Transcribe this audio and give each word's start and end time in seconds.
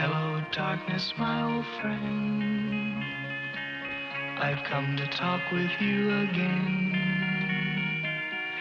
Hello, 0.00 0.40
darkness, 0.52 1.12
my 1.18 1.42
old 1.42 1.66
friend. 1.82 3.02
I've 4.38 4.64
come 4.70 4.96
to 4.96 5.04
talk 5.18 5.40
with 5.50 5.72
you 5.80 6.20
again. 6.20 6.94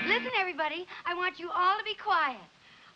Listen, 0.07 0.31
everybody, 0.39 0.87
I 1.05 1.13
want 1.13 1.37
you 1.37 1.51
all 1.51 1.77
to 1.77 1.83
be 1.83 1.93
quiet. 1.93 2.41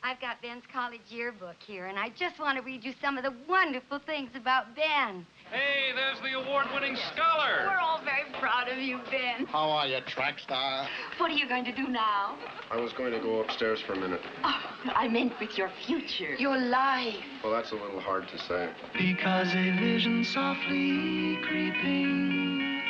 I've 0.01 0.19
got 0.19 0.41
Ben's 0.41 0.63
college 0.73 1.01
yearbook 1.09 1.57
here, 1.59 1.85
and 1.85 1.99
I 1.99 2.09
just 2.17 2.39
want 2.39 2.57
to 2.57 2.63
read 2.63 2.83
you 2.83 2.95
some 2.99 3.15
of 3.15 3.23
the 3.23 3.33
wonderful 3.47 3.99
things 3.99 4.31
about 4.33 4.75
Ben. 4.75 5.23
Hey, 5.51 5.91
there's 5.93 6.17
the 6.21 6.39
award-winning 6.39 6.95
scholar. 7.13 7.67
We're 7.67 7.77
all 7.77 7.99
very 8.05 8.31
proud 8.39 8.69
of 8.69 8.77
you, 8.77 8.99
Ben. 9.11 9.45
How 9.47 9.69
are 9.69 9.85
you, 9.85 9.99
track 10.07 10.39
star? 10.39 10.87
What 11.17 11.29
are 11.29 11.33
you 11.33 11.45
going 11.45 11.65
to 11.65 11.73
do 11.73 11.89
now? 11.89 12.37
I 12.71 12.77
was 12.77 12.93
going 12.93 13.11
to 13.11 13.19
go 13.19 13.41
upstairs 13.41 13.81
for 13.81 13.91
a 13.91 13.99
minute. 13.99 14.21
Oh, 14.45 14.63
I 14.95 15.09
meant 15.09 15.33
with 15.41 15.57
your 15.57 15.69
future. 15.85 16.35
Your 16.35 16.57
life. 16.57 17.15
Well, 17.43 17.51
that's 17.51 17.73
a 17.73 17.75
little 17.75 17.99
hard 17.99 18.29
to 18.29 18.37
say. 18.39 18.69
Because 18.93 19.49
a 19.49 19.77
vision 19.77 20.23
softly 20.23 21.37
creeping 21.45 22.81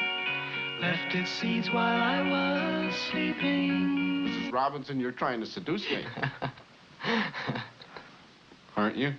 left 0.80 1.16
its 1.16 1.31
seeds 1.31 1.67
while 1.71 1.99
I 1.99 2.21
was 2.21 2.93
sleeping. 3.09 4.27
Mrs. 4.27 4.53
Robinson, 4.53 4.99
you're 4.99 5.11
trying 5.11 5.39
to 5.39 5.47
seduce 5.47 5.89
me. 5.89 6.05
Aren't 8.77 8.97
you? 8.97 9.13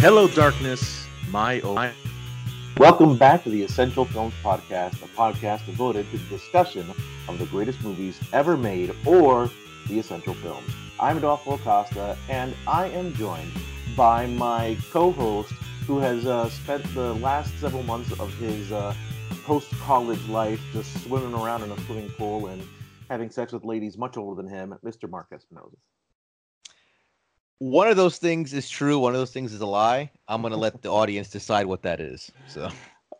Hello, 0.00 0.26
darkness, 0.28 1.06
my 1.28 1.60
old. 1.60 1.78
Welcome 2.78 3.18
back 3.18 3.44
to 3.44 3.50
the 3.50 3.62
Essential 3.62 4.06
Films 4.06 4.32
Podcast, 4.42 4.94
a 5.02 5.08
podcast 5.08 5.66
devoted 5.66 6.10
to 6.10 6.16
the 6.16 6.38
discussion 6.38 6.90
of 7.28 7.38
the 7.38 7.44
greatest 7.44 7.82
movies 7.82 8.18
ever 8.32 8.56
made 8.56 8.96
or 9.04 9.50
the 9.88 9.98
essential 9.98 10.32
films. 10.32 10.72
I'm 10.98 11.18
Adolfo 11.18 11.56
Acosta, 11.56 12.16
and 12.30 12.54
I 12.66 12.86
am 12.86 13.12
joined 13.12 13.52
by 13.94 14.24
my 14.24 14.78
co-host, 14.90 15.52
who 15.86 15.98
has 15.98 16.24
uh, 16.24 16.48
spent 16.48 16.82
the 16.94 17.12
last 17.16 17.52
several 17.58 17.82
months 17.82 18.18
of 18.18 18.32
his 18.38 18.72
uh, 18.72 18.94
post-college 19.44 20.26
life 20.30 20.62
just 20.72 20.98
swimming 21.04 21.34
around 21.34 21.62
in 21.62 21.72
a 21.72 21.80
swimming 21.82 22.08
pool 22.16 22.46
and 22.46 22.66
having 23.10 23.28
sex 23.28 23.52
with 23.52 23.66
ladies 23.66 23.98
much 23.98 24.16
older 24.16 24.40
than 24.40 24.50
him, 24.50 24.74
Mr. 24.82 25.10
Mark 25.10 25.28
Espinoza. 25.30 25.76
One 27.60 27.88
of 27.88 27.96
those 27.98 28.16
things 28.16 28.54
is 28.54 28.70
true. 28.70 28.98
One 28.98 29.12
of 29.12 29.20
those 29.20 29.32
things 29.32 29.52
is 29.52 29.60
a 29.60 29.66
lie. 29.66 30.10
I'm 30.26 30.40
gonna 30.40 30.56
let 30.56 30.80
the 30.82 30.90
audience 30.90 31.28
decide 31.28 31.66
what 31.66 31.82
that 31.82 32.00
is. 32.00 32.32
So, 32.48 32.70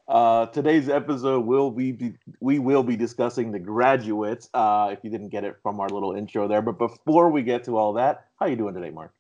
Uh, 0.09 0.47
today's 0.47 0.89
episode 0.89 1.45
will 1.45 1.71
be, 1.71 1.93
be 1.93 2.15
we 2.41 2.59
will 2.59 2.83
be 2.83 2.97
discussing 2.97 3.53
the 3.53 3.59
graduates. 3.59 4.49
Uh, 4.55 4.89
if 4.93 5.05
you 5.05 5.11
didn't 5.11 5.29
get 5.29 5.45
it 5.45 5.57
from 5.63 5.79
our 5.79 5.89
little 5.89 6.15
intro 6.17 6.49
there, 6.49 6.63
but 6.63 6.79
before 6.79 7.31
we 7.31 7.43
get 7.43 7.65
to 7.65 7.77
all 7.77 7.93
that, 7.93 8.25
how 8.41 8.47
you 8.47 8.57
doing 8.57 8.75
today, 8.75 8.91
Mark? 8.91 9.13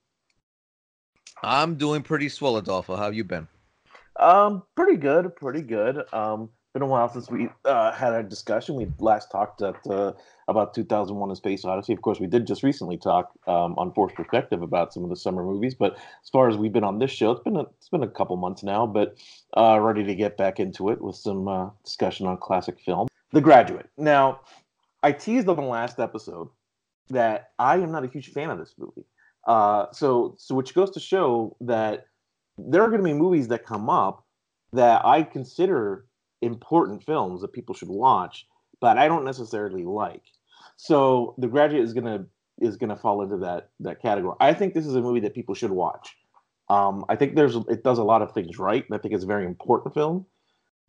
I'm 1.42 1.76
doing 1.76 2.02
pretty 2.02 2.28
swell, 2.30 2.56
Adolfo. 2.56 2.96
How 2.96 3.04
have 3.04 3.14
you 3.14 3.24
been? 3.24 3.46
Um, 4.18 4.62
pretty 4.74 4.96
good, 4.96 5.36
pretty 5.36 5.62
good. 5.62 6.02
Um, 6.14 6.48
been 6.72 6.82
a 6.82 6.86
while 6.86 7.08
since 7.08 7.28
we 7.30 7.48
uh, 7.64 7.92
had 7.92 8.12
a 8.12 8.22
discussion. 8.22 8.76
We 8.76 8.90
last 8.98 9.30
talked 9.30 9.60
at 9.62 9.74
uh, 9.88 10.12
about 10.48 10.74
2001: 10.74 11.30
A 11.30 11.36
Space 11.36 11.64
Odyssey. 11.64 11.92
Of 11.92 12.02
course, 12.02 12.20
we 12.20 12.26
did 12.26 12.46
just 12.46 12.62
recently 12.62 12.96
talk 12.96 13.32
um, 13.46 13.74
on 13.76 13.92
Forced 13.92 14.14
Perspective 14.14 14.62
about 14.62 14.92
some 14.92 15.02
of 15.02 15.10
the 15.10 15.16
summer 15.16 15.42
movies. 15.42 15.74
But 15.74 15.94
as 15.94 16.28
far 16.30 16.48
as 16.48 16.56
we've 16.56 16.72
been 16.72 16.84
on 16.84 16.98
this 16.98 17.10
show, 17.10 17.32
it's 17.32 17.42
been 17.42 17.56
a, 17.56 17.62
it's 17.78 17.88
been 17.88 18.02
a 18.02 18.08
couple 18.08 18.36
months 18.36 18.62
now. 18.62 18.86
But 18.86 19.16
uh, 19.56 19.80
ready 19.80 20.04
to 20.04 20.14
get 20.14 20.36
back 20.36 20.60
into 20.60 20.90
it 20.90 21.00
with 21.00 21.16
some 21.16 21.48
uh, 21.48 21.70
discussion 21.84 22.26
on 22.26 22.36
classic 22.36 22.78
film, 22.80 23.08
The 23.32 23.40
Graduate. 23.40 23.88
Now, 23.96 24.40
I 25.02 25.12
teased 25.12 25.48
on 25.48 25.56
the 25.56 25.62
last 25.62 25.98
episode 25.98 26.48
that 27.08 27.50
I 27.58 27.76
am 27.76 27.90
not 27.90 28.04
a 28.04 28.08
huge 28.08 28.30
fan 28.30 28.50
of 28.50 28.58
this 28.58 28.74
movie. 28.78 29.06
Uh, 29.46 29.86
so, 29.90 30.36
so 30.38 30.54
which 30.54 30.74
goes 30.74 30.90
to 30.90 31.00
show 31.00 31.56
that 31.60 32.06
there 32.58 32.82
are 32.82 32.88
going 32.88 33.00
to 33.00 33.04
be 33.04 33.14
movies 33.14 33.48
that 33.48 33.64
come 33.64 33.88
up 33.88 34.24
that 34.72 35.04
I 35.04 35.22
consider 35.22 36.04
important 36.42 37.04
films 37.04 37.42
that 37.42 37.52
people 37.52 37.74
should 37.74 37.88
watch, 37.88 38.46
but 38.80 38.98
I 38.98 39.08
don't 39.08 39.24
necessarily 39.24 39.84
like. 39.84 40.22
So 40.76 41.34
The 41.38 41.48
Graduate 41.48 41.82
is 41.82 41.92
gonna 41.92 42.26
is 42.60 42.76
gonna 42.76 42.96
fall 42.96 43.22
into 43.22 43.36
that 43.38 43.70
that 43.80 44.00
category. 44.00 44.34
I 44.40 44.54
think 44.54 44.74
this 44.74 44.86
is 44.86 44.94
a 44.94 45.00
movie 45.00 45.20
that 45.20 45.34
people 45.34 45.54
should 45.54 45.70
watch. 45.70 46.16
Um, 46.68 47.04
I 47.08 47.16
think 47.16 47.34
there's 47.34 47.56
it 47.56 47.82
does 47.82 47.98
a 47.98 48.04
lot 48.04 48.22
of 48.22 48.32
things 48.32 48.58
right. 48.58 48.84
I 48.92 48.98
think 48.98 49.14
it's 49.14 49.24
a 49.24 49.26
very 49.26 49.44
important 49.44 49.94
film, 49.94 50.26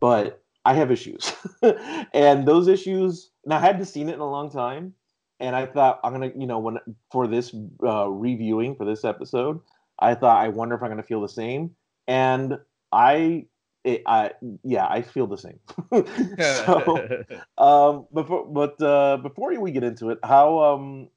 but 0.00 0.42
I 0.64 0.74
have 0.74 0.90
issues, 0.90 1.32
and 2.14 2.46
those 2.46 2.68
issues. 2.68 3.30
And 3.44 3.52
I 3.52 3.58
hadn't 3.58 3.86
seen 3.86 4.08
it 4.08 4.14
in 4.14 4.20
a 4.20 4.30
long 4.30 4.48
time, 4.50 4.94
and 5.40 5.56
I 5.56 5.66
thought 5.66 5.98
I'm 6.04 6.12
gonna 6.12 6.30
you 6.36 6.46
know 6.46 6.60
when 6.60 6.78
for 7.10 7.26
this 7.26 7.54
uh, 7.82 8.08
reviewing 8.08 8.76
for 8.76 8.84
this 8.84 9.04
episode, 9.04 9.58
I 9.98 10.14
thought 10.14 10.38
I 10.38 10.48
wonder 10.48 10.76
if 10.76 10.82
I'm 10.82 10.90
gonna 10.90 11.02
feel 11.02 11.20
the 11.20 11.28
same, 11.28 11.72
and 12.06 12.58
I 12.92 13.46
it, 13.84 14.02
I 14.06 14.32
yeah, 14.62 14.86
I 14.86 15.02
feel 15.02 15.26
the 15.26 15.38
same. 15.38 15.58
so, 16.38 17.24
um, 17.58 18.06
before 18.12 18.46
but 18.46 18.80
uh, 18.82 19.16
before 19.18 19.58
we 19.60 19.70
get 19.72 19.84
into 19.84 20.10
it, 20.10 20.18
how 20.22 20.58
um, 20.62 21.08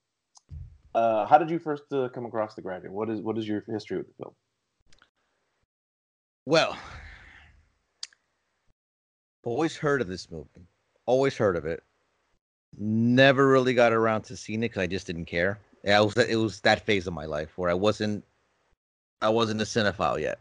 uh, 0.94 1.26
how 1.26 1.38
did 1.38 1.50
you 1.50 1.59
first 1.59 1.84
uh, 1.92 2.09
come 2.09 2.26
across 2.26 2.56
the 2.56 2.62
graduate? 2.62 2.92
What 2.92 3.09
is 3.09 3.22
what 3.22 3.38
is 3.38 3.48
your 3.48 3.64
history 3.68 3.98
with 3.98 4.08
the 4.08 4.24
film? 4.24 4.36
well, 6.46 6.78
always 9.44 9.76
heard 9.76 10.02
of 10.02 10.08
this 10.08 10.30
movie. 10.32 10.68
Always 11.06 11.36
heard 11.36 11.56
of 11.56 11.66
it. 11.66 11.84
Never 12.78 13.47
really 13.47 13.74
got 13.74 13.94
around 13.94 14.24
to 14.24 14.38
seeing 14.38 14.59
it 14.59 14.70
because 14.70 14.84
I 14.84 14.88
just 14.88 15.08
didn't 15.08 15.26
care. 15.26 15.59
Yeah, 15.84 16.02
it 16.02 16.06
was 16.06 16.18
it 16.18 16.36
was 16.36 16.62
that 16.62 16.86
phase 16.86 17.08
of 17.08 17.14
my 17.14 17.26
life 17.26 17.58
where 17.58 17.70
I 17.70 17.74
wasn't 17.74 18.24
I 19.22 19.30
wasn't 19.30 19.62
a 19.62 19.66
cinephile 19.66 20.20
yet, 20.20 20.40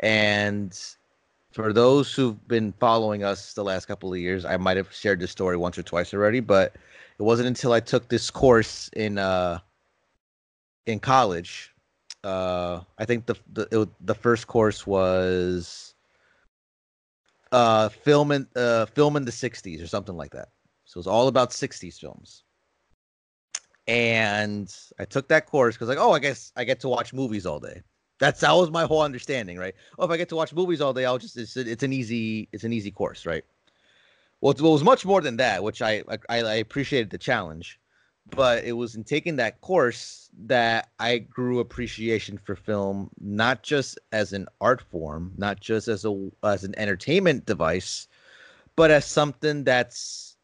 and 0.00 0.78
for 1.52 1.72
those 1.72 2.14
who've 2.14 2.46
been 2.46 2.72
following 2.72 3.24
us 3.24 3.54
the 3.54 3.64
last 3.64 3.86
couple 3.86 4.12
of 4.12 4.18
years, 4.18 4.44
I 4.44 4.56
might 4.56 4.76
have 4.76 4.92
shared 4.92 5.20
this 5.20 5.30
story 5.30 5.56
once 5.56 5.78
or 5.78 5.82
twice 5.82 6.12
already, 6.12 6.40
but 6.40 6.74
it 7.18 7.22
wasn't 7.22 7.48
until 7.48 7.72
I 7.72 7.80
took 7.80 8.08
this 8.08 8.30
course 8.30 8.90
in 8.94 9.18
uh 9.18 9.58
in 10.86 11.00
college. 11.00 11.72
Uh, 12.24 12.80
I 12.98 13.04
think 13.04 13.26
the 13.26 13.36
the 13.52 13.88
the 14.00 14.14
first 14.14 14.46
course 14.46 14.86
was 14.86 15.94
uh 17.52 17.88
film 17.88 18.32
in 18.32 18.46
uh 18.56 18.86
film 18.86 19.16
in 19.16 19.24
the 19.24 19.32
60s 19.32 19.82
or 19.82 19.86
something 19.86 20.16
like 20.16 20.32
that. 20.32 20.48
So 20.84 20.98
it 20.98 21.00
was 21.00 21.06
all 21.06 21.28
about 21.28 21.50
60s 21.50 21.98
films. 21.98 22.44
And 23.86 24.74
I 24.98 25.06
took 25.06 25.28
that 25.28 25.46
course 25.46 25.74
because 25.74 25.88
like, 25.88 25.98
oh, 25.98 26.12
I 26.12 26.18
guess 26.18 26.52
I 26.56 26.64
get 26.64 26.80
to 26.80 26.88
watch 26.88 27.14
movies 27.14 27.46
all 27.46 27.58
day. 27.58 27.82
That's 28.18 28.40
that 28.40 28.52
was 28.52 28.70
my 28.70 28.84
whole 28.84 29.02
understanding, 29.02 29.58
right? 29.58 29.74
Oh, 29.98 30.04
if 30.04 30.10
I 30.10 30.16
get 30.16 30.28
to 30.30 30.36
watch 30.36 30.52
movies 30.52 30.80
all 30.80 30.92
day, 30.92 31.04
I'll 31.04 31.18
just 31.18 31.36
it's 31.36 31.56
it's 31.56 31.82
an 31.82 31.92
easy 31.92 32.48
it's 32.52 32.64
an 32.64 32.72
easy 32.72 32.90
course, 32.90 33.26
right? 33.26 33.44
Well, 34.40 34.52
it 34.52 34.60
was 34.60 34.84
much 34.84 35.04
more 35.04 35.20
than 35.20 35.36
that, 35.38 35.62
which 35.62 35.82
I 35.82 36.02
I, 36.28 36.38
I 36.40 36.54
appreciated 36.54 37.10
the 37.10 37.18
challenge, 37.18 37.80
but 38.30 38.64
it 38.64 38.72
was 38.72 38.94
in 38.94 39.04
taking 39.04 39.36
that 39.36 39.60
course 39.60 40.30
that 40.46 40.90
I 40.98 41.18
grew 41.18 41.60
appreciation 41.60 42.38
for 42.38 42.56
film, 42.56 43.10
not 43.20 43.62
just 43.62 43.98
as 44.12 44.32
an 44.32 44.46
art 44.60 44.80
form, 44.80 45.32
not 45.36 45.60
just 45.60 45.88
as 45.88 46.04
a 46.04 46.30
as 46.42 46.64
an 46.64 46.74
entertainment 46.76 47.46
device, 47.46 48.08
but 48.76 48.90
as 48.90 49.04
something 49.04 49.64
that's 49.64 50.36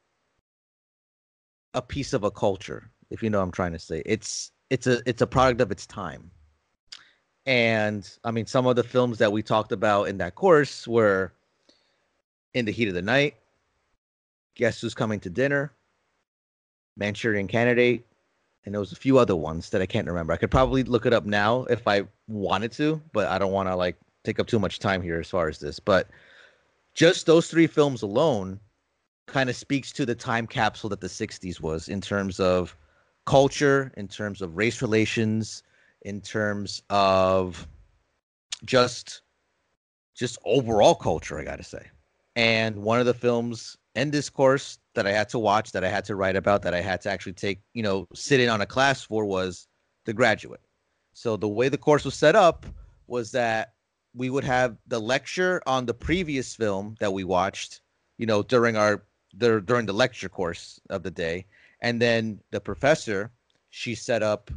a 1.75 1.83
piece 1.83 2.13
of 2.13 2.25
a 2.25 2.31
culture. 2.31 2.91
If 3.11 3.23
you 3.23 3.31
know 3.31 3.39
what 3.39 3.45
I'm 3.45 3.53
trying 3.53 3.73
to 3.73 3.79
say, 3.79 4.03
it's 4.07 4.53
it's 4.71 4.87
a 4.87 5.03
it's 5.07 5.23
a 5.23 5.27
product 5.27 5.61
of 5.61 5.71
its 5.71 5.87
time. 5.87 6.31
And 7.47 8.09
I 8.25 8.31
mean, 8.31 8.47
some 8.47 8.67
of 8.67 8.77
the 8.77 8.83
films 8.83 9.19
that 9.19 9.33
we 9.33 9.43
talked 9.43 9.73
about 9.73 10.09
in 10.09 10.19
that 10.19 10.35
course 10.35 10.89
were 10.89 11.33
In 12.55 12.65
the 12.65 12.73
Heat 12.73 12.89
of 12.89 12.95
the 12.95 13.03
Night, 13.03 13.35
Guess 14.55 14.81
Who's 14.81 14.95
Coming 14.95 15.21
to 15.21 15.31
Dinner, 15.31 15.73
Manchurian 16.97 17.49
Candidate, 17.49 18.07
and 18.65 18.75
there 18.75 18.81
was 18.81 18.93
a 18.93 18.97
few 18.97 19.19
other 19.19 19.37
ones 19.37 19.71
that 19.71 19.83
I 19.83 19.87
can't 19.87 20.07
remember. 20.07 20.33
I 20.33 20.37
could 20.39 20.51
probably 20.51 20.85
look 20.85 21.05
it 21.05 21.13
up 21.13 21.27
now 21.27 21.65
if 21.65 21.87
I 21.87 22.05
wanted 22.29 22.73
to, 22.73 23.01
but 23.13 23.27
I 23.29 23.39
don't 23.39 23.53
want 23.53 23.69
to 23.69 23.77
like 23.77 23.97
take 24.25 24.39
up 24.39 24.47
too 24.47 24.59
much 24.59 24.79
time 24.79 25.03
here 25.03 25.21
as 25.21 25.29
far 25.29 25.49
as 25.49 25.59
this. 25.59 25.79
But 25.79 26.09
just 26.95 27.27
those 27.27 27.49
three 27.49 27.67
films 27.67 28.01
alone 28.01 28.59
kind 29.27 29.51
of 29.51 29.57
speaks 29.57 29.93
to 29.93 30.07
the 30.07 30.15
time 30.15 30.47
capsule 30.47 30.89
that 30.91 31.01
the 31.01 31.09
60s 31.09 31.61
was 31.61 31.89
in 31.89 32.01
terms 32.01 32.41
of 32.41 32.77
culture, 33.27 33.93
in 33.97 34.09
terms 34.09 34.41
of 34.41 34.57
race 34.57 34.81
relations, 34.81 35.63
in 36.05 36.21
terms 36.21 36.83
of 36.91 37.67
just 38.65 39.23
just 40.15 40.39
overall 40.45 40.95
culture, 40.95 41.39
I 41.39 41.45
got 41.45 41.57
to 41.57 41.65
say. 41.65 41.91
And 42.37 42.77
one 42.77 43.01
of 43.01 43.07
the 43.07 43.15
films 43.15 43.77
in 43.95 44.11
this 44.11 44.31
course 44.31 44.79
that 44.95 45.07
I 45.07 45.13
had 45.13 45.29
to 45.31 45.39
watch, 45.39 45.73
that 45.73 45.85
I 45.85 45.89
had 45.89 46.05
to 46.07 46.15
write 46.15 46.37
about, 46.37 46.63
that 46.63 46.75
I 46.75 46.81
had 46.81 47.01
to 47.03 47.11
actually 47.11 47.33
take, 47.33 47.61
you 47.73 47.83
know, 47.83 48.07
sit 48.15 48.41
in 48.41 48.49
on 48.49 48.61
a 48.61 48.67
class 48.67 49.03
for 49.03 49.25
was 49.25 49.67
The 50.05 50.13
Graduate. 50.13 50.61
So 51.15 51.37
the 51.37 51.49
way 51.49 51.69
the 51.69 51.79
course 51.79 52.05
was 52.05 52.15
set 52.15 52.37
up 52.37 52.67
was 53.07 53.33
that 53.33 53.75
we 54.15 54.31
would 54.31 54.45
have 54.45 54.77
the 54.87 55.01
lecture 55.01 55.61
on 55.67 55.87
the 55.87 55.95
previous 55.95 56.55
film 56.55 56.95
that 57.01 57.13
we 57.13 57.25
watched, 57.25 57.81
you 58.19 58.27
know, 58.27 58.43
during 58.43 58.77
our 58.77 59.05
the, 59.37 59.61
during 59.61 59.87
the 59.87 59.93
lecture 59.93 60.29
course 60.29 60.81
of 60.91 61.03
the 61.03 61.11
day, 61.11 61.45
and 61.81 62.01
then 62.01 62.41
the 62.53 62.61
professor 62.61 63.33
she 63.71 63.97
set 63.97 64.23
up 64.23 64.51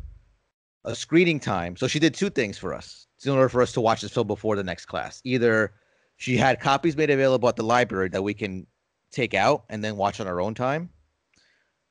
a 0.87 0.95
screening 0.95 1.39
time. 1.39 1.75
So 1.75 1.87
she 1.87 1.99
did 1.99 2.15
two 2.15 2.29
things 2.29 2.57
for 2.57 2.73
us 2.73 3.07
in 3.23 3.31
order 3.31 3.49
for 3.49 3.61
us 3.61 3.73
to 3.73 3.81
watch 3.81 4.01
this 4.01 4.11
film 4.11 4.25
before 4.25 4.55
the 4.55 4.63
next 4.63 4.85
class. 4.85 5.21
Either 5.23 5.73
she 6.15 6.37
had 6.37 6.59
copies 6.59 6.95
made 6.95 7.09
available 7.09 7.47
at 7.49 7.57
the 7.57 7.63
library 7.63 8.09
that 8.09 8.23
we 8.23 8.33
can 8.33 8.65
take 9.11 9.33
out 9.33 9.65
and 9.69 9.83
then 9.83 9.97
watch 9.97 10.19
on 10.19 10.27
our 10.27 10.41
own 10.41 10.55
time. 10.55 10.89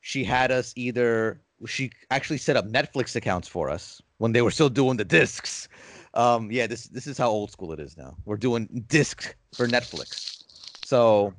She 0.01 0.23
had 0.23 0.51
us 0.51 0.73
either 0.75 1.41
she 1.65 1.91
actually 2.11 2.37
set 2.37 2.55
up 2.55 2.67
Netflix 2.67 3.15
accounts 3.15 3.47
for 3.47 3.69
us 3.69 4.01
when 4.17 4.31
they 4.31 4.41
were 4.41 4.51
still 4.51 4.69
doing 4.69 4.97
the 4.97 5.05
discs. 5.05 5.67
Um, 6.13 6.51
yeah, 6.51 6.67
this 6.67 6.85
this 6.85 7.07
is 7.07 7.17
how 7.17 7.29
old 7.29 7.51
school 7.51 7.73
it 7.73 7.79
is 7.79 7.97
now. 7.97 8.15
We're 8.25 8.37
doing 8.37 8.83
discs 8.87 9.33
for 9.55 9.67
Netflix. 9.67 10.43
So 10.85 11.33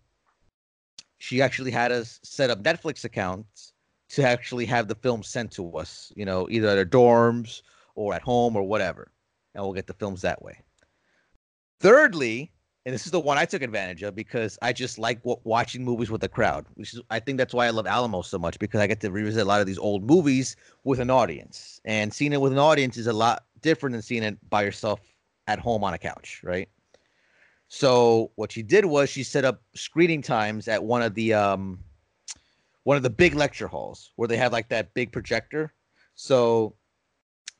she 1.18 1.42
actually 1.42 1.70
had 1.70 1.90
us 1.92 2.20
set 2.22 2.50
up 2.50 2.62
Netflix 2.62 3.04
accounts 3.04 3.72
to 4.10 4.26
actually 4.26 4.64
have 4.66 4.88
the 4.88 4.94
film 4.94 5.22
sent 5.22 5.52
to 5.52 5.76
us, 5.76 6.12
you 6.16 6.24
know, 6.24 6.48
either 6.50 6.68
at 6.68 6.78
our 6.78 6.84
dorms 6.84 7.62
or 7.94 8.14
at 8.14 8.22
home 8.22 8.56
or 8.56 8.62
whatever. 8.62 9.10
And 9.54 9.62
we'll 9.62 9.74
get 9.74 9.86
the 9.86 9.94
films 9.94 10.22
that 10.22 10.42
way. 10.42 10.60
Thirdly, 11.80 12.50
and 12.86 12.94
this 12.94 13.04
is 13.04 13.12
the 13.12 13.20
one 13.20 13.36
I 13.36 13.44
took 13.44 13.60
advantage 13.60 14.02
of 14.02 14.14
because 14.14 14.58
I 14.62 14.72
just 14.72 14.98
like 14.98 15.18
w- 15.22 15.40
watching 15.44 15.84
movies 15.84 16.10
with 16.10 16.24
a 16.24 16.28
crowd. 16.28 16.64
Which 16.74 16.94
is, 16.94 17.02
I 17.10 17.20
think 17.20 17.36
that's 17.36 17.52
why 17.52 17.66
I 17.66 17.70
love 17.70 17.86
Alamo 17.86 18.22
so 18.22 18.38
much 18.38 18.58
because 18.58 18.80
I 18.80 18.86
get 18.86 19.00
to 19.00 19.10
revisit 19.10 19.42
a 19.42 19.44
lot 19.44 19.60
of 19.60 19.66
these 19.66 19.78
old 19.78 20.04
movies 20.04 20.56
with 20.84 20.98
an 20.98 21.10
audience, 21.10 21.80
and 21.84 22.14
seeing 22.14 22.32
it 22.32 22.40
with 22.40 22.52
an 22.52 22.58
audience 22.58 22.96
is 22.96 23.06
a 23.06 23.12
lot 23.12 23.44
different 23.60 23.92
than 23.92 24.00
seeing 24.00 24.22
it 24.22 24.38
by 24.48 24.62
yourself 24.62 25.00
at 25.48 25.58
home 25.58 25.84
on 25.84 25.92
a 25.92 25.98
couch, 25.98 26.40
right? 26.42 26.68
So 27.68 28.30
what 28.36 28.52
she 28.52 28.62
did 28.62 28.86
was 28.86 29.10
she 29.10 29.22
set 29.22 29.44
up 29.44 29.60
screening 29.74 30.22
times 30.22 30.66
at 30.66 30.82
one 30.82 31.02
of 31.02 31.14
the 31.14 31.34
um, 31.34 31.80
one 32.88 32.96
of 32.96 33.02
the 33.02 33.10
big 33.10 33.34
lecture 33.34 33.68
halls 33.68 34.12
where 34.16 34.26
they 34.26 34.38
have 34.38 34.50
like 34.50 34.70
that 34.70 34.94
big 34.94 35.12
projector. 35.12 35.74
So 36.14 36.74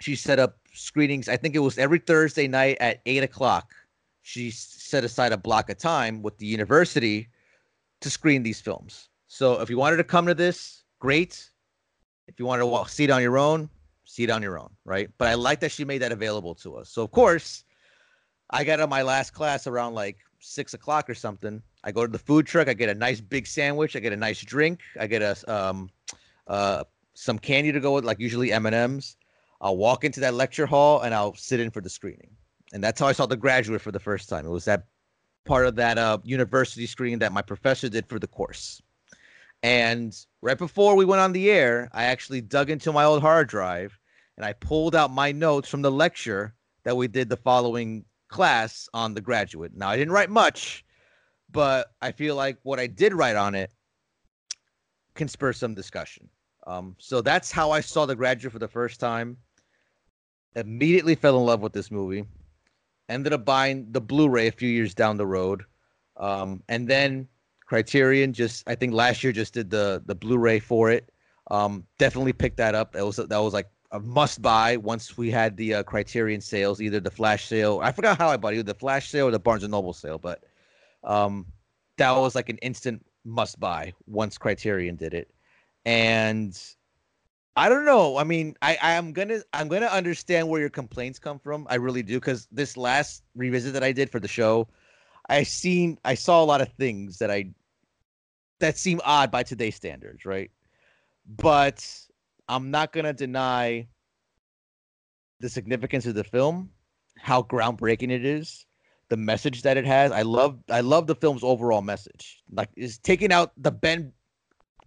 she 0.00 0.16
set 0.16 0.38
up 0.38 0.56
screenings. 0.72 1.28
I 1.28 1.36
think 1.36 1.54
it 1.54 1.58
was 1.58 1.76
every 1.76 1.98
Thursday 1.98 2.48
night 2.48 2.78
at 2.80 3.02
eight 3.04 3.22
o'clock. 3.22 3.74
She 4.22 4.50
set 4.50 5.04
aside 5.04 5.32
a 5.32 5.36
block 5.36 5.68
of 5.68 5.76
time 5.76 6.22
with 6.22 6.38
the 6.38 6.46
university 6.46 7.28
to 8.00 8.08
screen 8.08 8.42
these 8.42 8.58
films. 8.62 9.10
So 9.26 9.60
if 9.60 9.68
you 9.68 9.76
wanted 9.76 9.98
to 9.98 10.04
come 10.04 10.24
to 10.28 10.34
this, 10.34 10.84
great. 10.98 11.50
If 12.26 12.40
you 12.40 12.46
wanted 12.46 12.60
to 12.60 12.66
walk, 12.66 12.88
see 12.88 13.04
it 13.04 13.10
on 13.10 13.20
your 13.20 13.36
own, 13.36 13.68
see 14.06 14.24
it 14.24 14.30
on 14.30 14.40
your 14.40 14.58
own, 14.58 14.70
right? 14.86 15.10
But 15.18 15.28
I 15.28 15.34
like 15.34 15.60
that 15.60 15.72
she 15.72 15.84
made 15.84 15.98
that 15.98 16.10
available 16.10 16.54
to 16.54 16.76
us. 16.76 16.88
So 16.88 17.02
of 17.02 17.10
course, 17.10 17.64
I 18.48 18.64
got 18.64 18.80
on 18.80 18.88
my 18.88 19.02
last 19.02 19.34
class 19.34 19.66
around 19.66 19.92
like 19.92 20.16
six 20.40 20.74
o'clock 20.74 21.08
or 21.08 21.14
something. 21.14 21.62
I 21.84 21.92
go 21.92 22.06
to 22.06 22.10
the 22.10 22.18
food 22.18 22.46
truck. 22.46 22.68
I 22.68 22.74
get 22.74 22.88
a 22.88 22.94
nice 22.94 23.20
big 23.20 23.46
sandwich. 23.46 23.96
I 23.96 24.00
get 24.00 24.12
a 24.12 24.16
nice 24.16 24.40
drink. 24.40 24.80
I 24.98 25.06
get 25.06 25.22
a 25.22 25.36
um, 25.52 25.90
uh, 26.46 26.84
some 27.14 27.38
candy 27.38 27.72
to 27.72 27.80
go 27.80 27.94
with, 27.94 28.04
like 28.04 28.20
usually 28.20 28.52
M 28.52 28.66
and 28.66 28.74
M's. 28.74 29.16
I'll 29.60 29.76
walk 29.76 30.04
into 30.04 30.20
that 30.20 30.34
lecture 30.34 30.66
hall 30.66 31.00
and 31.00 31.14
I'll 31.14 31.34
sit 31.34 31.60
in 31.60 31.70
for 31.70 31.80
the 31.80 31.90
screening. 31.90 32.30
And 32.72 32.84
that's 32.84 33.00
how 33.00 33.06
I 33.06 33.12
saw 33.12 33.26
The 33.26 33.36
Graduate 33.36 33.80
for 33.80 33.92
the 33.92 33.98
first 33.98 34.28
time. 34.28 34.46
It 34.46 34.50
was 34.50 34.66
that 34.66 34.84
part 35.44 35.66
of 35.66 35.74
that 35.76 35.98
uh, 35.98 36.18
university 36.22 36.86
screening 36.86 37.18
that 37.20 37.32
my 37.32 37.42
professor 37.42 37.88
did 37.88 38.06
for 38.06 38.18
the 38.18 38.26
course. 38.26 38.80
And 39.62 40.14
right 40.42 40.58
before 40.58 40.94
we 40.94 41.04
went 41.04 41.20
on 41.20 41.32
the 41.32 41.50
air, 41.50 41.90
I 41.92 42.04
actually 42.04 42.40
dug 42.40 42.70
into 42.70 42.92
my 42.92 43.04
old 43.04 43.20
hard 43.22 43.48
drive 43.48 43.98
and 44.36 44.44
I 44.44 44.52
pulled 44.52 44.94
out 44.94 45.10
my 45.10 45.32
notes 45.32 45.68
from 45.68 45.82
the 45.82 45.90
lecture 45.90 46.54
that 46.84 46.96
we 46.96 47.08
did 47.08 47.28
the 47.28 47.36
following 47.36 48.04
class 48.28 48.88
on 48.94 49.14
The 49.14 49.20
Graduate. 49.20 49.72
Now, 49.74 49.88
I 49.88 49.96
didn't 49.96 50.12
write 50.12 50.30
much, 50.30 50.84
but 51.50 51.92
I 52.00 52.12
feel 52.12 52.36
like 52.36 52.58
what 52.62 52.78
I 52.78 52.86
did 52.86 53.14
write 53.14 53.36
on 53.36 53.54
it 53.54 53.70
can 55.14 55.28
spur 55.28 55.52
some 55.52 55.74
discussion. 55.74 56.28
Um, 56.66 56.94
so 56.98 57.20
that's 57.20 57.50
how 57.50 57.70
I 57.70 57.80
saw 57.80 58.06
The 58.06 58.16
Graduate 58.16 58.52
for 58.52 58.58
the 58.58 58.68
first 58.68 59.00
time. 59.00 59.36
Immediately 60.54 61.14
fell 61.14 61.38
in 61.38 61.46
love 61.46 61.60
with 61.60 61.72
this 61.72 61.90
movie. 61.90 62.24
Ended 63.08 63.32
up 63.32 63.44
buying 63.44 63.90
the 63.90 64.00
Blu-ray 64.00 64.48
a 64.48 64.52
few 64.52 64.68
years 64.68 64.94
down 64.94 65.16
the 65.16 65.26
road, 65.26 65.64
um, 66.18 66.62
and 66.68 66.86
then 66.86 67.26
Criterion 67.64 68.34
just 68.34 68.68
I 68.68 68.74
think 68.74 68.92
last 68.92 69.24
year 69.24 69.32
just 69.32 69.54
did 69.54 69.70
the 69.70 70.02
the 70.04 70.14
Blu-ray 70.14 70.58
for 70.58 70.90
it. 70.90 71.10
Um, 71.50 71.86
definitely 71.98 72.34
picked 72.34 72.58
that 72.58 72.74
up. 72.74 72.92
That 72.92 73.06
was 73.06 73.16
that 73.16 73.38
was 73.38 73.54
like 73.54 73.70
a 73.90 74.00
must 74.00 74.42
buy 74.42 74.76
once 74.76 75.16
we 75.16 75.30
had 75.30 75.56
the 75.56 75.74
uh, 75.74 75.82
Criterion 75.82 76.40
sales, 76.40 76.80
either 76.80 77.00
the 77.00 77.10
flash 77.10 77.46
sale. 77.46 77.80
I 77.82 77.92
forgot 77.92 78.18
how 78.18 78.28
I 78.28 78.36
bought 78.36 78.54
it, 78.54 78.66
the 78.66 78.74
flash 78.74 79.10
sale 79.10 79.28
or 79.28 79.30
the 79.30 79.38
Barnes 79.38 79.62
and 79.62 79.70
Noble 79.70 79.92
sale, 79.92 80.18
but 80.18 80.44
um, 81.04 81.46
that 81.96 82.10
was 82.12 82.34
like 82.34 82.48
an 82.48 82.58
instant 82.58 83.04
must 83.24 83.58
buy 83.60 83.92
once 84.06 84.38
Criterion 84.38 84.96
did 84.96 85.14
it. 85.14 85.30
And 85.84 86.58
I 87.56 87.68
don't 87.68 87.84
know. 87.84 88.16
I 88.16 88.24
mean, 88.24 88.56
I 88.62 88.78
I'm 88.80 89.12
gonna 89.12 89.40
I'm 89.52 89.68
gonna 89.68 89.86
understand 89.86 90.48
where 90.48 90.60
your 90.60 90.70
complaints 90.70 91.18
come 91.18 91.38
from. 91.38 91.66
I 91.70 91.76
really 91.76 92.02
do 92.02 92.20
because 92.20 92.46
this 92.52 92.76
last 92.76 93.22
revisit 93.34 93.72
that 93.72 93.82
I 93.82 93.92
did 93.92 94.10
for 94.10 94.20
the 94.20 94.28
show, 94.28 94.68
I 95.28 95.42
seen 95.42 95.98
I 96.04 96.14
saw 96.14 96.42
a 96.42 96.46
lot 96.46 96.60
of 96.60 96.68
things 96.74 97.18
that 97.18 97.30
I 97.30 97.52
that 98.60 98.76
seem 98.78 99.00
odd 99.04 99.30
by 99.30 99.42
today's 99.42 99.76
standards, 99.76 100.24
right? 100.24 100.50
But 101.26 101.84
I'm 102.48 102.70
not 102.70 102.92
gonna 102.92 103.12
deny 103.12 103.88
the 105.40 105.48
significance 105.48 106.06
of 106.06 106.14
the 106.14 106.24
film, 106.24 106.70
how 107.16 107.42
groundbreaking 107.42 108.10
it 108.10 108.24
is, 108.24 108.66
the 109.08 109.16
message 109.16 109.62
that 109.62 109.76
it 109.76 109.86
has. 109.86 110.12
I 110.12 110.22
love 110.22 110.58
I 110.70 110.80
love 110.80 111.06
the 111.06 111.14
film's 111.14 111.44
overall 111.44 111.82
message. 111.82 112.42
Like 112.50 112.70
is 112.76 112.98
taking 112.98 113.32
out 113.32 113.52
the 113.56 113.70
Ben 113.70 114.12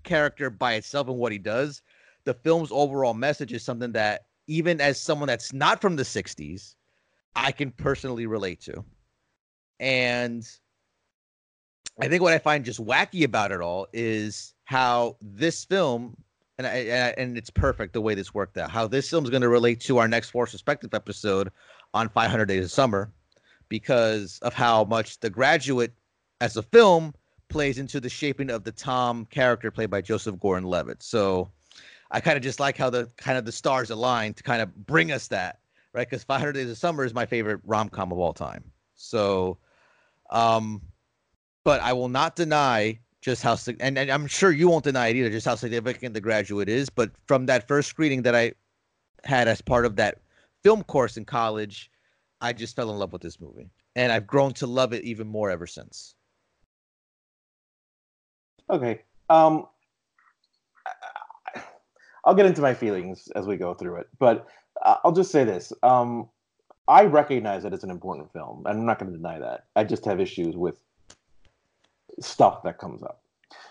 character 0.03 0.49
by 0.49 0.73
itself 0.73 1.07
and 1.07 1.17
what 1.17 1.31
he 1.31 1.37
does. 1.37 1.81
The 2.25 2.33
film's 2.33 2.69
overall 2.71 3.13
message 3.13 3.53
is 3.53 3.63
something 3.63 3.91
that 3.93 4.25
even 4.47 4.81
as 4.81 4.99
someone 4.99 5.27
that's 5.27 5.53
not 5.53 5.81
from 5.81 5.95
the 5.95 6.03
60s, 6.03 6.75
I 7.35 7.51
can 7.51 7.71
personally 7.71 8.25
relate 8.25 8.61
to. 8.61 8.83
And 9.79 10.47
I 11.99 12.07
think 12.07 12.21
what 12.21 12.33
I 12.33 12.39
find 12.39 12.65
just 12.65 12.83
wacky 12.83 13.23
about 13.23 13.51
it 13.51 13.61
all 13.61 13.87
is 13.93 14.53
how 14.65 15.17
this 15.21 15.65
film 15.65 16.15
and 16.65 16.67
I, 16.67 17.13
and, 17.17 17.37
it's 17.37 17.49
perfect 17.49 17.93
the 17.93 18.01
way 18.01 18.15
this 18.15 18.33
worked 18.33 18.57
out. 18.57 18.71
How 18.71 18.87
this 18.87 19.09
film 19.09 19.23
is 19.23 19.30
going 19.30 19.41
to 19.41 19.49
relate 19.49 19.80
to 19.81 19.97
our 19.97 20.07
next 20.07 20.30
Force 20.30 20.51
Perspective 20.51 20.94
episode 20.94 21.51
on 21.94 22.09
500 22.09 22.45
Days 22.45 22.65
of 22.65 22.71
Summer, 22.71 23.11
because 23.69 24.39
of 24.41 24.53
how 24.53 24.83
much 24.83 25.19
The 25.19 25.30
Graduate, 25.30 25.94
as 26.39 26.57
a 26.57 26.63
film, 26.63 27.13
plays 27.49 27.77
into 27.77 27.99
the 27.99 28.09
shaping 28.09 28.49
of 28.49 28.63
the 28.63 28.71
Tom 28.71 29.25
character 29.25 29.71
played 29.71 29.89
by 29.89 30.01
Joseph 30.01 30.39
Gordon-Levitt. 30.39 31.03
So, 31.03 31.49
I 32.11 32.19
kind 32.19 32.37
of 32.37 32.44
just 32.44 32.59
like 32.59 32.77
how 32.77 32.89
the 32.89 33.09
kind 33.18 33.37
of 33.37 33.45
the 33.45 33.51
stars 33.51 33.89
align 33.89 34.33
to 34.33 34.44
kind 34.44 34.61
of 34.61 34.75
bring 34.85 35.11
us 35.11 35.27
that 35.30 35.59
right 35.94 36.09
because 36.09 36.23
500 36.23 36.53
Days 36.53 36.69
of 36.69 36.77
Summer 36.77 37.06
is 37.06 37.13
my 37.13 37.25
favorite 37.25 37.61
rom 37.65 37.89
com 37.89 38.11
of 38.11 38.19
all 38.19 38.33
time. 38.33 38.63
So, 38.95 39.57
um, 40.30 40.81
but 41.63 41.81
I 41.81 41.94
will 41.94 42.09
not 42.09 42.35
deny 42.35 42.99
just 43.21 43.44
how 43.44 43.56
and, 43.80 43.97
and 43.97 44.09
I'm 44.11 44.28
sure 44.28 44.51
you 44.51 44.68
won't 44.68 44.83
deny 44.83 45.07
it 45.07 45.16
either, 45.16 45.30
just 45.30 45.45
how 45.45 45.56
significant 45.56 46.13
the 46.13 46.21
graduate 46.21 46.68
is. 46.68 46.90
But 46.90 47.11
from 47.28 47.45
that 47.45 47.68
first 47.68 47.90
screening 47.90 48.23
that 48.23 48.35
I 48.35 48.54
had 49.23 49.47
as 49.47 49.61
part 49.61 49.85
of 49.85 49.95
that 49.97 50.19
film 50.63 50.83
course 50.83 51.18
in 51.18 51.25
college, 51.25 51.92
I 52.42 52.54
just 52.54 52.75
fell 52.75 52.90
in 52.92 52.97
love 52.97 53.13
with 53.13 53.21
this 53.21 53.40
movie. 53.40 53.69
And 53.95 54.11
I've 54.11 54.25
grown 54.25 54.54
to 54.54 54.68
love 54.68 54.94
it 54.94 55.04
even 55.04 55.28
more 55.28 55.51
ever 55.51 55.68
since. 55.68 56.16
Okay. 58.69 59.01
Um 59.30 59.68
I'll 62.23 62.35
get 62.35 62.45
into 62.45 62.61
my 62.61 62.73
feelings 62.73 63.28
as 63.35 63.47
we 63.47 63.57
go 63.57 63.73
through 63.73 63.97
it, 63.97 64.07
but 64.19 64.47
I'll 64.83 65.11
just 65.11 65.31
say 65.31 65.44
this. 65.44 65.71
Um 65.83 66.30
I 66.87 67.04
recognize 67.04 67.63
that 67.63 67.73
it's 67.73 67.83
an 67.83 67.92
important 67.92 68.33
film. 68.33 68.63
I'm 68.66 68.85
not 68.85 68.99
going 68.99 69.11
to 69.11 69.18
deny 69.18 69.40
that. 69.40 69.66
I 69.75 69.83
just 69.83 70.04
have 70.06 70.19
issues 70.19 70.57
with 70.57 70.83
stuff 72.19 72.63
that 72.63 72.77
comes 72.77 73.03
up. 73.03 73.21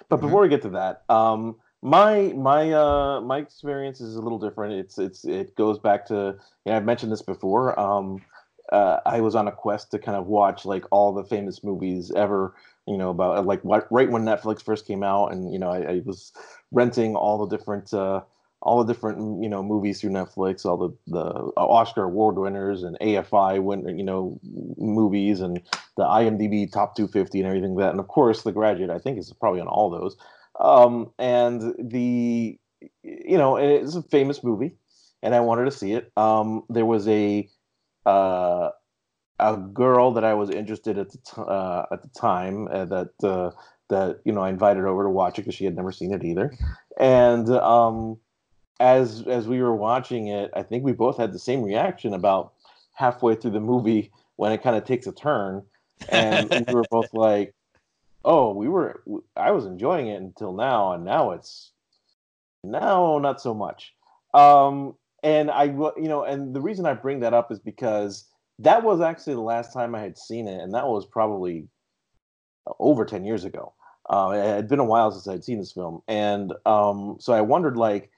But 0.09 0.16
mm-hmm. 0.16 0.26
before 0.26 0.42
we 0.42 0.49
get 0.49 0.62
to 0.62 0.70
that, 0.70 1.04
um, 1.09 1.56
my 1.82 2.32
my 2.37 2.73
uh, 2.73 3.20
my 3.20 3.38
experience 3.38 4.00
is 4.00 4.16
a 4.16 4.20
little 4.20 4.38
different. 4.38 4.75
It's 4.75 4.99
it's 4.99 5.25
it 5.25 5.54
goes 5.56 5.78
back 5.78 6.06
to 6.06 6.37
yeah 6.64 6.76
I've 6.76 6.85
mentioned 6.85 7.12
this 7.12 7.23
before. 7.23 7.78
Um, 7.78 8.23
uh, 8.70 9.00
I 9.06 9.20
was 9.20 9.35
on 9.35 9.49
a 9.49 9.52
quest 9.52 9.90
to 9.90 9.99
kind 9.99 10.16
of 10.16 10.26
watch 10.26 10.64
like 10.64 10.85
all 10.90 11.12
the 11.12 11.25
famous 11.25 11.64
movies 11.64 12.12
ever. 12.12 12.54
You 12.87 12.97
know 12.97 13.11
about 13.11 13.47
like 13.47 13.61
right 13.64 14.11
when 14.11 14.25
Netflix 14.25 14.62
first 14.62 14.87
came 14.87 15.02
out, 15.02 15.28
and 15.32 15.52
you 15.52 15.59
know 15.59 15.70
I, 15.70 15.94
I 15.94 16.02
was 16.04 16.32
renting 16.70 17.16
all 17.16 17.47
the 17.47 17.56
different 17.56 17.92
uh, 17.94 18.23
all 18.62 18.85
the 18.85 18.93
different 18.93 19.43
you 19.43 19.49
know 19.49 19.62
movies 19.62 20.00
through 20.00 20.11
Netflix, 20.11 20.64
all 20.64 20.76
the 20.76 20.90
the 21.07 21.52
Oscar 21.57 22.05
award 22.05 22.37
winners 22.37 22.83
and 22.83 22.99
AFI 23.00 23.62
win 23.62 23.99
you 23.99 24.05
know 24.05 24.38
movies 24.76 25.40
and 25.40 25.61
the 25.97 26.05
IMDb 26.05 26.71
top 26.71 26.97
250 26.97 27.40
and 27.40 27.49
everything 27.49 27.75
like 27.75 27.85
that, 27.85 27.90
and 27.90 28.00
of 28.00 28.09
course 28.09 28.43
The 28.43 28.52
Graduate 28.52 28.90
I 28.90 28.99
think 28.99 29.19
is 29.19 29.33
probably 29.40 29.61
on 29.61 29.69
all 29.69 29.90
those. 29.90 30.17
Um, 30.59 31.11
and 31.19 31.75
the 31.79 32.59
you 33.02 33.38
know 33.38 33.57
it's 33.57 33.95
a 33.95 34.02
famous 34.02 34.45
movie, 34.45 34.76
and 35.23 35.35
I 35.35 35.40
wanted 35.40 35.64
to 35.64 35.71
see 35.71 35.93
it. 35.93 36.12
Um, 36.17 36.64
there 36.69 36.87
was 36.87 37.09
a 37.09 37.49
uh, 38.05 38.71
a 39.38 39.57
girl 39.57 40.12
that 40.12 40.25
I 40.25 40.35
was 40.35 40.50
interested 40.50 40.99
at 40.99 41.11
the 41.11 41.19
t- 41.19 41.43
uh, 41.47 41.87
at 41.90 42.02
the 42.02 42.11
time 42.11 42.69
uh, 42.71 42.85
that 42.87 43.11
uh, 43.23 43.50
that 43.88 44.21
you 44.25 44.33
know 44.33 44.43
I 44.43 44.50
invited 44.50 44.85
over 44.85 45.05
to 45.05 45.11
watch 45.11 45.38
it 45.38 45.43
because 45.43 45.55
she 45.55 45.64
had 45.64 45.76
never 45.76 45.93
seen 45.93 46.12
it 46.12 46.25
either, 46.25 46.52
and 46.99 47.49
um, 47.49 48.19
as 48.80 49.22
as 49.28 49.46
we 49.46 49.62
were 49.62 49.76
watching 49.76 50.28
it, 50.28 50.50
I 50.54 50.62
think 50.62 50.82
we 50.82 50.92
both 50.92 51.18
had 51.18 51.32
the 51.32 51.38
same 51.38 51.62
reaction 51.62 52.14
about 52.14 52.54
halfway 52.94 53.34
through 53.34 53.52
the 53.52 53.60
movie 53.60 54.10
when 54.37 54.52
it 54.52 54.62
kind 54.62 54.75
of 54.75 54.84
takes 54.84 55.06
a 55.06 55.12
turn, 55.12 55.62
and 56.08 56.49
we 56.50 56.62
were 56.68 56.84
both 56.90 57.12
like, 57.12 57.54
"Oh, 58.25 58.54
we 58.54 58.68
were 58.68 59.02
I 59.37 59.50
was 59.52 59.66
enjoying 59.66 60.08
it 60.08 60.20
until 60.20 60.54
now, 60.54 60.92
and 60.92 61.04
now 61.04 61.32
it's 61.32 61.72
now 62.64 63.18
not 63.18 63.40
so 63.40 63.52
much." 63.52 63.94
Um, 64.32 64.94
and 65.22 65.50
I, 65.50 65.64
you 65.64 66.08
know, 66.08 66.25
and 66.25 66.54
the 66.54 66.62
reason 66.62 66.87
I 66.87 66.94
bring 66.94 67.20
that 67.20 67.34
up 67.34 67.52
is 67.52 67.58
because 67.58 68.25
that 68.60 68.82
was 68.82 69.02
actually 69.02 69.34
the 69.34 69.40
last 69.40 69.75
time 69.75 69.94
I 69.94 70.00
had 70.00 70.16
seen 70.16 70.49
it, 70.49 70.60
and 70.60 70.72
that 70.75 70.88
was 70.88 71.04
probably 71.04 71.68
over 72.78 73.04
ten 73.04 73.26
years 73.26 73.44
ago. 73.44 73.75
Uh, 74.08 74.32
it 74.34 74.44
had 74.44 74.68
been 74.68 74.78
a 74.80 74.84
while 74.84 75.12
since 75.12 75.28
I'd 75.28 75.44
seen 75.44 75.58
this 75.58 75.72
film, 75.72 76.02
and 76.08 76.54
um, 76.64 77.18
so 77.20 77.34
I 77.34 77.42
wondered, 77.42 77.76
like, 77.76 78.10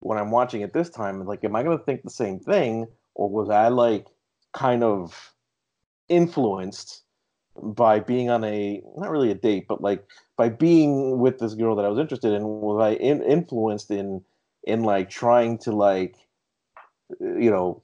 when 0.00 0.18
I'm 0.18 0.30
watching 0.30 0.60
it 0.62 0.72
this 0.72 0.90
time, 0.90 1.24
like, 1.24 1.44
am 1.44 1.56
I 1.56 1.62
going 1.62 1.78
to 1.78 1.84
think 1.84 2.02
the 2.02 2.10
same 2.10 2.38
thing, 2.38 2.86
or 3.14 3.28
was 3.28 3.50
I 3.50 3.68
like 3.68 4.06
kind 4.52 4.82
of 4.82 5.34
influenced 6.08 7.02
by 7.60 8.00
being 8.00 8.30
on 8.30 8.44
a 8.44 8.82
not 8.96 9.10
really 9.10 9.30
a 9.30 9.34
date, 9.34 9.66
but 9.68 9.80
like 9.80 10.04
by 10.36 10.48
being 10.48 11.18
with 11.18 11.38
this 11.38 11.54
girl 11.54 11.74
that 11.76 11.84
I 11.84 11.88
was 11.88 11.98
interested 11.98 12.32
in? 12.32 12.44
Was 12.44 12.82
I 12.82 12.90
in, 12.94 13.22
influenced 13.22 13.90
in 13.90 14.22
in 14.64 14.82
like 14.82 15.08
trying 15.08 15.58
to 15.58 15.72
like 15.72 16.16
you 17.20 17.50
know 17.50 17.82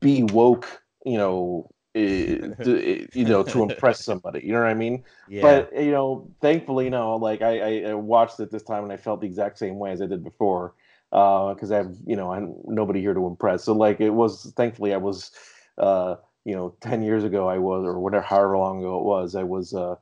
be 0.00 0.22
woke 0.24 0.82
you 1.04 1.16
know 1.16 1.70
to, 1.94 3.08
you 3.14 3.24
know 3.24 3.42
to 3.44 3.62
impress 3.62 4.04
somebody 4.04 4.40
you 4.44 4.52
know 4.52 4.60
what 4.60 4.68
i 4.68 4.74
mean 4.74 5.04
Yeah. 5.28 5.42
but 5.42 5.82
you 5.82 5.92
know 5.92 6.28
thankfully 6.40 6.86
you 6.86 6.90
know 6.90 7.16
like 7.16 7.40
I, 7.40 7.60
I 7.60 7.90
i 7.90 7.94
watched 7.94 8.40
it 8.40 8.50
this 8.50 8.64
time 8.64 8.82
and 8.82 8.92
i 8.92 8.96
felt 8.96 9.20
the 9.20 9.26
exact 9.26 9.58
same 9.58 9.78
way 9.78 9.92
as 9.92 10.02
i 10.02 10.06
did 10.06 10.24
before 10.24 10.74
because 11.14 11.70
i 11.70 11.76
have 11.76 11.94
you 12.06 12.16
know 12.16 12.32
i'm 12.32 12.54
nobody 12.66 13.00
here 13.00 13.14
to 13.14 13.26
impress. 13.26 13.62
So 13.64 13.72
like 13.72 14.00
it 14.00 14.10
was 14.10 14.52
thankfully 14.56 14.92
i 14.92 14.96
was 14.96 15.30
uh 15.78 16.16
you 16.44 16.54
know 16.54 16.74
10 16.80 17.02
years 17.02 17.22
ago 17.24 17.48
i 17.48 17.58
was 17.58 17.84
or 17.84 18.00
whatever 18.00 18.24
however 18.24 18.58
long 18.58 18.80
ago 18.80 18.98
it 18.98 19.04
was 19.04 19.36
i 19.36 19.44
was 19.44 19.74
uh 19.74 19.94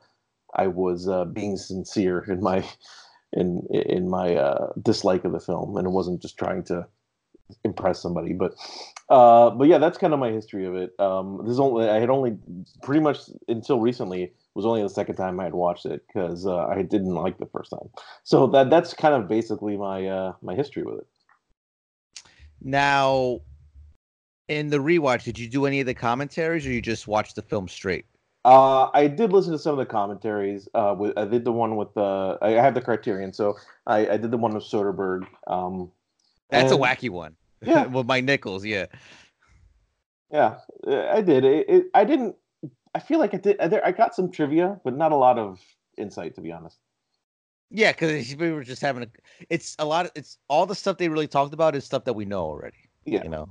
i 0.54 0.66
was 0.66 1.08
uh 1.08 1.26
being 1.26 1.56
sincere 1.58 2.24
in 2.30 2.40
my 2.40 2.64
in 3.34 3.66
in 3.72 4.08
my 4.08 4.36
uh 4.36 4.68
dislike 4.80 5.24
of 5.24 5.32
the 5.32 5.40
film. 5.40 5.76
And 5.76 5.86
it 5.86 5.90
wasn't 5.90 6.22
just 6.22 6.38
trying 6.38 6.64
to 6.64 6.86
impress 7.64 8.00
somebody 8.00 8.32
but 8.32 8.54
uh 9.10 9.50
but 9.50 9.68
yeah 9.68 9.76
that's 9.76 9.98
kind 9.98 10.14
of 10.14 10.18
my 10.18 10.30
history 10.30 10.64
of 10.64 10.74
it. 10.74 10.98
Um 10.98 11.42
this 11.46 11.58
only 11.58 11.90
i 11.90 12.00
had 12.00 12.08
only 12.08 12.38
pretty 12.82 13.02
much 13.02 13.18
until 13.48 13.80
recently 13.80 14.32
was 14.54 14.66
only 14.66 14.82
the 14.82 14.88
second 14.88 15.16
time 15.16 15.38
i 15.40 15.44
had 15.44 15.54
watched 15.54 15.86
it 15.86 16.02
because 16.06 16.46
uh, 16.46 16.66
i 16.66 16.82
didn't 16.82 17.14
like 17.14 17.38
the 17.38 17.46
first 17.46 17.70
time 17.70 17.88
so 18.22 18.46
that 18.46 18.70
that's 18.70 18.94
kind 18.94 19.14
of 19.14 19.28
basically 19.28 19.76
my 19.76 20.06
uh 20.06 20.32
my 20.42 20.54
history 20.54 20.82
with 20.82 20.98
it 20.98 21.06
Now, 22.60 23.40
in 24.48 24.68
the 24.68 24.78
rewatch, 24.78 25.24
did 25.24 25.38
you 25.38 25.48
do 25.48 25.66
any 25.66 25.80
of 25.80 25.86
the 25.86 25.94
commentaries, 25.94 26.66
or 26.66 26.70
you 26.70 26.80
just 26.82 27.08
watched 27.08 27.34
the 27.36 27.42
film 27.42 27.68
straight? 27.68 28.04
uh 28.44 28.90
i 28.92 29.06
did 29.06 29.32
listen 29.32 29.52
to 29.52 29.58
some 29.58 29.70
of 29.72 29.78
the 29.78 29.86
commentaries 29.86 30.68
uh 30.74 30.92
with 30.98 31.16
i 31.16 31.24
did 31.24 31.44
the 31.44 31.52
one 31.52 31.76
with 31.76 31.94
the 31.94 32.36
i 32.42 32.50
have 32.50 32.74
the 32.74 32.80
criterion 32.80 33.32
so 33.32 33.54
i 33.86 33.98
i 34.08 34.16
did 34.16 34.32
the 34.32 34.36
one 34.36 34.52
with 34.52 34.64
soderbergh 34.64 35.24
um 35.46 35.88
That's 36.50 36.72
and- 36.72 36.80
a 36.80 36.84
wacky 36.84 37.08
one. 37.08 37.36
Yeah. 37.64 37.86
with 37.94 38.06
Mike 38.06 38.24
Nichols, 38.24 38.64
yeah. 38.64 38.86
Yeah, 40.32 40.56
I 40.88 41.20
did. 41.20 41.44
It, 41.44 41.68
it, 41.68 41.84
I 41.94 42.04
didn't. 42.04 42.34
I 42.94 42.98
feel 42.98 43.18
like 43.18 43.34
I 43.34 43.38
did. 43.38 43.60
I, 43.60 43.92
got 43.92 44.14
some 44.14 44.30
trivia, 44.30 44.80
but 44.84 44.96
not 44.96 45.12
a 45.12 45.16
lot 45.16 45.38
of 45.38 45.60
insight, 45.96 46.34
to 46.34 46.40
be 46.40 46.52
honest. 46.52 46.78
Yeah, 47.70 47.92
because 47.92 48.36
we 48.36 48.52
were 48.52 48.64
just 48.64 48.82
having 48.82 49.04
a. 49.04 49.08
It's 49.48 49.74
a 49.78 49.84
lot. 49.84 50.06
Of, 50.06 50.12
it's 50.14 50.38
all 50.48 50.66
the 50.66 50.74
stuff 50.74 50.98
they 50.98 51.08
really 51.08 51.26
talked 51.26 51.54
about 51.54 51.74
is 51.74 51.84
stuff 51.84 52.04
that 52.04 52.12
we 52.12 52.24
know 52.26 52.42
already. 52.42 52.76
Yeah. 53.06 53.22
You 53.24 53.30
know, 53.30 53.48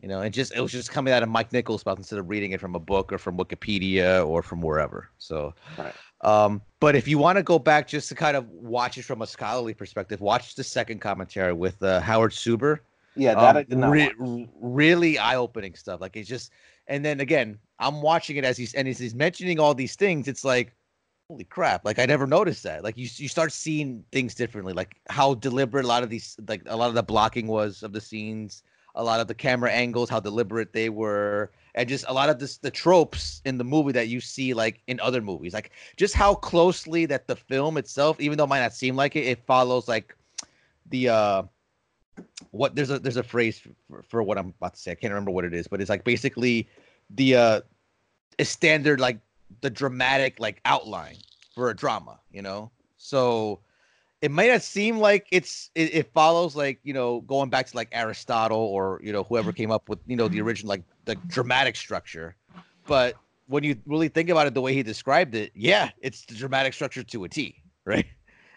you 0.00 0.08
know, 0.08 0.22
and 0.22 0.32
just 0.32 0.54
it 0.54 0.60
was 0.60 0.72
just 0.72 0.90
coming 0.90 1.12
out 1.12 1.22
of 1.22 1.28
Mike 1.28 1.52
Nichols' 1.52 1.84
mouth 1.84 1.98
instead 1.98 2.18
of 2.18 2.30
reading 2.30 2.52
it 2.52 2.60
from 2.60 2.74
a 2.74 2.80
book 2.80 3.12
or 3.12 3.18
from 3.18 3.36
Wikipedia 3.36 4.26
or 4.26 4.42
from 4.42 4.62
wherever. 4.62 5.10
So, 5.18 5.54
Right. 5.78 5.94
um, 6.22 6.62
but 6.80 6.96
if 6.96 7.06
you 7.06 7.18
want 7.18 7.36
to 7.36 7.42
go 7.42 7.58
back 7.58 7.86
just 7.86 8.08
to 8.08 8.14
kind 8.14 8.36
of 8.36 8.48
watch 8.48 8.96
it 8.96 9.02
from 9.04 9.20
a 9.20 9.26
scholarly 9.26 9.74
perspective, 9.74 10.20
watch 10.22 10.54
the 10.54 10.64
second 10.64 11.00
commentary 11.00 11.52
with 11.52 11.80
uh, 11.82 12.00
Howard 12.00 12.32
Suber. 12.32 12.80
Yeah, 13.14 13.34
that 13.34 13.50
Um, 13.50 13.56
I 13.58 13.62
did 13.64 13.78
not. 13.78 13.90
re- 13.90 14.48
really 14.60 15.18
eye-opening 15.18 15.74
stuff. 15.74 16.00
Like 16.00 16.16
it's 16.16 16.28
just, 16.28 16.50
and 16.86 17.04
then 17.04 17.20
again, 17.20 17.58
I'm 17.82 18.00
watching 18.00 18.36
it 18.36 18.44
as 18.44 18.56
he's 18.56 18.74
and 18.74 18.88
as 18.88 18.98
he's 18.98 19.14
mentioning 19.14 19.58
all 19.58 19.74
these 19.74 19.96
things. 19.96 20.28
It's 20.28 20.44
like, 20.44 20.74
holy 21.28 21.44
crap! 21.44 21.84
Like 21.84 21.98
I 21.98 22.06
never 22.06 22.26
noticed 22.26 22.62
that. 22.62 22.84
Like 22.84 22.96
you, 22.96 23.08
you 23.16 23.28
start 23.28 23.52
seeing 23.52 24.04
things 24.12 24.34
differently. 24.34 24.72
Like 24.72 24.96
how 25.08 25.34
deliberate 25.34 25.84
a 25.84 25.88
lot 25.88 26.02
of 26.02 26.10
these, 26.10 26.36
like 26.48 26.62
a 26.66 26.76
lot 26.76 26.88
of 26.88 26.94
the 26.94 27.02
blocking 27.02 27.46
was 27.46 27.82
of 27.82 27.92
the 27.92 28.00
scenes, 28.00 28.62
a 28.94 29.02
lot 29.02 29.20
of 29.20 29.28
the 29.28 29.34
camera 29.34 29.70
angles, 29.70 30.08
how 30.08 30.20
deliberate 30.20 30.72
they 30.72 30.88
were, 30.88 31.50
and 31.74 31.88
just 31.88 32.04
a 32.08 32.12
lot 32.12 32.28
of 32.28 32.38
this, 32.38 32.58
the 32.58 32.70
tropes 32.70 33.40
in 33.44 33.58
the 33.58 33.64
movie 33.64 33.92
that 33.92 34.08
you 34.08 34.20
see 34.20 34.54
like 34.54 34.80
in 34.86 35.00
other 35.00 35.20
movies. 35.20 35.54
Like 35.54 35.72
just 35.96 36.14
how 36.14 36.34
closely 36.34 37.06
that 37.06 37.26
the 37.26 37.36
film 37.36 37.76
itself, 37.76 38.20
even 38.20 38.38
though 38.38 38.44
it 38.44 38.48
might 38.48 38.60
not 38.60 38.74
seem 38.74 38.96
like 38.96 39.16
it, 39.16 39.26
it 39.26 39.44
follows 39.46 39.88
like 39.88 40.16
the 40.90 41.08
uh 41.08 41.42
what 42.50 42.74
there's 42.74 42.90
a 42.90 42.98
there's 42.98 43.16
a 43.16 43.22
phrase 43.22 43.58
for, 43.88 44.02
for 44.02 44.22
what 44.22 44.38
I'm 44.38 44.54
about 44.58 44.74
to 44.74 44.80
say. 44.80 44.90
I 44.90 44.94
can't 44.94 45.12
remember 45.12 45.30
what 45.30 45.44
it 45.44 45.54
is, 45.54 45.66
but 45.66 45.80
it's 45.80 45.90
like 45.90 46.04
basically 46.04 46.68
the 47.10 47.36
uh 47.36 47.60
a 48.38 48.44
standard 48.44 49.00
like 49.00 49.18
the 49.60 49.70
dramatic 49.70 50.38
like 50.38 50.60
outline 50.64 51.16
for 51.54 51.70
a 51.70 51.76
drama, 51.76 52.18
you 52.30 52.42
know? 52.42 52.70
So 52.96 53.60
it 54.20 54.30
might 54.30 54.50
not 54.50 54.62
seem 54.62 54.98
like 54.98 55.26
it's 55.30 55.70
it, 55.74 55.94
it 55.94 56.12
follows 56.12 56.56
like, 56.56 56.80
you 56.82 56.92
know, 56.92 57.20
going 57.22 57.50
back 57.50 57.66
to 57.66 57.76
like 57.76 57.88
Aristotle 57.92 58.58
or, 58.58 59.00
you 59.02 59.12
know, 59.12 59.24
whoever 59.24 59.52
came 59.52 59.70
up 59.70 59.88
with, 59.88 59.98
you 60.06 60.16
know, 60.16 60.28
the 60.28 60.38
mm-hmm. 60.38 60.46
original 60.46 60.68
like 60.68 60.82
the 61.04 61.16
dramatic 61.26 61.76
structure. 61.76 62.36
But 62.86 63.16
when 63.46 63.64
you 63.64 63.76
really 63.86 64.08
think 64.08 64.28
about 64.28 64.46
it 64.46 64.54
the 64.54 64.60
way 64.60 64.74
he 64.74 64.82
described 64.82 65.34
it, 65.34 65.52
yeah, 65.54 65.90
it's 66.00 66.24
the 66.24 66.34
dramatic 66.34 66.74
structure 66.74 67.02
to 67.02 67.24
a 67.24 67.28
T, 67.28 67.62
right? 67.84 68.06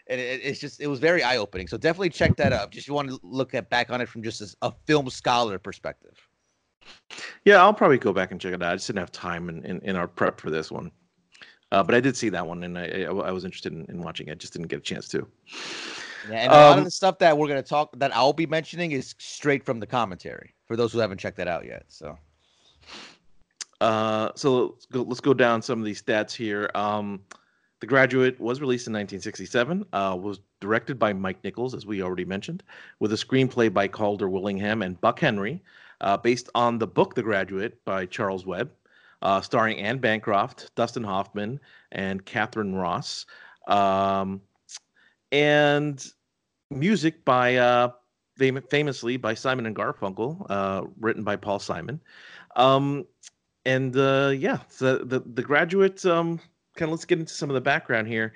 and 0.08 0.22
it, 0.22 0.42
it's 0.44 0.60
just 0.60 0.82
it 0.82 0.88
was 0.88 1.00
very 1.00 1.24
eye 1.24 1.38
opening. 1.38 1.68
So 1.68 1.78
definitely 1.78 2.10
check 2.10 2.36
that 2.38 2.54
out. 2.54 2.72
Just 2.72 2.88
you 2.88 2.94
want 2.94 3.10
to 3.10 3.20
look 3.24 3.54
at 3.54 3.70
back 3.70 3.90
on 3.90 4.02
it 4.02 4.10
from 4.10 4.24
just 4.24 4.42
as 4.42 4.56
a 4.62 4.72
film 4.86 5.10
scholar 5.10 5.58
perspective. 5.58 6.18
Yeah, 7.46 7.62
I'll 7.62 7.74
probably 7.74 7.98
go 7.98 8.14
back 8.14 8.32
and 8.32 8.40
check 8.42 8.54
it 8.54 8.62
out. 8.64 8.72
I 8.74 8.76
just 8.76 8.88
didn't 8.88 9.00
have 9.00 9.12
time 9.12 9.50
in, 9.50 9.64
in, 9.66 9.80
in 9.82 9.96
our 9.96 10.08
prep 10.08 10.40
for 10.40 10.50
this 10.50 10.72
one. 10.72 10.92
Uh, 11.72 11.84
but 11.84 11.96
I 11.96 12.00
did 12.00 12.16
see 12.16 12.30
that 12.30 12.46
one, 12.46 12.64
and 12.64 12.78
I, 12.78 12.86
I, 13.04 13.04
I 13.12 13.32
was 13.32 13.44
interested 13.46 13.74
in, 13.74 13.86
in 13.90 14.02
watching 14.02 14.28
it. 14.28 14.38
Just 14.38 14.54
didn't 14.54 14.68
get 14.68 14.80
a 14.80 14.82
chance 14.82 15.08
to. 15.10 15.28
Yeah, 16.30 16.38
and 16.38 16.52
a 16.52 16.56
lot 16.56 16.72
Um, 16.74 16.80
of 16.80 16.86
the 16.86 16.92
stuff 16.92 17.20
that 17.20 17.38
we're 17.38 17.48
gonna 17.48 17.62
talk 17.64 17.98
that 18.00 18.16
I'll 18.16 18.34
be 18.34 18.46
mentioning 18.46 18.92
is 18.94 19.14
straight 19.20 19.64
from 19.64 19.80
the 19.80 19.88
commentary 19.88 20.54
for 20.66 20.76
those 20.76 20.92
who 20.94 21.00
haven't 21.00 21.20
checked 21.20 21.38
that 21.38 21.48
out 21.48 21.66
yet. 21.66 21.84
So 21.88 22.18
Uh, 23.82 24.32
so 24.36 24.68
let's 24.74 24.86
go, 24.86 25.02
let's 25.04 25.20
go 25.20 25.34
down 25.34 25.62
some 25.62 25.80
of 25.80 25.86
these 25.86 26.02
stats 26.02 26.34
here. 26.34 26.70
Um, 26.76 27.22
the 27.82 27.88
Graduate 27.88 28.40
was 28.40 28.62
released 28.62 28.88
in 28.88 28.94
1967. 28.94 29.86
Uh, 29.92 30.18
was 30.20 30.40
directed 30.62 30.98
by 30.98 31.12
Mike 31.14 31.44
Nichols, 31.44 31.76
as 31.76 31.86
we 31.86 32.02
already 32.02 32.26
mentioned, 32.26 32.64
with 33.00 33.12
a 33.12 33.18
screenplay 33.18 33.72
by 33.72 33.88
Calder 33.88 34.30
Willingham 34.30 34.82
and 34.82 35.00
Buck 35.02 35.20
Henry, 35.20 35.62
uh, 36.06 36.16
based 36.16 36.50
on 36.56 36.78
the 36.78 36.88
book 36.88 37.16
The 37.16 37.24
Graduate 37.24 37.84
by 37.84 38.06
Charles 38.06 38.46
Webb, 38.46 38.72
uh, 39.24 39.42
starring 39.42 39.80
Anne 39.80 39.98
Bancroft, 39.98 40.74
Dustin 40.76 41.04
Hoffman, 41.04 41.60
and 41.92 42.24
Katharine 42.24 42.76
Ross, 42.76 43.26
um, 43.68 44.40
and 45.32 46.06
music 46.70 47.26
by 47.26 47.56
uh, 47.56 47.90
fam- 48.38 48.64
famously 48.70 49.18
by 49.18 49.34
Simon 49.34 49.66
and 49.66 49.76
Garfunkel, 49.76 50.46
uh, 50.50 50.84
written 51.00 51.24
by 51.24 51.36
Paul 51.36 51.60
Simon. 51.60 52.00
Um, 52.56 53.06
and 53.66 53.98
uh, 53.98 54.32
yeah, 54.38 54.60
so 54.70 55.00
the 55.00 55.22
the 55.26 55.42
graduate. 55.42 56.06
Um, 56.06 56.40
kind 56.78 56.90
of 56.90 56.92
let's 56.92 57.06
get 57.06 57.20
into 57.20 57.34
some 57.34 57.50
of 57.50 57.56
the 57.56 57.62
background 57.62 58.08
here. 58.08 58.34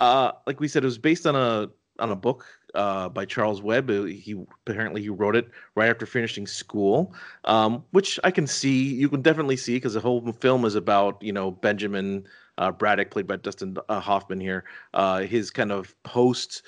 Uh, 0.00 0.32
like 0.46 0.58
we 0.58 0.66
said, 0.66 0.82
it 0.82 0.86
was 0.86 0.98
based 0.98 1.26
on 1.26 1.36
a 1.36 1.70
on 2.00 2.10
a 2.10 2.16
book 2.16 2.46
uh, 2.74 3.08
by 3.08 3.24
Charles 3.24 3.62
Webb. 3.62 3.90
Uh, 3.90 4.02
He 4.04 4.36
apparently 4.66 5.02
he 5.02 5.08
wrote 5.08 5.36
it 5.36 5.48
right 5.74 5.88
after 5.90 6.06
finishing 6.06 6.46
school, 6.46 7.14
um, 7.44 7.84
which 7.90 8.18
I 8.24 8.30
can 8.30 8.46
see. 8.46 8.94
You 8.94 9.08
can 9.08 9.22
definitely 9.22 9.56
see 9.56 9.74
because 9.76 9.94
the 9.94 10.00
whole 10.00 10.32
film 10.32 10.64
is 10.64 10.74
about 10.74 11.22
you 11.22 11.32
know 11.32 11.50
Benjamin 11.50 12.26
uh, 12.58 12.70
Braddock, 12.72 13.10
played 13.10 13.26
by 13.26 13.36
Dustin 13.36 13.76
uh, 13.88 14.00
Hoffman 14.00 14.40
here. 14.40 14.64
Uh, 14.94 15.20
his 15.20 15.50
kind 15.50 15.72
of 15.72 15.94
post 16.02 16.62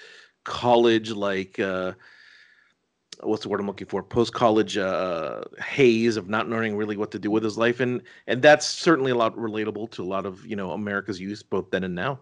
college 0.44 1.10
like. 1.12 1.58
Uh, 1.58 1.92
what's 3.22 3.42
the 3.42 3.48
word 3.48 3.60
I'm 3.60 3.66
looking 3.66 3.86
for? 3.86 4.02
Post 4.02 4.34
college 4.34 4.74
haze 5.62 6.16
of 6.16 6.28
not 6.28 6.48
knowing 6.48 6.76
really 6.76 6.96
what 6.96 7.10
to 7.12 7.18
do 7.18 7.30
with 7.30 7.42
his 7.44 7.56
life, 7.58 7.80
and 7.80 8.02
and 8.26 8.42
that's 8.42 8.66
certainly 8.66 9.12
a 9.12 9.16
lot 9.16 9.36
relatable 9.36 9.90
to 9.92 10.02
a 10.02 10.04
lot 10.04 10.26
of 10.26 10.44
you 10.46 10.56
know 10.56 10.72
America's 10.72 11.20
youth, 11.20 11.42
both 11.50 11.70
then 11.70 11.84
and 11.84 11.94
now. 11.94 12.20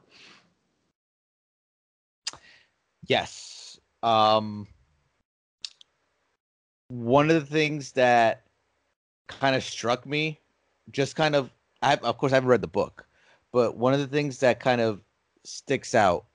yes. 3.06 3.51
Um 4.02 4.66
one 6.88 7.30
of 7.30 7.40
the 7.48 7.54
things 7.54 7.92
that 7.92 8.44
kind 9.28 9.56
of 9.56 9.62
struck 9.64 10.04
me, 10.04 10.38
just 10.90 11.16
kind 11.16 11.34
of, 11.34 11.50
I 11.80 11.94
of 11.96 12.18
course 12.18 12.32
I 12.32 12.36
haven't 12.36 12.50
read 12.50 12.60
the 12.60 12.68
book, 12.68 13.06
but 13.50 13.76
one 13.76 13.94
of 13.94 14.00
the 14.00 14.06
things 14.06 14.38
that 14.38 14.60
kind 14.60 14.80
of 14.80 15.00
sticks 15.44 15.94
out 15.94 16.26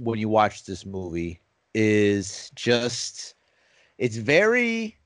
when 0.00 0.18
you 0.18 0.28
watch 0.28 0.64
this 0.64 0.86
movie 0.86 1.40
is 1.74 2.50
just 2.54 3.34
it's 3.98 4.16
very 4.16 4.96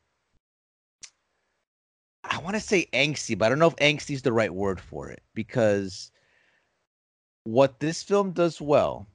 I 2.24 2.38
want 2.38 2.54
to 2.54 2.60
say 2.60 2.86
angsty, 2.92 3.36
but 3.36 3.46
I 3.46 3.48
don't 3.48 3.58
know 3.58 3.66
if 3.66 3.76
angsty 3.76 4.14
is 4.14 4.22
the 4.22 4.32
right 4.32 4.52
word 4.52 4.80
for 4.80 5.10
it 5.10 5.22
because 5.34 6.12
what 7.44 7.80
this 7.80 8.02
film 8.02 8.30
does 8.30 8.60
well 8.60 9.06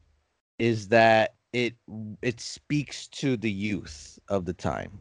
is 0.60 0.90
that 0.90 1.37
it 1.54 1.76
it 2.22 2.40
speaks 2.40 3.08
to 3.08 3.38
the 3.38 3.52
youth 3.52 4.20
of 4.30 4.46
the 4.46 4.54
time. 4.54 5.00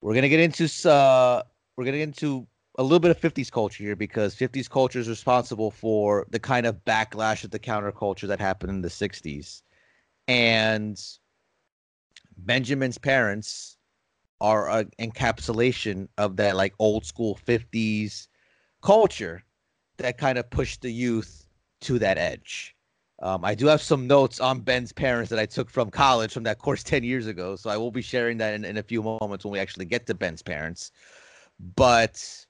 We're 0.00 0.14
gonna 0.14 0.28
get 0.28 0.40
into 0.40 0.64
uh, 0.90 1.42
we're 1.76 1.84
gonna 1.84 1.98
get 1.98 2.08
into 2.08 2.46
a 2.78 2.82
little 2.82 3.00
bit 3.00 3.10
of 3.10 3.20
50s 3.20 3.50
culture 3.50 3.84
here 3.84 3.96
because 3.96 4.34
50s 4.34 4.68
culture 4.68 4.98
is 4.98 5.08
responsible 5.08 5.70
for 5.70 6.26
the 6.30 6.38
kind 6.38 6.66
of 6.66 6.84
backlash 6.84 7.44
of 7.44 7.50
the 7.50 7.58
counterculture 7.58 8.26
that 8.28 8.40
happened 8.40 8.70
in 8.70 8.80
the 8.80 8.88
60s. 8.88 9.62
And 10.26 10.98
Benjamin's 12.38 12.98
parents 12.98 13.76
are 14.40 14.70
an 14.70 14.90
encapsulation 14.98 16.08
of 16.18 16.36
that 16.36 16.56
like 16.56 16.74
old 16.78 17.04
school 17.04 17.38
50s 17.46 18.28
culture 18.82 19.44
that 19.98 20.18
kind 20.18 20.38
of 20.38 20.50
pushed 20.50 20.80
the 20.82 20.90
youth 20.90 21.46
to 21.82 21.98
that 21.98 22.18
edge. 22.18 22.74
Um, 23.22 23.44
I 23.44 23.54
do 23.54 23.66
have 23.66 23.80
some 23.80 24.08
notes 24.08 24.40
on 24.40 24.60
Ben's 24.60 24.92
parents 24.92 25.30
that 25.30 25.38
I 25.38 25.46
took 25.46 25.70
from 25.70 25.90
college 25.90 26.34
from 26.34 26.42
that 26.42 26.58
course 26.58 26.82
10 26.84 27.04
years 27.04 27.26
ago. 27.26 27.56
So 27.56 27.70
I 27.70 27.76
will 27.76 27.92
be 27.92 28.02
sharing 28.02 28.36
that 28.38 28.54
in, 28.54 28.64
in 28.64 28.76
a 28.76 28.82
few 28.82 29.02
moments 29.02 29.44
when 29.44 29.52
we 29.52 29.60
actually 29.60 29.84
get 29.84 30.06
to 30.06 30.14
Ben's 30.14 30.42
parents. 30.42 30.90
But 31.76 32.46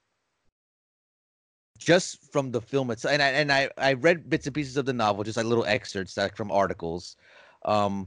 just 1.78 2.32
from 2.32 2.50
the 2.50 2.60
film 2.60 2.90
itself, 2.90 3.12
and 3.12 3.22
I 3.22 3.28
and 3.28 3.52
I, 3.52 3.68
I 3.76 3.92
read 3.94 4.30
bits 4.30 4.46
and 4.46 4.54
pieces 4.54 4.76
of 4.76 4.86
the 4.86 4.92
novel, 4.92 5.24
just 5.24 5.36
like 5.36 5.46
little 5.46 5.66
excerpts 5.66 6.16
like 6.16 6.36
from 6.36 6.50
articles, 6.50 7.16
um, 7.64 8.06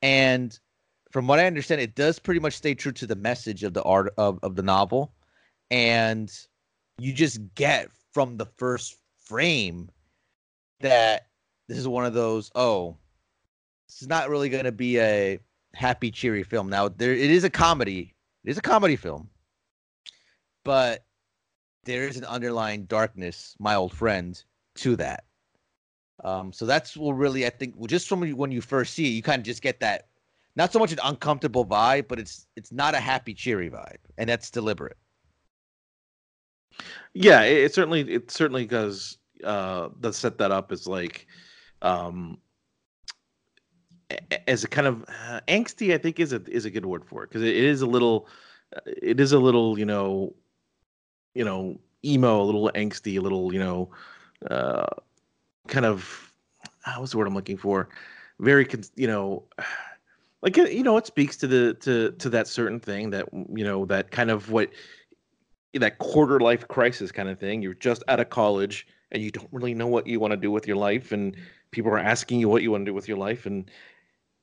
and 0.00 0.58
from 1.10 1.26
what 1.26 1.38
I 1.38 1.46
understand, 1.46 1.80
it 1.80 1.94
does 1.94 2.18
pretty 2.18 2.40
much 2.40 2.54
stay 2.54 2.74
true 2.74 2.92
to 2.92 3.06
the 3.06 3.16
message 3.16 3.64
of 3.64 3.74
the 3.74 3.82
art 3.82 4.12
of, 4.16 4.38
of 4.42 4.54
the 4.54 4.62
novel, 4.62 5.12
and 5.70 6.32
you 6.98 7.12
just 7.12 7.40
get 7.54 7.90
from 8.12 8.36
the 8.36 8.46
first 8.46 8.96
frame 9.18 9.90
that 10.80 11.26
this 11.68 11.78
is 11.78 11.88
one 11.88 12.04
of 12.04 12.14
those 12.14 12.50
oh, 12.54 12.96
this 13.88 14.02
is 14.02 14.08
not 14.08 14.28
really 14.28 14.48
going 14.48 14.64
to 14.64 14.72
be 14.72 14.98
a 15.00 15.38
happy 15.74 16.10
cheery 16.10 16.42
film. 16.42 16.68
Now 16.68 16.88
there 16.88 17.12
it 17.12 17.30
is 17.30 17.44
a 17.44 17.50
comedy, 17.50 18.14
it 18.44 18.50
is 18.50 18.58
a 18.58 18.62
comedy 18.62 18.96
film, 18.96 19.28
but 20.64 21.04
there 21.84 22.06
is 22.06 22.16
an 22.16 22.24
underlying 22.24 22.84
darkness, 22.84 23.54
my 23.58 23.74
old 23.74 23.92
friend, 23.92 24.42
to 24.76 24.96
that. 24.96 25.24
Um, 26.24 26.52
so 26.52 26.66
that's 26.66 26.96
what 26.96 27.12
really 27.12 27.46
I 27.46 27.50
think. 27.50 27.74
Well, 27.76 27.86
just 27.86 28.08
from 28.08 28.28
when 28.32 28.50
you 28.50 28.60
first 28.60 28.94
see 28.94 29.06
it, 29.06 29.10
you 29.10 29.22
kind 29.22 29.40
of 29.40 29.46
just 29.46 29.62
get 29.62 29.80
that, 29.80 30.08
not 30.56 30.72
so 30.72 30.78
much 30.78 30.92
an 30.92 30.98
uncomfortable 31.04 31.64
vibe, 31.64 32.08
but 32.08 32.18
it's 32.18 32.46
it's 32.56 32.72
not 32.72 32.94
a 32.94 33.00
happy, 33.00 33.34
cheery 33.34 33.70
vibe, 33.70 33.98
and 34.18 34.28
that's 34.28 34.50
deliberate. 34.50 34.96
Yeah, 37.14 37.42
it, 37.42 37.64
it 37.64 37.74
certainly 37.74 38.00
it 38.12 38.30
certainly 38.30 38.66
does 38.66 39.18
uh, 39.44 39.88
does 40.00 40.16
set 40.16 40.38
that 40.38 40.50
up 40.50 40.72
as 40.72 40.86
like 40.86 41.26
um, 41.82 42.38
as 44.46 44.64
a 44.64 44.68
kind 44.68 44.86
of 44.86 45.02
uh, 45.02 45.40
angsty. 45.48 45.94
I 45.94 45.98
think 45.98 46.20
is 46.20 46.32
a 46.32 46.42
is 46.48 46.64
a 46.64 46.70
good 46.70 46.86
word 46.86 47.04
for 47.04 47.24
it 47.24 47.28
because 47.28 47.42
it, 47.42 47.54
is 47.54 47.82
a 47.82 47.86
little 47.86 48.28
uh, 48.74 48.80
it 48.86 49.20
is 49.20 49.32
a 49.32 49.38
little 49.38 49.78
you 49.78 49.86
know 49.86 50.34
you 51.34 51.44
know 51.44 51.78
emo, 52.04 52.40
a 52.40 52.44
little 52.44 52.70
angsty, 52.74 53.18
a 53.18 53.20
little 53.20 53.52
you 53.52 53.58
know 53.58 53.90
uh, 54.50 54.86
kind 55.68 55.86
of 55.86 56.32
ah, 56.86 56.96
what's 56.98 57.12
the 57.12 57.18
word 57.18 57.26
I'm 57.26 57.34
looking 57.34 57.56
for? 57.56 57.88
Very 58.38 58.66
you 58.94 59.06
know 59.06 59.44
like 60.42 60.56
you 60.56 60.82
know 60.82 60.96
it 60.96 61.06
speaks 61.06 61.36
to 61.38 61.46
the 61.46 61.74
to 61.74 62.12
to 62.12 62.28
that 62.30 62.46
certain 62.46 62.80
thing 62.80 63.10
that 63.10 63.28
you 63.32 63.64
know 63.64 63.84
that 63.86 64.10
kind 64.10 64.30
of 64.30 64.50
what 64.50 64.70
that 65.74 65.98
quarter 65.98 66.40
life 66.40 66.66
crisis 66.68 67.12
kind 67.12 67.28
of 67.28 67.38
thing 67.38 67.60
you're 67.60 67.74
just 67.74 68.02
out 68.08 68.18
of 68.18 68.30
college 68.30 68.86
and 69.12 69.22
you 69.22 69.30
don't 69.30 69.48
really 69.52 69.74
know 69.74 69.86
what 69.86 70.06
you 70.06 70.20
want 70.20 70.32
to 70.32 70.36
do 70.36 70.50
with 70.50 70.66
your 70.66 70.76
life 70.76 71.12
and 71.12 71.36
people 71.70 71.90
are 71.90 71.98
asking 71.98 72.40
you 72.40 72.48
what 72.48 72.62
you 72.62 72.70
want 72.70 72.82
to 72.82 72.90
do 72.90 72.94
with 72.94 73.08
your 73.08 73.18
life 73.18 73.46
and 73.46 73.70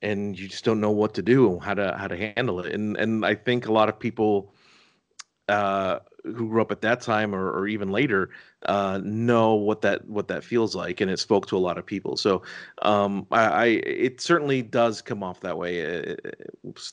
and 0.01 0.37
you 0.37 0.47
just 0.47 0.65
don't 0.65 0.81
know 0.81 0.91
what 0.91 1.13
to 1.13 1.21
do 1.21 1.51
and 1.51 1.63
how 1.63 1.73
to 1.73 1.95
how 1.97 2.07
to 2.07 2.17
handle 2.35 2.59
it. 2.59 2.73
And 2.73 2.97
and 2.97 3.25
i 3.25 3.35
think 3.35 3.67
a 3.67 3.71
lot 3.71 3.89
of 3.89 3.99
people 3.99 4.53
uh 5.49 5.99
who 6.23 6.47
grew 6.49 6.61
up 6.61 6.71
at 6.71 6.81
that 6.81 7.01
time 7.01 7.35
or, 7.35 7.51
or 7.51 7.67
even 7.67 7.91
later 7.91 8.29
uh, 8.65 8.99
know 9.03 9.55
what 9.55 9.81
that 9.81 10.07
what 10.07 10.27
that 10.29 10.43
feels 10.43 10.75
like, 10.75 11.01
and 11.01 11.11
it 11.11 11.19
spoke 11.19 11.47
to 11.47 11.57
a 11.57 11.59
lot 11.59 11.77
of 11.77 11.85
people. 11.85 12.15
So 12.15 12.43
um, 12.81 13.27
I, 13.31 13.45
I, 13.45 13.65
it 13.65 14.21
certainly 14.21 14.61
does 14.61 15.01
come 15.01 15.21
off 15.21 15.41
that 15.41 15.57
way. 15.57 16.13
Uh, 16.13 16.15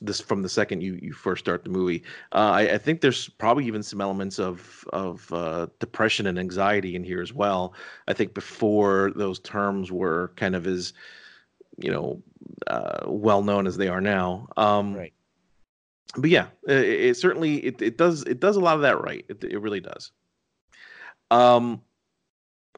this 0.00 0.20
from 0.20 0.42
the 0.42 0.48
second 0.48 0.80
you 0.80 0.98
you 1.00 1.12
first 1.12 1.44
start 1.44 1.62
the 1.62 1.70
movie. 1.70 2.02
Uh, 2.32 2.50
I, 2.50 2.60
I, 2.74 2.78
think 2.78 3.00
there's 3.00 3.28
probably 3.28 3.66
even 3.66 3.82
some 3.82 4.00
elements 4.00 4.40
of 4.40 4.84
of 4.92 5.32
uh, 5.32 5.68
depression 5.78 6.26
and 6.26 6.38
anxiety 6.38 6.96
in 6.96 7.04
here 7.04 7.22
as 7.22 7.32
well. 7.32 7.74
I 8.08 8.14
think 8.14 8.34
before 8.34 9.12
those 9.14 9.38
terms 9.38 9.92
were 9.92 10.32
kind 10.36 10.56
of 10.56 10.66
as 10.66 10.92
you 11.78 11.90
know 11.90 12.20
uh, 12.66 13.06
well 13.06 13.42
known 13.42 13.68
as 13.68 13.76
they 13.76 13.88
are 13.88 14.00
now. 14.00 14.48
Um, 14.56 14.94
right 14.94 15.12
but 16.16 16.30
yeah, 16.30 16.46
it, 16.66 16.78
it, 16.78 17.16
certainly 17.16 17.56
it, 17.64 17.80
it 17.82 17.98
does 17.98 18.22
it 18.24 18.40
does 18.40 18.56
a 18.56 18.60
lot 18.60 18.76
of 18.76 18.82
that 18.82 19.02
right. 19.02 19.24
It, 19.28 19.44
it 19.44 19.58
really 19.58 19.80
does. 19.80 20.12
Um, 21.30 21.82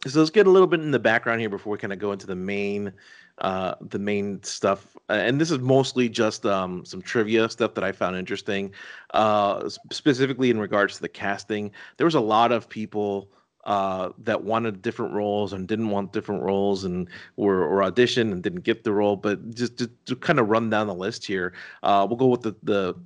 so 0.06 0.18
let's 0.18 0.30
get 0.30 0.46
a 0.46 0.50
little 0.50 0.66
bit 0.66 0.80
in 0.80 0.90
the 0.90 0.98
background 0.98 1.40
here 1.40 1.48
before 1.48 1.72
we 1.72 1.78
kind 1.78 1.92
of 1.92 1.98
go 1.98 2.12
into 2.12 2.26
the 2.26 2.36
main 2.36 2.92
uh 3.38 3.74
the 3.80 3.98
main 3.98 4.42
stuff 4.42 4.94
uh, 5.08 5.14
and 5.14 5.40
this 5.40 5.50
is 5.50 5.58
mostly 5.58 6.06
just 6.06 6.44
um 6.44 6.84
some 6.84 7.00
trivia 7.00 7.48
stuff 7.48 7.72
that 7.72 7.82
i 7.82 7.90
found 7.90 8.14
interesting 8.14 8.70
uh 9.14 9.66
specifically 9.90 10.50
in 10.50 10.58
regards 10.58 10.96
to 10.96 11.00
the 11.00 11.08
casting 11.08 11.70
there 11.96 12.04
was 12.04 12.14
a 12.14 12.20
lot 12.20 12.52
of 12.52 12.68
people 12.68 13.30
uh, 13.64 14.10
that 14.18 14.42
wanted 14.42 14.82
different 14.82 15.14
roles 15.14 15.52
and 15.52 15.68
didn't 15.68 15.90
want 15.90 16.12
different 16.12 16.42
roles 16.42 16.84
and 16.84 17.08
were 17.36 17.64
or 17.64 17.88
auditioned 17.88 18.32
and 18.32 18.42
didn't 18.42 18.62
get 18.62 18.82
the 18.82 18.92
role. 18.92 19.14
But 19.14 19.54
just 19.54 19.78
to, 19.78 19.90
to 20.06 20.16
kind 20.16 20.40
of 20.40 20.48
run 20.48 20.68
down 20.68 20.88
the 20.88 20.94
list 20.94 21.24
here, 21.24 21.52
uh, 21.82 22.04
we'll 22.08 22.16
go 22.16 22.26
with 22.26 22.42
the 22.42 22.56
the 22.64 22.96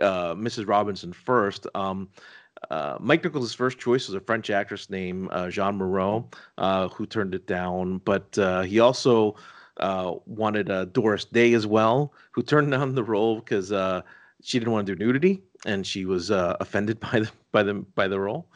uh, 0.00 0.34
Mrs. 0.34 0.66
Robinson 0.66 1.12
first. 1.12 1.66
Um, 1.74 2.08
uh, 2.70 2.96
Mike 3.00 3.24
Nichols' 3.24 3.54
first 3.54 3.78
choice 3.78 4.08
was 4.08 4.14
a 4.14 4.20
French 4.20 4.50
actress 4.50 4.88
named 4.88 5.28
uh, 5.32 5.48
Jeanne 5.50 5.76
Moreau, 5.76 6.28
uh, 6.58 6.88
who 6.88 7.06
turned 7.06 7.34
it 7.34 7.46
down. 7.46 7.98
But 7.98 8.36
uh, 8.38 8.62
he 8.62 8.80
also 8.80 9.36
uh, 9.78 10.14
wanted 10.26 10.92
Doris 10.92 11.24
Day 11.24 11.54
as 11.54 11.66
well, 11.66 12.12
who 12.30 12.42
turned 12.42 12.70
down 12.72 12.94
the 12.94 13.04
role 13.04 13.40
because 13.40 13.68
she 14.42 14.58
didn't 14.58 14.72
want 14.72 14.86
to 14.86 14.94
do 14.94 15.04
nudity 15.04 15.42
and 15.64 15.86
she 15.86 16.04
was 16.04 16.30
offended 16.30 16.98
by 17.12 17.20
the 17.20 17.30
by 17.50 17.62
the 17.62 17.74
by 17.74 18.08
the 18.08 18.20
role. 18.20 18.46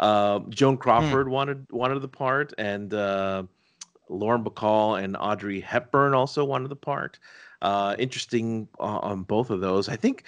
Joan 0.00 0.74
hmm. 0.74 0.80
Crawford 0.80 1.26
hmm. 1.26 1.32
wanted 1.32 1.66
wanted 1.70 2.00
the 2.00 2.08
part, 2.08 2.54
and 2.58 2.92
Lauren 4.10 4.42
Bacall 4.42 5.02
and 5.02 5.16
Audrey 5.18 5.60
Hepburn 5.60 6.14
also 6.14 6.44
wanted 6.44 6.68
the 6.68 6.76
part. 6.76 7.18
interesting 7.98 8.68
on 8.78 9.24
both 9.24 9.50
of 9.50 9.60
those. 9.60 9.88
I 9.88 9.96
think 9.96 10.24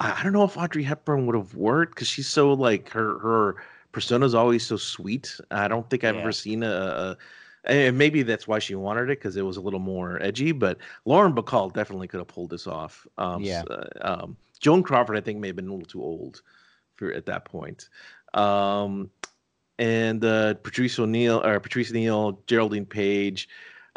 I 0.00 0.22
don't 0.22 0.32
know 0.32 0.44
if 0.44 0.56
Audrey 0.56 0.82
Hepburn 0.82 1.26
would 1.26 1.36
have 1.36 1.54
worked 1.54 1.94
because 1.94 2.08
she's 2.08 2.28
so 2.28 2.52
like 2.52 2.90
her 2.90 3.18
her 3.18 3.56
persona 3.92 4.26
is 4.26 4.34
always 4.34 4.66
so 4.66 4.76
sweet. 4.76 5.38
I 5.50 5.68
don't 5.68 5.88
think 5.88 6.04
I've 6.04 6.16
yeah. 6.16 6.20
ever 6.22 6.32
seen 6.32 6.62
a, 6.62 6.68
a 6.68 7.16
and 7.64 7.96
maybe 7.96 8.22
that's 8.22 8.46
why 8.46 8.58
she 8.58 8.74
wanted 8.74 9.04
it 9.04 9.18
because 9.18 9.36
it 9.36 9.42
was 9.42 9.56
a 9.56 9.60
little 9.60 9.80
more 9.80 10.20
edgy. 10.22 10.52
But 10.52 10.78
Lauren 11.04 11.34
Bacall 11.34 11.72
definitely 11.72 12.08
could 12.08 12.18
have 12.18 12.28
pulled 12.28 12.50
this 12.50 12.66
off. 12.66 13.06
Um, 13.16 13.42
yeah. 13.42 13.62
Uh, 13.70 13.86
um, 14.02 14.36
Joan 14.60 14.82
Crawford, 14.82 15.16
I 15.16 15.20
think, 15.20 15.38
may 15.38 15.48
have 15.48 15.56
been 15.56 15.68
a 15.68 15.70
little 15.70 15.86
too 15.86 16.02
old 16.02 16.42
for 16.94 17.12
at 17.12 17.26
that 17.26 17.44
point. 17.44 17.88
Um, 18.34 19.10
and 19.78 20.24
uh, 20.24 20.54
Patrice 20.54 20.98
O'Neal 20.98 21.44
or 21.44 21.58
Patrice 21.60 21.90
O'Neal, 21.90 22.38
Geraldine 22.46 22.86
Page, 22.86 23.48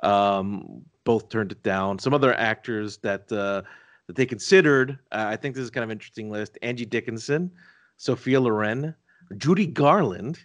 um, 0.03 0.83
both 1.03 1.29
turned 1.29 1.51
it 1.51 1.63
down. 1.63 1.99
Some 1.99 2.13
other 2.13 2.33
actors 2.33 2.97
that 2.97 3.31
uh, 3.31 3.61
that 4.07 4.15
they 4.15 4.25
considered. 4.25 4.97
Uh, 5.11 5.25
I 5.27 5.35
think 5.35 5.55
this 5.55 5.63
is 5.63 5.69
kind 5.69 5.83
of 5.83 5.91
interesting 5.91 6.29
list: 6.29 6.57
Angie 6.61 6.85
Dickinson, 6.85 7.51
Sophia 7.97 8.39
Loren, 8.39 8.95
Judy 9.37 9.67
Garland, 9.67 10.39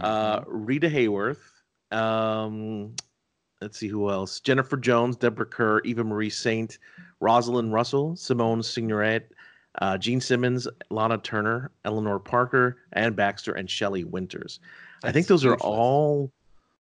uh, 0.00 0.38
mm-hmm. 0.38 0.50
uh, 0.50 0.52
Rita 0.52 0.88
Hayworth. 0.88 1.42
Um, 1.90 2.94
let's 3.60 3.78
see 3.78 3.88
who 3.88 4.10
else: 4.10 4.40
Jennifer 4.40 4.76
Jones, 4.76 5.16
Deborah 5.16 5.46
Kerr, 5.46 5.80
Eva 5.84 6.04
Marie 6.04 6.30
Saint, 6.30 6.78
Rosalind 7.20 7.72
Russell, 7.72 8.16
Simone 8.16 8.60
Signoret, 8.60 9.24
uh, 9.80 9.98
Jean 9.98 10.20
Simmons, 10.20 10.68
Lana 10.90 11.18
Turner, 11.18 11.70
Eleanor 11.84 12.18
Parker, 12.18 12.78
Anne 12.92 13.14
Baxter, 13.14 13.52
and 13.52 13.68
Shelley 13.68 14.04
Winters. 14.04 14.60
That's 15.02 15.10
I 15.10 15.12
think 15.12 15.26
those 15.26 15.44
are 15.44 15.56
all 15.56 16.32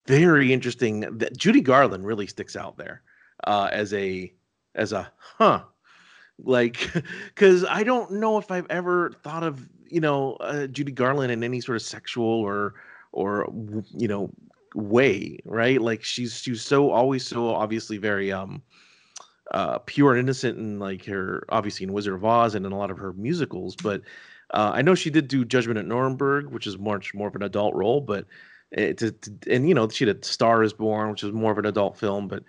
very 0.08 0.52
interesting. 0.52 1.18
That 1.18 1.38
Judy 1.38 1.62
Garland 1.62 2.06
really 2.06 2.28
sticks 2.28 2.56
out 2.56 2.78
there 2.78 3.02
uh, 3.46 3.70
as 3.72 3.94
a 3.94 4.34
as 4.76 4.92
a 4.92 5.10
huh 5.18 5.64
like 6.44 6.92
because 7.36 7.66
I 7.66 7.84
don't 7.84 8.12
know 8.12 8.38
if 8.38 8.52
I've 8.52 8.68
ever 8.70 9.12
thought 9.24 9.44
of 9.44 9.68
you 9.90 10.02
know 10.02 10.34
uh, 10.36 10.68
Judy 10.68 10.92
Garland 10.92 11.32
in 11.32 11.44
any 11.44 11.62
sort 11.62 11.76
of 11.76 11.82
sexual 11.82 12.26
or 12.26 12.76
or 13.12 13.52
you 13.96 14.08
know 14.08 14.32
way, 14.74 15.40
right? 15.46 15.82
Like 15.82 16.04
she's 16.04 16.40
she's 16.40 16.62
so 16.62 16.92
always 16.92 17.26
so 17.26 17.50
obviously 17.50 17.98
very 17.98 18.32
um 18.32 18.62
uh 19.52 19.78
pure 19.80 20.12
and 20.12 20.20
innocent 20.20 20.58
and 20.58 20.80
like 20.80 21.06
her 21.06 21.46
obviously 21.50 21.86
in 21.86 21.94
Wizard 21.94 22.16
of 22.16 22.26
Oz 22.26 22.56
and 22.56 22.66
in 22.66 22.72
a 22.72 22.78
lot 22.78 22.92
of 22.92 22.98
her 22.98 23.14
musicals, 23.14 23.76
but 23.76 24.02
uh, 24.52 24.72
I 24.74 24.84
know 24.84 24.94
she 24.96 25.10
did 25.10 25.28
do 25.28 25.44
Judgment 25.44 25.80
at 25.80 25.88
Nuremberg, 25.88 26.52
which 26.52 26.68
is 26.68 26.78
much 26.78 27.14
more 27.16 27.28
of 27.28 27.36
an 27.36 27.42
adult 27.42 27.74
role, 27.74 28.00
but 28.00 28.26
it's 28.72 29.02
a, 29.02 29.14
and 29.50 29.68
you 29.68 29.74
know 29.74 29.90
she 29.90 30.06
did 30.06 30.24
Star 30.24 30.64
is 30.64 30.74
Born, 30.74 31.10
which 31.10 31.24
is 31.24 31.32
more 31.32 31.52
of 31.52 31.58
an 31.58 31.66
adult 31.66 31.98
film, 31.98 32.28
but 32.28 32.44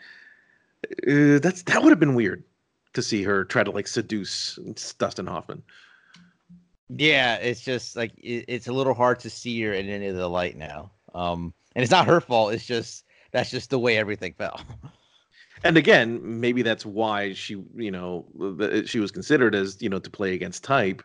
uh, 1.08 1.38
that's 1.38 1.62
that 1.64 1.82
would 1.82 1.90
have 1.90 2.00
been 2.00 2.14
weird 2.14 2.44
to 2.96 3.02
see 3.02 3.22
her 3.22 3.44
try 3.44 3.62
to 3.62 3.70
like 3.70 3.86
seduce 3.86 4.56
Dustin 4.98 5.26
Hoffman. 5.26 5.62
Yeah, 6.88 7.36
it's 7.36 7.60
just 7.62 7.96
like 7.96 8.12
it, 8.18 8.44
it's 8.48 8.68
a 8.68 8.72
little 8.72 8.94
hard 8.94 9.20
to 9.20 9.30
see 9.30 9.60
her 9.62 9.72
in 9.72 9.88
any 9.88 10.06
of 10.08 10.16
the 10.16 10.28
light 10.28 10.56
now. 10.56 10.90
Um, 11.14 11.54
and 11.74 11.82
it's 11.82 11.90
not 11.90 12.06
her 12.06 12.20
fault. 12.20 12.52
It's 12.52 12.66
just 12.66 13.04
that's 13.32 13.50
just 13.50 13.70
the 13.70 13.78
way 13.78 13.96
everything 13.96 14.34
fell. 14.34 14.60
And 15.64 15.76
again, 15.76 16.20
maybe 16.22 16.62
that's 16.62 16.84
why 16.84 17.32
she, 17.32 17.54
you 17.74 17.90
know, 17.90 18.26
she 18.86 19.00
was 19.00 19.10
considered 19.10 19.54
as 19.54 19.80
you 19.80 19.88
know 19.88 19.98
to 19.98 20.10
play 20.10 20.34
against 20.34 20.62
type. 20.64 21.02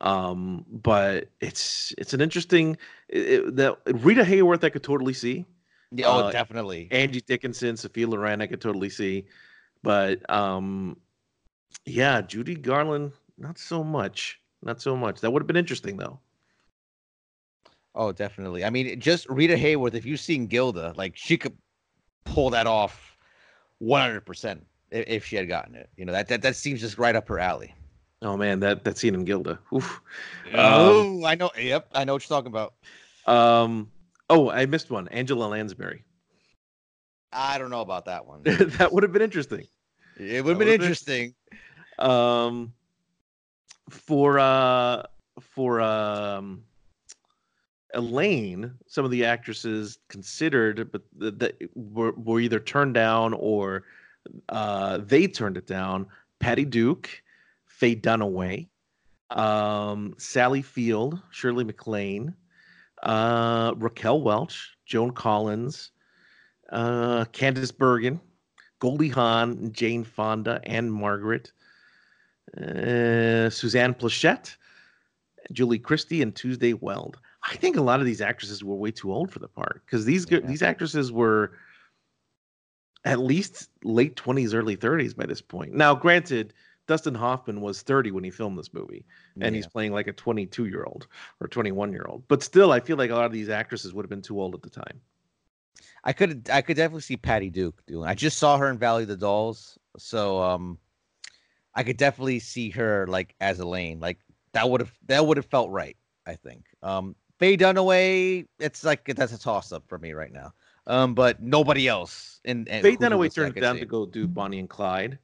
Um, 0.00 0.66
but 0.68 1.28
it's 1.40 1.94
it's 1.96 2.12
an 2.12 2.20
interesting 2.20 2.76
it, 3.08 3.54
that 3.56 3.78
Rita 3.86 4.24
Hayworth 4.24 4.64
I 4.64 4.70
could 4.70 4.82
totally 4.82 5.14
see. 5.14 5.44
Yeah, 5.92 6.08
oh, 6.08 6.18
Uh, 6.18 6.32
definitely. 6.32 6.88
Angie 6.90 7.20
Dickinson, 7.20 7.76
Sophia 7.76 8.08
Loren 8.08 8.42
I 8.42 8.46
could 8.48 8.60
totally 8.60 8.90
see, 8.90 9.26
but 9.82 10.28
um, 10.28 10.96
yeah, 11.84 12.20
Judy 12.20 12.54
Garland 12.54 13.12
not 13.38 13.58
so 13.58 13.82
much, 13.84 14.40
not 14.62 14.80
so 14.80 14.96
much. 14.96 15.20
That 15.20 15.30
would 15.32 15.42
have 15.42 15.46
been 15.46 15.56
interesting 15.56 15.96
though. 15.96 16.18
Oh, 17.94 18.10
definitely. 18.12 18.64
I 18.64 18.70
mean, 18.70 18.98
just 19.00 19.28
Rita 19.28 19.54
Hayworth. 19.54 19.94
If 19.94 20.04
you've 20.04 20.20
seen 20.20 20.46
Gilda, 20.46 20.94
like 20.96 21.16
she 21.16 21.36
could 21.36 21.56
pull 22.24 22.50
that 22.50 22.66
off, 22.66 23.16
one 23.78 24.00
hundred 24.00 24.22
percent. 24.22 24.64
If 24.90 25.24
she 25.24 25.36
had 25.36 25.48
gotten 25.48 25.74
it, 25.74 25.88
you 25.96 26.04
know 26.04 26.12
that 26.12 26.28
that 26.28 26.42
that 26.42 26.56
seems 26.56 26.80
just 26.80 26.98
right 26.98 27.14
up 27.16 27.28
her 27.28 27.38
alley. 27.38 27.74
Oh 28.22 28.36
man, 28.36 28.60
that 28.60 28.84
that 28.84 28.96
scene 28.98 29.14
in 29.14 29.24
Gilda. 29.24 29.58
Oof. 29.72 30.00
oh, 30.54 31.24
I 31.24 31.34
know. 31.34 31.50
Yep, 31.58 31.88
I 31.94 32.04
know 32.04 32.14
what 32.14 32.28
you're 32.28 32.36
talking 32.36 32.52
about. 32.52 32.74
Um. 33.26 33.90
Oh, 34.30 34.50
I 34.50 34.66
missed 34.66 34.90
one. 34.90 35.06
Angela 35.08 35.46
Lansbury. 35.46 36.02
I 37.32 37.58
don't 37.58 37.70
know 37.70 37.80
about 37.80 38.06
that 38.06 38.26
one. 38.26 38.42
that 38.44 38.92
would 38.92 39.02
have 39.02 39.12
been 39.12 39.22
interesting. 39.22 39.66
It 40.16 40.44
would 40.44 40.50
have 40.50 40.58
been 40.58 40.68
would've 40.68 40.80
been- 40.80 40.80
interesting. 40.80 41.34
Um. 41.98 42.72
For 43.90 44.38
uh 44.38 45.02
for 45.40 45.80
um 45.82 46.64
Elaine, 47.92 48.72
some 48.86 49.04
of 49.04 49.10
the 49.10 49.24
actresses 49.26 49.98
considered, 50.08 50.90
but 50.90 51.02
th- 51.38 51.54
were 51.74 52.12
were 52.12 52.40
either 52.40 52.58
turned 52.58 52.94
down 52.94 53.34
or 53.34 53.84
uh 54.48 54.98
they 54.98 55.26
turned 55.26 55.58
it 55.58 55.66
down. 55.66 56.06
Patty 56.40 56.64
Duke, 56.64 57.10
Faye 57.66 57.94
Dunaway, 57.94 58.68
um, 59.30 60.14
Sally 60.18 60.62
Field, 60.62 61.20
Shirley 61.30 61.64
MacLaine, 61.64 62.34
uh, 63.02 63.74
Raquel 63.76 64.22
Welch, 64.22 64.76
Joan 64.86 65.10
Collins, 65.12 65.90
uh, 66.70 67.24
Candice 67.32 67.76
Bergen, 67.76 68.20
Goldie 68.78 69.08
Hawn, 69.08 69.72
Jane 69.72 70.04
Fonda, 70.04 70.60
and 70.64 70.92
Margaret, 70.92 71.52
uh, 72.56 73.50
Suzanne 73.50 73.94
Pleshette, 73.94 74.56
Julie 75.52 75.78
Christie, 75.78 76.22
and 76.22 76.34
Tuesday 76.34 76.72
Weld. 76.72 77.18
I 77.42 77.56
think 77.56 77.76
a 77.76 77.82
lot 77.82 78.00
of 78.00 78.06
these 78.06 78.20
actresses 78.20 78.64
were 78.64 78.76
way 78.76 78.90
too 78.90 79.12
old 79.12 79.30
for 79.30 79.38
the 79.38 79.48
part 79.48 79.82
because 79.84 80.04
these 80.04 80.26
Yeah. 80.30 80.40
these 80.40 80.62
actresses 80.62 81.12
were 81.12 81.52
at 83.04 83.20
least 83.20 83.68
late 83.82 84.16
twenties, 84.16 84.54
early 84.54 84.76
thirties 84.76 85.12
by 85.14 85.26
this 85.26 85.42
point. 85.42 85.74
Now, 85.74 85.94
granted, 85.94 86.54
Dustin 86.86 87.14
Hoffman 87.14 87.60
was 87.60 87.82
thirty 87.82 88.10
when 88.10 88.24
he 88.24 88.30
filmed 88.30 88.58
this 88.58 88.72
movie, 88.72 89.04
and 89.40 89.54
he's 89.54 89.66
playing 89.66 89.92
like 89.92 90.06
a 90.06 90.12
twenty-two 90.12 90.66
year 90.66 90.84
old 90.84 91.06
or 91.40 91.48
twenty-one 91.48 91.92
year 91.92 92.06
old. 92.08 92.26
But 92.28 92.42
still, 92.42 92.72
I 92.72 92.80
feel 92.80 92.96
like 92.96 93.10
a 93.10 93.14
lot 93.14 93.26
of 93.26 93.32
these 93.32 93.48
actresses 93.50 93.92
would 93.92 94.04
have 94.04 94.10
been 94.10 94.22
too 94.22 94.40
old 94.40 94.54
at 94.54 94.62
the 94.62 94.70
time. 94.70 95.00
I 96.04 96.12
could 96.12 96.48
I 96.50 96.62
could 96.62 96.76
definitely 96.76 97.02
see 97.02 97.16
Patty 97.16 97.50
Duke 97.50 97.82
doing. 97.86 98.08
I 98.08 98.14
just 98.14 98.38
saw 98.38 98.56
her 98.56 98.70
in 98.70 98.78
Valley 98.78 99.02
of 99.02 99.08
the 99.08 99.16
Dolls, 99.16 99.78
so 99.98 100.42
um, 100.42 100.78
I 101.74 101.82
could 101.82 101.96
definitely 101.96 102.38
see 102.38 102.70
her 102.70 103.06
like 103.06 103.34
as 103.40 103.58
Elaine. 103.60 104.00
Like 104.00 104.18
that 104.52 104.68
would 104.68 104.80
have 104.80 104.92
that 105.06 105.26
would 105.26 105.36
have 105.36 105.46
felt 105.46 105.70
right. 105.70 105.96
I 106.26 106.34
think. 106.34 106.64
Um, 106.82 107.14
Faye 107.38 107.56
Dunaway, 107.56 108.46
it's 108.58 108.84
like 108.84 109.04
that's 109.16 109.32
a 109.32 109.38
toss 109.38 109.72
up 109.72 109.84
for 109.88 109.98
me 109.98 110.12
right 110.12 110.32
now. 110.32 110.52
Um, 110.86 111.14
but 111.14 111.42
nobody 111.42 111.88
else. 111.88 112.40
And, 112.44 112.68
in 112.68 112.82
Faye 112.82 112.96
Dunaway 112.96 113.34
turned 113.34 113.54
like 113.54 113.62
down 113.62 113.76
to 113.78 113.86
go 113.86 114.06
do 114.06 114.26
Bonnie 114.26 114.58
and 114.58 114.68
Clyde, 114.68 115.12
which 115.12 115.18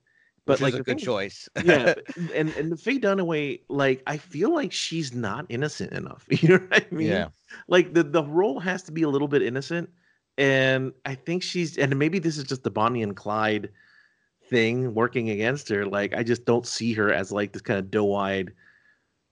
but 0.44 0.60
like 0.60 0.74
is 0.74 0.80
a 0.80 0.82
good 0.82 0.96
thing- 0.96 1.04
choice. 1.04 1.48
yeah, 1.64 1.94
but- 2.16 2.16
and 2.34 2.50
and 2.56 2.80
Faye 2.80 2.98
Dunaway, 2.98 3.60
like 3.68 4.02
I 4.06 4.16
feel 4.16 4.52
like 4.52 4.72
she's 4.72 5.14
not 5.14 5.46
innocent 5.48 5.92
enough. 5.92 6.26
You 6.42 6.48
know 6.48 6.56
what 6.68 6.84
I 6.90 6.94
mean? 6.94 7.08
Yeah. 7.08 7.28
Like 7.68 7.94
the 7.94 8.02
the 8.02 8.24
role 8.24 8.58
has 8.60 8.82
to 8.84 8.92
be 8.92 9.02
a 9.02 9.08
little 9.08 9.28
bit 9.28 9.42
innocent, 9.42 9.90
and 10.36 10.92
I 11.04 11.14
think 11.14 11.42
she's 11.42 11.78
and 11.78 11.96
maybe 11.98 12.18
this 12.18 12.36
is 12.38 12.44
just 12.44 12.64
the 12.64 12.70
Bonnie 12.70 13.02
and 13.02 13.14
Clyde 13.16 13.70
thing 14.50 14.94
working 14.94 15.30
against 15.30 15.68
her. 15.70 15.86
Like 15.86 16.14
I 16.14 16.22
just 16.24 16.44
don't 16.44 16.66
see 16.66 16.92
her 16.94 17.12
as 17.12 17.32
like 17.32 17.52
this 17.52 17.62
kind 17.62 17.78
of 17.78 17.90
doe-eyed, 17.90 18.52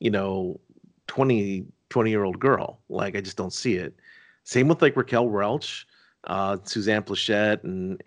you 0.00 0.10
know, 0.10 0.60
20 1.08 1.66
20 1.90 2.10
year 2.10 2.24
old 2.24 2.40
girl. 2.40 2.80
Like 2.88 3.16
I 3.16 3.20
just 3.20 3.36
don't 3.36 3.52
see 3.52 3.76
it. 3.76 3.96
Same 4.44 4.68
with 4.68 4.82
like 4.82 4.96
Raquel 4.96 5.28
Welch, 5.28 5.86
uh, 6.24 6.58
Suzanne 6.64 7.02
Pleshette, 7.02 7.64
and 7.64 8.02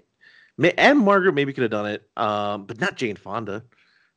and 0.77 0.99
Margaret 0.99 1.33
maybe 1.33 1.53
could 1.53 1.63
have 1.63 1.71
done 1.71 1.87
it, 1.87 2.09
um, 2.17 2.65
but 2.65 2.79
not 2.79 2.97
Jane 2.97 3.15
Fonda. 3.15 3.63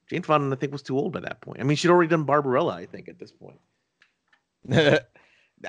Jane 0.08 0.22
Fonda, 0.22 0.54
I 0.54 0.58
think, 0.58 0.72
was 0.72 0.82
too 0.82 0.98
old 0.98 1.12
by 1.12 1.20
that 1.20 1.40
point. 1.40 1.60
I 1.60 1.64
mean, 1.64 1.76
she'd 1.76 1.90
already 1.90 2.10
done 2.10 2.24
Barbarella, 2.24 2.74
I 2.74 2.86
think, 2.86 3.08
at 3.08 3.18
this 3.18 3.32
point. 3.32 3.60
I 4.72 5.00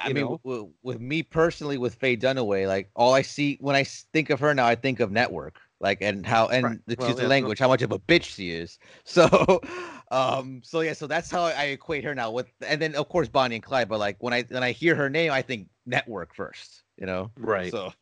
You 0.04 0.14
mean, 0.14 0.38
w- 0.44 0.74
with 0.84 1.00
me 1.00 1.24
personally, 1.24 1.78
with 1.78 1.96
Faye 1.96 2.18
Dunaway, 2.18 2.68
like 2.68 2.90
all 2.96 3.14
I 3.14 3.22
see 3.22 3.58
when 3.62 3.76
I 3.76 3.84
think 3.84 4.30
of 4.30 4.40
her 4.42 4.54
now, 4.54 4.66
I 4.66 4.76
think 4.76 5.00
of 5.00 5.12
Network, 5.12 5.60
like 5.86 6.02
and 6.02 6.26
how 6.26 6.48
and 6.48 6.64
Right. 6.66 6.80
the 6.88 6.96
Well, 6.98 7.14
the 7.14 7.22
yeah, 7.24 7.28
language, 7.28 7.60
how 7.60 7.70
much 7.70 7.84
of 7.84 7.92
a 7.92 8.00
bitch 8.00 8.24
she 8.24 8.52
is. 8.52 8.80
So, 9.06 9.62
um, 10.12 10.62
so 10.64 10.82
yeah, 10.82 10.94
so 10.94 11.08
that's 11.08 11.30
how 11.32 11.44
I 11.44 11.66
equate 11.78 12.04
her 12.04 12.16
now 12.16 12.32
with, 12.32 12.48
and 12.62 12.82
then 12.82 12.96
of 12.96 13.08
course 13.08 13.30
Bonnie 13.30 13.56
and 13.56 13.64
Clyde. 13.64 13.88
But 13.88 14.00
like 14.00 14.18
when 14.20 14.34
I 14.34 14.44
when 14.50 14.64
I 14.64 14.72
hear 14.72 14.96
her 14.96 15.10
name, 15.10 15.32
I 15.32 15.42
think 15.42 15.70
Network 15.86 16.36
first, 16.36 16.84
you 16.98 17.06
know. 17.06 17.32
Right. 17.38 17.72
So 17.72 17.94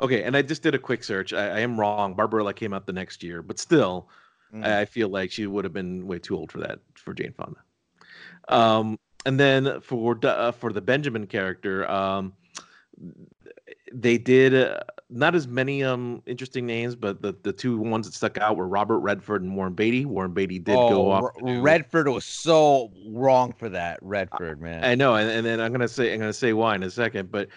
Okay, 0.00 0.22
and 0.24 0.36
I 0.36 0.42
just 0.42 0.62
did 0.62 0.74
a 0.74 0.78
quick 0.78 1.04
search. 1.04 1.32
I, 1.32 1.58
I 1.58 1.60
am 1.60 1.78
wrong. 1.78 2.14
Barbara 2.14 2.40
Barbarella 2.40 2.54
came 2.54 2.72
out 2.72 2.86
the 2.86 2.92
next 2.92 3.22
year, 3.22 3.42
but 3.42 3.58
still, 3.58 4.08
mm. 4.52 4.64
I 4.64 4.80
I 4.80 4.84
feel 4.84 5.08
like 5.08 5.30
she 5.30 5.46
would 5.46 5.64
have 5.64 5.72
been 5.72 6.06
way 6.06 6.18
too 6.18 6.36
old 6.36 6.50
for 6.50 6.58
that 6.60 6.80
for 6.94 7.14
Jane 7.14 7.32
Fonda. 7.32 7.60
Um, 8.48 8.98
and 9.26 9.38
then 9.38 9.80
for 9.80 10.18
uh, 10.24 10.52
for 10.52 10.72
the 10.72 10.80
Benjamin 10.80 11.26
character, 11.26 11.88
um, 11.90 12.32
they 13.92 14.18
did 14.18 14.54
uh, 14.54 14.80
not 15.12 15.34
as 15.34 15.46
many 15.46 15.84
um 15.84 16.22
interesting 16.26 16.66
names, 16.66 16.94
but 16.96 17.22
the 17.22 17.34
the 17.42 17.52
two 17.52 17.78
ones 17.78 18.06
that 18.06 18.14
stuck 18.14 18.38
out 18.38 18.56
were 18.56 18.66
Robert 18.66 18.98
Redford 19.00 19.42
and 19.42 19.54
Warren 19.54 19.74
Beatty. 19.74 20.04
Warren 20.04 20.32
Beatty 20.32 20.58
did 20.58 20.74
go 20.74 21.08
Oh, 21.08 21.10
off. 21.10 21.24
R- 21.42 21.60
Redford 21.60 22.08
was 22.08 22.24
so 22.24 22.90
wrong 23.06 23.52
for 23.52 23.68
that. 23.68 23.98
Redford, 24.02 24.60
man. 24.60 24.84
I 24.84 24.94
know, 24.94 25.14
and, 25.14 25.30
and 25.30 25.44
then 25.46 25.60
I'm 25.60 25.72
gonna 25.72 25.88
say 25.88 26.12
I'm 26.12 26.18
gonna 26.20 26.32
say 26.32 26.52
why 26.52 26.74
in 26.74 26.82
a 26.82 26.90
second, 26.90 27.30
but 27.30 27.48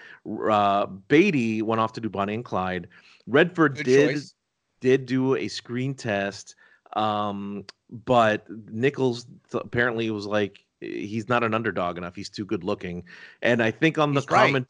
uh, 0.49 0.85
Beatty 0.85 1.61
went 1.61 1.79
off 1.81 1.93
to 1.93 2.01
do 2.01 2.09
Bonnie 2.09 2.35
and 2.35 2.45
Clyde. 2.45 2.87
Redford 3.27 3.75
Good 3.77 3.85
did 3.85 4.09
choice. 4.11 4.33
did 4.81 5.05
do 5.05 5.35
a 5.35 5.47
screen 5.47 5.95
test, 5.95 6.55
um, 6.93 7.65
but 7.89 8.45
Nichols 8.69 9.25
th- 9.51 9.63
apparently 9.63 10.11
was 10.11 10.25
like 10.25 10.59
he's 10.81 11.29
not 11.29 11.43
an 11.43 11.53
underdog 11.53 11.97
enough. 11.97 12.15
He's 12.15 12.29
too 12.29 12.45
good 12.45 12.63
looking, 12.63 13.03
and 13.41 13.63
I 13.63 13.71
think 13.71 13.97
on 13.97 14.13
the 14.13 14.21
He's 14.21 14.29
right. 14.29 14.65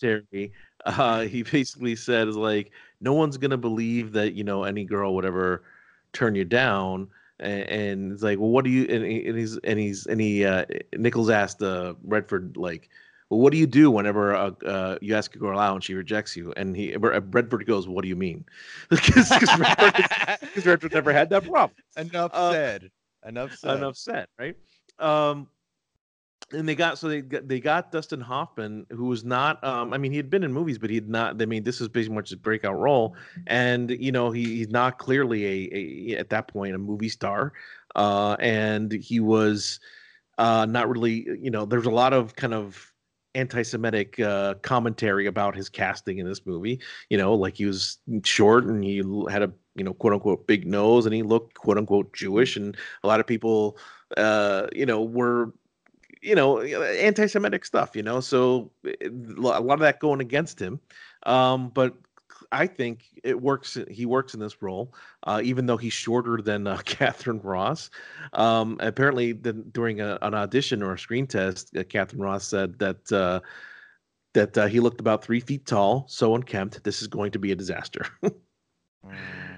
Uh, 0.86 1.22
he 1.22 1.44
basically 1.44 1.96
said 1.96 2.28
is 2.28 2.36
like 2.36 2.72
no 3.02 3.14
one's 3.14 3.38
gonna 3.38 3.58
believe 3.58 4.12
that 4.14 4.34
you 4.34 4.44
know 4.44 4.64
any 4.64 4.84
girl 4.86 5.16
would 5.16 5.26
ever 5.26 5.64
turn 6.14 6.36
you 6.36 6.46
down. 6.46 7.10
And, 7.40 7.64
and 7.70 8.12
it's 8.14 8.24
like, 8.24 8.40
well, 8.40 8.50
what 8.50 8.64
do 8.64 8.72
you? 8.72 8.84
And, 8.84 9.04
and 9.04 9.38
he's 9.38 9.58
and 9.58 9.78
he's 9.78 10.06
and 10.06 10.22
he 10.22 10.46
uh, 10.46 10.66
Nichols 10.96 11.30
asked 11.30 11.62
uh, 11.62 11.96
Redford 12.06 12.56
like, 12.56 12.90
well, 13.30 13.42
what 13.42 13.52
do 13.52 13.58
you 13.58 13.68
do 13.68 13.92
whenever 13.92 14.34
uh, 14.34 14.52
uh, 14.66 14.98
you 15.02 15.16
ask 15.16 15.36
a 15.36 15.40
girl 15.40 15.60
out 15.60 15.74
and 15.76 15.84
she 15.84 15.96
rejects 15.96 16.38
you? 16.38 16.54
And 16.56 16.76
he 16.78 16.96
Redford 16.96 17.66
goes, 17.66 17.88
what 17.90 18.04
do 18.04 18.08
you 18.08 18.16
mean? 18.16 18.46
Because 18.90 19.32
Redford, 19.60 19.94
'cause 20.54 20.66
Redford 20.66 20.94
never 20.94 21.12
had 21.12 21.30
that 21.32 21.44
problem. 21.44 21.76
Enough 21.98 22.32
Uh, 22.34 22.52
said. 22.52 22.92
Enough 23.28 23.58
said. 23.58 23.78
Enough 23.78 23.98
said, 23.98 24.28
right? 24.40 24.56
Um, 25.00 25.48
and 26.54 26.68
they 26.70 26.76
got 26.76 26.98
so 27.00 27.08
they 27.08 27.22
got, 27.22 27.48
they 27.48 27.60
got 27.60 27.92
Dustin 27.92 28.22
Hoffman, 28.22 28.86
who 28.92 29.06
was 29.06 29.24
not. 29.24 29.64
Um, 29.64 29.94
I 29.94 29.98
mean, 29.98 30.12
he 30.12 30.18
had 30.18 30.30
been 30.30 30.44
in 30.44 30.54
movies, 30.54 30.78
but 30.78 30.90
he 30.90 30.96
had 30.96 31.10
not. 31.10 31.42
I 31.42 31.46
mean, 31.46 31.64
this 31.64 31.82
is 31.82 31.88
pretty 31.88 32.10
much 32.10 32.30
his 32.30 32.38
breakout 32.40 32.78
role, 32.78 33.16
and 33.48 33.90
you 33.90 34.12
know, 34.12 34.32
he, 34.32 34.58
he's 34.58 34.70
not 34.70 35.00
clearly 35.00 35.46
a, 35.46 36.14
a 36.16 36.18
at 36.20 36.30
that 36.30 36.48
point 36.48 36.76
a 36.76 36.78
movie 36.78 37.10
star. 37.10 37.54
uh, 37.96 38.36
and 38.40 38.92
he 38.92 39.20
was 39.20 39.80
uh, 40.38 40.66
not 40.70 40.90
really. 40.90 41.28
You 41.42 41.52
know, 41.52 41.66
there's 41.66 41.86
a 41.86 41.92
lot 41.92 42.14
of 42.14 42.36
kind 42.36 42.54
of 42.54 42.92
anti-Semitic 43.34 44.20
uh, 44.20 44.54
commentary 44.62 45.28
about 45.28 45.56
his 45.56 45.68
casting 45.70 46.20
in 46.20 46.28
this 46.28 46.46
movie. 46.46 46.80
You 47.10 47.18
know, 47.18 47.34
like 47.34 47.58
he 47.58 47.66
was 47.66 47.98
short 48.24 48.66
and 48.66 48.84
he 48.84 48.98
had 49.30 49.44
a 49.44 49.52
you 49.76 49.84
know 49.84 49.94
quote 49.94 50.14
unquote 50.14 50.48
big 50.48 50.68
nose 50.68 51.06
and 51.06 51.16
he 51.16 51.24
looked 51.24 51.56
quote 51.56 51.78
unquote 51.78 52.14
Jewish, 52.14 52.56
and 52.56 52.78
a 53.04 53.08
lot 53.08 53.20
of 53.20 53.28
people, 53.28 53.78
uh, 54.18 54.68
you 54.74 54.86
know, 54.86 55.04
were 55.04 55.54
you 56.26 56.36
know 56.36 56.60
anti-Semitic 56.62 57.66
stuff. 57.66 57.96
You 57.96 58.04
know, 58.04 58.20
so 58.20 58.72
a 58.84 59.10
lot 59.10 59.74
of 59.74 59.80
that 59.80 60.00
going 60.00 60.22
against 60.22 60.60
him. 60.60 60.80
Um, 61.26 61.70
but 61.70 61.96
I 62.52 62.68
think 62.68 63.06
it 63.24 63.42
works. 63.42 63.78
He 63.90 64.06
works 64.06 64.34
in 64.34 64.40
this 64.40 64.62
role, 64.62 64.94
uh, 65.24 65.42
even 65.44 65.66
though 65.66 65.78
he's 65.78 65.94
shorter 65.94 66.38
than 66.42 66.68
uh, 66.68 66.78
Katharine 66.86 67.42
Ross. 67.42 67.90
Um, 68.34 68.78
apparently, 68.80 69.34
the, 69.34 69.54
during 69.54 70.02
a, 70.02 70.18
an 70.22 70.34
audition 70.34 70.82
or 70.84 70.94
a 70.94 71.00
screen 71.00 71.28
test, 71.28 71.76
uh, 71.78 71.84
Katharine 71.84 72.22
Ross 72.22 72.48
said 72.48 72.80
that 72.80 73.12
uh, 73.12 73.42
that 74.34 74.58
uh, 74.58 74.68
he 74.68 74.80
looked 74.80 75.00
about 75.00 75.24
three 75.24 75.40
feet 75.40 75.66
tall, 75.66 76.06
so 76.10 76.36
unkempt. 76.36 76.84
This 76.84 77.02
is 77.02 77.08
going 77.08 77.32
to 77.32 77.40
be 77.40 77.52
a 77.52 77.56
disaster. 77.56 78.06
Mhm. 79.04 79.55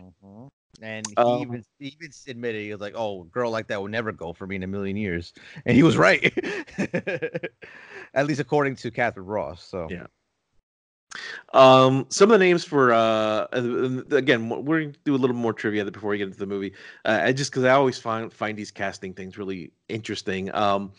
And 0.81 1.07
he 1.07 1.15
Um, 1.17 1.41
even 1.41 1.63
he 1.79 1.87
even 1.87 2.11
admitted 2.27 2.61
he 2.61 2.71
was 2.71 2.81
like, 2.81 2.93
"Oh, 2.95 3.21
a 3.23 3.25
girl 3.25 3.51
like 3.51 3.67
that 3.67 3.81
would 3.81 3.91
never 3.91 4.11
go 4.11 4.33
for 4.33 4.45
me 4.47 4.55
in 4.55 4.63
a 4.63 4.67
million 4.67 4.97
years," 4.97 5.33
and 5.65 5.75
he 5.75 5.83
was 5.83 5.97
right. 5.97 6.33
At 8.13 8.27
least 8.27 8.39
according 8.39 8.75
to 8.77 8.91
Katharine 8.91 9.25
Ross. 9.25 9.63
So 9.63 9.87
Yeah. 9.89 10.07
Um, 11.53 12.05
some 12.09 12.31
of 12.31 12.39
the 12.39 12.45
names 12.45 12.63
for 12.63 12.93
uh, 12.93 13.47
uh, 13.53 14.01
again, 14.11 14.49
we're 14.49 14.81
gonna 14.81 14.93
do 15.05 15.15
a 15.15 15.17
little 15.17 15.35
more 15.35 15.53
trivia 15.53 15.85
before 15.85 16.11
we 16.11 16.17
get 16.17 16.27
into 16.27 16.39
the 16.39 16.45
movie. 16.45 16.73
Uh, 17.05 17.21
I 17.23 17.31
just 17.31 17.51
because 17.51 17.63
I 17.63 17.71
always 17.71 17.97
find 17.97 18.31
find 18.31 18.57
these 18.57 18.71
casting 18.71 19.13
things 19.13 19.37
really 19.37 19.71
interesting. 19.89 20.53
Um, 20.53 20.91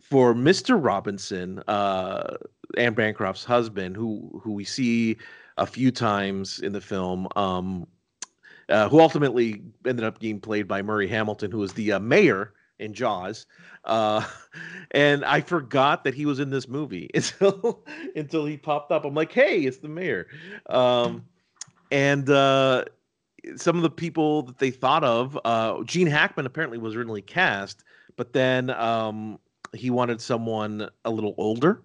for 0.00 0.34
Mr. 0.34 0.82
Robinson, 0.82 1.62
uh, 1.68 2.36
Anne 2.76 2.94
Bancroft's 2.94 3.44
husband, 3.44 3.96
who 3.96 4.40
who 4.42 4.52
we 4.52 4.64
see 4.64 5.16
a 5.58 5.66
few 5.66 5.90
times 5.90 6.60
in 6.60 6.72
the 6.72 6.80
film, 6.80 7.28
um, 7.36 7.86
uh, 8.68 8.88
who 8.88 9.00
ultimately 9.00 9.62
ended 9.86 10.04
up 10.04 10.18
being 10.18 10.40
played 10.40 10.68
by 10.68 10.82
Murray 10.82 11.08
Hamilton, 11.08 11.50
who 11.50 11.58
was 11.58 11.72
the 11.72 11.92
uh, 11.92 11.98
mayor 11.98 12.52
in 12.78 12.92
Jaws. 12.92 13.46
Uh, 13.84 14.24
and 14.90 15.24
I 15.24 15.40
forgot 15.40 16.04
that 16.04 16.14
he 16.14 16.26
was 16.26 16.40
in 16.40 16.50
this 16.50 16.68
movie 16.68 17.10
until 17.14 17.84
until 18.14 18.44
he 18.46 18.56
popped 18.56 18.92
up. 18.92 19.04
I'm 19.04 19.14
like, 19.14 19.32
hey, 19.32 19.60
it's 19.60 19.78
the 19.78 19.88
mayor. 19.88 20.26
Um, 20.68 21.24
and 21.90 22.28
uh, 22.30 22.84
some 23.56 23.76
of 23.76 23.82
the 23.82 23.90
people 23.90 24.42
that 24.42 24.58
they 24.58 24.70
thought 24.70 25.04
of, 25.04 25.38
uh, 25.44 25.82
Gene 25.84 26.06
Hackman 26.06 26.46
apparently 26.46 26.78
was 26.78 26.94
originally 26.94 27.22
cast, 27.22 27.84
but 28.16 28.32
then 28.32 28.70
um, 28.70 29.38
he 29.74 29.90
wanted 29.90 30.20
someone 30.20 30.88
a 31.04 31.10
little 31.10 31.34
older. 31.38 31.82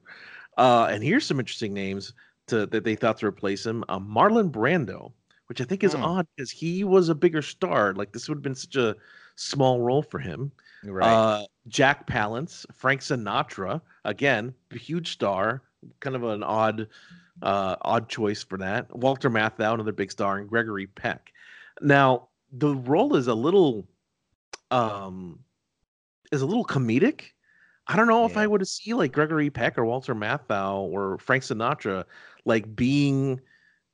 Uh, 0.57 0.87
and 0.89 1.03
here's 1.03 1.25
some 1.25 1.39
interesting 1.39 1.73
names 1.73 2.13
to, 2.47 2.65
that 2.67 2.83
they 2.83 2.95
thought 2.95 3.17
to 3.17 3.27
replace 3.27 3.65
him: 3.65 3.83
uh, 3.89 3.99
Marlon 3.99 4.49
Brando, 4.49 5.11
which 5.47 5.61
I 5.61 5.63
think 5.63 5.83
is 5.83 5.93
Hmm. 5.95 6.03
odd 6.03 6.27
because 6.35 6.51
he 6.51 6.83
was 6.83 7.09
a 7.09 7.15
bigger 7.15 7.41
star. 7.41 7.93
Like 7.93 8.11
this 8.11 8.29
would 8.29 8.37
have 8.37 8.43
been 8.43 8.55
such 8.55 8.75
a 8.75 8.95
small 9.35 9.81
role 9.81 10.01
for 10.01 10.19
him. 10.19 10.51
right. 10.83 11.13
Uh, 11.13 11.45
Jack 11.67 12.07
Palance, 12.07 12.65
Frank 12.73 13.01
Sinatra, 13.01 13.81
again, 14.05 14.53
huge 14.71 15.11
star, 15.11 15.61
kind 15.99 16.15
of 16.15 16.23
an 16.23 16.43
odd, 16.43 16.87
uh, 17.41 17.75
odd 17.81 18.09
choice 18.09 18.43
for 18.43 18.57
that. 18.57 18.93
Walter 18.95 19.29
Matthau, 19.29 19.73
another 19.73 19.91
big 19.91 20.11
star, 20.11 20.37
and 20.37 20.49
Gregory 20.49 20.87
Peck. 20.87 21.31
Now, 21.81 22.29
the 22.51 22.75
role 22.75 23.15
is 23.15 23.27
a 23.27 23.33
little, 23.33 23.87
um, 24.71 25.39
is 26.31 26.41
a 26.41 26.45
little 26.45 26.65
comedic. 26.65 27.21
I 27.87 27.95
don't 27.95 28.07
know 28.07 28.25
if 28.25 28.35
I 28.35 28.47
would 28.47 28.67
see 28.67 28.93
like 28.93 29.13
Gregory 29.13 29.49
Peck 29.49 29.77
or 29.77 29.85
Walter 29.85 30.13
Matthau 30.13 30.79
or 30.79 31.17
Frank 31.19 31.43
Sinatra 31.43 32.03
like 32.43 32.75
being 32.75 33.39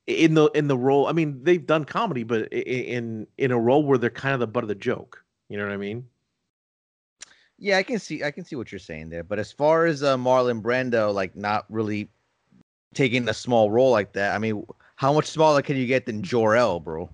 in 0.06 0.34
the 0.34 0.46
in 0.54 0.68
the 0.68 0.76
role. 0.76 1.06
I 1.06 1.12
mean, 1.12 1.42
they've 1.42 1.64
done 1.64 1.84
comedy, 1.84 2.22
but 2.22 2.52
in 2.52 3.26
in 3.38 3.50
a 3.50 3.58
role 3.58 3.84
where 3.84 3.98
they're 3.98 4.10
kind 4.10 4.34
of 4.34 4.40
the 4.40 4.46
butt 4.46 4.64
of 4.64 4.68
the 4.68 4.74
joke. 4.74 5.24
You 5.48 5.58
know 5.58 5.64
what 5.64 5.72
I 5.72 5.78
mean? 5.78 6.06
Yeah, 7.58 7.78
I 7.78 7.82
can 7.82 7.98
see 7.98 8.24
I 8.24 8.30
can 8.30 8.44
see 8.44 8.56
what 8.56 8.72
you're 8.72 8.78
saying 8.78 9.10
there. 9.10 9.24
But 9.24 9.38
as 9.38 9.52
far 9.52 9.86
as 9.86 10.02
uh, 10.02 10.16
Marlon 10.16 10.60
Brando, 10.62 11.12
like 11.14 11.36
not 11.36 11.64
really 11.68 12.08
taking 12.94 13.28
a 13.28 13.34
small 13.34 13.70
role 13.70 13.90
like 13.90 14.12
that, 14.14 14.34
I 14.34 14.38
mean, 14.38 14.66
how 14.96 15.12
much 15.12 15.26
smaller 15.26 15.62
can 15.62 15.76
you 15.76 15.86
get 15.86 16.06
than 16.06 16.22
Jor 16.22 16.56
El, 16.56 16.80
bro? 16.80 17.08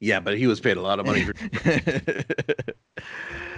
Yeah, 0.00 0.18
but 0.18 0.36
he 0.36 0.48
was 0.48 0.58
paid 0.58 0.76
a 0.76 0.80
lot 0.80 0.98
of 0.98 1.06
money, 1.06 1.24
for, 1.24 1.32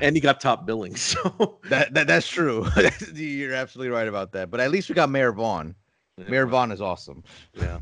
and 0.03 0.15
he 0.15 0.21
got 0.21 0.43
top 0.43 0.67
billing. 0.67 0.95
So 0.99 1.59
that 1.71 1.95
that's 1.95 2.29
true. 2.29 2.67
you're 3.15 3.55
absolutely 3.55 3.91
right 3.91 4.07
about 4.07 4.33
that. 4.33 4.51
But 4.51 4.61
at 4.61 4.71
least 4.71 4.91
we 4.91 4.95
got 4.95 5.09
Mayor 5.09 5.33
Vaughn. 5.33 5.75
Mayor 6.29 6.47
Vaughn 6.47 6.71
is 6.71 6.83
awesome. 6.83 7.25
yeah. 7.55 7.81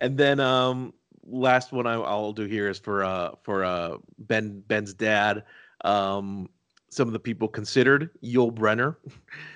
And 0.00 0.16
then 0.16 0.40
um, 0.40 0.92
last 1.26 1.72
one 1.72 1.86
I, 1.86 1.94
I'll 1.94 2.32
do 2.32 2.44
here 2.44 2.68
is 2.68 2.78
for 2.78 3.04
uh 3.04 3.32
for 3.42 3.64
uh 3.64 3.96
Ben 4.18 4.60
Ben's 4.66 4.94
dad. 4.94 5.44
Um, 5.84 6.48
some 6.90 7.06
of 7.08 7.12
the 7.12 7.18
people 7.20 7.48
considered 7.48 8.10
Yul 8.24 8.52
Brynner, 8.52 8.96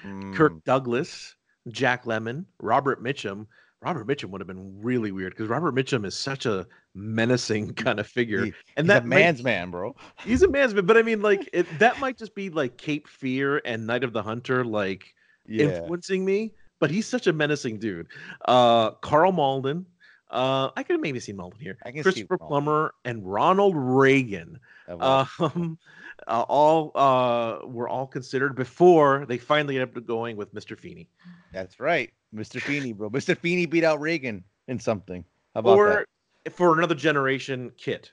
Mm, 0.05 0.35
Kirk 0.35 0.63
Douglas, 0.65 1.35
Jack 1.69 2.05
Lemmon, 2.05 2.45
Robert 2.61 3.03
Mitchum. 3.03 3.47
Robert 3.81 4.07
Mitchum 4.07 4.31
would 4.31 4.41
have 4.41 4.47
been 4.47 4.81
really 4.81 5.11
weird 5.11 5.33
because 5.33 5.49
Robert 5.49 5.75
Mitchum 5.75 6.05
is 6.05 6.15
such 6.17 6.47
a 6.47 6.67
menacing 6.95 7.75
kind 7.75 7.99
of 7.99 8.07
figure, 8.07 8.45
He- 8.45 8.53
and 8.77 8.87
he's 8.87 8.89
that 8.89 9.03
a 9.03 9.07
might- 9.07 9.17
man's 9.17 9.43
man, 9.43 9.71
bro. 9.73 9.97
he's 10.25 10.43
a 10.43 10.49
man's 10.49 10.73
man. 10.75 10.87
But 10.87 10.97
I 10.99 11.03
mean, 11.03 11.21
like 11.31 11.49
it, 11.53 11.67
that 11.81 11.99
might 11.99 12.17
just 12.17 12.35
be 12.35 12.49
like 12.51 12.77
Cape 12.77 13.09
Fear 13.09 13.61
and 13.65 13.85
Night 13.87 14.05
of 14.05 14.13
the 14.13 14.23
Hunter, 14.23 14.65
like 14.65 15.15
Yeah. 15.47 15.65
influencing 15.65 16.25
me. 16.25 16.53
But 16.79 16.91
he's 16.91 17.07
such 17.07 17.27
a 17.29 17.33
menacing 17.33 17.79
dude. 17.79 18.09
Uh, 18.45 18.91
Karl 18.91 19.33
Malden. 19.33 19.87
Uh, 20.33 20.71
I 20.77 20.83
could 20.83 20.95
have 20.95 21.01
maybe 21.03 21.21
seen 21.21 21.37
Malden 21.37 21.61
here. 21.61 21.77
I 21.85 21.92
can 21.92 22.03
Christopher 22.03 22.38
Malden. 22.40 22.49
Plummer 22.49 22.95
and 23.05 23.25
Ronald 23.31 23.75
Reagan. 23.77 24.59
All- 24.88 25.29
Um, 25.38 25.79
uh, 26.27 26.45
all 26.49 26.90
uh, 26.95 27.66
were 27.66 27.88
all 27.88 28.07
considered 28.07 28.55
before 28.57 29.27
they 29.27 29.37
finally 29.38 29.79
ended 29.79 29.97
up 29.97 30.07
going 30.07 30.37
with 30.37 30.55
Mr. 30.55 30.79
Feeney. 30.79 31.11
That's 31.53 31.79
right, 31.79 32.11
Mr. 32.35 32.61
Feeney, 32.62 32.92
bro. 32.95 33.11
Mr. 33.11 33.37
Feeney 33.37 33.66
beat 33.66 33.85
out 33.85 34.01
Reagan 34.01 34.42
in 34.68 34.81
something. 34.81 35.23
How 35.55 35.61
about 35.61 35.77
Or 35.77 36.07
that? 36.45 36.53
for 36.55 36.77
another 36.79 36.95
generation, 36.95 37.71
KITT. 37.77 38.12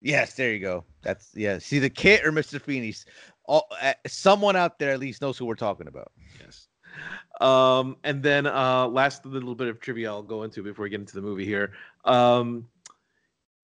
Yes, 0.00 0.34
there 0.34 0.52
you 0.52 0.60
go. 0.60 0.84
That's 1.02 1.30
yeah. 1.34 1.58
See 1.58 1.78
the 1.78 1.90
kit 1.90 2.24
or 2.26 2.32
Mr. 2.32 2.60
Feeney's. 2.60 3.04
All, 3.44 3.66
uh, 3.82 3.92
someone 4.06 4.56
out 4.56 4.78
there 4.78 4.92
at 4.92 4.98
least 5.00 5.20
knows 5.20 5.36
who 5.36 5.44
we're 5.44 5.54
talking 5.56 5.88
about. 5.88 6.10
Yes. 6.40 6.61
Um, 7.40 7.96
and 8.04 8.22
then 8.22 8.46
uh, 8.46 8.86
last 8.86 9.26
little 9.26 9.54
bit 9.54 9.68
of 9.68 9.80
trivia 9.80 10.10
I'll 10.10 10.22
go 10.22 10.42
into 10.44 10.62
before 10.62 10.84
we 10.84 10.90
get 10.90 11.00
into 11.00 11.14
the 11.14 11.22
movie 11.22 11.44
here. 11.44 11.72
Um, 12.04 12.68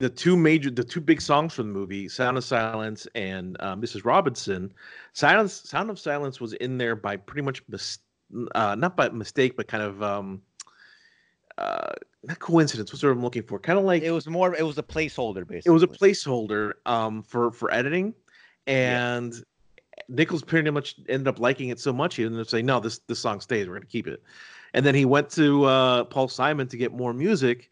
the 0.00 0.08
two 0.08 0.36
major, 0.36 0.70
the 0.70 0.84
two 0.84 1.00
big 1.00 1.20
songs 1.20 1.54
from 1.54 1.68
the 1.68 1.78
movie, 1.78 2.08
"Sound 2.08 2.36
of 2.36 2.44
Silence" 2.44 3.06
and 3.14 3.56
uh, 3.60 3.74
"Mrs. 3.76 4.04
Robinson." 4.04 4.72
Silence, 5.12 5.54
"Sound 5.64 5.90
of 5.90 5.98
Silence" 5.98 6.40
was 6.40 6.52
in 6.54 6.78
there 6.78 6.94
by 6.94 7.16
pretty 7.16 7.42
much 7.42 7.62
mis- 7.68 7.98
uh, 8.54 8.74
not 8.76 8.96
by 8.96 9.08
mistake, 9.08 9.56
but 9.56 9.66
kind 9.66 9.82
of 9.82 10.02
um, 10.02 10.42
uh, 11.58 11.92
not 12.22 12.38
coincidence. 12.38 12.92
What's 12.92 13.02
what 13.02 13.10
I'm 13.10 13.22
looking 13.22 13.42
for? 13.42 13.58
Kind 13.58 13.78
of 13.78 13.84
like 13.84 14.02
It 14.02 14.12
was 14.12 14.28
more. 14.28 14.54
It 14.54 14.62
was 14.62 14.78
a 14.78 14.82
placeholder, 14.82 15.46
basically. 15.46 15.70
it 15.70 15.72
was 15.72 15.82
a 15.82 15.88
placeholder 15.88 16.72
um 16.86 17.22
for 17.22 17.50
for 17.50 17.72
editing 17.72 18.14
and 18.68 19.34
nichols 20.08 20.42
pretty 20.42 20.70
much 20.70 20.96
ended 21.08 21.28
up 21.28 21.38
liking 21.38 21.68
it 21.68 21.80
so 21.80 21.92
much 21.92 22.16
he 22.16 22.24
ended 22.24 22.40
up 22.40 22.48
saying 22.48 22.66
no 22.66 22.80
this 22.80 22.98
this 23.00 23.18
song 23.18 23.40
stays 23.40 23.66
we're 23.66 23.74
going 23.74 23.82
to 23.82 23.88
keep 23.88 24.06
it. 24.06 24.22
And 24.74 24.84
then 24.84 24.94
he 24.94 25.04
went 25.04 25.30
to 25.30 25.64
uh 25.64 26.04
paul 26.04 26.28
simon 26.28 26.68
to 26.68 26.76
get 26.76 26.92
more 26.92 27.12
music. 27.12 27.70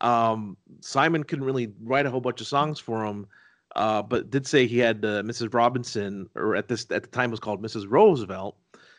Um 0.00 0.56
simon 0.80 1.24
couldn't 1.24 1.44
really 1.44 1.72
write 1.82 2.06
a 2.06 2.10
whole 2.10 2.20
bunch 2.20 2.40
of 2.40 2.46
songs 2.46 2.78
for 2.78 3.04
him 3.04 3.26
uh 3.74 4.02
but 4.02 4.30
did 4.30 4.46
say 4.46 4.66
he 4.66 4.78
had 4.78 5.04
uh, 5.04 5.22
mrs 5.22 5.52
robinson 5.52 6.28
or 6.34 6.56
at 6.56 6.68
this 6.68 6.86
at 6.90 7.02
the 7.02 7.08
time 7.08 7.30
was 7.30 7.40
called 7.40 7.62
mrs 7.62 7.86
roosevelt. 7.88 8.56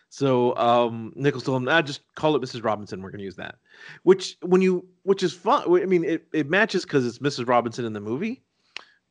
So 0.09 0.55
um 0.57 1.13
nichols 1.15 1.43
told 1.43 1.61
him 1.61 1.69
ah, 1.69 1.81
just 1.81 2.01
call 2.15 2.35
it 2.35 2.41
mrs 2.41 2.63
robinson 2.63 3.01
we're 3.01 3.11
going 3.11 3.19
to 3.19 3.25
use 3.25 3.35
that. 3.35 3.55
Which 4.03 4.37
when 4.41 4.61
you 4.61 4.85
which 5.03 5.23
is 5.23 5.33
fun 5.33 5.63
i 5.81 5.85
mean 5.85 6.03
it, 6.03 6.27
it 6.33 6.49
matches 6.49 6.83
because 6.83 7.05
it's 7.05 7.19
mrs 7.19 7.47
robinson 7.47 7.85
in 7.85 7.93
the 7.93 8.01
movie 8.01 8.41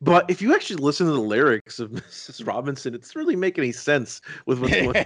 but 0.06 0.30
if 0.30 0.40
you 0.40 0.54
actually 0.54 0.76
listen 0.76 1.06
to 1.06 1.12
the 1.12 1.20
lyrics 1.20 1.78
of 1.78 1.90
mrs 1.92 2.46
robinson 2.46 2.94
it 2.94 3.02
doesn't 3.02 3.18
really 3.18 3.36
make 3.36 3.58
any 3.58 3.72
sense 3.72 4.22
with 4.46 4.60
what's 4.60 4.72
going 4.72 4.96
on 4.96 5.04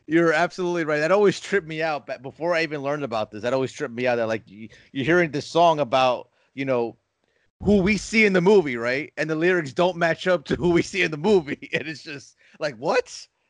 You're 0.06 0.32
absolutely 0.32 0.84
right. 0.84 1.00
That 1.00 1.10
always 1.12 1.40
tripped 1.40 1.66
me 1.66 1.82
out. 1.82 2.06
But 2.06 2.22
before 2.22 2.54
I 2.54 2.62
even 2.62 2.82
learned 2.82 3.04
about 3.04 3.30
this, 3.30 3.42
that 3.42 3.52
always 3.54 3.72
tripped 3.72 3.94
me 3.94 4.06
out. 4.06 4.16
That 4.16 4.28
like 4.28 4.48
you, 4.48 4.68
you're 4.92 5.04
hearing 5.04 5.30
this 5.30 5.46
song 5.46 5.80
about 5.80 6.28
you 6.54 6.64
know 6.64 6.96
who 7.62 7.80
we 7.82 7.96
see 7.96 8.24
in 8.24 8.32
the 8.32 8.40
movie, 8.40 8.76
right? 8.76 9.12
And 9.16 9.28
the 9.28 9.34
lyrics 9.34 9.72
don't 9.72 9.96
match 9.96 10.26
up 10.26 10.44
to 10.46 10.56
who 10.56 10.70
we 10.70 10.82
see 10.82 11.02
in 11.02 11.10
the 11.10 11.16
movie, 11.16 11.70
and 11.72 11.88
it's 11.88 12.02
just 12.02 12.36
like 12.60 12.76
what? 12.76 13.04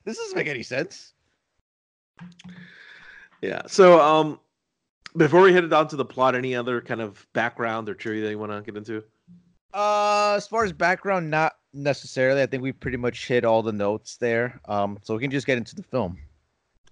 This 0.05 0.17
doesn't 0.19 0.37
make 0.37 0.47
any 0.47 0.63
sense. 0.63 1.13
yeah 3.43 3.63
so 3.67 4.01
um 4.01 4.41
before 5.17 5.43
we 5.43 5.53
head 5.53 5.73
on 5.73 5.89
to 5.89 5.97
the 5.97 6.05
plot 6.05 6.35
any 6.35 6.55
other 6.55 6.81
kind 6.81 7.01
of 7.01 7.27
background 7.33 7.89
or 7.89 7.95
trivia 7.95 8.25
that 8.25 8.31
you 8.31 8.39
want 8.39 8.53
to 8.53 8.63
get 8.63 8.77
into 8.77 9.03
Uh, 9.75 10.35
as 10.37 10.47
far 10.47 10.65
as 10.65 10.73
background, 10.73 11.31
not 11.31 11.55
necessarily. 11.73 12.43
I 12.43 12.47
think 12.47 12.63
we 12.63 12.73
pretty 12.73 12.97
much 12.97 13.27
hit 13.27 13.45
all 13.45 13.63
the 13.63 13.73
notes 13.73 14.17
there. 14.17 14.61
Um, 14.67 14.99
so 15.03 15.15
we 15.15 15.21
can 15.21 15.31
just 15.31 15.47
get 15.47 15.59
into 15.59 15.75
the 15.75 15.83
film. 15.83 16.19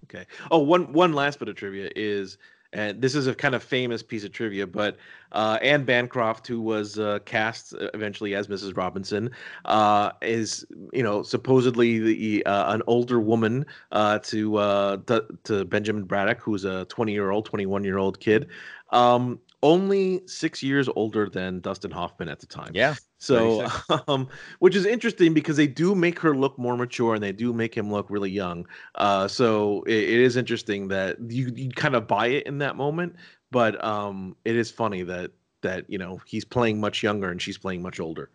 Okay. 0.03 0.25
Oh, 0.51 0.59
one 0.59 0.93
one 0.93 1.13
last 1.13 1.39
bit 1.39 1.47
of 1.47 1.55
trivia 1.55 1.89
is, 1.95 2.37
and 2.75 3.01
this 3.01 3.15
is 3.15 3.25
a 3.25 3.33
kind 3.33 3.55
of 3.55 3.63
famous 3.63 4.03
piece 4.03 4.25
of 4.25 4.33
trivia, 4.33 4.67
but 4.67 4.97
uh, 5.31 5.57
Anne 5.61 5.85
Bancroft, 5.85 6.45
who 6.45 6.59
was 6.59 6.99
uh, 6.99 7.19
cast 7.25 7.73
eventually 7.93 8.35
as 8.35 8.47
Mrs. 8.49 8.75
Robinson, 8.75 9.31
uh, 9.63 10.11
is 10.21 10.65
you 10.91 11.01
know 11.01 11.23
supposedly 11.23 11.99
the 11.99 12.45
uh, 12.45 12.73
an 12.73 12.81
older 12.85 13.21
woman 13.21 13.65
uh, 13.93 14.19
to, 14.19 14.57
uh, 14.57 14.97
to 15.07 15.25
to 15.45 15.65
Benjamin 15.65 16.03
Braddock, 16.03 16.41
who's 16.41 16.65
a 16.65 16.83
20 16.85 17.13
year 17.13 17.31
old, 17.31 17.45
21 17.45 17.85
year 17.85 17.97
old 17.97 18.19
kid. 18.19 18.49
Um, 18.89 19.39
only 19.63 20.21
six 20.27 20.61
years 20.61 20.89
older 20.95 21.29
than 21.29 21.61
Dustin 21.61 21.91
Hoffman 21.91 22.29
at 22.29 22.39
the 22.39 22.45
time. 22.45 22.71
Yeah. 22.73 22.95
So, 23.25 23.67
um, 24.07 24.27
which 24.59 24.75
is 24.75 24.85
interesting 24.85 25.33
because 25.33 25.57
they 25.57 25.65
do 25.65 25.95
make 25.95 26.19
her 26.19 26.35
look 26.35 26.59
more 26.59 26.77
mature 26.77 27.15
and 27.15 27.23
they 27.23 27.31
do 27.31 27.53
make 27.53 27.75
him 27.75 27.91
look 27.91 28.09
really 28.09 28.29
young. 28.29 28.67
Uh, 28.93 29.27
so 29.27 29.81
it, 29.87 29.95
it 29.95 30.19
is 30.19 30.37
interesting 30.37 30.87
that 30.89 31.17
you, 31.31 31.51
you 31.55 31.71
kind 31.71 31.95
of 31.95 32.07
buy 32.07 32.27
it 32.27 32.45
in 32.45 32.59
that 32.59 32.75
moment, 32.75 33.15
but 33.49 33.83
um, 33.83 34.35
it 34.45 34.55
is 34.55 34.69
funny 34.69 35.01
that 35.03 35.31
that 35.61 35.89
you 35.89 35.97
know 35.97 36.21
he's 36.27 36.45
playing 36.45 36.79
much 36.79 37.01
younger 37.01 37.31
and 37.31 37.41
she's 37.41 37.57
playing 37.57 37.81
much 37.81 37.99
older. 37.99 38.29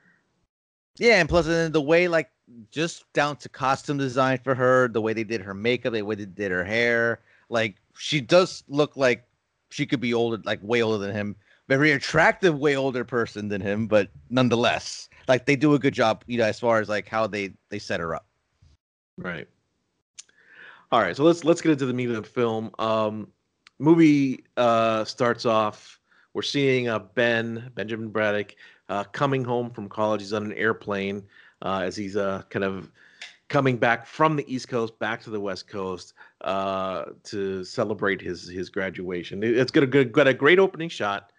Yeah, 0.99 1.21
and 1.21 1.29
plus 1.29 1.47
then 1.47 1.71
the 1.71 1.81
way 1.81 2.09
like 2.09 2.31
just 2.73 3.11
down 3.13 3.37
to 3.37 3.49
costume 3.49 3.97
design 3.97 4.39
for 4.43 4.57
her, 4.57 4.89
the 4.89 5.01
way 5.01 5.13
they 5.13 5.23
did 5.23 5.41
her 5.41 5.55
makeup, 5.55 5.93
the 5.93 6.03
way 6.03 6.17
they 6.17 6.25
did 6.25 6.51
her 6.51 6.65
hair, 6.65 7.21
like 7.49 7.77
she 7.97 8.21
does 8.21 8.65
look 8.67 8.97
like 8.97 9.25
she 9.71 9.87
could 9.87 10.01
be 10.01 10.15
older, 10.15 10.43
like 10.45 10.59
way 10.63 10.83
older 10.83 10.99
than 10.99 11.15
him. 11.15 11.37
Very 11.71 11.93
attractive, 11.93 12.59
way 12.59 12.75
older 12.75 13.05
person 13.05 13.47
than 13.47 13.61
him, 13.61 13.87
but 13.87 14.11
nonetheless, 14.29 15.09
like 15.29 15.47
they 15.47 15.55
do 15.55 15.75
a 15.75 15.79
good 15.79 15.95
job, 15.95 16.25
you 16.27 16.37
know, 16.37 16.45
as 16.45 16.59
far 16.59 16.81
as 16.81 16.89
like 16.89 17.09
how 17.09 17.29
they 17.29 17.53
they 17.69 17.79
set 17.79 18.01
her 18.01 18.13
up. 18.13 18.27
Right. 19.17 19.47
All 20.91 21.01
right, 21.01 21.17
so 21.17 21.23
let's 21.23 21.45
let's 21.45 21.61
get 21.61 21.71
into 21.71 21.87
the 21.87 21.93
meat 21.93 22.09
of 22.09 22.17
the 22.17 22.25
film. 22.25 22.73
Um, 22.81 23.29
movie 23.79 24.45
uh, 24.57 25.05
starts 25.05 25.47
off. 25.47 26.01
We're 26.35 26.43
seeing 26.43 26.89
uh, 26.89 26.99
Ben 26.99 27.71
Benjamin 27.77 28.09
Braddock 28.09 28.57
uh, 28.89 29.05
coming 29.05 29.45
home 29.45 29.71
from 29.71 29.89
college. 29.89 30.23
He's 30.23 30.33
on 30.33 30.45
an 30.45 30.53
airplane 30.55 31.23
uh, 31.63 31.83
as 31.85 31.95
he's 31.95 32.17
uh, 32.17 32.43
kind 32.51 32.65
of 32.65 32.91
coming 33.47 33.77
back 33.77 34.09
from 34.09 34.35
the 34.35 34.53
East 34.53 34.67
Coast 34.67 34.99
back 34.99 35.23
to 35.23 35.31
the 35.31 35.39
West 35.39 35.69
Coast 35.69 36.15
uh, 36.41 37.05
to 37.23 37.63
celebrate 37.63 38.21
his 38.21 38.49
his 38.49 38.71
graduation. 38.71 39.45
It's 39.45 39.71
got 39.71 39.85
a 39.85 39.87
good, 39.87 40.11
got 40.11 40.27
a 40.27 40.35
great 40.35 40.59
opening 40.59 40.89
shot. 40.89 41.31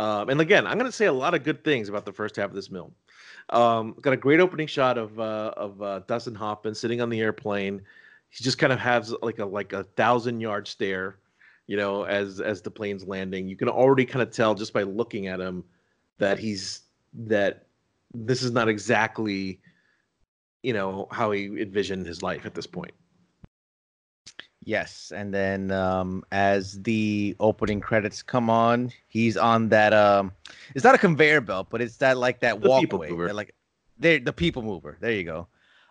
Um, 0.00 0.30
and 0.30 0.40
again, 0.40 0.66
I'm 0.66 0.78
going 0.78 0.90
to 0.90 0.96
say 0.96 1.04
a 1.04 1.12
lot 1.12 1.34
of 1.34 1.44
good 1.44 1.62
things 1.62 1.90
about 1.90 2.06
the 2.06 2.12
first 2.12 2.36
half 2.36 2.48
of 2.48 2.54
this 2.54 2.68
film. 2.68 2.94
Um, 3.50 3.94
got 4.00 4.14
a 4.14 4.16
great 4.16 4.40
opening 4.40 4.66
shot 4.66 4.96
of 4.96 5.20
uh, 5.20 5.52
of 5.58 5.82
uh, 5.82 6.00
Dustin 6.06 6.34
Hoffman 6.34 6.74
sitting 6.74 7.02
on 7.02 7.10
the 7.10 7.20
airplane. 7.20 7.82
He 8.30 8.42
just 8.42 8.56
kind 8.56 8.72
of 8.72 8.78
has 8.78 9.14
like 9.20 9.40
a 9.40 9.44
like 9.44 9.74
a 9.74 9.84
thousand 9.84 10.40
yard 10.40 10.66
stare, 10.66 11.18
you 11.66 11.76
know, 11.76 12.04
as 12.04 12.40
as 12.40 12.62
the 12.62 12.70
plane's 12.70 13.06
landing. 13.06 13.46
You 13.46 13.56
can 13.56 13.68
already 13.68 14.06
kind 14.06 14.22
of 14.22 14.30
tell 14.30 14.54
just 14.54 14.72
by 14.72 14.84
looking 14.84 15.26
at 15.26 15.38
him 15.38 15.64
that 16.16 16.38
he's 16.38 16.80
that 17.12 17.66
this 18.14 18.42
is 18.42 18.52
not 18.52 18.70
exactly 18.70 19.60
you 20.62 20.72
know 20.72 21.08
how 21.10 21.30
he 21.30 21.44
envisioned 21.60 22.06
his 22.06 22.22
life 22.22 22.46
at 22.46 22.54
this 22.54 22.66
point. 22.66 22.94
Yes, 24.64 25.10
and 25.14 25.32
then 25.32 25.70
um, 25.70 26.22
as 26.32 26.82
the 26.82 27.34
opening 27.40 27.80
credits 27.80 28.22
come 28.22 28.50
on, 28.50 28.92
he's 29.08 29.36
on 29.36 29.70
that. 29.70 29.94
Um, 29.94 30.32
it's 30.74 30.84
not 30.84 30.94
a 30.94 30.98
conveyor 30.98 31.40
belt, 31.40 31.68
but 31.70 31.80
it's 31.80 31.96
that 31.98 32.18
like 32.18 32.40
that 32.40 32.60
The 32.60 32.68
walkway, 32.68 33.10
that, 33.26 33.34
like 33.34 33.54
there 33.98 34.18
the 34.18 34.34
people 34.34 34.62
mover. 34.62 34.98
There 35.00 35.12
you 35.12 35.24
go. 35.24 35.48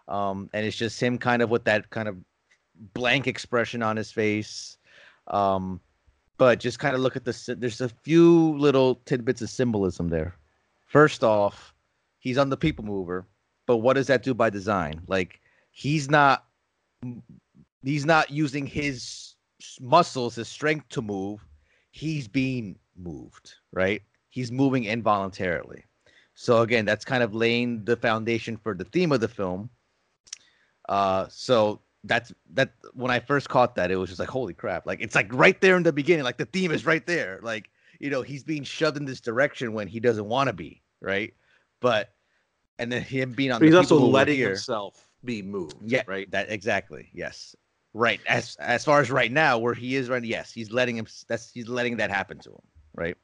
Um, 0.07 0.49
and 0.53 0.65
it's 0.65 0.77
just 0.77 1.01
him 1.01 1.17
kind 1.17 1.41
of 1.41 1.49
with 1.49 1.63
that 1.65 1.89
kind 1.89 2.07
of 2.07 2.17
blank 2.93 3.27
expression 3.27 3.81
on 3.81 3.97
his 3.97 4.11
face. 4.11 4.77
Um, 5.27 5.79
but 6.37 6.59
just 6.59 6.77
kind 6.77 6.95
of 6.95 7.01
look 7.01 7.15
at 7.15 7.25
the. 7.25 7.55
There's 7.57 7.81
a 7.81 7.89
few 7.89 8.55
little 8.57 8.95
tidbits 9.05 9.41
of 9.41 9.49
symbolism 9.49 10.09
there. 10.09 10.35
First 10.85 11.23
off, 11.23 11.73
he's 12.19 12.37
on 12.37 12.49
the 12.49 12.57
people 12.57 12.85
mover, 12.85 13.25
but 13.65 13.77
what 13.77 13.93
does 13.93 14.07
that 14.07 14.21
do 14.21 14.35
by 14.35 14.51
design? 14.51 15.01
Like 15.07 15.41
he's 15.71 16.07
not 16.07 16.45
he's 17.83 18.05
not 18.05 18.29
using 18.29 18.65
his 18.65 19.35
muscles, 19.81 20.35
his 20.35 20.47
strength 20.47 20.89
to 20.89 21.01
move. 21.01 21.45
He's 21.91 22.27
being 22.27 22.77
moved, 22.95 23.55
right? 23.71 24.01
He's 24.29 24.51
moving 24.51 24.85
involuntarily. 24.85 25.83
So 26.35 26.61
again, 26.61 26.85
that's 26.85 27.03
kind 27.03 27.23
of 27.23 27.33
laying 27.35 27.83
the 27.83 27.97
foundation 27.97 28.57
for 28.57 28.73
the 28.73 28.85
theme 28.85 29.11
of 29.11 29.19
the 29.19 29.27
film. 29.27 29.69
Uh, 30.87 31.27
so 31.29 31.81
that's 32.03 32.31
that. 32.53 32.73
When 32.93 33.11
I 33.11 33.19
first 33.19 33.49
caught 33.49 33.75
that, 33.75 33.91
it 33.91 33.97
was 33.97 34.09
just 34.09 34.19
like, 34.19 34.29
holy 34.29 34.53
crap! 34.53 34.85
Like 34.85 35.01
it's 35.01 35.15
like 35.15 35.31
right 35.33 35.59
there 35.59 35.75
in 35.75 35.83
the 35.83 35.91
beginning. 35.93 36.23
Like 36.23 36.37
the 36.37 36.45
theme 36.45 36.71
is 36.71 36.85
right 36.85 37.05
there. 37.05 37.39
Like 37.43 37.69
you 37.99 38.09
know, 38.09 38.21
he's 38.21 38.43
being 38.43 38.63
shoved 38.63 38.97
in 38.97 39.05
this 39.05 39.19
direction 39.19 39.73
when 39.73 39.87
he 39.87 39.99
doesn't 39.99 40.25
want 40.25 40.47
to 40.47 40.53
be, 40.53 40.81
right? 41.01 41.33
But 41.81 42.13
and 42.79 42.91
then 42.91 43.01
him 43.01 43.33
being 43.33 43.51
on 43.51 43.59
But 43.59 43.65
he's 43.65 43.75
also 43.75 43.99
letting 43.99 44.37
here- 44.37 44.49
himself 44.49 45.09
be 45.25 45.41
moved. 45.41 45.75
yeah, 45.85 46.03
Right. 46.07 46.31
That 46.31 46.49
exactly. 46.49 47.09
Yes. 47.13 47.55
Right. 47.93 48.19
As 48.27 48.55
as 48.59 48.85
far 48.85 49.01
as 49.01 49.09
right 49.09 49.31
now, 49.31 49.57
where 49.57 49.73
he 49.73 49.95
is 49.95 50.09
right, 50.09 50.23
yes, 50.23 50.51
he's 50.51 50.71
letting 50.71 50.97
him. 50.97 51.07
That's 51.27 51.51
he's 51.51 51.67
letting 51.67 51.97
that 51.97 52.11
happen 52.11 52.37
to 52.39 52.49
him. 52.51 52.61
Right. 52.93 53.17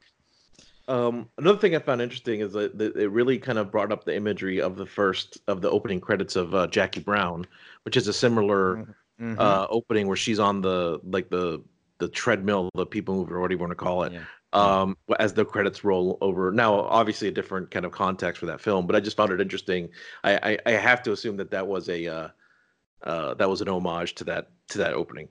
Um, 0.88 1.28
another 1.38 1.58
thing 1.58 1.74
I 1.74 1.80
found 1.80 2.00
interesting 2.00 2.40
is 2.40 2.52
that, 2.52 2.80
it 2.80 3.10
really 3.10 3.38
kind 3.38 3.58
of 3.58 3.72
brought 3.72 3.90
up 3.90 4.04
the 4.04 4.14
imagery 4.14 4.60
of 4.60 4.76
the 4.76 4.86
first 4.86 5.38
of 5.48 5.60
the 5.60 5.70
opening 5.70 6.00
credits 6.00 6.36
of 6.36 6.54
uh, 6.54 6.68
Jackie 6.68 7.00
Brown, 7.00 7.44
which 7.84 7.96
is 7.96 8.06
a 8.06 8.12
similar 8.12 8.94
Mhm. 9.20 9.38
uh, 9.38 9.66
opening 9.70 10.06
where 10.08 10.16
she's 10.16 10.38
on 10.38 10.60
the 10.60 11.00
like 11.02 11.30
the 11.30 11.62
the 11.98 12.08
treadmill, 12.08 12.68
the 12.74 12.86
people 12.86 13.14
mover, 13.14 13.40
whatever 13.40 13.54
you 13.54 13.58
want 13.58 13.70
to 13.70 13.76
call 13.76 14.02
it. 14.02 14.12
Yeah. 14.12 14.24
Um, 14.52 14.96
as 15.18 15.34
the 15.34 15.44
credits 15.44 15.84
roll 15.84 16.18
over. 16.20 16.50
Now, 16.52 16.80
obviously, 16.80 17.28
a 17.28 17.30
different 17.32 17.70
kind 17.70 17.84
of 17.84 17.92
context 17.92 18.38
for 18.40 18.46
that 18.46 18.60
film, 18.60 18.86
but 18.86 18.94
I 18.96 19.00
just 19.00 19.16
found 19.16 19.32
it 19.32 19.40
interesting. 19.40 19.88
I 20.24 20.36
I, 20.52 20.58
I 20.66 20.70
have 20.72 21.02
to 21.04 21.12
assume 21.12 21.36
that 21.38 21.50
that 21.50 21.66
was 21.66 21.88
a 21.88 22.06
uh, 22.06 22.28
uh, 23.02 23.34
that 23.34 23.48
was 23.48 23.60
an 23.60 23.68
homage 23.68 24.14
to 24.16 24.24
that 24.24 24.50
to 24.68 24.78
that 24.78 24.94
opening. 24.94 25.28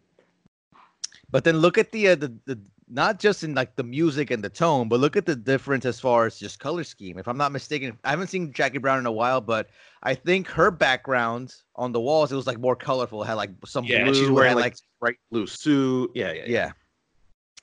But 1.31 1.43
then 1.43 1.57
look 1.57 1.77
at 1.77 1.91
the, 1.91 2.09
uh, 2.09 2.15
the 2.15 2.33
the 2.45 2.59
not 2.87 3.19
just 3.19 3.43
in 3.43 3.55
like 3.55 3.75
the 3.75 3.83
music 3.83 4.29
and 4.29 4.43
the 4.43 4.49
tone, 4.49 4.87
but 4.87 4.99
look 4.99 5.15
at 5.15 5.25
the 5.25 5.35
difference 5.35 5.85
as 5.85 5.99
far 5.99 6.25
as 6.27 6.37
just 6.37 6.59
color 6.59 6.83
scheme. 6.83 7.17
If 7.17 7.27
I'm 7.27 7.37
not 7.37 7.51
mistaken, 7.51 7.97
I 8.03 8.11
haven't 8.11 8.27
seen 8.27 8.53
Jackie 8.53 8.77
Brown 8.77 8.99
in 8.99 9.05
a 9.07 9.11
while, 9.11 9.41
but 9.41 9.69
I 10.03 10.13
think 10.13 10.47
her 10.49 10.69
background 10.69 11.55
on 11.75 11.91
the 11.91 11.99
walls 11.99 12.31
it 12.31 12.35
was 12.35 12.45
like 12.47 12.59
more 12.59 12.75
colorful. 12.75 13.23
It 13.23 13.25
had 13.25 13.33
like 13.33 13.49
some 13.65 13.85
Yeah, 13.85 14.03
blue, 14.03 14.13
she's 14.13 14.29
wearing 14.29 14.49
had, 14.49 14.57
like, 14.57 14.75
bright 14.99 15.17
blue 15.31 15.47
suit. 15.47 16.11
Yeah, 16.13 16.31
yeah, 16.31 16.43
yeah. 16.45 16.51
yeah. 16.51 16.71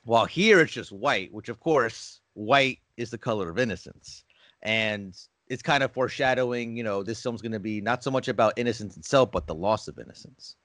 While 0.04 0.24
here 0.24 0.60
it's 0.60 0.72
just 0.72 0.90
white, 0.90 1.32
which 1.32 1.48
of 1.48 1.60
course 1.60 2.20
white 2.34 2.80
is 2.96 3.10
the 3.10 3.18
color 3.18 3.48
of 3.48 3.58
innocence, 3.58 4.24
and 4.62 5.16
it's 5.52 5.62
kind 5.62 5.82
of 5.82 5.92
foreshadowing. 5.92 6.76
You 6.76 6.82
know, 6.82 7.02
this 7.02 7.22
film's 7.22 7.42
going 7.42 7.52
to 7.52 7.60
be 7.60 7.82
not 7.82 8.02
so 8.02 8.10
much 8.10 8.28
about 8.28 8.54
innocence 8.56 8.96
itself, 8.96 9.30
but 9.30 9.46
the 9.46 9.54
loss 9.54 9.86
of 9.86 9.98
innocence. 9.98 10.56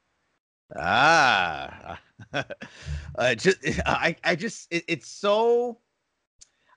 Ah, 0.77 1.99
uh, 2.33 3.35
just 3.35 3.57
I 3.85 4.15
I 4.23 4.35
just 4.35 4.71
it, 4.71 4.85
it's 4.87 5.09
so. 5.09 5.79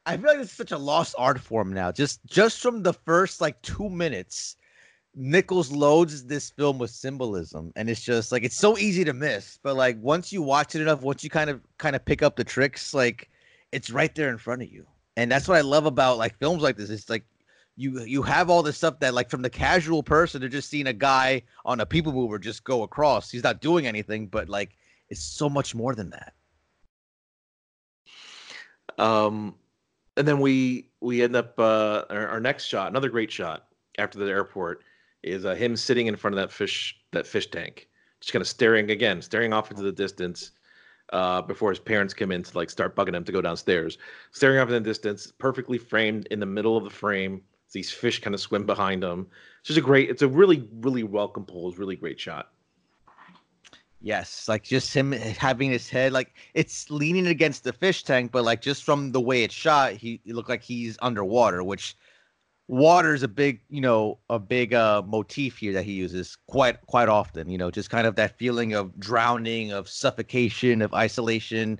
I 0.07 0.17
feel 0.17 0.27
like 0.27 0.39
it's 0.39 0.53
such 0.53 0.73
a 0.73 0.79
lost 0.79 1.15
art 1.19 1.39
form 1.39 1.73
now. 1.73 1.93
Just 1.93 2.25
just 2.27 2.61
from 2.61 2.83
the 2.83 2.93
first 2.93 3.41
like 3.41 3.63
two 3.63 3.89
minutes, 3.89 4.57
Nichols 5.15 5.71
loads 5.71 6.25
this 6.25 6.51
film 6.51 6.79
with 6.79 6.91
symbolism, 6.91 7.73
and 7.77 7.89
it's 7.89 8.03
just 8.03 8.33
like 8.33 8.43
it's 8.43 8.57
so 8.57 8.77
easy 8.77 9.05
to 9.05 9.13
miss. 9.13 9.61
But 9.63 9.77
like 9.77 9.99
once 10.01 10.33
you 10.33 10.43
watch 10.43 10.75
it 10.75 10.83
enough, 10.83 11.03
once 11.03 11.23
you 11.23 11.31
kind 11.31 11.49
of 11.49 11.61
kind 11.79 11.95
of 11.95 12.05
pick 12.05 12.23
up 12.23 12.35
the 12.35 12.45
tricks, 12.45 12.93
like 12.93 13.31
it's 13.71 13.89
right 13.89 14.13
there 14.17 14.31
in 14.31 14.39
front 14.39 14.63
of 14.63 14.73
you. 14.73 14.85
And 15.17 15.31
that's 15.31 15.47
what 15.47 15.59
I 15.59 15.61
love 15.61 15.87
about 15.87 16.19
like 16.19 16.39
films 16.39 16.63
like 16.63 16.77
this. 16.77 16.91
It's 16.91 17.11
like 17.11 17.25
you 17.77 18.03
you 18.03 18.23
have 18.23 18.51
all 18.51 18.63
this 18.63 18.77
stuff 18.77 19.01
that 19.01 19.15
like 19.15 19.31
from 19.31 19.43
the 19.43 19.51
casual 19.51 20.03
person, 20.03 20.41
they're 20.41 20.49
just 20.49 20.69
seeing 20.69 20.87
a 20.87 20.93
guy 20.93 21.43
on 21.65 21.81
a 21.81 21.87
people 21.87 22.13
mover 22.13 22.39
just 22.39 22.65
go 22.65 22.83
across. 22.83 23.31
He's 23.31 23.45
not 23.45 23.61
doing 23.61 23.87
anything, 23.87 24.27
but 24.27 24.49
like 24.49 24.77
it's 25.09 25.23
so 25.23 25.49
much 25.49 25.75
more 25.75 25.95
than 25.95 26.11
that. 26.11 26.35
Um, 28.99 29.55
and 30.17 30.29
then 30.29 30.41
we 30.41 30.91
we 31.01 31.23
end 31.23 31.35
up 31.37 31.59
uh, 31.59 32.05
our, 32.11 32.29
our 32.29 32.41
next 32.41 32.67
shot, 32.67 32.91
another 32.91 33.09
great 33.09 33.33
shot 33.33 33.69
after 33.99 34.19
the 34.19 34.31
airport 34.31 34.83
is 35.23 35.45
uh, 35.45 35.55
him 35.55 35.77
sitting 35.77 36.07
in 36.07 36.17
front 36.17 36.35
of 36.35 36.41
that 36.41 36.53
fish 36.53 36.97
that 37.13 37.27
fish 37.27 37.51
tank, 37.51 37.89
just 38.21 38.33
kind 38.33 38.43
of 38.43 38.49
staring 38.49 38.91
again, 38.91 39.23
staring 39.23 39.53
off 39.53 39.71
into 39.71 39.83
the 39.83 39.93
distance. 39.93 40.53
Uh, 41.13 41.43
before 41.43 41.71
his 41.71 41.81
parents 41.81 42.15
come 42.15 42.31
in 42.31 42.41
to 42.41 42.57
like 42.57 42.71
start 42.71 42.95
bugging 42.95 43.17
him 43.17 43.25
to 43.25 43.33
go 43.33 43.41
downstairs, 43.41 43.99
staring 44.31 44.61
off 44.61 44.69
in 44.69 44.75
the 44.75 44.81
distance, 44.81 45.33
perfectly 45.39 45.77
framed 45.77 46.29
in 46.31 46.39
the 46.39 46.47
middle 46.47 46.77
of 46.77 46.85
the 46.85 46.91
frame. 46.91 47.43
These 47.73 47.91
fish 47.91 48.21
kind 48.21 48.35
of 48.35 48.41
swim 48.41 48.67
behind 48.67 49.05
him. 49.05 49.29
It's 49.61 49.69
just 49.69 49.79
a 49.79 49.83
great. 49.83 50.11
It's 50.11 50.23
a 50.23 50.29
really, 50.29 50.69
really 50.81 51.03
well 51.03 51.29
composed, 51.29 51.79
really 51.79 51.97
great 51.97 52.19
shot. 52.19 52.51
Yes, 54.03 54.49
like 54.49 54.63
just 54.63 54.95
him 54.95 55.13
having 55.13 55.71
his 55.71 55.91
head 55.91 56.13
like 56.13 56.33
it's 56.55 56.91
leaning 56.91 57.27
against 57.27 57.65
the 57.65 57.73
fish 57.73 58.03
tank, 58.03 58.33
but 58.33 58.45
like 58.45 58.63
just 58.63 58.83
from 58.83 59.13
the 59.13 59.21
way 59.21 59.43
it's 59.45 59.55
shot, 59.55 59.93
he 59.93 60.21
it 60.25 60.35
looked 60.35 60.49
like 60.49 60.63
he's 60.63 60.97
underwater, 61.03 61.63
which 61.63 61.97
water 62.67 63.15
is 63.15 63.23
a 63.23 63.29
big, 63.29 63.61
you 63.69 63.81
know, 63.83 64.19
a 64.31 64.39
big 64.39 64.73
uh, 64.73 65.03
motif 65.07 65.59
here 65.59 65.75
that 65.75 65.85
he 65.85 65.93
uses 65.93 66.39
quite 66.47 66.81
quite 66.87 67.11
often. 67.11 67.51
You 67.51 67.59
know, 67.59 67.71
just 67.71 67.91
kind 67.91 68.07
of 68.07 68.17
that 68.17 68.39
feeling 68.39 68.73
of 68.73 68.99
drowning, 68.99 69.73
of 69.73 69.87
suffocation, 69.87 70.81
of 70.81 70.95
isolation. 70.95 71.79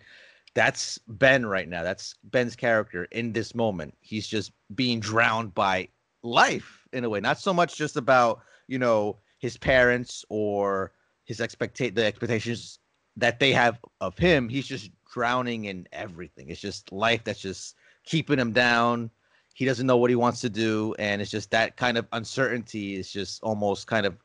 That's 0.55 0.99
Ben 1.07 1.47
right 1.47 1.69
now. 1.69 1.83
That's 1.83 2.17
Ben's 2.25 2.57
character 2.57 3.05
in 3.13 3.33
this 3.33 3.55
moment. 3.55 3.95
He's 4.01 4.27
just 4.27 4.53
being 4.75 5.01
drowned 5.01 5.55
by 5.55 5.89
life 6.23 6.87
in 6.93 7.05
a 7.05 7.09
way. 7.09 7.21
Not 7.21 7.39
so 7.39 7.53
much 7.53 7.77
just 7.77 7.97
about 7.97 8.41
you 8.67 8.79
know 8.79 9.19
his 9.39 9.57
parents 9.57 10.25
or 10.29 10.93
his 11.25 11.41
expectate 11.41 11.95
the 11.95 12.05
expectations 12.05 12.79
that 13.17 13.39
they 13.39 13.53
have 13.53 13.79
of 14.01 14.19
him. 14.19 14.49
He's 14.49 14.67
just 14.67 14.91
drowning 15.13 15.67
in 15.67 15.87
everything. 15.93 16.49
It's 16.49 16.61
just 16.61 16.91
life 16.93 17.23
that's 17.25 17.41
just 17.41 17.77
keeping 18.05 18.39
him 18.39 18.53
down. 18.53 19.11
He 19.55 19.65
doesn't 19.65 19.87
know 19.87 19.97
what 19.97 20.11
he 20.11 20.17
wants 20.17 20.41
to 20.41 20.51
do, 20.51 20.95
and 20.99 21.21
it's 21.21 21.31
just 21.31 21.51
that 21.51 21.77
kind 21.77 21.99
of 21.99 22.07
uncertainty 22.13 22.95
is 22.97 23.11
just 23.13 23.43
almost 23.43 23.87
kind 23.87 24.07
of 24.07 24.17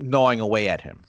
gnawing 0.00 0.40
away 0.40 0.68
at 0.68 0.80
him. 0.80 1.02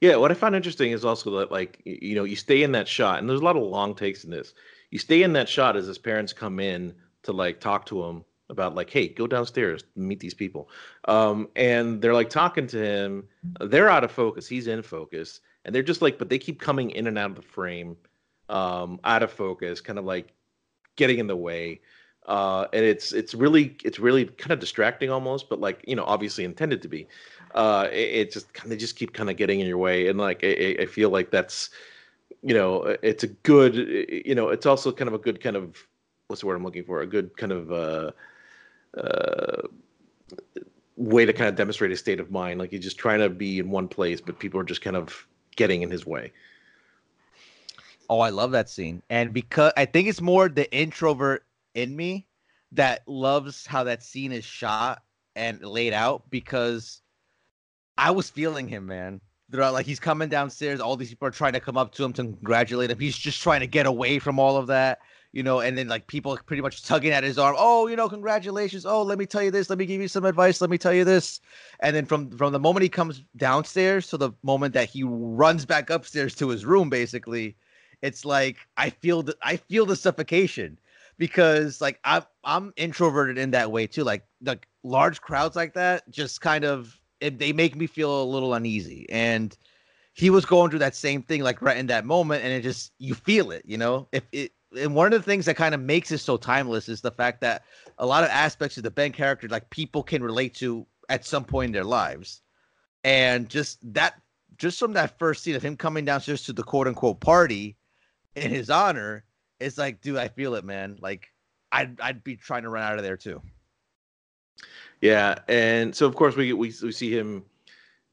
Yeah, 0.00 0.16
what 0.16 0.30
I 0.30 0.34
found 0.34 0.56
interesting 0.56 0.92
is 0.92 1.04
also 1.04 1.38
that 1.38 1.52
like 1.52 1.80
you 1.84 2.14
know 2.14 2.24
you 2.24 2.36
stay 2.36 2.62
in 2.62 2.72
that 2.72 2.88
shot, 2.88 3.18
and 3.18 3.28
there's 3.28 3.40
a 3.40 3.44
lot 3.44 3.56
of 3.56 3.62
long 3.62 3.94
takes 3.94 4.24
in 4.24 4.30
this. 4.30 4.54
You 4.90 4.98
stay 4.98 5.22
in 5.22 5.34
that 5.34 5.48
shot 5.48 5.76
as 5.76 5.86
his 5.86 5.98
parents 5.98 6.32
come 6.32 6.58
in 6.58 6.94
to 7.22 7.32
like 7.32 7.60
talk 7.60 7.86
to 7.86 8.02
him 8.04 8.24
about 8.48 8.74
like, 8.74 8.90
hey, 8.90 9.08
go 9.08 9.26
downstairs, 9.26 9.84
meet 9.94 10.18
these 10.18 10.34
people, 10.34 10.70
um, 11.06 11.48
and 11.54 12.00
they're 12.00 12.14
like 12.14 12.30
talking 12.30 12.66
to 12.68 12.78
him. 12.78 13.28
They're 13.60 13.90
out 13.90 14.04
of 14.04 14.10
focus. 14.10 14.48
He's 14.48 14.68
in 14.68 14.82
focus, 14.82 15.40
and 15.64 15.74
they're 15.74 15.82
just 15.82 16.02
like, 16.02 16.18
but 16.18 16.30
they 16.30 16.38
keep 16.38 16.60
coming 16.60 16.90
in 16.90 17.06
and 17.06 17.18
out 17.18 17.30
of 17.30 17.36
the 17.36 17.42
frame, 17.42 17.96
um, 18.48 19.00
out 19.04 19.22
of 19.22 19.30
focus, 19.30 19.82
kind 19.82 19.98
of 19.98 20.06
like 20.06 20.32
getting 20.96 21.18
in 21.18 21.26
the 21.26 21.36
way. 21.36 21.80
Uh, 22.26 22.66
and 22.72 22.84
it's 22.84 23.12
it's 23.12 23.34
really 23.34 23.76
it's 23.84 23.98
really 23.98 24.24
kind 24.24 24.52
of 24.52 24.60
distracting 24.60 25.10
almost, 25.10 25.50
but 25.50 25.60
like 25.60 25.84
you 25.86 25.96
know 25.96 26.04
obviously 26.04 26.44
intended 26.44 26.80
to 26.82 26.88
be 26.88 27.06
uh 27.54 27.88
it, 27.92 27.96
it 27.96 28.32
just 28.32 28.52
kind 28.52 28.72
of 28.72 28.78
just 28.78 28.96
keep 28.96 29.12
kind 29.12 29.30
of 29.30 29.36
getting 29.36 29.60
in 29.60 29.66
your 29.66 29.78
way 29.78 30.08
and 30.08 30.18
like 30.18 30.40
I, 30.42 30.76
I 30.80 30.86
feel 30.86 31.10
like 31.10 31.30
that's 31.30 31.70
you 32.42 32.54
know 32.54 32.96
it's 33.02 33.24
a 33.24 33.28
good 33.28 33.76
you 34.26 34.34
know 34.34 34.48
it's 34.48 34.66
also 34.66 34.92
kind 34.92 35.08
of 35.08 35.14
a 35.14 35.18
good 35.18 35.40
kind 35.40 35.56
of 35.56 35.76
what's 36.28 36.40
the 36.40 36.46
word 36.46 36.56
i'm 36.56 36.64
looking 36.64 36.84
for 36.84 37.02
a 37.02 37.06
good 37.06 37.36
kind 37.36 37.52
of 37.52 37.72
uh 37.72 38.10
uh 38.96 39.62
way 40.96 41.24
to 41.24 41.32
kind 41.32 41.48
of 41.48 41.56
demonstrate 41.56 41.90
a 41.92 41.96
state 41.96 42.20
of 42.20 42.30
mind 42.30 42.58
like 42.58 42.70
he's 42.70 42.80
just 42.84 42.98
trying 42.98 43.20
to 43.20 43.28
be 43.28 43.58
in 43.58 43.70
one 43.70 43.88
place 43.88 44.20
but 44.20 44.38
people 44.38 44.60
are 44.60 44.64
just 44.64 44.82
kind 44.82 44.96
of 44.96 45.26
getting 45.56 45.82
in 45.82 45.90
his 45.90 46.06
way 46.06 46.32
Oh, 48.10 48.18
I 48.18 48.30
love 48.30 48.50
that 48.50 48.68
scene. 48.68 49.04
And 49.08 49.32
because 49.32 49.72
I 49.76 49.84
think 49.84 50.08
it's 50.08 50.20
more 50.20 50.48
the 50.48 50.70
introvert 50.76 51.46
in 51.74 51.94
me 51.94 52.26
that 52.72 53.06
loves 53.06 53.64
how 53.64 53.84
that 53.84 54.02
scene 54.02 54.32
is 54.32 54.44
shot 54.44 55.02
and 55.36 55.62
laid 55.62 55.92
out 55.92 56.28
because 56.28 57.02
I 58.00 58.10
was 58.10 58.30
feeling 58.30 58.66
him, 58.66 58.86
man. 58.86 59.20
Throughout, 59.52 59.74
like 59.74 59.84
he's 59.84 60.00
coming 60.00 60.30
downstairs, 60.30 60.80
all 60.80 60.96
these 60.96 61.10
people 61.10 61.28
are 61.28 61.32
trying 61.32 61.52
to 61.52 61.60
come 61.60 61.76
up 61.76 61.92
to 61.96 62.04
him 62.04 62.14
to 62.14 62.22
congratulate 62.22 62.90
him. 62.90 62.98
He's 62.98 63.18
just 63.18 63.42
trying 63.42 63.60
to 63.60 63.66
get 63.66 63.84
away 63.84 64.18
from 64.18 64.38
all 64.38 64.56
of 64.56 64.68
that, 64.68 65.00
you 65.32 65.42
know. 65.42 65.60
And 65.60 65.76
then 65.76 65.88
like 65.88 66.06
people 66.06 66.32
are 66.32 66.42
pretty 66.42 66.62
much 66.62 66.82
tugging 66.82 67.12
at 67.12 67.24
his 67.24 67.36
arm. 67.36 67.56
Oh, 67.58 67.88
you 67.88 67.96
know, 67.96 68.08
congratulations. 68.08 68.86
Oh, 68.86 69.02
let 69.02 69.18
me 69.18 69.26
tell 69.26 69.42
you 69.42 69.50
this. 69.50 69.68
Let 69.68 69.78
me 69.78 69.84
give 69.84 70.00
you 70.00 70.08
some 70.08 70.24
advice. 70.24 70.62
Let 70.62 70.70
me 70.70 70.78
tell 70.78 70.94
you 70.94 71.04
this. 71.04 71.40
And 71.80 71.94
then 71.94 72.06
from 72.06 72.30
from 72.38 72.54
the 72.54 72.60
moment 72.60 72.84
he 72.84 72.88
comes 72.88 73.22
downstairs 73.36 74.06
to 74.08 74.16
the 74.16 74.30
moment 74.42 74.72
that 74.74 74.88
he 74.88 75.02
runs 75.02 75.66
back 75.66 75.90
upstairs 75.90 76.34
to 76.36 76.48
his 76.48 76.64
room, 76.64 76.88
basically, 76.88 77.54
it's 78.00 78.24
like 78.24 78.56
I 78.78 78.88
feel 78.88 79.22
the 79.24 79.36
I 79.42 79.56
feel 79.56 79.84
the 79.84 79.96
suffocation 79.96 80.78
because 81.18 81.82
like 81.82 81.98
I'm 82.04 82.22
I'm 82.44 82.72
introverted 82.76 83.36
in 83.36 83.50
that 83.50 83.72
way 83.72 83.86
too. 83.86 84.04
Like 84.04 84.24
like 84.42 84.68
large 84.84 85.20
crowds 85.20 85.54
like 85.54 85.74
that 85.74 86.08
just 86.08 86.40
kind 86.40 86.64
of 86.64 86.99
it, 87.20 87.38
they 87.38 87.52
make 87.52 87.76
me 87.76 87.86
feel 87.86 88.22
a 88.22 88.24
little 88.24 88.54
uneasy. 88.54 89.06
And 89.10 89.56
he 90.14 90.30
was 90.30 90.44
going 90.44 90.70
through 90.70 90.80
that 90.80 90.96
same 90.96 91.22
thing 91.22 91.42
like 91.42 91.62
right 91.62 91.76
in 91.76 91.86
that 91.86 92.04
moment, 92.04 92.44
and 92.44 92.52
it 92.52 92.62
just 92.62 92.92
you 92.98 93.14
feel 93.14 93.50
it, 93.50 93.62
you 93.64 93.78
know. 93.78 94.08
If 94.12 94.24
it 94.32 94.52
and 94.78 94.94
one 94.94 95.12
of 95.12 95.18
the 95.18 95.24
things 95.24 95.46
that 95.46 95.56
kind 95.56 95.74
of 95.74 95.80
makes 95.80 96.12
it 96.12 96.18
so 96.18 96.36
timeless 96.36 96.88
is 96.88 97.00
the 97.00 97.10
fact 97.10 97.40
that 97.40 97.64
a 97.98 98.06
lot 98.06 98.22
of 98.22 98.30
aspects 98.30 98.76
of 98.76 98.82
the 98.82 98.90
Ben 98.90 99.12
character 99.12 99.48
like 99.48 99.70
people 99.70 100.02
can 100.02 100.22
relate 100.22 100.54
to 100.56 100.86
at 101.08 101.24
some 101.24 101.44
point 101.44 101.68
in 101.68 101.72
their 101.72 101.84
lives. 101.84 102.42
And 103.02 103.48
just 103.48 103.78
that 103.94 104.14
just 104.56 104.78
from 104.78 104.92
that 104.92 105.18
first 105.18 105.42
scene 105.42 105.56
of 105.56 105.62
him 105.62 105.76
coming 105.76 106.04
downstairs 106.04 106.44
to 106.44 106.52
the 106.52 106.62
quote 106.62 106.86
unquote 106.86 107.20
party 107.20 107.76
in 108.36 108.50
his 108.50 108.70
honor, 108.70 109.24
it's 109.58 109.78
like, 109.78 110.00
dude, 110.00 110.16
I 110.16 110.28
feel 110.28 110.54
it, 110.54 110.64
man. 110.64 110.98
Like 111.00 111.28
I'd 111.72 112.00
I'd 112.00 112.22
be 112.22 112.36
trying 112.36 112.62
to 112.62 112.68
run 112.68 112.82
out 112.82 112.98
of 112.98 113.04
there 113.04 113.16
too. 113.16 113.42
Yeah, 115.00 115.38
and 115.48 115.94
so 115.94 116.06
of 116.06 116.14
course 116.16 116.36
we 116.36 116.52
we 116.52 116.72
we 116.82 116.92
see 116.92 117.16
him 117.16 117.44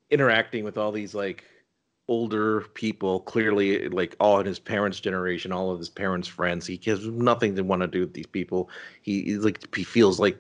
interacting 0.10 0.64
with 0.64 0.78
all 0.78 0.92
these 0.92 1.14
like 1.16 1.44
older 2.10 2.62
people, 2.74 3.20
clearly 3.22 3.90
like 3.90 4.16
all 4.20 4.40
in 4.40 4.46
his 4.46 4.60
parents' 4.60 5.00
generation, 5.00 5.52
all 5.52 5.72
of 5.72 5.80
his 5.80 5.90
parents' 5.90 6.28
friends. 6.28 6.66
He 6.66 6.80
has 6.86 7.06
nothing 7.08 7.56
to 7.56 7.64
want 7.64 7.82
to 7.82 7.88
do 7.88 8.02
with 8.02 8.14
these 8.14 8.28
people. 8.28 8.70
He 9.02 9.24
he's 9.24 9.44
like 9.46 9.76
he 9.76 9.84
feels 9.84 10.20
like 10.20 10.40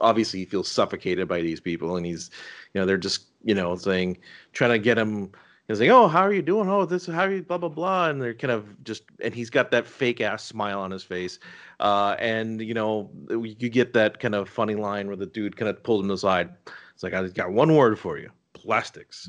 obviously 0.00 0.40
he 0.40 0.46
feels 0.46 0.70
suffocated 0.70 1.28
by 1.28 1.40
these 1.40 1.60
people, 1.60 1.96
and 1.96 2.04
he's 2.06 2.30
you 2.74 2.80
know 2.80 2.86
they're 2.86 2.98
just 2.98 3.26
you 3.44 3.54
know 3.54 3.76
saying 3.76 4.18
trying 4.52 4.70
to 4.72 4.78
get 4.78 4.98
him. 4.98 5.32
He's 5.68 5.80
like, 5.80 5.90
oh, 5.90 6.08
how 6.08 6.22
are 6.22 6.32
you 6.32 6.40
doing? 6.40 6.68
Oh, 6.70 6.86
this, 6.86 7.06
how 7.06 7.24
are 7.24 7.30
you? 7.30 7.42
Blah 7.42 7.58
blah 7.58 7.68
blah, 7.68 8.08
and 8.08 8.20
they're 8.22 8.32
kind 8.32 8.50
of 8.50 8.82
just, 8.84 9.02
and 9.20 9.34
he's 9.34 9.50
got 9.50 9.70
that 9.72 9.86
fake 9.86 10.22
ass 10.22 10.42
smile 10.42 10.80
on 10.80 10.90
his 10.90 11.02
face, 11.02 11.38
uh, 11.78 12.16
and 12.18 12.62
you 12.62 12.72
know, 12.72 13.10
you 13.30 13.68
get 13.68 13.92
that 13.92 14.18
kind 14.18 14.34
of 14.34 14.48
funny 14.48 14.74
line 14.74 15.08
where 15.08 15.16
the 15.16 15.26
dude 15.26 15.56
kind 15.56 15.68
of 15.68 15.82
pulls 15.82 16.02
him 16.02 16.10
aside. 16.10 16.48
It's 16.94 17.02
like, 17.02 17.12
I 17.12 17.28
got 17.28 17.52
one 17.52 17.74
word 17.76 17.98
for 17.98 18.16
you: 18.18 18.30
plastics. 18.54 19.28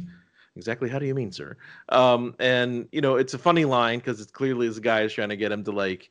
Exactly. 0.56 0.90
How 0.90 0.98
do 1.00 1.06
you 1.06 1.14
mean, 1.14 1.32
sir? 1.32 1.58
Um, 1.90 2.36
and 2.40 2.88
you 2.92 3.02
know, 3.02 3.18
it's 3.18 3.34
a 3.34 3.38
funny 3.38 3.66
line 3.66 4.00
because 4.00 4.22
it's 4.22 4.32
clearly 4.32 4.68
this 4.68 4.80
guy 4.80 5.02
is 5.02 5.14
trying 5.14 5.30
to 5.30 5.38
get 5.38 5.52
him 5.52 5.64
to 5.66 5.72
like 5.72 6.10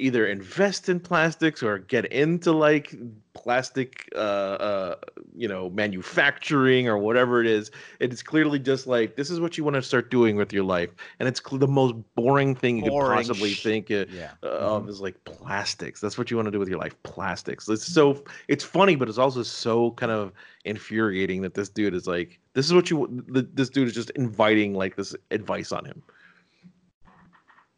either 0.00 0.26
invest 0.26 0.88
in 0.88 0.98
plastics 0.98 1.62
or 1.62 1.78
get 1.78 2.06
into 2.06 2.52
like 2.52 2.94
plastic, 3.34 4.08
uh, 4.16 4.18
uh, 4.18 4.94
you 5.36 5.46
know, 5.46 5.70
manufacturing 5.70 6.88
or 6.88 6.98
whatever 6.98 7.40
it 7.40 7.46
is. 7.46 7.70
It's 8.00 8.22
clearly 8.22 8.58
just 8.58 8.86
like 8.86 9.16
this 9.16 9.30
is 9.30 9.38
what 9.40 9.56
you 9.56 9.64
want 9.64 9.74
to 9.76 9.82
start 9.82 10.10
doing 10.10 10.36
with 10.36 10.52
your 10.52 10.64
life, 10.64 10.90
and 11.18 11.28
it's 11.28 11.40
cl- 11.44 11.58
the 11.58 11.68
most 11.68 11.94
boring 12.16 12.54
thing 12.54 12.78
you 12.78 12.84
could 12.84 12.92
possibly 12.92 13.50
think 13.54 13.90
uh, 13.90 14.06
Yeah. 14.10 14.32
uh, 14.42 14.48
of 14.48 14.88
is 14.88 15.00
like 15.00 15.22
plastics. 15.24 16.00
That's 16.00 16.18
what 16.18 16.30
you 16.30 16.36
want 16.36 16.46
to 16.46 16.52
do 16.52 16.58
with 16.58 16.68
your 16.68 16.78
life. 16.78 17.00
Plastics. 17.02 17.68
It's 17.68 17.86
so 17.86 18.24
it's 18.48 18.64
funny, 18.64 18.96
but 18.96 19.08
it's 19.08 19.18
also 19.18 19.42
so 19.42 19.92
kind 19.92 20.12
of 20.12 20.32
infuriating 20.64 21.42
that 21.42 21.54
this 21.54 21.68
dude 21.68 21.94
is 21.94 22.06
like, 22.06 22.40
this 22.54 22.66
is 22.66 22.72
what 22.74 22.90
you. 22.90 23.24
th- 23.32 23.46
This 23.54 23.68
dude 23.70 23.88
is 23.88 23.94
just 23.94 24.10
inviting 24.10 24.74
like 24.74 24.96
this 24.96 25.14
advice 25.30 25.72
on 25.72 25.84
him. 25.84 26.02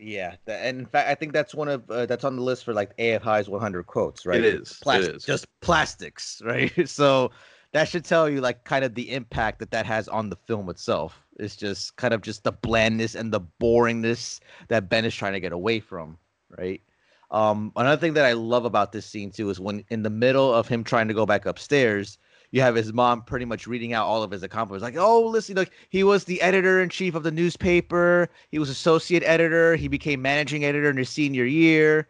Yeah, 0.02 0.36
and 0.46 0.80
in 0.80 0.86
fact, 0.86 1.08
I 1.08 1.14
think 1.14 1.32
that's 1.32 1.54
one 1.54 1.68
of 1.68 1.88
uh, 1.90 2.06
that's 2.06 2.24
on 2.24 2.36
the 2.36 2.42
list 2.42 2.64
for 2.64 2.74
like 2.74 2.96
AFI's 2.96 3.48
100 3.48 3.86
quotes, 3.86 4.26
right? 4.26 4.38
It 4.38 4.44
is. 4.44 4.78
Plas- 4.82 5.06
It 5.06 5.16
is. 5.16 5.24
just 5.24 5.46
plastics, 5.60 6.42
right? 6.44 6.88
so 6.88 7.30
that 7.72 7.88
should 7.88 8.04
tell 8.04 8.28
you 8.28 8.40
like 8.40 8.64
kind 8.64 8.84
of 8.84 8.94
the 8.94 9.10
impact 9.12 9.60
that 9.60 9.70
that 9.70 9.86
has 9.86 10.08
on 10.08 10.28
the 10.28 10.36
film 10.36 10.68
itself. 10.68 11.24
It's 11.38 11.56
just 11.56 11.96
kind 11.96 12.12
of 12.12 12.20
just 12.20 12.44
the 12.44 12.52
blandness 12.52 13.14
and 13.14 13.32
the 13.32 13.40
boringness 13.60 14.40
that 14.68 14.88
Ben 14.88 15.04
is 15.04 15.14
trying 15.14 15.32
to 15.32 15.40
get 15.40 15.52
away 15.52 15.80
from, 15.80 16.18
right? 16.58 16.82
Um, 17.30 17.72
another 17.76 17.98
thing 17.98 18.12
that 18.14 18.26
I 18.26 18.32
love 18.32 18.66
about 18.66 18.92
this 18.92 19.06
scene 19.06 19.30
too 19.30 19.48
is 19.48 19.58
when 19.58 19.84
in 19.88 20.02
the 20.02 20.10
middle 20.10 20.52
of 20.52 20.68
him 20.68 20.84
trying 20.84 21.08
to 21.08 21.14
go 21.14 21.24
back 21.24 21.46
upstairs, 21.46 22.18
you 22.52 22.60
have 22.60 22.74
his 22.74 22.92
mom 22.92 23.22
pretty 23.22 23.46
much 23.46 23.66
reading 23.66 23.94
out 23.94 24.06
all 24.06 24.22
of 24.22 24.30
his 24.30 24.42
accomplishments. 24.42 24.82
Like, 24.82 25.02
oh, 25.02 25.22
listen, 25.22 25.56
look, 25.56 25.70
he 25.88 26.04
was 26.04 26.24
the 26.24 26.40
editor 26.42 26.82
in 26.82 26.90
chief 26.90 27.14
of 27.14 27.22
the 27.22 27.30
newspaper. 27.30 28.28
He 28.50 28.58
was 28.58 28.68
associate 28.68 29.22
editor. 29.24 29.74
He 29.74 29.88
became 29.88 30.20
managing 30.20 30.64
editor 30.64 30.90
in 30.90 30.98
his 30.98 31.08
senior 31.08 31.46
year. 31.46 32.06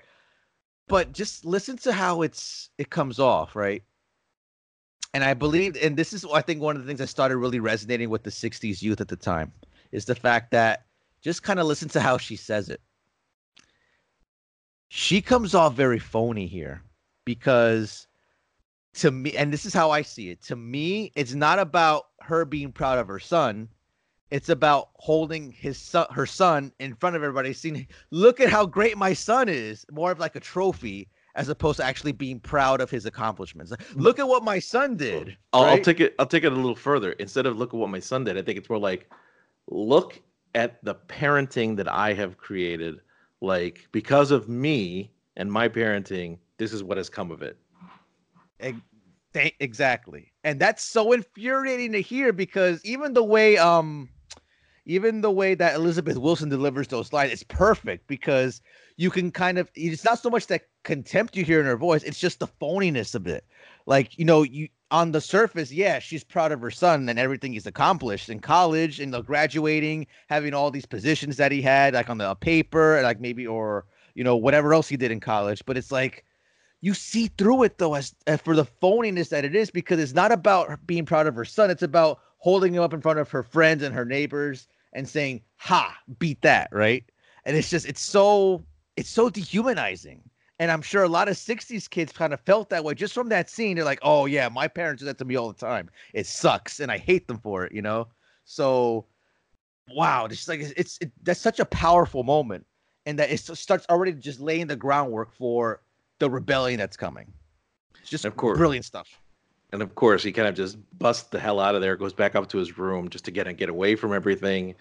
But 0.89 1.13
just 1.13 1.45
listen 1.45 1.77
to 1.79 1.93
how 1.93 2.23
it's 2.23 2.71
it 2.77 2.91
comes 2.91 3.21
off, 3.21 3.55
right? 3.55 3.85
And 5.15 5.23
I 5.23 5.33
believe, 5.35 5.77
and 5.81 5.97
this 5.97 6.13
is 6.13 6.25
I 6.25 6.43
think 6.43 6.61
one 6.61 6.75
of 6.75 6.83
the 6.83 6.89
things 6.89 6.99
that 6.99 7.07
started 7.07 7.37
really 7.37 7.61
resonating 7.61 8.11
with 8.11 8.25
the 8.25 8.31
'60s 8.31 8.83
youth 8.83 9.01
at 9.01 9.09
the 9.09 9.17
time 9.17 9.53
is 9.93 10.07
the 10.07 10.15
fact 10.17 10.51
that 10.51 10.87
just 11.21 11.45
kind 11.45 11.61
of 11.61 11.67
listen 11.67 11.89
to 11.91 12.01
how 12.01 12.19
she 12.19 12.35
says 12.35 12.69
it. 12.69 12.81
She 14.89 15.23
comes 15.23 15.55
off 15.55 15.75
very 15.75 16.01
phony 16.01 16.49
here 16.49 16.83
because 17.25 18.09
to 18.95 19.11
me, 19.11 19.37
and 19.37 19.53
this 19.53 19.65
is 19.65 19.73
how 19.73 19.91
I 19.91 20.03
see 20.03 20.31
it. 20.31 20.43
To 20.45 20.57
me, 20.57 21.13
it's 21.15 21.35
not 21.35 21.59
about 21.59 22.07
her 22.21 22.45
being 22.45 22.73
proud 22.73 22.99
of 22.99 23.09
her 23.09 23.19
son. 23.19 23.69
It's 24.31 24.49
about 24.49 24.91
holding 24.95 25.53
his 25.53 25.79
son, 25.79 26.07
her 26.11 26.27
son, 26.27 26.73
in 26.79 26.95
front 26.95 27.17
of 27.17 27.23
everybody, 27.23 27.53
saying, 27.53 27.87
"Look 28.11 28.41
at 28.41 28.49
how 28.49 28.67
great 28.67 28.97
my 28.97 29.13
son 29.13 29.49
is." 29.49 29.85
More 29.91 30.11
of 30.11 30.19
like 30.19 30.37
a 30.37 30.41
trophy, 30.41 31.09
as 31.35 31.49
opposed 31.49 31.79
to 31.79 31.85
actually 31.85 32.13
being 32.13 32.41
proud 32.41 32.81
of 32.81 32.91
his 32.91 33.07
accomplishments. 33.07 33.73
Mm. 33.73 33.97
Look 33.97 34.19
at 34.19 34.29
what 34.29 34.45
my 34.45 34.59
son 34.59 34.97
did. 34.97 35.37
I'll, 35.53 35.65
I'll 35.65 35.81
take 35.81 36.01
it. 36.01 36.15
I'll 36.19 36.27
take 36.27 36.45
it 36.45 36.53
a 36.53 36.57
little 36.57 36.77
further. 36.77 37.13
Instead 37.13 37.47
of 37.47 37.57
look 37.57 37.75
at 37.75 37.79
what 37.79 37.91
my 37.91 38.01
son 38.01 38.25
did, 38.25 38.37
I 38.37 38.43
think 38.43 38.59
it's 38.59 38.69
more 38.69 38.79
like 38.79 39.11
look 39.69 40.21
at 40.55 40.83
the 40.85 40.95
parenting 40.95 41.77
that 41.77 41.89
I 41.91 42.13
have 42.15 42.37
created. 42.37 43.01
Like 43.41 43.89
because 43.93 44.31
of 44.31 44.49
me 44.49 45.13
and 45.37 45.51
my 45.51 45.69
parenting, 45.69 46.39
this 46.59 46.73
is 46.73 46.83
what 46.83 46.97
has 46.97 47.09
come 47.09 47.31
of 47.31 47.43
it. 47.43 47.59
Exactly. 49.35 50.33
And 50.45 50.61
that's 50.61 50.83
so 50.83 51.13
infuriating 51.13 51.93
to 51.93 52.03
hear 52.03 52.33
because 52.33 52.85
even 52.85 53.15
the 53.15 53.25
way 53.25 53.57
um 53.57 54.09
even 54.85 55.21
the 55.21 55.31
way 55.31 55.55
that 55.55 55.75
Elizabeth 55.77 56.19
Wilson 56.19 56.49
delivers 56.49 56.89
those 56.89 57.13
lines 57.13 57.33
is 57.33 57.43
perfect 57.45 58.07
because 58.09 58.61
you 58.97 59.11
can 59.11 59.31
kind 59.31 59.59
of 59.59 59.71
it's 59.75 60.05
not 60.05 60.19
so 60.19 60.29
much 60.29 60.49
that 60.49 60.63
contempt 60.85 61.37
you 61.37 61.45
hear 61.45 61.61
in 61.61 61.67
her 61.67 61.77
voice, 61.77 62.03
it's 62.03 62.19
just 62.19 62.41
the 62.41 62.49
phoniness 62.49 63.15
of 63.15 63.27
it. 63.27 63.45
Like, 63.87 64.19
you 64.19 64.25
know, 64.25 64.43
you 64.43 64.69
on 64.91 65.13
the 65.13 65.21
surface, 65.21 65.73
yeah, 65.73 65.99
she's 65.99 66.25
proud 66.25 66.53
of 66.53 66.61
her 66.61 66.71
son 66.71 67.09
and 67.09 67.19
everything 67.19 67.55
he's 67.55 67.67
accomplished 67.67 68.29
in 68.29 68.41
college 68.41 69.01
and 69.01 69.15
the 69.15 69.23
graduating, 69.23 70.07
having 70.29 70.53
all 70.53 70.71
these 70.71 70.85
positions 70.85 71.39
that 71.39 71.53
he 71.53 71.63
had, 71.63 71.95
like 71.95 72.11
on 72.11 72.19
the 72.19 72.35
paper, 72.35 73.01
like 73.03 73.21
maybe 73.21 73.47
or 73.47 73.87
you 74.15 74.25
know, 74.25 74.37
whatever 74.37 74.75
else 74.75 74.89
he 74.89 74.97
did 74.99 75.11
in 75.11 75.21
college. 75.21 75.65
But 75.65 75.79
it's 75.79 75.91
like 75.91 76.25
you 76.83 76.93
see 76.95 77.29
through 77.39 77.63
it 77.63 77.79
though 77.79 77.95
as, 77.95 78.15
as 78.27 78.41
for 78.43 78.55
the 78.55 78.67
phoniness 78.83 79.31
that 79.31 79.45
it 79.45 79.55
is 79.55 79.71
because 79.71 79.99
it's 79.99 80.13
not 80.13 80.33
about 80.33 80.85
being 80.87 81.07
proud 81.07 81.27
of 81.27 81.35
her 81.37 81.45
son. 81.45 81.71
It's 81.71 81.83
about 81.83 82.21
holding 82.39 82.75
him 82.75 82.83
up 82.83 82.93
in 82.93 83.01
front 83.01 83.21
of 83.21 83.31
her 83.31 83.45
friends 83.45 83.83
and 83.83 83.95
her 83.95 84.05
neighbors 84.05 84.67
and 84.93 85.09
saying 85.09 85.41
ha 85.57 85.97
beat 86.19 86.43
that 86.43 86.69
right? 86.73 87.05
And 87.45 87.57
it's 87.57 87.71
just 87.71 87.87
it's 87.87 88.03
so 88.03 88.63
it's 88.97 89.09
so 89.09 89.31
dehumanizing. 89.31 90.23
And 90.59 90.71
i'm 90.71 90.83
sure 90.83 91.03
a 91.03 91.09
lot 91.09 91.29
of 91.29 91.37
60s 91.37 91.89
kids 91.89 92.13
kind 92.13 92.33
of 92.33 92.41
felt 92.41 92.69
that 92.71 92.85
way 92.85 92.95
just 92.95 93.15
from 93.15 93.29
that 93.31 93.49
scene. 93.49 93.77
They're 93.77 93.85
like 93.85 94.01
oh 94.03 94.27
yeah 94.27 94.49
my 94.49 94.67
parents 94.67 95.01
do 95.01 95.07
that 95.07 95.19
to 95.19 95.25
me 95.25 95.37
all 95.37 95.53
the 95.53 95.59
time. 95.59 95.89
It 96.13 96.27
sucks 96.27 96.81
and 96.81 96.91
i 96.91 96.99
hate 96.99 97.29
them 97.29 97.39
for 97.39 97.65
it 97.65 97.73
you 97.73 97.81
know? 97.81 98.09
So 98.45 99.07
wow 99.95 100.27
it's 100.27 100.49
like 100.49 100.61
it's 100.77 100.99
it, 101.01 101.13
that's 101.23 101.41
such 101.41 101.61
a 101.61 101.65
powerful 101.65 102.25
moment 102.25 102.67
and 103.07 103.19
that 103.21 103.31
it 103.31 103.39
starts 103.39 103.87
already 103.89 104.13
just 104.13 104.41
laying 104.41 104.67
the 104.67 104.77
groundwork 104.77 105.33
for 105.33 105.81
the 106.23 106.31
rebellion 106.31 106.79
that's 106.79 106.97
coming. 106.97 107.27
It's 108.01 108.09
just 108.09 108.25
Of 108.25 108.37
course. 108.37 108.57
brilliant 108.57 108.85
stuff. 108.85 109.19
And 109.73 109.83
of 109.83 109.97
course, 109.97 110.23
he 110.23 110.31
kind 110.31 110.47
of 110.47 110.55
just 110.55 110.79
busts 110.97 111.31
the 111.31 111.41
hell 111.41 111.59
out 111.59 111.75
of 111.75 111.81
there, 111.81 111.97
goes 111.97 112.13
back 112.13 112.37
up 112.37 112.49
to 112.51 112.59
his 112.59 112.79
room 112.79 113.09
just 113.09 113.25
to 113.25 113.33
get 113.33 113.49
and 113.49 113.59
get 113.59 113.69
away 113.69 113.97
from 113.97 114.13
everything. 114.13 114.77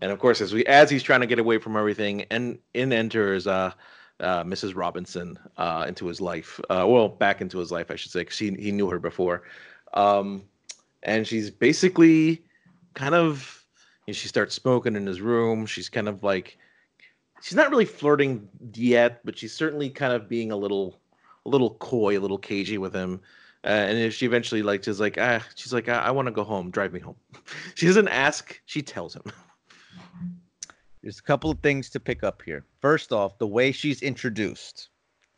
And 0.00 0.12
of 0.12 0.20
course, 0.20 0.40
as 0.40 0.52
we 0.52 0.64
as 0.66 0.88
he's 0.88 1.02
trying 1.02 1.22
to 1.22 1.26
get 1.26 1.40
away 1.40 1.58
from 1.58 1.76
everything, 1.76 2.26
and 2.30 2.58
in 2.74 2.92
enters 2.92 3.48
uh, 3.48 3.72
uh, 4.20 4.44
Mrs. 4.44 4.76
Robinson 4.76 5.36
uh, 5.56 5.86
into 5.88 6.06
his 6.06 6.20
life. 6.20 6.60
Uh, 6.70 6.84
well, 6.86 7.08
back 7.08 7.40
into 7.40 7.58
his 7.58 7.72
life, 7.72 7.90
I 7.90 7.96
should 7.96 8.12
say, 8.12 8.20
because 8.20 8.38
he 8.38 8.52
he 8.52 8.70
knew 8.70 8.88
her 8.88 9.00
before. 9.00 9.42
Um, 9.94 10.44
and 11.02 11.26
she's 11.26 11.50
basically 11.50 12.44
kind 12.94 13.16
of 13.16 13.64
you 14.06 14.12
know, 14.12 14.14
she 14.14 14.28
starts 14.28 14.54
smoking 14.54 14.94
in 14.94 15.06
his 15.06 15.20
room. 15.20 15.66
She's 15.66 15.88
kind 15.88 16.08
of 16.08 16.22
like 16.22 16.56
she's 17.44 17.56
not 17.56 17.70
really 17.70 17.84
flirting 17.84 18.48
yet, 18.72 19.20
but 19.22 19.36
she's 19.38 19.52
certainly 19.52 19.90
kind 19.90 20.14
of 20.14 20.28
being 20.28 20.50
a 20.50 20.56
little 20.56 20.98
a 21.44 21.48
little 21.50 21.74
coy, 21.74 22.18
a 22.18 22.20
little 22.20 22.38
cagey 22.38 22.78
with 22.78 22.94
him. 22.94 23.20
Uh, 23.62 23.68
and 23.68 23.98
if 23.98 24.14
she 24.14 24.24
eventually 24.24 24.62
like 24.62 24.82
she's 24.82 24.98
like 25.00 25.18
ah 25.18 25.42
she's 25.54 25.72
like 25.72 25.88
I, 25.88 26.06
I 26.06 26.10
want 26.10 26.26
to 26.26 26.32
go 26.32 26.42
home, 26.42 26.70
drive 26.70 26.92
me 26.92 27.00
home. 27.00 27.16
she 27.74 27.86
doesn't 27.86 28.08
ask, 28.08 28.60
she 28.64 28.82
tells 28.82 29.14
him. 29.14 29.24
There's 31.02 31.18
a 31.18 31.22
couple 31.22 31.50
of 31.50 31.58
things 31.60 31.90
to 31.90 32.00
pick 32.00 32.24
up 32.24 32.40
here. 32.40 32.64
First 32.80 33.12
off, 33.12 33.36
the 33.36 33.46
way 33.46 33.72
she's 33.72 34.00
introduced, 34.00 34.88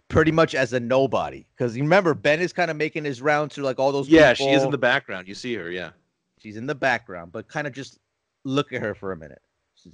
pretty 0.07 0.31
much 0.31 0.55
as 0.55 0.73
a 0.73 0.79
nobody. 0.79 1.45
Because 1.57 1.77
you 1.77 1.83
remember, 1.83 2.15
Ben 2.15 2.39
is 2.39 2.53
kind 2.53 2.71
of 2.71 2.77
making 2.77 3.05
his 3.05 3.21
rounds 3.21 3.57
through 3.57 3.65
like 3.65 3.81
all 3.81 3.91
those. 3.91 4.09
yeah, 4.09 4.33
she 4.33 4.51
is 4.51 4.63
in 4.63 4.71
the 4.71 4.79
background. 4.79 5.27
You 5.27 5.35
see 5.35 5.55
her, 5.57 5.69
yeah. 5.69 5.91
She's 6.39 6.57
in 6.57 6.67
the 6.67 6.75
background, 6.77 7.33
but 7.33 7.49
kind 7.49 7.67
of 7.67 7.73
just 7.73 7.99
look 8.45 8.73
at 8.73 8.81
her 8.81 8.95
for 8.95 9.11
a 9.11 9.17
minute. 9.17 9.43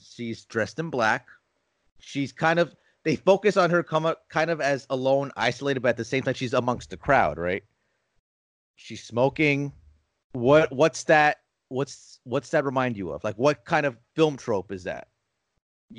She's 0.02 0.44
dressed 0.44 0.78
in 0.78 0.90
black. 0.90 1.26
She's 2.02 2.32
kind 2.32 2.58
of 2.58 2.74
they 3.04 3.16
focus 3.16 3.56
on 3.56 3.70
her 3.70 3.82
come 3.82 4.06
up 4.06 4.28
kind 4.28 4.50
of 4.50 4.60
as 4.60 4.86
alone, 4.90 5.32
isolated, 5.36 5.80
but 5.80 5.90
at 5.90 5.96
the 5.96 6.04
same 6.04 6.22
time 6.22 6.34
she's 6.34 6.52
amongst 6.52 6.90
the 6.90 6.96
crowd, 6.96 7.38
right? 7.38 7.64
She's 8.76 9.02
smoking. 9.02 9.72
What 10.32 10.70
what's 10.72 11.04
that? 11.04 11.38
What's 11.68 12.20
what's 12.24 12.50
that 12.50 12.64
remind 12.64 12.96
you 12.96 13.10
of? 13.12 13.24
Like 13.24 13.36
what 13.36 13.64
kind 13.64 13.86
of 13.86 13.96
film 14.14 14.36
trope 14.36 14.72
is 14.72 14.84
that? 14.84 15.08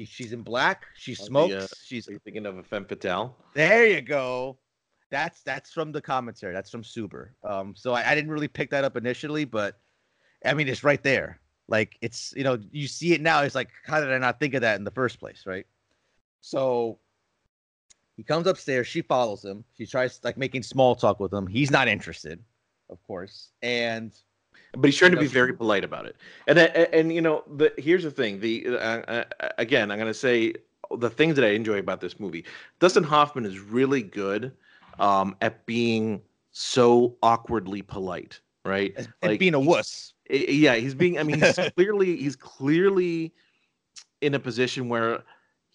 She's 0.06 0.34
in 0.34 0.42
black. 0.42 0.86
She 0.96 1.14
the, 1.14 1.24
smokes. 1.24 1.54
uh, 1.54 1.68
she's 1.84 2.10
thinking 2.24 2.46
of 2.46 2.58
a 2.58 2.64
femme 2.64 2.86
fatale? 2.86 3.36
there. 3.54 3.86
You 3.86 4.02
go. 4.02 4.58
That's 5.12 5.42
that's 5.44 5.72
from 5.72 5.92
the 5.92 6.02
commentary. 6.02 6.54
That's 6.54 6.72
from 6.72 6.82
Suber. 6.82 7.30
Um, 7.44 7.76
so 7.76 7.94
I, 7.94 8.12
I 8.12 8.16
didn't 8.16 8.32
really 8.32 8.48
pick 8.48 8.72
that 8.72 8.84
up 8.84 8.98
initially, 8.98 9.46
but 9.46 9.80
I 10.44 10.54
mean 10.54 10.68
it's 10.68 10.84
right 10.84 11.02
there. 11.04 11.40
Like 11.68 11.98
it's 12.02 12.34
you 12.36 12.44
know 12.44 12.58
you 12.72 12.88
see 12.88 13.14
it 13.14 13.22
now. 13.22 13.42
It's 13.42 13.56
like 13.56 13.70
how 13.86 14.00
did 14.00 14.12
I 14.12 14.18
not 14.18 14.40
think 14.40 14.54
of 14.56 14.62
that 14.62 14.78
in 14.78 14.84
the 14.84 14.92
first 14.92 15.20
place, 15.20 15.44
right? 15.46 15.68
So 16.44 17.00
he 18.18 18.24
comes 18.24 18.48
upstairs. 18.48 18.86
She 18.86 19.02
follows 19.02 19.44
him. 19.46 19.64
She 19.78 19.86
tries 19.86 20.20
like 20.24 20.38
making 20.38 20.64
small 20.64 20.94
talk 20.94 21.22
with 21.22 21.34
him. 21.34 21.48
He's 21.48 21.72
not 21.72 21.88
interested, 21.88 22.44
of 22.90 23.02
course. 23.04 23.52
And 23.62 24.14
but 24.74 24.86
he's 24.86 24.98
trying 24.98 25.12
to 25.12 25.18
be 25.20 25.26
very 25.26 25.54
polite 25.54 25.86
about 25.86 26.06
it. 26.06 26.18
And 26.48 26.60
and, 26.60 26.94
and 26.94 27.14
you 27.14 27.22
know, 27.22 27.44
the 27.56 27.72
here's 27.78 28.04
the 28.04 28.12
thing. 28.12 28.42
The 28.42 28.68
uh, 28.68 28.78
uh, 28.78 29.24
again, 29.58 29.90
I'm 29.90 29.98
gonna 29.98 30.14
say 30.14 30.54
the 30.98 31.10
things 31.10 31.36
that 31.38 31.46
I 31.46 31.52
enjoy 31.52 31.78
about 31.78 32.02
this 32.02 32.20
movie. 32.20 32.44
Dustin 32.80 33.04
Hoffman 33.04 33.46
is 33.46 33.60
really 33.60 34.04
good 34.04 34.52
um, 35.00 35.38
at 35.40 35.66
being 35.66 36.22
so 36.52 37.16
awkwardly 37.24 37.82
polite, 37.82 38.42
right? 38.66 38.94
and 39.22 39.40
being 39.40 39.54
a 39.54 39.60
wuss. 39.62 40.14
I- 40.30 40.34
yeah, 40.50 40.76
he's 40.76 40.94
being. 40.94 41.18
I 41.18 41.24
mean, 41.24 41.40
he's 41.40 41.58
clearly 41.78 42.18
he's 42.18 42.36
clearly 42.36 43.34
in 44.24 44.34
a 44.34 44.40
position 44.40 44.88
where, 44.90 45.24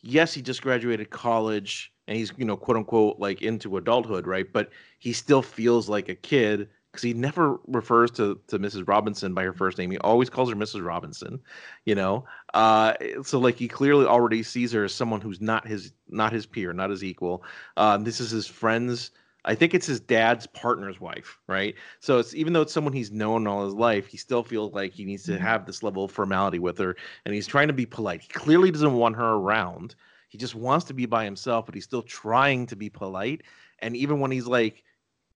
yes, 0.08 0.32
he 0.34 0.42
just 0.42 0.62
graduated 0.62 1.10
college 1.10 1.92
and 2.06 2.16
he's 2.16 2.32
you 2.36 2.44
know 2.44 2.56
quote 2.56 2.76
unquote 2.76 3.18
like 3.18 3.42
into 3.42 3.76
adulthood, 3.76 4.26
right? 4.26 4.50
But 4.52 4.70
he 4.98 5.12
still 5.12 5.42
feels 5.42 5.88
like 5.88 6.08
a 6.08 6.14
kid 6.14 6.68
because 6.90 7.02
he 7.02 7.12
never 7.12 7.58
refers 7.66 8.10
to 8.12 8.40
to 8.48 8.58
Mrs. 8.58 8.88
Robinson 8.88 9.34
by 9.34 9.44
her 9.44 9.52
first 9.52 9.78
name. 9.78 9.90
He 9.90 9.98
always 9.98 10.30
calls 10.30 10.48
her 10.50 10.56
Mrs. 10.56 10.84
Robinson, 10.84 11.40
you 11.84 11.94
know. 11.94 12.24
Uh, 12.54 12.94
so 13.22 13.38
like 13.38 13.56
he 13.56 13.68
clearly 13.68 14.06
already 14.06 14.42
sees 14.42 14.72
her 14.72 14.84
as 14.84 14.94
someone 14.94 15.20
who's 15.20 15.40
not 15.40 15.66
his 15.66 15.92
not 16.08 16.32
his 16.32 16.46
peer, 16.46 16.72
not 16.72 16.90
his 16.90 17.04
equal. 17.04 17.44
Um, 17.76 18.04
this 18.04 18.20
is 18.20 18.30
his 18.30 18.46
friend's. 18.46 19.10
I 19.44 19.54
think 19.54 19.72
it's 19.72 19.86
his 19.86 20.00
dad's 20.00 20.46
partner's 20.46 21.00
wife, 21.00 21.38
right? 21.46 21.74
So 22.00 22.18
it's 22.18 22.34
even 22.34 22.52
though 22.52 22.62
it's 22.62 22.72
someone 22.72 22.92
he's 22.92 23.12
known 23.12 23.46
all 23.46 23.64
his 23.64 23.74
life, 23.74 24.06
he 24.06 24.16
still 24.16 24.42
feels 24.42 24.72
like 24.72 24.92
he 24.92 25.04
needs 25.04 25.24
to 25.24 25.38
have 25.38 25.64
this 25.64 25.82
level 25.82 26.04
of 26.04 26.10
formality 26.10 26.58
with 26.58 26.78
her, 26.78 26.96
and 27.24 27.34
he's 27.34 27.46
trying 27.46 27.68
to 27.68 27.74
be 27.74 27.86
polite. 27.86 28.22
He 28.22 28.28
clearly 28.28 28.70
doesn't 28.70 28.94
want 28.94 29.16
her 29.16 29.34
around. 29.34 29.94
He 30.28 30.38
just 30.38 30.54
wants 30.54 30.84
to 30.86 30.94
be 30.94 31.06
by 31.06 31.24
himself, 31.24 31.66
but 31.66 31.74
he's 31.74 31.84
still 31.84 32.02
trying 32.02 32.66
to 32.66 32.76
be 32.76 32.90
polite. 32.90 33.42
And 33.78 33.96
even 33.96 34.20
when 34.20 34.30
he's 34.30 34.46
like 34.46 34.82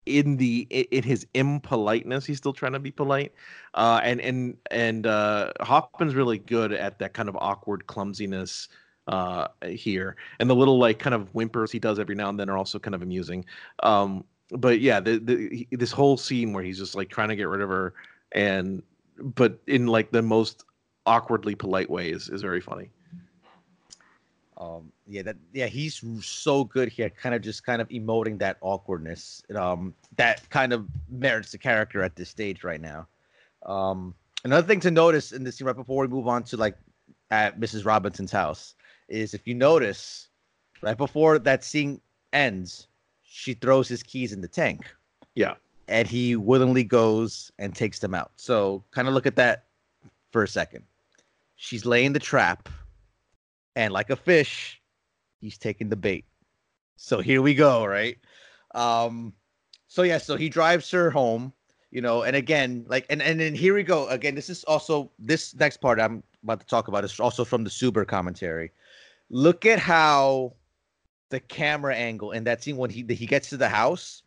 in 0.04 0.36
the 0.36 0.66
in 0.70 1.02
his 1.04 1.26
impoliteness, 1.34 2.26
he's 2.26 2.38
still 2.38 2.52
trying 2.52 2.72
to 2.72 2.80
be 2.80 2.90
polite. 2.90 3.32
Uh, 3.74 4.00
and 4.02 4.20
and 4.20 4.56
and 4.70 5.06
uh, 5.06 5.52
Hoffman's 5.60 6.14
really 6.14 6.38
good 6.38 6.72
at 6.72 6.98
that 6.98 7.14
kind 7.14 7.28
of 7.28 7.36
awkward 7.36 7.86
clumsiness 7.86 8.68
uh 9.08 9.48
here 9.66 10.16
and 10.38 10.48
the 10.48 10.54
little 10.54 10.78
like 10.78 10.98
kind 10.98 11.14
of 11.14 11.28
whimpers 11.32 11.72
he 11.72 11.78
does 11.78 11.98
every 11.98 12.14
now 12.14 12.28
and 12.28 12.38
then 12.38 12.48
are 12.48 12.56
also 12.56 12.78
kind 12.78 12.94
of 12.94 13.02
amusing 13.02 13.44
um 13.82 14.24
but 14.52 14.80
yeah 14.80 15.00
the, 15.00 15.18
the 15.18 15.66
this 15.72 15.90
whole 15.90 16.16
scene 16.16 16.52
where 16.52 16.62
he's 16.62 16.78
just 16.78 16.94
like 16.94 17.08
trying 17.08 17.28
to 17.28 17.36
get 17.36 17.48
rid 17.48 17.60
of 17.60 17.68
her 17.68 17.94
and 18.32 18.82
but 19.18 19.58
in 19.66 19.86
like 19.86 20.10
the 20.12 20.22
most 20.22 20.64
awkwardly 21.06 21.54
polite 21.54 21.90
way 21.90 22.10
is, 22.10 22.28
is 22.28 22.42
very 22.42 22.60
funny 22.60 22.90
Um, 24.58 24.92
yeah, 25.06 25.22
that 25.22 25.36
yeah, 25.52 25.66
he's 25.66 26.02
so 26.24 26.64
good 26.64 26.88
here, 26.88 27.10
kind 27.10 27.34
of 27.34 27.42
just 27.42 27.64
kind 27.64 27.82
of 27.82 27.88
emoting 27.88 28.38
that 28.38 28.58
awkwardness. 28.60 29.42
Um, 29.54 29.94
that 30.16 30.48
kind 30.50 30.72
of 30.72 30.86
merits 31.08 31.50
the 31.52 31.58
character 31.58 32.02
at 32.02 32.14
this 32.14 32.28
stage 32.30 32.62
right 32.62 32.80
now. 32.80 33.08
Um, 33.66 34.14
another 34.44 34.66
thing 34.66 34.80
to 34.80 34.90
notice 34.90 35.32
in 35.32 35.42
this 35.42 35.56
scene 35.56 35.66
right 35.66 35.74
before 35.76 36.02
we 36.02 36.08
move 36.08 36.28
on 36.28 36.44
to 36.44 36.56
like 36.56 36.76
at 37.30 37.58
Mrs. 37.58 37.84
Robinson's 37.84 38.30
house 38.30 38.74
is 39.12 39.34
if 39.34 39.46
you 39.46 39.54
notice 39.54 40.28
right 40.80 40.96
before 40.96 41.38
that 41.38 41.62
scene 41.62 42.00
ends, 42.32 42.88
she 43.22 43.54
throws 43.54 43.88
his 43.88 44.02
keys 44.02 44.32
in 44.32 44.40
the 44.40 44.48
tank. 44.48 44.86
Yeah. 45.34 45.54
And 45.88 46.08
he 46.08 46.36
willingly 46.36 46.84
goes 46.84 47.52
and 47.58 47.74
takes 47.74 47.98
them 47.98 48.14
out. 48.14 48.32
So 48.36 48.82
kind 48.90 49.08
of 49.08 49.14
look 49.14 49.26
at 49.26 49.36
that 49.36 49.64
for 50.30 50.42
a 50.42 50.48
second. 50.48 50.84
She's 51.56 51.84
laying 51.84 52.12
the 52.12 52.18
trap, 52.18 52.68
and 53.76 53.92
like 53.92 54.10
a 54.10 54.16
fish, 54.16 54.80
he's 55.40 55.56
taking 55.56 55.88
the 55.88 55.96
bait. 55.96 56.24
So 56.96 57.20
here 57.20 57.40
we 57.40 57.54
go, 57.54 57.84
right? 57.84 58.18
Um, 58.74 59.32
so 59.86 60.02
yeah, 60.02 60.18
so 60.18 60.36
he 60.36 60.48
drives 60.48 60.90
her 60.90 61.10
home, 61.10 61.52
you 61.90 62.00
know, 62.00 62.22
and 62.22 62.34
again, 62.34 62.84
like, 62.88 63.06
and 63.10 63.22
and 63.22 63.38
then 63.38 63.54
here 63.54 63.74
we 63.74 63.82
go 63.82 64.08
again. 64.08 64.34
This 64.34 64.48
is 64.50 64.64
also 64.64 65.10
this 65.18 65.54
next 65.54 65.76
part 65.80 66.00
I'm 66.00 66.22
about 66.42 66.60
to 66.60 66.66
talk 66.66 66.88
about 66.88 67.04
is 67.04 67.20
also 67.20 67.44
from 67.44 67.62
the 67.64 67.70
Suber 67.70 68.06
commentary. 68.06 68.72
Look 69.32 69.66
at 69.66 69.78
how 69.78 70.52
the 71.30 71.40
camera 71.40 71.96
angle 71.96 72.32
in 72.32 72.44
that 72.44 72.62
scene 72.62 72.76
when 72.76 72.90
he 72.90 73.02
he 73.14 73.26
gets 73.26 73.48
to 73.48 73.56
the 73.56 73.68
house, 73.68 74.22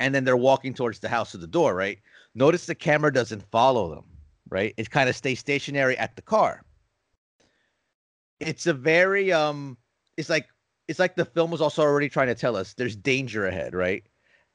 and 0.00 0.14
then 0.14 0.24
they're 0.24 0.36
walking 0.36 0.72
towards 0.72 0.98
the 0.98 1.08
house 1.08 1.32
to 1.32 1.38
the 1.38 1.46
door, 1.46 1.74
right? 1.74 1.98
Notice 2.34 2.64
the 2.66 2.74
camera 2.74 3.12
doesn't 3.12 3.48
follow 3.50 3.94
them, 3.94 4.04
right? 4.48 4.72
It 4.78 4.90
kind 4.90 5.10
of 5.10 5.14
stays 5.14 5.38
stationary 5.38 5.96
at 5.98 6.16
the 6.16 6.22
car. 6.22 6.64
It's 8.40 8.66
a 8.66 8.72
very 8.72 9.30
um 9.30 9.76
it's 10.16 10.30
like 10.30 10.48
it's 10.88 10.98
like 10.98 11.14
the 11.14 11.26
film 11.26 11.50
was 11.50 11.60
also 11.60 11.82
already 11.82 12.08
trying 12.08 12.28
to 12.28 12.34
tell 12.34 12.56
us 12.56 12.72
there's 12.72 12.96
danger 12.96 13.46
ahead, 13.46 13.74
right? 13.74 14.04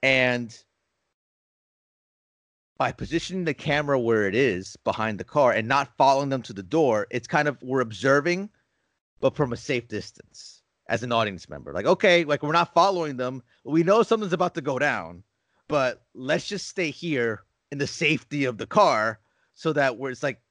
And 0.02 0.58
by 2.78 2.92
positioning 2.92 3.46
the 3.46 3.54
camera 3.54 4.00
where 4.00 4.28
it 4.28 4.34
is 4.34 4.76
behind 4.84 5.20
the 5.20 5.24
car 5.24 5.52
and 5.52 5.68
not 5.68 5.96
following 5.96 6.30
them 6.30 6.42
to 6.42 6.54
the 6.54 6.64
door, 6.64 7.06
it's 7.12 7.28
kind 7.28 7.48
of 7.48 7.62
we're 7.62 7.82
observing, 7.82 8.50
but 9.24 9.38
from 9.38 9.54
a 9.54 9.58
safe 9.58 9.88
distance 9.88 10.64
as 10.90 11.02
an 11.02 11.14
audience 11.14 11.48
member. 11.48 11.72
Like, 11.72 11.86
okay, 11.86 12.26
like 12.26 12.44
we're 12.44 12.52
not 12.52 12.74
following 12.74 13.16
them. 13.16 13.42
We 13.64 13.82
know 13.82 14.04
something's 14.04 14.34
about 14.34 14.54
to 14.56 14.62
go 14.62 14.78
down, 14.78 15.24
but 15.70 16.04
let's 16.14 16.46
just 16.46 16.68
stay 16.68 16.92
here 16.92 17.44
in 17.72 17.78
the 17.78 17.88
safety 17.88 18.44
of 18.44 18.58
the 18.58 18.68
car 18.68 19.22
so 19.54 19.72
that 19.72 19.98
we're 19.98 20.12
it's 20.12 20.24
like 20.24 20.42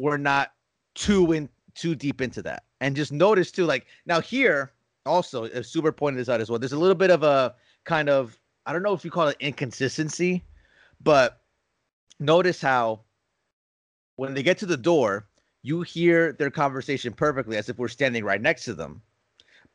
we're 0.00 0.16
not 0.16 0.54
too 0.94 1.32
in 1.32 1.50
too 1.74 1.94
deep 1.94 2.22
into 2.22 2.40
that. 2.40 2.62
And 2.80 2.96
just 2.96 3.12
notice 3.12 3.52
too, 3.52 3.66
like 3.66 3.84
now 4.06 4.22
here 4.22 4.72
also, 5.04 5.44
uh, 5.44 5.58
Suber 5.58 5.94
pointed 5.94 6.18
this 6.18 6.30
out 6.30 6.40
as 6.40 6.48
well. 6.48 6.58
There's 6.58 6.72
a 6.72 6.78
little 6.78 6.94
bit 6.94 7.10
of 7.10 7.22
a 7.22 7.54
kind 7.84 8.08
of 8.08 8.40
I 8.64 8.72
don't 8.72 8.82
know 8.82 8.94
if 8.94 9.04
you 9.04 9.10
call 9.10 9.28
it 9.28 9.36
inconsistency, 9.38 10.46
but 10.98 11.42
notice 12.18 12.62
how 12.62 13.00
when 14.16 14.32
they 14.32 14.42
get 14.42 14.56
to 14.58 14.66
the 14.66 14.78
door, 14.78 15.27
you 15.62 15.82
hear 15.82 16.32
their 16.32 16.50
conversation 16.50 17.12
perfectly 17.12 17.56
as 17.56 17.68
if 17.68 17.78
we're 17.78 17.88
standing 17.88 18.24
right 18.24 18.40
next 18.40 18.64
to 18.64 18.74
them, 18.74 19.02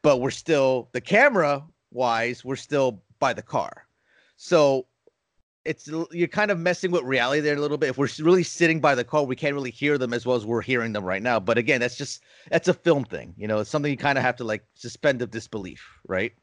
but 0.02 0.18
we're 0.18 0.32
still 0.32 0.90
the 0.94 1.02
camera 1.02 1.64
wise, 1.92 2.44
we're 2.44 2.56
still 2.56 3.02
by 3.20 3.34
the 3.34 3.42
car. 3.42 3.88
So 4.36 4.88
it's 5.66 5.90
you're 6.12 6.28
kind 6.28 6.52
of 6.52 6.60
messing 6.60 6.92
with 6.92 7.04
reality 7.04 7.42
there 7.42 7.56
a 7.56 7.62
little 7.62 7.78
bit. 7.78 7.90
If 7.90 7.98
we're 7.98 8.10
really 8.20 8.44
sitting 8.44 8.82
by 8.82 8.96
the 8.96 9.04
car, 9.04 9.24
we 9.24 9.36
can't 9.36 9.54
really 9.54 9.72
hear 9.72 9.98
them 9.98 10.14
as 10.14 10.26
well 10.26 10.36
as 10.36 10.46
we're 10.46 10.62
hearing 10.62 10.92
them 10.94 11.06
right 11.06 11.22
now. 11.22 11.40
But 11.40 11.58
again, 11.58 11.80
that's 11.80 11.98
just 11.98 12.22
that's 12.50 12.68
a 12.68 12.74
film 12.74 13.06
thing, 13.06 13.34
you 13.38 13.48
know. 13.48 13.60
It's 13.60 13.70
something 13.70 13.92
you 13.92 13.98
kind 13.98 14.18
of 14.18 14.24
have 14.24 14.36
to 14.38 14.44
like 14.44 14.66
suspend 14.74 15.22
of 15.22 15.32
disbelief, 15.32 15.86
right? 16.08 16.34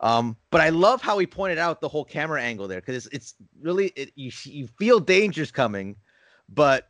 Um, 0.00 0.36
but 0.50 0.60
I 0.60 0.70
love 0.70 1.02
how 1.02 1.18
he 1.18 1.26
pointed 1.26 1.58
out 1.58 1.80
the 1.80 1.88
whole 1.88 2.04
camera 2.04 2.42
angle 2.42 2.66
there 2.66 2.80
because 2.80 3.06
it's, 3.06 3.14
it's 3.14 3.34
really 3.60 3.88
it, 3.96 4.12
you 4.16 4.30
you 4.44 4.66
feel 4.78 4.98
dangers 4.98 5.50
coming, 5.50 5.96
but 6.48 6.88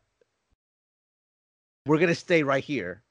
we're 1.87 1.99
gonna 1.99 2.15
stay 2.15 2.43
right 2.43 2.65
here 2.65 3.03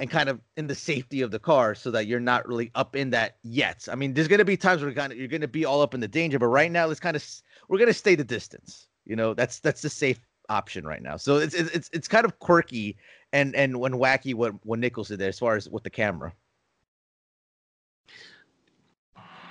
and 0.00 0.10
kind 0.10 0.28
of 0.28 0.40
in 0.56 0.66
the 0.66 0.74
safety 0.74 1.22
of 1.22 1.30
the 1.30 1.38
car 1.38 1.74
so 1.74 1.90
that 1.90 2.06
you're 2.06 2.20
not 2.20 2.46
really 2.46 2.70
up 2.74 2.94
in 2.94 3.10
that 3.10 3.36
yet. 3.42 3.88
I 3.90 3.96
mean, 3.96 4.14
there's 4.14 4.28
gonna 4.28 4.44
be 4.44 4.56
times 4.56 4.82
where 4.82 4.90
you're 5.12 5.28
gonna 5.28 5.48
be 5.48 5.64
all 5.64 5.82
up 5.82 5.94
in 5.94 6.00
the 6.00 6.08
danger, 6.08 6.38
but 6.38 6.46
right 6.46 6.70
now 6.70 6.86
let's 6.86 7.00
kind 7.00 7.16
of 7.16 7.24
we're 7.68 7.78
gonna 7.78 7.92
stay 7.92 8.14
the 8.14 8.24
distance. 8.24 8.88
You 9.04 9.16
know, 9.16 9.34
that's 9.34 9.60
that's 9.60 9.82
the 9.82 9.90
safe 9.90 10.20
option 10.48 10.86
right 10.86 11.02
now. 11.02 11.16
So 11.16 11.36
it's 11.36 11.54
it's 11.54 11.90
it's 11.92 12.08
kind 12.08 12.24
of 12.24 12.38
quirky 12.38 12.96
and 13.32 13.54
and 13.56 13.80
when 13.80 13.94
wacky 13.94 14.34
what 14.34 14.54
what 14.64 14.78
Nichols 14.78 15.08
did 15.08 15.18
there 15.18 15.28
as 15.28 15.38
far 15.38 15.56
as 15.56 15.68
with 15.68 15.82
the 15.82 15.90
camera. 15.90 16.32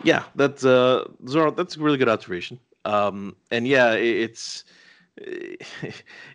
Yeah, 0.04 0.24
that's 0.36 0.64
uh, 0.64 1.08
Zoro. 1.28 1.52
That's 1.52 1.76
a 1.76 1.80
really 1.80 1.98
good 1.98 2.10
observation. 2.10 2.60
Um, 2.86 3.36
and 3.52 3.68
yeah, 3.68 3.94
it, 3.94 4.06
it's 4.06 4.64
it 5.18 5.60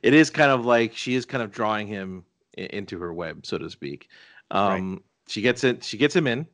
is 0.03 0.31
kind 0.31 0.51
of 0.51 0.67
like 0.67 0.95
she 0.95 1.15
is 1.15 1.25
kind 1.25 1.43
of 1.43 1.51
drawing 1.51 1.87
him 1.87 2.25
into 2.55 2.99
her 2.99 3.13
web, 3.13 3.45
so 3.47 3.59
to 3.59 3.71
speak. 3.71 4.09
Um, 4.51 4.93
right. 4.93 5.03
She 5.29 5.43
gets 5.43 5.65
it. 5.65 5.85
She 5.85 5.97
gets 5.97 6.15
him 6.15 6.27
in. 6.27 6.47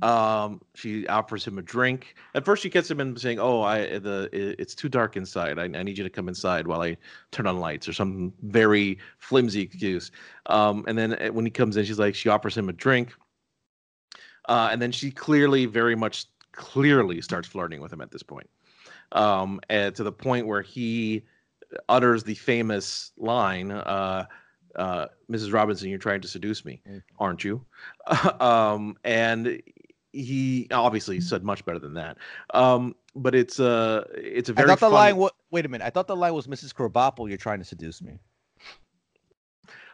Um, 0.00 0.62
she 0.74 1.06
offers 1.08 1.44
him 1.46 1.58
a 1.58 1.62
drink. 1.62 2.14
At 2.34 2.46
first, 2.46 2.62
she 2.62 2.70
gets 2.70 2.90
him 2.90 2.98
in 3.00 3.16
saying, 3.16 3.38
"Oh, 3.38 3.60
I 3.60 3.98
the 3.98 4.30
it's 4.32 4.74
too 4.74 4.88
dark 4.88 5.16
inside. 5.16 5.58
I, 5.58 5.64
I 5.64 5.82
need 5.82 5.98
you 5.98 6.04
to 6.04 6.10
come 6.10 6.28
inside 6.28 6.66
while 6.66 6.80
I 6.80 6.96
turn 7.30 7.46
on 7.46 7.58
lights," 7.58 7.88
or 7.88 7.92
some 7.92 8.32
very 8.42 8.98
flimsy 9.18 9.60
excuse. 9.60 10.10
Um, 10.46 10.84
and 10.88 10.96
then 10.96 11.12
uh, 11.14 11.28
when 11.28 11.44
he 11.44 11.50
comes 11.50 11.76
in, 11.76 11.84
she's 11.84 11.98
like, 11.98 12.14
she 12.14 12.30
offers 12.30 12.56
him 12.56 12.68
a 12.68 12.72
drink. 12.72 13.14
Uh, 14.48 14.70
and 14.72 14.80
then 14.80 14.92
she 14.92 15.10
clearly, 15.10 15.66
very 15.66 15.94
much 15.94 16.24
clearly, 16.52 17.20
starts 17.20 17.46
flirting 17.46 17.80
with 17.80 17.92
him 17.92 18.00
at 18.00 18.10
this 18.10 18.22
point. 18.22 18.48
Um, 19.12 19.60
and 19.68 19.94
to 19.94 20.02
the 20.02 20.12
point 20.12 20.46
where 20.46 20.62
he 20.62 21.22
utters 21.88 22.24
the 22.24 22.34
famous 22.34 23.12
line, 23.16 23.70
uh, 23.70 24.26
uh, 24.76 25.06
Mrs. 25.30 25.52
Robinson, 25.52 25.88
you're 25.88 25.98
trying 25.98 26.20
to 26.20 26.28
seduce 26.28 26.64
me, 26.64 26.80
mm. 26.88 27.02
aren't 27.18 27.44
you? 27.44 27.64
um, 28.40 28.96
and 29.04 29.62
he 30.12 30.68
obviously 30.70 31.20
said 31.20 31.42
much 31.42 31.64
better 31.64 31.78
than 31.78 31.94
that. 31.94 32.18
Um, 32.52 32.94
but 33.14 33.34
it's 33.34 33.58
a 33.58 34.06
it's 34.14 34.48
a 34.48 34.52
very. 34.52 34.66
I 34.66 34.68
thought 34.70 34.80
the 34.80 34.94
fun... 34.94 35.18
line. 35.18 35.30
wait 35.50 35.66
a 35.66 35.68
minute. 35.68 35.84
I 35.84 35.90
thought 35.90 36.06
the 36.06 36.16
line 36.16 36.34
was 36.34 36.46
Mrs. 36.46 36.72
Krabappel. 36.74 37.28
You're 37.28 37.38
trying 37.38 37.58
to 37.58 37.64
seduce 37.64 38.02
me. 38.02 38.18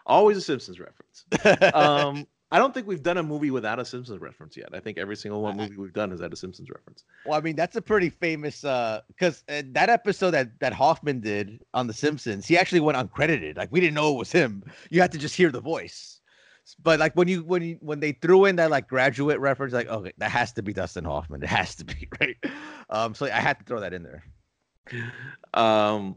Always 0.07 0.39
a 0.39 0.41
Simpsons 0.41 0.81
reference. 0.81 1.27
um, 1.75 2.27
I 2.51 2.59
don't 2.59 2.73
think 2.73 2.87
we've 2.87 3.03
done 3.03 3.19
a 3.19 3.23
movie 3.23 3.51
without 3.51 3.79
a 3.79 3.85
Simpsons 3.85 4.21
reference 4.21 4.57
yet. 4.57 4.71
I 4.73 4.81
think 4.81 4.97
every 4.97 5.17
single 5.17 5.43
one 5.43 5.57
movie 5.57 5.77
we've 5.77 5.93
done 5.93 6.11
has 6.11 6.21
had 6.21 6.33
a 6.33 6.37
Simpsons 6.37 6.71
reference. 6.71 7.05
Well, 7.27 7.37
I 7.37 7.43
mean 7.43 7.57
that's 7.57 7.77
a 7.77 7.83
pretty 7.83 8.09
famous 8.09 8.63
because 8.63 9.45
uh, 9.49 9.53
uh, 9.53 9.63
that 9.73 9.91
episode 9.91 10.31
that 10.31 10.59
that 10.61 10.73
Hoffman 10.73 11.21
did 11.21 11.63
on 11.75 11.87
The 11.87 11.93
Simpsons, 11.93 12.47
he 12.47 12.57
actually 12.57 12.81
went 12.81 12.97
uncredited. 12.97 13.59
Like 13.59 13.71
we 13.71 13.81
didn't 13.81 13.95
know 13.95 14.15
it 14.15 14.19
was 14.19 14.33
him. 14.33 14.63
You 14.91 15.01
had 15.01 15.13
to 15.13 15.19
just 15.19 15.37
hear 15.37 15.51
the 15.51 15.61
voice. 15.61 16.21
But 16.83 16.99
like 17.01 17.15
when 17.15 17.29
you 17.29 17.43
when 17.43 17.63
you 17.63 17.79
when 17.81 18.01
they 18.01 18.13
threw 18.13 18.47
in 18.47 18.57
that 18.57 18.71
like 18.71 18.89
graduate 18.89 19.41
reference, 19.41 19.75
like 19.75 19.89
okay, 19.89 20.13
that 20.19 20.31
has 20.31 20.53
to 20.55 20.63
be 20.63 20.73
Dustin 20.73 21.05
Hoffman. 21.05 21.43
It 21.43 21.49
has 21.49 21.75
to 21.77 21.85
be 21.85 22.09
right. 22.21 22.37
Um, 22.89 23.15
so 23.15 23.27
I 23.27 23.41
had 23.41 23.59
to 23.59 23.65
throw 23.65 23.81
that 23.81 23.93
in 23.93 24.03
there. 24.03 24.25
Um, 25.53 26.17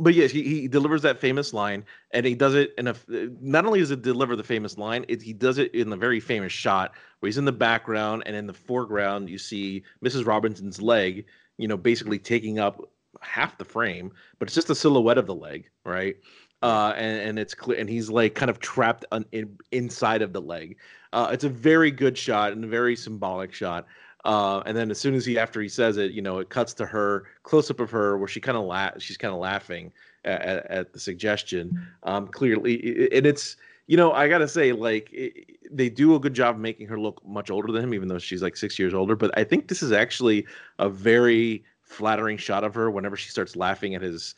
but 0.00 0.14
yes, 0.14 0.30
he, 0.30 0.42
he 0.42 0.68
delivers 0.68 1.02
that 1.02 1.20
famous 1.20 1.52
line, 1.52 1.84
and 2.10 2.24
he 2.24 2.34
does 2.34 2.54
it 2.54 2.74
in 2.78 2.88
a. 2.88 2.94
Not 3.08 3.66
only 3.66 3.80
does 3.80 3.90
it 3.90 4.02
deliver 4.02 4.34
the 4.34 4.42
famous 4.42 4.78
line, 4.78 5.04
it, 5.08 5.22
he 5.22 5.32
does 5.32 5.58
it 5.58 5.74
in 5.74 5.90
the 5.90 5.96
very 5.96 6.20
famous 6.20 6.52
shot 6.52 6.92
where 7.20 7.28
he's 7.28 7.38
in 7.38 7.44
the 7.44 7.52
background, 7.52 8.22
and 8.26 8.34
in 8.34 8.46
the 8.46 8.54
foreground 8.54 9.28
you 9.28 9.38
see 9.38 9.82
Mrs. 10.04 10.26
Robinson's 10.26 10.80
leg, 10.80 11.26
you 11.58 11.68
know, 11.68 11.76
basically 11.76 12.18
taking 12.18 12.58
up 12.58 12.80
half 13.20 13.58
the 13.58 13.64
frame, 13.64 14.12
but 14.38 14.48
it's 14.48 14.54
just 14.54 14.70
a 14.70 14.74
silhouette 14.74 15.18
of 15.18 15.26
the 15.26 15.34
leg, 15.34 15.68
right? 15.84 16.16
Uh, 16.62 16.92
and, 16.96 17.20
and 17.20 17.38
it's 17.38 17.54
clear, 17.54 17.78
and 17.78 17.88
he's 17.88 18.10
like 18.10 18.34
kind 18.34 18.50
of 18.50 18.58
trapped 18.58 19.04
on, 19.12 19.24
in, 19.32 19.56
inside 19.72 20.22
of 20.22 20.32
the 20.32 20.40
leg. 20.40 20.76
Uh, 21.12 21.30
it's 21.32 21.44
a 21.44 21.48
very 21.48 21.90
good 21.90 22.16
shot 22.16 22.52
and 22.52 22.64
a 22.64 22.68
very 22.68 22.94
symbolic 22.96 23.52
shot. 23.52 23.86
Uh, 24.24 24.62
and 24.66 24.76
then 24.76 24.90
as 24.90 24.98
soon 24.98 25.14
as 25.14 25.24
he 25.24 25.38
after 25.38 25.60
he 25.60 25.68
says 25.68 25.96
it, 25.96 26.12
you 26.12 26.20
know, 26.20 26.38
it 26.38 26.50
cuts 26.50 26.74
to 26.74 26.86
her 26.86 27.24
close 27.42 27.70
up 27.70 27.80
of 27.80 27.90
her 27.90 28.18
where 28.18 28.28
she 28.28 28.40
kind 28.40 28.58
of 28.58 28.64
la- 28.64 28.98
she's 28.98 29.16
kind 29.16 29.32
of 29.32 29.40
laughing 29.40 29.92
at, 30.24 30.66
at, 30.66 30.92
the 30.92 31.00
suggestion. 31.00 31.86
Um, 32.02 32.28
clearly, 32.28 33.08
and 33.12 33.26
it's 33.26 33.56
you 33.86 33.96
know 33.96 34.12
I 34.12 34.28
gotta 34.28 34.48
say 34.48 34.72
like 34.72 35.10
it, 35.12 35.58
they 35.70 35.88
do 35.88 36.14
a 36.14 36.20
good 36.20 36.34
job 36.34 36.56
of 36.56 36.60
making 36.60 36.86
her 36.88 37.00
look 37.00 37.26
much 37.26 37.50
older 37.50 37.72
than 37.72 37.82
him, 37.82 37.94
even 37.94 38.08
though 38.08 38.18
she's 38.18 38.42
like 38.42 38.56
six 38.56 38.78
years 38.78 38.92
older. 38.92 39.16
But 39.16 39.36
I 39.38 39.44
think 39.44 39.68
this 39.68 39.82
is 39.82 39.92
actually 39.92 40.46
a 40.78 40.88
very 40.88 41.64
flattering 41.80 42.36
shot 42.36 42.62
of 42.62 42.74
her 42.74 42.90
whenever 42.90 43.16
she 43.16 43.30
starts 43.30 43.56
laughing 43.56 43.94
at 43.94 44.02
his 44.02 44.34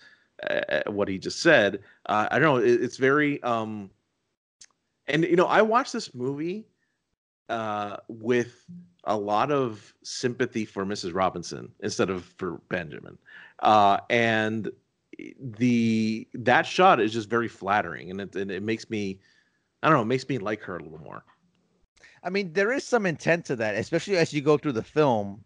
uh, 0.49 0.83
what 0.87 1.09
he 1.09 1.19
just 1.19 1.41
said. 1.41 1.81
Uh, 2.07 2.29
I 2.31 2.39
don't 2.39 2.55
know. 2.55 2.65
It, 2.65 2.83
it's 2.83 2.97
very 2.99 3.43
um, 3.43 3.91
and 5.09 5.25
you 5.25 5.37
know 5.37 5.47
I 5.47 5.63
watched 5.63 5.93
this 5.93 6.15
movie 6.15 6.67
uh, 7.49 7.97
with 8.09 8.65
a 9.05 9.17
lot 9.17 9.51
of 9.51 9.95
sympathy 10.03 10.65
for 10.65 10.85
Mrs. 10.85 11.15
Robinson 11.15 11.73
instead 11.81 12.11
of 12.11 12.25
for 12.25 12.61
Benjamin. 12.69 13.19
Uh, 13.61 13.99
and 14.11 14.71
the 15.39 16.27
that 16.35 16.67
shot 16.67 17.01
is 17.01 17.13
just 17.13 17.29
very 17.29 17.49
flattering 17.49 18.11
and 18.11 18.21
it, 18.21 18.35
and 18.35 18.51
it 18.51 18.63
makes 18.63 18.89
me 18.89 19.21
I 19.83 19.89
don't 19.89 19.97
know, 19.97 20.03
it 20.03 20.07
makes 20.07 20.29
me 20.29 20.39
like 20.39 20.63
her 20.63 20.77
a 20.77 20.83
little 20.83 21.01
more. 21.01 21.25
I 22.23 22.31
mean, 22.31 22.53
there 22.53 22.73
is 22.73 22.85
some 22.85 23.05
intent 23.05 23.45
to 23.47 23.57
that, 23.57 23.75
especially 23.75 24.17
as 24.17 24.33
you 24.33 24.41
go 24.41 24.57
through 24.57 24.73
the 24.73 24.83
film. 24.83 25.43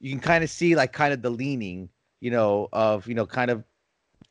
You 0.00 0.10
can 0.10 0.20
kind 0.20 0.42
of 0.42 0.50
see 0.50 0.74
like 0.74 0.92
kind 0.92 1.12
of 1.12 1.22
the 1.22 1.30
leaning, 1.30 1.88
you 2.20 2.30
know, 2.30 2.68
of, 2.72 3.06
you 3.06 3.14
know, 3.14 3.26
kind 3.26 3.50
of 3.50 3.64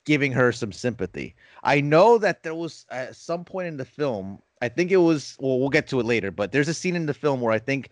giving 0.04 0.32
her 0.32 0.52
some 0.52 0.72
sympathy. 0.72 1.36
I 1.64 1.82
know 1.82 2.18
that 2.18 2.44
there 2.44 2.56
was 2.56 2.86
at 2.90 3.16
some 3.16 3.44
point 3.46 3.68
in 3.68 3.78
the 3.78 3.86
film, 3.86 4.40
I 4.62 4.70
think 4.70 4.92
it 4.92 4.98
was 4.98 5.36
well, 5.40 5.60
we'll 5.60 5.70
get 5.70 5.88
to 5.90 6.00
it 6.00 6.06
later, 6.06 6.32
but 6.32 6.52
there's 6.52 6.68
a 6.68 6.74
scene 6.74 6.96
in 6.96 7.06
the 7.06 7.14
film 7.14 7.42
where 7.42 7.54
I 7.54 7.60
think 7.60 7.90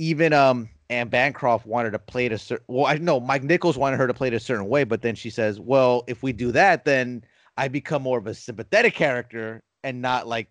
even 0.00 0.32
um 0.32 0.68
Anne 0.88 1.08
Bancroft 1.08 1.66
wanted 1.66 1.90
to 1.90 1.98
play 1.98 2.26
it 2.26 2.32
a 2.32 2.38
certain 2.38 2.64
well, 2.68 2.86
I 2.86 2.96
know 2.96 3.20
Mike 3.20 3.44
Nichols 3.44 3.76
wanted 3.76 3.98
her 3.98 4.06
to 4.06 4.14
play 4.14 4.28
it 4.28 4.34
a 4.34 4.40
certain 4.40 4.66
way, 4.66 4.82
but 4.82 5.02
then 5.02 5.14
she 5.14 5.30
says, 5.30 5.60
Well, 5.60 6.04
if 6.08 6.22
we 6.22 6.32
do 6.32 6.50
that, 6.52 6.84
then 6.86 7.22
I 7.56 7.68
become 7.68 8.02
more 8.02 8.18
of 8.18 8.26
a 8.26 8.34
sympathetic 8.34 8.94
character 8.94 9.62
and 9.84 10.00
not 10.00 10.26
like 10.26 10.48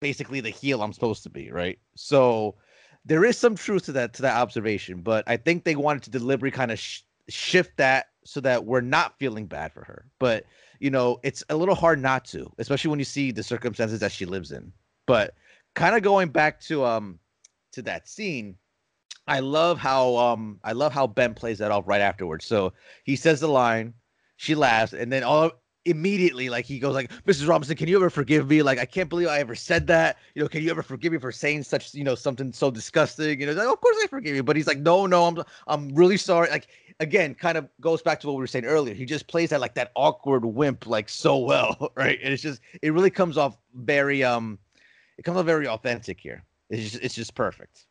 basically 0.00 0.40
the 0.40 0.50
heel 0.50 0.82
I'm 0.82 0.92
supposed 0.92 1.22
to 1.22 1.30
be, 1.30 1.50
right? 1.50 1.78
So 1.96 2.56
there 3.06 3.24
is 3.24 3.38
some 3.38 3.54
truth 3.54 3.86
to 3.86 3.92
that 3.92 4.12
to 4.14 4.22
that 4.22 4.36
observation, 4.36 5.00
but 5.00 5.24
I 5.26 5.38
think 5.38 5.64
they 5.64 5.76
wanted 5.76 6.02
to 6.04 6.10
deliberately 6.10 6.54
kind 6.54 6.70
of 6.70 6.78
sh- 6.78 7.00
shift 7.30 7.78
that 7.78 8.08
so 8.26 8.40
that 8.42 8.66
we're 8.66 8.82
not 8.82 9.18
feeling 9.18 9.46
bad 9.46 9.72
for 9.72 9.82
her. 9.84 10.04
But 10.18 10.44
you 10.78 10.90
know, 10.90 11.20
it's 11.22 11.42
a 11.48 11.56
little 11.56 11.74
hard 11.74 12.02
not 12.02 12.26
to, 12.26 12.52
especially 12.58 12.90
when 12.90 12.98
you 12.98 13.06
see 13.06 13.30
the 13.30 13.42
circumstances 13.42 14.00
that 14.00 14.12
she 14.12 14.26
lives 14.26 14.52
in. 14.52 14.74
But 15.06 15.34
kind 15.74 15.96
of 15.96 16.02
going 16.02 16.28
back 16.28 16.60
to 16.62 16.84
um 16.84 17.18
to 17.72 17.82
that 17.82 18.08
scene, 18.08 18.56
I 19.26 19.40
love 19.40 19.78
how 19.78 20.16
um 20.16 20.60
I 20.64 20.72
love 20.72 20.92
how 20.92 21.06
Ben 21.06 21.34
plays 21.34 21.58
that 21.58 21.70
off 21.70 21.84
right 21.86 22.00
afterwards. 22.00 22.44
So 22.44 22.72
he 23.04 23.16
says 23.16 23.40
the 23.40 23.48
line, 23.48 23.94
she 24.36 24.54
laughs, 24.54 24.92
and 24.92 25.10
then 25.12 25.22
all 25.22 25.50
immediately 25.86 26.48
like 26.48 26.64
he 26.64 26.78
goes 26.78 26.94
like 26.94 27.10
mrs 27.26 27.46
robinson 27.46 27.76
can 27.76 27.88
you 27.88 27.96
ever 27.96 28.08
forgive 28.08 28.48
me? 28.48 28.62
Like 28.62 28.78
i 28.78 28.86
can't 28.86 29.10
believe 29.10 29.28
i 29.28 29.38
ever 29.38 29.54
said 29.54 29.86
that. 29.88 30.18
You 30.34 30.42
know 30.42 30.48
can 30.48 30.62
you 30.62 30.70
ever 30.70 30.82
forgive 30.82 31.12
me 31.12 31.18
for 31.18 31.30
saying 31.32 31.62
such 31.64 31.94
you 31.94 32.04
know 32.04 32.14
something 32.14 32.52
so 32.52 32.70
disgusting? 32.70 33.40
You 33.40 33.46
know 33.46 33.52
like, 33.52 33.68
of 33.68 33.80
course 33.80 33.96
i 34.02 34.06
forgive 34.06 34.34
you 34.34 34.42
but 34.42 34.56
he's 34.56 34.66
like 34.66 34.78
no 34.78 35.06
no 35.06 35.24
i'm 35.24 35.42
i'm 35.66 35.94
really 35.94 36.16
sorry. 36.16 36.50
Like 36.50 36.68
again 37.00 37.34
kind 37.34 37.58
of 37.58 37.68
goes 37.80 38.02
back 38.02 38.20
to 38.20 38.26
what 38.26 38.34
we 38.34 38.40
were 38.40 38.46
saying 38.46 38.64
earlier. 38.64 38.94
He 38.94 39.04
just 39.04 39.26
plays 39.26 39.50
that 39.50 39.60
like 39.60 39.74
that 39.74 39.92
awkward 39.94 40.44
wimp 40.44 40.86
like 40.86 41.08
so 41.08 41.38
well 41.38 41.92
right? 41.96 42.18
And 42.22 42.32
it's 42.32 42.42
just 42.42 42.60
it 42.82 42.92
really 42.92 43.10
comes 43.10 43.36
off 43.36 43.56
very 43.74 44.22
um 44.24 44.58
it 45.18 45.22
comes 45.22 45.38
off 45.38 45.46
very 45.46 45.66
authentic 45.68 46.20
here. 46.20 46.44
It's 46.70 46.92
just 46.92 47.04
it's 47.04 47.14
just 47.14 47.34
perfect 47.34 47.86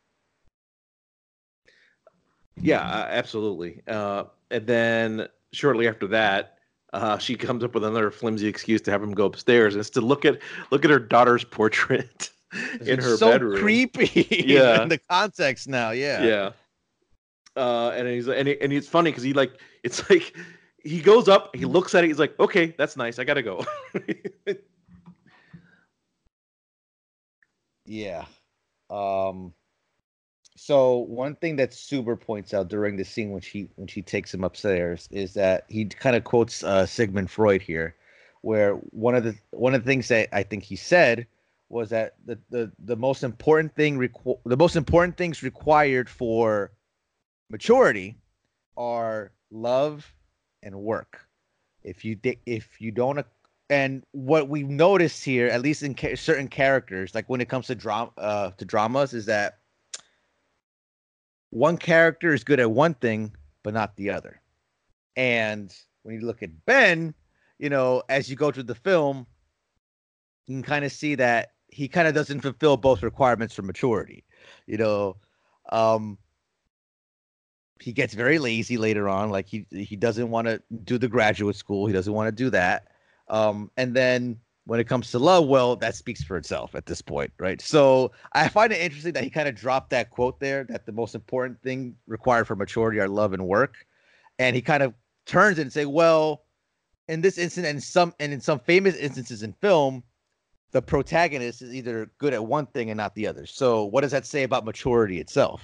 Yeah, 2.60 2.80
uh, 2.80 3.06
absolutely. 3.10 3.82
Uh, 3.86 4.24
and 4.50 4.66
then 4.66 5.28
shortly 5.52 5.88
after 5.88 6.06
that, 6.08 6.58
uh, 6.92 7.18
she 7.18 7.34
comes 7.34 7.64
up 7.64 7.74
with 7.74 7.84
another 7.84 8.10
flimsy 8.10 8.46
excuse 8.46 8.80
to 8.82 8.90
have 8.90 9.02
him 9.02 9.12
go 9.12 9.26
upstairs, 9.26 9.74
and 9.74 9.80
it's 9.80 9.90
to 9.90 10.00
look 10.00 10.24
at 10.24 10.38
look 10.70 10.84
at 10.84 10.90
her 10.90 10.98
daughter's 11.00 11.42
portrait 11.44 12.30
in 12.80 12.98
It's 12.98 13.04
her 13.04 13.16
so 13.16 13.32
bedroom. 13.32 13.56
creepy 13.60 14.26
Yeah. 14.46 14.82
in 14.82 14.88
the 14.88 14.98
context 15.10 15.68
now 15.68 15.90
yeah 15.90 16.24
Yeah. 16.24 16.50
Uh, 17.56 17.90
and 17.90 18.08
he's 18.08 18.26
and, 18.28 18.48
he, 18.48 18.60
and 18.60 18.72
it's 18.72 18.88
funny 18.88 19.10
because 19.10 19.22
he 19.24 19.32
like 19.32 19.60
it's 19.82 20.08
like 20.10 20.36
he 20.84 21.00
goes 21.00 21.28
up, 21.28 21.54
he 21.56 21.64
looks 21.64 21.94
at 21.94 22.04
it, 22.04 22.08
he's 22.08 22.18
like, 22.18 22.38
okay, 22.38 22.74
that's 22.78 22.96
nice, 22.96 23.18
I 23.18 23.24
gotta 23.24 23.42
go. 23.42 23.64
Yeah. 27.86 28.24
Um 28.90 29.52
so 30.64 30.96
one 30.96 31.36
thing 31.36 31.56
that 31.56 31.72
Suber 31.72 32.18
points 32.18 32.54
out 32.54 32.68
during 32.68 32.96
the 32.96 33.04
scene 33.04 33.32
when 33.32 33.42
she 33.42 33.68
when 33.76 33.86
she 33.86 34.00
takes 34.00 34.32
him 34.32 34.44
upstairs 34.44 35.06
is 35.10 35.34
that 35.34 35.66
he 35.68 35.84
kind 35.84 36.16
of 36.16 36.24
quotes 36.24 36.64
uh 36.64 36.86
Sigmund 36.86 37.30
Freud 37.30 37.60
here 37.60 37.94
where 38.40 38.76
one 38.90 39.14
of 39.14 39.24
the 39.24 39.36
one 39.50 39.74
of 39.74 39.84
the 39.84 39.86
things 39.86 40.08
that 40.08 40.30
I 40.32 40.42
think 40.42 40.62
he 40.62 40.76
said 40.76 41.26
was 41.68 41.90
that 41.90 42.14
the 42.24 42.38
the, 42.48 42.72
the 42.78 42.96
most 42.96 43.24
important 43.24 43.74
thing 43.74 43.98
requ- 43.98 44.38
the 44.46 44.56
most 44.56 44.74
important 44.74 45.18
things 45.18 45.42
required 45.42 46.08
for 46.08 46.72
maturity 47.50 48.16
are 48.74 49.32
love 49.50 50.14
and 50.62 50.74
work. 50.74 51.26
If 51.82 52.06
you 52.06 52.18
if 52.46 52.80
you 52.80 52.90
don't 52.90 53.22
and 53.68 54.02
what 54.12 54.48
we've 54.48 54.68
noticed 54.68 55.24
here, 55.24 55.48
at 55.48 55.60
least 55.60 55.82
in 55.82 55.94
ca- 55.94 56.16
certain 56.16 56.48
characters, 56.48 57.14
like 57.14 57.28
when 57.28 57.42
it 57.42 57.50
comes 57.50 57.66
to 57.66 57.74
drama, 57.74 58.10
uh, 58.16 58.50
to 58.52 58.64
dramas, 58.64 59.12
is 59.12 59.26
that 59.26 59.58
one 61.54 61.76
character 61.78 62.34
is 62.34 62.42
good 62.42 62.58
at 62.58 62.70
one 62.70 62.94
thing, 62.94 63.32
but 63.62 63.72
not 63.74 63.96
the 63.96 64.10
other. 64.10 64.40
And 65.14 65.72
when 66.02 66.16
you 66.16 66.26
look 66.26 66.42
at 66.42 66.66
Ben, 66.66 67.14
you 67.60 67.70
know, 67.70 68.02
as 68.08 68.28
you 68.28 68.34
go 68.34 68.50
through 68.50 68.64
the 68.64 68.74
film, 68.74 69.24
you 70.46 70.56
can 70.56 70.64
kind 70.64 70.84
of 70.84 70.90
see 70.90 71.14
that 71.14 71.52
he 71.68 71.86
kind 71.86 72.08
of 72.08 72.14
doesn't 72.14 72.40
fulfill 72.40 72.76
both 72.76 73.04
requirements 73.04 73.54
for 73.54 73.62
maturity. 73.62 74.24
You 74.66 74.78
know, 74.78 75.16
um, 75.70 76.18
he 77.80 77.92
gets 77.92 78.14
very 78.14 78.40
lazy 78.40 78.76
later 78.76 79.08
on. 79.08 79.30
Like 79.30 79.46
he 79.46 79.64
he 79.70 79.94
doesn't 79.94 80.30
want 80.30 80.48
to 80.48 80.60
do 80.82 80.98
the 80.98 81.08
graduate 81.08 81.54
school. 81.54 81.86
He 81.86 81.92
doesn't 81.92 82.12
want 82.12 82.26
to 82.26 82.44
do 82.44 82.50
that. 82.50 82.88
Um, 83.28 83.70
and 83.76 83.94
then 83.94 84.40
when 84.66 84.80
it 84.80 84.84
comes 84.84 85.10
to 85.10 85.18
love, 85.18 85.46
well, 85.46 85.76
that 85.76 85.94
speaks 85.94 86.22
for 86.22 86.36
itself 86.36 86.74
at 86.74 86.86
this 86.86 87.02
point, 87.02 87.30
right? 87.38 87.60
So 87.60 88.12
I 88.32 88.48
find 88.48 88.72
it 88.72 88.80
interesting 88.80 89.12
that 89.12 89.24
he 89.24 89.30
kind 89.30 89.48
of 89.48 89.54
dropped 89.54 89.90
that 89.90 90.10
quote 90.10 90.40
there 90.40 90.64
that 90.64 90.86
the 90.86 90.92
most 90.92 91.14
important 91.14 91.60
thing 91.62 91.96
required 92.06 92.46
for 92.46 92.56
maturity 92.56 92.98
are 92.98 93.08
love 93.08 93.34
and 93.34 93.46
work. 93.46 93.86
And 94.38 94.56
he 94.56 94.62
kind 94.62 94.82
of 94.82 94.94
turns 95.26 95.58
it 95.58 95.62
and 95.62 95.72
say, 95.72 95.84
well, 95.84 96.44
in 97.08 97.20
this 97.20 97.36
instance 97.36 97.66
and 97.66 97.82
some 97.82 98.14
and 98.18 98.32
in 98.32 98.40
some 98.40 98.58
famous 98.58 98.96
instances 98.96 99.42
in 99.42 99.52
film, 99.52 100.02
the 100.72 100.80
protagonist 100.80 101.60
is 101.60 101.74
either 101.74 102.10
good 102.18 102.32
at 102.32 102.44
one 102.44 102.66
thing 102.66 102.90
and 102.90 102.96
not 102.96 103.14
the 103.14 103.26
other. 103.26 103.46
So 103.46 103.84
what 103.84 104.00
does 104.00 104.12
that 104.12 104.26
say 104.26 104.42
about 104.42 104.64
maturity 104.64 105.20
itself? 105.20 105.62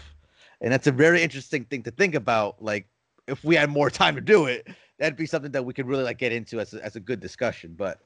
And 0.60 0.70
that's 0.70 0.86
a 0.86 0.92
very 0.92 1.22
interesting 1.22 1.64
thing 1.64 1.82
to 1.84 1.90
think 1.90 2.14
about. 2.14 2.62
Like 2.62 2.86
if 3.26 3.42
we 3.42 3.56
had 3.56 3.70
more 3.70 3.88
time 3.90 4.14
to 4.14 4.20
do 4.20 4.44
it, 4.44 4.68
that'd 4.98 5.16
be 5.16 5.26
something 5.26 5.52
that 5.52 5.64
we 5.64 5.72
could 5.72 5.86
really 5.86 6.04
like 6.04 6.18
get 6.18 6.32
into 6.32 6.60
as 6.60 6.74
a, 6.74 6.84
as 6.84 6.96
a 6.96 7.00
good 7.00 7.18
discussion. 7.18 7.74
But 7.76 8.00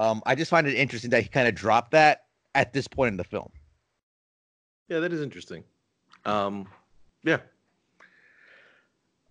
um, 0.00 0.22
I 0.24 0.34
just 0.34 0.50
find 0.50 0.66
it 0.66 0.74
interesting 0.74 1.10
that 1.10 1.22
he 1.22 1.28
kind 1.28 1.46
of 1.46 1.54
dropped 1.54 1.90
that 1.90 2.24
at 2.54 2.72
this 2.72 2.88
point 2.88 3.12
in 3.12 3.16
the 3.18 3.24
film. 3.24 3.50
yeah, 4.88 4.98
that 4.98 5.12
is 5.12 5.20
interesting. 5.20 5.62
Um, 6.24 6.66
yeah. 7.22 7.38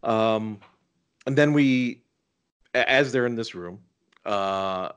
Um, 0.03 0.59
and 1.25 1.35
then 1.35 1.53
we, 1.53 2.03
as 2.75 3.11
they're 3.11 3.25
in 3.25 3.35
this 3.35 3.55
room, 3.55 3.79
uh, 4.25 4.89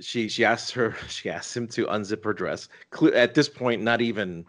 she 0.00 0.28
she 0.28 0.44
asks 0.44 0.70
her 0.72 0.94
she 1.08 1.30
asks 1.30 1.56
him 1.56 1.68
to 1.68 1.86
unzip 1.86 2.22
her 2.24 2.34
dress. 2.34 2.68
At 3.14 3.34
this 3.34 3.48
point, 3.48 3.82
not 3.82 4.02
even 4.02 4.44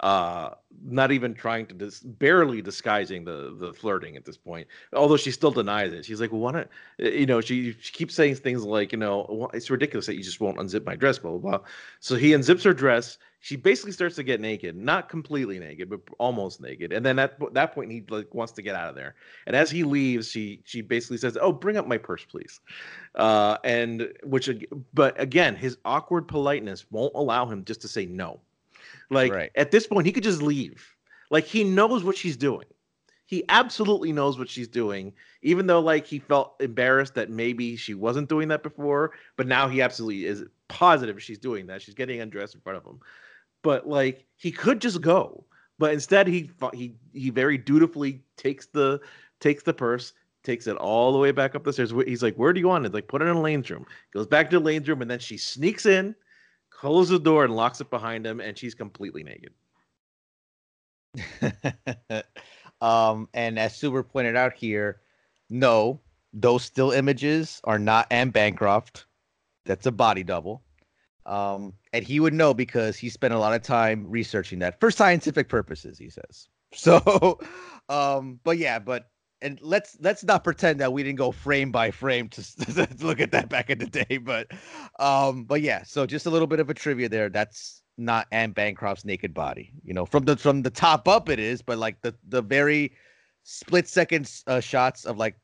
uh 0.00 0.50
not 0.82 1.12
even 1.12 1.34
trying 1.34 1.66
to 1.66 1.74
dis- 1.74 2.00
barely 2.00 2.62
disguising 2.62 3.24
the 3.24 3.54
the 3.58 3.72
flirting 3.72 4.16
at 4.16 4.24
this 4.24 4.36
point 4.36 4.66
although 4.92 5.16
she 5.16 5.30
still 5.30 5.50
denies 5.50 5.92
it. 5.92 6.04
She's 6.04 6.20
like 6.20 6.32
well 6.32 6.40
why 6.40 6.52
not 6.52 6.68
you 6.98 7.26
know 7.26 7.40
she, 7.40 7.72
she 7.80 7.92
keeps 7.92 8.14
saying 8.14 8.36
things 8.36 8.64
like 8.64 8.92
you 8.92 8.98
know 8.98 9.26
"Well, 9.28 9.50
it's 9.52 9.70
ridiculous 9.70 10.06
that 10.06 10.16
you 10.16 10.22
just 10.22 10.40
won't 10.40 10.58
unzip 10.58 10.84
my 10.84 10.96
dress 10.96 11.18
blah 11.18 11.32
blah 11.32 11.58
blah. 11.58 11.66
So 12.00 12.16
he 12.16 12.30
unzips 12.30 12.64
her 12.64 12.74
dress. 12.74 13.18
She 13.42 13.56
basically 13.56 13.92
starts 13.92 14.16
to 14.16 14.22
get 14.22 14.40
naked 14.40 14.76
not 14.76 15.08
completely 15.08 15.58
naked 15.58 15.90
but 15.90 16.00
almost 16.18 16.60
naked. 16.60 16.92
And 16.92 17.04
then 17.04 17.18
at 17.18 17.38
that 17.54 17.74
point 17.74 17.90
he 17.90 18.02
like 18.08 18.34
wants 18.34 18.52
to 18.52 18.62
get 18.62 18.74
out 18.74 18.88
of 18.88 18.94
there. 18.94 19.14
And 19.46 19.56
as 19.56 19.70
he 19.70 19.82
leaves 19.84 20.28
she 20.30 20.62
she 20.64 20.82
basically 20.82 21.18
says 21.18 21.36
oh 21.40 21.52
bring 21.52 21.76
up 21.76 21.86
my 21.86 21.98
purse 21.98 22.24
please. 22.24 22.60
Uh 23.14 23.56
and 23.64 24.12
which 24.22 24.48
but 24.94 25.20
again 25.20 25.56
his 25.56 25.78
awkward 25.84 26.28
politeness 26.28 26.86
won't 26.90 27.14
allow 27.14 27.46
him 27.46 27.64
just 27.64 27.80
to 27.82 27.88
say 27.88 28.06
no 28.06 28.40
like 29.10 29.32
Right. 29.32 29.50
at 29.54 29.70
this 29.70 29.86
point, 29.86 30.06
he 30.06 30.12
could 30.12 30.24
just 30.24 30.42
leave. 30.42 30.86
Like 31.30 31.44
he 31.44 31.64
knows 31.64 32.04
what 32.04 32.16
she's 32.16 32.36
doing. 32.36 32.66
He 33.26 33.44
absolutely 33.48 34.12
knows 34.12 34.38
what 34.38 34.48
she's 34.48 34.66
doing, 34.66 35.12
even 35.42 35.68
though 35.68 35.80
like 35.80 36.04
he 36.04 36.18
felt 36.18 36.56
embarrassed 36.60 37.14
that 37.14 37.30
maybe 37.30 37.76
she 37.76 37.94
wasn't 37.94 38.28
doing 38.28 38.48
that 38.48 38.64
before, 38.64 39.12
but 39.36 39.46
now 39.46 39.68
he 39.68 39.80
absolutely 39.80 40.24
is 40.24 40.44
positive 40.68 41.22
she's 41.22 41.38
doing 41.38 41.66
that. 41.66 41.82
She's 41.82 41.94
getting 41.94 42.20
undressed 42.20 42.56
in 42.56 42.60
front 42.60 42.78
of 42.78 42.84
him. 42.84 42.98
But 43.62 43.86
like 43.86 44.26
he 44.36 44.50
could 44.50 44.80
just 44.80 45.00
go, 45.00 45.44
but 45.78 45.92
instead 45.92 46.26
he 46.26 46.50
he 46.74 46.96
he 47.12 47.30
very 47.30 47.56
dutifully 47.56 48.22
takes 48.36 48.66
the 48.66 49.00
takes 49.38 49.62
the 49.62 49.74
purse, 49.74 50.12
takes 50.42 50.66
it 50.66 50.76
all 50.76 51.12
the 51.12 51.18
way 51.18 51.30
back 51.30 51.54
up 51.54 51.62
the 51.62 51.72
stairs. 51.72 51.92
He's 52.06 52.22
like, 52.22 52.34
"Where 52.34 52.52
do 52.52 52.58
you 52.58 52.66
want 52.68 52.86
it?" 52.86 52.92
Like, 52.94 53.06
put 53.06 53.22
it 53.22 53.26
in 53.26 53.36
Elaine's 53.36 53.70
room. 53.70 53.86
Goes 54.12 54.26
back 54.26 54.50
to 54.50 54.56
Elaine's 54.56 54.88
room, 54.88 55.02
and 55.02 55.10
then 55.10 55.20
she 55.20 55.36
sneaks 55.36 55.86
in, 55.86 56.16
closes 56.80 57.10
the 57.10 57.18
door, 57.18 57.44
and 57.44 57.54
locks 57.54 57.80
it 57.80 57.90
behind 57.90 58.26
him, 58.26 58.40
and 58.40 58.56
she's 58.56 58.74
completely 58.74 59.22
naked. 59.22 59.52
um, 62.80 63.28
and 63.34 63.58
as 63.58 63.74
Suber 63.74 64.06
pointed 64.08 64.34
out 64.34 64.54
here, 64.54 65.00
no, 65.50 66.00
those 66.32 66.64
still 66.64 66.90
images 66.90 67.60
are 67.64 67.78
not 67.78 68.06
Anne 68.10 68.30
Bancroft. 68.30 69.04
That's 69.66 69.84
a 69.86 69.92
body 69.92 70.22
double. 70.22 70.62
Um, 71.26 71.74
and 71.92 72.02
he 72.02 72.18
would 72.18 72.32
know 72.32 72.54
because 72.54 72.96
he 72.96 73.10
spent 73.10 73.34
a 73.34 73.38
lot 73.38 73.52
of 73.52 73.62
time 73.62 74.06
researching 74.08 74.60
that 74.60 74.80
for 74.80 74.90
scientific 74.90 75.48
purposes, 75.48 75.98
he 75.98 76.08
says. 76.08 76.48
So, 76.72 77.40
um, 77.88 78.38
but 78.44 78.56
yeah, 78.56 78.78
but 78.78 79.10
and 79.42 79.58
let's 79.62 79.96
let's 80.00 80.24
not 80.24 80.44
pretend 80.44 80.80
that 80.80 80.92
we 80.92 81.02
didn't 81.02 81.18
go 81.18 81.32
frame 81.32 81.72
by 81.72 81.90
frame 81.90 82.28
to, 82.28 82.56
to 82.74 82.88
look 83.00 83.20
at 83.20 83.32
that 83.32 83.48
back 83.48 83.70
in 83.70 83.78
the 83.78 83.86
day. 83.86 84.18
But 84.18 84.48
um, 84.98 85.44
but 85.44 85.62
yeah, 85.62 85.82
so 85.82 86.06
just 86.06 86.26
a 86.26 86.30
little 86.30 86.46
bit 86.46 86.60
of 86.60 86.70
a 86.70 86.74
trivia 86.74 87.08
there. 87.08 87.28
That's 87.28 87.82
not 87.96 88.26
Anne 88.32 88.52
Bancroft's 88.52 89.04
naked 89.04 89.34
body. 89.34 89.72
You 89.84 89.94
know, 89.94 90.06
from 90.06 90.24
the 90.24 90.36
from 90.36 90.62
the 90.62 90.70
top 90.70 91.08
up 91.08 91.28
it 91.28 91.38
is, 91.38 91.62
but 91.62 91.78
like 91.78 92.00
the 92.02 92.14
the 92.28 92.42
very 92.42 92.92
split 93.42 93.88
second 93.88 94.30
uh, 94.46 94.60
shots 94.60 95.04
of 95.04 95.16
like 95.16 95.36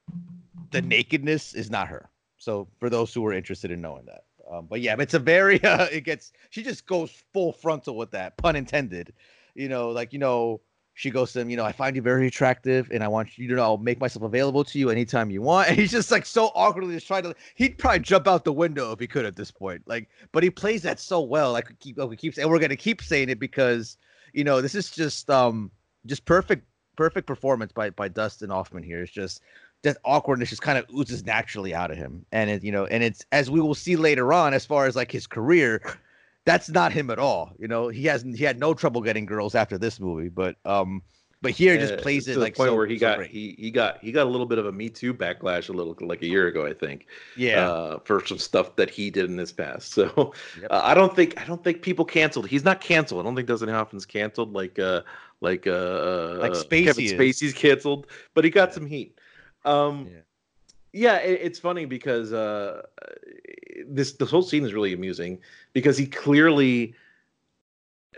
the 0.70 0.82
nakedness 0.82 1.54
is 1.54 1.70
not 1.70 1.88
her. 1.88 2.10
So 2.38 2.68
for 2.78 2.90
those 2.90 3.12
who 3.14 3.24
are 3.26 3.32
interested 3.32 3.70
in 3.70 3.80
knowing 3.80 4.06
that, 4.06 4.24
um, 4.50 4.66
but 4.68 4.80
yeah, 4.80 4.96
it's 4.98 5.14
a 5.14 5.18
very 5.18 5.62
uh, 5.64 5.86
it 5.86 6.02
gets 6.02 6.32
she 6.50 6.62
just 6.62 6.86
goes 6.86 7.10
full 7.32 7.52
frontal 7.52 7.96
with 7.96 8.10
that 8.12 8.36
pun 8.36 8.56
intended. 8.56 9.12
You 9.54 9.68
know, 9.68 9.90
like 9.90 10.12
you 10.12 10.18
know 10.18 10.60
she 10.96 11.10
goes 11.10 11.30
to 11.34 11.40
him, 11.40 11.50
you 11.50 11.58
know, 11.58 11.64
I 11.64 11.72
find 11.72 11.94
you 11.94 12.00
very 12.00 12.26
attractive 12.26 12.88
and 12.90 13.04
I 13.04 13.08
want 13.08 13.36
you 13.36 13.46
to 13.48 13.54
know 13.54 13.62
I'll 13.62 13.76
make 13.76 14.00
myself 14.00 14.24
available 14.24 14.64
to 14.64 14.78
you 14.78 14.88
anytime 14.88 15.30
you 15.30 15.42
want. 15.42 15.68
And 15.76 15.78
he's 15.78 15.90
just 15.90 16.10
like 16.10 16.24
so 16.24 16.46
awkwardly 16.54 16.94
just 16.94 17.06
trying 17.06 17.24
to 17.24 17.34
he'd 17.54 17.76
probably 17.76 17.98
jump 17.98 18.26
out 18.26 18.44
the 18.44 18.52
window 18.52 18.92
if 18.92 18.98
he 18.98 19.06
could 19.06 19.26
at 19.26 19.36
this 19.36 19.50
point. 19.50 19.82
Like, 19.84 20.08
but 20.32 20.42
he 20.42 20.48
plays 20.48 20.80
that 20.82 20.98
so 20.98 21.20
well. 21.20 21.52
Like 21.52 21.78
keep 21.80 21.98
we 21.98 22.16
keep 22.16 22.34
saying 22.34 22.48
we're 22.48 22.58
gonna 22.58 22.76
keep 22.76 23.02
saying 23.02 23.28
it 23.28 23.38
because 23.38 23.98
you 24.32 24.42
know 24.42 24.62
this 24.62 24.74
is 24.74 24.90
just 24.90 25.28
um 25.28 25.70
just 26.06 26.24
perfect 26.24 26.64
perfect 26.96 27.26
performance 27.26 27.72
by 27.72 27.90
by 27.90 28.08
Dustin 28.08 28.48
Hoffman 28.48 28.82
here. 28.82 29.02
It's 29.02 29.12
just 29.12 29.42
that 29.82 29.98
awkwardness 30.02 30.48
just 30.48 30.62
kind 30.62 30.78
of 30.78 30.86
oozes 30.96 31.26
naturally 31.26 31.74
out 31.74 31.90
of 31.90 31.98
him. 31.98 32.24
And 32.32 32.48
it, 32.48 32.64
you 32.64 32.72
know, 32.72 32.86
and 32.86 33.04
it's 33.04 33.26
as 33.32 33.50
we 33.50 33.60
will 33.60 33.74
see 33.74 33.96
later 33.96 34.32
on, 34.32 34.54
as 34.54 34.64
far 34.64 34.86
as 34.86 34.96
like 34.96 35.12
his 35.12 35.26
career, 35.26 35.82
that's 36.46 36.70
not 36.70 36.92
him 36.92 37.10
at 37.10 37.18
all. 37.20 37.52
You 37.58 37.68
know, 37.68 37.88
he 37.88 38.04
hasn't. 38.06 38.38
he 38.38 38.44
had 38.44 38.58
no 38.60 38.74
trouble 38.74 39.02
getting 39.02 39.26
girls 39.26 39.54
after 39.54 39.78
this 39.78 40.00
movie, 40.00 40.30
but 40.30 40.56
um, 40.64 41.02
But 41.42 41.52
here 41.52 41.76
Uh, 41.76 41.78
just 41.78 41.98
plays 41.98 42.28
to 42.32 42.32
it 42.32 42.38
the 42.38 42.40
like 42.40 42.54
point 42.54 42.72
so, 42.72 42.76
where 42.76 42.86
he 42.86 42.98
so 42.98 43.00
got 43.00 43.18
great. 43.18 43.30
he 43.30 43.56
he 43.58 43.70
got 43.70 43.98
he 44.02 44.12
got 44.12 44.26
a 44.26 44.30
little 44.30 44.46
bit 44.46 44.58
of 44.58 44.66
a 44.66 44.72
Me 44.72 44.88
Too 44.90 45.14
backlash 45.14 45.68
a 45.68 45.72
little 45.72 45.96
like 46.00 46.22
a 46.22 46.26
year 46.26 46.48
ago, 46.48 46.66
I 46.66 46.72
think. 46.74 47.06
yeah. 47.34 47.72
uh, 47.72 47.98
for 48.04 48.24
some 48.26 48.38
stuff 48.38 48.76
that 48.76 48.90
he 48.90 49.10
did 49.10 49.30
in 49.30 49.38
his 49.38 49.52
past. 49.52 49.92
So 49.92 50.32
Yep. 50.54 50.70
uh, 50.70 50.80
I 50.84 50.94
don't 50.94 51.14
think 51.14 51.40
I 51.40 51.44
don't 51.44 51.62
think 51.62 51.82
people 51.82 52.04
canceled. 52.04 52.48
He's 52.48 52.64
not 52.64 52.80
canceled. 52.80 53.20
I 53.20 53.24
don't 53.24 53.36
think 53.36 53.48
Dustin 53.48 53.68
Hoffman's 53.68 54.06
canceled 54.06 54.52
like 54.54 54.78
uh 54.78 55.02
like 55.40 55.66
uh 55.66 56.38
Like 56.38 56.54
uh, 56.54 56.64
Spacey 56.64 56.80
Kevin 56.80 57.06
is. 57.06 57.36
Spacey's 57.38 57.54
canceled, 57.54 58.06
but 58.34 58.44
he 58.44 58.50
got 58.50 58.72
Yeah. 58.72 58.74
some 58.74 58.86
heat. 58.86 59.18
Um 59.64 60.12
Yeah. 60.12 60.22
yeah, 60.92 61.16
it, 61.18 61.40
it's 61.42 61.58
funny 61.58 61.84
because 61.86 62.32
uh 62.32 62.82
this 63.86 64.12
this 64.12 64.30
whole 64.30 64.42
scene 64.42 64.64
is 64.64 64.74
really 64.74 64.92
amusing 64.92 65.38
because 65.72 65.96
he 65.96 66.06
clearly 66.06 66.94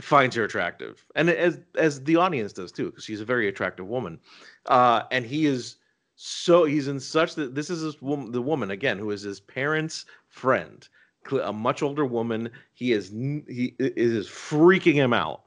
finds 0.00 0.36
her 0.36 0.44
attractive. 0.44 1.04
And 1.14 1.30
as 1.30 1.58
as 1.76 2.02
the 2.04 2.16
audience 2.16 2.52
does 2.52 2.72
too 2.72 2.86
because 2.86 3.04
she's 3.04 3.20
a 3.20 3.24
very 3.24 3.48
attractive 3.48 3.86
woman. 3.86 4.18
Uh 4.66 5.02
and 5.10 5.24
he 5.24 5.46
is 5.46 5.76
so 6.16 6.64
he's 6.64 6.88
in 6.88 7.00
such 7.00 7.34
that 7.36 7.54
this 7.54 7.70
is 7.70 7.82
this 7.82 8.00
woman 8.02 8.32
the 8.32 8.42
woman 8.42 8.70
again 8.70 8.98
who 8.98 9.10
is 9.10 9.22
his 9.22 9.40
parents 9.40 10.04
friend. 10.28 10.88
A 11.42 11.52
much 11.52 11.82
older 11.82 12.06
woman. 12.06 12.50
He 12.72 12.92
is 12.92 13.10
he 13.10 13.74
is 13.78 14.28
freaking 14.28 14.94
him 14.94 15.12
out. 15.12 15.42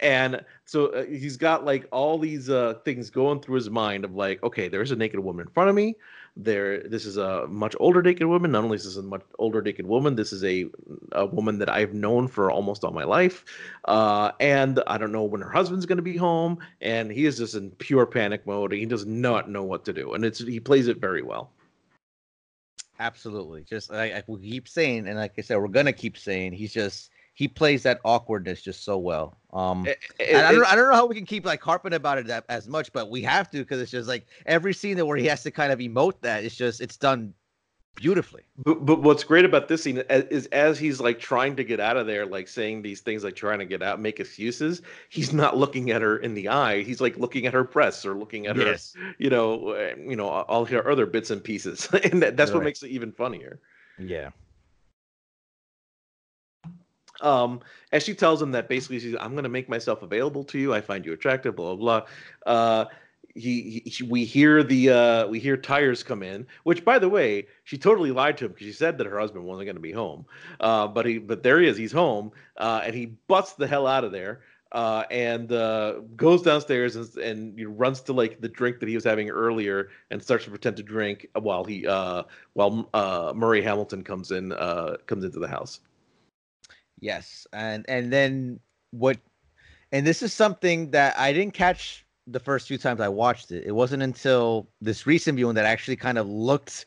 And 0.00 0.44
so 0.66 0.88
uh, 0.88 1.04
he's 1.04 1.36
got 1.36 1.64
like 1.64 1.86
all 1.90 2.18
these 2.18 2.48
uh 2.48 2.74
things 2.84 3.10
going 3.10 3.40
through 3.40 3.56
his 3.56 3.70
mind 3.70 4.04
of 4.04 4.14
like 4.14 4.42
okay 4.42 4.68
there's 4.68 4.92
a 4.92 4.96
naked 4.96 5.20
woman 5.20 5.46
in 5.46 5.52
front 5.52 5.68
of 5.70 5.74
me 5.74 5.96
there 6.36 6.82
this 6.82 7.06
is 7.06 7.16
a 7.16 7.46
much 7.46 7.74
older 7.80 8.02
naked 8.02 8.26
woman 8.26 8.52
not 8.52 8.62
only 8.62 8.76
is 8.76 8.84
this 8.84 8.96
a 8.96 9.02
much 9.02 9.22
older 9.38 9.62
naked 9.62 9.86
woman 9.86 10.14
this 10.14 10.32
is 10.32 10.44
a, 10.44 10.66
a 11.12 11.24
woman 11.24 11.58
that 11.58 11.70
i've 11.70 11.94
known 11.94 12.28
for 12.28 12.50
almost 12.50 12.84
all 12.84 12.92
my 12.92 13.04
life 13.04 13.44
uh, 13.86 14.30
and 14.38 14.82
i 14.86 14.98
don't 14.98 15.12
know 15.12 15.24
when 15.24 15.40
her 15.40 15.50
husband's 15.50 15.86
going 15.86 15.96
to 15.96 16.02
be 16.02 16.16
home 16.16 16.58
and 16.82 17.10
he 17.10 17.24
is 17.24 17.38
just 17.38 17.54
in 17.54 17.70
pure 17.72 18.04
panic 18.04 18.46
mode 18.46 18.72
he 18.72 18.84
does 18.84 19.06
not 19.06 19.48
know 19.48 19.64
what 19.64 19.84
to 19.84 19.92
do 19.92 20.12
and 20.12 20.24
it's 20.24 20.40
he 20.40 20.60
plays 20.60 20.88
it 20.88 20.98
very 20.98 21.22
well 21.22 21.50
Absolutely. 22.98 23.62
Just 23.62 23.90
like 23.90 24.24
we 24.26 24.40
keep 24.40 24.66
saying, 24.66 25.06
and 25.06 25.18
like 25.18 25.34
I 25.36 25.42
said, 25.42 25.58
we're 25.58 25.68
gonna 25.68 25.92
keep 25.92 26.16
saying, 26.16 26.52
he's 26.52 26.72
just 26.72 27.10
he 27.36 27.46
plays 27.46 27.82
that 27.82 28.00
awkwardness 28.02 28.62
just 28.62 28.82
so 28.82 28.96
well. 28.96 29.36
Um, 29.52 29.86
It- 29.86 29.98
and 30.18 30.38
I 30.38 30.52
don't, 30.52 30.64
I 30.64 30.74
don't 30.74 30.88
know 30.88 30.94
how 30.96 31.04
we 31.04 31.14
can 31.14 31.26
keep 31.26 31.44
like 31.44 31.62
harping 31.62 31.92
about 31.92 32.16
it 32.16 32.26
that, 32.28 32.46
as 32.48 32.66
much, 32.66 32.90
but 32.94 33.10
we 33.10 33.20
have 33.22 33.50
to 33.50 33.58
because 33.58 33.78
it's 33.78 33.90
just 33.90 34.08
like 34.08 34.26
every 34.46 34.72
scene 34.72 34.96
that 34.96 35.04
where 35.04 35.18
he 35.18 35.26
has 35.26 35.42
to 35.42 35.50
kind 35.50 35.70
of 35.70 35.78
emote 35.78 36.14
that 36.22 36.44
it's 36.44 36.56
just 36.56 36.80
it's 36.80 36.96
done 36.96 37.34
beautifully. 37.94 38.42
But, 38.64 38.86
but 38.86 39.02
what's 39.02 39.22
great 39.22 39.44
about 39.44 39.68
this 39.68 39.82
scene 39.82 39.98
is, 39.98 40.24
is 40.30 40.46
as 40.46 40.78
he's 40.78 40.98
like 40.98 41.18
trying 41.18 41.56
to 41.56 41.64
get 41.64 41.78
out 41.78 41.98
of 41.98 42.06
there, 42.06 42.24
like 42.24 42.48
saying 42.48 42.80
these 42.80 43.02
things, 43.02 43.22
like 43.22 43.36
trying 43.36 43.58
to 43.58 43.66
get 43.66 43.82
out, 43.82 44.00
make 44.00 44.18
excuses. 44.18 44.80
He's 45.10 45.34
not 45.34 45.58
looking 45.58 45.90
at 45.90 46.00
her 46.00 46.16
in 46.16 46.32
the 46.32 46.48
eye. 46.48 46.82
He's 46.84 47.02
like 47.02 47.18
looking 47.18 47.44
at 47.44 47.52
her 47.52 47.64
breasts 47.64 48.06
or 48.06 48.14
looking 48.14 48.46
at 48.46 48.56
her, 48.56 48.76
you 49.18 49.28
know, 49.28 49.70
uh, 49.72 49.94
you 49.98 50.16
know, 50.16 50.26
all 50.28 50.64
her 50.64 50.90
other 50.90 51.04
bits 51.04 51.30
and 51.30 51.44
pieces, 51.44 51.86
and 52.04 52.22
that, 52.22 52.38
that's 52.38 52.50
what 52.52 52.64
makes 52.64 52.82
it 52.82 52.88
even 52.88 53.12
funnier. 53.12 53.60
Yeah. 53.98 54.30
Um, 57.20 57.60
and 57.92 58.02
she 58.02 58.14
tells 58.14 58.40
him 58.42 58.52
that 58.52 58.68
basically 58.68 59.00
she's, 59.00 59.16
I'm 59.18 59.32
going 59.32 59.44
to 59.44 59.50
make 59.50 59.68
myself 59.68 60.02
available 60.02 60.44
to 60.44 60.58
you. 60.58 60.74
I 60.74 60.80
find 60.80 61.04
you 61.04 61.12
attractive. 61.12 61.56
Blah 61.56 61.76
blah. 61.76 62.00
blah. 62.00 62.52
Uh, 62.52 62.84
he, 63.36 63.82
he 63.84 64.04
we 64.04 64.24
hear 64.24 64.62
the 64.62 64.90
uh 64.90 65.26
we 65.26 65.38
hear 65.38 65.56
tires 65.56 66.02
come 66.02 66.22
in 66.22 66.46
which 66.64 66.84
by 66.84 66.98
the 66.98 67.08
way 67.08 67.46
she 67.64 67.76
totally 67.76 68.10
lied 68.10 68.36
to 68.38 68.46
him 68.46 68.52
because 68.52 68.66
she 68.66 68.72
said 68.72 68.96
that 68.98 69.06
her 69.06 69.18
husband 69.18 69.44
wasn't 69.44 69.66
going 69.66 69.76
to 69.76 69.80
be 69.80 69.92
home 69.92 70.24
uh 70.60 70.88
but 70.88 71.04
he 71.04 71.18
but 71.18 71.42
there 71.42 71.60
he 71.60 71.68
is 71.68 71.76
he's 71.76 71.92
home 71.92 72.32
uh 72.56 72.80
and 72.84 72.94
he 72.94 73.06
busts 73.28 73.54
the 73.54 73.66
hell 73.66 73.86
out 73.86 74.04
of 74.04 74.12
there 74.12 74.40
uh 74.72 75.04
and 75.10 75.52
uh 75.52 76.00
goes 76.16 76.42
downstairs 76.42 76.96
and, 76.96 77.14
and 77.16 77.58
he 77.58 77.66
runs 77.66 78.00
to 78.00 78.12
like 78.12 78.40
the 78.40 78.48
drink 78.48 78.80
that 78.80 78.88
he 78.88 78.94
was 78.94 79.04
having 79.04 79.28
earlier 79.28 79.90
and 80.10 80.22
starts 80.22 80.44
to 80.44 80.50
pretend 80.50 80.76
to 80.76 80.82
drink 80.82 81.26
while 81.34 81.62
he 81.62 81.86
uh 81.86 82.22
while 82.54 82.88
uh 82.94 83.32
murray 83.36 83.60
hamilton 83.60 84.02
comes 84.02 84.30
in 84.30 84.52
uh 84.52 84.96
comes 85.06 85.24
into 85.24 85.38
the 85.38 85.48
house 85.48 85.80
Yes, 87.00 87.46
and 87.52 87.84
and 87.88 88.12
then 88.12 88.60
what? 88.90 89.18
And 89.92 90.06
this 90.06 90.22
is 90.22 90.32
something 90.32 90.90
that 90.90 91.18
I 91.18 91.32
didn't 91.32 91.54
catch 91.54 92.04
the 92.26 92.40
first 92.40 92.66
few 92.66 92.78
times 92.78 93.00
I 93.00 93.08
watched 93.08 93.52
it. 93.52 93.64
It 93.64 93.72
wasn't 93.72 94.02
until 94.02 94.68
this 94.80 95.06
recent 95.06 95.36
viewing 95.36 95.54
that 95.54 95.66
I 95.66 95.70
actually 95.70 95.96
kind 95.96 96.18
of 96.18 96.28
looked 96.28 96.86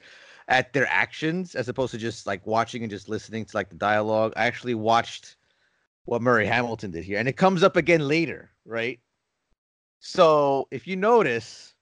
at 0.49 0.73
their 0.73 0.87
actions 0.87 1.55
as 1.55 1.69
opposed 1.69 1.91
to 1.91 1.97
just 1.97 2.27
like 2.27 2.45
watching 2.45 2.83
and 2.83 2.89
just 2.89 3.07
listening 3.07 3.45
to 3.45 3.55
like 3.55 3.69
the 3.69 3.75
dialogue. 3.75 4.33
I 4.35 4.47
actually 4.47 4.75
watched 4.75 5.37
what 6.05 6.21
Murray 6.21 6.45
Hamilton 6.45 6.91
did 6.91 7.03
here, 7.03 7.19
and 7.19 7.27
it 7.27 7.37
comes 7.37 7.63
up 7.63 7.77
again 7.77 8.07
later, 8.07 8.49
right? 8.65 8.99
So 9.99 10.67
if 10.71 10.87
you 10.87 10.95
notice, 10.95 11.75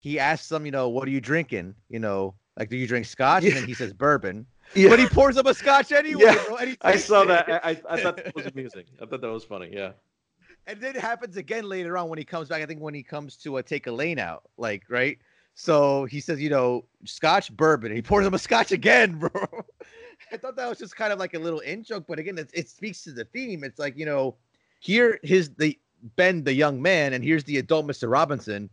he 0.00 0.18
asks 0.18 0.48
them, 0.48 0.66
you 0.66 0.72
know, 0.72 0.88
what 0.88 1.08
are 1.08 1.10
you 1.10 1.20
drinking? 1.20 1.74
You 1.88 1.98
know, 1.98 2.34
like, 2.56 2.68
do 2.68 2.76
you 2.76 2.86
drink 2.86 3.06
scotch? 3.06 3.44
And 3.44 3.56
then 3.56 3.66
he 3.66 3.74
says 3.74 3.92
bourbon. 3.92 4.46
But 4.74 4.98
he 4.98 5.06
pours 5.06 5.36
up 5.36 5.46
a 5.46 5.54
scotch 5.54 5.92
anyway, 5.92 6.24
Yeah, 6.24 6.44
bro. 6.46 6.56
I 6.82 6.96
saw 6.96 7.22
it. 7.22 7.28
that. 7.28 7.64
I, 7.64 7.80
I, 7.88 8.00
thought 8.00 8.16
that 8.16 8.34
was 8.34 8.46
amusing. 8.46 8.84
I 9.00 9.06
thought 9.06 9.20
that 9.20 9.30
was 9.30 9.44
funny. 9.44 9.70
Yeah. 9.72 9.92
and 10.66 10.80
then 10.80 10.96
it 10.96 11.00
happens 11.00 11.36
again 11.36 11.68
later 11.68 11.96
on 11.96 12.08
when 12.08 12.18
he 12.18 12.24
comes 12.24 12.48
back. 12.48 12.62
I 12.62 12.66
think 12.66 12.80
when 12.80 12.94
he 12.94 13.02
comes 13.02 13.36
to 13.38 13.58
uh, 13.58 13.62
take 13.62 13.86
Elaine 13.86 14.18
out, 14.18 14.44
like 14.56 14.82
right. 14.88 15.18
So 15.54 16.04
he 16.06 16.20
says, 16.20 16.40
you 16.40 16.50
know, 16.50 16.84
Scotch 17.04 17.56
bourbon. 17.56 17.88
And 17.92 17.96
he 17.96 18.02
pours 18.02 18.26
him 18.26 18.34
a 18.34 18.38
Scotch 18.38 18.72
again, 18.72 19.18
bro. 19.18 19.30
I 20.32 20.36
thought 20.36 20.56
that 20.56 20.68
was 20.68 20.78
just 20.78 20.96
kind 20.96 21.12
of 21.12 21.18
like 21.18 21.34
a 21.34 21.38
little 21.38 21.60
in 21.60 21.84
joke, 21.84 22.04
but 22.08 22.18
again, 22.18 22.38
it, 22.38 22.50
it 22.52 22.68
speaks 22.68 23.02
to 23.04 23.12
the 23.12 23.24
theme. 23.26 23.62
It's 23.62 23.78
like 23.78 23.96
you 23.96 24.06
know, 24.06 24.36
here 24.80 25.18
his 25.22 25.50
the 25.50 25.78
Ben, 26.16 26.42
the 26.44 26.52
young 26.52 26.82
man, 26.82 27.12
and 27.12 27.22
here's 27.22 27.44
the 27.44 27.58
adult 27.58 27.86
Mister 27.86 28.08
Robinson. 28.08 28.70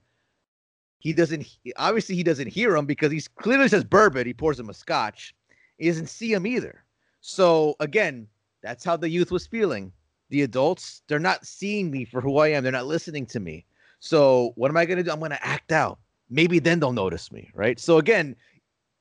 He 0.99 1.13
doesn't 1.13 1.41
he- 1.41 1.73
obviously 1.77 2.15
he 2.15 2.23
doesn't 2.23 2.47
hear 2.47 2.75
him 2.75 2.85
because 2.85 3.11
he's 3.11 3.27
clearly 3.27 3.67
says 3.67 3.83
bourbon. 3.83 4.25
He 4.25 4.33
pours 4.33 4.59
him 4.59 4.69
a 4.69 4.73
Scotch. 4.73 5.35
He 5.81 5.87
doesn't 5.87 6.07
see 6.07 6.31
him 6.31 6.45
either. 6.45 6.83
So 7.21 7.75
again, 7.79 8.27
that's 8.61 8.83
how 8.83 8.95
the 8.97 9.09
youth 9.09 9.31
was 9.31 9.47
feeling. 9.47 9.91
The 10.29 10.43
adults 10.43 11.01
they're 11.07 11.19
not 11.19 11.45
seeing 11.45 11.91
me 11.91 12.05
for 12.05 12.21
who 12.21 12.37
i 12.37 12.47
am. 12.49 12.63
They're 12.63 12.71
not 12.71 12.85
listening 12.85 13.25
to 13.27 13.39
me. 13.39 13.65
So 13.99 14.53
what 14.55 14.69
am 14.69 14.77
i 14.77 14.85
going 14.85 14.97
to 14.97 15.03
do? 15.03 15.11
I'm 15.11 15.19
going 15.19 15.31
to 15.31 15.45
act 15.45 15.71
out. 15.71 15.99
Maybe 16.29 16.59
then 16.59 16.79
they'll 16.79 16.93
notice 16.93 17.31
me 17.31 17.51
right? 17.53 17.79
So 17.79 17.97
again 17.97 18.35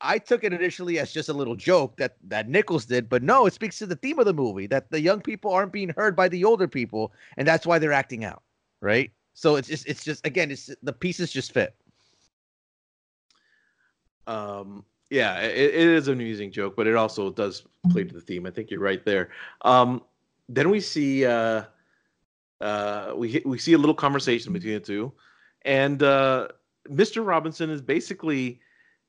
i 0.02 0.16
took 0.16 0.44
it 0.44 0.54
initially 0.54 0.98
as 0.98 1.12
just 1.12 1.28
a 1.28 1.32
little 1.32 1.54
joke 1.54 1.94
that 1.98 2.16
that 2.26 2.48
nichols 2.48 2.86
did 2.86 3.06
but 3.06 3.22
no 3.22 3.44
it 3.44 3.52
speaks 3.52 3.76
to 3.78 3.84
the 3.84 3.96
theme 3.96 4.18
of 4.18 4.24
the 4.24 4.32
movie 4.32 4.66
that 4.66 4.90
the 4.90 4.98
young 4.98 5.20
people 5.20 5.52
aren't 5.52 5.74
being 5.74 5.90
heard 5.90 6.16
by 6.16 6.26
the 6.26 6.42
older 6.42 6.66
people 6.66 7.12
and 7.36 7.46
that's 7.46 7.66
why 7.66 7.78
they're 7.78 7.92
acting 7.92 8.24
out 8.24 8.42
right? 8.80 9.10
So 9.34 9.56
it's 9.56 9.68
just 9.68 9.86
it's 9.86 10.04
just 10.04 10.26
again 10.26 10.50
it's 10.50 10.70
the 10.82 10.92
pieces 10.92 11.32
just 11.32 11.52
fit. 11.52 11.74
Um, 14.26 14.84
yeah, 15.10 15.40
it, 15.40 15.74
it 15.74 15.88
is 15.88 16.06
an 16.06 16.14
amusing 16.14 16.52
joke, 16.52 16.76
but 16.76 16.86
it 16.86 16.94
also 16.94 17.30
does 17.30 17.64
play 17.90 18.04
to 18.04 18.14
the 18.14 18.20
theme. 18.20 18.46
I 18.46 18.50
think 18.50 18.70
you're 18.70 18.80
right 18.80 19.04
there. 19.04 19.30
Um, 19.62 20.02
then 20.48 20.70
we 20.70 20.80
see 20.80 21.26
uh, 21.26 21.64
uh, 22.60 23.12
we 23.16 23.42
we 23.44 23.58
see 23.58 23.72
a 23.72 23.78
little 23.78 23.94
conversation 23.94 24.52
between 24.52 24.74
the 24.74 24.80
two, 24.80 25.12
and 25.62 26.02
uh, 26.02 26.48
Mr. 26.88 27.26
Robinson 27.26 27.70
is 27.70 27.82
basically. 27.82 28.60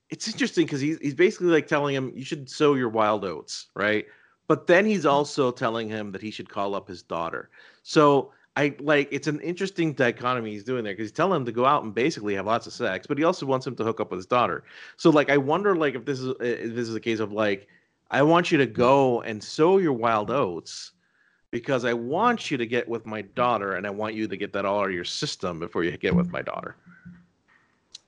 It's 0.09 0.27
interesting 0.27 0.65
because 0.65 0.81
he's 0.81 0.97
he's 0.97 1.15
basically 1.15 1.47
like 1.47 1.67
telling 1.67 1.95
him 1.95 2.11
you 2.13 2.25
should 2.25 2.49
sow 2.49 2.73
your 2.73 2.89
wild 2.89 3.23
oats, 3.23 3.67
right? 3.75 4.05
But 4.49 4.67
then 4.67 4.85
he's 4.85 5.05
also 5.05 5.51
telling 5.51 5.87
him 5.87 6.11
that 6.11 6.21
he 6.21 6.31
should 6.31 6.49
call 6.49 6.75
up 6.75 6.85
his 6.85 7.01
daughter. 7.01 7.49
So 7.83 8.33
I 8.57 8.75
like 8.79 9.07
it's 9.11 9.27
an 9.27 9.39
interesting 9.39 9.93
dichotomy 9.93 10.51
he's 10.51 10.63
doing 10.63 10.83
there 10.83 10.93
because 10.93 11.05
he's 11.05 11.11
telling 11.11 11.37
him 11.37 11.45
to 11.45 11.51
go 11.51 11.65
out 11.65 11.83
and 11.83 11.93
basically 11.93 12.35
have 12.35 12.45
lots 12.45 12.67
of 12.67 12.73
sex, 12.73 13.07
but 13.07 13.17
he 13.17 13.23
also 13.23 13.45
wants 13.45 13.65
him 13.65 13.75
to 13.77 13.83
hook 13.83 13.99
up 14.01 14.11
with 14.11 14.17
his 14.17 14.25
daughter. 14.25 14.63
So 14.97 15.09
like 15.09 15.29
I 15.29 15.37
wonder 15.37 15.75
like 15.75 15.95
if 15.95 16.05
this 16.05 16.19
is 16.19 16.33
if 16.41 16.75
this 16.75 16.89
is 16.89 16.95
a 16.95 16.99
case 16.99 17.19
of 17.19 17.31
like 17.31 17.67
I 18.11 18.21
want 18.23 18.51
you 18.51 18.57
to 18.57 18.65
go 18.65 19.21
and 19.21 19.41
sow 19.41 19.77
your 19.77 19.93
wild 19.93 20.29
oats 20.31 20.91
because 21.49 21.85
I 21.85 21.93
want 21.93 22.51
you 22.51 22.57
to 22.57 22.65
get 22.65 22.87
with 22.87 23.05
my 23.05 23.21
daughter 23.21 23.73
and 23.75 23.87
I 23.87 23.89
want 23.89 24.15
you 24.15 24.27
to 24.27 24.37
get 24.37 24.51
that 24.53 24.65
all 24.65 24.81
out 24.81 24.87
of 24.87 24.93
your 24.93 25.05
system 25.05 25.59
before 25.59 25.83
you 25.83 25.95
get 25.97 26.15
with 26.15 26.29
my 26.31 26.41
daughter. 26.41 26.75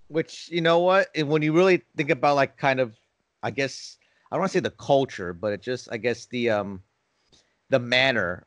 which 0.08 0.50
you 0.52 0.62
know 0.62 0.80
what 0.80 1.08
and 1.16 1.30
when 1.30 1.42
you 1.42 1.54
really 1.54 1.82
think 1.96 2.10
about 2.10 2.36
like 2.36 2.58
kind 2.58 2.80
of 2.80 2.96
i 3.42 3.50
guess 3.50 3.98
i 4.32 4.36
don't 4.36 4.42
want 4.42 4.52
to 4.52 4.58
say 4.58 4.60
the 4.62 4.70
culture 4.72 5.34
but 5.34 5.54
it 5.54 5.62
just 5.62 5.88
i 5.92 5.98
guess 5.98 6.26
the 6.28 6.50
um 6.50 6.82
the 7.70 7.80
manner 7.80 8.46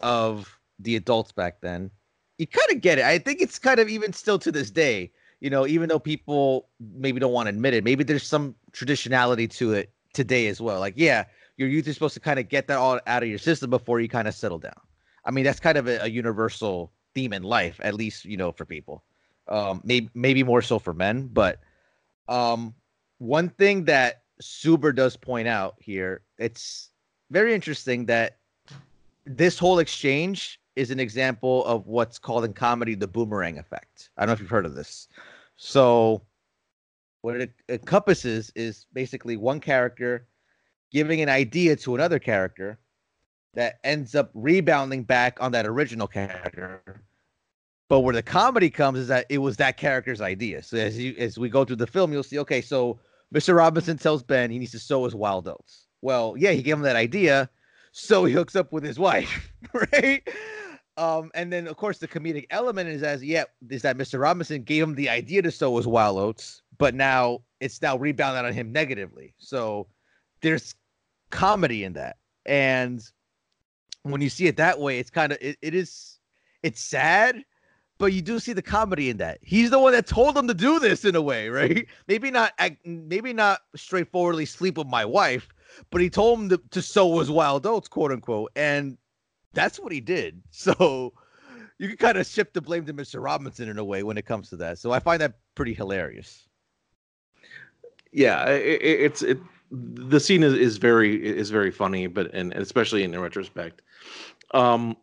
of 0.00 0.57
the 0.78 0.96
adults 0.96 1.32
back 1.32 1.60
then. 1.60 1.90
You 2.38 2.46
kind 2.46 2.70
of 2.70 2.80
get 2.80 2.98
it. 2.98 3.04
I 3.04 3.18
think 3.18 3.40
it's 3.40 3.58
kind 3.58 3.80
of 3.80 3.88
even 3.88 4.12
still 4.12 4.38
to 4.38 4.52
this 4.52 4.70
day 4.70 5.12
you 5.40 5.50
know 5.50 5.66
even 5.66 5.88
though 5.88 5.98
people 5.98 6.68
maybe 6.94 7.20
don't 7.20 7.32
want 7.32 7.46
to 7.46 7.50
admit 7.50 7.74
it 7.74 7.84
maybe 7.84 8.04
there's 8.04 8.26
some 8.26 8.54
traditionality 8.72 9.50
to 9.50 9.72
it 9.72 9.92
today 10.12 10.46
as 10.48 10.60
well. 10.60 10.80
Like 10.80 10.94
yeah 10.96 11.24
your 11.56 11.68
youth 11.68 11.88
is 11.88 11.94
supposed 11.94 12.14
to 12.14 12.20
kind 12.20 12.38
of 12.38 12.48
get 12.48 12.68
that 12.68 12.78
all 12.78 13.00
out 13.06 13.22
of 13.22 13.28
your 13.28 13.38
system 13.38 13.70
before 13.70 14.00
you 14.00 14.08
kind 14.08 14.28
of 14.28 14.34
settle 14.34 14.58
down. 14.58 14.80
I 15.24 15.30
mean 15.30 15.44
that's 15.44 15.60
kind 15.60 15.78
of 15.78 15.86
a, 15.86 15.98
a 16.02 16.06
universal 16.06 16.92
theme 17.14 17.32
in 17.32 17.42
life 17.42 17.80
at 17.82 17.94
least 17.94 18.24
you 18.24 18.36
know 18.36 18.52
for 18.52 18.64
people. 18.64 19.04
Um 19.48 19.80
maybe 19.84 20.10
maybe 20.14 20.42
more 20.42 20.62
so 20.62 20.78
for 20.78 20.94
men 20.94 21.28
but 21.28 21.60
um 22.28 22.74
one 23.18 23.48
thing 23.48 23.84
that 23.84 24.22
Suber 24.42 24.94
does 24.94 25.16
point 25.16 25.48
out 25.48 25.74
here 25.78 26.22
it's 26.38 26.90
very 27.30 27.54
interesting 27.54 28.06
that 28.06 28.38
this 29.26 29.58
whole 29.58 29.78
exchange 29.78 30.57
is 30.78 30.92
an 30.92 31.00
example 31.00 31.64
of 31.64 31.88
what's 31.88 32.20
called 32.20 32.44
in 32.44 32.52
comedy 32.52 32.94
the 32.94 33.08
boomerang 33.08 33.58
effect. 33.58 34.10
I 34.16 34.22
don't 34.22 34.28
know 34.28 34.32
if 34.34 34.40
you've 34.40 34.48
heard 34.48 34.64
of 34.64 34.76
this. 34.76 35.08
So, 35.56 36.22
what 37.22 37.34
it 37.34 37.52
encompasses 37.68 38.52
is 38.54 38.86
basically 38.92 39.36
one 39.36 39.58
character 39.58 40.28
giving 40.92 41.20
an 41.20 41.28
idea 41.28 41.74
to 41.74 41.96
another 41.96 42.20
character 42.20 42.78
that 43.54 43.80
ends 43.82 44.14
up 44.14 44.30
rebounding 44.34 45.02
back 45.02 45.36
on 45.40 45.50
that 45.50 45.66
original 45.66 46.06
character. 46.06 47.02
But 47.88 48.00
where 48.00 48.14
the 48.14 48.22
comedy 48.22 48.70
comes 48.70 49.00
is 49.00 49.08
that 49.08 49.26
it 49.28 49.38
was 49.38 49.56
that 49.56 49.78
character's 49.78 50.20
idea. 50.20 50.62
So 50.62 50.76
as 50.76 50.96
you 50.96 51.16
as 51.18 51.38
we 51.38 51.48
go 51.48 51.64
through 51.64 51.76
the 51.76 51.88
film, 51.88 52.12
you'll 52.12 52.22
see, 52.22 52.38
okay, 52.38 52.60
so 52.60 53.00
Mr. 53.34 53.56
Robinson 53.56 53.98
tells 53.98 54.22
Ben 54.22 54.50
he 54.50 54.60
needs 54.60 54.72
to 54.72 54.78
sow 54.78 55.04
his 55.04 55.14
wild 55.16 55.48
oats. 55.48 55.86
Well, 56.02 56.36
yeah, 56.38 56.52
he 56.52 56.62
gave 56.62 56.74
him 56.74 56.82
that 56.82 56.94
idea, 56.94 57.50
so 57.90 58.24
he 58.24 58.32
hooks 58.32 58.54
up 58.54 58.72
with 58.72 58.84
his 58.84 58.98
wife, 58.98 59.52
right? 59.92 60.22
Um, 60.98 61.30
and 61.34 61.52
then 61.52 61.68
of 61.68 61.76
course 61.76 61.98
the 61.98 62.08
comedic 62.08 62.46
element 62.50 62.88
is 62.88 63.04
as 63.04 63.22
yeah, 63.22 63.44
is 63.70 63.82
that 63.82 63.96
Mr. 63.96 64.20
Robinson 64.20 64.64
gave 64.64 64.82
him 64.82 64.96
the 64.96 65.08
idea 65.08 65.40
to 65.42 65.50
sow 65.52 65.76
his 65.76 65.86
wild 65.86 66.18
oats, 66.18 66.60
but 66.76 66.92
now 66.92 67.38
it's 67.60 67.80
now 67.80 67.96
rebounded 67.96 68.44
on 68.44 68.52
him 68.52 68.72
negatively. 68.72 69.32
So 69.38 69.86
there's 70.42 70.74
comedy 71.30 71.84
in 71.84 71.92
that. 71.92 72.16
And 72.46 73.00
when 74.02 74.20
you 74.20 74.28
see 74.28 74.48
it 74.48 74.56
that 74.56 74.80
way, 74.80 74.98
it's 74.98 75.10
kind 75.10 75.30
of 75.30 75.38
it, 75.40 75.56
it 75.62 75.72
is 75.72 76.18
it's 76.64 76.82
sad, 76.82 77.44
but 77.98 78.12
you 78.12 78.20
do 78.20 78.40
see 78.40 78.52
the 78.52 78.60
comedy 78.60 79.08
in 79.08 79.18
that. 79.18 79.38
He's 79.40 79.70
the 79.70 79.78
one 79.78 79.92
that 79.92 80.06
told 80.08 80.36
him 80.36 80.48
to 80.48 80.54
do 80.54 80.80
this 80.80 81.04
in 81.04 81.14
a 81.14 81.22
way, 81.22 81.48
right? 81.60 81.86
Maybe 82.08 82.32
not 82.32 82.52
maybe 82.84 83.32
not 83.32 83.60
straightforwardly 83.76 84.46
sleep 84.46 84.78
with 84.78 84.88
my 84.88 85.04
wife, 85.04 85.48
but 85.90 86.00
he 86.00 86.10
told 86.10 86.40
him 86.40 86.48
to, 86.48 86.60
to 86.72 86.82
sow 86.82 87.20
his 87.20 87.30
wild 87.30 87.66
oats, 87.66 87.86
quote 87.86 88.10
unquote, 88.10 88.50
and 88.56 88.98
that's 89.54 89.78
what 89.80 89.92
he 89.92 90.00
did. 90.00 90.42
So 90.52 91.12
you 91.78 91.88
can 91.88 91.96
kind 91.96 92.18
of 92.18 92.26
shift 92.26 92.54
the 92.54 92.60
blame 92.60 92.84
to 92.86 92.94
Mr. 92.94 93.22
Robinson 93.22 93.68
in 93.68 93.78
a 93.78 93.84
way 93.84 94.02
when 94.02 94.18
it 94.18 94.26
comes 94.26 94.50
to 94.50 94.56
that. 94.56 94.78
So 94.78 94.90
I 94.92 94.98
find 95.00 95.20
that 95.22 95.34
pretty 95.54 95.74
hilarious. 95.74 96.46
yeah 98.12 98.46
it, 98.46 98.80
it, 98.82 99.00
it's 99.00 99.22
it 99.22 99.38
the 99.70 100.18
scene 100.18 100.42
is, 100.42 100.54
is 100.54 100.78
very 100.78 101.24
is 101.26 101.50
very 101.50 101.70
funny 101.70 102.06
but 102.06 102.32
and, 102.32 102.52
especially 102.54 103.02
in 103.04 103.18
retrospect 103.18 103.82
um 104.54 104.96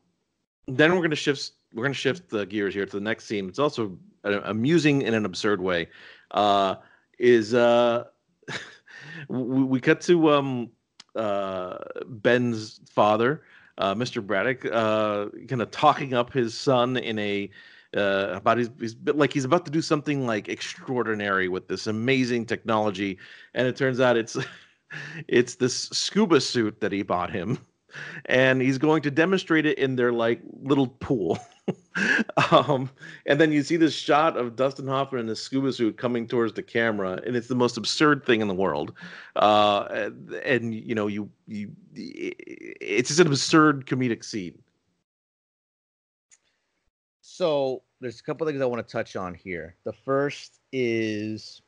then 0.68 0.96
we're 0.96 1.02
gonna 1.02 1.16
shift 1.16 1.52
we're 1.74 1.84
gonna 1.84 1.94
shift 1.94 2.30
the 2.30 2.46
gears 2.46 2.74
here 2.74 2.86
to 2.86 2.96
the 2.98 3.02
next 3.04 3.26
scene 3.26 3.48
it's 3.48 3.60
also 3.60 3.98
amusing 4.24 5.04
in 5.04 5.14
an 5.14 5.26
absurd 5.26 5.62
way 5.62 5.88
uh 6.32 6.76
is 7.20 7.54
uh 7.54 8.06
we, 9.30 9.64
we 9.64 9.80
cut 9.80 10.02
to 10.02 10.32
um 10.32 10.70
uh 11.16 11.78
ben's 12.08 12.82
father 12.90 13.44
uh 13.78 13.94
mr 13.96 14.26
braddock 14.26 14.66
uh 14.66 15.28
kind 15.48 15.62
of 15.62 15.72
talking 15.72 16.14
up 16.14 16.32
his 16.32 16.58
son 16.58 16.98
in 16.98 17.20
a 17.20 17.50
uh, 17.96 18.30
about 18.34 18.58
his, 18.58 18.70
he's 18.80 18.96
like 19.06 19.32
he's 19.32 19.46
about 19.46 19.66
to 19.66 19.72
do 19.72 19.82
something 19.82 20.26
like 20.28 20.50
extraordinary 20.50 21.48
with 21.48 21.68
this 21.68 21.88
amazing 21.88 22.46
technology, 22.46 23.18
and 23.54 23.68
it 23.68 23.76
turns 23.76 24.00
out 24.00 24.18
it's 24.18 24.38
it's 25.28 25.56
this 25.56 25.90
scuba 25.90 26.42
suit 26.42 26.80
that 26.82 26.92
he 26.92 27.04
bought 27.04 27.32
him, 27.32 27.58
and 28.26 28.62
he's 28.62 28.78
going 28.78 29.02
to 29.04 29.12
demonstrate 29.12 29.66
it 29.66 29.78
in 29.78 29.96
their 29.96 30.12
like 30.12 30.42
little 30.62 30.88
pool. 30.88 31.40
um, 32.52 32.90
and 33.26 33.40
then 33.40 33.52
you 33.52 33.64
see 33.64 33.78
this 33.78 33.94
shot 33.94 34.38
of 34.38 34.56
Dustin 34.56 34.88
Hoffman 34.88 35.22
in 35.22 35.28
his 35.28 35.42
scuba 35.42 35.74
suit 35.74 35.98
coming 35.98 36.28
towards 36.28 36.54
the 36.54 36.64
camera, 36.64 37.20
and 37.26 37.36
it's 37.36 37.48
the 37.48 37.56
most 37.56 37.78
absurd 37.78 38.26
thing 38.26 38.42
in 38.42 38.48
the 38.48 38.54
world. 38.54 38.94
Uh, 39.36 40.10
and, 40.44 40.74
you 40.74 40.96
know, 40.96 41.08
you 41.08 41.30
you 41.48 41.72
it's 41.96 43.10
just 43.10 43.20
an 43.20 43.28
absurd 43.28 43.86
comedic 43.86 44.24
scene. 44.24 44.62
So 47.22 47.82
there's 48.02 48.20
a 48.20 48.24
couple 48.24 48.46
things 48.46 48.62
I 48.62 48.66
want 48.66 48.86
to 48.86 48.92
touch 48.92 49.16
on 49.16 49.34
here. 49.34 49.76
The 49.84 49.94
first 49.94 50.60
is 50.72 51.62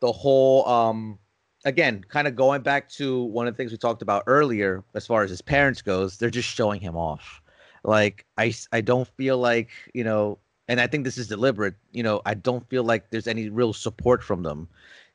the 0.00 0.12
whole 0.12 0.68
um 0.68 1.18
again, 1.64 2.04
kind 2.08 2.28
of 2.28 2.36
going 2.36 2.62
back 2.62 2.88
to 2.90 3.24
one 3.24 3.46
of 3.46 3.54
the 3.54 3.56
things 3.56 3.72
we 3.72 3.78
talked 3.78 4.02
about 4.02 4.24
earlier 4.26 4.84
as 4.94 5.06
far 5.06 5.22
as 5.22 5.30
his 5.30 5.42
parents 5.42 5.82
goes, 5.82 6.18
they're 6.18 6.30
just 6.30 6.48
showing 6.48 6.80
him 6.80 6.96
off. 6.96 7.42
Like 7.82 8.26
I, 8.38 8.54
I 8.72 8.80
don't 8.80 9.08
feel 9.16 9.38
like, 9.38 9.70
you 9.92 10.04
know, 10.04 10.38
and 10.68 10.80
I 10.80 10.86
think 10.86 11.04
this 11.04 11.18
is 11.18 11.28
deliberate, 11.28 11.74
you 11.92 12.02
know, 12.02 12.22
I 12.24 12.34
don't 12.34 12.68
feel 12.68 12.84
like 12.84 13.10
there's 13.10 13.26
any 13.26 13.48
real 13.48 13.72
support 13.72 14.22
from 14.22 14.42
them. 14.42 14.68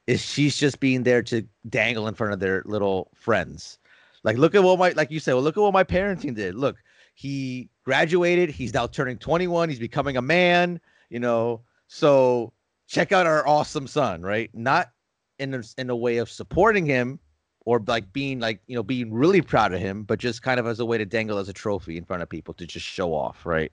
Is 0.08 0.26
she's 0.26 0.58
just 0.58 0.80
being 0.80 1.04
there 1.04 1.22
to 1.24 1.46
dangle 1.70 2.08
in 2.08 2.16
front 2.16 2.34
of 2.34 2.40
their 2.40 2.64
little 2.66 3.12
friends. 3.14 3.78
Like 4.24 4.38
look 4.38 4.56
at 4.56 4.64
what 4.64 4.80
my 4.80 4.90
like 4.90 5.12
you 5.12 5.20
said, 5.20 5.34
well 5.34 5.44
look 5.44 5.56
at 5.56 5.62
what 5.62 5.74
my 5.74 5.84
parenting 5.84 6.36
did. 6.36 6.56
Look, 6.56 6.78
he 7.14 7.70
graduated, 7.86 8.50
he's 8.50 8.74
now 8.74 8.88
turning 8.88 9.18
21, 9.18 9.70
he's 9.70 9.80
becoming 9.80 10.18
a 10.18 10.22
man, 10.22 10.80
you 11.10 11.20
know. 11.20 11.62
So 11.88 12.54
check 12.88 13.12
out 13.12 13.28
our 13.28 13.48
awesome 13.48 13.86
son, 13.88 14.24
right? 14.24 14.50
Not 14.54 14.92
in 15.40 15.54
a, 15.54 15.64
in 15.78 15.90
a 15.90 15.96
way 15.96 16.18
of 16.18 16.30
supporting 16.30 16.86
him 16.86 17.20
or 17.66 17.82
like 17.88 18.12
being 18.14 18.40
like 18.40 18.62
you 18.68 18.76
know 18.76 18.84
being 18.84 19.14
really 19.14 19.42
proud 19.42 19.74
of 19.74 19.80
him, 19.80 20.04
but 20.04 20.20
just 20.20 20.42
kind 20.42 20.60
of 20.60 20.68
as 20.68 20.80
a 20.80 20.86
way 20.86 20.98
to 20.98 21.06
dangle 21.06 21.38
as 21.38 21.50
a 21.50 21.54
trophy 21.54 21.98
in 21.98 22.06
front 22.06 22.24
of 22.24 22.30
people 22.30 22.54
to 22.56 22.66
just 22.66 22.86
show 22.86 23.14
off, 23.14 23.46
right? 23.46 23.72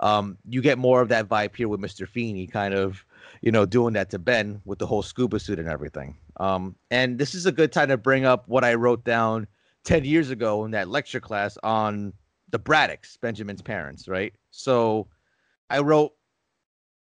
Um, 0.00 0.36
you 0.48 0.60
get 0.60 0.78
more 0.78 1.00
of 1.00 1.08
that 1.10 1.28
vibe 1.28 1.54
here 1.54 1.68
with 1.68 1.80
Mr. 1.80 2.08
Feeney, 2.08 2.46
kind 2.46 2.74
of 2.74 3.04
you 3.40 3.52
know 3.52 3.66
doing 3.66 3.94
that 3.94 4.10
to 4.10 4.18
Ben 4.18 4.60
with 4.64 4.78
the 4.78 4.86
whole 4.86 5.02
scuba 5.02 5.38
suit 5.38 5.58
and 5.58 5.68
everything. 5.68 6.16
Um, 6.38 6.76
and 6.90 7.18
this 7.18 7.34
is 7.34 7.46
a 7.46 7.52
good 7.52 7.72
time 7.72 7.88
to 7.88 7.96
bring 7.96 8.24
up 8.24 8.48
what 8.48 8.64
I 8.64 8.74
wrote 8.74 9.04
down 9.04 9.46
ten 9.84 10.04
years 10.04 10.30
ago 10.30 10.64
in 10.64 10.70
that 10.72 10.88
lecture 10.88 11.20
class 11.20 11.56
on 11.62 12.12
the 12.50 12.58
Braddocks, 12.58 13.16
Benjamin's 13.16 13.62
parents, 13.62 14.08
right? 14.08 14.34
So 14.50 15.08
I 15.70 15.78
wrote 15.78 16.12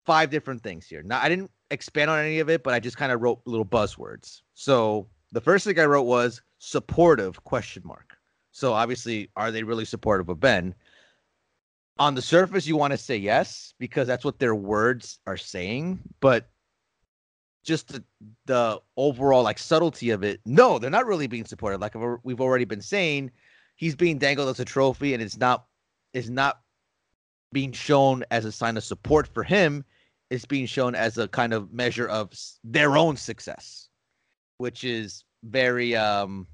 five 0.05 0.31
different 0.31 0.63
things 0.63 0.87
here. 0.87 1.03
Now 1.03 1.21
I 1.23 1.29
didn't 1.29 1.51
expand 1.71 2.11
on 2.11 2.19
any 2.21 2.39
of 2.39 2.49
it, 2.49 2.63
but 2.63 2.75
I 2.75 2.81
just 2.81 2.97
kind 2.97 3.13
of 3.13 3.21
wrote 3.21 3.41
little 3.45 3.65
buzzwords. 3.65 4.43
So 4.55 5.09
the 5.33 5.41
first 5.41 5.65
thing 5.65 5.79
I 5.79 5.85
wrote 5.85 6.05
was 6.05 6.43
supportive 6.59 7.43
question 7.45 7.83
mark. 7.85 8.17
So 8.53 8.73
obviously, 8.73 9.31
are 9.37 9.51
they 9.51 9.63
really 9.63 9.85
supportive 9.85 10.29
of 10.29 10.41
Ben? 10.41 10.75
On 11.99 12.15
the 12.15 12.23
surface, 12.23 12.67
you 12.67 12.77
want 12.77 12.93
to 12.93 12.97
say 12.97 13.17
yes 13.17 13.75
because 13.79 14.07
that's 14.07 14.25
what 14.25 14.39
their 14.39 14.55
words 14.55 15.19
are 15.27 15.37
saying, 15.37 16.01
but 16.21 16.49
just 17.65 17.89
the, 17.89 18.05
the 18.47 18.81
overall 18.97 19.43
like 19.43 19.59
subtlety 19.59 20.11
of 20.11 20.23
it, 20.23 20.41
no, 20.47 20.79
they're 20.79 20.91
not 20.91 21.07
really 21.07 21.27
being 21.27 21.45
supportive. 21.45 21.81
Like 21.81 21.95
we've 22.23 22.41
already 22.41 22.65
been 22.65 22.81
saying, 22.81 23.31
he's 23.77 23.95
being 23.95 24.19
dangled 24.19 24.49
as 24.49 24.61
a 24.61 24.65
trophy, 24.65 25.13
and 25.13 25.23
it's 25.23 25.37
not 25.37 25.67
is 26.15 26.31
not 26.31 26.61
being 27.53 27.73
shown 27.73 28.25
as 28.31 28.45
a 28.45 28.53
sign 28.53 28.77
of 28.77 28.85
support 28.85 29.27
for 29.27 29.43
him 29.43 29.85
it's 30.31 30.45
being 30.45 30.67
shown 30.67 30.95
as 30.95 31.19
a 31.19 31.29
kind 31.29 31.53
of 31.53 31.73
measure 31.73 32.07
of 32.07 32.33
their 32.65 32.97
own 32.97 33.17
success, 33.17 33.89
which 34.59 34.85
is 34.85 35.25
very, 35.45 35.97
um, 35.97 36.47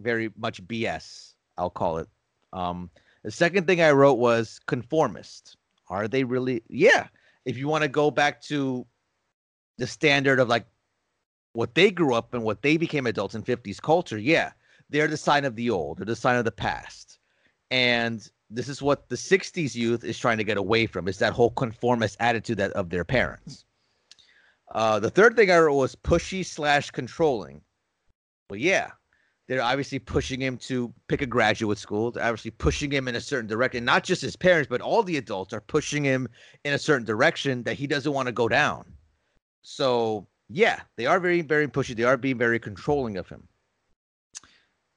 very 0.00 0.30
much 0.36 0.62
BS. 0.66 1.34
I'll 1.58 1.70
call 1.70 1.98
it. 1.98 2.08
Um, 2.52 2.90
the 3.24 3.30
second 3.30 3.66
thing 3.66 3.80
I 3.80 3.92
wrote 3.92 4.14
was 4.14 4.60
conformist. 4.66 5.56
Are 5.88 6.08
they 6.08 6.24
really? 6.24 6.62
Yeah. 6.68 7.08
If 7.44 7.56
you 7.56 7.68
want 7.68 7.82
to 7.82 7.88
go 7.88 8.10
back 8.10 8.40
to 8.42 8.86
the 9.78 9.86
standard 9.86 10.38
of 10.38 10.48
like 10.48 10.66
what 11.54 11.74
they 11.74 11.90
grew 11.90 12.14
up 12.14 12.34
and 12.34 12.44
what 12.44 12.62
they 12.62 12.76
became 12.76 13.06
adults 13.06 13.34
in 13.34 13.42
50s 13.42 13.80
culture, 13.80 14.18
yeah, 14.18 14.52
they're 14.90 15.08
the 15.08 15.16
sign 15.16 15.44
of 15.44 15.56
the 15.56 15.70
old, 15.70 15.98
they're 15.98 16.06
the 16.06 16.16
sign 16.16 16.36
of 16.36 16.44
the 16.44 16.52
past. 16.52 17.18
And 17.70 18.26
this 18.54 18.68
is 18.68 18.82
what 18.82 19.08
the 19.08 19.16
60s 19.16 19.74
youth 19.74 20.04
is 20.04 20.18
trying 20.18 20.38
to 20.38 20.44
get 20.44 20.58
away 20.58 20.86
from 20.86 21.08
is 21.08 21.18
that 21.18 21.32
whole 21.32 21.50
conformist 21.50 22.16
attitude 22.20 22.58
that 22.58 22.70
of 22.72 22.90
their 22.90 23.04
parents. 23.04 23.64
Uh, 24.74 24.98
the 24.98 25.10
third 25.10 25.36
thing 25.36 25.50
i 25.50 25.58
wrote 25.58 25.74
was 25.74 25.96
pushy 25.96 26.44
slash 26.44 26.90
controlling. 26.90 27.60
Well 28.50 28.60
yeah 28.60 28.90
they're 29.48 29.62
obviously 29.62 29.98
pushing 29.98 30.40
him 30.40 30.56
to 30.56 30.92
pick 31.08 31.20
a 31.20 31.26
graduate 31.26 31.76
school. 31.76 32.10
They're 32.10 32.24
obviously 32.24 32.52
pushing 32.52 32.90
him 32.90 33.08
in 33.08 33.16
a 33.16 33.20
certain 33.20 33.48
direction 33.48 33.84
not 33.84 34.04
just 34.04 34.22
his 34.22 34.36
parents 34.36 34.68
but 34.68 34.80
all 34.80 35.02
the 35.02 35.16
adults 35.16 35.52
are 35.52 35.60
pushing 35.60 36.04
him 36.04 36.28
in 36.64 36.74
a 36.74 36.78
certain 36.78 37.06
direction 37.06 37.62
that 37.64 37.76
he 37.76 37.86
doesn't 37.86 38.12
want 38.12 38.26
to 38.26 38.32
go 38.32 38.48
down. 38.48 38.84
So 39.62 40.26
yeah 40.48 40.80
they 40.96 41.06
are 41.06 41.20
very 41.20 41.40
very 41.40 41.68
pushy. 41.68 41.96
They 41.96 42.04
are 42.04 42.18
being 42.18 42.38
very 42.38 42.58
controlling 42.58 43.16
of 43.16 43.28
him. 43.28 43.48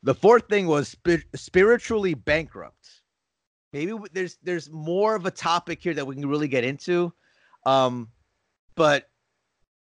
The 0.04 0.14
fourth 0.14 0.48
thing 0.50 0.68
was 0.68 0.90
spi- 0.90 1.24
spiritually 1.34 2.14
bankrupt 2.14 3.02
maybe 3.76 3.94
there's 4.14 4.38
there's 4.42 4.70
more 4.70 5.16
of 5.16 5.26
a 5.26 5.32
topic 5.32 5.84
here 5.84 5.94
that 5.94 6.08
we 6.08 6.16
can 6.16 6.28
really 6.28 6.48
get 6.48 6.64
into 6.64 7.14
um 7.66 8.10
but 8.76 9.10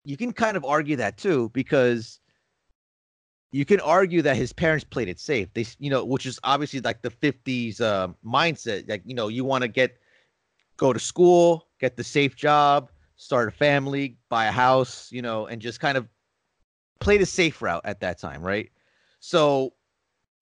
you 0.06 0.16
can 0.16 0.32
kind 0.32 0.56
of 0.56 0.64
argue 0.64 0.96
that 0.96 1.18
too 1.18 1.50
because 1.54 2.20
you 3.52 3.66
can 3.66 3.80
argue 3.80 4.22
that 4.22 4.38
his 4.38 4.54
parents 4.54 4.86
played 4.86 5.10
it 5.10 5.20
safe. 5.20 5.54
They 5.54 5.66
you 5.80 5.90
know 5.90 6.06
which 6.06 6.26
is 6.26 6.40
obviously 6.44 6.80
like 6.80 7.02
the 7.02 7.10
50s 7.10 7.82
uh, 7.82 8.10
mindset 8.26 8.88
like 8.88 9.02
you 9.06 9.16
know 9.16 9.28
you 9.28 9.44
want 9.44 9.64
to 9.64 9.68
get 9.68 9.98
go 10.78 10.94
to 10.94 11.00
school 11.00 11.68
get 11.80 11.98
the 11.98 12.04
safe 12.04 12.36
job 12.36 12.92
start 13.16 13.48
a 13.48 13.52
family 13.52 14.18
buy 14.30 14.46
a 14.46 14.52
house 14.52 15.12
you 15.12 15.22
know 15.22 15.46
and 15.48 15.62
just 15.62 15.80
kind 15.80 15.98
of 15.98 16.08
play 17.00 17.18
the 17.18 17.26
safe 17.26 17.62
route 17.62 17.82
at 17.84 18.00
that 18.00 18.20
time 18.20 18.42
right? 18.44 18.70
So 19.20 19.74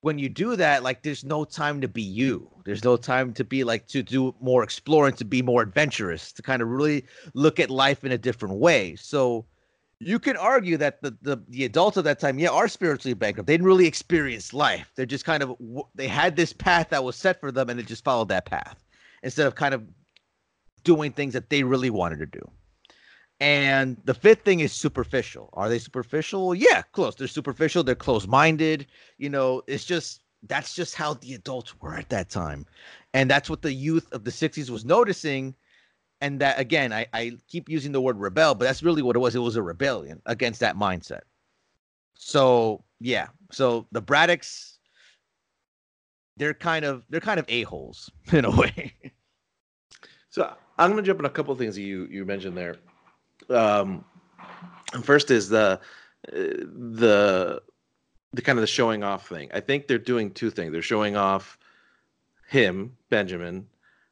when 0.02 0.18
you 0.18 0.30
do 0.30 0.56
that, 0.56 0.84
like 0.84 1.04
there's 1.04 1.24
no 1.24 1.44
time 1.44 1.82
to 1.82 1.88
be 1.88 2.02
you. 2.02 2.50
There's 2.66 2.84
no 2.84 2.96
time 2.96 3.34
to 3.34 3.44
be 3.44 3.64
like 3.64 3.88
to 3.88 4.02
do 4.02 4.34
more 4.40 4.64
exploring, 4.64 5.16
to 5.16 5.26
be 5.26 5.42
more 5.42 5.62
adventurous, 5.62 6.32
to 6.34 6.42
kind 6.42 6.62
of 6.62 6.70
really 6.70 7.06
look 7.34 7.60
at 7.60 7.70
life 7.70 8.04
in 8.04 8.12
a 8.12 8.18
different 8.18 8.56
way. 8.56 8.96
So 8.96 9.46
you 10.00 10.18
can 10.18 10.38
argue 10.38 10.78
that 10.78 11.02
the, 11.02 11.18
the 11.22 11.44
the 11.50 11.66
adults 11.66 11.98
of 11.98 12.06
that 12.06 12.20
time, 12.20 12.40
yeah, 12.40 12.50
are 12.50 12.70
spiritually 12.70 13.14
bankrupt. 13.14 13.48
They 13.48 13.54
didn't 13.54 13.68
really 13.68 13.88
experience 13.88 14.54
life. 14.54 14.92
They're 14.96 15.06
just 15.06 15.26
kind 15.26 15.44
of 15.44 15.58
they 15.96 16.08
had 16.08 16.36
this 16.36 16.54
path 16.54 16.90
that 16.90 17.04
was 17.04 17.18
set 17.18 17.40
for 17.40 17.52
them, 17.52 17.70
and 17.70 17.78
they 17.78 17.84
just 17.84 18.06
followed 18.06 18.30
that 18.30 18.46
path 18.46 18.82
instead 19.24 19.48
of 19.48 19.56
kind 19.56 19.74
of 19.74 19.84
doing 20.86 21.12
things 21.12 21.34
that 21.34 21.50
they 21.50 21.64
really 21.64 21.90
wanted 21.90 22.20
to 22.20 22.26
do. 22.26 22.52
And 23.42 23.98
the 24.04 24.14
fifth 24.14 24.42
thing 24.44 24.60
is 24.60 24.74
superficial. 24.74 25.50
Are 25.54 25.70
they 25.70 25.80
superficial? 25.80 26.54
Yeah, 26.54 26.82
close. 26.92 27.16
They're 27.16 27.28
superficial. 27.28 27.84
They're 27.84 27.96
close-minded. 27.96 28.86
You 29.18 29.30
know, 29.30 29.62
it's 29.68 29.86
just 29.86 30.22
that's 30.48 30.76
just 30.76 30.96
how 30.96 31.14
the 31.16 31.34
adults 31.34 31.80
were 31.82 31.96
at 31.96 32.10
that 32.10 32.30
time, 32.30 32.66
and 33.14 33.30
that's 33.30 33.50
what 33.50 33.62
the 33.62 33.74
youth 33.74 34.12
of 34.14 34.24
the 34.26 34.32
'60s 34.32 34.70
was 34.70 34.86
noticing 34.86 35.56
and 36.22 36.40
that 36.42 36.60
again 36.60 36.94
I, 36.94 37.06
I 37.14 37.32
keep 37.48 37.70
using 37.70 37.92
the 37.92 38.02
word 38.02 38.18
rebel 38.20 38.56
but 38.56 38.66
that's 38.66 38.84
really 38.84 39.02
what 39.02 39.16
it 39.16 39.20
was 39.20 39.36
it 39.36 39.40
was 39.40 39.56
a 39.56 39.64
rebellion 39.64 40.22
against 40.26 40.60
that 40.62 40.76
mindset 40.76 41.22
so 42.16 42.84
yeah 43.00 43.28
so 43.52 43.88
the 43.92 44.02
braddocks 44.02 44.80
they're 46.38 46.54
kind 46.54 46.86
of 46.86 47.04
they're 47.10 47.20
kind 47.20 47.40
of 47.40 47.46
a-holes 47.50 48.12
in 48.32 48.46
a 48.46 48.52
way 48.52 48.94
So 50.30 50.56
I'm 50.78 50.92
going 50.92 51.04
to 51.04 51.08
jump 51.08 51.20
on 51.20 51.26
a 51.26 51.30
couple 51.30 51.52
of 51.52 51.60
things 51.60 51.76
that 51.76 51.82
you 51.82 52.08
you 52.10 52.26
mentioned 52.26 52.58
there. 52.58 52.76
Um, 53.50 54.06
first 55.02 55.32
is 55.32 55.50
the 55.50 55.80
uh, 56.28 56.32
the 56.32 57.62
the 58.34 58.42
kind 58.42 58.60
of 58.60 58.62
the 58.62 58.68
showing 58.68 59.04
off 59.04 59.28
thing. 59.28 59.50
I 59.54 59.60
think 59.60 59.88
they're 59.88 59.98
doing 59.98 60.32
two 60.32 60.50
things. 60.52 60.72
They're 60.72 60.82
showing 60.82 61.16
off 61.16 61.58
him, 62.48 62.96
Benjamin, 63.10 63.68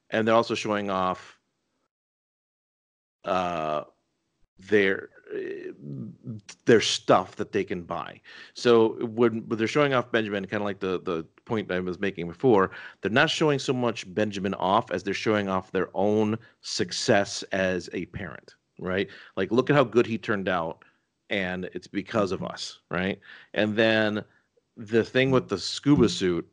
and 0.10 0.28
they're 0.28 0.36
also 0.36 0.56
showing 0.56 0.90
off 0.90 1.40
uh, 3.26 3.84
their 4.60 5.10
their 6.66 6.82
stuff 6.82 7.36
that 7.36 7.52
they 7.52 7.64
can 7.64 7.84
buy. 7.84 8.22
So 8.54 9.06
when, 9.06 9.48
when 9.48 9.60
they're 9.60 9.68
showing 9.68 9.94
off 9.94 10.12
Benjamin, 10.12 10.46
kind 10.46 10.62
of 10.62 10.66
like 10.66 10.80
the 10.80 11.02
the 11.02 11.26
point 11.46 11.72
I 11.72 11.80
was 11.80 12.00
making 12.00 12.28
before, 12.28 12.72
they're 13.02 13.12
not 13.12 13.30
showing 13.30 13.60
so 13.60 13.74
much 13.74 14.12
Benjamin 14.14 14.54
off 14.56 14.92
as 14.92 15.04
they're 15.04 15.14
showing 15.14 15.50
off 15.50 15.72
their 15.72 15.90
own 15.94 16.38
success 16.62 17.44
as 17.52 17.90
a 17.94 18.06
parent, 18.08 18.56
right? 18.80 19.10
Like 19.36 19.52
look 19.52 19.70
at 19.70 19.76
how 19.76 19.84
good 19.84 20.06
he 20.08 20.18
turned 20.18 20.48
out, 20.50 20.84
and 21.30 21.66
it's 21.74 21.88
because 21.88 22.32
of 22.32 22.44
us, 22.44 22.80
right? 22.90 23.20
And 23.54 23.76
then 23.76 24.24
the 24.78 25.04
thing 25.04 25.32
with 25.32 25.50
the 25.50 25.58
scuba 25.58 26.08
suit 26.10 26.48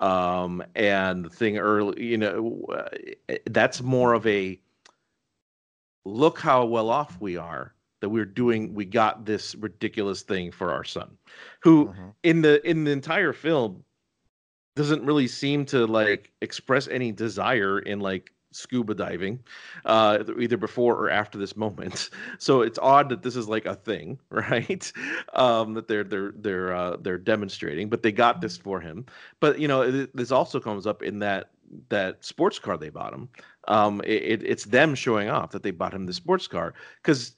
um 0.00 0.62
and 0.76 1.24
the 1.24 1.30
thing 1.30 1.58
early 1.58 2.04
you 2.04 2.16
know 2.16 2.64
uh, 2.72 3.36
that's 3.46 3.82
more 3.82 4.14
of 4.14 4.24
a 4.28 4.60
look 6.04 6.38
how 6.38 6.64
well 6.64 6.88
off 6.90 7.20
we 7.20 7.36
are 7.36 7.74
that 8.00 8.08
we're 8.08 8.24
doing 8.24 8.74
we 8.74 8.84
got 8.84 9.24
this 9.24 9.54
ridiculous 9.56 10.22
thing 10.22 10.50
for 10.52 10.72
our 10.72 10.84
son 10.84 11.16
who 11.62 11.86
Mhm. 11.86 12.14
in 12.22 12.42
the 12.42 12.68
in 12.68 12.84
the 12.84 12.90
entire 12.92 13.32
film 13.32 13.84
doesn't 14.76 15.04
really 15.04 15.26
seem 15.28 15.64
to 15.66 15.86
like 15.86 16.32
express 16.40 16.86
any 16.88 17.10
desire 17.12 17.80
in 17.80 17.98
like 18.00 18.32
scuba 18.50 18.94
diving 18.94 19.38
uh 19.84 20.22
either 20.40 20.56
before 20.56 20.94
or 20.96 21.10
after 21.10 21.38
this 21.38 21.56
moment. 21.56 22.10
So 22.38 22.62
it's 22.62 22.78
odd 22.78 23.08
that 23.10 23.22
this 23.22 23.36
is 23.36 23.48
like 23.48 23.66
a 23.66 23.74
thing 23.74 24.18
right? 24.30 24.90
Um 25.34 25.74
that 25.74 25.88
they're 25.88 26.04
they're 26.04 26.32
they're 26.36 26.72
uh 26.74 26.96
they're 27.00 27.18
demonstrating 27.18 27.88
but 27.88 28.02
they 28.02 28.12
got 28.12 28.40
this 28.40 28.56
for 28.56 28.80
him. 28.80 29.06
But 29.40 29.58
you 29.58 29.68
know 29.68 29.82
it, 29.82 30.16
this 30.16 30.30
also 30.30 30.60
comes 30.60 30.86
up 30.86 31.02
in 31.02 31.18
that 31.20 31.50
that 31.90 32.24
sports 32.24 32.58
car 32.58 32.76
they 32.78 32.88
bought 32.90 33.12
him. 33.14 33.28
Um 33.66 34.00
it, 34.04 34.22
it- 34.22 34.44
it's 34.44 34.64
them 34.64 34.94
showing 34.94 35.28
off 35.28 35.50
that 35.52 35.62
they 35.62 35.70
bought 35.70 35.94
him 35.94 36.06
the 36.06 36.12
sports 36.14 36.46
car 36.46 36.74
because 37.02 37.34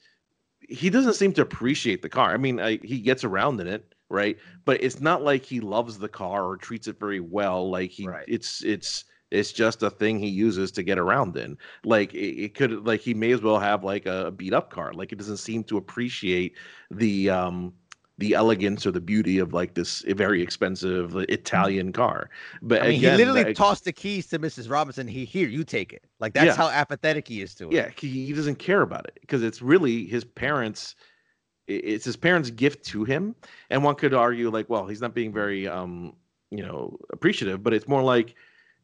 he 0.68 0.90
doesn't 0.90 1.14
seem 1.14 1.32
to 1.34 1.42
appreciate 1.42 2.02
the 2.02 2.08
car. 2.08 2.32
I 2.32 2.36
mean 2.36 2.60
I, 2.60 2.78
he 2.82 3.00
gets 3.00 3.24
around 3.24 3.60
in 3.60 3.66
it 3.66 3.94
right? 4.12 4.38
But 4.64 4.82
it's 4.82 5.00
not 5.00 5.22
like 5.22 5.44
he 5.44 5.60
loves 5.60 5.96
the 5.98 6.08
car 6.08 6.44
or 6.44 6.56
treats 6.56 6.88
it 6.88 6.98
very 6.98 7.20
well. 7.20 7.70
Like 7.70 7.90
he 7.90 8.08
Right. 8.08 8.24
it's 8.26 8.62
it's 8.64 9.04
it's 9.30 9.52
just 9.52 9.82
a 9.82 9.90
thing 9.90 10.18
he 10.18 10.28
uses 10.28 10.72
to 10.72 10.82
get 10.82 10.98
around 10.98 11.36
in 11.36 11.56
like 11.84 12.12
it, 12.14 12.42
it 12.44 12.54
could 12.54 12.86
like 12.86 13.00
he 13.00 13.14
may 13.14 13.30
as 13.32 13.40
well 13.42 13.58
have 13.58 13.84
like 13.84 14.06
a 14.06 14.30
beat 14.32 14.52
up 14.52 14.70
car 14.70 14.92
like 14.92 15.12
it 15.12 15.16
doesn't 15.16 15.36
seem 15.38 15.62
to 15.64 15.76
appreciate 15.76 16.56
the 16.90 17.30
um 17.30 17.72
the 18.18 18.34
elegance 18.34 18.84
or 18.84 18.90
the 18.90 19.00
beauty 19.00 19.38
of 19.38 19.54
like 19.54 19.72
this 19.72 20.02
very 20.08 20.42
expensive 20.42 21.16
italian 21.30 21.90
car. 21.90 22.28
But 22.60 22.82
i 22.82 22.88
mean 22.88 22.98
again, 22.98 23.12
he 23.12 23.24
literally 23.24 23.44
that- 23.44 23.56
tossed 23.56 23.84
the 23.84 23.92
keys 23.92 24.26
to 24.28 24.38
mrs 24.38 24.68
robinson. 24.70 25.08
He 25.08 25.24
here 25.24 25.48
you 25.48 25.64
take 25.64 25.92
it. 25.94 26.04
Like 26.18 26.34
that's 26.34 26.46
Yeah. 26.46 26.56
how 26.56 26.68
apathetic 26.68 27.26
he 27.28 27.40
is 27.40 27.54
to 27.54 27.68
it. 27.68 27.72
Yeah 27.72 27.88
he, 27.96 28.26
he 28.26 28.32
doesn't 28.34 28.56
care 28.58 28.82
about 28.82 29.06
it 29.06 29.16
because 29.22 29.42
it's 29.42 29.62
really 29.62 30.04
his 30.06 30.24
parents 30.24 30.96
it's 31.66 32.04
his 32.04 32.16
parents 32.16 32.50
gift 32.50 32.84
to 32.86 33.04
him. 33.04 33.34
And 33.70 33.84
one 33.84 33.94
could 33.94 34.12
argue 34.12 34.50
like 34.50 34.68
well 34.68 34.86
he's 34.86 35.00
not 35.00 35.14
being 35.14 35.32
very 35.32 35.66
um 35.68 36.14
you 36.50 36.62
know 36.62 36.98
appreciative 37.12 37.62
but 37.62 37.72
it's 37.72 37.88
more 37.88 38.02
like 38.02 38.34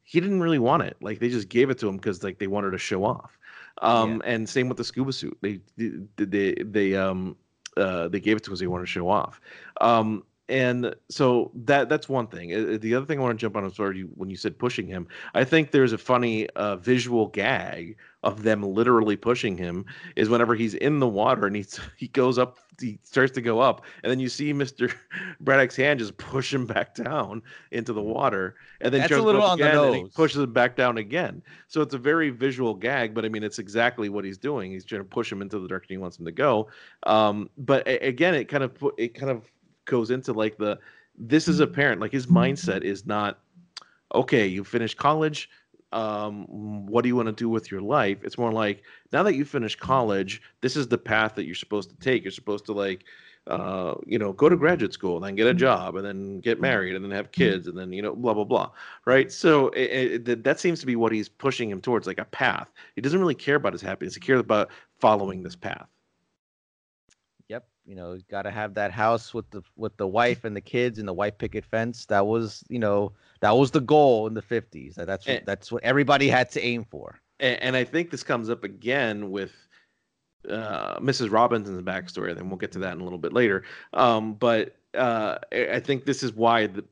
he 0.07 0.21
didn't 0.21 0.41
really 0.41 0.61
want 0.61 0.85
it. 0.85 0.97
Like 1.03 1.19
they 1.19 1.29
just 1.29 1.49
gave 1.49 1.69
it 1.69 1.79
to 1.81 1.89
him 1.89 1.97
because 1.97 2.23
like 2.23 2.39
they 2.39 2.47
wanted 2.47 2.71
to 2.71 2.79
show 2.79 3.05
off. 3.05 3.37
Um 3.83 4.23
and 4.25 4.49
same 4.49 4.69
with 4.69 4.79
the 4.79 4.85
scuba 4.85 5.13
suit. 5.13 5.37
They 5.43 5.61
they 5.77 5.91
they, 6.25 6.55
they 6.63 6.95
um 6.95 7.37
uh 7.77 8.09
they 8.09 8.21
gave 8.21 8.37
it 8.37 8.45
to 8.45 8.53
us 8.53 8.61
they 8.61 8.69
wanted 8.69 8.85
to 8.85 8.91
show 8.91 9.09
off. 9.09 9.41
Um 9.81 10.23
and 10.49 10.95
so 11.11 11.51
that 11.65 11.89
that's 11.89 12.09
one 12.09 12.27
thing. 12.29 12.53
Uh, 12.55 12.79
The 12.81 12.95
other 12.95 13.07
thing 13.07 13.19
I 13.19 13.23
want 13.23 13.39
to 13.39 13.41
jump 13.45 13.57
on 13.57 13.65
is 13.65 13.75
sorry 13.77 14.03
when 14.03 14.31
you 14.31 14.37
said 14.37 14.59
pushing 14.59 14.87
him. 14.87 15.09
I 15.35 15.45
think 15.45 15.71
there's 15.71 15.93
a 15.93 15.99
funny 15.99 16.49
uh, 16.51 16.77
visual 16.77 17.27
gag 17.27 17.97
of 18.23 18.43
them 18.43 18.63
literally 18.63 19.17
pushing 19.17 19.57
him 19.57 19.85
is 20.17 20.29
whenever 20.29 20.55
he's 20.55 20.75
in 20.75 20.99
the 20.99 21.07
water 21.09 21.47
and 21.47 21.55
he's 21.57 21.79
he 21.97 22.09
goes 22.09 22.39
up 22.39 22.59
he 22.81 22.99
starts 23.05 23.33
to 23.33 23.41
go 23.41 23.59
up 23.61 23.85
and 24.03 24.11
then 24.11 24.21
you 24.21 24.29
see 24.29 24.53
Mr. 24.53 24.93
Braddock's 25.41 25.77
hand 25.77 25.99
just 25.99 26.17
push 26.19 26.53
him 26.53 26.67
back 26.67 26.95
down 26.95 27.43
into 27.71 27.93
the 27.93 28.03
water 28.03 28.57
and 28.81 28.93
then 28.93 29.03
That's 29.03 29.15
a 29.17 29.17
tries 29.17 29.25
to 29.25 29.31
go 29.31 29.41
little 29.41 29.43
on 29.43 29.61
the 29.61 29.71
he 30.01 30.03
nose. 30.03 30.13
pushes 30.15 30.43
him 30.43 30.53
back 30.53 30.77
down 30.77 30.99
again. 30.99 31.43
So 31.69 31.81
it's 31.81 31.95
a 31.95 31.99
very 31.99 32.31
visual 32.31 32.75
gag, 32.75 33.15
but 33.15 33.25
I 33.25 33.29
mean 33.29 33.43
it's 33.45 33.59
exactly 33.59 34.09
what 34.09 34.25
he's 34.25 34.39
doing. 34.39 34.71
He's 34.73 34.85
trying 34.85 35.01
to 35.03 35.09
push 35.09 35.31
him 35.33 35.41
into 35.43 35.59
the 35.59 35.69
direction 35.69 35.95
he 35.95 35.99
wants 35.99 36.19
him 36.19 36.27
to 36.27 36.33
go. 36.33 36.69
Um, 37.05 37.49
but 37.57 37.87
a- 37.87 38.07
again, 38.07 38.35
it 38.35 38.45
kind 38.47 38.63
of 38.65 38.75
put 38.75 38.95
it 38.99 39.15
kind 39.15 39.31
of 39.31 39.51
goes 39.87 40.11
into 40.11 40.33
like 40.33 40.59
the 40.59 40.79
this 41.19 41.49
is 41.49 41.57
mm-hmm. 41.57 41.71
a 41.71 41.75
parent 41.75 42.01
like 42.01 42.13
his 42.13 42.27
mm-hmm. 42.27 42.39
mindset 42.39 42.83
is 42.83 43.07
not 43.07 43.39
okay 44.15 44.47
you 44.47 44.63
finished 44.63 44.97
college 44.97 45.49
um 45.93 46.47
what 46.87 47.03
do 47.03 47.09
you 47.09 47.17
want 47.17 47.27
to 47.27 47.33
do 47.33 47.49
with 47.49 47.71
your 47.71 47.81
life? 47.81 48.19
It's 48.23 48.39
more 48.39 48.53
like 48.53 48.83
now 49.13 49.23
that 49.23 49.35
you 49.35 49.45
finished 49.45 49.79
college 49.79 50.43
this 50.61 50.77
is 50.77 50.89
the 50.89 50.99
path 50.99 51.35
that 51.37 51.45
you're 51.45 51.55
supposed 51.55 51.91
to 51.91 51.97
take. 51.97 52.25
You're 52.25 52.33
supposed 52.33 52.67
to 52.67 52.73
like 52.73 53.05
uh 53.47 53.95
you 54.05 54.19
know 54.19 54.33
go 54.33 54.49
to 54.49 54.57
graduate 54.57 54.93
school 54.93 55.17
and 55.17 55.25
then 55.25 55.37
get 55.37 55.47
a 55.47 55.51
mm-hmm. 55.51 55.59
job 55.59 55.97
and 55.97 56.05
then 56.05 56.41
get 56.41 56.61
married 56.61 56.97
and 56.97 57.05
then 57.05 57.13
have 57.13 57.31
kids 57.31 57.69
and 57.69 57.79
then 57.79 57.93
you 57.93 58.03
know 58.03 58.15
blah 58.15 58.35
blah 58.35 58.45
blah. 58.45 58.71
Right? 59.05 59.31
So 59.31 59.69
it, 59.69 60.29
it, 60.29 60.45
that- 60.45 60.61
seems 60.61 60.81
to 60.81 60.87
be 60.87 60.97
what 60.97 61.13
he's 61.13 61.29
pushing 61.29 61.71
him 61.71 61.81
towards 61.81 62.07
like 62.07 62.19
a 62.19 62.25
path. 62.25 62.69
He 62.97 63.01
doesn't 63.01 63.21
really 63.21 63.35
care 63.35 63.57
about 63.57 63.73
his 63.73 63.83
happiness. 63.83 64.15
He 64.15 64.21
cares 64.21 64.41
about 64.41 64.71
following 64.99 65.43
this 65.43 65.57
path 65.57 65.87
you 67.87 67.95
know, 67.95 68.19
got 68.29 68.43
to 68.43 68.51
have 68.51 68.75
that 68.75 68.91
house 68.91 69.33
with 69.33 69.49
the 69.51 69.63
with 69.77 69.97
the 69.97 70.07
wife 70.07 70.45
and 70.45 70.57
the 70.57 70.61
kids 70.61 70.99
and 70.99 71.07
the 71.07 71.13
white 71.13 71.39
picket 71.39 71.65
fence. 71.65 72.07
That 72.07 72.27
was, 72.27 72.65
you 72.69 72.79
know, 72.79 73.13
that 73.41 73.57
was 73.57 73.71
the 73.71 73.81
goal 73.81 74.27
in 74.27 74.35
the 74.35 74.43
fifties. 74.43 74.97
That's 74.97 75.27
what, 75.27 75.47
that's 75.47 75.73
what 75.73 75.85
everybody 75.85 76.29
had 76.29 76.51
to 76.53 76.63
aim 76.63 76.85
for. 76.85 77.21
and, 77.41 77.63
and 77.63 77.77
I 77.77 77.85
think 77.85 78.11
this 78.11 78.23
comes 78.23 78.51
up 78.51 78.65
again 78.65 79.31
with 79.31 79.53
uh, 80.49 80.99
Mrs. 80.99 81.31
Robinson's 81.31 81.83
backstory. 81.83 82.35
Then 82.35 82.49
we'll 82.49 82.59
get 82.59 82.73
to 82.73 82.79
that 82.81 82.95
in 82.95 83.01
a 83.01 83.05
little 83.05 83.19
bit 83.19 83.33
later. 83.33 83.63
Um, 83.93 84.35
but 84.35 84.77
uh, 84.95 85.39
I 85.53 85.81
think 85.81 86.05
this 86.05 86.23
is 86.23 86.33
why 86.33 86.67
the, 86.67 86.85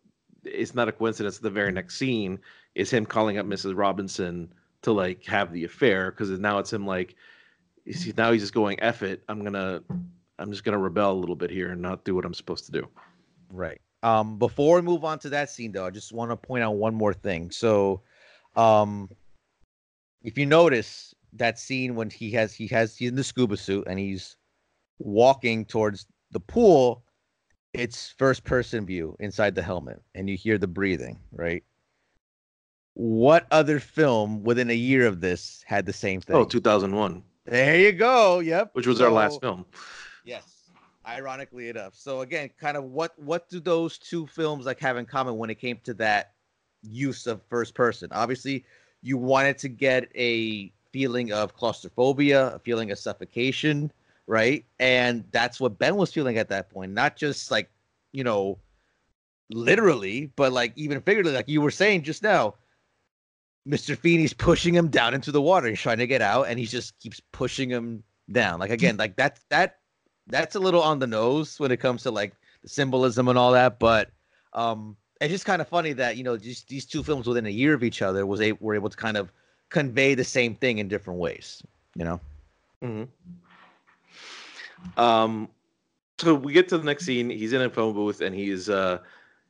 it's 0.44 0.74
not 0.74 0.88
a 0.88 0.92
coincidence. 0.92 1.38
The 1.38 1.50
very 1.50 1.72
next 1.72 1.96
scene 1.96 2.38
is 2.74 2.90
him 2.90 3.06
calling 3.06 3.38
up 3.38 3.46
Mrs. 3.46 3.76
Robinson 3.76 4.52
to 4.82 4.92
like 4.92 5.24
have 5.24 5.52
the 5.52 5.64
affair 5.64 6.10
because 6.10 6.30
now 6.30 6.58
it's 6.58 6.72
him 6.72 6.86
like 6.86 7.16
now 8.16 8.32
he's 8.32 8.42
just 8.42 8.54
going 8.54 8.80
F 8.80 9.02
it. 9.02 9.22
I'm 9.28 9.42
gonna 9.42 9.82
I'm 10.44 10.50
just 10.50 10.62
gonna 10.62 10.78
rebel 10.78 11.10
a 11.10 11.14
little 11.14 11.36
bit 11.36 11.50
here 11.50 11.70
and 11.70 11.80
not 11.80 12.04
do 12.04 12.14
what 12.14 12.26
I'm 12.26 12.34
supposed 12.34 12.66
to 12.66 12.72
do. 12.72 12.86
Right. 13.50 13.80
Um, 14.02 14.38
before 14.38 14.76
we 14.76 14.82
move 14.82 15.02
on 15.02 15.18
to 15.20 15.30
that 15.30 15.48
scene, 15.48 15.72
though, 15.72 15.86
I 15.86 15.90
just 15.90 16.12
want 16.12 16.30
to 16.30 16.36
point 16.36 16.62
out 16.62 16.72
one 16.72 16.94
more 16.94 17.14
thing. 17.14 17.50
So, 17.50 18.02
um, 18.54 19.08
if 20.22 20.36
you 20.36 20.44
notice 20.44 21.14
that 21.32 21.58
scene 21.58 21.94
when 21.94 22.10
he 22.10 22.30
has 22.32 22.52
he 22.52 22.66
has 22.66 22.94
he's 22.94 23.08
in 23.08 23.16
the 23.16 23.24
scuba 23.24 23.56
suit 23.56 23.84
and 23.86 23.98
he's 23.98 24.36
walking 24.98 25.64
towards 25.64 26.04
the 26.30 26.40
pool, 26.40 27.04
it's 27.72 28.14
first 28.18 28.44
person 28.44 28.84
view 28.84 29.16
inside 29.20 29.54
the 29.54 29.62
helmet, 29.62 30.02
and 30.14 30.28
you 30.28 30.36
hear 30.36 30.58
the 30.58 30.66
breathing. 30.66 31.18
Right. 31.32 31.64
What 32.92 33.46
other 33.50 33.80
film 33.80 34.44
within 34.44 34.68
a 34.68 34.74
year 34.74 35.06
of 35.06 35.22
this 35.22 35.64
had 35.66 35.86
the 35.86 35.92
same 35.94 36.20
thing? 36.20 36.36
Oh, 36.36 36.44
2001, 36.44 37.22
there 37.46 37.78
you 37.78 37.92
go. 37.92 38.40
Yep. 38.40 38.70
which 38.74 38.86
was 38.86 39.00
our 39.00 39.10
last 39.10 39.40
film. 39.40 39.64
Yes. 40.24 40.70
ironically 41.06 41.68
enough. 41.68 41.94
So 41.94 42.22
again, 42.22 42.50
kind 42.58 42.76
of 42.76 42.84
what 42.84 43.18
what 43.18 43.48
do 43.48 43.60
those 43.60 43.98
two 43.98 44.26
films 44.26 44.66
like 44.66 44.80
have 44.80 44.96
in 44.96 45.06
common 45.06 45.36
when 45.36 45.50
it 45.50 45.56
came 45.56 45.78
to 45.84 45.94
that 45.94 46.32
use 46.82 47.26
of 47.26 47.42
first 47.48 47.74
person? 47.74 48.08
Obviously, 48.12 48.64
you 49.02 49.18
wanted 49.18 49.58
to 49.58 49.68
get 49.68 50.08
a 50.14 50.72
feeling 50.92 51.32
of 51.32 51.54
claustrophobia, 51.54 52.54
a 52.54 52.58
feeling 52.58 52.90
of 52.90 52.98
suffocation, 52.98 53.92
right? 54.26 54.64
And 54.78 55.24
that's 55.30 55.60
what 55.60 55.78
Ben 55.78 55.96
was 55.96 56.12
feeling 56.12 56.38
at 56.38 56.48
that 56.48 56.70
point, 56.70 56.92
not 56.92 57.16
just 57.16 57.50
like, 57.50 57.70
you 58.12 58.24
know, 58.24 58.58
literally, 59.50 60.32
but 60.36 60.52
like 60.52 60.72
even 60.76 61.00
figuratively, 61.00 61.36
like 61.36 61.48
you 61.48 61.60
were 61.60 61.70
saying 61.70 62.02
just 62.02 62.22
now. 62.22 62.54
Mr. 63.66 63.96
Feeney's 63.96 64.34
pushing 64.34 64.74
him 64.74 64.88
down 64.88 65.14
into 65.14 65.32
the 65.32 65.40
water. 65.40 65.68
He's 65.68 65.80
trying 65.80 65.96
to 65.96 66.06
get 66.06 66.20
out, 66.20 66.48
and 66.48 66.58
he 66.58 66.66
just 66.66 66.98
keeps 66.98 67.20
pushing 67.32 67.70
him 67.70 68.04
down. 68.30 68.60
Like 68.60 68.70
again, 68.70 68.98
like 68.98 69.16
that 69.16 69.40
that 69.48 69.78
that's 70.26 70.54
a 70.54 70.60
little 70.60 70.82
on 70.82 70.98
the 70.98 71.06
nose 71.06 71.58
when 71.60 71.70
it 71.70 71.78
comes 71.78 72.02
to 72.04 72.10
like 72.10 72.32
the 72.62 72.68
symbolism 72.68 73.28
and 73.28 73.38
all 73.38 73.52
that. 73.52 73.78
But 73.78 74.10
um, 74.52 74.96
it's 75.20 75.32
just 75.32 75.44
kind 75.44 75.62
of 75.62 75.68
funny 75.68 75.92
that 75.94 76.16
you 76.16 76.24
know 76.24 76.36
just 76.36 76.68
these 76.68 76.84
two 76.84 77.02
films 77.02 77.26
within 77.26 77.46
a 77.46 77.50
year 77.50 77.74
of 77.74 77.84
each 77.84 78.02
other 78.02 78.26
was 78.26 78.40
a 78.40 78.52
were 78.52 78.74
able 78.74 78.90
to 78.90 78.96
kind 78.96 79.16
of 79.16 79.32
convey 79.70 80.14
the 80.14 80.24
same 80.24 80.54
thing 80.54 80.78
in 80.78 80.88
different 80.88 81.20
ways. 81.20 81.62
You 81.94 82.04
know. 82.04 82.20
Mm-hmm. 82.82 83.04
Um, 85.00 85.48
so 86.18 86.34
we 86.34 86.52
get 86.52 86.68
to 86.68 86.78
the 86.78 86.84
next 86.84 87.04
scene. 87.06 87.30
He's 87.30 87.52
in 87.52 87.62
a 87.62 87.70
phone 87.70 87.94
booth 87.94 88.20
and 88.20 88.34
he's 88.34 88.68
uh, 88.68 88.98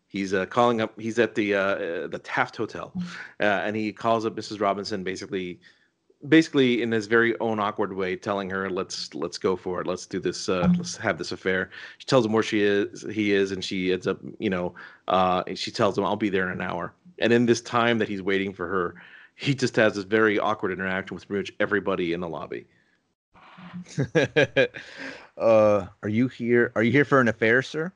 he's 0.09 0.33
uh, 0.33 0.47
calling 0.47 0.81
up. 0.81 0.99
He's 0.99 1.19
at 1.19 1.35
the 1.35 1.55
uh, 1.55 2.07
the 2.09 2.21
Taft 2.23 2.57
Hotel, 2.57 2.93
uh, 3.41 3.45
and 3.45 3.77
he 3.77 3.93
calls 3.93 4.25
up 4.25 4.35
Mrs. 4.35 4.61
Robinson, 4.61 5.05
basically, 5.05 5.61
basically 6.29 6.83
in 6.83 6.93
his 6.93 7.07
very 7.07 7.39
own 7.41 7.61
awkward 7.61 7.93
way, 7.93 8.17
telling 8.17 8.51
her, 8.51 8.71
"Let's 8.71 9.15
let's 9.15 9.39
go 9.39 9.57
for 9.57 9.81
it. 9.81 9.87
Let's 9.87 10.07
do 10.07 10.21
this. 10.21 10.49
Uh, 10.49 10.69
let's 10.77 10.97
have 10.97 11.19
this 11.19 11.33
affair." 11.33 11.71
She 11.99 12.07
tells 12.07 12.25
him 12.25 12.33
where 12.33 12.43
she 12.43 12.63
is. 12.63 13.03
He 13.13 13.33
is, 13.33 13.53
and 13.53 13.65
she 13.65 13.93
ends 13.93 14.07
up, 14.07 14.19
you 14.39 14.51
know, 14.51 14.75
uh, 15.09 15.43
she 15.55 15.71
tells 15.71 15.97
him, 15.99 16.05
"I'll 16.05 16.17
be 16.17 16.31
there 16.31 16.47
in 16.47 16.53
an 16.53 16.61
hour." 16.61 16.95
And 17.19 17.33
in 17.33 17.47
this 17.47 17.61
time 17.61 17.99
that 17.99 18.09
he's 18.09 18.23
waiting 18.23 18.53
for 18.53 18.67
her, 18.67 18.97
he 19.37 19.55
just 19.55 19.77
has 19.77 19.95
this 19.95 20.05
very 20.05 20.39
awkward 20.39 20.73
interaction 20.73 21.15
with 21.15 21.27
pretty 21.27 21.51
much 21.51 21.53
everybody 21.61 22.13
in 22.13 22.21
the 22.21 22.29
lobby. 22.29 22.67
uh, 25.37 25.87
are 26.03 26.09
you 26.09 26.29
here? 26.29 26.73
Are 26.75 26.83
you 26.83 26.93
here 26.93 27.05
for 27.05 27.21
an 27.21 27.29
affair, 27.29 27.63
sir? 27.63 27.93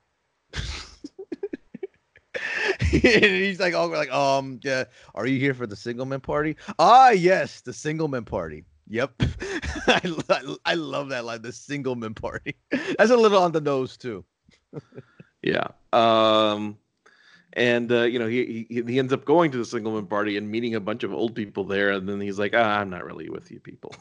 and 2.93 3.25
he's 3.25 3.61
like, 3.61 3.75
oh, 3.75 3.87
like, 3.87 4.11
um, 4.13 4.61
yeah. 4.63 4.85
Are 5.15 5.27
you 5.27 5.39
here 5.39 5.55
for 5.55 5.67
the 5.67 5.77
singleman 5.77 6.23
party? 6.23 6.57
Ah, 6.79 7.11
yes, 7.11 7.61
the 7.61 7.73
singleman 7.73 8.25
party. 8.25 8.65
Yep, 8.89 9.13
I, 9.87 10.01
lo- 10.05 10.57
I 10.65 10.75
love 10.75 11.11
that 11.11 11.25
line. 11.27 11.43
The 11.43 11.51
singleman 11.51 12.15
party. 12.15 12.55
That's 12.99 13.11
a 13.11 13.17
little 13.17 13.43
on 13.43 13.53
the 13.53 13.61
nose 13.61 13.99
too. 13.99 14.25
Yeah. 15.43 15.69
Um, 15.93 16.79
and 17.53 17.91
uh, 17.93 18.03
you 18.03 18.19
know 18.19 18.27
he, 18.27 18.67
he 18.71 18.83
he 18.87 18.99
ends 18.99 19.13
up 19.13 19.25
going 19.25 19.51
to 19.51 19.59
the 19.59 19.65
singleman 19.65 20.09
party 20.09 20.37
and 20.37 20.51
meeting 20.51 20.75
a 20.75 20.81
bunch 20.81 21.03
of 21.03 21.13
old 21.13 21.35
people 21.35 21.65
there, 21.65 21.91
and 21.91 22.09
then 22.09 22.21
he's 22.21 22.39
like, 22.39 22.55
ah, 22.55 22.79
"I'm 22.79 22.91
not 22.91 23.05
really 23.05 23.29
with 23.29 23.51
you 23.51 23.61
people." 23.61 23.95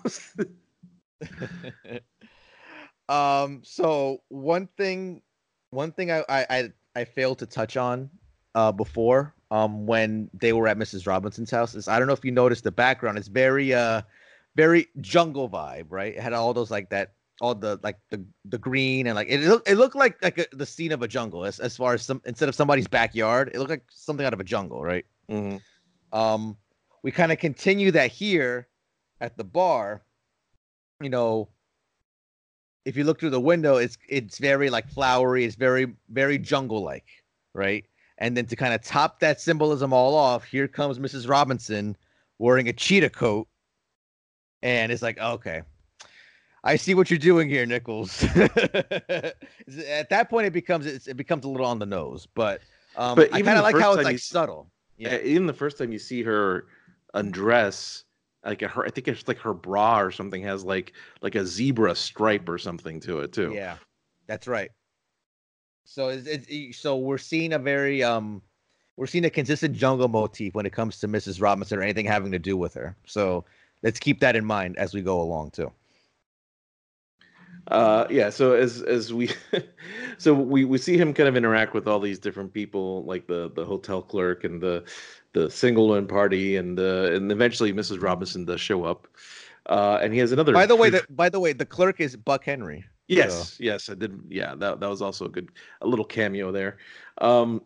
um. 3.10 3.62
So 3.64 4.22
one 4.30 4.68
thing, 4.78 5.22
one 5.72 5.92
thing 5.92 6.12
I 6.12 6.24
I 6.30 6.46
I, 6.50 6.74
I 6.96 7.06
failed 7.06 7.40
to 7.40 7.46
touch 7.46 7.78
on 7.78 8.10
uh 8.58 8.72
before 8.72 9.34
um 9.52 9.86
when 9.86 10.30
they 10.34 10.52
were 10.52 10.68
at 10.68 10.78
Mrs. 10.78 11.06
Robinson's 11.06 11.52
house 11.52 11.76
is 11.76 11.88
I 11.88 12.00
don't 12.00 12.08
know 12.08 12.14
if 12.14 12.26
you 12.26 12.32
noticed 12.32 12.64
the 12.64 12.72
background. 12.72 13.18
It's 13.18 13.28
very 13.28 13.74
uh 13.74 14.02
very 14.56 14.88
jungle 15.00 15.48
vibe, 15.48 15.86
right? 15.90 16.16
It 16.16 16.22
had 16.22 16.34
all 16.34 16.54
those 16.54 16.72
like 16.72 16.90
that 16.90 17.14
all 17.40 17.54
the 17.54 17.80
like 17.84 17.98
the 18.10 18.26
the 18.46 18.58
green 18.58 19.06
and 19.06 19.16
like 19.16 19.28
it 19.30 19.42
looked 19.42 19.70
it 19.70 19.76
looked 19.76 19.96
like 19.96 20.22
like 20.24 20.40
a, 20.40 20.46
the 20.54 20.66
scene 20.66 20.92
of 20.92 21.04
a 21.04 21.08
jungle 21.08 21.46
as 21.46 21.60
as 21.60 21.78
far 21.78 21.94
as 21.94 22.02
some 22.02 22.20
instead 22.26 22.50
of 22.50 22.56
somebody's 22.56 22.88
backyard, 22.88 23.52
it 23.54 23.60
looked 23.60 23.70
like 23.70 23.86
something 23.92 24.26
out 24.26 24.34
of 24.34 24.40
a 24.40 24.44
jungle, 24.44 24.82
right? 24.82 25.06
Mhm. 25.30 25.62
Um, 26.12 26.58
we 27.04 27.12
kind 27.12 27.32
of 27.32 27.38
continue 27.38 27.92
that 27.92 28.12
here 28.12 28.68
at 29.22 29.38
the 29.38 29.44
bar. 29.44 30.02
You 31.00 31.12
know, 31.12 31.50
if 32.86 32.98
you 32.98 33.04
look 33.04 33.20
through 33.20 33.36
the 33.38 33.40
window, 33.40 33.76
it's 33.76 34.00
it's 34.10 34.40
very 34.40 34.72
like 34.72 34.90
flowery, 34.90 35.46
it's 35.46 35.56
very 35.56 35.94
very 36.10 36.40
jungle 36.40 36.84
like, 36.84 37.06
right? 37.54 37.86
And 38.20 38.36
then 38.36 38.46
to 38.48 38.56
kind 38.56 38.74
of 38.74 38.82
top 38.82 39.20
that 39.20 39.40
symbolism 39.40 39.94
all 39.94 40.16
off, 40.16 40.44
here 40.44 40.68
comes 40.68 40.98
Mrs. 40.98 41.30
Robinson 41.30 41.96
wearing 42.40 42.68
a 42.68 42.74
cheetah 42.74 43.12
coat, 43.12 43.48
and 44.64 44.92
it's 44.92 45.02
like 45.02 45.20
okay. 45.20 45.62
I 46.64 46.76
see 46.76 46.96
what 46.96 47.10
you're 47.10 47.20
doing 47.20 47.48
here, 47.48 47.66
Nichols. 47.66 48.24
At 48.36 50.10
that 50.10 50.28
point, 50.30 50.48
it 50.48 50.54
becomes 50.54 50.86
it's, 50.86 51.08
it 51.08 51.16
becomes 51.16 51.46
a 51.46 51.48
little 51.48 51.68
on 51.68 51.80
the 51.80 51.86
nose, 51.86 52.28
but 52.34 52.62
um, 52.96 53.16
But 53.16 53.34
I 53.34 53.42
kind 53.42 53.58
of 53.58 53.64
like 53.64 53.78
how 53.78 53.94
it's 53.94 54.04
like 54.04 54.16
s- 54.16 54.24
subtle. 54.24 54.68
Yeah. 54.98 55.14
Yeah, 55.14 55.20
Even 55.20 55.48
the 55.48 55.54
first 55.54 55.78
time 55.78 55.92
you 55.92 56.00
see 56.00 56.24
her 56.24 56.66
undress, 57.14 58.04
like 58.44 58.62
her, 58.62 58.86
I 58.86 58.90
think 58.90 59.08
it's 59.08 59.28
like 59.28 59.38
her 59.40 59.54
bra 59.54 60.00
or 60.02 60.12
something 60.12 60.42
has 60.44 60.66
like 60.66 60.94
like 61.22 61.36
a 61.36 61.46
zebra 61.46 61.96
stripe 61.96 62.50
or 62.50 62.58
something 62.58 63.00
to 63.02 63.20
it 63.20 63.32
too. 63.32 63.54
Yeah, 63.54 63.78
that's 64.26 64.48
right. 64.48 64.72
So 65.90 66.10
it's, 66.10 66.28
it's 66.28 66.78
so 66.78 66.98
we're 66.98 67.18
seeing 67.18 67.54
a 67.54 67.60
very 67.60 68.04
um 68.04 68.42
we're 68.98 69.08
seeing 69.08 69.26
a 69.26 69.30
consistent 69.30 69.76
jungle 69.76 70.10
motif 70.10 70.54
when 70.54 70.66
it 70.66 70.74
comes 70.74 71.00
to 71.00 71.08
Mrs. 71.08 71.42
Robinson 71.42 71.80
or 71.80 71.82
anything 71.82 72.06
having 72.06 72.32
to 72.34 72.40
do 72.40 72.58
with 72.58 72.74
her. 72.74 72.96
So 73.06 73.46
let's 73.84 74.00
keep 74.00 74.20
that 74.20 74.36
in 74.36 74.44
mind 74.44 74.78
as 74.78 74.94
we 74.94 75.02
go 75.02 75.22
along 75.22 75.52
too. 75.52 75.72
Uh, 77.70 78.06
yeah. 78.10 78.30
So 78.30 78.54
as 78.54 78.82
as 78.82 79.14
we, 79.14 79.30
so 80.18 80.34
we 80.34 80.66
we 80.66 80.78
see 80.78 80.98
him 80.98 81.14
kind 81.14 81.30
of 81.30 81.38
interact 81.38 81.74
with 81.74 81.88
all 81.88 82.02
these 82.02 82.20
different 82.20 82.54
people, 82.54 83.04
like 83.06 83.28
the 83.28 83.52
the 83.56 83.64
hotel 83.64 84.02
clerk 84.02 84.44
and 84.44 84.62
the 84.62 84.84
the 85.34 85.48
singleman 85.48 86.08
party, 86.08 86.58
and 86.58 86.80
uh, 86.80 87.12
and 87.14 87.32
eventually 87.32 87.72
Mrs. 87.72 88.02
Robinson 88.02 88.44
does 88.44 88.60
show 88.60 88.84
up, 88.84 89.08
uh, 89.68 90.00
and 90.02 90.14
he 90.14 90.20
has 90.20 90.34
another. 90.34 90.54
By 90.54 90.66
the 90.66 90.76
way, 90.76 90.90
the 90.90 91.06
by 91.10 91.30
the 91.30 91.40
way, 91.40 91.54
the 91.54 91.66
clerk 91.66 92.02
is 92.02 92.16
Buck 92.16 92.44
Henry. 92.44 92.86
Yes, 93.08 93.58
yes, 93.60 93.90
I 93.90 93.96
did. 93.96 94.20
Yeah, 94.30 94.56
that 94.56 94.80
that 94.80 94.90
was 94.90 95.02
also 95.02 95.26
a 95.26 95.30
good, 95.30 95.50
a 95.82 95.88
little 95.88 96.06
cameo 96.06 96.52
there. 96.52 96.78
Um, 97.20 97.62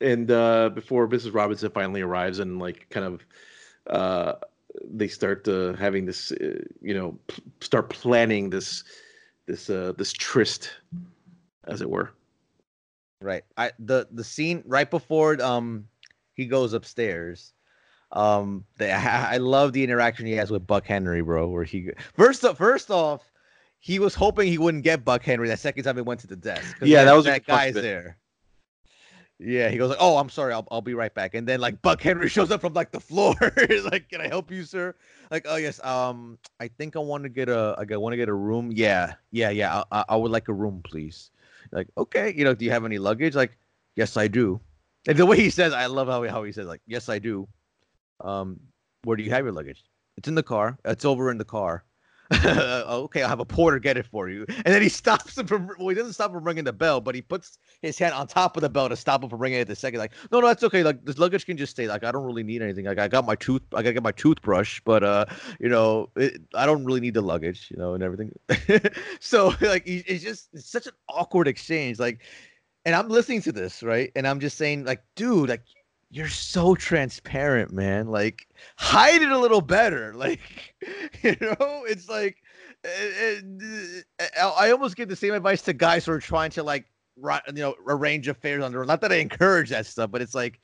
and 0.00 0.30
uh, 0.30 0.68
before 0.70 1.08
Mrs. 1.08 1.32
Robinson 1.32 1.70
finally 1.70 2.02
arrives 2.02 2.38
and 2.40 2.58
like 2.58 2.88
kind 2.90 3.06
of, 3.06 3.24
uh, 3.88 4.34
they 4.84 5.08
start 5.08 5.46
uh, 5.48 5.72
having 5.74 6.04
this, 6.04 6.32
uh, 6.32 6.62
you 6.80 6.94
know, 6.94 7.18
p- 7.28 7.42
start 7.60 7.88
planning 7.88 8.50
this, 8.50 8.84
this 9.46 9.70
uh, 9.70 9.92
this 9.96 10.12
tryst, 10.12 10.70
as 11.68 11.80
it 11.80 11.88
were. 11.88 12.10
Right. 13.22 13.44
I 13.56 13.72
the 13.78 14.08
the 14.10 14.24
scene 14.24 14.62
right 14.66 14.90
before 14.90 15.40
um 15.42 15.86
he 16.34 16.46
goes 16.46 16.72
upstairs. 16.72 17.54
Um, 18.10 18.64
the, 18.76 18.92
I, 18.92 19.34
I 19.34 19.36
love 19.38 19.72
the 19.72 19.82
interaction 19.84 20.26
he 20.26 20.32
has 20.32 20.50
with 20.50 20.66
Buck 20.66 20.86
Henry, 20.86 21.22
bro. 21.22 21.48
Where 21.48 21.64
he 21.64 21.90
first 22.14 22.44
off, 22.44 22.58
first 22.58 22.90
off, 22.90 23.31
he 23.82 23.98
was 23.98 24.14
hoping 24.14 24.46
he 24.46 24.58
wouldn't 24.58 24.84
get 24.84 25.04
Buck 25.04 25.24
Henry 25.24 25.48
that 25.48 25.58
second 25.58 25.82
time 25.82 25.96
he 25.96 26.02
went 26.02 26.20
to 26.20 26.28
the 26.28 26.36
desk. 26.36 26.76
Yeah, 26.80 27.02
that 27.02 27.14
was 27.14 27.24
that 27.24 27.44
guy's 27.44 27.74
bit. 27.74 27.82
there. 27.82 28.16
Yeah, 29.40 29.70
he 29.70 29.76
goes 29.76 29.90
like, 29.90 29.98
"Oh, 30.00 30.18
I'm 30.18 30.30
sorry, 30.30 30.52
I'll 30.52 30.66
I'll 30.70 30.80
be 30.80 30.94
right 30.94 31.12
back." 31.12 31.34
And 31.34 31.48
then 31.48 31.60
like 31.60 31.82
Buck 31.82 32.00
Henry 32.00 32.28
shows 32.30 32.52
up 32.52 32.60
from 32.60 32.74
like 32.74 32.92
the 32.92 33.00
floor. 33.00 33.34
He's 33.68 33.84
like, 33.84 34.08
"Can 34.08 34.20
I 34.20 34.28
help 34.28 34.52
you, 34.52 34.62
sir?" 34.62 34.94
Like, 35.32 35.46
"Oh 35.48 35.56
yes, 35.56 35.84
um, 35.84 36.38
I 36.60 36.68
think 36.68 36.94
I 36.94 37.00
want 37.00 37.24
to 37.24 37.28
get 37.28 37.48
a 37.48 37.74
I 37.76 37.96
want 37.96 38.12
to 38.12 38.16
get 38.16 38.28
a 38.28 38.34
room. 38.34 38.70
Yeah, 38.72 39.14
yeah, 39.32 39.50
yeah. 39.50 39.82
I, 39.90 39.98
I, 39.98 40.04
I 40.10 40.16
would 40.16 40.30
like 40.30 40.46
a 40.46 40.52
room, 40.52 40.80
please." 40.84 41.32
Like, 41.72 41.88
okay, 41.98 42.32
you 42.36 42.44
know, 42.44 42.54
do 42.54 42.64
you 42.64 42.70
have 42.70 42.84
any 42.84 42.98
luggage? 42.98 43.34
Like, 43.34 43.58
yes, 43.96 44.16
I 44.16 44.28
do. 44.28 44.60
And 45.08 45.18
the 45.18 45.26
way 45.26 45.38
he 45.38 45.50
says, 45.50 45.72
I 45.72 45.86
love 45.86 46.06
how 46.06 46.22
he, 46.22 46.30
how 46.30 46.44
he 46.44 46.52
says, 46.52 46.66
like, 46.66 46.82
yes, 46.86 47.08
I 47.08 47.18
do. 47.18 47.48
Um, 48.20 48.60
where 49.04 49.16
do 49.16 49.24
you 49.24 49.30
have 49.30 49.44
your 49.44 49.52
luggage? 49.52 49.82
It's 50.16 50.28
in 50.28 50.34
the 50.34 50.42
car. 50.42 50.78
It's 50.84 51.04
over 51.04 51.30
in 51.30 51.38
the 51.38 51.44
car. 51.44 51.82
okay, 52.44 53.22
I'll 53.22 53.28
have 53.28 53.40
a 53.40 53.44
porter 53.44 53.78
get 53.78 53.96
it 53.96 54.06
for 54.06 54.28
you. 54.28 54.46
And 54.48 54.66
then 54.66 54.80
he 54.80 54.88
stops 54.88 55.36
him 55.36 55.46
from. 55.46 55.70
Well, 55.78 55.88
he 55.88 55.94
doesn't 55.94 56.14
stop 56.14 56.30
him 56.30 56.36
from 56.36 56.44
ringing 56.44 56.64
the 56.64 56.72
bell, 56.72 57.00
but 57.00 57.14
he 57.14 57.22
puts 57.22 57.58
his 57.82 57.98
hand 57.98 58.14
on 58.14 58.26
top 58.26 58.56
of 58.56 58.62
the 58.62 58.68
bell 58.68 58.88
to 58.88 58.96
stop 58.96 59.22
him 59.22 59.28
from 59.28 59.40
ringing 59.40 59.60
it 59.60 59.68
the 59.68 59.76
second. 59.76 59.98
Like, 59.98 60.12
no, 60.30 60.40
no, 60.40 60.46
that's 60.46 60.62
okay. 60.62 60.82
Like, 60.82 61.04
this 61.04 61.18
luggage 61.18 61.46
can 61.46 61.56
just 61.56 61.70
stay. 61.70 61.86
Like, 61.86 62.04
I 62.04 62.12
don't 62.12 62.24
really 62.24 62.42
need 62.42 62.62
anything. 62.62 62.84
Like, 62.84 62.98
I 62.98 63.08
got 63.08 63.26
my 63.26 63.34
tooth. 63.34 63.62
I 63.74 63.82
gotta 63.82 63.94
get 63.94 64.02
my 64.02 64.12
toothbrush, 64.12 64.80
but 64.84 65.02
uh, 65.02 65.26
you 65.60 65.68
know, 65.68 66.10
it, 66.16 66.40
I 66.54 66.64
don't 66.64 66.84
really 66.84 67.00
need 67.00 67.14
the 67.14 67.22
luggage, 67.22 67.68
you 67.70 67.76
know, 67.76 67.94
and 67.94 68.02
everything. 68.02 68.32
so 69.20 69.52
like, 69.60 69.82
it's 69.86 70.22
just 70.22 70.48
it's 70.52 70.70
such 70.70 70.86
an 70.86 70.94
awkward 71.08 71.48
exchange. 71.48 71.98
Like, 71.98 72.20
and 72.84 72.94
I'm 72.94 73.08
listening 73.08 73.42
to 73.42 73.52
this 73.52 73.82
right, 73.82 74.10
and 74.16 74.26
I'm 74.26 74.40
just 74.40 74.56
saying, 74.56 74.84
like, 74.84 75.02
dude, 75.16 75.48
like. 75.48 75.62
You're 76.14 76.28
so 76.28 76.74
transparent, 76.74 77.72
man. 77.72 78.08
Like, 78.08 78.46
hide 78.76 79.22
it 79.22 79.32
a 79.32 79.38
little 79.38 79.62
better. 79.62 80.12
Like, 80.22 80.40
you 81.22 81.36
know, 81.40 81.84
it's 81.88 82.08
like 82.08 82.36
uh, 82.84 82.88
uh, 84.20 84.52
I 84.58 84.66
I 84.66 84.70
almost 84.72 84.94
give 84.94 85.08
the 85.08 85.16
same 85.16 85.32
advice 85.32 85.62
to 85.62 85.72
guys 85.72 86.04
who 86.04 86.12
are 86.12 86.20
trying 86.20 86.50
to 86.50 86.62
like, 86.62 86.84
you 87.16 87.32
know, 87.54 87.74
arrange 87.88 88.28
affairs 88.28 88.62
own. 88.62 88.72
Not 88.86 89.00
that 89.00 89.10
I 89.10 89.16
encourage 89.16 89.70
that 89.70 89.86
stuff, 89.86 90.10
but 90.10 90.20
it's 90.20 90.34
like, 90.34 90.60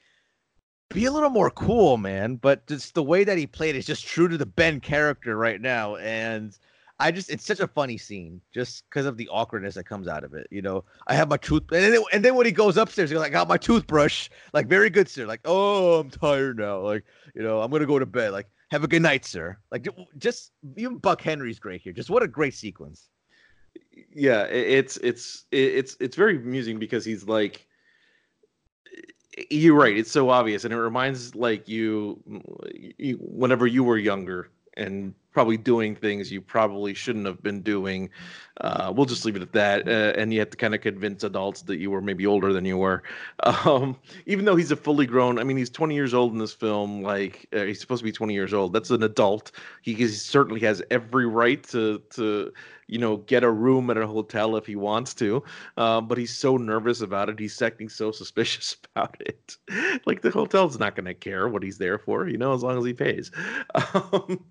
be 0.91 1.07
a 1.07 1.11
little 1.11 1.31
more 1.31 1.51
cool, 1.51 1.97
man. 1.97 2.37
But 2.37 2.67
just 2.67 2.95
the 2.95 3.03
way 3.03 3.25
that 3.25 3.39
he 3.39 3.47
played 3.47 3.75
is 3.75 3.87
just 3.87 4.07
true 4.07 4.29
to 4.29 4.37
the 4.37 4.47
Ben 4.47 4.81
character 4.81 5.37
right 5.37 5.61
now, 5.61 5.97
and 5.97 6.57
I 7.01 7.11
just 7.13 7.31
it's 7.31 7.47
such 7.47 7.61
a 7.61 7.69
funny 7.69 7.97
scene 7.99 8.41
just 8.53 8.85
because 8.91 9.07
of 9.07 9.17
the 9.17 9.29
awkwardness 9.29 9.75
that 9.77 9.85
comes 9.85 10.09
out 10.09 10.25
of 10.25 10.35
it. 10.35 10.47
You 10.51 10.63
know, 10.63 10.85
I 11.07 11.15
have 11.15 11.29
my 11.29 11.37
tooth, 11.37 11.63
and 11.73 11.95
then 11.95 12.03
and 12.13 12.25
then 12.25 12.35
when 12.35 12.47
he 12.47 12.53
goes 12.53 12.77
upstairs, 12.77 13.11
he's 13.11 13.19
like, 13.19 13.31
I 13.31 13.33
got 13.33 13.49
my 13.49 13.57
toothbrush. 13.59 14.29
Like 14.53 14.67
very 14.69 14.91
good, 14.91 15.09
sir. 15.09 15.27
Like, 15.27 15.41
oh, 15.45 16.01
I'm 16.01 16.11
tired 16.11 16.59
now. 16.59 16.81
Like, 16.81 17.05
you 17.35 17.43
know, 17.43 17.61
I'm 17.63 17.71
gonna 17.71 17.87
go 17.87 17.99
to 17.99 18.07
bed. 18.07 18.33
Like, 18.33 18.49
have 18.71 18.85
a 18.85 18.89
good 18.89 19.03
night, 19.03 19.25
sir. 19.25 19.59
Like, 19.71 19.83
ju- 19.85 20.07
just 20.19 20.53
even 20.77 20.99
Buck 20.99 21.23
Henry's 21.23 21.59
great 21.61 21.81
here. 21.83 21.93
Just 21.93 22.11
what 22.11 22.23
a 22.23 22.29
great 22.29 22.55
sequence. 22.55 23.09
yeah 24.15 24.45
it's 24.45 24.97
it's 24.99 25.45
it's 25.53 25.97
it's 26.01 26.17
very 26.17 26.37
amusing 26.37 26.79
because 26.79 27.05
he's 27.05 27.25
like 27.29 27.67
you're 29.51 29.75
right 29.75 29.97
it's 29.97 30.11
so 30.11 30.31
obvious 30.31 30.65
and 30.65 30.73
it 30.73 30.79
reminds 30.79 31.35
like 31.35 31.69
you, 31.69 32.21
you 32.99 33.17
whenever 33.21 33.67
you 33.67 33.85
were 33.85 33.99
younger 33.99 34.51
and 34.75 35.15
probably 35.39 35.57
doing 35.57 35.95
things 35.95 36.33
you 36.33 36.41
probably 36.41 36.93
shouldn't 36.93 37.25
have 37.25 37.41
been 37.45 37.63
doing 37.63 38.11
uh, 38.61 38.93
we'll 38.93 39.07
just 39.07 39.25
leave 39.25 39.37
it 39.37 39.43
at 39.43 39.53
that 39.53 39.87
uh, 39.87 40.19
and 40.19 40.33
you 40.33 40.41
have 40.41 40.51
to 40.51 40.57
kind 40.57 40.75
of 40.75 40.81
convince 40.81 41.23
adults 41.23 41.63
that 41.63 41.77
you 41.77 41.93
were 41.93 42.01
maybe 42.01 42.27
older 42.27 42.53
than 42.53 42.65
you 42.65 42.77
were 42.77 43.05
um, 43.45 43.97
even 44.27 44.45
though 44.45 44.57
he's 44.57 44.73
a 44.73 44.77
fully 44.77 45.07
grown 45.07 45.39
i 45.39 45.45
mean 45.45 45.57
he's 45.57 45.71
20 45.71 45.95
years 45.95 46.13
old 46.13 46.33
in 46.33 46.41
this 46.41 46.53
film 46.53 47.03
like 47.03 47.47
uh, 47.53 47.63
he's 47.63 47.79
supposed 47.79 48.01
to 48.01 48.05
be 48.05 48.11
20 48.11 48.35
years 48.35 48.53
old 48.53 48.73
that's 48.73 48.91
an 48.91 49.05
adult 49.05 49.53
he, 49.83 49.95
he 49.95 50.09
certainly 50.09 50.59
has 50.59 50.83
every 50.91 51.25
right 51.25 51.63
to 51.63 52.03
to 52.11 52.53
you 52.89 52.99
know, 52.99 53.19
get 53.19 53.45
a 53.45 53.51
room 53.51 53.91
at 53.91 53.99
a 53.99 54.07
hotel 54.07 54.57
if 54.57 54.67
he 54.67 54.75
wants 54.75 55.15
to. 55.15 55.43
Um, 55.77 56.09
but 56.09 56.19
he's 56.19 56.37
so 56.37 56.57
nervous 56.57 57.03
about 57.03 57.29
it. 57.29 57.39
He's 57.39 57.61
acting 57.61 57.89
so 57.89 58.11
suspicious 58.11 58.77
about 58.97 59.17
it. 59.21 59.57
like 60.07 60.23
the 60.23 60.31
hotel's 60.31 60.79
not 60.79 60.97
going 60.97 61.05
to 61.05 61.15
care 61.15 61.49
what 61.49 61.63
he's 61.63 61.79
there 61.79 61.99
for, 61.99 62.27
you 62.27 62.39
know, 62.39 62.55
as 62.55 62.63
long 62.63 62.79
as 62.79 62.85
he 62.85 62.95
pays. 62.95 63.31
Um, 63.95 64.45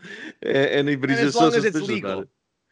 and 0.80 0.88
he- 0.90 0.96
And 0.96 1.08
just 1.08 1.34
so 1.34 1.40
long 1.46 1.54
as 1.56 1.64
it's 1.66 1.78
suspicious 1.78 1.90
legal. 1.90 2.12
about 2.12 2.24
it. 2.24 2.30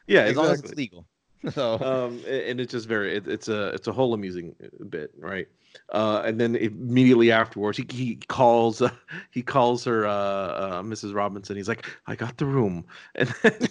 Yeah, 0.08 0.22
as 0.22 0.36
long 0.36 0.48
as 0.48 0.60
it's 0.62 0.76
legal. 0.76 1.08
So 1.52 1.74
um, 1.80 2.24
and 2.28 2.60
it's 2.60 2.72
just 2.72 2.88
very, 2.88 3.18
it, 3.18 3.28
it's 3.28 3.50
a, 3.50 3.68
it's 3.68 3.88
a 3.88 3.92
whole 3.92 4.16
amusing 4.16 4.56
uh, 4.64 4.84
bit, 4.86 5.12
right? 5.16 5.48
Uh, 5.94 6.24
and 6.26 6.42
then 6.42 6.56
immediately 6.56 7.32
afterwards, 7.32 7.78
he, 7.78 7.86
he 7.92 8.16
calls, 8.16 8.82
uh, 8.82 8.90
he 9.30 9.44
calls 9.44 9.84
her, 9.84 10.08
uh, 10.08 10.12
uh, 10.12 10.82
Mrs. 10.82 11.14
Robinson. 11.14 11.56
He's 11.56 11.68
like, 11.68 11.86
"I 12.08 12.16
got 12.16 12.38
the 12.38 12.48
room," 12.48 12.84
and 13.16 13.30
then 13.44 13.54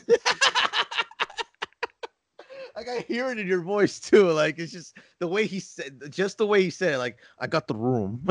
like 2.77 2.89
I 2.89 3.05
hear 3.09 3.31
it 3.31 3.39
in 3.39 3.47
your 3.49 3.63
voice 3.63 3.99
too. 3.99 4.31
Like 4.31 4.59
it's 4.61 4.73
just 4.73 4.97
the 5.19 5.27
way 5.27 5.47
he 5.47 5.59
said, 5.59 6.01
just 6.11 6.39
the 6.39 6.47
way 6.47 6.63
he 6.63 6.71
said 6.71 6.95
it. 6.95 6.99
Like 6.99 7.19
I 7.41 7.47
got 7.49 7.67
the 7.67 7.75
room. 7.75 8.25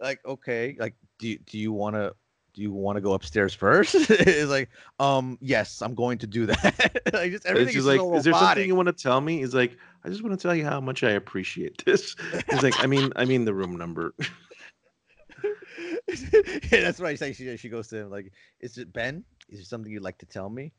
like 0.00 0.20
okay, 0.26 0.76
like 0.78 0.94
do 1.18 1.28
you, 1.28 1.38
do 1.38 1.58
you 1.58 1.72
want 1.72 1.94
to 1.96 2.14
do 2.54 2.62
you 2.62 2.72
want 2.72 2.96
to 2.96 3.00
go 3.00 3.12
upstairs 3.12 3.52
first? 3.52 3.94
it's 4.08 4.50
like 4.50 4.70
um 4.98 5.36
yes, 5.40 5.82
I'm 5.82 5.94
going 5.94 6.18
to 6.18 6.26
do 6.26 6.46
that. 6.46 7.00
like 7.12 7.32
just 7.32 7.46
everything 7.46 7.74
she's 7.74 7.82
is 7.82 7.86
like, 7.86 8.00
so 8.00 8.14
"Is 8.14 8.24
there 8.24 8.32
something 8.32 8.66
you 8.66 8.76
want 8.76 8.86
to 8.86 8.92
tell 8.92 9.20
me?" 9.20 9.38
He's 9.38 9.54
like, 9.54 9.76
"I 10.04 10.08
just 10.08 10.22
want 10.22 10.38
to 10.38 10.42
tell 10.42 10.54
you 10.54 10.64
how 10.64 10.80
much 10.80 11.02
I 11.02 11.10
appreciate 11.10 11.84
this." 11.86 12.16
He's 12.50 12.62
like, 12.62 12.82
"I 12.82 12.86
mean, 12.86 13.12
I 13.16 13.24
mean 13.24 13.44
the 13.44 13.54
room 13.54 13.76
number." 13.76 14.14
yeah, 15.42 16.80
that's 16.80 17.00
right. 17.00 17.18
She, 17.18 17.32
she 17.34 17.56
she 17.56 17.68
goes 17.68 17.88
to 17.88 17.98
him 17.98 18.10
like, 18.10 18.32
"Is 18.60 18.78
it 18.78 18.92
Ben? 18.92 19.24
Is 19.48 19.58
there 19.58 19.64
something 19.64 19.92
you'd 19.92 20.02
like 20.02 20.18
to 20.18 20.26
tell 20.26 20.48
me?" 20.48 20.72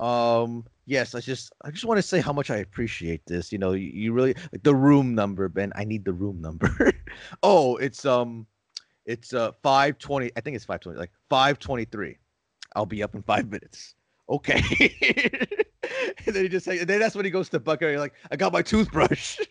Um, 0.00 0.64
yes. 0.84 1.14
I 1.14 1.20
just 1.20 1.52
I 1.64 1.70
just 1.70 1.84
want 1.84 1.98
to 1.98 2.02
say 2.02 2.20
how 2.20 2.32
much 2.32 2.50
I 2.50 2.56
appreciate 2.56 3.24
this. 3.26 3.52
You 3.52 3.58
know, 3.58 3.72
you, 3.72 3.88
you 3.88 4.12
really 4.12 4.34
like 4.52 4.62
the 4.62 4.74
room 4.74 5.14
number, 5.14 5.48
Ben. 5.48 5.72
I 5.76 5.84
need 5.84 6.04
the 6.04 6.12
room 6.12 6.40
number. 6.40 6.92
oh, 7.42 7.76
it's 7.76 8.04
um, 8.04 8.46
it's 9.06 9.34
uh 9.34 9.52
five 9.62 9.98
twenty. 9.98 10.30
I 10.36 10.40
think 10.40 10.56
it's 10.56 10.64
five 10.64 10.80
twenty. 10.80 10.98
Like 10.98 11.12
five 11.28 11.58
twenty 11.58 11.84
three. 11.84 12.18
I'll 12.74 12.86
be 12.86 13.02
up 13.02 13.14
in 13.14 13.22
five 13.22 13.50
minutes. 13.50 13.94
Okay. 14.28 14.62
and 16.26 16.34
then 16.34 16.42
he 16.42 16.48
just 16.48 16.64
say, 16.64 16.78
and 16.78 16.88
then 16.88 17.00
that's 17.00 17.14
when 17.14 17.24
he 17.24 17.30
goes 17.30 17.48
to 17.50 17.60
Buck. 17.60 17.80
Henry, 17.80 17.98
Like, 17.98 18.14
I 18.30 18.36
got 18.36 18.52
my 18.52 18.62
toothbrush. 18.62 19.38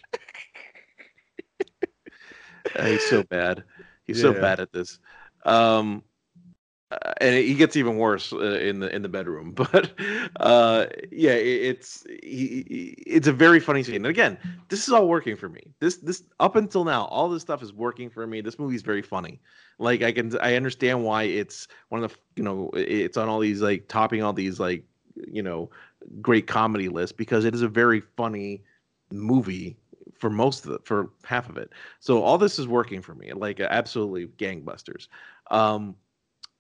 He's 2.83 3.05
so 3.09 3.23
bad. 3.23 3.63
He's 4.05 4.21
so 4.21 4.33
bad 4.33 4.59
at 4.59 4.71
this. 4.71 4.99
Um, 5.45 6.03
uh, 6.91 7.13
and 7.21 7.35
he 7.35 7.53
gets 7.53 7.75
even 7.75 7.97
worse 7.97 8.33
uh, 8.33 8.39
in 8.59 8.79
the 8.79 8.93
in 8.95 9.01
the 9.01 9.09
bedroom. 9.09 9.53
But 9.55 9.91
uh, 10.39 10.87
yeah, 11.11 11.31
it, 11.33 11.61
it's 11.63 12.03
he, 12.23 12.65
he- 12.67 13.03
it's 13.07 13.27
a 13.27 13.33
very 13.33 13.59
funny 13.59 13.83
scene. 13.83 13.95
And 13.97 14.07
again, 14.07 14.37
this 14.69 14.87
is 14.87 14.93
all 14.93 15.07
working 15.07 15.35
for 15.35 15.49
me. 15.49 15.61
This 15.79 15.97
this 15.97 16.23
up 16.39 16.55
until 16.55 16.83
now, 16.83 17.05
all 17.05 17.29
this 17.29 17.41
stuff 17.41 17.63
is 17.63 17.73
working 17.73 18.09
for 18.09 18.25
me. 18.27 18.41
This 18.41 18.59
movie's 18.59 18.81
very 18.81 19.01
funny. 19.01 19.39
Like 19.79 20.01
I 20.03 20.11
can 20.11 20.37
I 20.41 20.55
understand 20.55 21.03
why 21.03 21.23
it's 21.23 21.67
one 21.89 22.03
of 22.03 22.11
the 22.11 22.17
you 22.35 22.43
know 22.43 22.69
it's 22.73 23.17
on 23.17 23.29
all 23.29 23.39
these 23.39 23.61
like 23.61 23.87
topping 23.87 24.21
all 24.23 24.33
these 24.33 24.59
like 24.59 24.83
you 25.27 25.41
know 25.43 25.69
great 26.21 26.47
comedy 26.47 26.89
lists 26.89 27.15
because 27.15 27.45
it 27.45 27.53
is 27.53 27.61
a 27.61 27.67
very 27.67 28.01
funny 28.01 28.63
movie 29.11 29.77
for 30.17 30.29
most 30.29 30.65
of 30.65 30.71
it 30.71 30.85
for 30.85 31.09
half 31.23 31.49
of 31.49 31.57
it 31.57 31.71
so 31.99 32.21
all 32.21 32.37
this 32.37 32.57
is 32.59 32.67
working 32.67 33.01
for 33.01 33.13
me 33.15 33.31
like 33.33 33.59
absolutely 33.59 34.27
gangbusters 34.37 35.07
um 35.51 35.95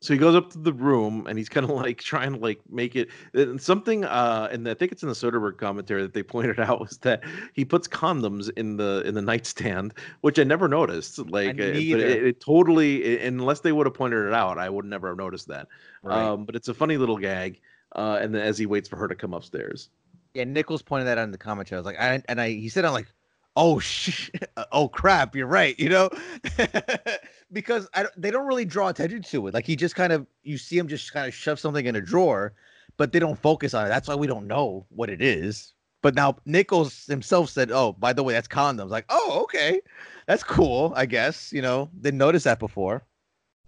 so 0.01 0.13
he 0.13 0.19
goes 0.19 0.35
up 0.35 0.49
to 0.49 0.57
the 0.57 0.73
room 0.73 1.25
and 1.27 1.37
he's 1.37 1.49
kind 1.49 1.63
of 1.63 1.69
like 1.75 1.99
trying 1.99 2.33
to 2.33 2.39
like 2.39 2.59
make 2.69 2.95
it 2.95 3.09
and 3.33 3.61
something 3.61 4.03
uh 4.05 4.47
and 4.51 4.67
i 4.67 4.73
think 4.73 4.91
it's 4.91 5.03
in 5.03 5.09
the 5.09 5.15
soderbergh 5.15 5.57
commentary 5.57 6.01
that 6.01 6.13
they 6.13 6.23
pointed 6.35 6.59
out 6.59 6.79
was 6.79 6.97
that 6.99 7.23
he 7.53 7.63
puts 7.63 7.87
condoms 7.87 8.49
in 8.57 8.77
the 8.77 9.01
in 9.05 9.13
the 9.13 9.21
nightstand 9.21 9.93
which 10.21 10.39
i 10.39 10.43
never 10.43 10.67
noticed 10.67 11.19
like 11.29 11.59
uh, 11.59 11.81
but 11.89 11.99
it, 11.99 12.23
it 12.25 12.41
totally 12.41 13.19
i- 13.19 13.25
unless 13.25 13.61
they 13.61 13.71
would 13.71 13.85
have 13.87 13.93
pointed 13.93 14.25
it 14.27 14.33
out 14.33 14.57
i 14.57 14.69
would 14.69 14.85
never 14.85 15.09
have 15.09 15.17
noticed 15.17 15.47
that. 15.47 15.67
Um 16.05 16.45
but 16.45 16.55
it's 16.55 16.67
a 16.67 16.73
funny 16.73 16.97
little 16.97 17.17
gag 17.17 17.61
uh 17.95 18.19
and 18.21 18.33
then 18.33 18.41
as 18.41 18.57
he 18.57 18.65
waits 18.65 18.89
for 18.89 18.95
her 18.97 19.07
to 19.07 19.15
come 19.15 19.33
upstairs. 19.33 19.89
Yeah, 20.33 20.45
Nichols 20.45 20.81
pointed 20.81 21.05
that 21.07 21.17
out 21.17 21.25
in 21.25 21.31
the 21.31 21.37
commentary. 21.37 21.77
I 21.77 21.79
was 21.81 21.85
like, 21.85 21.99
I, 21.99 22.23
and 22.29 22.39
I, 22.39 22.49
he 22.51 22.69
said, 22.69 22.85
I'm 22.85 22.93
like, 22.93 23.07
oh 23.55 23.79
sh, 23.79 24.29
oh 24.71 24.87
crap, 24.87 25.35
you're 25.35 25.47
right, 25.47 25.77
you 25.79 25.89
know, 25.89 26.09
because 27.51 27.87
I, 27.93 28.03
don't- 28.03 28.21
they 28.21 28.31
don't 28.31 28.47
really 28.47 28.65
draw 28.65 28.87
attention 28.89 29.21
to 29.23 29.47
it. 29.47 29.53
Like 29.53 29.65
he 29.65 29.75
just 29.75 29.95
kind 29.95 30.13
of, 30.13 30.25
you 30.43 30.57
see 30.57 30.77
him 30.77 30.87
just 30.87 31.11
kind 31.13 31.27
of 31.27 31.33
shove 31.33 31.59
something 31.59 31.85
in 31.85 31.95
a 31.95 32.01
drawer, 32.01 32.53
but 32.97 33.11
they 33.11 33.19
don't 33.19 33.37
focus 33.39 33.73
on 33.73 33.85
it. 33.85 33.89
That's 33.89 34.07
why 34.07 34.15
we 34.15 34.27
don't 34.27 34.47
know 34.47 34.85
what 34.89 35.09
it 35.09 35.21
is. 35.21 35.73
But 36.01 36.15
now 36.15 36.37
Nichols 36.45 37.05
himself 37.05 37.49
said, 37.51 37.71
oh, 37.71 37.93
by 37.93 38.11
the 38.13 38.23
way, 38.23 38.33
that's 38.33 38.47
condoms. 38.47 38.89
Like, 38.89 39.05
oh, 39.09 39.41
okay, 39.43 39.81
that's 40.25 40.43
cool. 40.43 40.93
I 40.95 41.05
guess 41.05 41.53
you 41.53 41.61
know, 41.61 41.89
didn't 42.01 42.17
notice 42.17 42.43
that 42.45 42.57
before. 42.59 43.03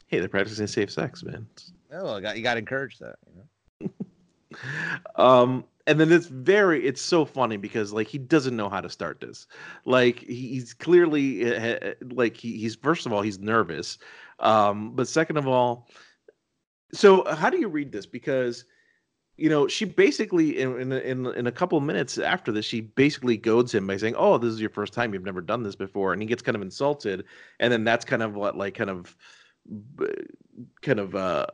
hey 0.07 0.19
they're 0.19 0.29
practicing 0.29 0.67
safe 0.67 0.91
sex 0.91 1.23
man 1.23 1.47
Oh, 1.95 2.15
I 2.15 2.21
got, 2.21 2.37
you 2.37 2.41
got 2.43 2.55
to 2.55 2.59
encourage 2.59 2.97
that. 2.99 3.17
You 3.27 3.87
know? 3.87 3.89
um 5.23 5.63
and 5.85 5.99
then 5.99 6.11
it's 6.11 6.27
very 6.27 6.85
it's 6.85 7.01
so 7.01 7.25
funny 7.25 7.57
because 7.57 7.91
like 7.91 8.07
he 8.07 8.17
doesn't 8.17 8.55
know 8.55 8.69
how 8.69 8.81
to 8.81 8.89
start 8.89 9.19
this. 9.19 9.47
Like 9.85 10.19
he's 10.19 10.73
clearly 10.73 11.53
uh, 11.53 11.75
uh, 11.75 11.93
like 12.11 12.37
he, 12.37 12.57
he's 12.57 12.75
first 12.75 13.05
of 13.05 13.13
all 13.13 13.21
he's 13.21 13.39
nervous 13.39 13.97
um 14.39 14.95
but 14.95 15.07
second 15.07 15.37
of 15.37 15.47
all 15.47 15.87
so 16.93 17.25
how 17.33 17.49
do 17.49 17.57
you 17.57 17.67
read 17.67 17.91
this? 17.91 18.05
Because 18.05 18.65
you 19.35 19.49
know 19.49 19.67
she 19.67 19.83
basically 19.83 20.59
in 20.59 20.79
in, 20.79 20.91
in, 20.93 21.25
in 21.25 21.47
a 21.47 21.51
couple 21.51 21.77
of 21.77 21.83
minutes 21.83 22.17
after 22.19 22.51
this 22.51 22.65
she 22.65 22.81
basically 22.81 23.35
goads 23.35 23.73
him 23.73 23.87
by 23.87 23.97
saying 23.97 24.15
oh 24.15 24.37
this 24.37 24.53
is 24.53 24.61
your 24.61 24.69
first 24.69 24.93
time. 24.93 25.13
You've 25.13 25.25
never 25.25 25.41
done 25.41 25.63
this 25.63 25.75
before. 25.75 26.13
And 26.13 26.21
he 26.21 26.27
gets 26.27 26.41
kind 26.41 26.55
of 26.55 26.61
insulted 26.61 27.25
and 27.59 27.73
then 27.73 27.83
that's 27.83 28.05
kind 28.05 28.23
of 28.23 28.35
what 28.35 28.57
like 28.57 28.75
kind 28.75 28.89
of 28.89 29.15
kind 30.81 30.99
of 30.99 31.15
uh 31.15 31.47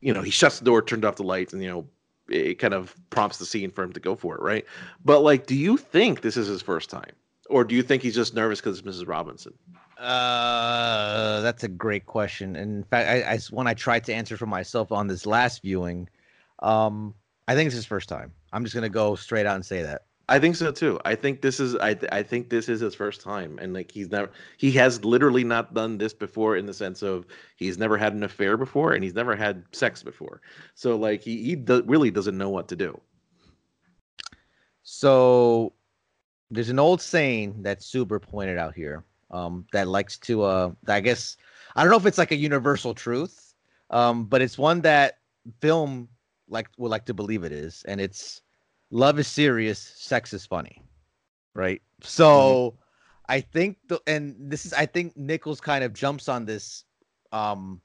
you 0.00 0.12
know 0.12 0.22
he 0.22 0.30
shuts 0.30 0.58
the 0.58 0.64
door 0.64 0.82
turned 0.82 1.04
off 1.04 1.16
the 1.16 1.22
lights 1.22 1.52
and 1.52 1.62
you 1.62 1.68
know 1.68 1.88
it 2.28 2.58
kind 2.58 2.74
of 2.74 2.94
prompts 3.10 3.38
the 3.38 3.46
scene 3.46 3.70
for 3.70 3.82
him 3.84 3.92
to 3.92 4.00
go 4.00 4.16
for 4.16 4.34
it, 4.34 4.42
right? 4.42 4.64
But 5.04 5.20
like, 5.20 5.46
do 5.46 5.54
you 5.54 5.76
think 5.76 6.20
this 6.20 6.36
is 6.36 6.46
his 6.46 6.62
first 6.62 6.90
time, 6.90 7.12
or 7.48 7.64
do 7.64 7.74
you 7.74 7.82
think 7.82 8.02
he's 8.02 8.14
just 8.14 8.34
nervous 8.34 8.60
because 8.60 8.78
it's 8.78 8.88
Mrs. 8.88 9.08
Robinson? 9.08 9.54
Uh, 9.98 11.40
that's 11.40 11.64
a 11.64 11.68
great 11.68 12.06
question. 12.06 12.56
In 12.56 12.84
fact, 12.84 13.08
I, 13.08 13.34
I 13.34 13.38
when 13.50 13.66
I 13.66 13.74
tried 13.74 14.04
to 14.04 14.14
answer 14.14 14.36
for 14.36 14.46
myself 14.46 14.92
on 14.92 15.06
this 15.06 15.26
last 15.26 15.62
viewing, 15.62 16.08
um, 16.60 17.14
I 17.48 17.54
think 17.54 17.66
it's 17.66 17.76
his 17.76 17.86
first 17.86 18.08
time. 18.08 18.32
I'm 18.52 18.64
just 18.64 18.74
gonna 18.74 18.88
go 18.88 19.14
straight 19.14 19.46
out 19.46 19.54
and 19.54 19.64
say 19.64 19.82
that. 19.82 20.05
I 20.28 20.40
think 20.40 20.56
so 20.56 20.72
too. 20.72 20.98
I 21.04 21.14
think 21.14 21.40
this 21.40 21.60
is 21.60 21.76
I 21.76 21.94
th- 21.94 22.10
I 22.12 22.22
think 22.22 22.50
this 22.50 22.68
is 22.68 22.80
his 22.80 22.94
first 22.96 23.20
time, 23.20 23.58
and 23.60 23.72
like 23.72 23.92
he's 23.92 24.10
never 24.10 24.30
he 24.56 24.72
has 24.72 25.04
literally 25.04 25.44
not 25.44 25.72
done 25.72 25.98
this 25.98 26.12
before 26.12 26.56
in 26.56 26.66
the 26.66 26.74
sense 26.74 27.02
of 27.02 27.26
he's 27.56 27.78
never 27.78 27.96
had 27.96 28.12
an 28.12 28.24
affair 28.24 28.56
before 28.56 28.92
and 28.94 29.04
he's 29.04 29.14
never 29.14 29.36
had 29.36 29.62
sex 29.72 30.02
before. 30.02 30.40
So 30.74 30.96
like 30.96 31.22
he 31.22 31.42
he 31.44 31.54
do- 31.54 31.84
really 31.86 32.10
doesn't 32.10 32.36
know 32.36 32.50
what 32.50 32.66
to 32.68 32.76
do. 32.76 33.00
So 34.82 35.72
there's 36.50 36.70
an 36.70 36.78
old 36.78 37.00
saying 37.00 37.62
that 37.62 37.80
Suber 37.80 38.20
pointed 38.20 38.58
out 38.58 38.74
here 38.74 39.04
um, 39.30 39.66
that 39.72 39.88
likes 39.88 40.18
to, 40.18 40.42
uh, 40.42 40.70
I 40.88 41.00
guess, 41.00 41.36
I 41.74 41.82
don't 41.82 41.90
know 41.90 41.96
if 41.96 42.06
it's 42.06 42.18
like 42.18 42.30
a 42.32 42.36
universal 42.36 42.94
truth, 42.94 43.54
um, 43.90 44.24
but 44.26 44.42
it's 44.42 44.58
one 44.58 44.80
that 44.82 45.18
film 45.60 46.08
like 46.48 46.68
would 46.78 46.90
like 46.90 47.04
to 47.06 47.14
believe 47.14 47.44
it 47.44 47.52
is, 47.52 47.84
and 47.88 48.00
it's 48.00 48.42
love 48.90 49.18
is 49.18 49.26
serious, 49.26 49.78
sex 49.78 50.32
is 50.32 50.46
funny, 50.46 50.82
right? 51.54 51.82
So 52.02 52.74
I 53.28 53.40
think 53.40 53.78
the 53.88 54.00
and 54.06 54.36
this 54.38 54.66
is 54.66 54.72
I 54.72 54.86
think 54.86 55.16
Nichols 55.16 55.60
kind 55.60 55.84
of 55.84 55.92
jumps 55.92 56.28
on 56.28 56.44
this 56.44 56.84
um, 57.32 57.80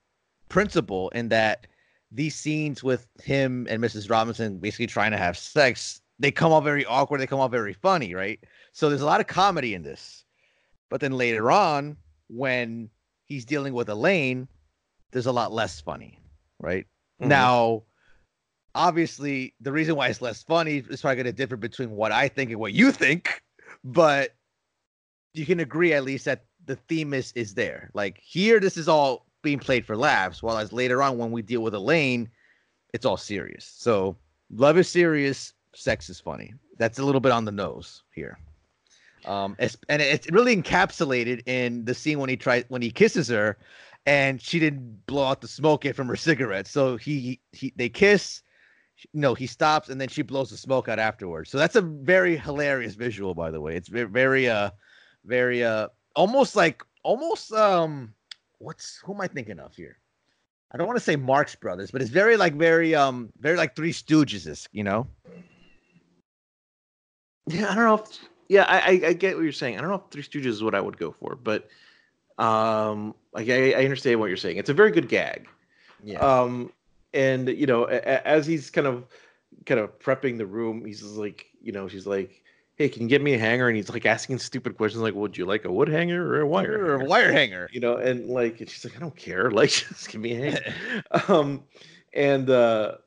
principle 0.49 1.09
in 1.09 1.29
that 1.29 1.67
these 2.11 2.35
scenes 2.35 2.83
with 2.83 3.07
him 3.23 3.67
and 3.69 3.81
Mrs. 3.81 4.09
Robinson 4.09 4.59
basically 4.59 4.87
trying 4.87 5.11
to 5.11 5.17
have 5.17 5.37
sex, 5.37 6.01
they 6.19 6.29
come 6.31 6.51
off 6.51 6.63
very 6.63 6.85
awkward. 6.85 7.21
They 7.21 7.27
come 7.27 7.39
off 7.39 7.51
very 7.51 7.73
funny, 7.73 8.13
right? 8.13 8.39
So 8.73 8.89
there's 8.89 9.01
a 9.01 9.05
lot 9.05 9.21
of 9.21 9.27
comedy 9.27 9.73
in 9.73 9.83
this. 9.83 10.25
But 10.89 10.99
then 10.99 11.13
later 11.13 11.51
on, 11.51 11.95
when 12.27 12.89
he's 13.23 13.45
dealing 13.45 13.73
with 13.73 13.89
Elaine, 13.89 14.47
there's 15.11 15.25
a 15.25 15.31
lot 15.31 15.53
less 15.53 15.79
funny, 15.79 16.19
right? 16.59 16.85
Mhm. 17.21 17.27
Now, 17.27 17.83
obviously, 18.75 19.53
the 19.61 19.71
reason 19.71 19.95
why 19.95 20.07
it's 20.07 20.21
less 20.21 20.43
funny 20.43 20.83
is 20.89 21.01
probably 21.01 21.15
going 21.15 21.25
to 21.25 21.31
differ 21.31 21.57
between 21.57 21.91
what 21.91 22.11
I 22.11 22.27
think 22.27 22.51
and 22.51 22.59
what 22.59 22.73
you 22.73 22.91
think, 22.91 23.41
but 23.83 24.35
you 25.33 25.45
can 25.45 25.59
agree 25.59 25.93
at 25.93 26.03
least 26.03 26.25
that 26.25 26.45
the 26.65 26.75
theme 26.75 27.13
is 27.13 27.31
is 27.33 27.53
there. 27.53 27.89
Like 27.93 28.19
here, 28.23 28.59
this 28.59 28.77
is 28.77 28.87
all 28.87 29.25
being 29.41 29.59
played 29.59 29.85
for 29.85 29.97
laughs, 29.97 30.43
while 30.43 30.57
as 30.57 30.71
later 30.71 31.01
on 31.01 31.17
when 31.17 31.31
we 31.31 31.41
deal 31.41 31.61
with 31.61 31.73
Elaine, 31.73 32.29
it's 32.93 33.05
all 33.05 33.17
serious. 33.17 33.71
So 33.77 34.15
love 34.51 34.77
is 34.77 34.87
serious, 34.89 35.53
sex 35.73 36.09
is 36.09 36.19
funny. 36.19 36.53
That's 36.77 36.99
a 36.99 37.03
little 37.03 37.21
bit 37.21 37.31
on 37.31 37.45
the 37.45 37.51
nose 37.51 38.03
here. 38.13 38.37
Um, 39.25 39.55
and 39.59 40.01
it's 40.01 40.29
really 40.31 40.55
encapsulated 40.55 41.47
in 41.47 41.85
the 41.85 41.93
scene 41.93 42.19
when 42.19 42.29
he 42.29 42.37
tries 42.37 42.65
when 42.69 42.81
he 42.81 42.89
kisses 42.91 43.27
her, 43.27 43.57
and 44.05 44.41
she 44.41 44.59
didn't 44.59 45.05
blow 45.05 45.25
out 45.25 45.41
the 45.41 45.47
smoke 45.47 45.85
from 45.93 46.07
her 46.07 46.15
cigarette. 46.15 46.67
So 46.67 46.97
he 46.97 47.39
he 47.51 47.71
they 47.75 47.89
kiss, 47.89 48.41
no, 49.13 49.33
he 49.33 49.47
stops 49.47 49.89
and 49.89 49.99
then 49.99 50.07
she 50.07 50.21
blows 50.21 50.49
the 50.49 50.57
smoke 50.57 50.87
out 50.87 50.99
afterwards. 50.99 51.49
So 51.49 51.57
that's 51.57 51.75
a 51.75 51.81
very 51.81 52.37
hilarious 52.37 52.95
visual, 52.95 53.33
by 53.33 53.51
the 53.51 53.61
way. 53.61 53.75
It's 53.75 53.87
very 53.87 54.07
very 54.07 54.49
uh 54.49 54.71
very 55.25 55.63
uh 55.63 55.87
almost 56.15 56.55
like 56.55 56.83
almost 57.03 57.51
um 57.53 58.13
what's 58.59 59.01
who 59.03 59.13
am 59.13 59.21
I 59.21 59.27
thinking 59.27 59.59
of 59.59 59.75
here? 59.75 59.97
I 60.71 60.77
don't 60.77 60.87
want 60.87 60.97
to 60.97 61.03
say 61.03 61.15
Marx 61.15 61.55
Brothers, 61.55 61.91
but 61.91 62.01
it's 62.01 62.11
very 62.11 62.37
like 62.37 62.55
very 62.55 62.95
um 62.95 63.31
very 63.39 63.57
like 63.57 63.75
Three 63.75 63.93
Stooges, 63.93 64.67
you 64.71 64.83
know. 64.83 65.07
Yeah, 67.47 67.71
I 67.71 67.75
don't 67.75 67.85
know. 67.85 67.95
If, 67.95 68.19
yeah, 68.49 68.65
I, 68.67 68.79
I 68.79 69.07
I 69.09 69.13
get 69.13 69.35
what 69.35 69.43
you're 69.43 69.51
saying. 69.51 69.77
I 69.77 69.81
don't 69.81 69.89
know 69.89 69.95
if 69.95 70.11
Three 70.11 70.23
Stooges 70.23 70.47
is 70.47 70.63
what 70.63 70.75
I 70.75 70.81
would 70.81 70.97
go 70.97 71.11
for, 71.11 71.35
but 71.35 71.67
um, 72.37 73.15
like 73.33 73.49
I, 73.49 73.71
I 73.71 73.83
understand 73.83 74.19
what 74.19 74.27
you're 74.27 74.37
saying. 74.37 74.57
It's 74.57 74.69
a 74.69 74.73
very 74.73 74.91
good 74.91 75.09
gag. 75.09 75.47
Yeah. 76.03 76.19
Um, 76.19 76.71
and 77.13 77.47
you 77.49 77.65
know, 77.65 77.85
a, 77.85 77.95
a- 77.95 78.27
as 78.27 78.45
he's 78.45 78.69
kind 78.69 78.87
of 78.87 79.05
kind 79.65 79.79
of 79.79 79.97
prepping 79.99 80.37
the 80.37 80.45
room, 80.45 80.85
he's 80.85 81.03
like, 81.03 81.47
you 81.61 81.71
know, 81.71 81.87
she's 81.87 82.07
like, 82.07 82.43
"Hey, 82.75 82.89
can 82.89 83.03
you 83.03 83.09
get 83.09 83.21
me 83.21 83.33
a 83.33 83.39
hanger?" 83.39 83.67
And 83.67 83.75
he's 83.77 83.89
like 83.89 84.05
asking 84.05 84.39
stupid 84.39 84.77
questions, 84.77 85.01
like, 85.03 85.13
"Would 85.15 85.37
you 85.37 85.45
like 85.45 85.65
a 85.65 85.71
wood 85.71 85.89
hanger 85.89 86.25
or 86.35 86.41
a 86.41 86.47
wire?" 86.47 86.71
or 86.73 86.95
a 86.95 86.99
hanger?" 86.99 87.09
wire 87.09 87.31
hanger. 87.31 87.69
you 87.73 87.79
know, 87.79 87.97
and 87.97 88.27
like, 88.29 88.59
and 88.61 88.69
she's 88.69 88.85
like, 88.85 88.95
"I 88.97 88.99
don't 88.99 89.15
care. 89.15 89.51
Like, 89.51 89.69
just 89.71 90.09
give 90.09 90.21
me 90.21 90.33
a 90.33 90.51
hanger." 90.51 91.03
um, 91.27 91.63
and 92.13 92.49
uh, 92.49 92.97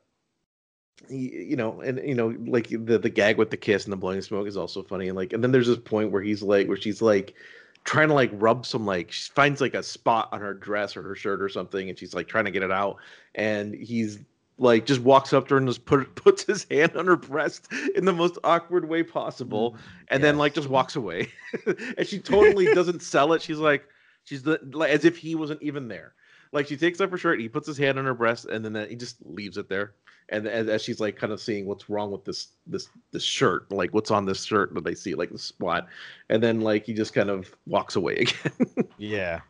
he, 1.09 1.45
you 1.49 1.55
know, 1.55 1.81
and 1.81 1.99
you 2.07 2.15
know, 2.15 2.27
like 2.47 2.67
the 2.69 2.97
the 2.97 3.09
gag 3.09 3.37
with 3.37 3.49
the 3.51 3.57
kiss 3.57 3.83
and 3.83 3.93
the 3.93 3.97
blowing 3.97 4.21
smoke 4.21 4.47
is 4.47 4.57
also 4.57 4.81
funny. 4.83 5.07
And 5.07 5.15
like, 5.15 5.33
and 5.33 5.43
then 5.43 5.51
there's 5.51 5.67
this 5.67 5.77
point 5.77 6.11
where 6.11 6.21
he's 6.21 6.41
like, 6.41 6.67
where 6.67 6.77
she's 6.77 7.01
like 7.01 7.35
trying 7.85 8.07
to 8.07 8.13
like 8.15 8.31
rub 8.33 8.65
some 8.65 8.85
like 8.85 9.11
she 9.11 9.31
finds 9.31 9.61
like 9.61 9.75
a 9.75 9.83
spot 9.83 10.29
on 10.31 10.41
her 10.41 10.53
dress 10.53 10.97
or 10.97 11.03
her 11.03 11.15
shirt 11.15 11.41
or 11.41 11.47
something, 11.47 11.87
and 11.87 11.97
she's 11.97 12.13
like 12.13 12.27
trying 12.27 12.45
to 12.45 12.51
get 12.51 12.63
it 12.63 12.71
out, 12.71 12.97
and 13.35 13.73
he's 13.73 14.19
like 14.57 14.85
just 14.85 15.01
walks 15.01 15.33
up 15.33 15.47
to 15.47 15.53
her 15.53 15.57
and 15.57 15.67
just 15.67 15.85
put 15.85 16.13
puts 16.15 16.43
his 16.43 16.65
hand 16.69 16.97
on 16.97 17.05
her 17.05 17.15
breast 17.15 17.71
in 17.95 18.05
the 18.05 18.13
most 18.13 18.37
awkward 18.43 18.89
way 18.89 19.03
possible, 19.03 19.73
mm, 19.73 19.77
and 20.09 20.23
then 20.23 20.37
like 20.37 20.53
just 20.53 20.67
walks 20.67 20.95
away, 20.95 21.31
and 21.97 22.07
she 22.07 22.19
totally 22.19 22.65
doesn't 22.73 23.01
sell 23.01 23.33
it. 23.33 23.41
She's 23.41 23.59
like, 23.59 23.85
she's 24.23 24.43
the 24.43 24.59
like 24.73 24.89
as 24.89 25.05
if 25.05 25.17
he 25.17 25.35
wasn't 25.35 25.61
even 25.61 25.87
there. 25.87 26.13
Like 26.51 26.67
she 26.67 26.77
takes 26.77 26.99
off 27.01 27.11
her 27.11 27.17
shirt, 27.17 27.39
he 27.39 27.49
puts 27.49 27.67
his 27.67 27.77
hand 27.77 27.99
on 27.99 28.05
her 28.05 28.13
breast, 28.13 28.45
and 28.45 28.65
then 28.65 28.75
uh, 28.75 28.87
he 28.87 28.95
just 28.95 29.17
leaves 29.23 29.57
it 29.57 29.69
there. 29.69 29.93
And 30.29 30.47
as, 30.47 30.67
as 30.67 30.81
she's 30.81 30.99
like 30.99 31.17
kind 31.17 31.31
of 31.31 31.39
seeing 31.39 31.65
what's 31.67 31.89
wrong 31.89 32.11
with 32.11 32.25
this 32.25 32.47
this 32.65 32.89
this 33.11 33.23
shirt, 33.23 33.71
like 33.71 33.93
what's 33.93 34.11
on 34.11 34.25
this 34.25 34.43
shirt 34.43 34.73
that 34.73 34.87
I 34.87 34.93
see, 34.93 35.13
like 35.15 35.31
the 35.31 35.37
spot, 35.37 35.87
and 36.29 36.41
then 36.41 36.61
like 36.61 36.85
he 36.85 36.93
just 36.93 37.13
kind 37.13 37.29
of 37.29 37.53
walks 37.67 37.95
away 37.95 38.15
again. 38.15 38.89
Yeah. 38.97 39.41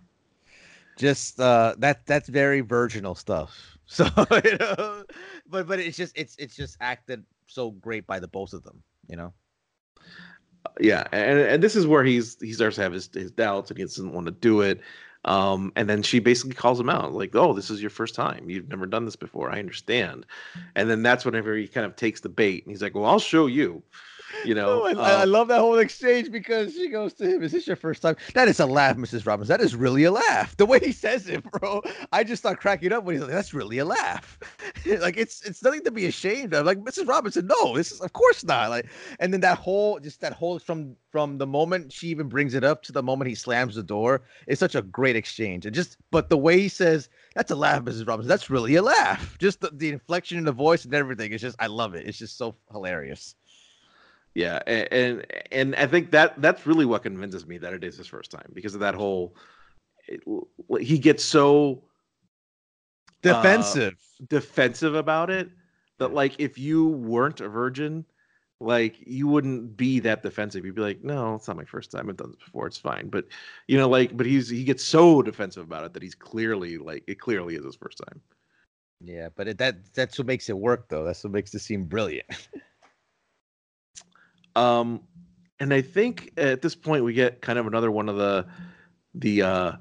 Just 0.98 1.40
uh 1.40 1.76
that 1.80 2.06
that's 2.06 2.30
very 2.30 2.62
virginal 2.62 3.16
stuff. 3.16 3.72
So 3.88 4.08
you 4.44 4.58
know, 4.58 5.04
but 5.48 5.68
but 5.68 5.80
it's 5.80 5.96
just 5.96 6.18
it's 6.18 6.36
it's 6.38 6.56
just 6.56 6.76
acted 6.82 7.24
so 7.46 7.70
great 7.70 8.08
by 8.08 8.20
the 8.20 8.28
both 8.28 8.54
of 8.54 8.64
them, 8.64 8.82
you 9.08 9.16
know. 9.16 9.32
yeah, 10.80 11.04
and 11.12 11.40
and 11.40 11.64
this 11.64 11.76
is 11.76 11.86
where 11.86 12.04
he's 12.04 12.36
he 12.42 12.52
starts 12.54 12.78
to 12.78 12.82
have 12.82 12.94
his, 12.94 13.10
his 13.14 13.30
doubts 13.30 13.70
and 13.70 13.78
he 13.78 13.84
doesn't 13.84 14.12
want 14.12 14.26
to 14.26 14.32
do 14.32 14.62
it. 14.62 14.82
Um, 15.26 15.74
and 15.76 15.90
then 15.90 16.04
she 16.04 16.20
basically 16.20 16.56
calls 16.56 16.80
him 16.80 16.90
out, 16.90 17.14
like, 17.14 17.36
"Oh, 17.36 17.54
this 17.54 17.70
is 17.70 17.82
your 17.82 17.90
first 17.90 18.16
time. 18.16 18.50
You've 18.50 18.70
never 18.70 18.86
done 18.86 19.06
this 19.06 19.16
before. 19.16 19.50
I 19.52 19.60
understand." 19.60 20.26
And 20.76 20.90
then 20.90 21.04
that's 21.04 21.26
whenever 21.26 21.56
he 21.56 21.68
kind 21.68 21.86
of 21.86 21.96
takes 21.96 22.22
the 22.22 22.30
bait, 22.30 22.64
and 22.64 22.72
he's 22.72 22.82
like, 22.82 22.96
"Well, 22.96 23.06
I'll 23.06 23.20
show 23.20 23.48
you." 23.48 23.84
You 24.44 24.56
know, 24.56 24.82
Oh, 24.84 24.86
I, 24.86 24.92
I- 24.92 25.20
I 25.20 25.24
um, 25.24 25.32
love 25.32 25.48
that 25.50 25.60
whole 25.60 25.78
exchange 25.80 26.32
because 26.32 26.74
she 26.74 26.90
goes 26.90 27.14
to 27.16 27.26
him, 27.28 27.44
Is 27.44 27.52
this 27.52 27.68
your 27.68 27.76
first 27.76 28.02
time? 28.02 28.16
That 28.34 28.48
is 28.48 28.60
a 28.60 28.66
laugh, 28.66 28.98
Mrs. 28.98 29.26
Robbins. 29.26 29.48
That 29.50 29.62
is 29.62 29.76
really 29.76 30.04
a 30.04 30.12
laugh. 30.12 30.56
The 30.58 30.66
way 30.66 30.80
he 30.80 30.92
says 30.92 31.28
it, 31.28 31.44
bro. 31.52 31.82
I 32.12 32.24
just 32.24 32.42
start 32.42 32.60
cracking 32.60 32.92
up 32.92 33.04
when 33.04 33.16
he's 33.16 33.22
like, 33.24 33.32
That's 33.32 33.54
really 33.54 33.78
a 33.80 33.86
laugh. 33.86 34.38
like 34.86 35.18
it's 35.18 35.42
it's 35.44 35.64
nothing 35.64 35.84
to 35.84 35.92
be 35.92 36.06
ashamed 36.06 36.54
of. 36.54 36.66
Like 36.66 36.80
Mrs. 36.80 37.08
Robinson, 37.08 37.48
no, 37.48 37.76
this 37.76 37.92
is 37.92 38.02
of 38.02 38.14
course 38.14 38.44
not. 38.44 38.70
Like, 38.70 38.88
and 39.20 39.32
then 39.34 39.42
that 39.42 39.58
whole 39.58 40.00
just 40.00 40.22
that 40.22 40.34
whole 40.34 40.60
from 40.60 40.96
from 41.12 41.38
the 41.38 41.48
moment 41.48 41.92
she 41.94 42.08
even 42.10 42.28
brings 42.28 42.54
it 42.54 42.64
up 42.64 42.84
to 42.84 42.92
the 42.92 43.02
moment 43.04 43.30
he 43.30 43.36
slams 43.36 43.76
the 43.76 43.84
door, 43.84 44.22
it's 44.48 44.60
such 44.60 44.76
a 44.76 44.82
great 44.82 45.16
exchange. 45.16 45.66
And 45.66 45.74
just 45.74 45.98
but 46.12 46.30
the 46.30 46.38
way 46.38 46.60
he 46.60 46.68
says, 46.70 47.10
That's 47.36 47.52
a 47.52 47.56
laugh, 47.56 47.84
Mrs. 47.84 48.08
Robinson. 48.08 48.28
That's 48.30 48.50
really 48.50 48.76
a 48.76 48.82
laugh. 48.82 49.38
Just 49.40 49.62
the, 49.62 49.70
the 49.74 49.90
inflection 49.90 50.38
in 50.38 50.44
the 50.46 50.52
voice 50.52 50.86
and 50.86 50.94
everything. 50.94 51.32
It's 51.32 51.42
just 51.42 51.56
I 51.60 51.68
love 51.68 51.96
it. 51.96 52.06
It's 52.08 52.18
just 52.18 52.38
so 52.38 52.56
hilarious. 52.72 53.36
Yeah, 54.36 54.60
a- 54.68 54.94
and 54.94 55.26
and 55.52 55.76
I 55.76 55.88
think 55.88 56.12
that 56.12 56.42
that's 56.42 56.68
really 56.68 56.86
what 56.86 57.04
convinces 57.04 57.48
me 57.48 57.58
that 57.60 57.74
it 57.74 57.84
is 57.84 57.98
his 57.98 58.08
first 58.08 58.32
time 58.32 58.52
because 58.54 58.76
of 58.76 58.82
that 58.82 58.96
whole. 58.96 59.36
it- 60.08 60.24
he 60.82 61.00
gets 61.00 61.24
so 61.24 61.84
uh, 63.28 63.78
Defensive. 63.82 63.96
defensive 64.30 64.96
about 64.96 65.30
it 65.30 65.50
that 66.00 66.14
like 66.14 66.36
if 66.40 66.58
you 66.58 66.88
weren't 66.90 67.42
a 67.42 67.50
virgin, 67.50 68.06
like 68.60 68.96
you 69.06 69.28
wouldn't 69.28 69.78
be 69.78 70.00
that 70.02 70.24
defensive. 70.24 70.66
You'd 70.66 70.76
be 70.76 70.82
like, 70.82 71.04
no, 71.04 71.36
it's 71.36 71.48
not 71.48 71.58
my 71.58 71.66
first 71.66 71.92
time. 71.92 72.10
I've 72.10 72.18
done 72.18 72.32
this 72.32 72.44
before. 72.46 72.68
It's 72.68 72.78
fine. 72.78 73.10
But 73.10 73.26
you 73.68 73.78
know, 73.78 73.90
like, 73.90 74.16
but 74.16 74.26
he's 74.26 74.50
he 74.50 74.64
gets 74.64 74.84
so 74.84 75.22
defensive 75.22 75.64
about 75.64 75.86
it 75.86 75.94
that 75.94 76.04
he's 76.04 76.16
clearly 76.16 76.78
like 76.78 77.04
it 77.08 77.20
clearly 77.20 77.56
is 77.56 77.66
his 77.66 77.76
first 77.76 78.02
time. 78.08 78.22
Yeah, 79.02 79.30
but 79.36 79.48
it, 79.48 79.58
that 79.60 79.94
that's 79.94 80.18
what 80.18 80.28
makes 80.28 80.50
it 80.50 80.58
work, 80.58 80.88
though. 80.90 81.04
That's 81.04 81.24
what 81.24 81.34
makes 81.34 81.54
it 81.54 81.60
seem 81.60 81.86
brilliant. 81.86 82.50
Um, 84.56 85.02
and 85.60 85.74
I 85.74 85.82
think 85.82 86.32
at 86.38 86.62
this 86.62 86.76
point 86.76 87.04
we 87.04 87.14
get 87.14 87.42
kind 87.42 87.60
of 87.60 87.68
another 87.68 87.92
one 87.92 88.10
of 88.10 88.18
the 88.18 88.46
the 89.14 89.42
uh 89.42 89.72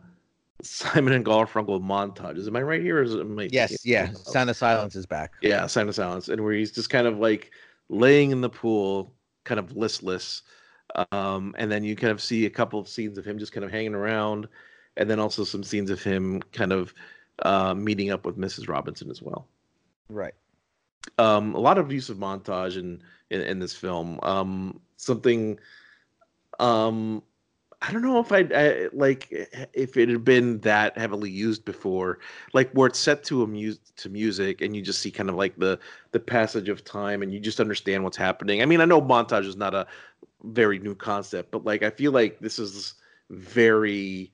Simon 0.63 1.13
and 1.13 1.25
Garfunkel 1.25 1.83
montages. 1.83 2.47
Am 2.47 2.57
I 2.57 2.63
right 2.63 2.81
here? 2.81 2.99
Or 2.99 3.03
is 3.03 3.15
it, 3.15 3.27
I 3.27 3.49
yes, 3.51 3.85
yeah. 3.85 4.07
something? 4.07 4.33
Sound 4.33 4.51
of 4.51 4.57
Silence 4.57 4.97
is 4.97 5.07
back. 5.07 5.33
Yeah, 5.43 5.67
Sound 5.67 5.89
of 5.89 5.95
Silence, 5.95 6.29
and 6.29 6.43
where 6.43 6.55
he's 6.55 6.73
just 6.73 6.91
kind 6.91 7.07
of 7.07 7.19
like 7.19 7.51
laying 7.89 8.31
in 8.31 8.41
the 8.41 8.49
pool, 8.49 9.13
kind 9.45 9.59
of 9.59 9.77
listless. 9.77 10.43
Um, 11.11 11.55
and 11.59 11.71
then 11.71 11.83
you 11.85 11.97
kind 11.97 12.13
of 12.13 12.23
see 12.23 12.47
a 12.47 12.51
couple 12.51 12.79
of 12.79 12.89
scenes 12.89 13.19
of 13.19 13.25
him 13.25 13.39
just 13.39 13.53
kind 13.53 13.65
of 13.65 13.71
hanging 13.71 13.95
around, 13.95 14.49
and 14.97 15.11
then 15.11 15.19
also 15.19 15.45
some 15.45 15.65
scenes 15.65 15.91
of 15.91 16.03
him 16.03 16.41
kind 16.53 16.73
of 16.73 16.95
uh, 17.41 17.75
meeting 17.75 18.11
up 18.11 18.25
with 18.25 18.39
Mrs. 18.39 18.69
Robinson 18.69 19.11
as 19.11 19.21
well. 19.21 19.49
Right. 20.09 20.35
Um, 21.19 21.55
a 21.55 21.61
lot 21.61 21.79
of 21.79 21.93
use 21.93 22.09
of 22.09 22.19
montage 22.19 22.77
in 22.77 23.03
in, 23.31 23.41
in 23.41 23.59
this 23.59 23.75
film. 23.75 24.19
Um, 24.23 24.81
something. 24.97 25.59
Um, 26.59 27.23
I 27.87 27.93
don't 27.93 28.03
know 28.03 28.19
if 28.19 28.33
I'd, 28.33 28.51
I 28.53 28.89
like 28.95 29.29
if 29.75 29.99
it 29.99 30.09
had 30.09 30.25
been 30.25 30.59
that 30.61 30.97
heavily 30.97 31.31
used 31.31 31.67
before, 31.67 32.19
like 32.55 32.71
where 32.73 32.87
it's 32.87 32.99
set 32.99 33.23
to 33.25 33.43
a 33.43 33.47
mu- 33.47 33.75
to 33.97 34.09
music 34.09 34.63
and 34.63 34.75
you 34.75 34.81
just 34.81 35.01
see 35.01 35.11
kind 35.11 35.29
of 35.29 35.35
like 35.35 35.57
the 35.59 35.79
the 36.13 36.21
passage 36.21 36.71
of 36.71 36.83
time 36.83 37.23
and 37.23 37.31
you 37.33 37.41
just 37.41 37.61
understand 37.61 38.03
what's 38.03 38.17
happening. 38.17 38.63
I 38.63 38.65
mean, 38.65 38.81
I 38.81 38.87
know 38.87 39.03
montage 39.03 39.45
is 39.47 39.57
not 39.57 39.75
a 39.75 39.87
very 40.45 40.79
new 40.79 40.95
concept, 40.95 41.51
but 41.51 41.65
like 41.65 41.83
I 41.83 41.91
feel 41.91 42.13
like 42.13 42.39
this 42.39 42.59
is 42.59 42.95
very. 43.29 44.33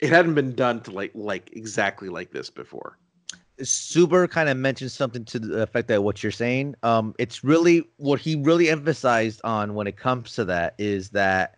It 0.00 0.10
hadn't 0.10 0.34
been 0.34 0.54
done 0.54 0.80
to 0.82 0.90
like 0.90 1.12
like 1.14 1.50
exactly 1.52 2.08
like 2.08 2.30
this 2.30 2.48
before. 2.48 2.98
Suber 3.60 4.28
kind 4.28 4.48
of 4.48 4.56
mentioned 4.56 4.90
something 4.90 5.24
to 5.26 5.38
the 5.38 5.62
effect 5.62 5.88
that 5.88 6.02
what 6.02 6.22
you're 6.22 6.32
saying. 6.32 6.74
Um, 6.82 7.14
it's 7.18 7.44
really 7.44 7.84
what 7.96 8.20
he 8.20 8.36
really 8.36 8.68
emphasized 8.68 9.40
on 9.44 9.74
when 9.74 9.86
it 9.86 9.96
comes 9.96 10.34
to 10.34 10.44
that 10.46 10.74
is 10.78 11.10
that 11.10 11.56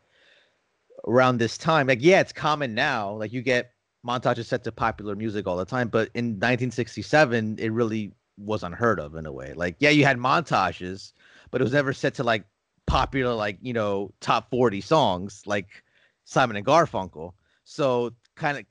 around 1.07 1.39
this 1.39 1.57
time, 1.57 1.87
like 1.87 2.03
yeah, 2.03 2.21
it's 2.21 2.33
common 2.33 2.75
now. 2.75 3.13
Like 3.13 3.33
you 3.33 3.43
get 3.43 3.73
montages 4.07 4.47
set 4.47 4.65
to 4.65 4.73
popular 4.73 5.17
music 5.17 5.47
all 5.47 5.57
the 5.57 5.65
time, 5.65 5.89
but 5.89 6.11
in 6.15 6.27
1967, 6.27 7.57
it 7.59 7.73
really 7.73 8.13
was 8.37 8.63
unheard 8.63 9.01
of 9.01 9.15
in 9.15 9.25
a 9.25 9.33
way. 9.33 9.55
Like 9.55 9.77
yeah, 9.79 9.91
you 9.91 10.05
had 10.05 10.19
montages, 10.19 11.13
but 11.51 11.61
it 11.61 11.65
was 11.65 11.73
never 11.73 11.93
set 11.93 12.15
to 12.15 12.25
like 12.25 12.45
popular, 12.87 13.35
like 13.35 13.59
you 13.63 13.73
know, 13.73 14.13
top 14.21 14.51
40 14.51 14.81
songs 14.81 15.43
like 15.47 15.83
Simon 16.25 16.57
and 16.57 16.67
Garfunkel. 16.67 17.33
So 17.65 18.13
kind 18.35 18.59
of 18.59 18.65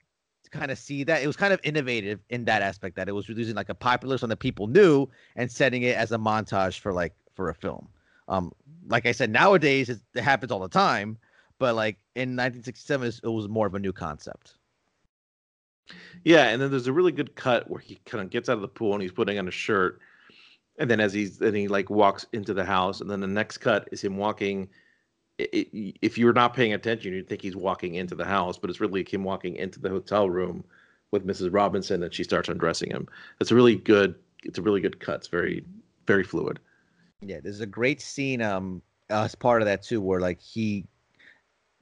kind 0.55 0.71
of 0.71 0.77
see 0.77 1.03
that. 1.03 1.21
It 1.21 1.27
was 1.27 1.35
kind 1.35 1.53
of 1.53 1.59
innovative 1.63 2.19
in 2.29 2.45
that 2.45 2.61
aspect 2.61 2.95
that 2.95 3.07
it 3.07 3.11
was 3.11 3.27
using 3.29 3.55
like 3.55 3.69
a 3.69 3.75
popular 3.75 4.17
song 4.17 4.29
that 4.29 4.37
people 4.37 4.67
knew 4.67 5.07
and 5.35 5.51
setting 5.51 5.83
it 5.83 5.95
as 5.95 6.11
a 6.11 6.17
montage 6.17 6.79
for 6.79 6.93
like 6.93 7.13
for 7.35 7.49
a 7.49 7.53
film. 7.53 7.87
Um, 8.27 8.51
like 8.87 9.05
I 9.05 9.11
said, 9.11 9.29
nowadays 9.29 9.89
it, 9.89 9.99
it 10.15 10.21
happens 10.21 10.51
all 10.51 10.59
the 10.59 10.69
time, 10.69 11.17
but 11.59 11.75
like 11.75 11.97
in 12.15 12.29
1967, 12.29 13.13
it 13.23 13.27
was 13.27 13.47
more 13.47 13.67
of 13.67 13.75
a 13.75 13.79
new 13.79 13.93
concept. 13.93 14.55
Yeah, 16.23 16.47
and 16.47 16.61
then 16.61 16.71
there's 16.71 16.87
a 16.87 16.93
really 16.93 17.11
good 17.11 17.35
cut 17.35 17.69
where 17.69 17.79
he 17.79 17.99
kind 18.05 18.23
of 18.23 18.31
gets 18.31 18.49
out 18.49 18.55
of 18.55 18.61
the 18.61 18.67
pool 18.67 18.93
and 18.93 19.01
he's 19.01 19.11
putting 19.11 19.37
on 19.37 19.47
a 19.47 19.51
shirt, 19.51 19.99
and 20.79 20.89
then 20.89 20.99
as 20.99 21.13
he's 21.13 21.37
then 21.37 21.53
he 21.53 21.67
like 21.67 21.89
walks 21.89 22.25
into 22.33 22.53
the 22.53 22.65
house, 22.65 23.01
and 23.01 23.09
then 23.09 23.19
the 23.19 23.27
next 23.27 23.59
cut 23.59 23.87
is 23.91 24.01
him 24.01 24.17
walking. 24.17 24.67
It, 25.37 25.95
if 26.01 26.17
you're 26.17 26.33
not 26.33 26.53
paying 26.53 26.73
attention, 26.73 27.13
you'd 27.13 27.27
think 27.27 27.41
he's 27.41 27.55
walking 27.55 27.95
into 27.95 28.15
the 28.15 28.25
house, 28.25 28.57
but 28.57 28.69
it's 28.69 28.79
really 28.79 29.03
him 29.03 29.23
walking 29.23 29.57
into 29.57 29.79
the 29.79 29.89
hotel 29.89 30.29
room 30.29 30.63
with 31.11 31.27
Mrs. 31.27 31.53
Robinson, 31.53 32.03
and 32.03 32.13
she 32.13 32.23
starts 32.23 32.49
undressing 32.49 32.89
him. 32.89 33.07
It's 33.39 33.51
a 33.51 33.55
really 33.55 33.75
good. 33.75 34.15
It's 34.43 34.59
a 34.59 34.61
really 34.61 34.81
good 34.81 34.99
cut. 34.99 35.15
It's 35.15 35.27
very, 35.27 35.65
very 36.07 36.23
fluid. 36.23 36.59
Yeah, 37.21 37.39
there's 37.41 37.61
a 37.61 37.65
great 37.65 38.01
scene 38.01 38.41
um 38.41 38.81
as 39.09 39.35
part 39.35 39.61
of 39.61 39.65
that 39.67 39.83
too, 39.83 40.01
where 40.01 40.19
like 40.19 40.41
he 40.41 40.85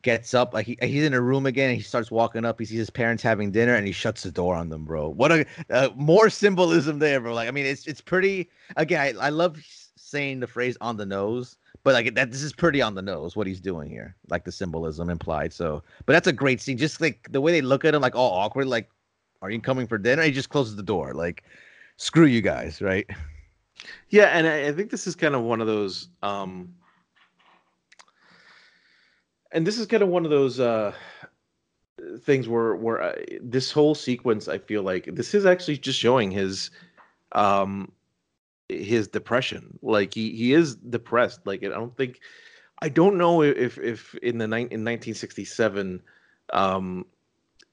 gets 0.01 0.34
up, 0.34 0.53
like 0.53 0.65
he, 0.65 0.77
he's 0.81 1.03
in 1.03 1.13
a 1.13 1.21
room 1.21 1.45
again, 1.45 1.69
and 1.69 1.77
he 1.77 1.84
starts 1.84 2.11
walking 2.11 2.45
up. 2.45 2.59
He 2.59 2.65
sees 2.65 2.77
his 2.77 2.89
parents 2.89 3.23
having 3.23 3.51
dinner, 3.51 3.75
and 3.75 3.88
he 3.88 3.93
shuts 3.93 4.23
the 4.23 4.31
door 4.31 4.55
on 4.55 4.69
them, 4.69 4.85
bro. 4.85 5.09
What 5.09 5.31
a 5.31 5.45
uh, 5.69 5.89
more 5.95 6.30
symbolism 6.30 6.99
there, 6.99 7.19
bro. 7.19 7.34
Like 7.34 7.47
I 7.47 7.51
mean, 7.51 7.65
it's 7.65 7.88
it's 7.88 8.01
pretty. 8.01 8.49
Again, 8.75 9.17
I, 9.19 9.27
I 9.27 9.30
love 9.30 9.57
saying 10.14 10.40
the 10.40 10.48
phrase 10.48 10.77
on 10.81 10.98
the 10.98 11.06
nose, 11.06 11.57
but 11.84 11.94
like 11.94 12.15
that, 12.15 12.31
this 12.31 12.44
is 12.44 12.53
pretty 12.53 12.81
on 12.81 12.95
the 12.95 13.02
nose 13.02 13.35
what 13.35 13.48
he's 13.48 13.60
doing 13.60 13.90
here, 13.90 14.15
like 14.30 14.45
the 14.45 14.52
symbolism 14.52 15.10
implied. 15.10 15.52
So, 15.53 15.84
but 16.06 16.14
that's 16.14 16.27
a 16.27 16.34
great 16.34 16.61
scene. 16.61 16.77
Just 16.77 17.02
like 17.02 17.27
the 17.31 17.41
way 17.41 17.52
they 17.52 17.61
look 17.61 17.85
at 17.85 17.94
him, 17.95 18.02
like 18.02 18.15
all 18.15 18.31
awkward, 18.31 18.68
like, 18.68 18.90
"Are 19.41 19.52
you 19.52 19.60
coming 19.60 19.88
for 19.88 19.98
dinner?" 19.98 20.23
He 20.23 20.31
just 20.31 20.49
closes 20.49 20.76
the 20.76 20.84
door, 20.84 21.14
like, 21.14 21.44
"Screw 21.98 22.26
you 22.26 22.41
guys," 22.41 22.81
right? 22.81 23.10
Yeah, 24.10 24.27
and 24.27 24.48
I, 24.48 24.68
I 24.68 24.72
think 24.72 24.91
this 24.91 25.07
is 25.07 25.15
kind 25.15 25.35
of 25.35 25.41
one 25.44 25.60
of 25.61 25.68
those. 25.68 26.10
um 26.22 26.73
and 29.53 29.65
this 29.68 29.77
is 29.77 29.85
kind 29.85 30.03
of 30.03 30.10
one 30.10 30.26
of 30.26 30.31
those 30.31 30.60
uh 30.60 30.94
things 32.22 32.49
where 32.49 32.76
where 32.76 33.02
uh, 33.02 33.15
this 33.41 33.72
whole 33.72 33.95
sequence 33.95 34.48
i 34.48 34.57
feel 34.57 34.84
like 34.84 35.07
this 35.14 35.34
is 35.34 35.45
actually 35.45 35.77
just 35.77 35.99
showing 35.99 36.31
his 36.31 36.72
um 37.34 37.91
his 38.69 39.07
depression 39.07 39.77
like 39.81 40.14
he 40.14 40.31
he 40.31 40.53
is 40.53 40.76
depressed 40.76 41.45
like 41.45 41.64
i 41.64 41.68
don't 41.68 41.95
think 41.98 42.19
i 42.81 42.90
don't 42.90 43.18
know 43.18 43.41
if 43.41 43.77
if 43.77 44.15
in 44.15 44.38
the 44.38 44.48
ni- 44.48 44.61
in 44.72 44.84
1967 44.84 46.02
um 46.53 47.06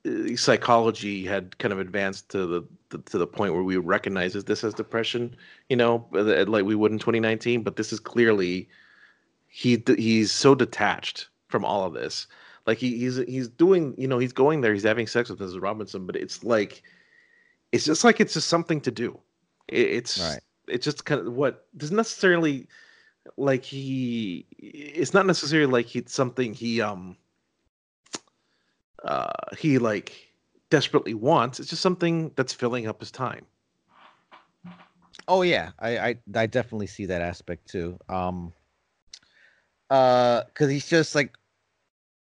uh, 0.06 0.34
psychology 0.34 1.24
had 1.24 1.56
kind 1.58 1.72
of 1.72 1.78
advanced 1.78 2.30
to 2.30 2.46
the, 2.46 2.62
the 2.88 2.98
to 2.98 3.18
the 3.18 3.26
point 3.26 3.52
where 3.52 3.62
we 3.62 3.76
recognize 3.76 4.32
this 4.32 4.64
as 4.64 4.74
depression 4.74 5.36
you 5.68 5.76
know 5.76 6.06
uh, 6.14 6.44
like 6.46 6.64
we 6.64 6.74
would 6.74 6.92
in 6.92 6.98
2019 6.98 7.62
but 7.62 7.76
this 7.76 7.92
is 7.92 8.00
clearly 8.00 8.68
he 9.50 9.82
he's 9.98 10.32
so 10.32 10.54
detached 10.54 11.28
from 11.48 11.64
all 11.64 11.84
of 11.84 11.92
this. 11.92 12.26
Like 12.66 12.78
he, 12.78 12.96
he's 12.96 13.16
he's 13.16 13.48
doing, 13.48 13.94
you 13.98 14.06
know, 14.06 14.18
he's 14.18 14.32
going 14.32 14.60
there, 14.60 14.72
he's 14.72 14.84
having 14.84 15.06
sex 15.06 15.28
with 15.28 15.40
Mrs. 15.40 15.60
Robinson, 15.60 16.06
but 16.06 16.16
it's 16.16 16.44
like 16.44 16.82
it's 17.72 17.84
just 17.84 18.04
like 18.04 18.20
it's 18.20 18.34
just 18.34 18.48
something 18.48 18.80
to 18.82 18.90
do. 18.90 19.18
It, 19.68 19.88
it's 19.88 20.20
Right. 20.20 20.40
It's 20.70 20.84
just 20.84 21.04
kind 21.04 21.26
of 21.26 21.32
what 21.34 21.66
doesn't 21.76 21.96
necessarily 21.96 22.66
like 23.36 23.64
he 23.64 24.46
it's 24.58 25.12
not 25.12 25.26
necessarily 25.26 25.70
like 25.70 25.94
it's 25.94 26.12
something 26.12 26.54
he 26.54 26.80
um 26.80 27.16
uh 29.04 29.30
he 29.58 29.78
like 29.78 30.30
desperately 30.70 31.14
wants. 31.14 31.60
It's 31.60 31.68
just 31.68 31.82
something 31.82 32.30
that's 32.36 32.52
filling 32.52 32.86
up 32.86 33.00
his 33.00 33.10
time. 33.10 33.44
Oh 35.28 35.42
yeah, 35.42 35.70
I, 35.78 35.98
I 35.98 36.16
I 36.34 36.46
definitely 36.46 36.86
see 36.86 37.06
that 37.06 37.22
aspect 37.22 37.68
too. 37.68 37.98
Um, 38.08 38.52
uh, 39.90 40.44
because 40.44 40.70
he's 40.70 40.88
just 40.88 41.14
like, 41.14 41.36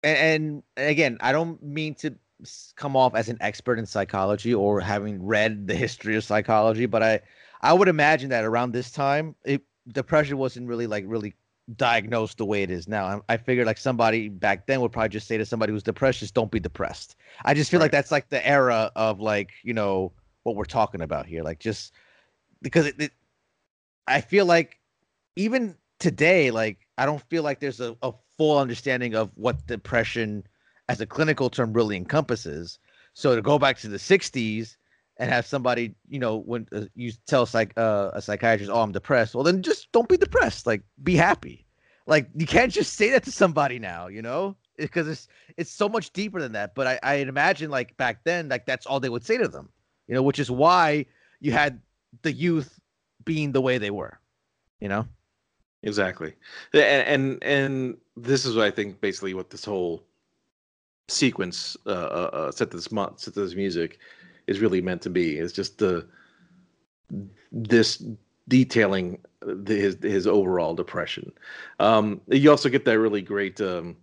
and, 0.03 0.63
and 0.77 0.89
again, 0.89 1.19
I 1.21 1.33
don't 1.33 1.63
mean 1.63 1.95
to 1.97 2.15
come 2.77 2.97
off 2.97 3.15
as 3.15 3.29
an 3.29 3.39
expert 3.41 3.79
in 3.79 3.87
psychology 3.87 4.55
or 4.55 4.81
having 4.81 5.25
read 5.25 5.67
the 5.67 5.75
history 5.75 6.17
of 6.17 6.25
psychology, 6.25 6.87
but 6.87 7.03
I 7.03 7.21
I 7.61 7.73
would 7.73 7.89
imagine 7.89 8.31
that 8.31 8.45
around 8.45 8.73
this 8.73 8.91
time, 8.91 9.35
it 9.45 9.63
depression 9.93 10.37
wasn't 10.39 10.69
really 10.69 10.87
like 10.87 11.05
really 11.07 11.35
diagnosed 11.75 12.39
the 12.39 12.45
way 12.45 12.63
it 12.63 12.71
is 12.71 12.87
now. 12.87 13.23
I, 13.29 13.35
I 13.35 13.37
figured 13.37 13.67
like 13.67 13.79
somebody 13.79 14.29
back 14.29 14.67
then 14.67 14.81
would 14.81 14.93
probably 14.93 15.09
just 15.11 15.27
say 15.27 15.37
to 15.37 15.47
somebody 15.47 15.73
who's 15.73 15.83
depressed, 15.83 16.21
just 16.21 16.35
don't 16.35 16.51
be 16.51 16.61
depressed. 16.61 17.17
I 17.45 17.55
just 17.55 17.71
feel 17.71 17.81
like 17.81 17.93
that's 17.93 18.13
like 18.13 18.29
the 18.29 18.47
era 18.47 18.91
of 18.97 19.21
like 19.21 19.51
you 19.63 19.75
know 19.75 20.13
what 20.43 20.57
we're 20.57 20.65
talking 20.65 21.01
about 21.01 21.27
here, 21.27 21.43
like 21.43 21.59
just 21.59 21.93
because 22.63 22.87
it, 22.87 23.01
it 23.01 23.13
I 24.07 24.21
feel 24.21 24.47
like 24.47 24.79
even 25.35 25.77
today, 25.99 26.51
like 26.51 26.87
I 26.99 27.07
don't 27.07 27.23
feel 27.29 27.43
like 27.43 27.61
there's 27.61 27.81
a, 27.81 27.97
a 28.03 28.13
full 28.37 28.59
understanding 28.59 29.15
of 29.15 29.31
what 29.35 29.67
depression 29.67 30.45
as 30.89 31.01
a 31.01 31.07
clinical 31.07 31.51
term 31.51 31.73
really 31.73 31.97
encompasses. 31.97 32.79
So 33.15 33.35
to 33.35 33.43
go 33.43 33.59
back 33.59 33.79
to 33.79 33.89
the 33.89 33.97
'60s 33.97 34.77
and 35.19 35.31
have 35.31 35.47
somebody, 35.47 35.95
you 36.09 36.19
know, 36.19 36.37
when 36.37 36.67
uh, 36.73 36.83
you 36.95 37.13
tell 37.27 37.47
psych 37.47 37.73
uh, 37.77 38.11
a 38.13 38.23
psychiatrist, 38.23 38.71
"Oh, 38.73 38.83
I'm 38.83 38.93
depressed," 38.93 39.35
well, 39.35 39.45
then 39.45 39.63
just 39.63 39.91
don't 39.93 40.09
be 40.09 40.17
depressed. 40.17 40.67
Like, 40.67 40.83
be 41.03 41.17
happy. 41.17 41.65
Like, 42.07 42.29
you 42.37 42.47
can't 42.47 42.73
just 42.73 42.95
say 42.95 43.11
that 43.11 43.25
to 43.25 43.33
somebody 43.33 43.79
now, 43.79 44.07
you 44.07 44.23
know, 44.23 44.57
because 44.77 45.09
it's 45.09 45.29
it's 45.57 45.71
so 45.71 45.89
much 45.89 46.13
deeper 46.13 46.41
than 46.41 46.53
that. 46.53 46.75
But 46.75 46.87
I 46.87 46.99
I 47.03 47.15
imagine 47.17 47.71
like 47.71 47.97
back 47.97 48.25
then, 48.25 48.49
like 48.49 48.67
that's 48.67 48.87
all 48.87 49.01
they 49.01 49.09
would 49.09 49.25
say 49.25 49.39
to 49.39 49.49
them, 49.49 49.69
you 50.07 50.15
know, 50.15 50.23
which 50.23 50.39
is 50.39 50.51
why 50.51 51.07
you 51.41 51.53
had 51.53 51.81
the 52.23 52.33
youth 52.33 52.79
being 53.25 53.53
the 53.53 53.61
way 53.61 53.79
they 53.79 53.91
were, 53.91 54.19
you 54.81 54.89
know. 54.89 55.07
Exactly, 55.83 56.35
and 56.73 56.83
and 56.83 57.43
and 57.43 57.97
this 58.17 58.45
is 58.45 58.57
what 58.57 58.67
I 58.67 58.71
think 58.71 59.01
basically 59.01 59.35
what 59.35 59.51
this 59.51 59.65
whole 59.65 60.05
sequence 61.09 61.77
uh, 61.87 61.91
uh, 61.91 62.31
uh, 62.33 62.51
set 62.51 62.71
this 62.71 62.91
month, 62.91 63.21
set 63.21 63.35
this 63.35 63.55
music, 63.55 63.99
is 64.47 64.61
really 64.61 64.81
meant 64.81 65.03
to 65.03 65.11
be. 65.11 65.37
It's 65.37 65.53
just 65.53 65.79
the 65.79 66.07
this 67.53 68.05
detailing 68.49 69.19
the, 69.41 69.75
his 69.75 69.99
his 70.03 70.27
overall 70.27 70.75
depression. 70.75 71.33
Um, 71.81 72.21
you 72.29 72.51
also 72.51 72.69
get 72.69 72.85
that 72.85 72.99
really 72.99 73.23
great. 73.23 73.61
Um, 73.61 73.97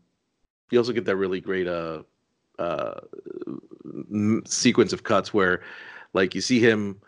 you 0.69 0.79
also 0.79 0.93
get 0.93 1.05
that 1.05 1.17
really 1.17 1.41
great 1.41 1.67
uh, 1.67 2.03
uh, 2.59 2.99
m- 3.85 4.43
sequence 4.45 4.91
of 4.91 5.03
cuts 5.03 5.33
where, 5.33 5.61
like, 6.13 6.33
you 6.33 6.41
see 6.41 6.59
him 6.59 6.99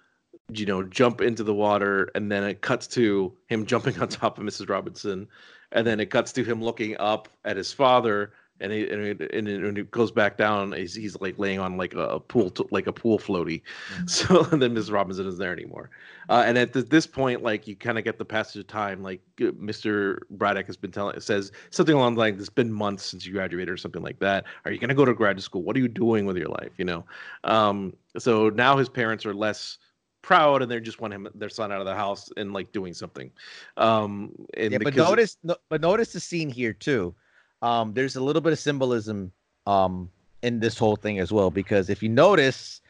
you 0.51 0.65
know, 0.65 0.83
jump 0.83 1.21
into 1.21 1.43
the 1.43 1.53
water, 1.53 2.11
and 2.15 2.31
then 2.31 2.43
it 2.43 2.61
cuts 2.61 2.87
to 2.87 3.33
him 3.47 3.65
jumping 3.65 3.99
on 4.01 4.07
top 4.07 4.37
of 4.37 4.43
Mrs. 4.43 4.69
Robinson, 4.69 5.27
and 5.71 5.85
then 5.85 5.99
it 5.99 6.09
cuts 6.09 6.31
to 6.33 6.43
him 6.43 6.61
looking 6.63 6.95
up 6.97 7.29
at 7.43 7.57
his 7.57 7.73
father, 7.73 8.33
and 8.61 8.71
he 8.71 8.89
and 8.89 9.21
it, 9.21 9.33
and 9.33 9.47
and 9.47 9.77
it 9.77 9.91
goes 9.91 10.11
back 10.11 10.37
down. 10.37 10.71
He's, 10.71 10.95
he's 10.95 11.19
like 11.19 11.37
laying 11.37 11.59
on 11.59 11.77
like 11.77 11.93
a 11.93 12.19
pool, 12.19 12.49
t- 12.49 12.65
like 12.71 12.87
a 12.87 12.93
pool 12.93 13.19
floaty. 13.19 13.61
So 14.07 14.45
and 14.51 14.61
then 14.61 14.73
Mrs. 14.75 14.91
Robinson 14.91 15.27
isn't 15.27 15.39
there 15.39 15.51
anymore. 15.51 15.89
Uh, 16.29 16.43
and 16.45 16.57
at 16.57 16.73
th- 16.73 16.87
this 16.87 17.05
point, 17.05 17.43
like 17.43 17.67
you 17.67 17.75
kind 17.75 17.97
of 17.97 18.03
get 18.03 18.17
the 18.17 18.25
passage 18.25 18.59
of 18.59 18.67
time. 18.67 19.03
Like 19.03 19.21
uh, 19.41 19.45
Mr. 19.51 20.19
Braddock 20.29 20.67
has 20.67 20.77
been 20.77 20.91
telling, 20.91 21.19
says 21.19 21.51
something 21.69 21.95
along 21.95 22.15
the 22.15 22.21
lines, 22.21 22.39
"It's 22.39 22.49
been 22.49 22.71
months 22.71 23.05
since 23.05 23.25
you 23.25 23.33
graduated, 23.33 23.69
or 23.69 23.77
something 23.77 24.03
like 24.03 24.19
that. 24.19 24.45
Are 24.63 24.71
you 24.71 24.79
going 24.79 24.89
to 24.89 24.95
go 24.95 25.05
to 25.05 25.13
graduate 25.13 25.43
school? 25.43 25.63
What 25.63 25.75
are 25.75 25.79
you 25.79 25.87
doing 25.87 26.25
with 26.25 26.37
your 26.37 26.49
life? 26.49 26.71
You 26.77 26.85
know." 26.85 27.05
Um, 27.43 27.93
so 28.17 28.49
now 28.49 28.77
his 28.77 28.89
parents 28.89 29.25
are 29.25 29.33
less 29.33 29.77
proud 30.21 30.63
and 30.63 30.71
they 30.71 30.79
just 30.79 30.99
want 30.99 31.13
him 31.13 31.27
their 31.35 31.49
son 31.49 31.71
out 31.71 31.79
of 31.79 31.85
the 31.85 31.93
house 31.93 32.31
and 32.35 32.51
like 32.51 32.71
doing 32.71 32.95
something 32.95 33.29
um 33.77 34.31
and 34.57 34.71
yeah, 34.71 34.79
but 34.81 34.95
notice, 34.95 35.37
no, 35.43 35.55
but 35.69 35.81
notice 35.81 36.13
the 36.13 36.19
scene 36.19 36.49
here 36.49 36.73
too. 36.73 37.13
Um, 37.61 37.93
there's 37.93 38.15
a 38.15 38.21
little 38.21 38.41
bit 38.41 38.53
of 38.53 38.59
symbolism 38.59 39.31
um 39.65 40.09
in 40.43 40.59
this 40.59 40.77
whole 40.77 40.95
thing 40.95 41.19
as 41.19 41.31
well 41.31 41.49
because 41.49 41.89
if 41.89 42.03
you 42.03 42.09
notice, 42.09 42.81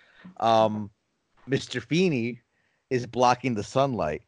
um, 0.41 0.89
Mr. 1.49 1.81
Feeney 1.81 2.41
is 2.89 3.05
blocking 3.07 3.55
the 3.55 3.63
sunlight 3.63 4.23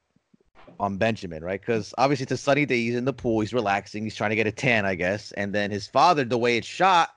on 0.80 0.98
Benjamin, 0.98 1.44
right? 1.44 1.60
Because 1.60 1.94
obviously 1.98 2.24
it's 2.24 2.32
a 2.32 2.38
sunny 2.38 2.66
day, 2.66 2.78
he's 2.78 2.96
in 2.96 3.06
the 3.06 3.14
pool, 3.14 3.42
he's 3.42 3.54
relaxing, 3.54 4.04
he's 4.04 4.16
trying 4.16 4.30
to 4.30 4.36
get 4.36 4.48
a 4.48 4.52
tan, 4.52 4.86
I 4.86 4.96
guess. 4.96 5.32
And 5.34 5.54
then 5.54 5.72
his 5.72 5.88
father, 5.88 6.24
the 6.24 6.38
way 6.38 6.58
it's 6.58 6.68
shot, 6.68 7.10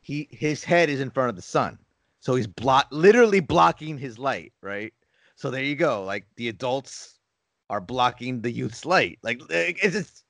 he 0.00 0.28
his 0.30 0.64
head 0.64 0.88
is 0.88 1.00
in 1.00 1.10
front 1.10 1.28
of 1.28 1.36
the 1.36 1.42
sun, 1.42 1.78
so 2.20 2.34
he's 2.34 2.46
block 2.46 2.86
literally 2.90 3.40
blocking 3.40 3.98
his 3.98 4.18
light, 4.18 4.52
right? 4.62 4.94
So 5.36 5.50
there 5.50 5.62
you 5.62 5.76
go. 5.76 6.04
Like 6.04 6.26
the 6.36 6.48
adults 6.48 7.18
are 7.68 7.80
blocking 7.80 8.40
the 8.40 8.50
youth's 8.50 8.84
light. 8.86 9.18
Like 9.22 9.40
it's 9.50 9.94
just, 9.94 10.24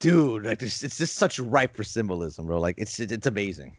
dude, 0.00 0.44
like 0.44 0.62
it's, 0.62 0.82
it's 0.82 0.98
just 0.98 1.16
such 1.16 1.38
ripe 1.38 1.76
for 1.76 1.84
symbolism, 1.84 2.46
bro. 2.46 2.58
Like 2.60 2.74
it's 2.78 2.98
it's 2.98 3.26
amazing. 3.26 3.76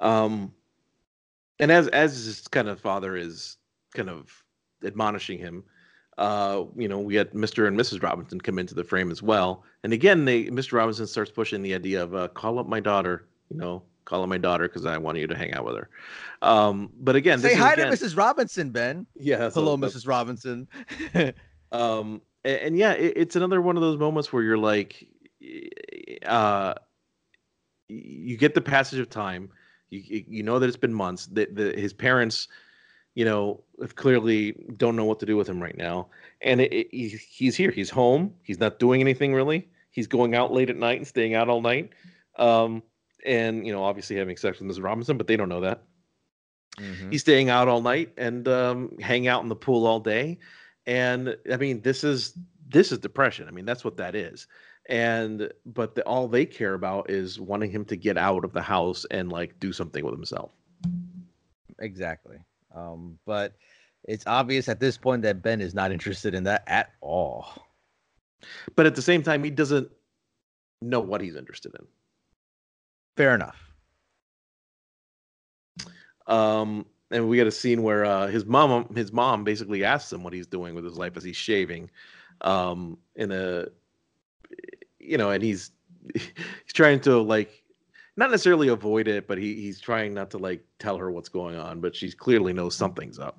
um 0.00 0.52
and 1.58 1.72
as 1.72 1.88
as 1.88 2.24
his 2.24 2.46
kind 2.48 2.68
of 2.68 2.80
father 2.80 3.16
is 3.16 3.56
kind 3.94 4.08
of 4.08 4.30
admonishing 4.84 5.38
him 5.38 5.64
uh 6.18 6.62
you 6.76 6.86
know 6.88 7.00
we 7.00 7.16
had 7.16 7.32
mr 7.32 7.66
and 7.66 7.76
mrs 7.78 8.00
robinson 8.02 8.40
come 8.40 8.58
into 8.60 8.74
the 8.74 8.84
frame 8.84 9.10
as 9.10 9.22
well 9.22 9.64
and 9.82 9.92
again 9.92 10.24
they 10.24 10.44
mr 10.46 10.74
robinson 10.74 11.06
starts 11.06 11.30
pushing 11.32 11.62
the 11.62 11.74
idea 11.74 12.00
of 12.00 12.14
uh, 12.14 12.28
call 12.28 12.60
up 12.60 12.68
my 12.68 12.78
daughter 12.78 13.26
you 13.50 13.56
know 13.56 13.82
call 14.04 14.22
up 14.22 14.28
my 14.28 14.38
daughter 14.38 14.68
because 14.68 14.86
I 14.86 14.96
want 14.98 15.18
you 15.18 15.26
to 15.26 15.36
hang 15.36 15.52
out 15.52 15.66
with 15.66 15.76
her. 15.76 15.90
Um, 16.40 16.90
but 16.98 17.14
again, 17.14 17.40
Say 17.40 17.52
hi 17.54 17.74
again- 17.74 17.90
to 17.90 17.94
Mrs. 17.94 18.16
Robinson, 18.16 18.70
Ben. 18.70 19.04
Yeah, 19.14 19.50
Hello, 19.50 19.72
what- 19.76 19.80
Mrs. 19.90 20.08
Robinson. 20.08 20.66
um 21.72 22.22
and, 22.44 22.60
and 22.60 22.78
yeah 22.78 22.92
it, 22.92 23.14
it's 23.16 23.36
another 23.36 23.60
one 23.60 23.76
of 23.76 23.82
those 23.82 23.98
moments 23.98 24.32
where 24.32 24.42
you're 24.42 24.58
like 24.58 25.06
uh 26.26 26.74
you 27.88 28.36
get 28.36 28.54
the 28.54 28.60
passage 28.60 28.98
of 28.98 29.08
time. 29.08 29.50
You 29.90 30.24
you 30.28 30.42
know 30.42 30.58
that 30.58 30.66
it's 30.66 30.76
been 30.76 30.92
months. 30.92 31.26
That 31.26 31.54
the, 31.56 31.72
his 31.72 31.92
parents 31.92 32.48
you 33.14 33.24
know 33.24 33.62
clearly 33.94 34.52
don't 34.76 34.96
know 34.96 35.04
what 35.04 35.18
to 35.20 35.26
do 35.26 35.36
with 35.36 35.48
him 35.48 35.62
right 35.62 35.76
now. 35.76 36.08
And 36.42 36.60
it, 36.60 36.72
it, 36.72 36.88
he's 36.92 37.56
here. 37.56 37.70
He's 37.70 37.90
home. 37.90 38.34
He's 38.42 38.60
not 38.60 38.78
doing 38.78 39.00
anything 39.00 39.34
really. 39.34 39.68
He's 39.90 40.06
going 40.06 40.34
out 40.34 40.52
late 40.52 40.70
at 40.70 40.76
night 40.76 40.98
and 40.98 41.06
staying 41.06 41.34
out 41.34 41.48
all 41.48 41.62
night. 41.62 41.90
Um 42.36 42.82
and 43.26 43.66
you 43.66 43.72
know 43.72 43.82
obviously 43.82 44.14
having 44.16 44.36
sex 44.36 44.60
with 44.60 44.70
mrs 44.70 44.80
robinson 44.82 45.18
but 45.18 45.26
they 45.26 45.36
don't 45.36 45.48
know 45.48 45.60
that. 45.60 45.82
Mhm. 46.78 47.10
he's 47.10 47.22
staying 47.22 47.50
out 47.50 47.66
all 47.66 47.82
night 47.82 48.12
and 48.16 48.46
um, 48.46 48.96
hang 49.00 49.26
out 49.26 49.42
in 49.42 49.48
the 49.48 49.56
pool 49.56 49.86
all 49.86 49.98
day 49.98 50.38
and 50.88 51.36
i 51.52 51.56
mean 51.56 51.80
this 51.82 52.02
is 52.02 52.36
this 52.68 52.90
is 52.90 52.98
depression 52.98 53.46
i 53.46 53.50
mean 53.52 53.64
that's 53.64 53.84
what 53.84 53.96
that 53.96 54.16
is 54.16 54.48
and 54.88 55.52
but 55.66 55.94
the, 55.94 56.02
all 56.04 56.26
they 56.26 56.44
care 56.46 56.74
about 56.74 57.08
is 57.10 57.38
wanting 57.38 57.70
him 57.70 57.84
to 57.84 57.94
get 57.96 58.18
out 58.18 58.44
of 58.44 58.52
the 58.52 58.62
house 58.62 59.06
and 59.12 59.30
like 59.30 59.58
do 59.60 59.72
something 59.72 60.04
with 60.04 60.14
himself 60.14 60.50
Exactly. 61.80 62.38
Um, 62.74 63.18
but 63.24 63.54
it's 64.04 64.26
obvious 64.26 64.68
at 64.68 64.80
this 64.80 64.96
point 64.98 65.22
that 65.22 65.42
Ben 65.42 65.60
is 65.60 65.74
not 65.74 65.92
interested 65.92 66.34
in 66.34 66.44
that 66.44 66.64
at 66.66 66.90
all. 67.00 67.66
but 68.76 68.86
at 68.86 68.94
the 68.94 69.02
same 69.02 69.22
time 69.22 69.44
he 69.44 69.50
doesn't 69.50 69.88
know 70.80 71.00
what 71.00 71.20
he's 71.20 71.36
interested 71.36 71.72
in 71.78 71.86
Fair 73.16 73.34
enough. 73.34 73.56
um 76.26 76.86
and 77.10 77.28
we 77.28 77.36
get 77.36 77.46
a 77.46 77.52
scene 77.52 77.82
where 77.82 78.04
uh, 78.04 78.26
his 78.26 78.44
mom 78.44 78.94
his 78.94 79.12
mom 79.12 79.44
basically 79.44 79.84
asks 79.84 80.12
him 80.12 80.22
what 80.22 80.32
he's 80.32 80.46
doing 80.46 80.74
with 80.74 80.84
his 80.84 80.96
life 80.96 81.16
as 81.16 81.24
he's 81.24 81.36
shaving 81.36 81.90
um 82.42 82.98
in 83.16 83.32
a 83.32 83.66
you 84.98 85.18
know 85.18 85.30
and 85.30 85.42
he's 85.42 85.72
he's 86.14 86.72
trying 86.72 87.00
to 87.00 87.20
like 87.20 87.62
not 88.16 88.30
necessarily 88.30 88.68
avoid 88.68 89.08
it 89.08 89.26
but 89.26 89.38
he, 89.38 89.54
he's 89.54 89.80
trying 89.80 90.14
not 90.14 90.30
to 90.30 90.38
like 90.38 90.64
tell 90.78 90.96
her 90.96 91.10
what's 91.10 91.28
going 91.28 91.56
on 91.56 91.80
but 91.80 91.94
she 91.94 92.10
clearly 92.12 92.52
knows 92.52 92.74
something's 92.76 93.18
up 93.18 93.38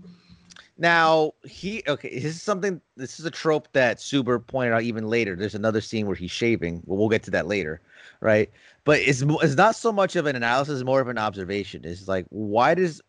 Now 0.77 1.33
he 1.43 1.83
okay. 1.87 2.15
This 2.15 2.35
is 2.35 2.41
something. 2.41 2.81
This 2.95 3.19
is 3.19 3.25
a 3.25 3.31
trope 3.31 3.67
that 3.73 3.97
Suber 3.97 4.45
pointed 4.45 4.73
out 4.73 4.83
even 4.83 5.09
later. 5.09 5.35
There's 5.35 5.55
another 5.55 5.81
scene 5.81 6.07
where 6.07 6.15
he's 6.15 6.31
shaving. 6.31 6.81
Well, 6.85 6.97
we'll 6.97 7.09
get 7.09 7.23
to 7.23 7.31
that 7.31 7.47
later, 7.47 7.81
right? 8.21 8.49
But 8.85 8.99
it's 9.01 9.21
it's 9.21 9.55
not 9.55 9.75
so 9.75 9.91
much 9.91 10.15
of 10.15 10.25
an 10.25 10.37
analysis, 10.37 10.83
more 10.83 11.01
of 11.01 11.09
an 11.09 11.17
observation. 11.17 11.81
It's 11.83 12.07
like 12.07 12.25
why 12.29 12.75
does 12.75 13.01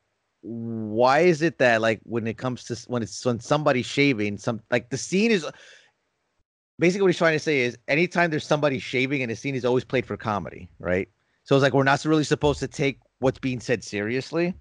why 0.42 1.20
is 1.20 1.42
it 1.42 1.58
that 1.58 1.80
like 1.80 2.00
when 2.04 2.26
it 2.26 2.38
comes 2.38 2.64
to 2.64 2.76
when 2.88 3.02
it's 3.02 3.24
when 3.24 3.40
somebody's 3.40 3.86
shaving, 3.86 4.38
some 4.38 4.60
like 4.70 4.90
the 4.90 4.96
scene 4.96 5.30
is 5.30 5.46
basically 6.78 7.02
what 7.02 7.08
he's 7.08 7.18
trying 7.18 7.34
to 7.34 7.38
say 7.38 7.60
is 7.60 7.76
anytime 7.88 8.30
there's 8.30 8.46
somebody 8.46 8.78
shaving 8.78 9.22
and 9.22 9.30
the 9.30 9.36
scene 9.36 9.54
is 9.54 9.64
always 9.64 9.84
played 9.84 10.06
for 10.06 10.16
comedy, 10.16 10.68
right? 10.78 11.08
So 11.44 11.54
it's 11.54 11.62
like 11.62 11.74
we're 11.74 11.84
not 11.84 12.04
really 12.04 12.24
supposed 12.24 12.60
to 12.60 12.68
take 12.68 13.00
what's 13.18 13.38
being 13.38 13.60
said 13.60 13.84
seriously. 13.84 14.54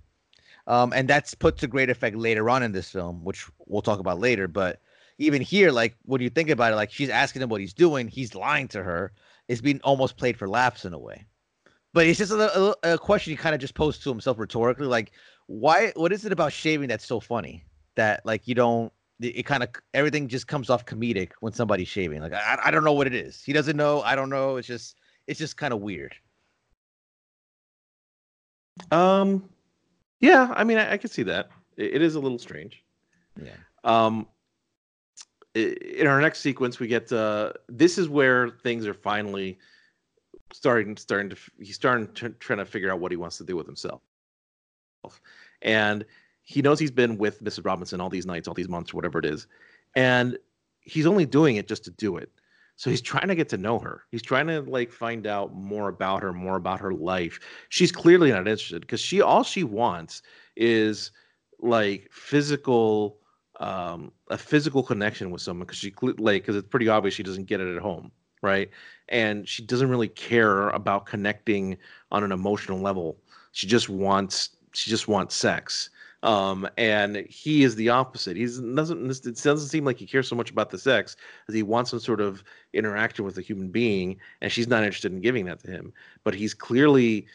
Um, 0.68 0.94
and 0.94 1.08
that's 1.08 1.34
put 1.34 1.58
to 1.58 1.68
great 1.68 1.90
effect 1.90 2.16
later 2.16 2.50
on 2.50 2.62
in 2.62 2.72
this 2.72 2.92
film, 2.92 3.24
which 3.24 3.48
we'll 3.66 3.82
talk 3.82 4.00
about 4.00 4.20
later. 4.20 4.48
But 4.48 4.82
even 5.18 5.42
here, 5.42 5.72
like 5.72 5.96
when 6.04 6.22
you 6.22 6.30
think 6.30 6.50
about 6.50 6.74
it, 6.74 6.76
like 6.76 6.92
she's 6.92 7.10
asking 7.10 7.42
him 7.42 7.50
what 7.50 7.62
he's 7.62 7.74
doing, 7.74 8.08
he's 8.08 8.36
lying 8.36 8.68
to 8.70 8.84
her. 8.84 9.12
It's 9.48 9.62
being 9.62 9.82
almost 9.84 10.18
played 10.18 10.38
for 10.38 10.48
laughs 10.48 10.86
in 10.86 10.94
a 10.94 11.00
way. 11.00 11.26
But 11.92 12.06
it's 12.06 12.20
just 12.20 12.32
a, 12.32 12.76
a, 12.84 12.94
a 12.94 12.98
question 13.00 13.32
he 13.32 13.38
kind 13.38 13.56
of 13.56 13.62
just 13.62 13.74
posed 13.74 14.04
to 14.04 14.10
himself 14.10 14.38
rhetorically, 14.38 14.86
like, 14.86 15.12
why? 15.50 15.92
What 15.96 16.14
is 16.14 16.26
it 16.26 16.32
about 16.32 16.54
shaving 16.54 16.90
that's 16.90 17.06
so 17.06 17.20
funny 17.20 17.66
that 17.96 18.24
like 18.26 18.48
you 18.48 18.54
don't? 18.56 18.94
It, 19.20 19.40
it 19.40 19.44
kind 19.44 19.64
of 19.64 19.70
everything 19.94 20.28
just 20.28 20.48
comes 20.48 20.70
off 20.70 20.86
comedic 20.86 21.32
when 21.42 21.54
somebody's 21.54 21.88
shaving. 21.90 22.22
Like 22.22 22.34
I, 22.34 22.60
I 22.66 22.72
don't 22.72 22.84
know 22.84 22.94
what 22.94 23.08
it 23.08 23.16
is. 23.16 23.44
He 23.44 23.54
doesn't 23.54 23.78
know. 23.78 24.02
I 24.02 24.16
don't 24.16 24.30
know. 24.30 24.58
It's 24.58 24.68
just 24.68 24.98
it's 25.28 25.40
just 25.40 25.58
kind 25.58 25.74
of 25.74 25.82
weird. 25.82 26.16
um 28.92 29.50
yeah 30.22 30.54
i 30.56 30.64
mean 30.64 30.78
i, 30.78 30.94
I 30.94 30.98
could 30.98 31.12
see 31.12 31.24
that 31.24 31.50
it, 31.78 31.96
it 31.96 32.02
is 32.02 32.16
a 32.16 32.20
little 32.20 32.40
strange 32.40 32.84
Yeah. 33.42 33.56
Um, 33.84 34.28
in 35.56 36.08
our 36.08 36.22
next 36.22 36.40
sequence, 36.40 36.80
we 36.80 36.88
get 36.88 37.12
uh, 37.12 37.54
this 37.68 37.98
is 37.98 38.08
where 38.10 38.50
things 38.50 38.86
are 38.86 38.94
finally 38.94 39.58
starting. 40.54 40.96
Starting 40.98 41.30
to 41.30 41.38
he's 41.60 41.76
starting 41.76 42.08
to, 42.16 42.30
trying 42.40 42.60
to 42.60 42.66
figure 42.66 42.92
out 42.92 43.00
what 43.00 43.12
he 43.12 43.18
wants 43.18 43.38
to 43.38 43.44
do 43.46 43.56
with 43.56 43.66
himself, 43.66 44.02
and 45.62 46.06
he 46.42 46.62
knows 46.62 46.80
he's 46.80 46.92
been 46.92 47.18
with 47.18 47.44
Mrs. 47.44 47.66
Robinson 47.66 48.02
all 48.02 48.10
these 48.10 48.26
nights, 48.26 48.48
all 48.48 48.54
these 48.54 48.70
months, 48.70 48.94
whatever 48.94 49.20
it 49.20 49.26
is, 49.26 49.48
and 49.96 50.38
he's 50.82 51.06
only 51.06 51.26
doing 51.26 51.58
it 51.58 51.68
just 51.68 51.84
to 51.86 51.92
do 51.92 52.18
it. 52.18 52.32
So 52.76 52.90
he's 52.90 53.02
trying 53.02 53.28
to 53.28 53.36
get 53.36 53.50
to 53.50 53.58
know 53.58 53.78
her. 53.80 54.04
He's 54.10 54.22
trying 54.22 54.48
to 54.48 54.62
like 54.62 54.92
find 54.92 55.28
out 55.28 55.54
more 55.54 55.90
about 55.90 56.24
her, 56.24 56.32
more 56.32 56.56
about 56.56 56.80
her 56.80 56.94
life. 56.94 57.40
She's 57.68 57.92
clearly 57.92 58.32
not 58.32 58.48
interested 58.48 58.82
because 58.82 59.02
she 59.02 59.22
all 59.22 59.44
she 59.44 59.64
wants 59.64 60.22
is 60.56 61.12
like 61.60 62.10
physical 62.12 63.18
um 63.60 64.12
a 64.30 64.38
physical 64.38 64.82
connection 64.82 65.32
with 65.32 65.42
someone 65.42 65.66
because 65.66 65.78
she 65.78 65.94
like 66.18 66.44
because 66.44 66.56
it's 66.56 66.70
pretty 66.70 66.88
obvious 66.88 67.14
she 67.14 67.24
doesn't 67.24 67.46
get 67.46 67.60
it 67.60 67.76
at 67.76 67.82
home 67.82 68.10
right 68.42 68.70
and 69.10 69.46
she 69.46 69.62
doesn't 69.66 69.90
really 69.90 70.08
care 70.08 70.70
about 70.70 71.06
connecting 71.06 71.78
on 72.12 72.24
an 72.24 72.32
emotional 72.32 72.80
level 72.80 73.18
she 73.52 73.68
just 73.68 73.90
wants 73.90 74.52
she 74.80 74.90
just 74.90 75.08
wants 75.08 75.36
sex. 75.36 75.90
Um 76.22 76.68
and 76.78 77.26
he 77.30 77.64
is 77.64 77.76
the 77.76 77.90
opposite. 77.90 78.36
He's 78.36 78.60
doesn't 78.60 79.26
it 79.26 79.42
doesn't 79.42 79.70
seem 79.70 79.86
like 79.86 79.98
he 79.98 80.06
cares 80.06 80.28
so 80.28 80.36
much 80.36 80.52
about 80.52 80.70
the 80.70 80.78
sex 80.78 81.16
as 81.48 81.56
he 81.56 81.64
wants 81.64 81.92
some 81.92 82.00
sort 82.00 82.20
of 82.20 82.44
interaction 82.74 83.24
with 83.24 83.38
a 83.38 83.42
human 83.42 83.70
being 83.70 84.18
and 84.42 84.52
she's 84.52 84.68
not 84.68 84.84
interested 84.84 85.14
in 85.14 85.22
giving 85.22 85.46
that 85.46 85.64
to 85.64 85.72
him. 85.72 85.94
But 86.26 86.36
he's 86.36 86.54
clearly 86.54 87.28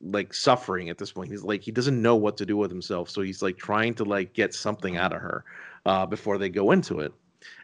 like 0.00 0.34
suffering 0.34 0.88
at 0.88 0.98
this 0.98 1.12
point. 1.12 1.30
He's 1.30 1.44
like 1.44 1.62
he 1.62 1.70
doesn't 1.70 2.00
know 2.00 2.16
what 2.16 2.36
to 2.38 2.46
do 2.46 2.56
with 2.56 2.70
himself 2.70 3.08
so 3.08 3.22
he's 3.22 3.42
like 3.42 3.56
trying 3.56 3.94
to 3.94 4.04
like 4.04 4.32
get 4.32 4.52
something 4.52 4.96
out 4.96 5.12
of 5.12 5.20
her 5.20 5.44
uh, 5.86 6.06
before 6.06 6.38
they 6.38 6.48
go 6.48 6.72
into 6.72 7.00
it. 7.00 7.12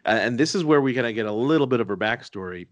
And 0.05 0.37
this 0.37 0.55
is 0.55 0.63
where 0.63 0.81
we 0.81 0.93
kind 0.93 1.07
of 1.07 1.15
get 1.15 1.25
a 1.25 1.31
little 1.31 1.67
bit 1.67 1.79
of 1.79 1.87
her 1.87 1.97
backstory 1.97 2.67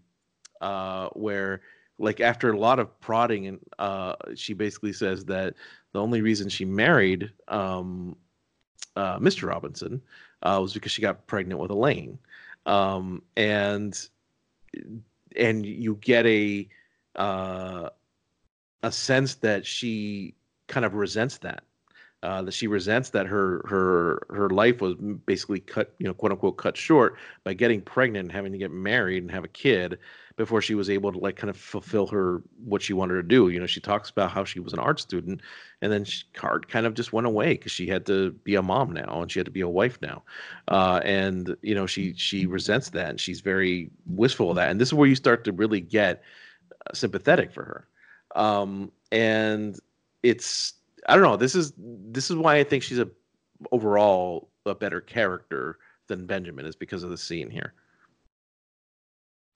uh, 0.60 1.08
where 1.10 1.60
like 1.98 2.20
after 2.20 2.50
a 2.50 2.58
lot 2.58 2.78
of 2.78 2.98
prodding 3.00 3.46
and 3.46 3.58
uh, 3.78 4.14
she 4.34 4.54
basically 4.54 4.92
says 4.92 5.24
that 5.26 5.54
the 5.92 6.00
only 6.00 6.20
reason 6.20 6.48
she 6.48 6.64
married 6.64 7.30
um, 7.48 8.16
uh, 8.96 9.18
mr 9.18 9.48
robinson 9.48 10.00
uh, 10.42 10.58
was 10.60 10.72
because 10.72 10.92
she 10.92 11.02
got 11.02 11.26
pregnant 11.26 11.60
with 11.60 11.70
elaine. 11.70 12.18
Um, 12.66 13.22
and 13.36 13.98
and 15.36 15.64
you 15.64 15.96
get 15.96 16.26
a 16.26 16.68
uh, 17.16 17.90
a 18.82 18.92
sense 18.92 19.34
that 19.36 19.66
she 19.66 20.34
kind 20.66 20.86
of 20.86 20.94
resents 20.94 21.38
that 21.38 21.64
uh, 22.22 22.42
that 22.42 22.52
she 22.52 22.66
resents 22.66 23.10
that 23.10 23.26
her 23.26 23.64
her 23.66 24.26
her 24.28 24.50
life 24.50 24.80
was 24.80 24.94
basically 25.24 25.60
cut 25.60 25.94
you 25.98 26.06
know 26.06 26.12
quote 26.12 26.32
unquote 26.32 26.58
cut 26.58 26.76
short 26.76 27.16
by 27.44 27.54
getting 27.54 27.80
pregnant 27.80 28.24
and 28.24 28.32
having 28.32 28.52
to 28.52 28.58
get 28.58 28.70
married 28.70 29.22
and 29.22 29.30
have 29.30 29.44
a 29.44 29.48
kid 29.48 29.98
before 30.36 30.60
she 30.60 30.74
was 30.74 30.90
able 30.90 31.12
to 31.12 31.18
like 31.18 31.36
kind 31.36 31.48
of 31.48 31.56
fulfill 31.56 32.06
her 32.06 32.42
what 32.64 32.82
she 32.82 32.92
wanted 32.92 33.14
to 33.14 33.22
do. 33.22 33.48
You 33.48 33.58
know 33.58 33.66
she 33.66 33.80
talks 33.80 34.10
about 34.10 34.30
how 34.30 34.44
she 34.44 34.60
was 34.60 34.74
an 34.74 34.78
art 34.78 35.00
student 35.00 35.40
and 35.80 35.90
then 35.90 36.04
art 36.42 36.68
kind 36.68 36.84
of 36.84 36.92
just 36.92 37.12
went 37.12 37.26
away 37.26 37.54
because 37.54 37.72
she 37.72 37.86
had 37.86 38.04
to 38.06 38.32
be 38.32 38.54
a 38.54 38.62
mom 38.62 38.92
now 38.92 39.22
and 39.22 39.32
she 39.32 39.38
had 39.38 39.46
to 39.46 39.50
be 39.50 39.62
a 39.62 39.68
wife 39.68 39.98
now. 40.02 40.22
Uh, 40.68 41.00
and 41.04 41.56
you 41.62 41.74
know 41.74 41.86
she 41.86 42.12
she 42.14 42.44
resents 42.44 42.90
that 42.90 43.10
and 43.10 43.20
she's 43.20 43.40
very 43.40 43.90
wistful 44.06 44.50
of 44.50 44.56
that. 44.56 44.70
And 44.70 44.78
this 44.78 44.88
is 44.88 44.94
where 44.94 45.08
you 45.08 45.14
start 45.14 45.44
to 45.44 45.52
really 45.52 45.80
get 45.80 46.22
uh, 46.86 46.92
sympathetic 46.92 47.50
for 47.50 47.64
her. 47.64 47.88
Um, 48.34 48.92
and 49.10 49.78
it's 50.22 50.74
I 51.08 51.14
don't 51.14 51.24
know. 51.24 51.36
This 51.36 51.54
is 51.54 51.72
this 51.76 52.30
is 52.30 52.36
why 52.36 52.56
I 52.56 52.64
think 52.64 52.82
she's 52.82 52.98
a 52.98 53.08
overall 53.72 54.50
a 54.66 54.74
better 54.74 55.00
character 55.00 55.78
than 56.08 56.26
Benjamin 56.26 56.66
is 56.66 56.76
because 56.76 57.02
of 57.02 57.10
the 57.10 57.18
scene 57.18 57.50
here. 57.50 57.74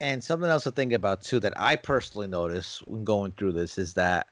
And 0.00 0.22
something 0.22 0.50
else 0.50 0.64
to 0.64 0.70
think 0.70 0.92
about 0.92 1.22
too 1.22 1.40
that 1.40 1.58
I 1.58 1.76
personally 1.76 2.26
notice 2.26 2.82
when 2.86 3.04
going 3.04 3.32
through 3.32 3.52
this 3.52 3.78
is 3.78 3.94
that 3.94 4.26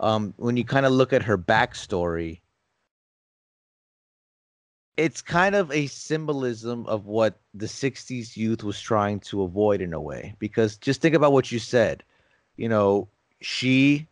um, 0.00 0.34
when 0.36 0.56
you 0.56 0.64
kind 0.64 0.86
of 0.86 0.92
look 0.92 1.12
at 1.12 1.22
her 1.22 1.38
backstory, 1.38 2.40
it's 4.96 5.22
kind 5.22 5.54
of 5.54 5.70
a 5.70 5.86
symbolism 5.86 6.86
of 6.86 7.06
what 7.06 7.40
the 7.54 7.66
60s 7.66 8.36
youth 8.36 8.62
was 8.62 8.80
trying 8.80 9.20
to 9.20 9.42
avoid 9.42 9.80
in 9.80 9.92
a 9.92 10.00
way. 10.00 10.34
Because 10.38 10.76
just 10.76 11.00
think 11.00 11.14
about 11.14 11.32
what 11.32 11.52
you 11.52 11.58
said. 11.58 12.02
You 12.56 12.68
know, 12.68 13.08
she, 13.40 14.08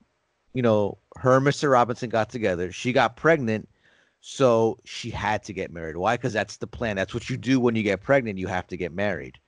you 0.54 0.62
know, 0.62 0.98
her 1.16 1.36
and 1.36 1.46
Mr. 1.46 1.70
Robinson 1.70 2.10
got 2.10 2.30
together. 2.30 2.72
She 2.72 2.92
got 2.92 3.16
pregnant. 3.16 3.68
So 4.22 4.78
she 4.84 5.08
had 5.08 5.42
to 5.44 5.54
get 5.54 5.72
married. 5.72 5.96
Why? 5.96 6.16
Because 6.16 6.34
that's 6.34 6.58
the 6.58 6.66
plan. 6.66 6.96
That's 6.96 7.14
what 7.14 7.30
you 7.30 7.38
do 7.38 7.58
when 7.58 7.74
you 7.74 7.82
get 7.82 8.02
pregnant. 8.02 8.38
You 8.38 8.48
have 8.48 8.66
to 8.66 8.76
get 8.76 8.92
married 8.92 9.38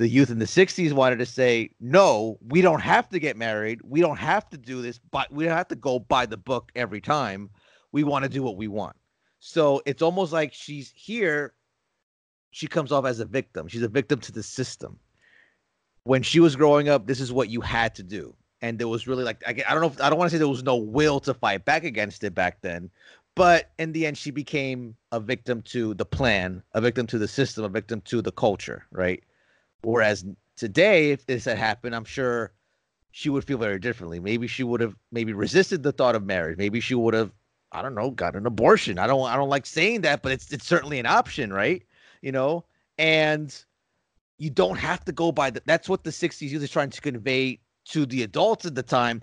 the 0.00 0.08
youth 0.08 0.30
in 0.30 0.38
the 0.38 0.46
60s 0.46 0.94
wanted 0.94 1.18
to 1.18 1.26
say, 1.26 1.70
no, 1.78 2.38
we 2.48 2.62
don't 2.62 2.80
have 2.80 3.06
to 3.10 3.18
get 3.18 3.36
married. 3.36 3.80
We 3.84 4.00
don't 4.00 4.16
have 4.16 4.48
to 4.48 4.56
do 4.56 4.80
this, 4.80 4.98
but 4.98 5.30
we 5.30 5.44
don't 5.44 5.56
have 5.56 5.68
to 5.68 5.76
go 5.76 5.98
by 5.98 6.24
the 6.24 6.38
book 6.38 6.72
every 6.74 7.02
time. 7.02 7.50
We 7.92 8.02
want 8.02 8.22
to 8.22 8.30
do 8.30 8.42
what 8.42 8.56
we 8.56 8.66
want. 8.66 8.96
So 9.40 9.82
it's 9.84 10.00
almost 10.00 10.32
like 10.32 10.54
she's 10.54 10.90
here. 10.96 11.52
She 12.50 12.66
comes 12.66 12.92
off 12.92 13.04
as 13.04 13.20
a 13.20 13.26
victim. 13.26 13.68
She's 13.68 13.82
a 13.82 13.88
victim 13.88 14.20
to 14.20 14.32
the 14.32 14.42
system. 14.42 14.98
When 16.04 16.22
she 16.22 16.40
was 16.40 16.56
growing 16.56 16.88
up, 16.88 17.06
this 17.06 17.20
is 17.20 17.30
what 17.30 17.50
you 17.50 17.60
had 17.60 17.94
to 17.96 18.02
do. 18.02 18.34
And 18.62 18.78
there 18.78 18.88
was 18.88 19.06
really 19.06 19.24
like, 19.24 19.42
I, 19.46 19.52
don't 19.52 19.80
know, 19.80 19.86
if, 19.86 20.00
I 20.00 20.10
don't 20.10 20.18
want 20.18 20.30
to 20.30 20.34
say 20.34 20.38
there 20.38 20.48
was 20.48 20.62
no 20.62 20.76
will 20.76 21.20
to 21.20 21.32
fight 21.32 21.64
back 21.64 21.84
against 21.84 22.24
it 22.24 22.34
back 22.34 22.60
then. 22.60 22.90
But 23.34 23.70
in 23.78 23.92
the 23.92 24.06
end, 24.06 24.18
she 24.18 24.30
became 24.30 24.96
a 25.12 25.20
victim 25.20 25.62
to 25.62 25.94
the 25.94 26.04
plan, 26.04 26.62
a 26.74 26.80
victim 26.80 27.06
to 27.08 27.18
the 27.18 27.28
system, 27.28 27.64
a 27.64 27.68
victim 27.68 28.00
to 28.02 28.20
the 28.20 28.32
culture, 28.32 28.86
right? 28.90 29.22
Whereas 29.82 30.24
today, 30.56 31.12
if 31.12 31.24
this 31.26 31.44
had 31.44 31.56
happened, 31.56 31.94
I'm 31.94 32.04
sure 32.04 32.52
she 33.12 33.30
would 33.30 33.44
feel 33.44 33.58
very 33.58 33.78
differently. 33.78 34.20
Maybe 34.20 34.46
she 34.46 34.62
would 34.62 34.80
have 34.80 34.94
maybe 35.10 35.32
resisted 35.32 35.82
the 35.82 35.92
thought 35.92 36.14
of 36.14 36.24
marriage. 36.24 36.58
Maybe 36.58 36.80
she 36.80 36.94
would 36.94 37.14
have, 37.14 37.32
I 37.72 37.82
don't 37.82 37.94
know, 37.94 38.10
got 38.10 38.36
an 38.36 38.46
abortion. 38.46 38.98
I 38.98 39.06
don't 39.06 39.28
I 39.28 39.36
don't 39.36 39.48
like 39.48 39.66
saying 39.66 40.02
that, 40.02 40.22
but 40.22 40.32
it's 40.32 40.52
it's 40.52 40.66
certainly 40.66 40.98
an 40.98 41.06
option, 41.06 41.52
right? 41.52 41.82
You 42.22 42.32
know, 42.32 42.64
and 42.98 43.64
you 44.38 44.50
don't 44.50 44.78
have 44.78 45.04
to 45.04 45.12
go 45.12 45.32
by 45.32 45.50
that. 45.50 45.66
that's 45.66 45.88
what 45.88 46.04
the 46.04 46.10
60s 46.10 46.50
youth 46.50 46.62
is 46.62 46.70
trying 46.70 46.90
to 46.90 47.00
convey 47.00 47.60
to 47.86 48.06
the 48.06 48.22
adults 48.22 48.66
at 48.66 48.74
the 48.74 48.82
time. 48.82 49.22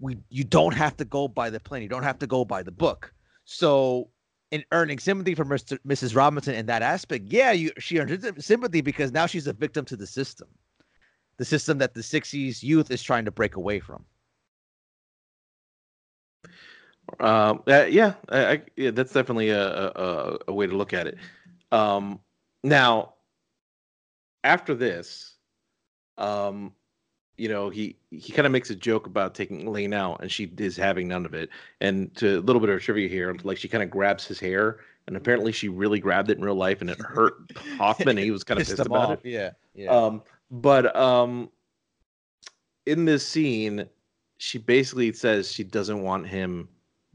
We 0.00 0.18
you 0.28 0.44
don't 0.44 0.74
have 0.74 0.96
to 0.98 1.04
go 1.04 1.28
by 1.28 1.50
the 1.50 1.60
plan. 1.60 1.82
You 1.82 1.88
don't 1.88 2.02
have 2.02 2.18
to 2.18 2.26
go 2.26 2.44
by 2.44 2.62
the 2.62 2.72
book. 2.72 3.12
So 3.44 4.10
in 4.50 4.64
earning 4.72 4.98
sympathy 4.98 5.34
from 5.34 5.48
Mr. 5.48 5.78
Mrs. 5.86 6.14
Robinson 6.14 6.54
in 6.54 6.66
that 6.66 6.82
aspect, 6.82 7.26
yeah, 7.28 7.52
you 7.52 7.72
she 7.78 7.98
earned 7.98 8.34
sympathy 8.38 8.80
because 8.80 9.12
now 9.12 9.26
she's 9.26 9.46
a 9.46 9.52
victim 9.52 9.84
to 9.86 9.96
the 9.96 10.06
system, 10.06 10.48
the 11.36 11.44
system 11.44 11.78
that 11.78 11.94
the 11.94 12.00
'60s 12.00 12.62
youth 12.62 12.90
is 12.90 13.02
trying 13.02 13.24
to 13.24 13.30
break 13.30 13.56
away 13.56 13.80
from. 13.80 14.04
Um, 17.20 17.62
uh, 17.66 17.84
yeah, 17.88 18.14
I, 18.30 18.46
I, 18.46 18.62
yeah, 18.76 18.90
that's 18.90 19.12
definitely 19.12 19.50
a, 19.50 19.68
a, 19.68 20.38
a 20.48 20.52
way 20.52 20.66
to 20.66 20.76
look 20.76 20.92
at 20.92 21.06
it. 21.06 21.18
Um, 21.70 22.20
now, 22.62 23.14
after 24.42 24.74
this, 24.74 25.34
um, 26.18 26.72
you 27.36 27.48
know, 27.48 27.68
he 27.68 27.96
he 28.10 28.32
kind 28.32 28.46
of 28.46 28.52
makes 28.52 28.70
a 28.70 28.74
joke 28.74 29.06
about 29.06 29.34
taking 29.34 29.66
Elaine 29.66 29.92
out, 29.92 30.20
and 30.20 30.30
she 30.30 30.52
is 30.58 30.76
having 30.76 31.08
none 31.08 31.26
of 31.26 31.34
it. 31.34 31.50
And 31.80 32.14
to 32.16 32.38
a 32.38 32.40
little 32.40 32.60
bit 32.60 32.70
of 32.70 32.80
trivia 32.80 33.08
here, 33.08 33.36
like 33.42 33.58
she 33.58 33.68
kind 33.68 33.82
of 33.82 33.90
grabs 33.90 34.26
his 34.26 34.38
hair, 34.38 34.78
and 35.06 35.16
apparently 35.16 35.52
she 35.52 35.68
really 35.68 35.98
grabbed 35.98 36.30
it 36.30 36.38
in 36.38 36.44
real 36.44 36.54
life, 36.54 36.80
and 36.80 36.90
it 36.90 36.98
hurt 37.00 37.34
Hoffman. 37.76 38.16
he 38.16 38.30
was 38.30 38.44
kind 38.44 38.60
of 38.60 38.66
Pissed 38.66 38.76
pissed 38.78 38.86
about 38.86 39.10
off. 39.10 39.24
it. 39.24 39.30
Yeah, 39.30 39.50
yeah. 39.74 39.90
Um, 39.90 40.22
but 40.50 40.94
um, 40.94 41.50
in 42.86 43.04
this 43.04 43.26
scene, 43.26 43.86
she 44.38 44.58
basically 44.58 45.12
says 45.12 45.50
she 45.50 45.64
doesn't 45.64 46.02
want 46.02 46.26
him 46.28 46.68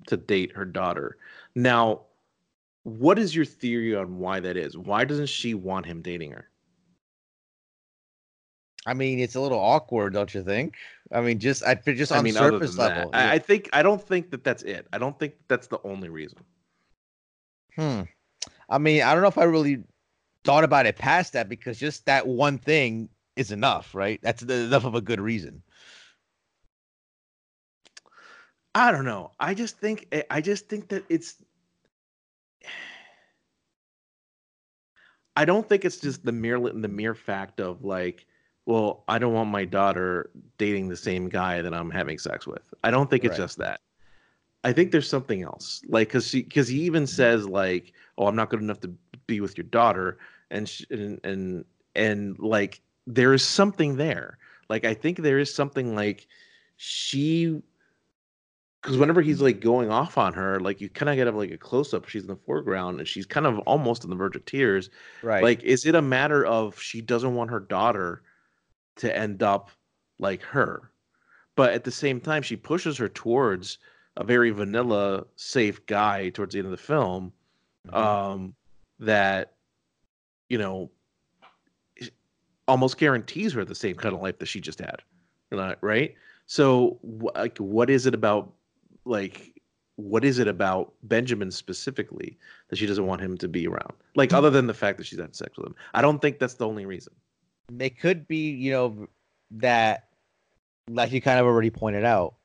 to 0.07 0.17
date 0.17 0.51
her 0.53 0.65
daughter. 0.65 1.17
Now, 1.55 2.01
what 2.83 3.19
is 3.19 3.35
your 3.35 3.45
theory 3.45 3.95
on 3.95 4.17
why 4.17 4.39
that 4.39 4.57
is? 4.57 4.77
Why 4.77 5.05
doesn't 5.05 5.27
she 5.27 5.53
want 5.53 5.85
him 5.85 6.01
dating 6.01 6.31
her? 6.31 6.49
I 8.89 8.93
mean, 8.95 9.19
it's 9.19 9.35
a 9.35 9.41
little 9.41 9.59
awkward, 9.59 10.13
don't 10.13 10.33
you 10.33 10.43
think? 10.43 10.75
I 11.11 11.21
mean, 11.21 11.37
just 11.37 11.63
I 11.63 11.75
just 11.75 12.11
on 12.11 12.19
I 12.19 12.21
mean, 12.23 12.33
surface 12.33 12.75
that, 12.75 12.97
level. 12.97 13.11
I, 13.13 13.23
yeah. 13.25 13.31
I 13.33 13.37
think 13.37 13.69
I 13.71 13.83
don't 13.83 14.01
think 14.01 14.31
that 14.31 14.43
that's 14.43 14.63
it. 14.63 14.87
I 14.91 14.97
don't 14.97 15.17
think 15.19 15.35
that's 15.47 15.67
the 15.67 15.79
only 15.83 16.09
reason. 16.09 16.39
Hmm. 17.75 18.01
I 18.67 18.79
mean, 18.79 19.03
I 19.03 19.13
don't 19.13 19.21
know 19.21 19.27
if 19.27 19.37
I 19.37 19.43
really 19.43 19.83
thought 20.43 20.63
about 20.63 20.87
it 20.87 20.97
past 20.97 21.33
that 21.33 21.49
because 21.49 21.77
just 21.77 22.05
that 22.07 22.25
one 22.27 22.57
thing 22.57 23.09
is 23.35 23.51
enough, 23.51 23.93
right? 23.93 24.19
That's 24.23 24.41
enough 24.41 24.85
of 24.85 24.95
a 24.95 25.01
good 25.01 25.21
reason. 25.21 25.61
I 28.73 28.91
don't 28.91 29.05
know. 29.05 29.31
I 29.39 29.53
just 29.53 29.77
think 29.77 30.07
I- 30.11 30.25
I 30.31 30.41
just 30.41 30.67
think 30.67 30.89
that 30.89 31.03
it's 31.09 31.35
I 35.35 35.45
don't 35.45 35.67
think 35.69 35.85
it's 35.85 35.99
just 35.99 36.25
the 36.25 36.31
mere 36.31 36.59
the 36.59 36.87
mere 36.87 37.13
fact 37.15 37.59
of 37.59 37.83
like, 37.83 38.25
well, 38.69 39.03
I 39.07 39.17
don't 39.17 39.33
want 39.33 39.49
my 39.49 39.65
daughter 39.65 40.29
dating 40.59 40.89
the 40.89 40.95
same 40.95 41.27
guy 41.27 41.63
that 41.63 41.73
I'm 41.73 41.89
having 41.89 42.19
sex 42.19 42.45
with. 42.45 42.71
I 42.83 42.91
don't 42.91 43.09
think 43.09 43.23
it's 43.23 43.31
Right. 43.31 43.45
just 43.45 43.57
that. 43.57 43.81
I 44.63 44.73
think 44.73 44.91
there's 44.91 45.09
something 45.09 45.41
else. 45.41 45.81
Like 45.87 46.09
cuz 46.09 46.31
he 46.31 46.43
cuz 46.43 46.67
he 46.67 46.81
even 46.81 47.03
mm-hmm. 47.03 47.07
says 47.07 47.47
like, 47.47 47.93
"Oh, 48.15 48.27
I'm 48.27 48.35
not 48.35 48.51
good 48.51 48.61
enough 48.61 48.79
to 48.81 48.93
be 49.25 49.41
with 49.41 49.57
your 49.57 49.65
daughter." 49.65 50.19
And 50.51 50.69
sh- 50.69 50.85
and 50.91 51.19
and 51.23 51.65
and 51.95 52.37
like 52.37 52.81
there 53.07 53.33
is 53.33 53.43
something 53.43 53.97
there. 53.97 54.37
Like 54.69 54.85
I 54.85 54.93
think 54.93 55.17
there 55.17 55.39
is 55.39 55.51
something 55.51 55.95
like 55.95 56.27
she 56.77 57.63
because 58.83 58.99
whenever 58.99 59.23
he's 59.23 59.41
like 59.41 59.61
going 59.61 59.89
off 59.89 60.15
on 60.19 60.33
her, 60.35 60.59
like 60.59 60.79
you 60.79 60.89
kind 60.89 61.09
of 61.09 61.15
get 61.15 61.33
like 61.33 61.51
a 61.51 61.57
close 61.57 61.91
up. 61.91 62.07
She's 62.07 62.21
in 62.21 62.27
the 62.27 62.35
foreground 62.35 62.99
and 62.99 63.07
she's 63.07 63.25
kind 63.25 63.47
of 63.47 63.57
almost 63.59 64.03
on 64.03 64.11
the 64.11 64.15
verge 64.15 64.35
of 64.35 64.45
tears. 64.45 64.91
Right. 65.23 65.41
Like, 65.41 65.63
is 65.63 65.87
it 65.87 65.95
a 65.95 66.03
matter 66.03 66.45
of 66.45 66.79
she 66.79 67.01
doesn't 67.01 67.33
want 67.33 67.49
her 67.49 67.59
daughter 67.59 68.21
to 68.99 69.15
end 69.17 69.41
up 69.43 69.71
like 70.19 70.41
her, 70.43 70.91
but 71.55 71.73
at 71.73 71.83
the 71.83 71.91
same 71.91 72.19
time 72.21 72.41
she 72.41 72.55
pushes 72.55 72.97
her 72.97 73.09
towards 73.09 73.77
a 74.17 74.23
very 74.23 74.51
vanilla, 74.51 75.25
safe 75.35 75.85
guy 75.85 76.29
towards 76.29 76.53
the 76.53 76.59
end 76.59 76.65
of 76.67 76.71
the 76.71 76.77
film, 76.77 77.31
Mhm. 77.87 77.95
um, 77.95 78.55
that 78.99 79.55
you 80.49 80.57
know 80.57 80.89
almost 82.67 82.97
guarantees 82.97 83.53
her 83.53 83.65
the 83.65 83.73
same 83.73 83.95
kind 83.95 84.13
of 84.13 84.21
life 84.21 84.37
that 84.37 84.45
she 84.45 84.61
just 84.61 84.79
had, 84.79 85.01
Right- 85.51 85.77
right? 85.81 86.15
So, 86.45 86.99
like, 87.03 87.57
what 87.57 87.89
is 87.89 88.05
it 88.05 88.13
about, 88.13 88.53
like, 89.05 89.59
what 89.95 90.23
is 90.23 90.37
it 90.37 90.47
about 90.47 90.93
Benjamin 91.03 91.49
specifically 91.51 92.37
that 92.67 92.75
she 92.75 92.85
doesn't 92.85 93.05
want 93.07 93.21
him 93.21 93.37
to 93.39 93.47
be 93.47 93.67
around? 93.67 93.93
Like, 94.15 94.33
other 94.33 94.49
than 94.51 94.67
the 94.67 94.73
fact 94.75 94.97
that 94.99 95.05
she's 95.05 95.19
had 95.19 95.35
sex 95.35 95.57
with 95.57 95.65
him, 95.67 95.75
I 95.95 96.01
don't 96.03 96.21
think 96.21 96.37
that's 96.37 96.53
the 96.55 96.67
only 96.67 96.85
reason. 96.85 97.13
It 97.79 97.99
could 97.99 98.27
be, 98.27 98.51
you 98.51 98.71
know, 98.71 99.07
that 99.51 100.09
like 100.89 101.11
you 101.11 101.21
kind 101.21 101.39
of 101.39 101.45
already 101.45 101.69
pointed 101.69 102.03
out, 102.03 102.35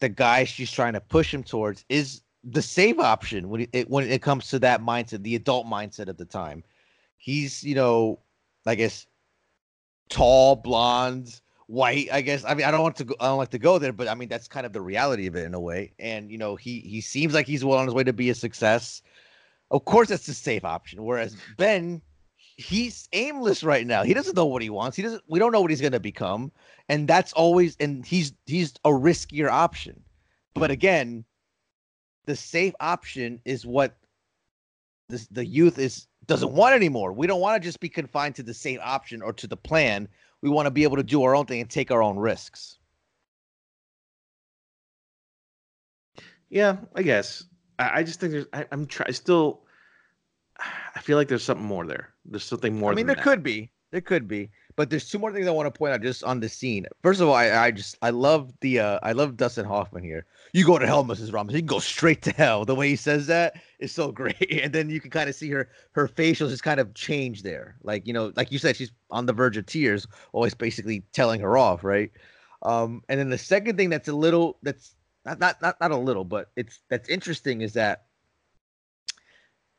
the 0.00 0.08
guy 0.08 0.44
she's 0.44 0.70
trying 0.70 0.94
to 0.94 1.00
push 1.00 1.32
him 1.32 1.42
towards 1.42 1.84
is 1.88 2.22
the 2.42 2.62
safe 2.62 2.98
option 2.98 3.48
when 3.48 3.66
it 3.72 3.88
when 3.90 4.10
it 4.10 4.22
comes 4.22 4.48
to 4.48 4.58
that 4.58 4.80
mindset, 4.82 5.22
the 5.22 5.34
adult 5.34 5.66
mindset 5.66 6.08
at 6.08 6.18
the 6.18 6.24
time. 6.24 6.64
He's, 7.18 7.62
you 7.62 7.74
know, 7.74 8.18
I 8.66 8.74
guess 8.74 9.06
tall, 10.08 10.56
blonde, 10.56 11.40
white. 11.66 12.08
I 12.12 12.20
guess. 12.22 12.44
I 12.44 12.54
mean, 12.54 12.66
I 12.66 12.70
don't 12.70 12.82
want 12.82 12.96
to 12.96 13.04
go. 13.04 13.14
I 13.20 13.26
don't 13.26 13.38
like 13.38 13.50
to 13.50 13.58
go 13.58 13.78
there, 13.78 13.92
but 13.92 14.08
I 14.08 14.14
mean, 14.14 14.28
that's 14.28 14.48
kind 14.48 14.66
of 14.66 14.72
the 14.72 14.80
reality 14.80 15.26
of 15.26 15.36
it 15.36 15.44
in 15.44 15.54
a 15.54 15.60
way. 15.60 15.92
And 15.98 16.30
you 16.30 16.38
know, 16.38 16.56
he 16.56 16.80
he 16.80 17.00
seems 17.00 17.34
like 17.34 17.46
he's 17.46 17.64
well 17.64 17.78
on 17.78 17.86
his 17.86 17.94
way 17.94 18.04
to 18.04 18.12
be 18.12 18.30
a 18.30 18.34
success. 18.34 19.02
Of 19.70 19.84
course, 19.84 20.08
that's 20.08 20.26
the 20.26 20.34
safe 20.34 20.64
option. 20.64 21.04
Whereas 21.04 21.36
Ben, 21.56 22.02
he's 22.60 23.08
aimless 23.12 23.62
right 23.64 23.86
now. 23.86 24.02
He 24.02 24.14
doesn't 24.14 24.36
know 24.36 24.46
what 24.46 24.62
he 24.62 24.70
wants. 24.70 24.96
He 24.96 25.02
doesn't. 25.02 25.22
We 25.28 25.38
don't 25.38 25.52
know 25.52 25.60
what 25.60 25.70
he's 25.70 25.80
gonna 25.80 26.00
become, 26.00 26.52
and 26.88 27.08
that's 27.08 27.32
always. 27.32 27.76
And 27.80 28.04
he's 28.04 28.32
he's 28.46 28.74
a 28.84 28.90
riskier 28.90 29.50
option. 29.50 30.02
But 30.54 30.70
again, 30.70 31.24
the 32.26 32.36
safe 32.36 32.74
option 32.80 33.40
is 33.44 33.64
what 33.64 33.96
this, 35.08 35.26
the 35.28 35.44
youth 35.44 35.78
is 35.78 36.06
doesn't 36.26 36.52
want 36.52 36.74
anymore. 36.74 37.12
We 37.12 37.26
don't 37.26 37.40
want 37.40 37.60
to 37.60 37.66
just 37.66 37.80
be 37.80 37.88
confined 37.88 38.34
to 38.36 38.42
the 38.42 38.54
safe 38.54 38.78
option 38.82 39.22
or 39.22 39.32
to 39.32 39.46
the 39.46 39.56
plan. 39.56 40.08
We 40.42 40.50
want 40.50 40.66
to 40.66 40.70
be 40.70 40.84
able 40.84 40.96
to 40.96 41.02
do 41.02 41.22
our 41.22 41.34
own 41.34 41.46
thing 41.46 41.60
and 41.60 41.70
take 41.70 41.90
our 41.90 42.02
own 42.02 42.18
risks. 42.18 42.78
Yeah, 46.50 46.78
I 46.94 47.02
guess. 47.02 47.44
I, 47.78 48.00
I 48.00 48.02
just 48.02 48.20
think 48.20 48.32
there's. 48.32 48.46
I, 48.52 48.66
I'm 48.70 48.86
trying. 48.86 49.12
Still, 49.12 49.62
I 50.94 51.00
feel 51.00 51.16
like 51.16 51.28
there's 51.28 51.44
something 51.44 51.66
more 51.66 51.86
there. 51.86 52.12
There's 52.30 52.44
something 52.44 52.78
more. 52.78 52.92
I 52.92 52.94
mean, 52.94 53.06
there 53.06 53.16
that. 53.16 53.24
could 53.24 53.42
be, 53.42 53.70
there 53.90 54.00
could 54.00 54.28
be, 54.28 54.50
but 54.76 54.88
there's 54.88 55.10
two 55.10 55.18
more 55.18 55.32
things 55.32 55.48
I 55.48 55.50
want 55.50 55.72
to 55.72 55.76
point 55.76 55.92
out 55.92 56.00
just 56.00 56.22
on 56.22 56.38
the 56.38 56.48
scene. 56.48 56.86
First 57.02 57.20
of 57.20 57.28
all, 57.28 57.34
I, 57.34 57.50
I 57.50 57.70
just 57.72 57.96
I 58.02 58.10
love 58.10 58.52
the 58.60 58.78
uh 58.78 59.00
I 59.02 59.12
love 59.12 59.36
Dustin 59.36 59.64
Hoffman 59.64 60.04
here. 60.04 60.26
You 60.52 60.64
go 60.64 60.78
to 60.78 60.86
hell, 60.86 61.04
Mrs. 61.04 61.32
Ramos. 61.32 61.52
You 61.54 61.60
can 61.60 61.66
go 61.66 61.80
straight 61.80 62.22
to 62.22 62.30
hell. 62.30 62.64
The 62.64 62.74
way 62.74 62.88
he 62.88 62.96
says 62.96 63.26
that 63.26 63.54
is 63.80 63.92
so 63.92 64.12
great, 64.20 64.60
and 64.62 64.72
then 64.72 64.90
you 64.90 65.00
can 65.00 65.10
kind 65.10 65.28
of 65.28 65.34
see 65.34 65.50
her 65.50 65.68
her 65.92 66.06
facials 66.06 66.50
just 66.50 66.62
kind 66.62 66.78
of 66.78 66.94
change 66.94 67.42
there. 67.42 67.76
Like 67.82 68.06
you 68.06 68.12
know, 68.12 68.32
like 68.36 68.52
you 68.52 68.58
said, 68.58 68.76
she's 68.76 68.92
on 69.10 69.26
the 69.26 69.32
verge 69.32 69.56
of 69.56 69.66
tears, 69.66 70.06
always 70.32 70.54
basically 70.54 71.02
telling 71.12 71.40
her 71.40 71.58
off, 71.58 71.82
right? 71.82 72.12
Um, 72.62 73.02
and 73.08 73.18
then 73.18 73.30
the 73.30 73.38
second 73.38 73.76
thing 73.76 73.90
that's 73.90 74.08
a 74.08 74.12
little 74.12 74.58
that's 74.62 74.94
not 75.24 75.40
not 75.40 75.60
not 75.60 75.80
not 75.80 75.90
a 75.90 75.96
little, 75.96 76.24
but 76.24 76.50
it's 76.54 76.80
that's 76.88 77.08
interesting 77.08 77.60
is 77.60 77.72
that 77.72 78.04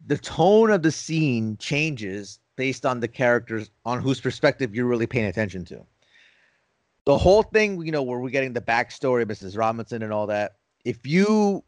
the 0.06 0.18
tone 0.18 0.72
of 0.72 0.82
the 0.82 0.92
scene 0.92 1.58
changes 1.58 2.40
based 2.62 2.86
on 2.86 3.00
the 3.00 3.08
characters 3.08 3.72
on 3.86 4.00
whose 4.00 4.22
perspective 4.22 4.76
you're 4.76 4.86
really 4.86 5.08
paying 5.08 5.26
attention 5.26 5.66
to. 5.66 5.84
The 7.06 7.18
whole 7.18 7.42
thing, 7.42 7.84
you 7.84 7.92
know, 7.92 8.04
where 8.04 8.20
we're 8.20 8.30
getting 8.30 8.54
the 8.54 8.62
backstory 8.62 9.24
of 9.24 9.30
Mrs. 9.30 9.58
Robinson 9.58 10.04
and 10.04 10.14
all 10.14 10.28
that. 10.28 10.58
If 10.86 11.08
you 11.08 11.64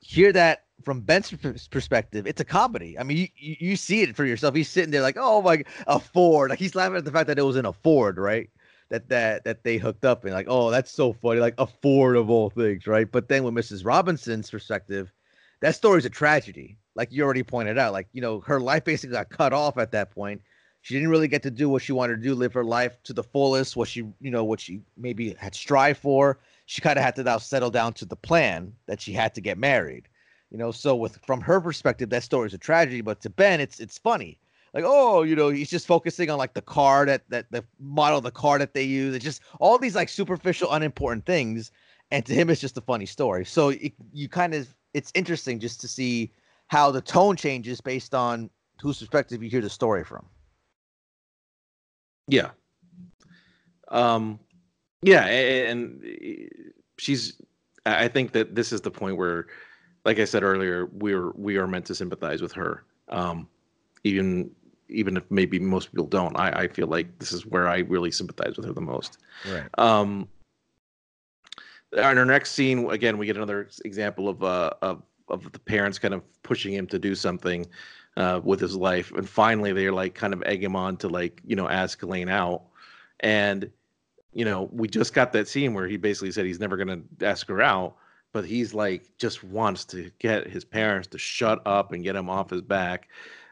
hear 0.00 0.32
that 0.32 0.64
from 0.82 1.02
Ben's 1.02 1.34
perspective, 1.70 2.26
it's 2.26 2.40
a 2.40 2.46
comedy. 2.46 2.98
I 2.98 3.02
mean, 3.02 3.18
you, 3.18 3.28
you, 3.36 3.56
you 3.60 3.76
see 3.76 4.00
it 4.00 4.16
for 4.16 4.24
yourself. 4.24 4.54
He's 4.54 4.70
sitting 4.70 4.90
there 4.90 5.02
like, 5.02 5.18
oh 5.20 5.42
my, 5.42 5.64
a 5.86 6.00
Ford. 6.00 6.48
Like 6.48 6.58
he's 6.58 6.74
laughing 6.74 6.96
at 6.96 7.04
the 7.04 7.12
fact 7.12 7.26
that 7.26 7.38
it 7.38 7.42
was 7.42 7.56
in 7.56 7.66
a 7.66 7.72
Ford, 7.74 8.16
right? 8.16 8.48
That 8.88 9.10
that 9.10 9.44
that 9.44 9.64
they 9.64 9.76
hooked 9.76 10.06
up 10.06 10.24
and 10.24 10.32
like, 10.32 10.46
oh, 10.48 10.70
that's 10.70 10.90
so 10.90 11.12
funny. 11.12 11.40
Like 11.40 11.56
affordable 11.56 12.50
things, 12.54 12.86
right? 12.86 13.12
But 13.12 13.28
then 13.28 13.44
with 13.44 13.52
Mrs. 13.52 13.84
Robinson's 13.84 14.50
perspective, 14.50 15.12
that 15.60 15.74
story's 15.74 16.06
a 16.06 16.10
tragedy. 16.10 16.78
Like 16.98 17.12
you 17.12 17.22
already 17.22 17.44
pointed 17.44 17.78
out, 17.78 17.92
like 17.92 18.08
you 18.12 18.20
know, 18.20 18.40
her 18.40 18.58
life 18.58 18.82
basically 18.82 19.14
got 19.14 19.30
cut 19.30 19.52
off 19.52 19.78
at 19.78 19.92
that 19.92 20.10
point. 20.10 20.42
She 20.80 20.94
didn't 20.94 21.10
really 21.10 21.28
get 21.28 21.44
to 21.44 21.50
do 21.50 21.68
what 21.68 21.80
she 21.80 21.92
wanted 21.92 22.16
to 22.16 22.22
do, 22.22 22.34
live 22.34 22.52
her 22.54 22.64
life 22.64 23.00
to 23.04 23.12
the 23.12 23.22
fullest, 23.22 23.76
what 23.76 23.88
she, 23.88 24.00
you 24.20 24.32
know, 24.32 24.42
what 24.42 24.58
she 24.58 24.80
maybe 24.96 25.34
had 25.34 25.54
strived 25.54 26.00
for. 26.00 26.40
She 26.66 26.80
kind 26.80 26.98
of 26.98 27.04
had 27.04 27.14
to 27.14 27.22
now 27.22 27.38
settle 27.38 27.70
down 27.70 27.92
to 27.94 28.04
the 28.04 28.16
plan 28.16 28.72
that 28.86 29.00
she 29.00 29.12
had 29.12 29.32
to 29.36 29.40
get 29.40 29.58
married. 29.58 30.08
You 30.50 30.58
know, 30.58 30.72
so 30.72 30.96
with 30.96 31.20
from 31.24 31.40
her 31.42 31.60
perspective, 31.60 32.10
that 32.10 32.24
story 32.24 32.48
is 32.48 32.54
a 32.54 32.58
tragedy, 32.58 33.00
but 33.00 33.20
to 33.20 33.30
Ben, 33.30 33.60
it's 33.60 33.78
it's 33.78 33.96
funny. 33.96 34.36
Like, 34.74 34.82
oh, 34.84 35.22
you 35.22 35.36
know, 35.36 35.50
he's 35.50 35.70
just 35.70 35.86
focusing 35.86 36.30
on 36.30 36.38
like 36.38 36.54
the 36.54 36.62
car 36.62 37.06
that 37.06 37.22
that 37.28 37.46
the 37.52 37.64
model 37.78 38.18
of 38.18 38.24
the 38.24 38.32
car 38.32 38.58
that 38.58 38.74
they 38.74 38.82
use. 38.82 39.14
It's 39.14 39.24
just 39.24 39.40
all 39.60 39.78
these 39.78 39.94
like 39.94 40.08
superficial, 40.08 40.72
unimportant 40.72 41.26
things, 41.26 41.70
and 42.10 42.26
to 42.26 42.34
him, 42.34 42.50
it's 42.50 42.60
just 42.60 42.76
a 42.76 42.80
funny 42.80 43.06
story. 43.06 43.44
So 43.44 43.68
it, 43.68 43.92
you 44.12 44.28
kind 44.28 44.52
of, 44.52 44.74
it's 44.94 45.12
interesting 45.14 45.60
just 45.60 45.80
to 45.82 45.88
see 45.88 46.32
how 46.68 46.90
the 46.90 47.00
tone 47.00 47.36
changes 47.36 47.80
based 47.80 48.14
on 48.14 48.48
whose 48.80 48.98
perspective 48.98 49.42
you 49.42 49.50
hear 49.50 49.60
the 49.60 49.70
story 49.70 50.04
from. 50.04 50.24
Yeah. 52.28 52.50
Um, 53.88 54.38
yeah, 55.02 55.24
and 55.24 56.04
eh, 56.04 56.46
she's. 56.98 57.40
I 57.86 58.04
I 58.04 58.08
think 58.08 58.32
that 58.32 58.54
this 58.54 58.72
is 58.72 58.80
the 58.82 58.90
point 58.90 59.16
where, 59.16 59.46
like 60.04 60.18
I 60.18 60.24
said 60.24 60.42
earlier, 60.42 60.86
we're 60.92 61.30
we 61.32 61.56
are 61.56 61.66
meant 61.66 61.86
to 61.86 61.94
sympathize 61.94 62.42
with 62.42 62.52
her. 62.52 62.84
Um, 63.08 63.48
even 64.04 64.50
even 64.90 65.16
if 65.16 65.24
maybe 65.30 65.58
most 65.58 65.90
people 65.90 66.06
don't, 66.06 66.36
I 66.36 66.50
I 66.50 66.68
feel 66.68 66.86
like 66.86 67.18
this 67.18 67.32
is 67.32 67.46
where 67.46 67.68
I 67.68 67.78
really 67.78 68.10
sympathize 68.10 68.56
with 68.56 68.66
her 68.66 68.72
the 68.72 68.80
most. 68.80 69.18
Right. 69.50 69.68
Um, 69.78 70.28
in 71.92 72.00
our 72.00 72.26
next 72.26 72.52
scene, 72.52 72.90
again, 72.90 73.16
we 73.16 73.24
get 73.24 73.36
another 73.36 73.70
example 73.84 74.28
of 74.28 74.42
uh 74.42 74.70
of 74.82 75.02
of 75.28 75.50
the 75.52 75.58
parents 75.58 75.98
kind 75.98 76.14
of 76.14 76.22
pushing 76.42 76.72
him 76.74 76.86
to 76.88 76.98
do 76.98 77.14
something 77.14 77.66
uh, 78.16 78.40
with 78.42 78.60
his 78.60 78.76
life, 78.76 79.12
and 79.12 79.28
finally 79.28 79.72
they're 79.72 79.92
like 79.92 80.14
kind 80.14 80.32
of 80.32 80.42
egg 80.44 80.62
him 80.62 80.76
on 80.76 80.96
to 80.98 81.08
like 81.08 81.40
you 81.44 81.56
know 81.56 81.68
ask 81.68 82.02
Elaine 82.02 82.28
out, 82.28 82.62
and 83.20 83.70
you 84.32 84.44
know 84.44 84.68
we 84.72 84.88
just 84.88 85.14
got 85.14 85.32
that 85.32 85.48
scene 85.48 85.74
where 85.74 85.86
he 85.86 85.96
basically 85.96 86.32
said 86.32 86.44
he's 86.44 86.60
never 86.60 86.76
gonna 86.76 87.00
ask 87.22 87.46
her 87.48 87.62
out, 87.62 87.96
but 88.32 88.44
he's 88.44 88.74
like 88.74 89.16
just 89.18 89.44
wants 89.44 89.84
to 89.86 90.10
get 90.18 90.48
his 90.48 90.64
parents 90.64 91.08
to 91.08 91.18
shut 91.18 91.60
up 91.66 91.92
and 91.92 92.04
get 92.04 92.16
him 92.16 92.28
off 92.28 92.50
his 92.50 92.62
back, 92.62 93.08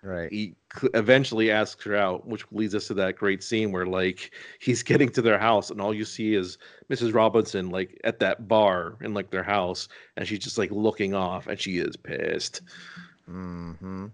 Right. 0.06 0.30
he 0.30 0.54
eventually 0.94 1.50
asks 1.50 1.82
her 1.84 1.96
out, 1.96 2.28
which 2.28 2.44
leads 2.52 2.76
us 2.76 2.86
to 2.86 2.94
that 2.94 3.16
great 3.16 3.42
scene 3.42 3.72
where 3.72 3.86
like 3.86 4.30
he's 4.60 4.84
getting 4.84 5.08
to 5.10 5.22
their 5.22 5.38
house 5.38 5.70
and 5.70 5.80
all 5.80 5.92
you 5.92 6.04
see 6.04 6.34
is 6.34 6.58
Mrs. 6.88 7.12
Robinson 7.12 7.70
like 7.70 8.00
at 8.04 8.20
that 8.20 8.46
bar 8.46 8.96
in 9.00 9.14
like 9.14 9.30
their 9.30 9.42
house 9.42 9.88
and 10.16 10.28
she's 10.28 10.38
just 10.38 10.58
like 10.58 10.70
looking 10.70 11.12
off 11.12 11.48
and 11.48 11.58
she 11.58 11.78
is 11.78 11.96
pissed. 11.96 12.60
hmm 13.26 14.06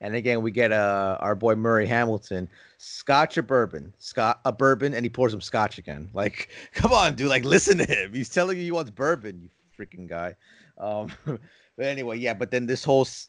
And 0.00 0.14
again, 0.16 0.42
we 0.42 0.50
get 0.50 0.72
uh 0.72 1.16
our 1.20 1.34
boy 1.34 1.54
Murray 1.54 1.86
Hamilton, 1.86 2.48
Scotch 2.78 3.38
or 3.38 3.42
bourbon, 3.42 3.92
Scott 3.98 4.40
a 4.44 4.52
bourbon, 4.52 4.94
and 4.94 5.04
he 5.04 5.10
pours 5.10 5.32
some 5.32 5.40
Scotch 5.40 5.78
again. 5.78 6.10
Like, 6.14 6.48
come 6.72 6.92
on, 6.92 7.14
dude! 7.14 7.28
Like, 7.28 7.44
listen 7.44 7.78
to 7.78 7.84
him. 7.84 8.12
He's 8.12 8.28
telling 8.28 8.56
you 8.58 8.64
he 8.64 8.72
wants 8.72 8.90
bourbon. 8.90 9.40
You 9.40 9.48
freaking 9.78 10.08
guy. 10.08 10.34
Um, 10.78 11.12
but 11.24 11.86
anyway, 11.86 12.18
yeah. 12.18 12.34
But 12.34 12.50
then 12.50 12.66
this 12.66 12.82
whole 12.84 13.02
s- 13.02 13.28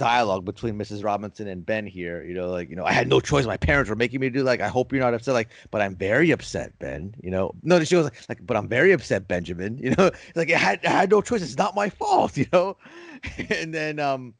dialogue 0.00 0.46
between 0.46 0.78
Mrs. 0.78 1.04
Robinson 1.04 1.46
and 1.46 1.64
Ben 1.64 1.86
here, 1.86 2.24
you 2.24 2.32
know, 2.32 2.48
like, 2.48 2.70
you 2.70 2.74
know, 2.74 2.86
I 2.86 2.92
had 2.92 3.06
no 3.06 3.20
choice. 3.20 3.44
My 3.44 3.58
parents 3.58 3.90
were 3.90 3.96
making 3.96 4.18
me 4.18 4.30
do. 4.30 4.42
Like, 4.42 4.62
I 4.62 4.68
hope 4.68 4.92
you're 4.92 5.02
not 5.02 5.12
upset. 5.12 5.34
Like, 5.34 5.50
but 5.70 5.82
I'm 5.82 5.94
very 5.94 6.30
upset, 6.30 6.78
Ben. 6.78 7.14
You 7.22 7.30
know, 7.30 7.54
no, 7.62 7.84
she 7.84 7.96
was 7.96 8.04
like, 8.04 8.14
like, 8.26 8.46
but 8.46 8.56
I'm 8.56 8.66
very 8.66 8.92
upset, 8.92 9.28
Benjamin. 9.28 9.78
You 9.90 9.94
know, 9.96 10.10
like 10.34 10.50
I 10.50 10.58
had 10.58 10.86
I 10.86 10.90
had 10.90 11.10
no 11.10 11.20
choice. 11.20 11.42
It's 11.42 11.58
not 11.58 11.74
my 11.74 11.90
fault. 11.90 12.36
You 12.40 12.46
know, 12.52 12.76
and 13.60 13.74
then 13.74 13.98
um 13.98 14.34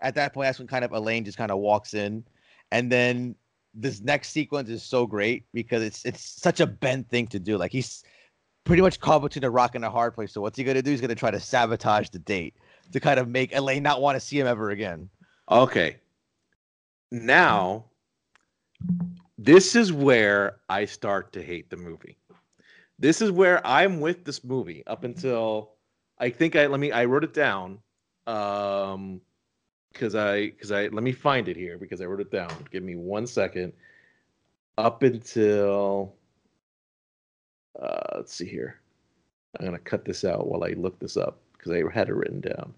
at 0.00 0.14
that 0.16 0.34
point, 0.34 0.46
that's 0.46 0.58
when 0.58 0.68
kind 0.68 0.84
of 0.84 0.92
Elaine 0.92 1.24
just 1.24 1.38
kind 1.38 1.50
of 1.50 1.58
walks 1.58 1.94
in, 1.94 2.24
and 2.70 2.92
then 2.92 3.34
this 3.74 4.00
next 4.00 4.30
sequence 4.30 4.68
is 4.68 4.82
so 4.82 5.06
great 5.06 5.44
because 5.54 5.82
it's 5.82 6.04
it's 6.04 6.22
such 6.22 6.60
a 6.60 6.66
Ben 6.66 7.04
thing 7.04 7.26
to 7.28 7.38
do. 7.38 7.56
Like 7.56 7.72
he's 7.72 8.04
pretty 8.64 8.82
much 8.82 9.00
caught 9.00 9.22
between 9.22 9.44
a 9.44 9.50
rock 9.50 9.74
and 9.74 9.84
a 9.84 9.90
hard 9.90 10.14
place. 10.14 10.32
So 10.32 10.40
what's 10.40 10.58
he 10.58 10.64
gonna 10.64 10.82
do? 10.82 10.90
He's 10.90 11.00
gonna 11.00 11.14
try 11.14 11.30
to 11.30 11.40
sabotage 11.40 12.10
the 12.10 12.18
date 12.18 12.54
to 12.92 13.00
kind 13.00 13.18
of 13.18 13.28
make 13.28 13.54
Elaine 13.54 13.82
not 13.82 14.00
want 14.00 14.16
to 14.16 14.20
see 14.20 14.38
him 14.38 14.46
ever 14.46 14.70
again. 14.70 15.08
Okay. 15.50 15.96
Now 17.10 17.84
this 19.38 19.76
is 19.76 19.92
where 19.92 20.56
I 20.68 20.84
start 20.84 21.32
to 21.32 21.42
hate 21.42 21.70
the 21.70 21.76
movie. 21.76 22.18
This 22.98 23.22
is 23.22 23.30
where 23.30 23.64
I'm 23.64 24.00
with 24.00 24.24
this 24.24 24.42
movie 24.42 24.84
up 24.86 25.04
until 25.04 25.74
I 26.18 26.30
think 26.30 26.56
I 26.56 26.66
let 26.66 26.80
me 26.80 26.90
I 26.90 27.04
wrote 27.04 27.24
it 27.24 27.34
down. 27.34 27.78
Um 28.26 29.20
because 29.92 30.14
I 30.14 30.48
because 30.48 30.72
I 30.72 30.88
let 30.88 31.02
me 31.02 31.12
find 31.12 31.48
it 31.48 31.56
here 31.56 31.78
because 31.78 32.00
I 32.00 32.04
wrote 32.04 32.20
it 32.20 32.30
down. 32.30 32.50
Give 32.70 32.82
me 32.82 32.96
one 32.96 33.26
second. 33.26 33.72
Up 34.76 35.02
until 35.02 36.14
uh 37.80 38.16
let's 38.16 38.34
see 38.34 38.46
here. 38.46 38.80
I'm 39.58 39.64
gonna 39.64 39.78
cut 39.78 40.04
this 40.04 40.24
out 40.24 40.48
while 40.48 40.64
I 40.64 40.70
look 40.70 40.98
this 40.98 41.16
up 41.16 41.40
because 41.52 41.72
I 41.72 41.82
had 41.92 42.08
it 42.08 42.14
written 42.14 42.40
down. 42.40 42.74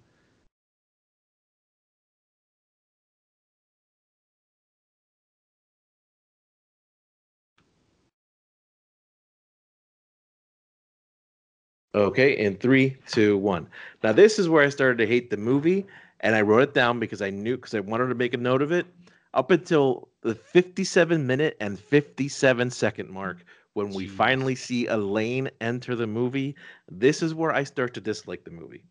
Okay, 11.95 12.37
in 12.39 12.57
three, 12.57 12.97
two, 13.09 13.37
one. 13.39 13.69
Now 14.03 14.13
this 14.13 14.39
is 14.39 14.49
where 14.49 14.65
I 14.65 14.69
started 14.69 14.99
to 14.99 15.07
hate 15.07 15.31
the 15.31 15.37
movie, 15.37 15.87
and 16.21 16.37
I 16.37 16.43
wrote 16.43 16.63
it 16.63 16.75
down 16.75 17.01
because 17.01 17.21
I 17.21 17.31
knew 17.31 17.57
because 17.57 17.75
I 17.75 17.81
wanted 17.81 18.09
to 18.09 18.15
make 18.15 18.33
a 18.35 18.39
note 18.39 18.63
of 18.63 18.71
it. 18.71 18.87
Up 19.35 19.51
until 19.51 20.09
the 20.23 20.35
57 20.35 21.27
minute 21.27 21.57
and 21.61 21.79
57 21.79 22.71
second 22.71 23.11
mark, 23.11 23.45
when 23.75 23.93
we 23.93 24.07
Jeez. 24.07 24.11
finally 24.11 24.55
see 24.55 24.87
Elaine 24.87 25.51
enter 25.61 25.97
the 25.97 26.07
movie, 26.07 26.55
this 26.91 27.23
is 27.23 27.35
where 27.35 27.53
I 27.53 27.65
start 27.65 27.95
to 27.95 28.01
dislike 28.01 28.45
the 28.45 28.51
movie. 28.51 28.85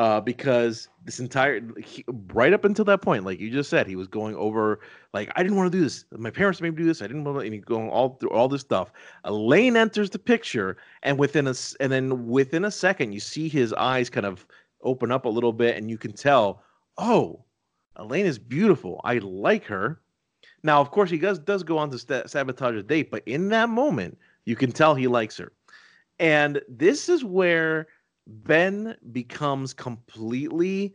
Uh, 0.00 0.18
because 0.18 0.88
this 1.04 1.20
entire 1.20 1.60
he, 1.78 2.02
right 2.32 2.54
up 2.54 2.64
until 2.64 2.86
that 2.86 3.02
point, 3.02 3.22
like 3.22 3.38
you 3.38 3.50
just 3.50 3.68
said, 3.68 3.86
he 3.86 3.96
was 3.96 4.08
going 4.08 4.34
over 4.34 4.80
like 5.12 5.30
I 5.36 5.42
didn't 5.42 5.58
want 5.58 5.70
to 5.70 5.76
do 5.76 5.84
this. 5.84 6.06
My 6.16 6.30
parents 6.30 6.62
made 6.62 6.70
me 6.70 6.78
do 6.78 6.86
this. 6.86 7.02
I 7.02 7.06
didn't 7.06 7.24
want 7.24 7.38
to, 7.38 7.44
and 7.44 7.52
he's 7.52 7.66
going 7.66 7.90
all 7.90 8.16
through 8.18 8.30
all 8.30 8.48
this 8.48 8.62
stuff. 8.62 8.92
Elaine 9.24 9.76
enters 9.76 10.08
the 10.08 10.18
picture, 10.18 10.78
and 11.02 11.18
within 11.18 11.46
a 11.46 11.54
and 11.80 11.92
then 11.92 12.26
within 12.28 12.64
a 12.64 12.70
second, 12.70 13.12
you 13.12 13.20
see 13.20 13.46
his 13.46 13.74
eyes 13.74 14.08
kind 14.08 14.24
of 14.24 14.46
open 14.82 15.12
up 15.12 15.26
a 15.26 15.28
little 15.28 15.52
bit, 15.52 15.76
and 15.76 15.90
you 15.90 15.98
can 15.98 16.14
tell, 16.14 16.62
oh, 16.96 17.44
Elaine 17.96 18.24
is 18.24 18.38
beautiful. 18.38 19.02
I 19.04 19.18
like 19.18 19.64
her. 19.64 20.00
Now, 20.62 20.80
of 20.80 20.90
course, 20.92 21.10
he 21.10 21.18
does 21.18 21.38
does 21.38 21.62
go 21.62 21.76
on 21.76 21.90
to 21.90 21.98
sta 21.98 22.26
sabotage 22.26 22.74
a 22.74 22.82
date, 22.82 23.10
but 23.10 23.22
in 23.26 23.50
that 23.50 23.68
moment, 23.68 24.16
you 24.46 24.56
can 24.56 24.72
tell 24.72 24.94
he 24.94 25.08
likes 25.08 25.36
her. 25.36 25.52
And 26.18 26.62
this 26.70 27.10
is 27.10 27.22
where 27.22 27.86
Ben 28.26 28.96
becomes 29.12 29.72
completely 29.74 30.94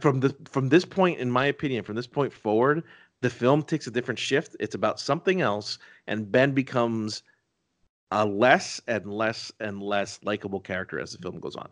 from 0.00 0.20
the 0.20 0.34
from 0.50 0.68
this 0.68 0.84
point, 0.84 1.18
in 1.18 1.30
my 1.30 1.46
opinion, 1.46 1.84
from 1.84 1.96
this 1.96 2.06
point 2.06 2.32
forward, 2.32 2.82
the 3.20 3.30
film 3.30 3.62
takes 3.62 3.86
a 3.86 3.90
different 3.90 4.18
shift. 4.18 4.56
It's 4.60 4.74
about 4.74 4.98
something 5.00 5.40
else, 5.40 5.78
and 6.06 6.30
Ben 6.30 6.52
becomes 6.52 7.22
a 8.10 8.24
less 8.24 8.80
and 8.88 9.06
less 9.06 9.52
and 9.60 9.82
less 9.82 10.20
likable 10.22 10.60
character 10.60 11.00
as 11.00 11.12
the 11.12 11.18
film 11.18 11.40
goes 11.40 11.56
on. 11.56 11.68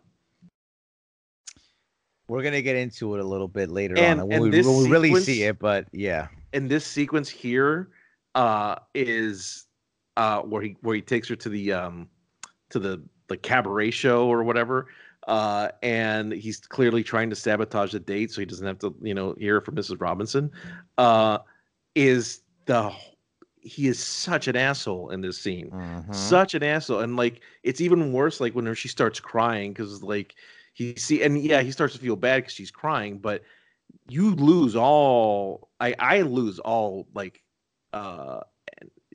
We're 2.27 2.43
gonna 2.43 2.61
get 2.61 2.75
into 2.75 3.15
it 3.15 3.21
a 3.21 3.27
little 3.27 3.47
bit 3.47 3.69
later 3.69 3.97
And- 3.97 4.21
on 4.21 4.27
when 4.27 4.43
and 4.43 4.51
we, 4.51 4.61
when 4.61 4.83
we 4.83 4.89
really 4.89 5.15
see 5.21 5.43
it. 5.43 5.59
But 5.59 5.87
yeah, 5.91 6.27
and 6.53 6.69
this 6.69 6.85
sequence 6.85 7.29
here 7.29 7.89
uh 8.35 8.75
is 8.95 9.65
uh 10.15 10.41
where 10.41 10.61
he 10.61 10.77
where 10.81 10.95
he 10.95 11.01
takes 11.01 11.27
her 11.27 11.35
to 11.35 11.49
the 11.49 11.73
um 11.73 12.09
to 12.69 12.79
the 12.79 13.03
the 13.31 13.37
cabaret 13.37 13.91
show 13.91 14.27
or 14.27 14.43
whatever 14.43 14.87
uh 15.27 15.69
and 15.83 16.33
he's 16.33 16.59
clearly 16.59 17.03
trying 17.03 17.29
to 17.29 17.35
sabotage 17.35 17.91
the 17.93 17.99
date 17.99 18.31
so 18.31 18.41
he 18.41 18.45
doesn't 18.45 18.67
have 18.67 18.79
to 18.79 18.95
you 19.01 19.13
know 19.13 19.35
hear 19.39 19.61
from 19.61 19.75
mrs 19.75 20.01
robinson 20.01 20.51
uh 20.97 21.37
is 21.95 22.41
the 22.65 22.91
he 23.61 23.87
is 23.87 23.99
such 24.03 24.47
an 24.47 24.55
asshole 24.55 25.09
in 25.11 25.21
this 25.21 25.37
scene 25.37 25.71
Mhm. 25.71 26.15
such 26.15 26.55
an 26.55 26.63
asshole 26.63 26.99
and 27.01 27.15
like 27.17 27.41
it's 27.63 27.81
even 27.81 28.13
worse 28.13 28.39
like 28.39 28.53
when 28.53 28.73
she 28.73 28.87
starts 28.87 29.19
crying 29.19 29.71
because 29.73 30.03
like 30.03 30.35
he 30.73 30.95
see 30.95 31.21
and 31.23 31.37
yeah 31.41 31.61
he 31.61 31.71
starts 31.71 31.93
to 31.93 31.99
feel 32.01 32.15
bad 32.15 32.37
because 32.37 32.53
she's 32.53 32.71
crying 32.71 33.19
but 33.19 33.43
you 34.07 34.35
lose 34.35 34.75
all 34.75 35.69
i 35.79 35.93
i 35.99 36.21
lose 36.21 36.59
all 36.59 37.07
like 37.13 37.43
uh 37.93 38.39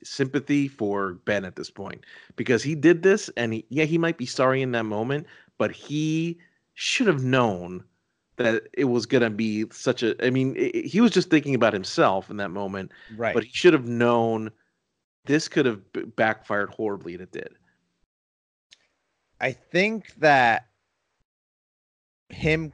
sympathy 0.03 0.67
for 0.67 1.13
ben 1.25 1.43
at 1.45 1.55
this 1.55 1.69
point 1.69 2.05
because 2.35 2.63
he 2.63 2.75
did 2.75 3.03
this 3.03 3.29
and 3.37 3.53
he, 3.53 3.65
yeah 3.69 3.85
he 3.85 3.97
might 3.97 4.17
be 4.17 4.25
sorry 4.25 4.61
in 4.61 4.71
that 4.71 4.85
moment 4.85 5.25
but 5.57 5.71
he 5.71 6.37
should 6.75 7.07
have 7.07 7.23
known 7.23 7.83
that 8.37 8.67
it 8.73 8.85
was 8.85 9.05
gonna 9.05 9.29
be 9.29 9.65
such 9.71 10.03
a. 10.03 10.15
I 10.25 10.29
mean, 10.29 10.55
i 10.57 10.71
he 10.87 11.01
was 11.01 11.11
just 11.11 11.29
thinking 11.29 11.55
about 11.55 11.73
himself 11.73 12.29
in 12.29 12.37
that 12.37 12.51
moment, 12.51 12.91
Right. 13.15 13.33
but 13.33 13.43
he 13.43 13.49
should 13.51 13.73
have 13.73 13.87
known 13.87 14.51
this 15.25 15.47
could 15.47 15.65
have 15.65 15.81
backfired 16.15 16.69
horribly, 16.69 17.13
and 17.13 17.23
it 17.23 17.31
did. 17.31 17.49
I 19.41 19.51
think 19.51 20.13
that 20.15 20.67
him 22.29 22.73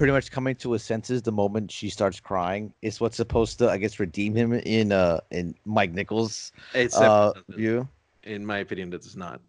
pretty 0.00 0.12
much 0.14 0.30
coming 0.30 0.54
to 0.54 0.72
his 0.72 0.82
senses 0.82 1.20
the 1.20 1.30
moment 1.30 1.70
she 1.70 1.90
starts 1.90 2.20
crying 2.20 2.72
is 2.80 3.02
what's 3.02 3.18
supposed 3.18 3.58
to, 3.58 3.68
I 3.68 3.76
guess, 3.76 4.00
redeem 4.00 4.34
him 4.34 4.54
in 4.54 4.92
uh 4.92 5.20
in 5.30 5.54
Mike 5.66 5.92
Nichols' 5.92 6.52
It's 6.72 6.96
uh, 6.96 7.34
view. 7.50 7.86
in 8.24 8.46
my 8.46 8.58
opinion, 8.60 8.90
it 8.94 9.02
does 9.02 9.14
not. 9.14 9.42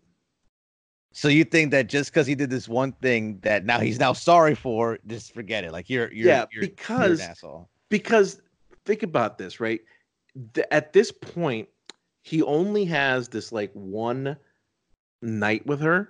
So 1.14 1.30
you 1.30 1.45
think 1.45 1.72
that 1.72 1.88
just 1.88 2.11
because 2.11 2.28
he 2.28 2.36
did 2.36 2.49
this 2.49 2.68
one 2.68 2.91
thing 3.02 3.40
that 3.44 3.64
now 3.64 3.80
he's 3.80 3.98
now 3.98 4.11
sorry 4.11 4.53
for, 4.53 4.99
just 5.07 5.34
forget 5.34 5.64
it? 5.64 5.72
Like 5.72 5.90
you're, 5.90 6.11
you're 6.11 6.28
Yeah, 6.28 6.45
you're, 6.52 6.64
because- 6.64 7.19
you're 7.19 7.26
an 7.28 7.32
asshole. 7.32 7.69
because 7.90 8.41
think 8.84 9.03
about 9.03 9.38
this 9.38 9.61
right 9.61 9.80
Th- 10.53 10.68
at 10.72 10.91
this 10.91 11.14
point 11.14 11.69
he 12.23 12.41
only 12.41 12.84
has 12.86 13.30
this 13.30 13.53
like 13.53 13.72
one 13.73 14.36
night 15.22 15.65
with 15.65 15.80
her 15.80 16.10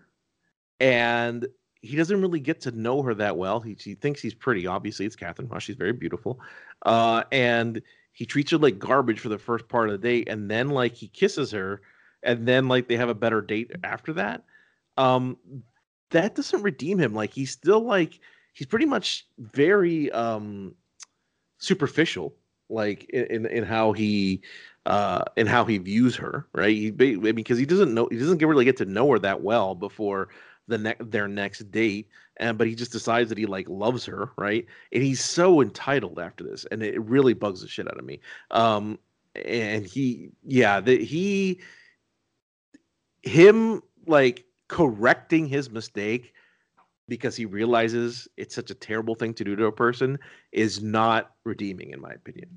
and 0.80 1.46
he 1.82 1.96
doesn't 1.96 2.22
really 2.22 2.40
get 2.40 2.62
to 2.62 2.72
know 2.72 3.02
her 3.02 3.14
that 3.16 3.38
well. 3.38 3.60
He, 3.60 3.76
he 3.80 3.96
thinks 3.96 4.22
he's 4.22 4.34
pretty 4.34 4.68
obviously 4.68 5.06
it's 5.06 5.16
Katharine 5.16 5.50
she's 5.60 5.76
very 5.76 5.94
beautiful 5.94 6.40
uh, 6.84 7.24
and 7.32 7.82
he 8.14 8.26
treats 8.26 8.52
her 8.52 8.58
like 8.58 8.80
garbage 8.80 9.20
for 9.20 9.30
the 9.30 9.38
first 9.38 9.68
part 9.68 9.90
of 9.90 9.94
the 9.94 10.08
date 10.08 10.30
and 10.30 10.50
then 10.50 10.70
like 10.70 10.94
he 10.94 11.08
kisses 11.08 11.52
her 11.52 11.82
and 12.24 12.48
then 12.48 12.68
like 12.68 12.88
they 12.88 12.98
have 12.98 13.10
a 13.10 13.16
better 13.16 13.42
date 13.42 13.72
after 13.84 14.14
that. 14.14 14.44
Um 14.98 15.38
that 16.12 16.36
doesn't 16.36 16.62
redeem 16.62 17.00
him 17.00 17.14
like 17.14 17.34
he's 17.34 17.52
still 17.52 17.80
like 17.80 18.20
he's 18.54 18.68
pretty 18.68 18.86
much 18.86 19.26
very 19.40 20.12
um 20.12 20.76
superficial 21.58 22.36
like 22.70 23.10
in, 23.10 23.46
in 23.46 23.64
how 23.64 23.94
he 23.94 24.42
uh 24.86 25.24
in 25.38 25.48
how 25.48 25.64
he 25.64 25.78
views 25.78 26.16
her 26.16 26.48
right? 26.54 26.76
He 26.76 26.88
I 26.90 26.92
mean 27.16 27.36
because 27.36 27.58
he 27.58 27.66
doesn't 27.66 27.94
know 27.94 28.08
he 28.12 28.18
doesn't 28.18 28.40
really 28.40 28.66
get 28.66 28.78
to 28.78 28.86
know 28.86 29.10
her 29.12 29.20
that 29.20 29.42
well 29.42 29.74
before 29.74 30.30
the 30.72 30.78
next 30.78 31.12
their 31.12 31.28
next 31.28 31.70
date 31.72 32.08
and 32.38 32.58
but 32.58 32.68
he 32.68 32.74
just 32.74 32.92
decides 32.92 33.30
that 33.30 33.38
he 33.38 33.46
like 33.46 33.68
loves 33.70 34.06
her 34.06 34.32
right 34.38 34.66
and 34.92 35.04
he's 35.04 35.24
so 35.24 35.62
entitled 35.62 36.20
after 36.20 36.44
this 36.44 36.66
and 36.72 36.82
it 36.82 37.00
really 37.02 37.34
bugs 37.34 37.62
the 37.62 37.68
shit 37.68 37.88
out 37.88 38.00
of 38.00 38.06
me 38.06 38.20
um 38.52 38.98
and 39.46 39.86
he 39.86 40.30
yeah 40.44 40.80
that 40.80 41.02
he 41.02 41.60
him 43.24 43.82
like 44.08 44.46
correcting 44.68 45.46
his 45.46 45.70
mistake 45.70 46.34
because 47.08 47.36
he 47.36 47.46
realizes 47.46 48.28
it's 48.38 48.56
such 48.56 48.72
a 48.72 48.76
terrible 48.76 49.16
thing 49.16 49.34
to 49.34 49.44
do 49.44 49.56
to 49.56 49.66
a 49.66 49.72
person 49.72 50.18
is 50.54 50.82
not 50.82 51.32
redeeming 51.44 51.92
in 51.92 52.00
my 52.00 52.12
opinion. 52.12 52.50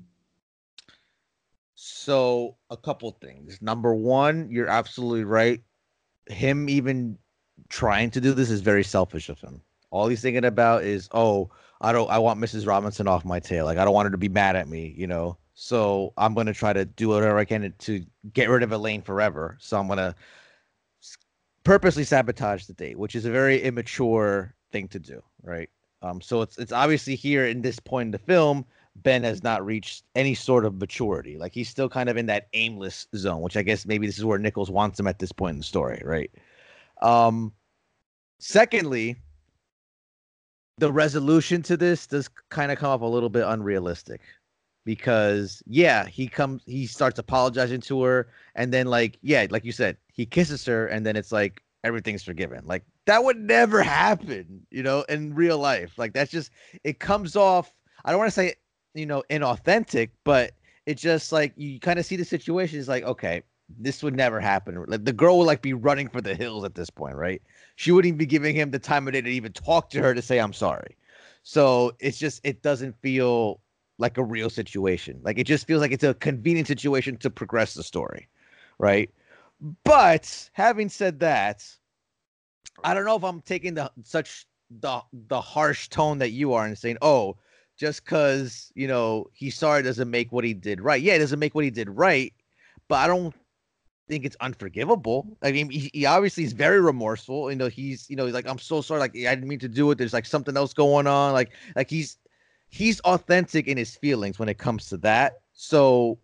So 1.75 2.55
a 2.69 2.77
couple 2.77 3.11
things. 3.21 3.61
Number 3.61 3.93
one, 3.93 4.49
you're 4.49 4.69
absolutely 4.69 5.25
right. 5.25 5.61
Him 6.27 6.69
even 6.69 7.17
trying 7.69 8.11
to 8.11 8.21
do 8.21 8.33
this 8.33 8.49
is 8.49 8.61
very 8.61 8.83
selfish 8.83 9.29
of 9.29 9.39
him. 9.39 9.61
All 9.91 10.07
he's 10.07 10.21
thinking 10.21 10.45
about 10.45 10.83
is, 10.83 11.09
oh, 11.13 11.49
I 11.81 11.91
don't, 11.91 12.09
I 12.09 12.17
want 12.19 12.39
Mrs. 12.39 12.67
Robinson 12.67 13.07
off 13.07 13.25
my 13.25 13.39
tail. 13.39 13.65
Like 13.65 13.77
I 13.77 13.85
don't 13.85 13.93
want 13.93 14.07
her 14.07 14.11
to 14.11 14.17
be 14.17 14.29
mad 14.29 14.55
at 14.55 14.67
me, 14.67 14.93
you 14.97 15.07
know. 15.07 15.37
So 15.53 16.13
I'm 16.17 16.33
gonna 16.33 16.53
try 16.53 16.73
to 16.73 16.83
do 16.83 17.09
whatever 17.09 17.37
I 17.37 17.45
can 17.45 17.73
to 17.79 18.05
get 18.33 18.49
rid 18.49 18.63
of 18.63 18.71
Elaine 18.71 19.01
forever. 19.01 19.57
So 19.59 19.79
I'm 19.79 19.87
gonna 19.87 20.15
purposely 21.63 22.03
sabotage 22.03 22.65
the 22.65 22.73
date, 22.73 22.99
which 22.99 23.15
is 23.15 23.25
a 23.25 23.31
very 23.31 23.61
immature 23.61 24.53
thing 24.71 24.87
to 24.89 24.99
do, 24.99 25.21
right? 25.43 25.69
Um, 26.01 26.21
so 26.21 26.41
it's 26.41 26.57
it's 26.57 26.71
obviously 26.71 27.15
here 27.15 27.47
in 27.47 27.61
this 27.61 27.79
point 27.79 28.07
in 28.07 28.11
the 28.11 28.17
film, 28.17 28.65
Ben 28.97 29.23
has 29.23 29.43
not 29.43 29.65
reached 29.65 30.03
any 30.15 30.35
sort 30.35 30.65
of 30.65 30.75
maturity. 30.75 31.37
Like 31.37 31.53
he's 31.53 31.69
still 31.69 31.89
kind 31.89 32.09
of 32.09 32.17
in 32.17 32.25
that 32.27 32.47
aimless 32.53 33.07
zone, 33.15 33.41
which 33.41 33.57
I 33.57 33.61
guess 33.61 33.85
maybe 33.85 34.05
this 34.07 34.17
is 34.17 34.25
where 34.25 34.37
Nichols 34.37 34.71
wants 34.71 34.99
him 34.99 35.07
at 35.07 35.19
this 35.19 35.31
point 35.31 35.53
in 35.53 35.57
the 35.59 35.63
story, 35.63 36.01
right? 36.05 36.31
Um, 37.01 37.53
secondly, 38.39 39.17
the 40.77 40.91
resolution 40.91 41.61
to 41.63 41.77
this 41.77 42.07
does 42.07 42.29
kind 42.49 42.71
of 42.71 42.77
come 42.77 42.91
up 42.91 43.01
a 43.01 43.05
little 43.05 43.29
bit 43.29 43.45
unrealistic 43.47 44.21
because 44.85 45.63
yeah, 45.65 46.05
he 46.05 46.27
comes 46.27 46.61
he 46.65 46.85
starts 46.85 47.19
apologizing 47.19 47.81
to 47.81 48.03
her 48.03 48.27
and 48.55 48.73
then 48.73 48.87
like 48.87 49.17
yeah, 49.21 49.47
like 49.49 49.65
you 49.65 49.71
said, 49.71 49.97
he 50.13 50.25
kisses 50.25 50.65
her 50.65 50.87
and 50.87 51.05
then 51.05 51.15
it's 51.15 51.31
like 51.31 51.61
everything's 51.83 52.23
forgiven. 52.23 52.63
Like 52.65 52.83
that 53.05 53.23
would 53.23 53.37
never 53.37 53.81
happen, 53.83 54.65
you 54.71 54.83
know, 54.83 55.03
in 55.09 55.33
real 55.33 55.57
life. 55.57 55.97
Like 55.97 56.13
that's 56.13 56.31
just 56.31 56.51
it 56.83 56.99
comes 56.99 57.35
off 57.35 57.71
I 58.03 58.11
don't 58.11 58.19
want 58.19 58.27
to 58.27 58.35
say 58.35 58.55
you 58.93 59.05
know 59.05 59.23
inauthentic, 59.29 60.09
but 60.23 60.51
it 60.85 60.95
just 60.97 61.31
like 61.31 61.53
you 61.55 61.79
kind 61.79 61.99
of 61.99 62.05
see 62.05 62.15
the 62.15 62.25
situation 62.25 62.79
is 62.79 62.87
like 62.87 63.03
okay, 63.03 63.41
this 63.69 64.03
would 64.03 64.15
never 64.15 64.39
happen. 64.39 64.83
Like 64.87 65.05
the 65.05 65.13
girl 65.13 65.37
would 65.39 65.47
like 65.47 65.61
be 65.61 65.73
running 65.73 66.07
for 66.07 66.21
the 66.21 66.35
hills 66.35 66.63
at 66.63 66.75
this 66.75 66.89
point, 66.89 67.15
right? 67.15 67.41
She 67.75 67.91
wouldn't 67.91 68.09
even 68.09 68.17
be 68.17 68.25
giving 68.25 68.55
him 68.55 68.71
the 68.71 68.79
time 68.79 69.07
of 69.07 69.13
day 69.13 69.21
to 69.21 69.29
even 69.29 69.51
talk 69.53 69.89
to 69.91 70.01
her 70.01 70.13
to 70.13 70.21
say 70.21 70.39
I'm 70.39 70.53
sorry. 70.53 70.97
So 71.43 71.93
it's 71.99 72.17
just 72.17 72.41
it 72.43 72.61
doesn't 72.61 72.99
feel 73.01 73.59
like 73.97 74.17
a 74.17 74.23
real 74.23 74.49
situation. 74.49 75.19
Like 75.23 75.39
it 75.39 75.45
just 75.45 75.67
feels 75.67 75.81
like 75.81 75.91
it's 75.91 76.03
a 76.03 76.13
convenient 76.15 76.67
situation 76.67 77.17
to 77.17 77.29
progress 77.29 77.73
the 77.73 77.83
story, 77.83 78.27
right? 78.77 79.09
But 79.83 80.49
having 80.53 80.89
said 80.89 81.19
that, 81.21 81.65
I 82.83 82.93
don't 82.93 83.05
know 83.05 83.15
if 83.15 83.23
I'm 83.23 83.41
taking 83.41 83.73
the 83.73 83.91
such 84.03 84.45
the 84.81 85.01
the 85.27 85.41
harsh 85.41 85.89
tone 85.89 86.17
that 86.19 86.31
you 86.31 86.53
are 86.53 86.65
and 86.65 86.77
saying, 86.77 86.97
"Oh, 87.01 87.37
just 87.77 88.03
because 88.03 88.71
you 88.75 88.87
know 88.87 89.27
he's 89.33 89.55
sorry 89.55 89.83
doesn't 89.83 90.09
make 90.09 90.31
what 90.31 90.43
he 90.43 90.53
did 90.53 90.81
right." 90.81 91.01
Yeah, 91.01 91.13
it 91.13 91.19
doesn't 91.19 91.39
make 91.39 91.55
what 91.55 91.63
he 91.63 91.71
did 91.71 91.89
right, 91.89 92.33
but 92.87 92.95
I 92.97 93.07
don't 93.07 93.33
think 94.07 94.25
it's 94.25 94.37
unforgivable. 94.39 95.37
I 95.41 95.51
mean, 95.51 95.69
he, 95.69 95.89
he 95.93 96.05
obviously 96.05 96.43
is 96.43 96.53
very 96.53 96.79
remorseful. 96.81 97.49
You 97.49 97.57
know, 97.57 97.67
he's 97.67 98.09
you 98.09 98.15
know 98.15 98.25
he's 98.25 98.33
like, 98.33 98.47
"I'm 98.47 98.59
so 98.59 98.81
sorry. 98.81 98.99
Like 98.99 99.15
I 99.15 99.35
didn't 99.35 99.47
mean 99.47 99.59
to 99.59 99.67
do 99.67 99.89
it. 99.91 99.97
There's 99.97 100.13
like 100.13 100.25
something 100.25 100.55
else 100.55 100.73
going 100.73 101.07
on. 101.07 101.33
Like 101.33 101.51
like 101.75 101.89
he's 101.89 102.17
he's 102.69 102.99
authentic 103.01 103.67
in 103.67 103.77
his 103.77 103.95
feelings 103.95 104.39
when 104.39 104.49
it 104.49 104.57
comes 104.57 104.87
to 104.87 104.97
that. 104.97 105.41
So 105.53 106.19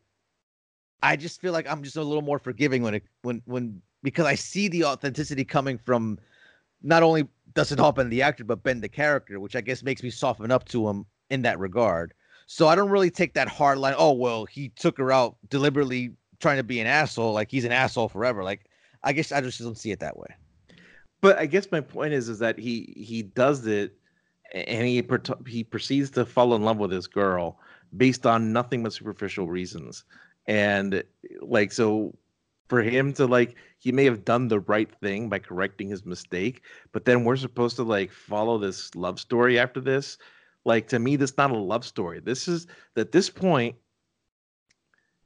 I 1.03 1.16
just 1.16 1.41
feel 1.41 1.53
like 1.53 1.70
I'm 1.70 1.84
just 1.84 1.98
a 1.98 2.03
little 2.03 2.22
more 2.22 2.40
forgiving 2.40 2.84
when 2.84 2.95
it 2.95 3.03
when 3.22 3.41
when 3.45 3.82
because 4.03 4.26
I 4.26 4.36
see 4.36 4.68
the 4.68 4.86
authenticity 4.86 5.44
coming 5.44 5.78
from 5.78 6.20
not 6.84 7.03
only 7.03 7.28
Dustin 7.53 7.78
Hoffman 7.78 8.10
the 8.10 8.22
actor 8.22 8.44
but 8.44 8.64
Ben 8.64 8.82
the 8.82 8.90
character, 8.90 9.40
which 9.40 9.56
I 9.56 9.62
guess 9.62 9.84
makes 9.84 10.03
me 10.03 10.10
soften 10.10 10.52
up 10.52 10.66
to 10.70 10.88
him 10.88 11.06
in 11.30 11.41
that 11.44 11.60
regard. 11.60 12.14
So 12.48 12.68
I 12.68 12.76
don't 12.76 12.90
really 12.90 13.10
take 13.10 13.34
that 13.36 13.48
hard 13.48 13.78
line. 13.78 13.95
Oh 13.98 14.12
well, 14.14 14.45
he 14.45 14.70
took 14.70 14.98
her 14.98 15.12
out 15.12 15.38
deliberately 15.49 16.12
trying 16.41 16.57
to 16.57 16.63
be 16.63 16.80
an 16.80 16.88
asshole. 16.88 17.34
Like 17.34 17.49
he's 17.49 17.65
an 17.65 17.72
asshole 17.72 18.09
forever. 18.09 18.43
Like 18.43 18.65
I 19.03 19.13
guess 19.13 19.31
I 19.31 19.41
just 19.41 19.59
don't 19.59 19.77
see 19.77 19.91
it 19.91 19.99
that 19.99 20.18
way. 20.18 20.35
But 21.22 21.38
I 21.38 21.45
guess 21.45 21.72
my 21.72 21.81
point 21.81 22.13
is 22.13 22.30
is 22.30 22.39
that 22.39 22.57
he 22.57 22.93
he 22.97 23.23
does 23.23 23.65
it 23.68 23.95
and 24.53 24.85
he 24.85 25.05
he 25.47 25.63
proceeds 25.63 26.09
to 26.11 26.26
fall 26.26 26.55
in 26.55 26.63
love 26.63 26.77
with 26.77 26.91
this 26.91 27.07
girl 27.07 27.59
based 27.95 28.26
on 28.26 28.53
nothing 28.53 28.84
but 28.84 28.93
superficial 28.93 29.47
reasons. 29.47 30.03
And 30.47 31.03
like 31.41 31.72
so 31.72 32.18
for 32.68 32.81
him 32.81 33.13
to 33.13 33.27
like 33.27 33.55
he 33.80 33.91
may 33.91 34.05
have 34.05 34.26
done 34.26 34.47
the 34.47 34.61
right 34.61 34.89
thing 35.01 35.30
by 35.30 35.39
correcting 35.39 35.89
his 35.89 36.05
mistake, 36.05 36.63
but 36.91 37.05
then 37.05 37.23
we're 37.23 37.35
supposed 37.35 37.76
to 37.76 37.84
like 37.84 38.11
follow 38.11 38.57
this 38.57 38.93
love 38.95 39.19
story 39.19 39.59
after 39.59 39.81
this. 39.81 40.18
Like 40.65 40.88
to 40.89 40.99
me, 40.99 41.15
that's 41.15 41.38
not 41.38 41.51
a 41.51 41.57
love 41.57 41.85
story. 41.85 42.19
This 42.19 42.47
is 42.47 42.68
at 42.95 43.11
this 43.11 43.30
point. 43.30 43.76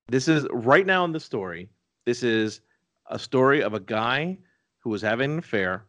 This 0.07 0.27
is 0.27 0.45
right 0.51 0.85
now 0.85 1.03
in 1.05 1.11
the 1.11 1.19
story. 1.19 1.69
This 2.05 2.21
is 2.21 2.61
a 3.09 3.17
story 3.17 3.61
of 3.63 3.73
a 3.73 3.79
guy 3.79 4.37
who 4.79 4.91
was 4.91 5.01
having 5.01 5.31
an 5.33 5.39
affair, 5.39 5.85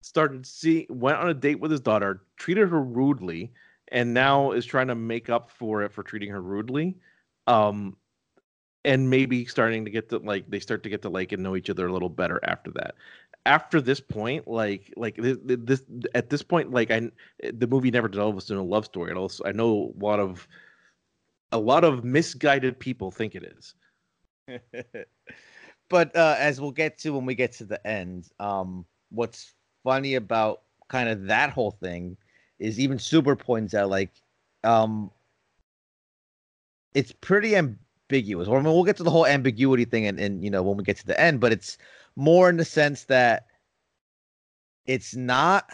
started 0.00 0.46
see 0.46 0.86
went 0.88 1.18
on 1.18 1.28
a 1.28 1.34
date 1.34 1.60
with 1.60 1.70
his 1.70 1.80
daughter, 1.80 2.22
treated 2.36 2.68
her 2.68 2.82
rudely, 2.82 3.52
and 3.88 4.14
now 4.14 4.52
is 4.52 4.64
trying 4.64 4.88
to 4.88 4.94
make 4.94 5.28
up 5.28 5.50
for 5.50 5.82
it 5.82 5.92
for 5.92 6.02
treating 6.02 6.30
her 6.30 6.40
rudely. 6.40 6.96
Um, 7.46 7.96
and 8.84 9.10
maybe 9.10 9.44
starting 9.44 9.84
to 9.84 9.90
get 9.90 10.08
to 10.08 10.18
like 10.18 10.48
they 10.50 10.58
start 10.60 10.82
to 10.82 10.88
get 10.88 11.02
to 11.02 11.10
like 11.10 11.32
and 11.32 11.42
know 11.42 11.56
each 11.56 11.70
other 11.70 11.86
a 11.86 11.92
little 11.92 12.08
better 12.08 12.40
after 12.44 12.70
that 12.70 12.94
after 13.46 13.80
this 13.80 14.00
point 14.00 14.46
like 14.48 14.92
like 14.96 15.16
this, 15.16 15.36
this 15.44 15.82
at 16.14 16.30
this 16.30 16.42
point 16.42 16.70
like 16.70 16.90
i 16.90 17.10
the 17.52 17.66
movie 17.66 17.90
never 17.90 18.08
develops 18.08 18.48
into 18.48 18.60
a 18.60 18.64
love 18.64 18.86
story 18.86 19.10
at 19.10 19.16
all 19.16 19.30
i 19.44 19.52
know 19.52 19.92
a 20.00 20.04
lot 20.04 20.18
of 20.18 20.48
a 21.52 21.58
lot 21.58 21.84
of 21.84 22.04
misguided 22.04 22.78
people 22.78 23.10
think 23.10 23.34
it 23.34 23.42
is 23.42 23.74
but 25.88 26.14
uh, 26.16 26.36
as 26.38 26.60
we'll 26.60 26.70
get 26.70 26.98
to 26.98 27.10
when 27.10 27.26
we 27.26 27.34
get 27.34 27.52
to 27.52 27.64
the 27.64 27.84
end, 27.86 28.28
um, 28.38 28.84
what's 29.10 29.54
funny 29.84 30.14
about 30.14 30.62
kind 30.88 31.08
of 31.08 31.26
that 31.26 31.50
whole 31.50 31.70
thing 31.70 32.16
is 32.58 32.78
even 32.78 32.98
Suber 32.98 33.38
points 33.38 33.74
out 33.74 33.90
like, 33.90 34.10
um, 34.64 35.10
it's 36.94 37.12
pretty 37.12 37.56
ambiguous. 37.56 38.48
Or 38.48 38.58
I 38.58 38.62
mean, 38.62 38.72
we'll 38.72 38.84
get 38.84 38.96
to 38.98 39.02
the 39.02 39.10
whole 39.10 39.26
ambiguity 39.26 39.84
thing, 39.84 40.06
and, 40.06 40.18
and 40.18 40.44
you 40.44 40.50
know 40.50 40.62
when 40.62 40.76
we 40.76 40.84
get 40.84 40.96
to 40.98 41.06
the 41.06 41.20
end, 41.20 41.40
but 41.40 41.52
it's 41.52 41.78
more 42.16 42.50
in 42.50 42.56
the 42.56 42.64
sense 42.64 43.04
that 43.04 43.46
it's 44.86 45.14
not 45.14 45.70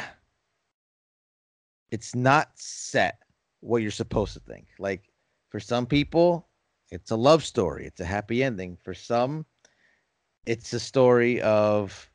it's 1.90 2.14
not 2.14 2.50
set 2.54 3.20
what 3.60 3.80
you're 3.80 3.90
supposed 3.90 4.34
to 4.34 4.40
think. 4.40 4.66
Like 4.78 5.08
for 5.56 5.60
some 5.60 5.86
people, 5.86 6.46
it's 6.90 7.10
a 7.10 7.16
love 7.16 7.42
story, 7.42 7.86
it's 7.86 7.98
a 7.98 8.04
happy 8.04 8.44
ending. 8.44 8.76
For 8.84 8.92
some, 8.92 9.46
it's 10.44 10.70
a 10.74 10.78
story 10.78 11.40
of 11.40 12.10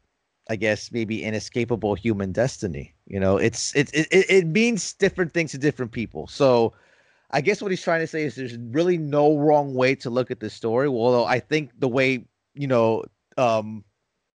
I 0.48 0.56
guess 0.56 0.92
maybe 0.92 1.24
inescapable 1.24 1.96
human 1.96 2.34
destiny. 2.34 2.94
You 3.08 3.20
know, 3.20 3.38
it's 3.38 3.76
it 3.76 3.90
it, 3.96 4.08
it 4.12 4.46
means 4.46 4.94
different 4.94 5.34
things 5.34 5.50
to 5.54 5.58
different 5.58 5.92
people. 5.92 6.28
So 6.28 6.74
I 7.32 7.42
guess 7.42 7.64
what 7.64 7.72
he's 7.72 7.82
trying 7.82 8.02
to 8.02 8.08
say 8.08 8.26
is 8.26 8.36
there's 8.36 8.58
really 8.58 9.00
no 9.00 9.36
wrong 9.40 9.74
way 9.74 9.96
to 9.96 10.12
look 10.12 10.30
at 10.30 10.40
this 10.40 10.54
story. 10.54 10.88
Although 10.88 11.26
I 11.26 11.40
think 11.40 11.72
the 11.80 11.88
way, 11.88 12.24
you 12.54 12.68
know, 12.68 13.06
um 13.40 13.84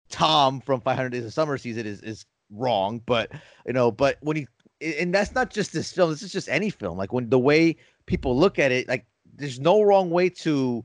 Tom 0.07 0.61
from 0.61 0.80
500 0.80 1.09
Days 1.09 1.25
of 1.25 1.34
Summer 1.34 1.57
sees 1.57 1.75
it 1.75 1.85
is 1.85 1.99
is 2.03 2.25
wrong, 2.49 3.01
but 3.05 3.34
you 3.67 3.73
know, 3.73 3.91
but 3.91 4.15
when 4.21 4.38
he 4.38 4.47
and 4.80 5.13
that's 5.13 5.34
not 5.34 5.49
just 5.49 5.73
this 5.73 5.91
film, 5.91 6.09
this 6.09 6.21
is 6.21 6.31
just 6.31 6.47
any 6.47 6.69
film. 6.69 6.97
Like 6.97 7.11
when 7.11 7.30
the 7.30 7.39
way 7.39 7.75
people 8.05 8.38
look 8.38 8.59
at 8.59 8.71
it, 8.71 8.88
like 8.88 9.05
there's 9.35 9.59
no 9.59 9.81
wrong 9.81 10.09
way 10.09 10.30
to, 10.30 10.84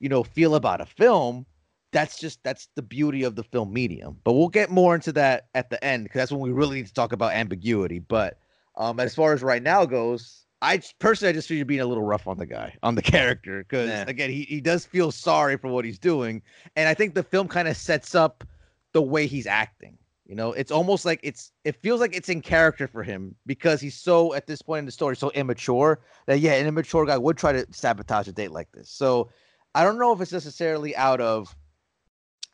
you 0.00 0.08
know, 0.08 0.22
feel 0.22 0.54
about 0.54 0.80
a 0.80 0.86
film 0.86 1.46
that's 1.92 2.18
just 2.18 2.42
that's 2.42 2.68
the 2.74 2.82
beauty 2.82 3.22
of 3.22 3.34
the 3.34 3.42
film 3.42 3.72
medium. 3.72 4.18
But 4.24 4.34
we'll 4.34 4.48
get 4.48 4.70
more 4.70 4.94
into 4.94 5.12
that 5.12 5.48
at 5.54 5.70
the 5.70 5.82
end 5.82 6.04
because 6.04 6.18
that's 6.18 6.32
when 6.32 6.40
we 6.40 6.50
really 6.50 6.76
need 6.76 6.86
to 6.86 6.94
talk 6.94 7.12
about 7.12 7.32
ambiguity. 7.32 7.98
But 7.98 8.38
um, 8.76 9.00
as 9.00 9.14
far 9.14 9.32
as 9.32 9.42
right 9.42 9.62
now 9.62 9.84
goes, 9.84 10.46
I 10.60 10.82
personally 10.98 11.30
I 11.30 11.32
just 11.32 11.48
feel 11.48 11.56
you're 11.56 11.66
being 11.66 11.80
a 11.80 11.86
little 11.86 12.04
rough 12.04 12.26
on 12.26 12.38
the 12.38 12.46
guy, 12.46 12.74
on 12.82 12.94
the 12.94 13.02
character, 13.14 13.60
because 13.60 13.90
again 14.08 14.30
he 14.30 14.42
he 14.42 14.60
does 14.60 14.84
feel 14.84 15.10
sorry 15.10 15.56
for 15.56 15.68
what 15.68 15.84
he's 15.84 15.98
doing, 15.98 16.42
and 16.76 16.88
I 16.88 16.94
think 16.94 17.14
the 17.14 17.22
film 17.22 17.48
kind 17.48 17.68
of 17.68 17.76
sets 17.76 18.14
up 18.14 18.44
the 18.92 19.02
way 19.02 19.26
he's 19.26 19.46
acting. 19.46 19.96
You 20.28 20.34
know, 20.34 20.52
it's 20.52 20.70
almost 20.70 21.06
like 21.06 21.20
it's 21.22 21.52
it 21.64 21.74
feels 21.76 22.00
like 22.00 22.14
it's 22.14 22.28
in 22.28 22.42
character 22.42 22.86
for 22.86 23.02
him 23.02 23.34
because 23.46 23.80
he's 23.80 23.96
so 23.96 24.34
at 24.34 24.46
this 24.46 24.60
point 24.60 24.80
in 24.80 24.84
the 24.84 24.92
story 24.92 25.16
so 25.16 25.30
immature 25.30 26.00
that 26.26 26.40
yeah, 26.40 26.52
an 26.52 26.66
immature 26.66 27.06
guy 27.06 27.16
would 27.16 27.38
try 27.38 27.52
to 27.52 27.66
sabotage 27.70 28.28
a 28.28 28.32
date 28.32 28.50
like 28.50 28.70
this. 28.72 28.90
So 28.90 29.30
I 29.74 29.84
don't 29.84 29.98
know 29.98 30.12
if 30.12 30.20
it's 30.20 30.32
necessarily 30.32 30.94
out 30.96 31.22
of 31.22 31.56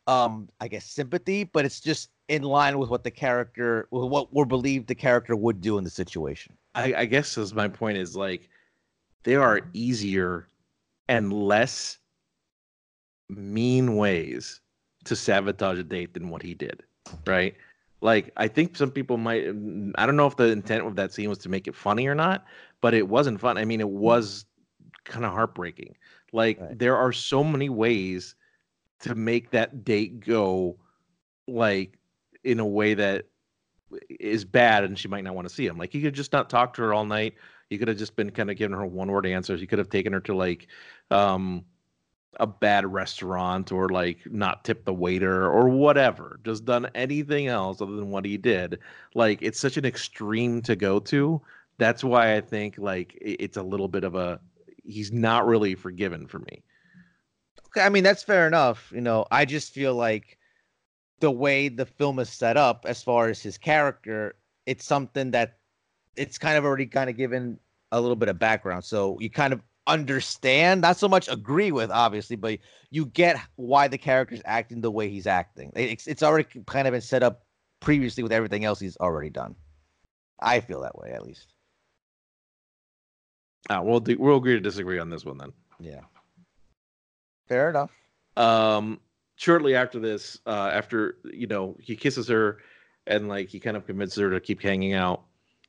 um 0.06 0.48
I 0.60 0.68
guess 0.68 0.84
sympathy, 0.84 1.42
but 1.42 1.64
it's 1.64 1.80
just 1.80 2.10
in 2.28 2.42
line 2.42 2.78
with 2.78 2.90
what 2.90 3.02
the 3.02 3.10
character 3.10 3.88
with 3.90 4.08
what 4.08 4.32
we're 4.32 4.44
believed 4.44 4.86
the 4.86 4.94
character 4.94 5.34
would 5.34 5.60
do 5.60 5.76
in 5.76 5.82
the 5.82 5.90
situation. 5.90 6.56
I, 6.76 6.94
I 6.94 7.04
guess 7.06 7.36
as 7.36 7.54
my 7.54 7.66
point 7.66 7.98
is 7.98 8.14
like 8.14 8.48
there 9.24 9.42
are 9.42 9.62
easier 9.72 10.48
and 11.08 11.32
less 11.32 11.98
mean 13.28 13.96
ways 13.96 14.60
to 15.04 15.16
sabotage 15.16 15.78
a 15.78 15.82
date 15.82 16.14
than 16.14 16.28
what 16.30 16.42
he 16.42 16.54
did, 16.54 16.82
right? 17.26 17.54
Like 18.00 18.32
I 18.36 18.48
think 18.48 18.76
some 18.76 18.90
people 18.90 19.16
might 19.16 19.44
I 19.96 20.06
don't 20.06 20.16
know 20.16 20.26
if 20.26 20.36
the 20.36 20.48
intent 20.48 20.86
of 20.86 20.96
that 20.96 21.12
scene 21.12 21.28
was 21.28 21.38
to 21.38 21.48
make 21.48 21.66
it 21.66 21.74
funny 21.74 22.06
or 22.06 22.14
not, 22.14 22.44
but 22.80 22.94
it 22.94 23.08
wasn't 23.08 23.40
fun. 23.40 23.56
I 23.58 23.64
mean, 23.64 23.80
it 23.80 23.88
was 23.88 24.46
kind 25.04 25.24
of 25.24 25.32
heartbreaking. 25.32 25.96
Like 26.32 26.60
Right. 26.60 26.78
there 26.78 26.96
are 26.96 27.12
so 27.12 27.42
many 27.44 27.68
ways 27.68 28.34
to 29.00 29.14
make 29.14 29.50
that 29.50 29.84
date 29.84 30.20
go 30.20 30.78
like 31.46 31.98
in 32.44 32.60
a 32.60 32.66
way 32.66 32.94
that 32.94 33.26
is 34.08 34.44
bad 34.44 34.84
and 34.84 34.98
she 34.98 35.08
might 35.08 35.24
not 35.24 35.34
want 35.34 35.48
to 35.48 35.54
see 35.54 35.66
him. 35.66 35.76
Like 35.78 35.94
you 35.94 36.02
could 36.02 36.14
just 36.14 36.32
not 36.32 36.50
talk 36.50 36.74
to 36.74 36.82
her 36.82 36.94
all 36.94 37.04
night. 37.04 37.34
You 37.70 37.78
could 37.78 37.88
have 37.88 37.96
just 37.96 38.16
been 38.16 38.30
kind 38.30 38.50
of 38.50 38.56
giving 38.56 38.76
her 38.76 38.86
one 38.86 39.10
word 39.10 39.26
answers. 39.26 39.60
You 39.60 39.66
could 39.66 39.78
have 39.78 39.88
taken 39.90 40.12
her 40.12 40.20
to 40.20 40.34
like 40.34 40.68
um 41.10 41.64
a 42.40 42.46
bad 42.46 42.90
restaurant 42.92 43.72
or 43.72 43.88
like 43.88 44.18
not 44.26 44.64
tip 44.64 44.84
the 44.84 44.94
waiter 44.94 45.48
or 45.50 45.68
whatever. 45.68 46.40
Just 46.44 46.64
done 46.64 46.88
anything 46.94 47.46
else 47.46 47.80
other 47.80 47.96
than 47.96 48.10
what 48.10 48.24
he 48.24 48.36
did. 48.36 48.78
Like 49.14 49.40
it's 49.42 49.60
such 49.60 49.76
an 49.76 49.84
extreme 49.84 50.62
to 50.62 50.76
go 50.76 50.98
to. 51.00 51.40
That's 51.78 52.04
why 52.04 52.36
I 52.36 52.40
think 52.40 52.78
like 52.78 53.16
it's 53.20 53.56
a 53.56 53.62
little 53.62 53.88
bit 53.88 54.04
of 54.04 54.14
a 54.14 54.40
he's 54.84 55.12
not 55.12 55.46
really 55.46 55.74
forgiven 55.74 56.26
for 56.26 56.40
me. 56.40 56.62
Okay, 57.66 57.84
I 57.84 57.88
mean 57.88 58.04
that's 58.04 58.22
fair 58.22 58.46
enough. 58.46 58.92
You 58.94 59.00
know, 59.00 59.26
I 59.30 59.44
just 59.44 59.72
feel 59.72 59.94
like 59.94 60.38
the 61.20 61.30
way 61.30 61.68
the 61.68 61.86
film 61.86 62.18
is 62.18 62.28
set 62.28 62.56
up, 62.56 62.84
as 62.86 63.02
far 63.02 63.28
as 63.28 63.42
his 63.42 63.58
character, 63.58 64.34
it's 64.66 64.84
something 64.84 65.30
that 65.32 65.58
it's 66.16 66.38
kind 66.38 66.56
of 66.56 66.64
already 66.64 66.86
kind 66.86 67.10
of 67.10 67.16
given 67.16 67.58
a 67.92 68.00
little 68.00 68.16
bit 68.16 68.28
of 68.28 68.38
background, 68.38 68.84
so 68.84 69.18
you 69.20 69.30
kind 69.30 69.52
of 69.52 69.60
understand, 69.86 70.80
not 70.80 70.96
so 70.96 71.08
much 71.08 71.28
agree 71.28 71.72
with, 71.72 71.90
obviously, 71.90 72.36
but 72.36 72.58
you 72.90 73.06
get 73.06 73.38
why 73.56 73.88
the 73.88 73.98
character's 73.98 74.40
acting 74.44 74.80
the 74.80 74.90
way 74.90 75.08
he's 75.08 75.26
acting. 75.26 75.72
It's 75.76 76.06
it's 76.06 76.22
already 76.22 76.48
kind 76.66 76.86
of 76.88 76.92
been 76.92 77.00
set 77.00 77.22
up 77.22 77.42
previously 77.80 78.22
with 78.22 78.32
everything 78.32 78.64
else 78.64 78.80
he's 78.80 78.96
already 78.98 79.30
done. 79.30 79.54
I 80.40 80.60
feel 80.60 80.80
that 80.82 80.96
way, 80.98 81.12
at 81.12 81.24
least. 81.24 81.52
Uh, 83.70 83.80
we'll 83.82 84.00
do, 84.00 84.16
we'll 84.18 84.36
agree 84.36 84.54
to 84.54 84.60
disagree 84.60 84.98
on 84.98 85.08
this 85.10 85.24
one 85.24 85.38
then. 85.38 85.52
Yeah. 85.80 86.00
Fair 87.48 87.70
enough. 87.70 87.90
um 88.36 89.00
shortly 89.36 89.74
after 89.74 89.98
this 89.98 90.38
uh 90.46 90.70
after 90.72 91.16
you 91.32 91.46
know 91.46 91.76
he 91.80 91.96
kisses 91.96 92.28
her 92.28 92.58
and 93.06 93.28
like 93.28 93.48
he 93.48 93.58
kind 93.60 93.76
of 93.76 93.84
convinces 93.86 94.18
her 94.18 94.30
to 94.30 94.40
keep 94.40 94.62
hanging 94.62 94.92
out 94.94 95.24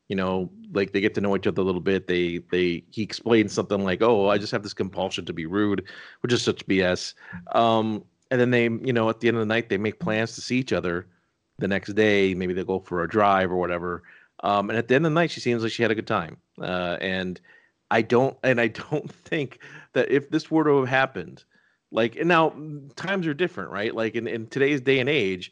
you 0.07 0.15
know 0.15 0.49
like 0.73 0.91
they 0.91 1.02
get 1.02 1.14
to 1.15 1.22
know 1.22 1.36
each 1.36 1.48
other 1.48 1.61
a 1.61 1.65
little 1.65 1.82
bit 1.82 2.07
they 2.07 2.40
they 2.52 2.84
he 2.91 3.02
explains 3.02 3.53
something 3.53 3.84
like 3.84 4.02
oh 4.02 4.30
i 4.30 4.38
just 4.38 4.52
have 4.52 4.64
this 4.64 4.73
compulsion 4.73 5.26
to 5.26 5.34
be 5.34 5.45
rude 5.45 5.84
which 6.22 6.32
is 6.32 6.41
such 6.41 6.65
bs 6.68 7.14
um 7.53 8.03
and 8.32 8.40
then 8.40 8.52
they 8.52 8.64
you 8.64 8.94
know 8.94 9.10
at 9.10 9.19
the 9.19 9.27
end 9.27 9.38
of 9.38 9.41
the 9.41 9.45
night 9.45 9.69
they 9.69 9.77
make 9.77 9.99
plans 9.99 10.36
to 10.36 10.41
see 10.41 10.57
each 10.57 10.73
other 10.73 11.07
the 11.60 11.68
next 11.68 11.94
day 11.94 12.34
maybe 12.34 12.53
they'll 12.53 12.65
go 12.65 12.80
for 12.80 13.03
a 13.03 13.07
drive 13.07 13.52
or 13.52 13.57
whatever. 13.57 14.03
Um 14.44 14.69
and 14.69 14.77
at 14.77 14.88
the 14.88 14.95
end 14.95 15.06
of 15.06 15.11
the 15.11 15.15
night 15.15 15.32
she 15.32 15.40
seems 15.40 15.64
like 15.64 15.72
she 15.72 15.82
had 15.82 15.91
a 15.91 15.95
good 15.95 16.07
time. 16.07 16.38
Uh 16.61 16.98
and 17.02 17.40
i 17.91 18.02
don't 18.02 18.38
and 18.44 18.60
i 18.60 18.68
don't 18.91 19.11
think 19.11 19.60
that 19.94 20.11
if 20.11 20.30
this 20.30 20.49
were 20.49 20.64
to 20.64 20.80
have 20.80 20.90
happened 20.90 21.44
like 21.91 22.15
and 22.15 22.27
now 22.27 22.49
mm, 22.49 22.94
times 22.95 23.27
are 23.27 23.34
different 23.34 23.72
right? 23.72 23.94
Like 23.95 24.15
in, 24.15 24.27
in 24.27 24.48
today's 24.48 24.82
day 24.82 24.99
and 24.99 25.10
age 25.10 25.52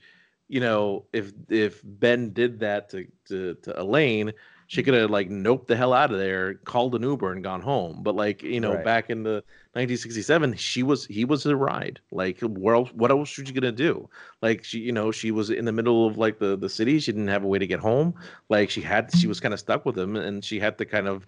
you 0.53 0.61
know 0.61 1.05
if 1.13 1.33
if 1.49 1.81
ben 1.83 2.33
did 2.33 2.59
that 2.61 2.89
to 2.89 3.07
to, 3.27 3.55
to 3.63 3.79
elaine 3.79 4.33
she 4.67 4.83
could 4.83 4.93
have 4.95 5.11
like 5.11 5.29
noped 5.29 5.67
the 5.67 5.75
hell 5.75 5.93
out 5.93 6.11
of 6.11 6.17
there 6.19 6.55
called 6.55 6.95
an 6.95 7.03
uber 7.03 7.31
and 7.31 7.43
gone 7.43 7.61
home. 7.61 8.01
But 8.03 8.15
like 8.15 8.43
you 8.43 8.59
know 8.61 8.77
Right. 8.77 8.89
back 8.89 9.09
in 9.11 9.23
the 9.23 9.43
1967 9.75 10.55
she 10.55 10.83
was 10.83 11.05
he 11.07 11.25
was 11.25 11.45
a 11.45 11.55
ride. 11.55 12.01
Like 12.11 12.39
where 12.41 12.75
else, 12.75 12.91
what 12.93 13.11
else 13.11 13.37
was 13.37 13.47
she 13.47 13.53
gonna 13.53 13.71
do? 13.71 14.09
Like 14.41 14.63
she 14.63 14.79
you 14.79 14.91
know 14.91 15.11
she 15.11 15.31
was 15.31 15.51
in 15.51 15.65
the 15.65 15.73
middle 15.73 16.07
of 16.07 16.17
like 16.17 16.39
the 16.39 16.57
the 16.57 16.69
city. 16.69 16.99
She 16.99 17.11
didn't 17.11 17.27
have 17.27 17.43
a 17.43 17.47
way 17.47 17.59
to 17.59 17.67
get 17.67 17.81
home. 17.81 18.15
Like 18.49 18.69
she 18.71 18.81
had 18.81 19.13
she 19.13 19.27
was 19.27 19.39
kind 19.39 19.53
of 19.53 19.59
stuck 19.59 19.85
with 19.85 19.97
him 19.97 20.15
and 20.15 20.43
she 20.43 20.59
had 20.59 20.77
to 20.79 20.85
kind 20.85 21.07
of 21.07 21.27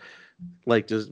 like 0.65 0.87
just 0.87 1.11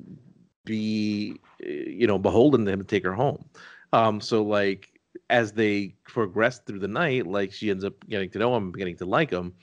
be 0.65 1.39
uh, 1.63 1.69
you 1.69 2.07
know 2.07 2.17
beholden 2.19 2.65
to 2.65 2.71
him 2.71 2.79
to 2.81 2.85
take 2.87 3.03
her 3.03 3.13
home. 3.13 3.45
Um 3.93 4.21
so 4.21 4.43
like 4.43 4.89
as 5.29 5.53
they 5.53 5.95
progress 6.05 6.59
through 6.59 6.79
the 6.79 6.87
night 6.87 7.27
like 7.27 7.51
she 7.51 7.69
ends 7.69 7.83
up 7.83 7.93
getting 8.09 8.29
to 8.29 8.39
know 8.39 8.55
him 8.55 8.71
beginning 8.71 8.97
to 8.97 9.05
like 9.05 9.31
him 9.31 9.53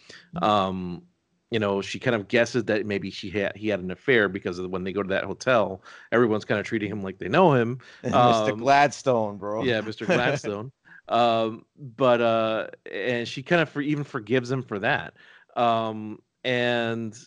um 0.43 1.03
you 1.51 1.59
know 1.59 1.83
she 1.83 1.99
kind 1.99 2.15
of 2.15 2.29
guesses 2.29 2.65
that 2.65 2.87
maybe 2.87 3.11
she 3.11 3.31
had 3.31 3.57
he 3.57 3.69
had 3.69 3.81
an 3.81 3.91
affair 3.91 4.29
because 4.29 4.59
of 4.59 4.71
when 4.71 4.85
they 4.85 4.93
go 4.93 5.03
to 5.03 5.09
that 5.09 5.25
hotel 5.25 5.83
everyone's 6.13 6.45
kind 6.45 6.61
of 6.61 6.67
treating 6.67 6.91
him 6.91 7.03
like 7.03 7.19
they 7.19 7.29
know 7.29 7.53
him 7.53 7.79
Mr. 8.05 8.53
Um, 8.53 8.59
Gladstone, 8.59 9.39
bro. 9.39 9.65
yeah, 9.65 9.81
Mr. 9.81 10.07
Gladstone. 10.07 10.71
um, 11.09 11.65
but 11.77 12.21
uh, 12.21 12.69
and 12.91 13.27
she 13.27 13.43
kind 13.43 13.61
of 13.61 13.69
for, 13.69 13.81
even 13.81 14.05
forgives 14.05 14.51
him 14.51 14.63
for 14.63 14.79
that. 14.79 15.15
Um, 15.57 16.21
and 16.45 17.19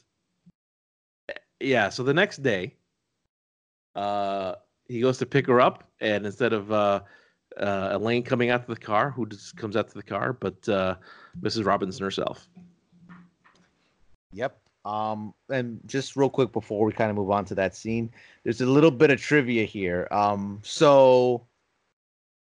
eh, 1.30 1.34
yeah, 1.60 1.90
so 1.90 2.04
the 2.04 2.14
next 2.14 2.42
day, 2.42 2.76
uh, 3.96 4.56
he 4.88 5.02
goes 5.02 5.18
to 5.20 5.26
pick 5.26 5.48
her 5.48 5.62
up, 5.62 5.84
and 6.00 6.26
instead 6.26 6.54
of 6.54 6.72
uh, 6.72 7.02
uh, 7.58 7.90
Elaine 7.94 8.24
coming 8.24 8.50
out 8.50 8.66
to 8.66 8.74
the 8.74 8.80
car, 8.80 9.12
who 9.12 9.26
just 9.26 9.58
comes 9.58 9.76
out 9.76 9.88
to 9.90 9.94
the 9.94 10.04
car, 10.04 10.34
but 10.34 10.68
uh, 10.70 10.96
Mrs. 11.42 11.66
Robinson 11.66 12.04
herself. 12.04 12.48
Yep. 14.32 14.60
Um, 14.86 15.34
and 15.50 15.80
just 15.86 16.16
real 16.16 16.30
quick 16.30 16.52
before 16.52 16.86
we 16.86 16.92
kind 16.92 17.10
of 17.10 17.16
move 17.16 17.32
on 17.32 17.46
to 17.46 17.56
that 17.56 17.76
scene, 17.76 18.12
there's 18.44 18.62
a 18.62 18.66
little 18.66 18.92
bit 18.92 19.12
of 19.12 19.22
trivia 19.22 19.64
here. 19.64 20.08
Um, 20.12 20.60
so 20.64 21.46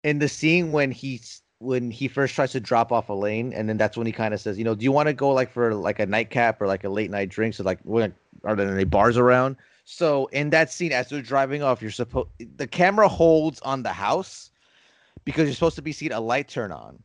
in 0.05 0.19
the 0.19 0.29
scene 0.29 0.73
when 0.73 0.91
he's 0.91 1.43
when 1.59 1.91
he 1.91 2.09
first 2.09 2.35
tries 2.35 2.53
to 2.53 2.61
drop 2.61 2.91
off 2.91 3.11
Elaine, 3.11 3.53
and 3.53 3.69
then 3.69 3.77
that's 3.77 3.95
when 3.95 4.07
he 4.07 4.13
kind 4.13 4.33
of 4.33 4.41
says, 4.41 4.57
you 4.57 4.65
know, 4.65 4.75
do 4.75 4.83
you 4.83 4.93
want 4.93 5.09
to 5.09 5.13
go 5.13 5.31
like 5.31 5.53
for 5.53 5.75
like 5.75 5.99
a 5.99 6.07
nightcap 6.07 6.61
or 6.63 6.67
like 6.67 6.85
a 6.85 6.89
late 6.89 7.11
night 7.11 7.29
drink? 7.29 7.55
So 7.55 7.65
like, 7.65 7.81
when 7.83 8.15
are 8.45 8.57
there 8.57 8.73
any 8.73 8.85
bars 8.85 9.19
around? 9.19 9.57
So 9.85 10.27
in 10.27 10.49
that 10.51 10.73
scene, 10.73 10.93
as 10.93 11.11
they're 11.11 11.21
driving 11.21 11.63
off, 11.63 11.83
you're 11.83 11.91
supposed 11.91 12.29
the 12.57 12.67
camera 12.67 13.09
holds 13.09 13.61
on 13.61 13.83
the 13.83 13.93
house 13.93 14.50
because 15.31 15.47
you're 15.47 15.55
supposed 15.55 15.77
to 15.77 15.83
be 15.83 15.93
seeing 15.93 16.13
a 16.13 16.21
light 16.21 16.49
turn 16.49 16.73
on. 16.73 17.03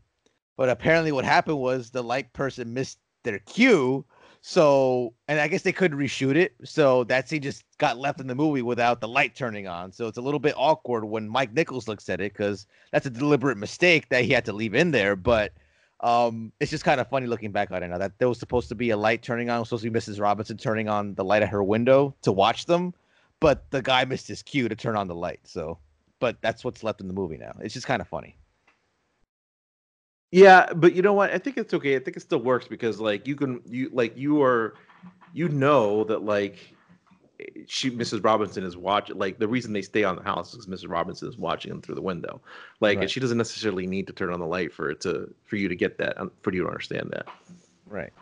But 0.57 0.69
apparently, 0.69 1.11
what 1.11 1.25
happened 1.25 1.59
was 1.59 1.89
the 1.91 2.03
light 2.03 2.31
person 2.33 2.73
missed 2.73 2.99
their 3.23 3.39
cue. 3.39 4.05
So, 4.41 5.13
and 5.27 5.39
I 5.39 5.47
guess 5.47 5.63
they 5.63 5.71
couldn't 5.71 5.97
reshoot 5.97 6.35
it. 6.35 6.53
So 6.63 7.03
that 7.05 7.27
scene 7.27 7.41
just 7.41 7.63
got 7.79 7.97
left 7.97 8.19
in 8.19 8.27
the 8.27 8.35
movie 8.35 8.61
without 8.61 9.01
the 9.01 9.07
light 9.07 9.35
turning 9.35 9.67
on. 9.67 9.91
So 9.91 10.07
it's 10.07 10.17
a 10.17 10.21
little 10.21 10.39
bit 10.39 10.53
awkward 10.55 11.05
when 11.05 11.27
Mike 11.27 11.53
Nichols 11.53 11.87
looks 11.87 12.09
at 12.09 12.21
it 12.21 12.33
because 12.33 12.67
that's 12.91 13.07
a 13.07 13.09
deliberate 13.09 13.57
mistake 13.57 14.09
that 14.09 14.23
he 14.23 14.31
had 14.33 14.45
to 14.45 14.53
leave 14.53 14.75
in 14.75 14.91
there. 14.91 15.15
But 15.15 15.53
Um, 16.01 16.51
it's 16.59 16.69
just 16.71 16.83
kind 16.83 16.99
of 16.99 17.07
funny 17.07 17.25
looking 17.25 17.51
back 17.51 17.71
on 17.71 17.81
it 17.81 17.87
now 17.87 17.97
that 17.97 18.19
there 18.19 18.27
was 18.27 18.37
supposed 18.37 18.67
to 18.69 18.75
be 18.75 18.89
a 18.91 18.97
light 18.97 19.23
turning 19.23 19.49
on, 19.49 19.57
it 19.57 19.59
was 19.61 19.69
supposed 19.69 19.83
to 19.85 19.89
be 19.89 19.97
Mrs. 19.99 20.19
Robinson 20.19 20.57
turning 20.57 20.89
on 20.89 21.15
the 21.15 21.23
light 21.23 21.41
at 21.41 21.49
her 21.49 21.63
window 21.63 22.13
to 22.21 22.31
watch 22.33 22.65
them, 22.65 22.93
but 23.39 23.71
the 23.71 23.81
guy 23.81 24.03
missed 24.05 24.27
his 24.27 24.43
cue 24.43 24.67
to 24.67 24.75
turn 24.75 24.97
on 24.97 25.07
the 25.07 25.15
light. 25.15 25.39
So, 25.45 25.79
but 26.25 26.41
that's 26.41 26.63
what's 26.63 26.81
left 26.83 27.01
in 27.01 27.07
the 27.07 27.13
movie 27.13 27.37
now. 27.37 27.51
It's 27.61 27.75
just 27.75 27.85
kind 27.85 28.01
of 28.01 28.07
funny. 28.07 28.35
Yeah, 30.31 30.73
but 30.73 30.95
you 30.95 31.03
know 31.03 31.13
what? 31.13 31.29
I 31.29 31.37
think 31.37 31.55
it's 31.55 31.71
okay. 31.71 31.95
I 31.95 31.99
think 31.99 32.17
it 32.17 32.21
still 32.21 32.41
works 32.41 32.67
because 32.67 32.99
like 32.99 33.27
you 33.27 33.35
can 33.35 33.61
you 33.67 33.91
like 33.93 34.17
you 34.17 34.41
are 34.41 34.73
you 35.33 35.49
know 35.49 36.03
that 36.05 36.23
like 36.23 36.73
she 37.67 37.91
Mrs. 37.91 38.23
Robinson 38.23 38.63
is 38.63 38.75
watching 38.75 39.19
like 39.19 39.37
the 39.37 39.47
reason 39.47 39.71
they 39.71 39.83
stay 39.83 40.03
on 40.03 40.15
the 40.15 40.23
house 40.23 40.55
is 40.55 40.65
Mrs. 40.65 40.89
Robinson 40.89 41.29
is 41.29 41.37
watching 41.37 41.69
them 41.69 41.79
through 41.83 41.93
the 41.93 42.01
window. 42.01 42.41
Like 42.79 42.95
Right. 42.97 43.03
and 43.03 43.11
she 43.11 43.19
doesn't 43.19 43.37
necessarily 43.37 43.85
need 43.85 44.07
to 44.07 44.13
turn 44.13 44.33
on 44.33 44.39
the 44.39 44.47
light 44.47 44.73
for 44.73 44.89
it 44.89 45.01
to 45.01 45.31
for 45.45 45.57
you 45.57 45.67
to 45.69 45.75
get 45.75 45.99
that 45.99 46.19
um, 46.19 46.31
for 46.41 46.51
you 46.51 46.63
to 46.63 46.67
understand 46.67 47.11
that. 47.13 47.27
Right. 47.85 48.13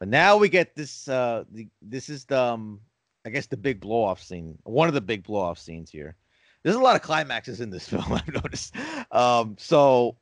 But 0.00 0.08
now 0.08 0.36
we 0.36 0.48
get 0.48 0.74
this. 0.74 1.06
Uh, 1.06 1.44
the, 1.52 1.68
this 1.82 2.08
is 2.08 2.24
the, 2.24 2.40
um, 2.40 2.80
I 3.24 3.30
guess 3.30 3.46
the 3.46 3.56
big 3.56 3.78
blow 3.78 4.02
off 4.02 4.20
scene. 4.20 4.58
One 4.64 4.88
of 4.88 4.94
the 4.94 5.00
big 5.00 5.22
blow 5.22 5.40
off 5.40 5.60
scenes 5.60 5.88
here. 5.88 6.16
There's 6.68 6.76
a 6.76 6.82
lot 6.82 6.96
of 6.96 7.02
climaxes 7.02 7.62
in 7.62 7.70
this 7.70 7.88
film. 7.88 8.12
I've 8.12 8.28
noticed. 8.28 8.74
Um, 9.10 9.56
so 9.58 10.18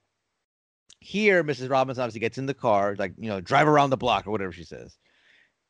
here, 1.00 1.42
Mrs. 1.42 1.68
Robinson 1.68 2.02
obviously 2.02 2.20
gets 2.20 2.38
in 2.38 2.46
the 2.46 2.54
car, 2.54 2.94
like 2.96 3.14
you 3.18 3.28
know, 3.28 3.40
drive 3.40 3.66
around 3.66 3.90
the 3.90 3.96
block 3.96 4.28
or 4.28 4.30
whatever 4.30 4.52
she 4.52 4.62
says, 4.62 4.96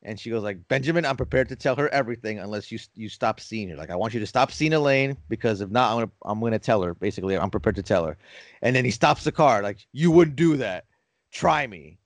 and 0.03 0.19
she 0.19 0.29
goes 0.29 0.43
like, 0.43 0.67
Benjamin, 0.67 1.03
I'm 1.03 1.17
prepared 1.17 1.49
to 1.49 1.55
tell 1.55 1.75
her 1.77 1.89
everything 1.89 2.37
unless 2.37 2.71
you 2.71 2.77
you 2.93 3.09
stop 3.09 3.39
seeing 3.39 3.69
her. 3.69 3.75
Like, 3.75 3.89
I 3.89 3.95
want 3.95 4.13
you 4.13 4.19
to 4.19 4.27
stop 4.27 4.51
seeing 4.51 4.71
Elaine 4.73 5.17
because 5.29 5.61
if 5.61 5.71
not, 5.71 5.91
I'm 5.91 5.97
gonna 5.97 6.11
I'm 6.25 6.39
gonna 6.39 6.59
tell 6.59 6.83
her. 6.83 6.93
Basically, 6.93 7.35
I'm 7.35 7.49
prepared 7.49 7.77
to 7.77 7.83
tell 7.83 8.05
her. 8.05 8.15
And 8.61 8.75
then 8.75 8.85
he 8.85 8.91
stops 8.91 9.23
the 9.23 9.31
car, 9.31 9.63
like, 9.63 9.79
you 9.93 10.11
wouldn't 10.11 10.35
do 10.35 10.57
that. 10.57 10.85
Try 11.31 11.65
me 11.65 11.97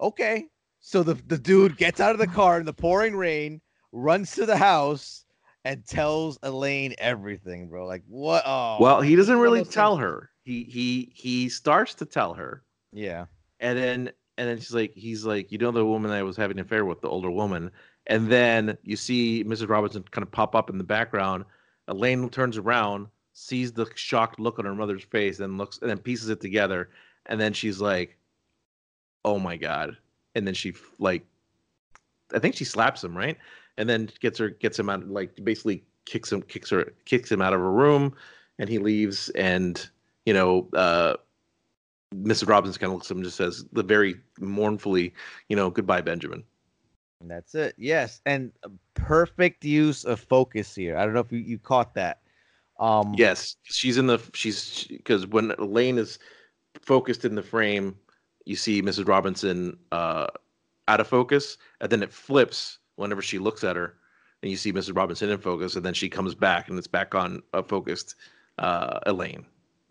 okay. 0.00 0.46
So 0.80 1.02
the 1.02 1.14
the 1.26 1.38
dude 1.38 1.76
gets 1.76 2.00
out 2.00 2.12
of 2.12 2.18
the 2.18 2.26
car 2.26 2.58
in 2.58 2.64
the 2.64 2.72
pouring 2.72 3.16
rain, 3.16 3.60
runs 3.92 4.32
to 4.32 4.46
the 4.46 4.56
house, 4.56 5.25
and 5.66 5.84
tells 5.84 6.38
Elaine 6.44 6.94
everything, 6.98 7.68
bro. 7.68 7.86
Like 7.86 8.04
what? 8.06 8.44
Oh, 8.46 8.76
well, 8.78 9.00
he 9.00 9.16
doesn't 9.16 9.38
really 9.38 9.64
tell 9.64 9.96
her. 9.96 10.30
He 10.44 10.62
he 10.62 11.10
he 11.12 11.48
starts 11.48 11.92
to 11.94 12.06
tell 12.06 12.34
her 12.34 12.62
Yeah, 12.92 13.26
and 13.58 13.76
then 13.76 14.12
and 14.38 14.48
then 14.48 14.58
she's 14.58 14.74
like 14.74 14.92
he's 14.94 15.24
like 15.24 15.50
you 15.50 15.58
know 15.58 15.72
the 15.72 15.84
woman 15.84 16.12
I 16.12 16.22
was 16.22 16.36
having 16.36 16.58
an 16.58 16.64
affair 16.64 16.84
with 16.84 17.00
the 17.00 17.08
older 17.08 17.32
woman 17.32 17.72
and 18.06 18.30
then 18.30 18.78
you 18.84 18.94
see 18.94 19.42
Mrs. 19.42 19.68
Robinson 19.68 20.04
kind 20.10 20.22
of 20.22 20.30
pop 20.30 20.54
up 20.54 20.70
in 20.70 20.78
the 20.78 20.84
background 20.84 21.44
Elaine 21.88 22.28
turns 22.28 22.58
around 22.58 23.08
sees 23.32 23.72
the 23.72 23.90
shocked 23.96 24.38
look 24.38 24.58
on 24.58 24.64
her 24.64 24.74
mother's 24.74 25.02
face 25.02 25.40
and 25.40 25.58
looks 25.58 25.78
and 25.80 25.90
then 25.90 25.98
pieces 25.98 26.28
it 26.28 26.40
together 26.40 26.90
and 27.26 27.40
then 27.40 27.52
she's 27.52 27.80
like 27.80 28.16
oh 29.24 29.38
my 29.38 29.56
god 29.56 29.96
and 30.34 30.46
then 30.46 30.54
she 30.54 30.74
like 30.98 31.24
I 32.34 32.38
think 32.38 32.54
she 32.54 32.64
slaps 32.64 33.02
him 33.02 33.16
right 33.16 33.36
and 33.78 33.88
then 33.88 34.08
gets 34.20 34.38
her 34.38 34.50
gets 34.50 34.78
him 34.78 34.88
out 34.88 35.08
like 35.08 35.32
basically 35.44 35.84
kicks 36.04 36.32
him 36.32 36.42
kicks 36.42 36.70
her 36.70 36.92
kicks 37.04 37.30
him 37.30 37.42
out 37.42 37.52
of 37.52 37.60
her 37.60 37.70
room 37.70 38.14
and 38.58 38.68
he 38.68 38.78
leaves 38.78 39.28
and 39.30 39.88
you 40.24 40.32
know 40.32 40.68
uh 40.74 41.14
Mrs. 42.14 42.48
Robinson 42.48 42.80
kind 42.80 42.90
of 42.90 42.94
looks 42.94 43.08
at 43.08 43.12
him 43.12 43.18
and 43.18 43.24
just 43.24 43.36
says 43.36 43.64
the 43.72 43.82
very 43.82 44.14
mournfully, 44.38 45.12
you 45.48 45.56
know, 45.56 45.70
goodbye, 45.70 46.00
Benjamin. 46.00 46.44
and 47.20 47.30
that's 47.30 47.54
it. 47.54 47.74
Yes, 47.76 48.20
and 48.26 48.52
perfect 48.94 49.64
use 49.64 50.04
of 50.04 50.20
focus 50.20 50.74
here. 50.74 50.96
I 50.96 51.04
don't 51.04 51.14
know 51.14 51.20
if 51.20 51.32
you, 51.32 51.40
you 51.40 51.58
caught 51.58 51.94
that. 51.94 52.20
Um, 52.78 53.14
Yes, 53.16 53.56
she's 53.64 53.98
in 53.98 54.06
the 54.06 54.18
she's 54.34 54.84
because 54.84 55.26
when 55.26 55.50
Elaine 55.58 55.98
is 55.98 56.18
focused 56.80 57.24
in 57.24 57.34
the 57.34 57.42
frame, 57.42 57.96
you 58.44 58.56
see 58.56 58.82
Mrs. 58.82 59.08
Robinson 59.08 59.76
uh 59.92 60.28
out 60.88 61.00
of 61.00 61.08
focus, 61.08 61.58
and 61.80 61.90
then 61.90 62.02
it 62.02 62.12
flips 62.12 62.78
whenever 62.96 63.22
she 63.22 63.38
looks 63.38 63.62
at 63.64 63.76
her, 63.76 63.94
and 64.42 64.50
you 64.50 64.56
see 64.56 64.72
Mrs. 64.72 64.96
Robinson 64.96 65.30
in 65.30 65.38
focus, 65.38 65.76
and 65.76 65.84
then 65.84 65.94
she 65.94 66.08
comes 66.08 66.34
back 66.34 66.68
and 66.68 66.76
it's 66.78 66.86
back 66.86 67.14
on 67.14 67.42
a 67.52 67.62
focused 67.62 68.14
uh 68.58 69.00
Elaine. 69.06 69.44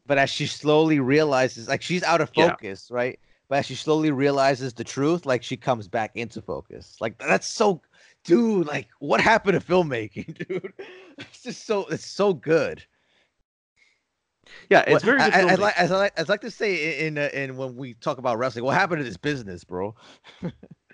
but 0.08 0.18
as 0.18 0.30
she 0.30 0.46
slowly 0.48 1.00
realizes, 1.00 1.68
like 1.68 1.82
she's 1.82 2.04
out 2.04 2.22
of 2.22 2.32
Yeah. 2.36 2.50
focus, 2.50 2.90
right? 2.92 3.20
But 3.48 3.60
as 3.60 3.66
she 3.68 3.76
slowly 3.76 4.10
realizes 4.12 4.74
the 4.74 4.84
truth, 4.84 5.26
like 5.28 5.44
she 5.44 5.56
comes 5.58 5.88
back 5.88 6.12
into 6.16 6.42
focus. 6.42 6.98
Like 7.00 7.18
that's 7.20 7.48
so, 7.48 7.82
dude. 8.24 8.66
Like 8.68 8.88
what 9.00 9.22
happened 9.22 9.60
to 9.60 9.66
filmmaking, 9.66 10.48
dude? 10.48 10.74
It's 11.20 11.44
just 11.44 11.66
so 11.68 11.86
it's 11.88 12.06
so 12.08 12.34
good. 12.34 12.84
Yeah, 14.70 14.82
it's 14.82 14.94
What- 14.94 15.02
very 15.04 15.20
I. 15.22 15.42
I, 15.42 15.56
like, 15.56 15.80
I'd 15.80 15.90
like, 15.92 16.20
I'd 16.20 16.30
like 16.30 16.42
to 16.42 16.52
say 16.52 17.06
in 17.06 17.18
in, 17.18 17.24
uh, 17.24 17.30
in 17.34 17.58
when 17.58 17.76
we 17.76 17.94
talk 17.96 18.18
about 18.18 18.38
wrestling, 18.40 18.64
what 18.66 18.76
happened 18.76 19.00
to 19.00 19.04
this 19.04 19.18
business, 19.18 19.64
bro? 19.64 19.96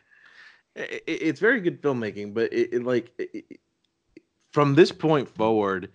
i- 0.77 0.81
i- 0.81 1.01
it's 1.07 1.39
very 1.39 1.61
good 1.61 1.81
filmmaking, 1.81 2.33
but 2.33 2.51
it, 2.53 2.73
it 2.73 2.83
like 2.83 3.11
it, 3.17 3.29
it- 3.49 3.59
from 4.51 4.75
this 4.75 4.91
point 4.91 5.29
forward, 5.29 5.91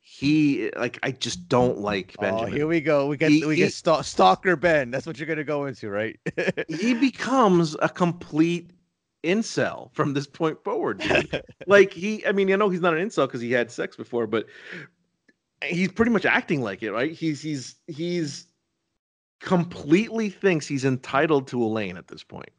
he 0.00 0.70
like 0.76 0.98
I 1.04 1.12
just 1.12 1.48
don't 1.48 1.78
like 1.78 2.16
Oh, 2.18 2.22
Benjamin. 2.22 2.52
here 2.52 2.66
we 2.66 2.80
go. 2.80 3.06
We 3.06 3.16
get 3.16 3.30
He- 3.30 3.44
we 3.46 3.54
he- 3.54 3.62
get 3.62 3.72
stalk, 3.72 4.04
stalker 4.04 4.56
Ben. 4.56 4.90
That's 4.90 5.06
what 5.06 5.18
you're 5.18 5.28
gonna 5.28 5.44
go 5.44 5.66
into, 5.66 5.88
right? 5.90 6.18
he 6.68 6.94
becomes 6.94 7.76
a 7.80 7.88
complete 7.88 8.70
incel 9.24 9.94
from 9.94 10.14
this 10.14 10.26
point 10.26 10.62
forward. 10.64 11.00
like 11.68 11.92
he, 11.92 12.26
I 12.26 12.32
mean, 12.32 12.52
I 12.52 12.56
know 12.56 12.68
he's 12.68 12.80
not 12.80 12.94
an 12.96 13.08
incel 13.08 13.26
because 13.28 13.40
he 13.40 13.52
had 13.52 13.70
sex 13.70 13.94
before, 13.94 14.26
but 14.26 14.46
he's 15.64 15.92
pretty 15.92 16.10
much 16.10 16.26
acting 16.26 16.60
like 16.60 16.82
it, 16.82 16.90
right? 16.90 17.12
He's 17.12 17.40
he's 17.40 17.76
he's 17.86 18.46
completely 19.40 20.28
thinks 20.28 20.66
he's 20.66 20.84
entitled 20.84 21.46
to 21.48 21.62
Elaine 21.62 21.96
at 21.96 22.08
this 22.08 22.24
point. 22.24 22.50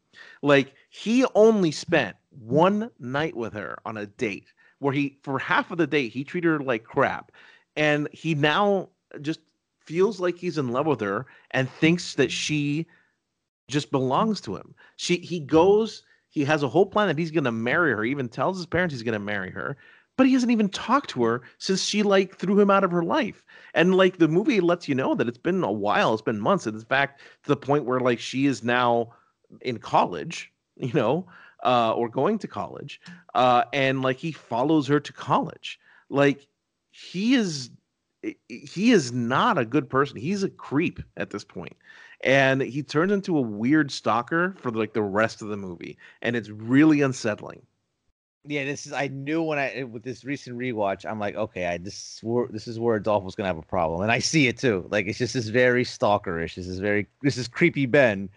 Like 0.44 0.74
he 0.90 1.26
only 1.34 1.72
spent 1.72 2.18
one 2.30 2.92
night 3.00 3.36
with 3.36 3.54
her 3.54 3.78
on 3.86 3.96
a 3.98 4.06
date 4.06 4.54
where 4.80 4.94
he 4.94 5.18
for 5.24 5.40
half 5.40 5.72
of 5.72 5.78
the 5.78 5.88
date 5.88 6.12
he 6.12 6.26
treated 6.26 6.50
her 6.50 6.60
like 6.60 6.84
crap. 6.84 7.32
And 7.78 8.10
he 8.12 8.36
now 8.36 8.90
just 9.22 9.40
feels 9.80 10.20
like 10.20 10.38
he's 10.38 10.58
in 10.58 10.68
love 10.68 10.86
with 10.86 11.00
her 11.00 11.26
and 11.52 11.70
thinks 11.70 12.16
that 12.16 12.30
she 12.30 12.86
just 13.70 13.90
belongs 13.90 14.42
to 14.42 14.58
him. 14.58 14.76
She 14.98 15.16
he 15.18 15.40
goes, 15.40 16.04
he 16.30 16.44
has 16.44 16.62
a 16.62 16.70
whole 16.70 16.86
plan 16.86 17.08
that 17.08 17.18
he's 17.18 17.32
gonna 17.32 17.52
marry 17.52 17.94
her, 17.94 18.04
even 18.04 18.28
tells 18.28 18.58
his 18.58 18.66
parents 18.66 18.94
he's 18.94 19.02
gonna 19.04 19.20
marry 19.20 19.50
her, 19.50 19.78
but 20.18 20.28
he 20.28 20.34
hasn't 20.34 20.52
even 20.52 20.68
talked 20.68 21.10
to 21.12 21.24
her 21.24 21.42
since 21.58 21.82
she 21.82 22.04
like 22.04 22.36
threw 22.36 22.60
him 22.60 22.70
out 22.70 22.84
of 22.84 22.92
her 22.92 23.04
life. 23.04 23.46
And 23.74 23.96
like 23.96 24.18
the 24.18 24.28
movie 24.28 24.60
lets 24.60 24.90
you 24.90 24.96
know 24.96 25.16
that 25.16 25.30
it's 25.30 25.38
been 25.38 25.64
a 25.64 25.72
while, 25.72 26.12
it's 26.14 26.22
been 26.22 26.42
months. 26.42 26.68
In 26.68 26.78
fact, 26.82 27.22
to 27.44 27.48
the 27.48 27.56
point 27.56 27.86
where 27.86 28.02
like 28.02 28.20
she 28.20 28.46
is 28.46 28.62
now 28.62 29.14
in 29.62 29.78
college, 29.78 30.52
you 30.76 30.94
know, 30.94 31.28
uh, 31.64 31.94
or 31.94 32.10
going 32.10 32.40
to 32.40 32.48
college. 32.48 33.00
Uh, 33.34 33.64
and 33.74 34.02
like 34.02 34.18
he 34.18 34.32
follows 34.32 34.88
her 34.88 35.00
to 35.00 35.14
college. 35.14 35.80
Like 36.10 36.48
he 36.92 37.36
is 37.36 37.72
he 38.48 38.92
is 38.92 39.12
not 39.12 39.58
a 39.58 39.66
good 39.66 39.90
person. 39.90 40.18
He's 40.18 40.44
a 40.44 40.50
creep 40.50 41.02
at 41.18 41.32
this. 41.32 41.46
And 42.24 42.62
he 42.62 42.84
turns 42.84 43.12
into 43.12 43.38
a 43.38 43.42
weird 43.42 43.92
stalker 43.92 44.56
for 44.60 44.72
like 44.72 44.94
the 44.94 45.02
rest 45.02 45.42
of 45.42 45.50
the 45.50 45.58
movie. 45.58 45.98
And 46.22 46.36
it's 46.36 46.50
really 46.50 47.02
unsettling. 47.02 47.62
yeah, 48.46 48.64
this 48.64 48.86
is. 48.86 48.94
I 48.94 49.08
knew 49.08 49.42
when 49.42 49.60
I 49.60 49.84
with 49.84 50.04
this 50.04 50.24
recent 50.24 50.58
rewatch, 50.58 51.06
I'm 51.10 51.20
like, 51.20 51.36
okay, 51.36 51.66
I 51.66 51.78
this 51.78 52.24
this 52.52 52.68
is 52.68 52.80
where 52.80 52.96
Adolfo 52.96 53.26
was 53.26 53.36
gonna 53.36 53.48
have 53.48 53.58
a 53.58 53.62
problem, 53.62 54.02
and 54.02 54.12
I 54.12 54.20
see 54.20 54.48
it 54.48 54.58
too. 54.58 54.88
Like 54.90 55.08
it's 55.08 55.18
just 55.18 55.34
this 55.34 55.50
very 55.50 55.84
stalkerish. 55.84 56.56
This 56.56 56.68
is 56.68 56.80
very 56.80 57.08
this 57.22 57.38
is 57.38 57.48
creepy 57.48 57.86
Ben. 57.86 58.30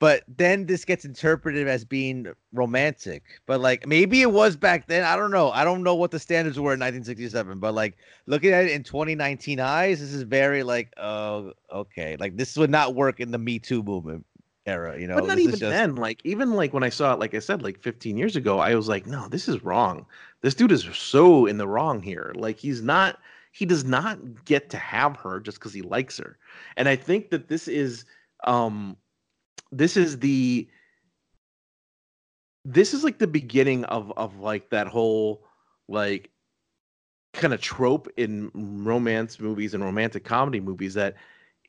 But 0.00 0.22
then 0.28 0.66
this 0.66 0.84
gets 0.84 1.04
interpreted 1.04 1.66
as 1.66 1.84
being 1.84 2.28
romantic. 2.52 3.24
But 3.46 3.60
like 3.60 3.86
maybe 3.86 4.22
it 4.22 4.30
was 4.30 4.56
back 4.56 4.86
then. 4.86 5.04
I 5.04 5.16
don't 5.16 5.32
know. 5.32 5.50
I 5.50 5.64
don't 5.64 5.82
know 5.82 5.94
what 5.94 6.12
the 6.12 6.20
standards 6.20 6.58
were 6.58 6.72
in 6.72 6.80
1967. 6.80 7.58
But 7.58 7.74
like 7.74 7.96
looking 8.26 8.52
at 8.52 8.64
it 8.64 8.70
in 8.70 8.84
2019 8.84 9.58
eyes, 9.58 10.00
this 10.00 10.12
is 10.12 10.22
very 10.22 10.62
like, 10.62 10.92
oh, 10.98 11.52
okay. 11.72 12.16
Like 12.20 12.36
this 12.36 12.56
would 12.56 12.70
not 12.70 12.94
work 12.94 13.18
in 13.18 13.32
the 13.32 13.38
Me 13.38 13.58
Too 13.58 13.82
movement 13.82 14.24
era. 14.66 14.98
You 15.00 15.08
know, 15.08 15.16
but 15.16 15.26
not 15.26 15.38
even 15.40 15.58
just- 15.58 15.62
then. 15.62 15.96
Like 15.96 16.20
even 16.24 16.52
like 16.52 16.72
when 16.72 16.84
I 16.84 16.90
saw 16.90 17.12
it, 17.14 17.18
like 17.18 17.34
I 17.34 17.40
said, 17.40 17.62
like 17.62 17.80
15 17.80 18.16
years 18.16 18.36
ago, 18.36 18.60
I 18.60 18.76
was 18.76 18.88
like, 18.88 19.06
no, 19.06 19.26
this 19.28 19.48
is 19.48 19.64
wrong. 19.64 20.06
This 20.42 20.54
dude 20.54 20.70
is 20.70 20.84
so 20.94 21.46
in 21.46 21.58
the 21.58 21.66
wrong 21.66 22.00
here. 22.00 22.32
Like 22.36 22.58
he's 22.58 22.82
not. 22.82 23.18
He 23.50 23.66
does 23.66 23.82
not 23.82 24.44
get 24.44 24.70
to 24.70 24.76
have 24.76 25.16
her 25.16 25.40
just 25.40 25.58
because 25.58 25.74
he 25.74 25.82
likes 25.82 26.18
her. 26.18 26.38
And 26.76 26.88
I 26.88 26.94
think 26.94 27.30
that 27.30 27.48
this 27.48 27.66
is 27.66 28.04
um 28.44 28.96
this 29.72 29.96
is 29.96 30.18
the 30.18 30.68
this 32.64 32.92
is 32.92 33.04
like 33.04 33.18
the 33.18 33.26
beginning 33.26 33.84
of 33.86 34.12
of 34.16 34.38
like 34.40 34.70
that 34.70 34.86
whole 34.86 35.42
like 35.88 36.30
kind 37.32 37.54
of 37.54 37.60
trope 37.60 38.08
in 38.16 38.50
romance 38.54 39.38
movies 39.40 39.74
and 39.74 39.84
romantic 39.84 40.24
comedy 40.24 40.60
movies 40.60 40.94
that 40.94 41.14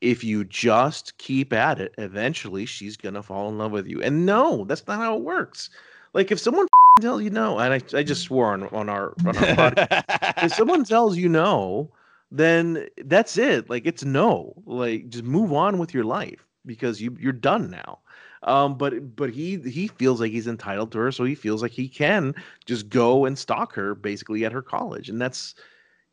if 0.00 0.24
you 0.24 0.44
just 0.44 1.16
keep 1.18 1.52
at 1.52 1.78
it, 1.78 1.94
eventually 1.98 2.64
she's 2.64 2.96
gonna 2.96 3.22
fall 3.22 3.48
in 3.48 3.58
love 3.58 3.72
with 3.72 3.86
you. 3.86 4.02
And 4.02 4.24
no, 4.24 4.64
that's 4.64 4.86
not 4.86 4.98
how 4.98 5.16
it 5.16 5.22
works. 5.22 5.70
Like 6.14 6.30
if 6.30 6.40
someone 6.40 6.66
tells 7.00 7.22
you 7.22 7.30
no, 7.30 7.58
and 7.58 7.74
I, 7.74 7.98
I 7.98 8.02
just 8.02 8.22
swore 8.22 8.52
on, 8.52 8.64
on 8.68 8.88
our 8.88 9.14
on 9.26 9.36
our 9.36 9.72
podcast, 9.72 10.42
if 10.44 10.54
someone 10.54 10.84
tells 10.84 11.16
you 11.16 11.28
no, 11.28 11.90
then 12.30 12.86
that's 13.04 13.38
it. 13.38 13.70
Like 13.70 13.86
it's 13.86 14.04
no. 14.04 14.54
Like 14.66 15.08
just 15.08 15.24
move 15.24 15.52
on 15.52 15.78
with 15.78 15.94
your 15.94 16.04
life 16.04 16.46
because 16.70 17.00
you 17.00 17.16
you're 17.18 17.32
done 17.32 17.68
now. 17.68 17.98
Um, 18.44 18.78
but 18.78 19.16
but 19.16 19.30
he 19.30 19.58
he 19.58 19.88
feels 19.88 20.20
like 20.20 20.30
he's 20.30 20.46
entitled 20.46 20.92
to 20.92 20.98
her, 20.98 21.10
so 21.12 21.24
he 21.24 21.34
feels 21.34 21.62
like 21.62 21.72
he 21.72 21.88
can 21.88 22.32
just 22.64 22.88
go 22.88 23.24
and 23.26 23.36
stalk 23.36 23.74
her 23.74 23.94
basically 23.96 24.44
at 24.44 24.52
her 24.52 24.62
college, 24.62 25.08
and 25.08 25.20
that's 25.20 25.56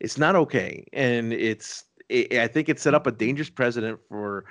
it's 0.00 0.18
not 0.18 0.36
okay, 0.36 0.84
and 0.92 1.32
it's 1.32 1.84
it, 2.08 2.34
I 2.34 2.48
think 2.48 2.68
it 2.68 2.80
set 2.80 2.94
up 2.94 3.06
a 3.06 3.12
dangerous 3.12 3.48
precedent 3.50 4.00
for 4.08 4.44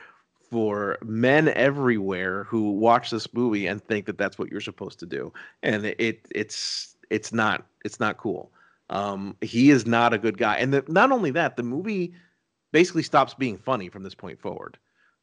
for 0.49 0.97
men 1.03 1.49
everywhere 1.49 2.45
who 2.45 2.71
watch 2.71 3.11
this 3.11 3.31
movie 3.33 3.67
and 3.67 3.83
think 3.83 4.05
that 4.05 4.17
that's 4.17 4.39
what 4.39 4.49
you're 4.49 4.61
supposed 4.61 4.99
to 4.99 5.05
do, 5.05 5.33
and 5.61 5.85
it 5.85 6.25
it's 6.31 6.95
it's 7.09 7.33
not 7.33 7.65
it's 7.85 7.99
not 7.99 8.17
cool. 8.17 8.51
Um, 8.89 9.35
he 9.41 9.69
is 9.71 9.85
not 9.85 10.13
a 10.13 10.17
good 10.17 10.37
guy, 10.37 10.55
and 10.57 10.73
the, 10.73 10.83
not 10.87 11.11
only 11.11 11.31
that, 11.31 11.57
the 11.57 11.63
movie 11.63 12.13
basically 12.71 13.03
stops 13.03 13.33
being 13.33 13.57
funny 13.57 13.89
from 13.89 14.03
this 14.03 14.15
point 14.15 14.39
forward. 14.39 14.77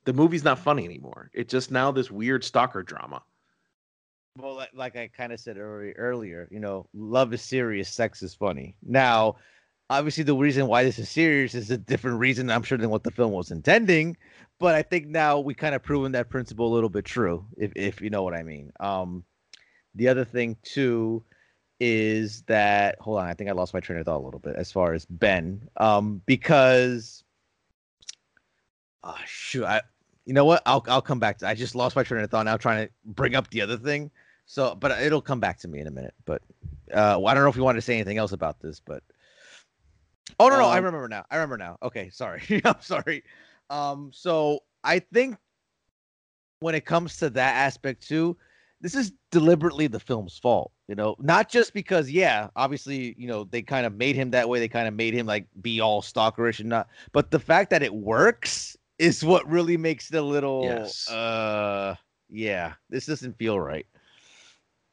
The 0.05 0.13
movie's 0.13 0.45
not 0.45 0.59
funny 0.59 0.85
anymore. 0.85 1.31
It's 1.33 1.51
just 1.51 1.71
now 1.71 1.91
this 1.91 2.11
weird 2.11 2.45
stalker 2.45 2.83
drama. 2.83 3.23
Well, 4.37 4.67
like, 4.75 4.97
I 4.97 5.09
kind 5.09 5.33
of 5.33 5.39
said 5.39 5.59
earlier, 5.59 5.95
earlier, 5.97 6.49
you 6.51 6.59
know, 6.59 6.87
love 6.93 7.33
is 7.33 7.41
serious, 7.41 7.89
sex 7.89 8.23
is 8.23 8.35
funny. 8.35 8.77
Now, 8.83 9.37
obviously, 9.91 10.25
the 10.25 10.35
reason 10.35 10.67
why 10.67 10.83
this 10.83 10.99
is 10.99 11.09
serious 11.09 11.55
is 11.55 11.71
a 11.71 11.79
different 11.79 12.19
reason, 12.19 12.51
I'm 12.51 12.65
sure, 12.65 12.77
than 12.77 12.91
what 12.91 13.05
the 13.05 13.13
film 13.13 13.33
was 13.33 13.53
intending. 13.53 14.17
But 14.59 14.75
I 14.75 14.83
think 14.83 15.07
now 15.07 15.39
we 15.39 15.55
kind 15.55 15.75
of 15.75 15.83
proven 15.83 16.13
that 16.13 16.31
principle 16.31 16.67
a 16.67 16.75
little 16.75 16.89
bit 16.89 17.05
true, 17.05 17.47
if 17.57 17.73
if 17.77 18.01
you 18.01 18.11
know 18.11 18.23
what 18.23 18.35
I 18.35 18.43
mean. 18.43 18.73
Um, 18.81 19.25
the 19.95 20.09
other 20.09 20.25
thing 20.25 20.57
too 20.63 21.25
is 21.81 22.43
that 22.43 22.97
hold 23.01 23.19
on, 23.19 23.29
I 23.29 23.35
think 23.35 23.51
I 23.51 23.53
lost 23.53 23.75
my 23.75 23.81
train 23.81 23.99
of 23.99 24.07
thought 24.07 24.21
a 24.21 24.25
little 24.25 24.41
bit 24.41 24.57
as 24.57 24.73
far 24.73 24.95
as 24.95 25.05
Ben, 25.07 25.69
um, 25.77 26.23
because 26.27 27.25
oh 29.03 29.17
shoot, 29.27 29.65
I 29.65 29.83
you 30.27 30.33
know 30.35 30.45
what? 30.45 30.63
I'll 30.67 30.85
I'll 30.89 31.03
come 31.03 31.19
back 31.21 31.39
to. 31.39 31.49
I 31.49 31.55
just 31.55 31.75
lost 31.75 31.97
my 31.97 32.03
train 32.03 32.23
of 32.25 32.31
thought. 32.31 32.45
Now 32.45 32.57
trying 32.57 32.87
to 32.87 32.93
bring 33.05 33.35
up 33.35 33.51
the 33.51 33.61
other 33.61 33.77
thing. 33.77 34.11
So, 34.47 34.75
but 34.75 34.91
it'll 35.03 35.23
come 35.23 35.41
back 35.41 35.59
to 35.61 35.69
me 35.69 35.81
in 35.81 35.87
a 35.87 35.91
minute. 35.91 36.15
But 36.25 36.43
uh, 36.93 37.17
well, 37.19 37.29
I 37.29 37.35
don't 37.35 37.45
know 37.45 37.51
if 37.51 37.57
you 37.57 37.65
wanted 37.65 37.79
to 37.79 37.83
say 37.83 37.95
anything 37.95 38.19
else 38.19 38.33
about 38.33 38.61
this, 38.61 38.81
but 38.81 39.03
oh 40.39 40.49
no, 40.49 40.57
no, 40.57 40.67
I 40.67 40.79
Um, 40.79 40.85
remember 40.85 41.09
now. 41.09 41.25
I 41.31 41.37
remember 41.37 41.59
now. 41.59 41.79
Okay, 41.83 42.11
sorry. 42.11 42.43
I'm 42.65 42.81
sorry. 42.81 43.25
Um, 43.71 44.11
so 44.13 44.61
I 44.83 44.99
think 45.01 45.37
when 46.61 46.75
it 46.75 46.85
comes 46.85 47.17
to 47.19 47.31
that 47.31 47.55
aspect 47.57 48.07
too, 48.07 48.37
this 48.81 48.95
is 48.95 49.13
deliberately 49.31 49.87
the 49.87 50.01
film's 50.01 50.39
fault. 50.39 50.73
You 50.89 50.95
know, 50.95 51.17
not 51.19 51.49
just 51.49 51.73
because, 51.73 52.11
yeah, 52.11 52.49
obviously, 52.57 53.15
you 53.17 53.27
know, 53.27 53.45
they 53.45 53.63
kind 53.63 53.87
of 53.87 53.95
made 53.95 54.17
him 54.17 54.31
that 54.33 54.49
way. 54.49 54.59
They 54.59 54.69
kind 54.69 54.87
of 54.87 54.95
made 54.95 55.15
him 55.15 55.27
like 55.27 55.47
be 55.63 55.81
all 55.81 56.03
stalkerish 56.03 56.61
and 56.61 56.69
not, 56.69 56.89
but 57.13 57.31
the 57.31 57.39
fact 57.41 57.71
that 57.71 57.83
it 57.83 57.95
works 57.95 58.77
is 58.99 59.25
what 59.25 59.49
really 59.49 59.77
makes 59.77 60.09
the 60.09 60.23
little, 60.23 60.65
Yes. 60.65 61.09
uh, 61.11 61.95
yeah, 62.29 62.75
this 62.91 63.07
doesn't 63.07 63.39
feel 63.39 63.59
right. 63.59 63.87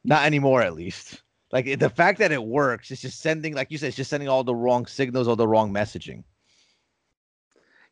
Not 0.04 0.24
anymore, 0.24 0.62
at 0.62 0.74
least. 0.74 1.22
Like 1.52 1.78
the 1.78 1.90
fact 1.90 2.18
that 2.18 2.32
it 2.32 2.42
works, 2.42 2.90
it's 2.90 3.02
just 3.02 3.20
sending, 3.20 3.54
like 3.54 3.70
you 3.70 3.78
said, 3.78 3.88
it's 3.88 3.96
just 3.96 4.10
sending 4.10 4.28
all 4.28 4.42
the 4.42 4.54
wrong 4.54 4.86
signals 4.86 5.28
all 5.28 5.36
the 5.36 5.46
wrong 5.46 5.72
messaging. 5.72 6.24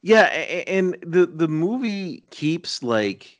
Yeah, 0.02 0.22
and 0.22 0.96
the 1.06 1.26
the 1.26 1.46
movie 1.46 2.24
keeps 2.30 2.82
like 2.82 3.38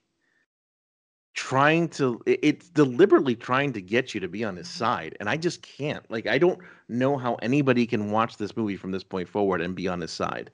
trying 1.32 1.88
to 1.88 2.20
it's 2.26 2.68
deliberately 2.68 3.34
trying 3.34 3.72
to 3.72 3.80
get 3.80 4.12
you 4.12 4.20
to 4.20 4.28
be 4.28 4.44
on 4.44 4.56
his 4.56 4.68
side 4.68 5.16
and 5.20 5.28
I 5.28 5.36
just 5.38 5.62
can't. 5.62 6.09
Like 6.10 6.26
I 6.26 6.38
don't 6.38 6.59
know 6.88 7.16
how 7.16 7.36
anybody 7.36 7.86
can 7.86 8.10
watch 8.10 8.36
this 8.36 8.56
movie 8.56 8.76
from 8.76 8.90
this 8.90 9.05
point 9.05 9.28
forward 9.28 9.62
and 9.62 9.74
be 9.74 9.88
on 9.88 10.01
his 10.01 10.10
side 10.10 10.51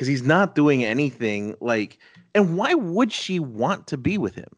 cuz 0.00 0.08
he's 0.08 0.22
not 0.22 0.54
doing 0.54 0.82
anything 0.84 1.54
like 1.60 1.98
and 2.34 2.56
why 2.56 2.74
would 2.74 3.12
she 3.12 3.38
want 3.38 3.86
to 3.88 3.98
be 3.98 4.16
with 4.18 4.34
him? 4.34 4.56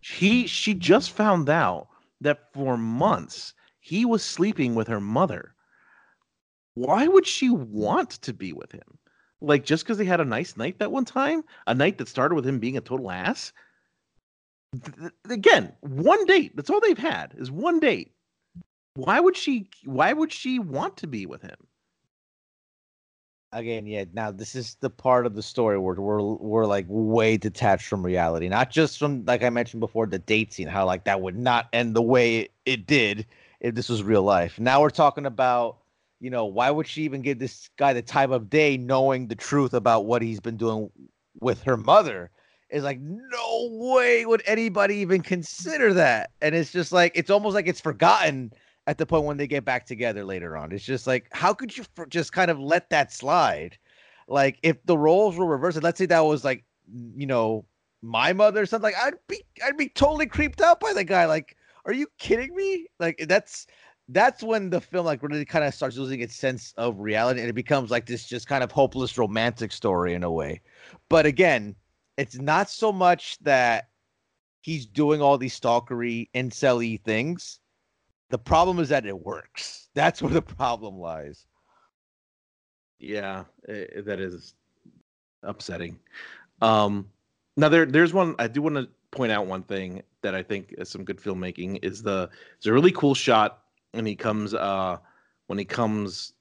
He 0.00 0.46
she 0.46 0.74
just 0.74 1.12
found 1.12 1.48
out 1.48 1.88
that 2.20 2.52
for 2.52 2.76
months 2.76 3.54
he 3.80 4.04
was 4.04 4.22
sleeping 4.22 4.74
with 4.74 4.88
her 4.88 5.00
mother. 5.00 5.54
Why 6.74 7.06
would 7.08 7.26
she 7.26 7.50
want 7.50 8.10
to 8.10 8.32
be 8.34 8.52
with 8.52 8.72
him? 8.72 8.98
Like 9.40 9.64
just 9.64 9.84
because 9.84 9.98
they 9.98 10.04
had 10.04 10.20
a 10.20 10.24
nice 10.24 10.56
night 10.56 10.78
that 10.78 10.92
one 10.92 11.04
time, 11.04 11.42
a 11.66 11.74
night 11.74 11.98
that 11.98 12.08
started 12.08 12.34
with 12.34 12.46
him 12.46 12.58
being 12.60 12.76
a 12.76 12.80
total 12.80 13.10
ass. 13.10 13.52
Again, 15.28 15.72
one 15.80 16.24
date. 16.26 16.56
That's 16.56 16.70
all 16.70 16.80
they've 16.80 16.98
had 16.98 17.34
is 17.36 17.50
one 17.50 17.80
date. 17.80 18.12
Why 18.94 19.20
would 19.20 19.36
she? 19.36 19.70
Why 19.84 20.12
would 20.12 20.32
she 20.32 20.58
want 20.58 20.96
to 20.98 21.06
be 21.06 21.26
with 21.26 21.42
him? 21.42 21.56
Again, 23.52 23.86
yeah. 23.86 24.04
Now 24.12 24.30
this 24.30 24.54
is 24.54 24.76
the 24.80 24.90
part 24.90 25.26
of 25.26 25.34
the 25.34 25.42
story 25.42 25.78
where 25.78 25.94
we're 25.94 26.22
we're 26.22 26.66
like 26.66 26.86
way 26.88 27.36
detached 27.36 27.86
from 27.86 28.04
reality, 28.04 28.48
not 28.48 28.70
just 28.70 28.98
from 28.98 29.24
like 29.24 29.42
I 29.42 29.50
mentioned 29.50 29.80
before 29.80 30.06
the 30.06 30.18
date 30.18 30.52
scene, 30.52 30.68
how 30.68 30.86
like 30.86 31.04
that 31.04 31.20
would 31.20 31.36
not 31.36 31.68
end 31.72 31.94
the 31.94 32.02
way 32.02 32.40
it, 32.40 32.50
it 32.64 32.86
did 32.86 33.26
if 33.60 33.74
this 33.74 33.88
was 33.88 34.02
real 34.02 34.22
life. 34.22 34.58
Now 34.58 34.80
we're 34.80 34.90
talking 34.90 35.26
about, 35.26 35.78
you 36.20 36.30
know, 36.30 36.44
why 36.46 36.70
would 36.70 36.86
she 36.86 37.02
even 37.02 37.22
give 37.22 37.38
this 37.38 37.68
guy 37.76 37.92
the 37.92 38.02
time 38.02 38.32
of 38.32 38.50
day, 38.50 38.76
knowing 38.76 39.28
the 39.28 39.36
truth 39.36 39.74
about 39.74 40.06
what 40.06 40.22
he's 40.22 40.40
been 40.40 40.56
doing 40.56 40.90
with 41.40 41.62
her 41.62 41.76
mother? 41.76 42.30
Is 42.70 42.84
like 42.84 43.00
no 43.00 43.68
way 43.70 44.24
would 44.24 44.42
anybody 44.46 44.96
even 44.96 45.20
consider 45.22 45.92
that, 45.92 46.30
and 46.40 46.54
it's 46.54 46.72
just 46.72 46.90
like 46.90 47.12
it's 47.14 47.28
almost 47.28 47.54
like 47.54 47.68
it's 47.68 47.82
forgotten 47.82 48.50
at 48.92 48.98
the 48.98 49.06
point 49.06 49.24
when 49.24 49.38
they 49.38 49.46
get 49.46 49.64
back 49.64 49.86
together 49.86 50.22
later 50.22 50.54
on. 50.54 50.70
It's 50.70 50.84
just 50.84 51.06
like, 51.06 51.26
how 51.32 51.54
could 51.54 51.74
you 51.74 51.84
just 52.10 52.34
kind 52.34 52.50
of 52.50 52.60
let 52.60 52.90
that 52.90 53.10
slide? 53.10 53.78
Like, 54.28 54.58
if 54.62 54.84
the 54.84 54.98
roles 54.98 55.34
were 55.34 55.46
reversed, 55.46 55.82
let's 55.82 55.96
say 55.96 56.04
that 56.06 56.20
was 56.20 56.44
like, 56.44 56.62
you 57.16 57.26
know, 57.26 57.64
my 58.02 58.34
mother 58.34 58.60
or 58.60 58.66
something, 58.66 58.92
like, 58.92 59.02
I'd 59.02 59.14
be, 59.28 59.42
I'd 59.64 59.78
be 59.78 59.88
totally 59.88 60.26
creeped 60.26 60.60
out 60.60 60.78
by 60.78 60.92
the 60.92 61.04
guy. 61.04 61.24
Like, 61.24 61.56
are 61.86 61.94
you 61.94 62.06
kidding 62.18 62.54
me? 62.54 62.86
Like, 63.00 63.24
that's, 63.28 63.66
that's 64.08 64.42
when 64.42 64.68
the 64.68 64.80
film 64.82 65.06
like 65.06 65.22
really 65.22 65.46
kind 65.46 65.64
of 65.64 65.72
starts 65.72 65.96
losing 65.96 66.20
its 66.20 66.36
sense 66.36 66.74
of 66.76 67.00
reality 67.00 67.40
and 67.40 67.48
it 67.48 67.54
becomes 67.54 67.90
like 67.90 68.04
this 68.04 68.26
just 68.26 68.46
kind 68.46 68.62
of 68.62 68.70
hopeless 68.70 69.16
romantic 69.16 69.72
story 69.72 70.12
in 70.12 70.22
a 70.22 70.30
way. 70.30 70.60
But 71.08 71.24
again, 71.24 71.76
it's 72.18 72.36
not 72.36 72.68
so 72.68 72.92
much 72.92 73.38
that 73.38 73.88
he's 74.60 74.84
doing 74.84 75.22
all 75.22 75.38
these 75.38 75.58
stalkery 75.58 76.28
incel 76.34 76.76
y 76.76 76.98
things 77.04 77.58
the 78.32 78.38
problem 78.38 78.80
is 78.80 78.88
that 78.88 79.06
it 79.06 79.20
works. 79.24 79.90
That's 79.94 80.22
where 80.22 80.32
the 80.32 80.42
problem 80.42 80.98
lies. 80.98 81.46
Yeah, 82.98 83.44
i- 83.68 83.88
i- 83.98 84.00
that 84.00 84.20
is 84.20 84.54
upsetting. 85.42 85.98
Um, 86.62 87.10
now 87.56 87.68
there, 87.68 87.86
there's 87.86 88.14
one 88.14 88.34
I 88.38 88.48
do 88.48 88.62
want 88.62 88.76
to 88.76 88.88
point 89.10 89.32
out 89.32 89.46
one 89.46 89.62
thing 89.64 90.02
that 90.22 90.34
I 90.34 90.42
think 90.42 90.74
is 90.78 90.88
some 90.88 91.04
good 91.04 91.18
filmmaking 91.18 91.80
is 91.84 92.02
the 92.02 92.30
it's 92.56 92.66
a 92.66 92.72
really 92.72 92.92
cool 92.92 93.14
shot 93.14 93.64
when 93.92 94.06
he 94.06 94.16
comes 94.16 94.54
uh 94.54 94.96
when 95.48 95.58
he 95.58 95.64
comes 95.66 96.32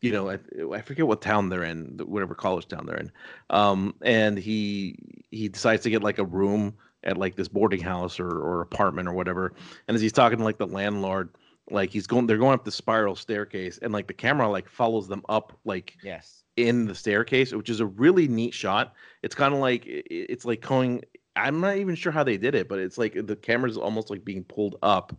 you 0.00 0.12
know 0.12 0.30
I, 0.30 0.38
I 0.72 0.80
forget 0.82 1.06
what 1.08 1.22
town 1.22 1.48
they're 1.48 1.64
in 1.64 1.98
whatever 2.06 2.34
college 2.36 2.68
town 2.68 2.86
they're 2.86 2.98
in 2.98 3.12
um 3.50 3.94
and 4.02 4.38
he 4.38 4.96
he 5.30 5.48
decides 5.48 5.82
to 5.84 5.90
get 5.90 6.04
like 6.04 6.18
a 6.18 6.24
room 6.24 6.74
at 7.02 7.16
like 7.16 7.34
this 7.36 7.48
boarding 7.48 7.80
house 7.80 8.20
or, 8.20 8.28
or 8.30 8.60
apartment 8.60 9.08
or 9.08 9.12
whatever 9.12 9.54
and 9.88 9.94
as 9.96 10.00
he's 10.02 10.12
talking 10.12 10.38
to 10.38 10.44
like 10.44 10.58
the 10.58 10.66
landlord 10.68 11.30
like 11.70 11.90
he's 11.90 12.06
going 12.06 12.26
they're 12.26 12.38
going 12.38 12.54
up 12.54 12.64
the 12.64 12.70
spiral 12.70 13.14
staircase 13.16 13.78
and 13.82 13.92
like 13.92 14.06
the 14.06 14.14
camera 14.14 14.48
like 14.48 14.68
follows 14.68 15.08
them 15.08 15.22
up 15.28 15.58
like 15.64 15.96
Yes. 16.02 16.42
in 16.56 16.86
the 16.86 16.94
staircase, 16.94 17.52
which 17.52 17.70
is 17.70 17.80
a 17.80 17.86
really 17.86 18.28
neat 18.28 18.54
shot. 18.54 18.94
It's 19.22 19.34
kind 19.34 19.54
of 19.54 19.60
like 19.60 19.84
it's 19.86 20.44
like 20.44 20.60
going. 20.60 21.02
I'm 21.36 21.60
not 21.60 21.76
even 21.76 21.94
sure 21.94 22.12
how 22.12 22.24
they 22.24 22.36
did 22.36 22.54
it, 22.54 22.68
but 22.68 22.78
it's 22.80 22.98
like 22.98 23.14
the 23.26 23.36
camera's 23.36 23.76
almost 23.76 24.10
like 24.10 24.24
being 24.24 24.44
pulled 24.44 24.76
up 24.82 25.16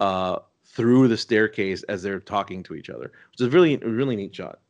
uh, 0.00 0.38
through 0.66 1.08
the 1.08 1.16
staircase 1.16 1.82
as 1.84 2.02
they're 2.02 2.20
talking 2.20 2.62
to 2.64 2.74
each 2.74 2.90
other, 2.90 3.10
which 3.32 3.40
is 3.40 3.52
really 3.52 3.76
really 3.78 4.16
neat 4.16 4.34
shot. 4.34 4.60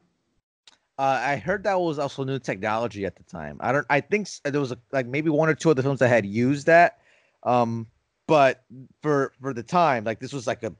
Uh, 0.98 1.20
I 1.22 1.36
heard 1.36 1.64
that 1.64 1.78
was 1.78 1.98
also 1.98 2.24
new 2.24 2.38
technology 2.38 3.04
at 3.04 3.16
the 3.16 3.22
time. 3.24 3.58
I 3.60 3.72
don't. 3.72 3.86
I 3.90 4.00
think 4.00 4.28
there 4.44 4.60
was 4.60 4.72
a, 4.72 4.78
like 4.92 5.06
maybe 5.06 5.28
one 5.28 5.48
or 5.48 5.54
two 5.54 5.68
of 5.70 5.76
the 5.76 5.82
films 5.82 5.98
that 5.98 6.08
had 6.08 6.24
used 6.24 6.66
that. 6.68 6.98
Um, 7.42 7.86
but 8.26 8.64
for 9.02 9.32
for 9.40 9.52
the 9.52 9.62
time, 9.62 10.04
like 10.04 10.20
this 10.20 10.32
was 10.32 10.46
like 10.46 10.62
a 10.62 10.72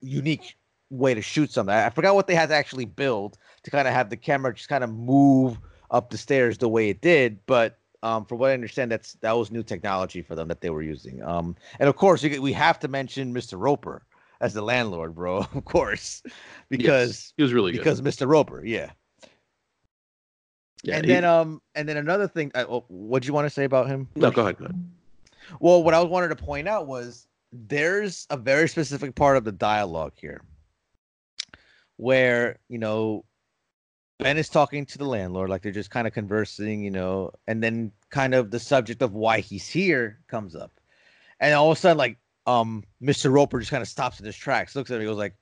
unique 0.00 0.56
way 0.90 1.14
to 1.14 1.22
shoot 1.22 1.50
something. 1.52 1.74
I, 1.74 1.90
forgot 1.90 2.14
what 2.14 2.26
they 2.26 2.34
had 2.34 2.48
to 2.48 2.54
actually 2.54 2.86
build 2.86 3.38
to 3.62 3.70
kind 3.70 3.86
of 3.86 3.94
have 3.94 4.10
the 4.10 4.16
camera 4.16 4.54
just 4.54 4.68
kind 4.68 4.82
of 4.84 4.90
move 4.92 5.58
up 5.90 6.10
the 6.10 6.18
stairs 6.18 6.58
the 6.58 6.68
way 6.68 6.88
it 6.88 7.00
did. 7.00 7.38
But 7.46 7.78
um, 8.02 8.24
from 8.24 8.38
what 8.38 8.50
I 8.50 8.54
understand, 8.54 8.90
that's 8.92 9.14
that 9.20 9.32
was 9.32 9.50
new 9.50 9.62
technology 9.62 10.22
for 10.22 10.34
them 10.34 10.48
that 10.48 10.60
they 10.60 10.70
were 10.70 10.82
using. 10.82 11.22
Um, 11.22 11.56
and 11.80 11.88
of 11.88 11.96
course, 11.96 12.22
you, 12.22 12.40
we 12.40 12.52
have 12.52 12.78
to 12.80 12.88
mention 12.88 13.34
Mr. 13.34 13.58
Roper 13.58 14.02
as 14.40 14.54
the 14.54 14.62
landlord, 14.62 15.14
bro. 15.14 15.38
Of 15.54 15.64
course, 15.64 16.22
because 16.68 17.32
He 17.36 17.42
was 17.42 17.52
really 17.52 17.72
good. 17.72 17.78
because 17.78 18.00
Mr. 18.00 18.28
Roper, 18.28 18.64
yeah. 18.64 18.90
yeah, 20.84 20.96
and 20.96 21.04
he- 21.04 21.12
then 21.12 21.24
um 21.24 21.60
and 21.74 21.88
then 21.88 21.96
another 21.96 22.28
thing 22.28 22.50
uh, 22.54 22.64
oh, 22.68 22.84
what'd 22.88 23.26
you 23.26 23.34
want 23.34 23.46
to 23.46 23.50
say 23.50 23.64
about 23.64 23.88
him 23.88 24.08
no, 24.16 24.30
go 24.30 24.42
ahead, 24.42 24.56
go 24.58 24.64
ahead. 24.66 24.90
well 25.60 25.82
what 25.82 25.92
i 25.94 26.00
wanted 26.02 26.28
to 26.28 26.36
point 26.36 26.68
out 26.68 26.86
was 26.86 27.26
there's 27.52 28.26
a 28.30 28.36
very 28.36 28.68
specific 28.68 29.14
part 29.14 29.36
of 29.36 29.44
the 29.44 29.52
dialogue 29.52 30.12
here 30.16 30.42
where 31.96 32.58
you 32.68 32.78
know 32.78 33.24
Ben 34.18 34.36
is 34.36 34.48
talking 34.48 34.84
to 34.86 34.98
the 34.98 35.04
landlord, 35.04 35.48
like 35.48 35.62
they're 35.62 35.70
just 35.70 35.90
kind 35.90 36.06
of 36.06 36.12
conversing, 36.12 36.82
you 36.82 36.90
know, 36.90 37.30
and 37.46 37.62
then 37.62 37.92
kind 38.10 38.34
of 38.34 38.50
the 38.50 38.58
subject 38.58 39.00
of 39.00 39.14
why 39.14 39.38
he's 39.40 39.68
here 39.68 40.18
comes 40.26 40.56
up. 40.56 40.72
And 41.38 41.54
all 41.54 41.70
of 41.70 41.78
a 41.78 41.80
sudden, 41.80 41.98
like, 41.98 42.18
um, 42.44 42.82
Mr. 43.00 43.30
Roper 43.30 43.60
just 43.60 43.70
kind 43.70 43.82
of 43.82 43.88
stops 43.88 44.18
in 44.18 44.26
his 44.26 44.36
tracks, 44.36 44.74
looks 44.74 44.90
at 44.90 44.96
him, 44.96 45.02
he 45.02 45.06
goes 45.06 45.16
like, 45.16 45.36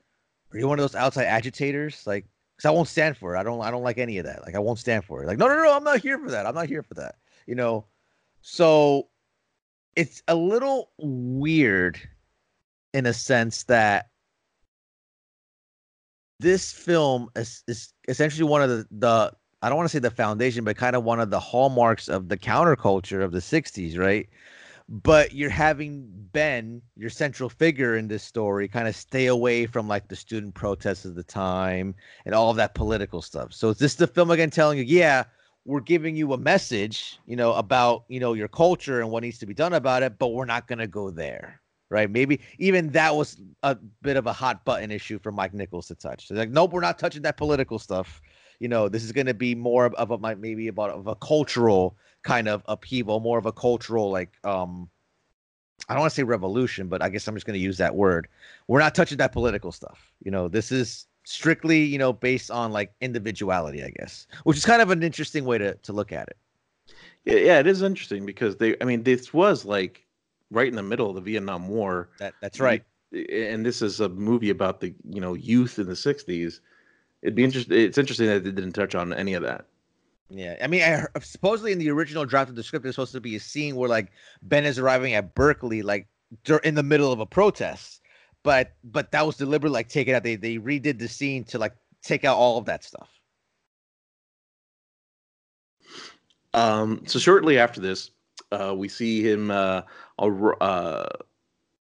Are 0.53 0.59
you 0.59 0.69
one 0.69 0.78
of 0.78 0.83
those 0.83 0.95
outside 0.95 1.24
agitators? 1.24 2.07
Like, 2.07 2.27
because 2.57 2.69
I 2.69 2.73
won't 2.73 2.89
stand 2.89 3.16
for 3.16 3.35
it. 3.35 3.39
I 3.39 3.43
don't 3.43 3.61
I 3.61 3.70
don't 3.70 3.83
like 3.83 3.99
any 3.99 4.19
of 4.19 4.24
that. 4.24 4.43
Like 4.43 4.55
I 4.55 4.59
won't 4.59 4.78
stand 4.78 5.05
for 5.05 5.23
it. 5.23 5.27
Like, 5.27 5.39
no, 5.39 5.47
no, 5.49 5.57
no, 5.57 5.74
I'm 5.74 5.85
not 5.85 6.01
here 6.01 6.19
for 6.19 6.31
that. 6.31 6.47
I'm 6.47 6.55
not 6.55 6.69
here 6.69 6.83
for 6.83 6.95
that. 6.95 7.16
You 7.47 7.55
know. 7.55 7.87
So 8.41 9.09
it's 9.97 10.23
a 10.28 10.35
little 10.35 10.90
weird 10.98 11.98
in 12.93 13.06
a 13.06 13.12
sense 13.12 13.64
that 13.64 14.10
this 16.39 16.70
film 16.73 17.28
is, 17.35 17.62
is 17.66 17.93
essentially 18.09 18.48
one 18.48 18.62
of 18.62 18.68
the, 18.68 18.86
the 18.90 19.32
I 19.62 19.68
don't 19.68 19.78
want 19.78 19.89
to 19.89 19.93
say 19.93 19.98
the 19.98 20.10
foundation, 20.10 20.64
but 20.64 20.77
kind 20.77 20.94
of 20.94 21.02
one 21.02 21.18
of 21.18 21.31
the 21.31 21.40
hallmarks 21.40 22.09
of 22.09 22.28
the 22.28 22.36
counterculture 22.36 23.24
of 23.24 23.32
the 23.32 23.39
60s, 23.39 23.98
right? 23.98 24.28
But 24.89 25.32
you're 25.32 25.51
having 25.51 26.06
Ben, 26.32 26.82
your 26.94 27.10
central 27.10 27.48
figure 27.48 27.97
in 27.97 28.06
this 28.06 28.23
story, 28.23 28.68
kind 28.68 28.86
of 28.86 28.94
stay 28.94 29.27
away 29.27 29.66
from 29.66 29.89
like 29.89 30.09
the 30.09 30.14
student 30.14 30.55
protests 30.55 31.06
of 31.06 31.14
the 31.16 31.24
time 31.24 31.94
and 32.27 32.35
all 32.35 32.51
of 32.51 32.56
that 32.59 32.74
political 32.74 33.23
stuff. 33.23 33.52
So 33.52 33.70
is 33.70 33.78
this 33.78 33.94
the 33.94 34.06
film 34.06 34.31
again 34.31 34.51
telling 34.51 34.78
you, 34.78 34.85
yeah, 34.85 35.24
we're 35.66 35.80
giving 35.80 36.16
you 36.16 36.32
a 36.32 36.38
message, 36.38 37.18
you 37.26 37.36
know, 37.36 37.52
about, 37.55 38.05
you 38.09 38.20
know, 38.20 38.32
your 38.32 38.48
culture 38.48 39.01
and 39.01 39.10
what 39.10 39.22
needs 39.22 39.38
to 39.38 39.47
be 39.47 39.55
done 39.55 39.74
about 39.74 40.02
it, 40.02 40.18
but 40.18 40.28
we're 40.28 40.47
not 40.47 40.66
going 40.68 40.78
to 40.78 40.86
go 40.86 41.10
there 41.10 41.60
right? 41.90 42.10
Maybe 42.10 42.40
even 42.59 42.90
that 42.90 43.14
was 43.14 43.40
a 43.62 43.76
bit 44.02 44.16
of 44.16 44.26
a 44.26 44.32
hot 44.32 44.64
button 44.64 44.90
issue 44.90 45.18
for 45.18 45.30
Mike 45.30 45.55
Nichols 45.55 45.88
to 45.88 45.94
touch. 45.94 46.28
So 46.28 46.34
like, 46.34 46.51
nope, 46.51 46.72
we're 46.72 46.80
not 46.80 46.98
touching 46.98 47.22
that 47.22 47.36
political 47.36 47.78
stuff. 47.78 48.20
You 48.59 48.68
know, 48.68 48.88
this 48.88 49.05
is 49.05 49.12
going 49.12 49.26
to 49.26 49.34
be 49.34 49.55
more 49.55 49.86
of 49.86 50.10
a 50.10 50.36
maybe 50.36 50.68
about 50.68 50.90
of 50.90 51.06
a 51.06 51.14
cultural 51.14 51.97
kind 52.22 52.48
of 52.48 52.62
upheaval, 52.66 53.20
more 53.20 53.38
of 53.38 53.47
a 53.47 53.52
cultural 53.52 54.10
like 54.10 54.32
um 54.44 54.88
I 55.88 55.93
don't 55.93 56.01
want 56.01 56.10
to 56.10 56.14
say 56.14 56.22
revolution, 56.22 56.88
but 56.88 57.02
I 57.02 57.10
guess 57.10 57.28
I'm 57.28 57.34
just 57.34 57.47
going 57.47 57.59
to 57.59 57.62
use 57.62 57.78
that 57.78 57.94
word. 57.94 58.28
We're 58.66 58.80
not 58.80 58.94
touching 58.94 59.18
that 59.18 59.32
political 59.32 59.70
stuff. 59.70 60.10
You 60.24 60.30
know, 60.30 60.48
this 60.48 60.72
is 60.72 61.06
strictly, 61.27 61.82
you 61.82 61.98
know, 61.98 62.12
based 62.12 62.51
on 62.51 62.73
like 62.73 62.93
individuality, 63.01 63.82
I 63.82 63.90
guess, 63.90 64.27
which 64.44 64.57
is 64.57 64.65
kind 64.65 64.81
of 64.81 64.90
an 64.90 65.03
interesting 65.03 65.44
way 65.44 65.59
to 65.59 65.74
to 65.74 65.93
look 65.93 66.12
at 66.12 66.28
it. 66.28 66.36
Yeah, 67.24 67.39
yeah, 67.39 67.59
it 67.59 67.66
is 67.66 67.82
interesting 67.82 68.24
because 68.24 68.57
they 68.57 68.77
I 68.81 68.85
mean 68.85 69.03
this 69.03 69.35
was 69.35 69.65
like 69.65 70.07
right 70.51 70.69
in 70.69 70.77
the 70.77 70.82
middle 70.82 71.09
of 71.09 71.16
the 71.16 71.20
Vietnam 71.20 71.69
War. 71.69 72.09
That 72.19 72.35
that's 72.40 72.61
right. 72.61 72.82
And 73.12 73.65
this 73.65 73.82
is 73.82 74.01
a 74.01 74.09
movie 74.09 74.51
about 74.51 74.81
the 74.81 74.94
you 75.05 75.20
know 75.20 75.35
youth 75.35 75.78
in 75.78 75.86
the 75.86 75.94
'60s. 75.94 76.61
It'd 77.23 77.35
be 77.35 77.44
interesting. 77.44 77.78
It's 77.78 77.98
interesting 77.98 78.27
that 78.28 78.44
they 78.44 78.53
didn't 78.53 78.73
touch 78.73 78.94
on 78.94 79.12
any 79.12 79.35
of 79.35 79.43
that. 79.43 79.66
Yeah, 80.28 80.57
I 80.61 80.66
mean, 80.66 80.82
I 80.82 81.07
supposedly 81.20 81.73
in 81.73 81.78
the 81.78 81.90
original 81.90 82.24
draft 82.24 82.51
of 82.51 82.57
the 82.57 82.62
script, 82.62 82.82
there's 82.82 82.97
supposed 82.97 83.12
to 83.12 83.20
be 83.20 83.36
a 83.36 83.40
scene 83.40 83.77
where 83.77 83.89
like 83.89 84.12
Ben 84.43 84.65
is 84.65 84.78
arriving 84.78 85.15
at 85.15 85.35
Berkeley, 85.35 85.82
like 85.82 86.09
in 86.65 86.74
the 86.74 86.82
middle 86.82 87.12
of 87.12 87.20
a 87.20 87.27
protest, 87.27 88.03
but 88.47 88.74
but 88.85 89.10
that 89.10 89.27
was 89.27 89.36
deliberate, 89.36 89.73
like 89.73 89.89
take 89.89 90.06
it 90.06 90.12
out. 90.12 90.23
They 90.23 90.36
they 90.36 90.59
redid 90.59 91.01
the 91.01 91.09
scene 91.09 91.43
to 91.47 91.59
like 91.59 91.74
take 92.01 92.24
out 92.24 92.36
all 92.36 92.59
of 92.59 92.64
that 92.66 92.85
stuff. 92.85 93.10
Um. 96.55 97.02
So 97.06 97.18
shortly 97.18 97.59
after 97.59 97.81
this, 97.81 98.12
uh, 98.52 98.73
we 98.74 98.89
see 98.89 99.20
him. 99.20 99.51
Uh, 99.51 99.82
uh, 100.16 101.09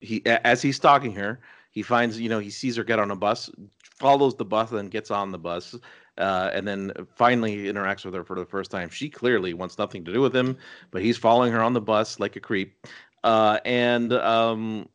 he 0.01 0.23
as 0.27 0.61
he's 0.61 0.77
stalking 0.77 1.15
her, 1.15 1.41
he 1.71 1.81
finds 1.81 2.21
you 2.21 2.29
know 2.29 2.39
he 2.39 2.51
sees 2.51 2.77
her 2.77 2.85
get 2.85 2.99
on 2.99 3.11
a 3.11 3.17
bus, 3.17 3.51
follows 3.99 4.37
the 4.37 4.45
bus, 4.45 4.73
and 4.73 4.91
gets 4.91 5.11
on 5.11 5.33
the 5.33 5.39
bus, 5.39 5.75
uh, 6.19 6.51
and 6.53 6.69
then 6.69 6.93
finally 7.17 7.65
interacts 7.65 8.05
with 8.05 8.13
her 8.13 8.25
for 8.25 8.39
the 8.39 8.45
first 8.45 8.71
time. 8.71 8.91
She 8.91 9.09
clearly 9.09 9.55
wants 9.55 9.79
nothing 9.79 10.05
to 10.05 10.13
do 10.13 10.21
with 10.21 10.37
him, 10.37 10.59
but 10.91 11.01
he's 11.01 11.17
following 11.17 11.51
her 11.51 11.63
on 11.63 11.73
the 11.73 11.81
bus 11.81 12.21
like 12.21 12.37
a 12.37 12.41
creep, 12.41 12.87
uh, 13.25 13.59
and 13.65 14.13
um, 14.13 14.87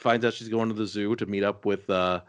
finds 0.00 0.24
out 0.24 0.34
she's 0.34 0.48
going 0.48 0.68
to 0.68 0.74
the 0.74 0.86
zoo 0.86 1.16
to 1.16 1.26
meet 1.26 1.42
up 1.42 1.64
with. 1.64 1.88
Uh, 1.88 2.20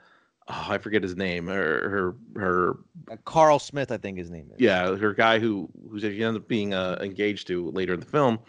oh, 0.47 0.65
I 0.69 0.77
forget 0.77 1.03
his 1.03 1.15
name. 1.15 1.47
Her 1.47 1.89
her 1.89 2.15
her. 2.39 2.77
Uh, 3.11 3.17
Carl 3.25 3.59
Smith, 3.59 3.91
I 3.91 3.97
think 3.97 4.17
his 4.17 4.29
name 4.29 4.49
is. 4.53 4.59
Yeah, 4.59 4.95
her 4.95 5.13
guy 5.13 5.39
who 5.39 5.69
who 5.89 5.99
she 5.99 6.23
ends 6.23 6.37
up 6.37 6.47
being 6.47 6.73
uh, 6.73 6.97
engaged 7.01 7.47
to 7.47 7.71
later 7.71 7.93
in 7.93 7.99
the 7.99 8.05
film, 8.05 8.39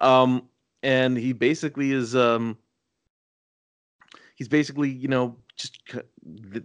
um, 0.00 0.48
and 0.82 1.16
he 1.16 1.32
basically 1.32 1.92
is 1.92 2.14
um, 2.14 2.58
he's 4.36 4.48
basically 4.48 4.90
you 4.90 5.08
know 5.08 5.36
just 5.56 5.80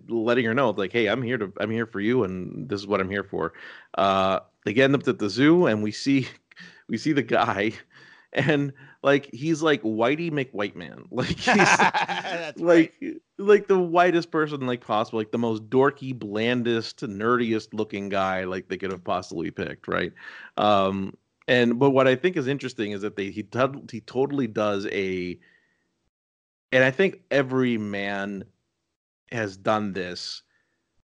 letting 0.07 0.45
her 0.45 0.53
know 0.53 0.69
like 0.71 0.91
hey 0.91 1.07
i'm 1.07 1.23
here 1.23 1.37
to 1.37 1.51
i'm 1.59 1.71
here 1.71 1.87
for 1.87 1.99
you 1.99 2.23
and 2.23 2.69
this 2.69 2.79
is 2.79 2.85
what 2.85 3.01
i'm 3.01 3.09
here 3.09 3.23
for 3.23 3.53
uh 3.97 4.39
they 4.65 4.73
get 4.73 4.93
up 4.93 5.07
at 5.07 5.17
the 5.17 5.29
zoo 5.29 5.65
and 5.65 5.81
we 5.81 5.91
see 5.91 6.27
we 6.87 6.97
see 6.97 7.13
the 7.13 7.23
guy 7.23 7.71
and 8.33 8.71
like 9.03 9.29
he's 9.33 9.61
like 9.61 9.81
whitey 9.81 10.31
mcwhite 10.31 10.75
man 10.75 11.03
like 11.11 11.27
he's 11.27 11.47
like 12.57 12.57
right. 12.59 12.93
like 13.37 13.67
the 13.67 13.79
whitest 13.79 14.31
person 14.31 14.65
like 14.65 14.85
possible 14.85 15.19
like 15.19 15.31
the 15.31 15.37
most 15.37 15.69
dorky 15.69 16.17
blandest 16.17 17.01
nerdiest 17.01 17.73
looking 17.73 18.09
guy 18.09 18.43
like 18.43 18.67
they 18.69 18.77
could 18.77 18.91
have 18.91 19.03
possibly 19.03 19.51
picked 19.51 19.87
right 19.87 20.13
um 20.57 21.15
and 21.47 21.77
but 21.79 21.89
what 21.89 22.07
i 22.07 22.15
think 22.15 22.37
is 22.37 22.47
interesting 22.47 22.91
is 22.91 23.01
that 23.01 23.15
they 23.15 23.29
he, 23.29 23.45
he 23.91 24.01
totally 24.01 24.47
does 24.47 24.87
a 24.87 25.37
and 26.71 26.83
I 26.83 26.91
think 26.91 27.21
every 27.31 27.77
man 27.77 28.45
has 29.31 29.57
done 29.57 29.93
this 29.93 30.41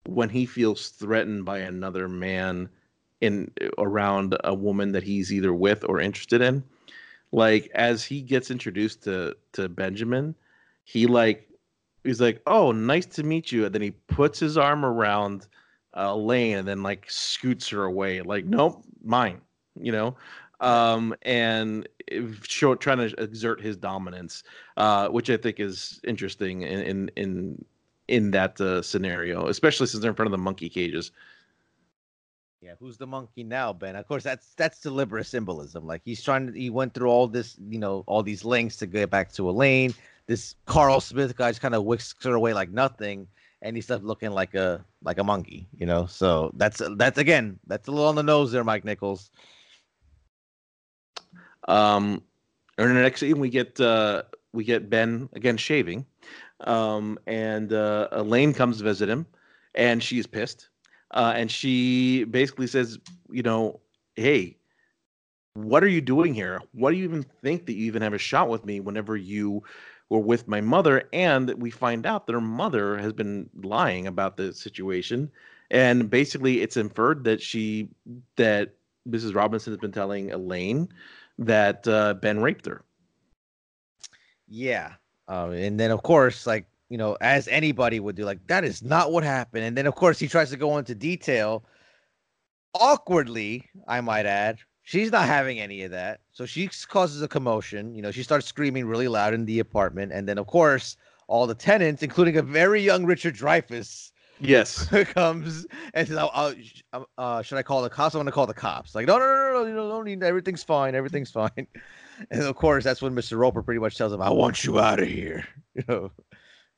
when 0.07 0.29
he 0.29 0.47
feels 0.47 0.91
threatened 0.91 1.45
by 1.45 1.59
another 1.59 2.09
man 2.09 2.69
in 3.21 3.51
around 3.79 4.37
a 4.45 4.55
woman 4.55 4.93
that 4.93 5.03
he's 5.03 5.33
either 5.33 5.53
with 5.53 5.85
or 5.89 6.01
interested 6.01 6.41
in. 6.41 6.63
Like 7.37 7.71
as 7.75 8.03
he 8.03 8.23
gets 8.23 8.51
introduced 8.51 9.05
to 9.05 9.37
to 9.53 9.69
Benjamin, 9.69 10.35
he 10.85 11.07
like 11.07 11.51
he's 12.03 12.19
like, 12.19 12.41
"Oh, 12.47 12.73
nice 12.73 13.05
to 13.07 13.23
meet 13.23 13.53
you," 13.53 13.67
and 13.67 13.75
then 13.75 13.83
he 13.83 13.91
puts 13.91 14.41
his 14.41 14.57
arm 14.57 14.87
around 14.87 15.47
uh, 15.95 16.15
Lane 16.17 16.57
and 16.57 16.67
then 16.67 16.83
like 16.83 17.05
scoots 17.11 17.69
her 17.69 17.85
away. 17.85 18.23
Like, 18.23 18.47
nope, 18.47 18.83
mine. 19.05 19.43
You 19.79 19.93
know, 19.93 20.17
um, 20.61 21.15
and 21.23 21.87
show 22.43 22.75
trying 22.75 23.07
to 23.07 23.23
exert 23.23 23.61
his 23.61 23.77
dominance, 23.77 24.43
uh, 24.79 25.09
which 25.09 25.29
I 25.29 25.37
think 25.37 25.61
is 25.61 26.01
interesting 26.05 26.63
in 26.63 26.81
in 26.81 27.11
in, 27.17 27.65
in 28.09 28.31
that 28.31 28.59
uh, 28.63 28.81
scenario, 28.81 29.49
especially 29.49 29.89
since 29.89 30.01
they're 30.01 30.11
in 30.13 30.17
front 30.17 30.29
of 30.29 30.33
the 30.33 30.43
monkey 30.43 30.71
cages. 30.71 31.13
Yeah, 32.63 32.73
who's 32.81 32.97
the 32.97 33.07
monkey 33.07 33.45
now, 33.45 33.73
Ben? 33.73 33.97
Of 33.97 34.09
course, 34.09 34.25
that's 34.25 34.55
that's 34.55 34.81
deliberate 34.81 35.27
symbolism. 35.27 35.87
Like 35.87 36.03
he's 36.05 36.23
trying 36.23 36.47
to, 36.47 36.53
he 36.53 36.71
went 36.71 36.95
through 36.95 37.09
all 37.09 37.29
this, 37.29 37.57
you 37.69 37.79
know, 37.79 38.03
all 38.07 38.23
these 38.23 38.45
links 38.45 38.77
to 38.79 38.87
get 38.87 39.11
back 39.11 39.33
to 39.33 39.49
Elaine. 39.49 39.95
This 40.27 40.57
Carl 40.65 41.01
Smith 41.01 41.37
guy 41.37 41.51
just 41.51 41.61
kind 41.61 41.75
of 41.75 41.85
whisks 41.85 42.25
her 42.25 42.35
away 42.35 42.55
like 42.55 42.71
nothing, 42.71 43.29
and 43.63 43.77
he's 43.77 43.91
left 43.91 44.05
looking 44.05 44.31
like 44.31 44.55
a 44.55 44.85
like 45.03 45.19
a 45.19 45.25
monkey, 45.25 45.69
you 45.77 45.87
know. 45.87 46.07
So 46.07 46.51
that's 46.55 46.81
that's 46.97 47.19
again, 47.19 47.59
that's 47.67 47.89
a 47.89 47.91
little 47.91 48.09
on 48.09 48.15
the 48.15 48.23
nose 48.23 48.53
there, 48.53 48.65
Mike 48.65 48.85
Nichols. 48.85 49.31
Um, 51.69 52.23
in 52.79 52.89
the 52.89 52.95
next 52.95 53.21
scene, 53.21 53.39
we 53.39 53.51
get 53.51 53.79
uh, 53.81 54.23
we 54.53 54.65
get 54.65 54.89
Ben 54.89 55.29
again 55.35 55.57
shaving, 55.57 56.07
um, 56.61 57.19
and 57.27 57.73
uh, 57.73 58.09
Elaine 58.13 58.55
comes 58.55 58.79
to 58.79 58.85
visit 58.85 59.09
him, 59.09 59.27
and 59.75 60.03
she's 60.03 60.27
pissed, 60.27 60.69
uh, 61.13 61.33
and 61.37 61.51
she 61.51 62.25
basically 62.25 62.67
says, 62.67 62.99
you 63.31 63.43
know, 63.43 63.81
hey, 64.17 64.57
what 65.55 65.83
are 65.83 65.89
you 65.89 66.01
doing 66.01 66.35
here? 66.35 66.61
What 66.73 66.91
do 66.91 66.97
you 66.97 67.05
even 67.05 67.23
think 67.43 67.67
that 67.67 67.75
you 67.75 67.87
even 67.87 68.03
have 68.03 68.13
a 68.13 68.19
shot 68.19 68.49
with 68.49 68.65
me 68.65 68.81
whenever 68.81 69.17
you 69.17 69.63
were 70.11 70.21
with 70.21 70.49
my 70.49 70.61
mother? 70.61 71.09
And 71.13 71.51
we 71.55 71.71
find 71.71 72.07
out 72.07 72.27
that 72.27 72.35
her 72.35 72.41
mother 72.41 72.99
has 72.99 73.13
been 73.13 73.49
lying 73.63 74.07
about 74.07 74.37
the 74.37 74.53
situation, 74.53 75.31
and 75.71 76.11
basically 76.11 76.61
it's 76.61 76.77
inferred 76.77 77.25
that 77.25 77.41
she 77.41 77.89
that 78.37 78.75
Mrs. 79.09 79.35
Robinson 79.35 79.73
has 79.73 79.81
been 79.81 79.93
telling 79.93 80.31
Elaine 80.33 80.89
that 81.39 81.87
uh, 81.89 82.15
Ben 82.15 82.41
raped 82.41 82.67
her. 82.67 82.83
Yeah, 84.49 84.93
uh, 85.29 85.51
and 85.51 85.81
then 85.81 85.91
of 85.91 86.03
course, 86.03 86.47
like 86.47 86.67
you 86.89 86.99
know, 86.99 87.17
as 87.21 87.49
anybody 87.49 88.01
would 88.01 88.17
do, 88.17 88.25
like 88.25 88.47
that 88.47 88.65
is 88.65 88.83
not 88.83 89.13
what 89.13 89.25
happened. 89.25 89.65
And 89.65 89.77
then 89.77 89.87
of 89.87 89.95
course 89.95 90.19
he 90.19 90.29
tries 90.29 90.51
to 90.51 90.57
go 90.57 90.79
into 90.79 90.95
detail. 90.95 91.65
Awkwardly, 92.75 93.65
I 93.89 94.01
might 94.03 94.27
add, 94.27 94.59
she's 94.83 95.11
not 95.11 95.27
having 95.27 95.59
any 95.59 95.83
of 95.83 95.91
that. 95.93 96.21
So 96.33 96.45
she 96.47 96.69
causes 96.89 97.23
a 97.23 97.29
commotion. 97.29 97.95
You 97.95 98.03
know, 98.03 98.11
she 98.11 98.23
starts 98.23 98.47
screaming 98.47 98.87
really 98.87 99.09
loud 99.09 99.35
in 99.35 99.47
the 99.47 99.61
apartment, 99.61 100.13
and 100.13 100.29
then 100.29 100.39
of 100.39 100.47
course 100.47 100.97
all 101.29 101.47
the 101.47 101.55
tenants, 101.55 102.03
including 102.03 102.37
a 102.37 102.43
very 102.43 102.81
young 102.83 103.05
Richard 103.05 103.35
Dreyfuss, 103.35 104.13
Yes. 104.41 104.87
comes 105.15 105.67
and 105.95 106.09
says, 106.09 106.17
oh, 106.19 106.55
uh, 107.19 107.43
"Should 107.43 107.59
I 107.59 107.63
call 107.63 107.83
the 107.83 107.91
cops? 107.91 108.15
I'm 108.15 108.19
going 108.19 108.27
to 108.27 108.33
call 108.33 108.47
the 108.47 108.55
cops." 108.55 108.95
Like, 108.95 109.07
no, 109.07 109.19
no, 109.19 109.25
no, 109.25 109.63
no, 109.63 109.67
you 109.67 109.75
don't 109.75 110.05
need. 110.05 110.23
Everything's 110.23 110.63
fine. 110.63 110.95
Everything's 110.95 111.31
fine. 111.43 111.67
And 112.31 112.43
of 112.43 112.55
course, 112.57 112.85
that's 112.85 113.03
when 113.03 113.15
Mr. 113.15 113.39
Roper 113.39 113.63
pretty 113.63 113.81
much 113.81 113.97
tells 113.97 114.13
him, 114.13 114.23
"I 114.23 114.31
want 114.31 114.65
you 114.65 114.79
out 114.79 115.01
of 115.01 115.09
here." 115.09 115.47
You 115.77 115.85
know, 115.89 116.11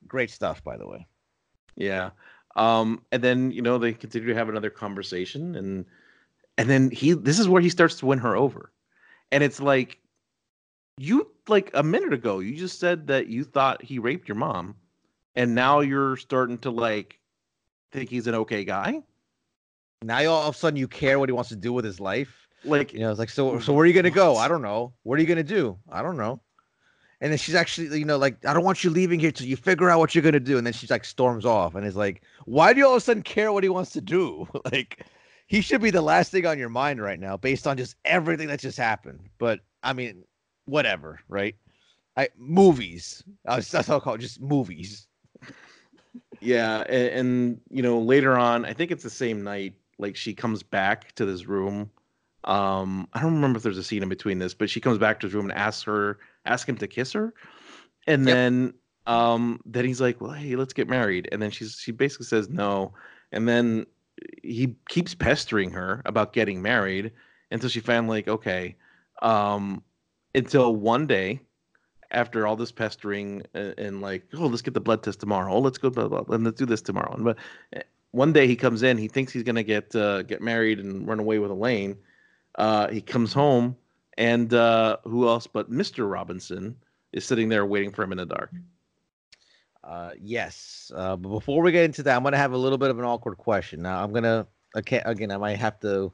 great 0.08 0.30
stuff, 0.30 0.62
by 0.64 0.76
the 0.76 0.86
way. 0.86 1.06
Yeah. 1.76 2.10
Um, 2.56 3.02
and 3.12 3.22
then 3.22 3.52
you 3.52 3.62
know 3.62 3.78
they 3.78 3.92
continue 3.92 4.28
to 4.28 4.34
have 4.34 4.48
another 4.48 4.70
conversation, 4.70 5.54
and 5.54 5.84
and 6.56 6.68
then 6.68 6.90
he 6.90 7.12
this 7.12 7.38
is 7.38 7.48
where 7.48 7.62
he 7.62 7.68
starts 7.68 7.96
to 7.96 8.06
win 8.06 8.18
her 8.18 8.36
over, 8.36 8.72
and 9.30 9.44
it's 9.44 9.60
like 9.60 9.98
you 10.96 11.30
like 11.46 11.70
a 11.74 11.82
minute 11.82 12.12
ago 12.12 12.40
you 12.40 12.56
just 12.56 12.80
said 12.80 13.06
that 13.06 13.28
you 13.28 13.44
thought 13.44 13.82
he 13.82 14.00
raped 14.00 14.28
your 14.28 14.34
mom, 14.36 14.74
and 15.36 15.54
now 15.54 15.80
you're 15.80 16.16
starting 16.16 16.58
to 16.58 16.70
like 16.70 17.20
think 17.92 18.10
he's 18.10 18.26
an 18.26 18.34
okay 18.34 18.64
guy. 18.64 19.02
Now 20.02 20.18
you 20.18 20.30
all 20.30 20.48
of 20.48 20.54
a 20.54 20.58
sudden 20.58 20.76
you 20.76 20.88
care 20.88 21.18
what 21.18 21.28
he 21.28 21.32
wants 21.32 21.50
to 21.50 21.56
do 21.56 21.72
with 21.72 21.84
his 21.84 22.00
life. 22.00 22.48
Like 22.64 22.92
You 22.92 23.00
know, 23.00 23.10
it's 23.10 23.20
like 23.20 23.30
so. 23.30 23.60
So 23.60 23.72
where 23.72 23.84
are 23.84 23.86
you 23.86 23.94
gonna 23.94 24.10
go? 24.10 24.36
I 24.36 24.48
don't 24.48 24.62
know. 24.62 24.94
What 25.04 25.18
are 25.18 25.22
you 25.22 25.28
gonna 25.28 25.44
do? 25.44 25.78
I 25.88 26.02
don't 26.02 26.16
know. 26.16 26.40
And 27.20 27.32
then 27.32 27.38
she's 27.38 27.54
actually, 27.54 27.98
you 27.98 28.04
know, 28.04 28.16
like 28.16 28.44
I 28.44 28.54
don't 28.54 28.64
want 28.64 28.84
you 28.84 28.90
leaving 28.90 29.18
here 29.18 29.32
till 29.32 29.46
you 29.46 29.56
figure 29.56 29.90
out 29.90 29.98
what 29.98 30.14
you're 30.14 30.22
gonna 30.22 30.38
do. 30.38 30.56
And 30.56 30.66
then 30.66 30.72
she's 30.72 30.90
like 30.90 31.04
storms 31.04 31.44
off, 31.44 31.74
and 31.74 31.86
is 31.86 31.96
like, 31.96 32.22
why 32.44 32.72
do 32.72 32.78
you 32.78 32.86
all 32.86 32.92
of 32.92 32.98
a 32.98 33.00
sudden 33.00 33.22
care 33.22 33.52
what 33.52 33.64
he 33.64 33.68
wants 33.68 33.90
to 33.92 34.00
do? 34.00 34.46
like, 34.72 35.04
he 35.46 35.60
should 35.60 35.80
be 35.80 35.90
the 35.90 36.02
last 36.02 36.30
thing 36.30 36.46
on 36.46 36.58
your 36.58 36.68
mind 36.68 37.02
right 37.02 37.18
now, 37.18 37.36
based 37.36 37.66
on 37.66 37.76
just 37.76 37.96
everything 38.04 38.48
that 38.48 38.60
just 38.60 38.78
happened. 38.78 39.20
But 39.38 39.60
I 39.82 39.92
mean, 39.92 40.24
whatever, 40.66 41.20
right? 41.28 41.56
I 42.16 42.28
movies. 42.36 43.22
I 43.46 43.56
was, 43.56 43.70
that's 43.70 43.88
how 43.88 43.96
I 43.96 44.00
call 44.00 44.14
it, 44.14 44.18
just 44.18 44.40
movies. 44.40 45.06
Yeah, 46.40 46.82
and, 46.88 47.08
and 47.08 47.60
you 47.70 47.82
know 47.82 47.98
later 47.98 48.36
on, 48.36 48.64
I 48.64 48.72
think 48.72 48.90
it's 48.90 49.02
the 49.02 49.10
same 49.10 49.42
night. 49.42 49.74
Like 49.98 50.14
she 50.14 50.34
comes 50.34 50.62
back 50.62 51.14
to 51.16 51.24
this 51.24 51.46
room. 51.46 51.90
Um, 52.44 53.08
I 53.12 53.20
don't 53.20 53.34
remember 53.34 53.56
if 53.56 53.62
there's 53.62 53.78
a 53.78 53.82
scene 53.82 54.02
in 54.02 54.08
between 54.08 54.38
this, 54.38 54.54
but 54.54 54.70
she 54.70 54.80
comes 54.80 54.98
back 54.98 55.20
to 55.20 55.26
his 55.26 55.34
room 55.34 55.50
and 55.50 55.58
asks 55.58 55.82
her, 55.82 56.18
ask 56.44 56.68
him 56.68 56.76
to 56.76 56.86
kiss 56.86 57.12
her, 57.12 57.34
and 58.06 58.26
Yep. 58.26 58.38
then 58.38 58.74
um, 59.06 59.60
then 59.64 59.84
he's 59.84 60.00
like, 60.00 60.20
"Well, 60.20 60.32
hey, 60.32 60.56
let's 60.56 60.72
get 60.72 60.88
married," 60.88 61.28
and 61.32 61.40
then 61.40 61.50
she's 61.50 61.76
she 61.76 61.92
basically 61.92 62.26
says 62.26 62.48
no, 62.48 62.94
and 63.32 63.48
then 63.48 63.86
he 64.42 64.76
keeps 64.88 65.14
pestering 65.14 65.70
her 65.70 66.02
about 66.04 66.32
getting 66.32 66.62
married 66.62 67.12
until 67.50 67.68
she 67.68 67.80
finally 67.80 68.18
like, 68.18 68.28
okay, 68.28 68.76
um, 69.22 69.82
until 70.34 70.74
one 70.74 71.06
day 71.06 71.40
after 72.10 72.46
all 72.46 72.56
this 72.56 72.72
pestering 72.72 73.42
and, 73.54 73.74
and 73.78 74.00
like, 74.00 74.24
oh, 74.34 74.46
let's 74.46 74.62
get 74.62 74.74
the 74.74 74.80
blood 74.80 75.02
test 75.02 75.20
tomorrow. 75.20 75.52
Oh, 75.52 75.60
let's 75.60 75.78
go, 75.78 75.90
blah, 75.90 76.08
blah, 76.08 76.22
blah, 76.22 76.34
and 76.36 76.44
let's 76.44 76.58
do 76.58 76.66
this 76.66 76.82
tomorrow. 76.82 77.12
And 77.14 77.24
but 77.24 77.38
eh, 77.74 77.82
one 78.12 78.32
day 78.32 78.46
he 78.46 78.56
comes 78.56 78.82
in, 78.82 78.98
he 78.98 79.08
thinks 79.08 79.32
he's 79.32 79.42
gonna 79.42 79.62
get 79.62 79.94
uh, 79.94 80.22
get 80.22 80.40
married 80.40 80.80
and 80.80 81.06
run 81.06 81.20
away 81.20 81.38
with 81.38 81.50
Elaine. 81.50 81.96
Uh, 82.56 82.88
he 82.88 83.00
comes 83.00 83.32
home, 83.32 83.76
and 84.18 84.52
uh, 84.52 84.98
who 85.04 85.26
else 85.26 85.46
but 85.46 85.70
Mr. 85.70 86.10
Robinson 86.10 86.76
is 87.12 87.24
sitting 87.24 87.48
there 87.48 87.64
waiting 87.64 87.92
for 87.92 88.02
him 88.02 88.12
in 88.12 88.18
the 88.18 88.26
dark. 88.26 88.52
Uh, 89.82 90.10
yes. 90.20 90.92
Uh, 90.94 91.16
but 91.16 91.30
before 91.30 91.62
we 91.62 91.72
get 91.72 91.84
into 91.84 92.02
that, 92.02 92.16
I'm 92.16 92.24
gonna 92.24 92.36
have 92.36 92.52
a 92.52 92.58
little 92.58 92.76
bit 92.76 92.90
of 92.90 92.98
an 92.98 93.04
awkward 93.04 93.38
question. 93.38 93.80
Now, 93.80 94.02
I'm 94.02 94.12
gonna 94.12 94.46
okay, 94.76 95.00
again, 95.06 95.30
I 95.30 95.38
might 95.38 95.56
have 95.56 95.80
to 95.80 96.12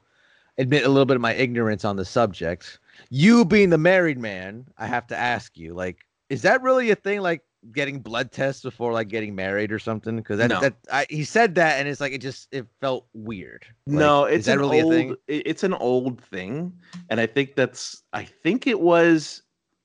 admit 0.57 0.85
a 0.85 0.89
little 0.89 1.05
bit 1.05 1.15
of 1.15 1.21
my 1.21 1.33
ignorance 1.33 1.83
on 1.83 1.97
the 1.97 2.05
subject. 2.05 2.79
You 3.09 3.43
being 3.43 3.71
the 3.71 3.77
married 3.77 4.19
man, 4.19 4.67
I 4.77 4.85
have 4.85 5.07
to 5.07 5.17
ask 5.17 5.57
you, 5.57 5.73
like, 5.73 6.05
is 6.29 6.43
that 6.43 6.61
really 6.61 6.91
a 6.91 6.95
thing? 6.95 7.21
Like 7.21 7.41
getting 7.71 7.99
blood 7.99 8.31
tests 8.31 8.63
before 8.63 8.93
like 8.93 9.07
getting 9.07 9.35
married 9.35 9.71
or 9.71 9.79
something? 9.79 10.17
Because 10.17 10.37
that, 10.37 10.49
No. 10.49 10.59
that 10.59 10.75
I, 10.91 11.05
he 11.09 11.23
said 11.23 11.55
that, 11.55 11.79
and 11.79 11.87
it's 11.87 12.01
like 12.01 12.13
it 12.13 12.21
just 12.21 12.47
it 12.51 12.65
felt 12.81 13.07
weird. 13.13 13.65
Like, 13.87 13.99
no, 13.99 14.25
it's 14.25 14.45
that 14.45 14.53
an 14.53 14.59
really 14.59 14.81
old, 14.81 14.93
a 14.93 14.95
thing? 14.95 15.15
It's 15.27 15.63
an 15.63 15.73
old 15.73 16.21
thing, 16.23 16.73
and 17.09 17.19
I 17.19 17.25
think 17.25 17.55
that's. 17.55 18.03
I 18.13 18.23
think 18.23 18.67
it 18.67 18.79
was. 18.79 19.41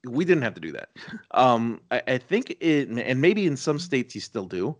We 0.06 0.24
didn't 0.24 0.42
have 0.42 0.54
to 0.54 0.60
do 0.60 0.72
that. 0.72 0.88
Um, 1.32 1.80
I, 1.90 2.02
I 2.06 2.18
think 2.18 2.56
it, 2.60 2.88
and 2.88 3.20
maybe 3.20 3.46
in 3.46 3.56
some 3.56 3.78
states 3.78 4.14
you 4.14 4.20
still 4.20 4.46
do, 4.46 4.76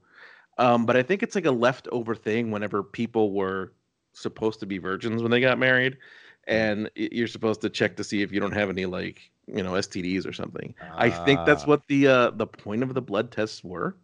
um, 0.59 0.87
but 0.87 0.97
I 0.97 1.03
think 1.03 1.23
it's 1.23 1.35
like 1.35 1.47
a 1.47 1.51
leftover 1.51 2.15
thing. 2.15 2.51
Whenever 2.51 2.83
people 2.83 3.33
were 3.33 3.73
supposed 4.13 4.61
to 4.61 4.67
be 4.67 4.79
virgins 4.79 5.23
when 5.23 5.31
they 5.31 5.41
got 5.41 5.59
married, 5.59 5.99
and 6.47 6.91
you're 6.95 7.29
supposed 7.29 7.61
to 7.61 7.71
check 7.71 7.97
to 7.97 8.05
see 8.05 8.23
if 8.23 8.33
you 8.33 8.41
don't 8.41 8.53
have 8.53 8.71
any 8.71 8.87
like 8.87 9.31
you 9.55 9.63
know 9.63 9.73
STDs 9.73 10.27
or 10.27 10.33
something. 10.33 10.75
I 10.97 11.11
think 11.11 11.41
that's 11.47 11.65
Ah. 11.65 11.67
what 11.67 11.87
the 11.89 12.07
uh, 12.07 12.31
the 12.31 12.47
point 12.47 12.83
of 12.83 12.95
the 12.95 13.03
blood 13.03 13.31
tests 13.31 13.63
were. 13.65 13.97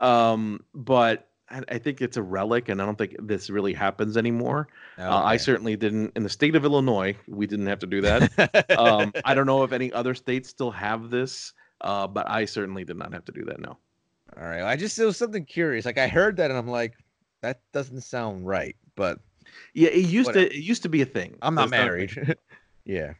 Um, 0.00 0.64
but 0.74 1.28
I, 1.50 1.62
I 1.68 1.78
think 1.78 2.00
it's 2.02 2.16
a 2.16 2.22
relic, 2.22 2.68
and 2.68 2.80
I 2.82 2.86
don't 2.86 2.96
think 2.98 3.16
this 3.20 3.50
really 3.50 3.72
happens 3.72 4.16
anymore. 4.16 4.68
Uh, 4.98 5.22
I 5.22 5.36
certainly 5.36 5.76
didn't. 5.76 6.12
In 6.16 6.22
the 6.22 6.28
state 6.28 6.56
of 6.56 6.64
Illinois, 6.64 7.16
we 7.28 7.46
didn't 7.46 7.66
have 7.66 7.78
to 7.80 7.86
do 7.86 8.00
that. 8.02 8.78
um, 8.78 9.12
I 9.24 9.34
don't 9.34 9.46
know 9.46 9.62
if 9.62 9.72
any 9.72 9.92
other 9.92 10.14
states 10.14 10.48
still 10.48 10.70
have 10.70 11.10
this, 11.10 11.52
uh, 11.80 12.06
but 12.06 12.28
I 12.28 12.44
certainly 12.44 12.84
did 12.84 12.96
not 12.96 13.12
have 13.12 13.24
to 13.26 13.32
do 13.32 13.44
that. 13.44 13.60
No. 13.60 13.76
All 14.36 14.44
right. 14.44 14.62
I 14.62 14.74
just 14.76 14.98
it 14.98 15.04
was 15.04 15.16
something 15.16 15.44
curious. 15.44 15.84
Like 15.84 15.98
I 15.98 16.08
heard 16.08 16.36
that, 16.38 16.50
and 16.50 16.58
I'm 16.58 16.66
like, 16.68 16.94
that 17.42 17.60
doesn't 17.72 18.00
sound 18.00 18.46
right. 18.46 18.74
But 18.96 19.18
Yeah, 19.74 19.90
it 19.90 20.06
used 20.06 20.28
Whatever. 20.28 20.48
to. 20.48 20.56
It 20.56 20.62
used 20.62 20.82
to 20.82 20.88
be 20.88 21.02
a 21.02 21.06
thing. 21.06 21.36
I'm 21.42 21.54
not 21.54 21.70
That's 21.70 21.84
married. 21.84 22.10
thing. 22.10 22.34
yeah. 22.84 23.12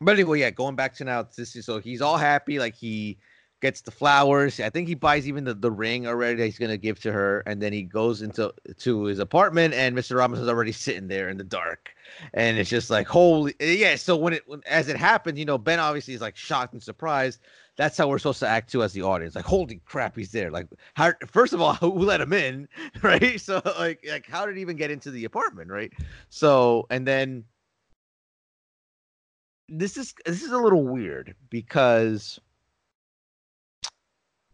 But 0.00 0.14
anyway, 0.14 0.40
yeah, 0.40 0.50
going 0.50 0.76
back 0.76 0.94
to 0.96 1.04
now, 1.04 1.22
this 1.22 1.56
is 1.56 1.64
so 1.64 1.78
he's 1.78 2.02
all 2.02 2.18
happy, 2.18 2.58
like 2.58 2.74
he 2.74 3.18
gets 3.62 3.80
the 3.80 3.90
flowers. 3.90 4.60
I 4.60 4.68
think 4.68 4.88
he 4.88 4.94
buys 4.94 5.26
even 5.26 5.44
the, 5.44 5.54
the 5.54 5.70
ring 5.70 6.06
already 6.06 6.36
that 6.36 6.44
he's 6.44 6.58
gonna 6.58 6.76
give 6.76 7.00
to 7.00 7.12
her, 7.12 7.40
and 7.46 7.62
then 7.62 7.72
he 7.72 7.82
goes 7.82 8.20
into 8.20 8.52
to 8.78 9.04
his 9.04 9.18
apartment, 9.18 9.72
and 9.74 9.96
Mr. 9.96 10.16
Robinson's 10.16 10.48
already 10.48 10.72
sitting 10.72 11.08
there 11.08 11.28
in 11.30 11.38
the 11.38 11.44
dark, 11.44 11.90
and 12.34 12.58
it's 12.58 12.68
just 12.68 12.90
like 12.90 13.06
holy 13.06 13.54
eh, 13.60 13.72
yeah. 13.72 13.96
So 13.96 14.16
when 14.16 14.34
it 14.34 14.42
when, 14.46 14.60
as 14.66 14.88
it 14.88 14.96
happened, 14.96 15.38
you 15.38 15.46
know, 15.46 15.58
Ben 15.58 15.80
obviously 15.80 16.14
is 16.14 16.20
like 16.20 16.36
shocked 16.36 16.74
and 16.74 16.82
surprised. 16.82 17.40
That's 17.76 17.98
how 17.98 18.08
we're 18.08 18.18
supposed 18.18 18.38
to 18.40 18.48
act 18.48 18.72
too 18.72 18.82
as 18.82 18.94
the 18.94 19.02
audience. 19.02 19.34
Like, 19.34 19.44
holy 19.44 19.82
crap, 19.84 20.16
he's 20.16 20.32
there. 20.32 20.50
Like, 20.50 20.66
how? 20.94 21.12
First 21.26 21.52
of 21.52 21.60
all, 21.60 21.74
who 21.74 21.90
let 21.92 22.20
him 22.20 22.32
in, 22.32 22.68
right? 23.02 23.40
So 23.40 23.62
like, 23.78 24.04
like 24.08 24.26
how 24.26 24.44
did 24.44 24.56
he 24.56 24.62
even 24.62 24.76
get 24.76 24.90
into 24.90 25.10
the 25.10 25.24
apartment, 25.24 25.70
right? 25.70 25.92
So 26.28 26.86
and 26.90 27.06
then 27.06 27.44
this 29.68 29.96
is 29.96 30.14
this 30.24 30.42
is 30.42 30.52
a 30.52 30.58
little 30.58 30.84
weird 30.84 31.34
because 31.50 32.38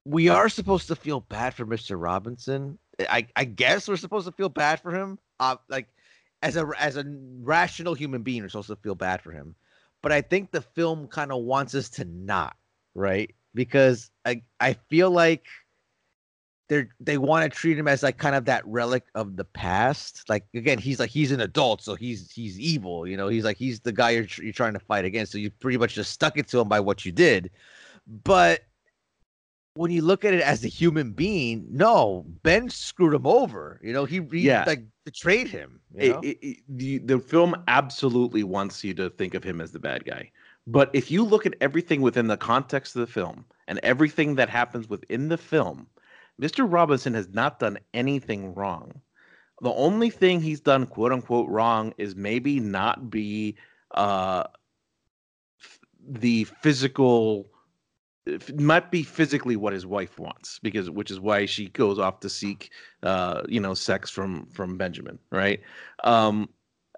we 0.04 0.28
are 0.28 0.48
supposed 0.48 0.88
to 0.88 0.96
feel 0.96 1.20
bad 1.20 1.54
for 1.54 1.66
Mr. 1.66 2.00
Robinson. 2.00 2.78
I 3.00 3.26
I 3.36 3.44
guess 3.44 3.88
we're 3.88 3.96
supposed 3.96 4.26
to 4.26 4.32
feel 4.32 4.48
bad 4.48 4.80
for 4.80 4.94
him. 4.94 5.18
Uh, 5.40 5.56
like 5.68 5.88
as 6.42 6.56
a 6.56 6.68
as 6.78 6.96
a 6.96 7.04
rational 7.40 7.94
human 7.94 8.22
being, 8.22 8.42
we're 8.42 8.48
supposed 8.48 8.68
to 8.68 8.76
feel 8.76 8.94
bad 8.94 9.20
for 9.22 9.32
him. 9.32 9.54
But 10.02 10.12
I 10.12 10.20
think 10.20 10.50
the 10.50 10.62
film 10.62 11.06
kind 11.06 11.30
of 11.30 11.42
wants 11.42 11.74
us 11.74 11.88
to 11.90 12.04
not, 12.04 12.56
right? 12.94 13.32
Because 13.54 14.10
I 14.24 14.42
I 14.60 14.74
feel 14.74 15.10
like 15.10 15.46
they're 16.68 16.88
they 17.00 17.18
want 17.18 17.50
to 17.50 17.56
treat 17.58 17.78
him 17.78 17.88
as 17.88 18.02
like 18.02 18.18
kind 18.18 18.34
of 18.34 18.44
that 18.46 18.66
relic 18.66 19.04
of 19.14 19.36
the 19.36 19.44
past. 19.44 20.28
Like 20.28 20.44
again, 20.54 20.78
he's 20.78 20.98
like 20.98 21.10
he's 21.10 21.32
an 21.32 21.40
adult, 21.40 21.82
so 21.82 21.94
he's 21.94 22.30
he's 22.30 22.58
evil. 22.58 23.06
You 23.06 23.16
know, 23.16 23.28
he's 23.28 23.44
like 23.44 23.56
he's 23.56 23.80
the 23.80 23.92
guy 23.92 24.10
you're 24.10 24.26
you're 24.38 24.52
trying 24.52 24.72
to 24.74 24.78
fight 24.80 25.04
against. 25.04 25.32
So 25.32 25.38
you 25.38 25.50
pretty 25.50 25.78
much 25.78 25.94
just 25.94 26.12
stuck 26.12 26.38
it 26.38 26.48
to 26.48 26.60
him 26.60 26.68
by 26.68 26.80
what 26.80 27.04
you 27.04 27.12
did. 27.12 27.50
But 28.24 28.62
when 29.74 29.90
you 29.90 30.02
look 30.02 30.24
at 30.24 30.34
it 30.34 30.42
as 30.42 30.64
a 30.64 30.68
human 30.68 31.12
being, 31.12 31.66
no, 31.70 32.26
Ben 32.42 32.68
screwed 32.68 33.14
him 33.14 33.26
over. 33.26 33.80
You 33.82 33.92
know, 33.92 34.04
he, 34.04 34.20
he 34.30 34.40
Yeah. 34.40 34.64
like 34.66 34.84
betrayed 35.04 35.48
him. 35.48 35.80
You 35.94 36.18
It- 36.20 36.24
it- 36.24 36.46
it- 36.46 36.58
the, 36.68 36.98
the 36.98 37.18
film 37.18 37.54
absolutely 37.68 38.44
wants 38.44 38.84
you 38.84 38.92
to 38.94 39.08
think 39.10 39.34
of 39.34 39.42
him 39.42 39.60
as 39.60 39.72
the 39.72 39.78
bad 39.78 40.04
guy. 40.04 40.30
But 40.66 40.90
if 40.92 41.10
you 41.10 41.24
look 41.24 41.46
at 41.46 41.54
everything 41.60 42.02
within 42.02 42.26
the 42.28 42.36
context 42.36 42.94
of 42.94 43.00
the 43.00 43.06
film 43.06 43.44
and 43.66 43.78
everything 43.82 44.34
that 44.36 44.48
happens 44.48 44.88
within 44.88 45.28
the 45.28 45.38
film, 45.38 45.86
Mr. 46.40 46.66
Robinson 46.70 47.14
has 47.14 47.28
not 47.28 47.58
done 47.58 47.78
anything 47.94 48.54
wrong. 48.54 49.00
The 49.60 49.72
only 49.72 50.10
thing 50.10 50.40
he's 50.40 50.60
done, 50.60 50.86
quote 50.86 51.12
unquote, 51.12 51.48
wrong 51.48 51.94
is 51.98 52.16
maybe 52.16 52.58
not 52.58 53.10
be 53.10 53.56
uh, 53.94 54.44
the 56.08 56.44
physical 56.44 57.48
might 58.54 58.90
be 58.90 59.02
physically 59.02 59.56
what 59.56 59.72
his 59.72 59.84
wife 59.84 60.18
wants 60.18 60.60
because 60.62 60.88
which 60.88 61.10
is 61.10 61.18
why 61.18 61.44
she 61.44 61.68
goes 61.68 61.98
off 61.98 62.20
to 62.20 62.28
seek 62.28 62.70
uh 63.02 63.42
you 63.48 63.58
know 63.58 63.74
sex 63.74 64.10
from 64.10 64.46
from 64.46 64.78
benjamin 64.78 65.18
right 65.32 65.60
um 66.04 66.48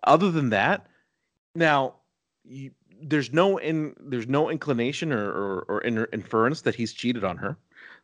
other 0.06 0.30
than 0.30 0.50
that 0.50 0.86
now 1.54 1.94
you, 2.44 2.70
there's 3.02 3.32
no 3.32 3.56
in 3.56 3.94
there's 4.00 4.28
no 4.28 4.50
inclination 4.50 5.12
or 5.12 5.30
or, 5.30 5.64
or 5.68 5.80
in, 5.80 6.06
inference 6.12 6.60
that 6.60 6.74
he's 6.74 6.92
cheated 6.92 7.24
on 7.24 7.38
her 7.38 7.56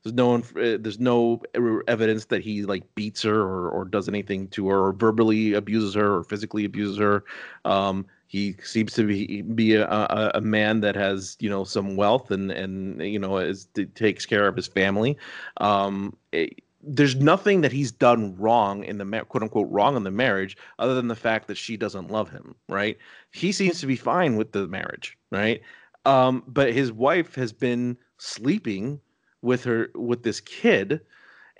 there's 0.02 0.14
no 0.14 0.34
uh, 0.36 0.78
there's 0.80 0.98
no 1.00 1.42
evidence 1.88 2.26
that 2.26 2.42
he 2.42 2.62
like 2.64 2.82
beats 2.94 3.22
her 3.22 3.40
or, 3.40 3.68
or 3.70 3.84
does 3.84 4.08
anything 4.08 4.48
to 4.48 4.68
her 4.68 4.86
or 4.86 4.92
verbally 4.92 5.52
abuses 5.54 5.94
her 5.94 6.16
or 6.16 6.24
physically 6.24 6.64
abuses 6.64 6.98
her. 6.98 7.24
Um 7.64 8.06
he 8.26 8.54
seems 8.62 8.92
to 8.94 9.04
be 9.06 9.42
be 9.42 9.74
a, 9.74 9.86
a, 9.88 10.30
a 10.36 10.40
man 10.40 10.80
that 10.80 10.94
has 10.94 11.36
you 11.40 11.50
know 11.50 11.64
some 11.64 11.96
wealth 11.96 12.30
and 12.30 12.50
and 12.50 13.02
you 13.02 13.18
know 13.18 13.36
is 13.38 13.68
takes 13.94 14.24
care 14.26 14.46
of 14.46 14.56
his 14.56 14.66
family. 14.66 15.16
Um 15.58 16.16
it- 16.32 16.62
there's 16.82 17.16
nothing 17.16 17.60
that 17.60 17.72
he's 17.72 17.92
done 17.92 18.34
wrong 18.36 18.84
in 18.84 18.96
the 18.96 19.04
quote 19.28 19.42
unquote 19.42 19.70
wrong 19.70 19.96
in 19.96 20.02
the 20.04 20.10
marriage 20.10 20.56
other 20.78 20.94
than 20.94 21.08
the 21.08 21.14
fact 21.14 21.46
that 21.48 21.58
she 21.58 21.76
doesn't 21.76 22.10
love 22.10 22.30
him 22.30 22.54
right? 22.70 22.96
He 23.32 23.52
seems 23.52 23.80
to 23.80 23.86
be 23.86 23.96
fine 23.96 24.36
with 24.36 24.52
the 24.52 24.66
marriage 24.66 25.18
right? 25.30 25.60
Um 26.06 26.42
but 26.46 26.72
his 26.72 26.90
wife 26.90 27.34
has 27.34 27.52
been 27.52 27.98
sleeping 28.16 28.98
with 29.42 29.64
her 29.64 29.90
with 29.94 30.22
this 30.22 30.40
kid 30.40 31.00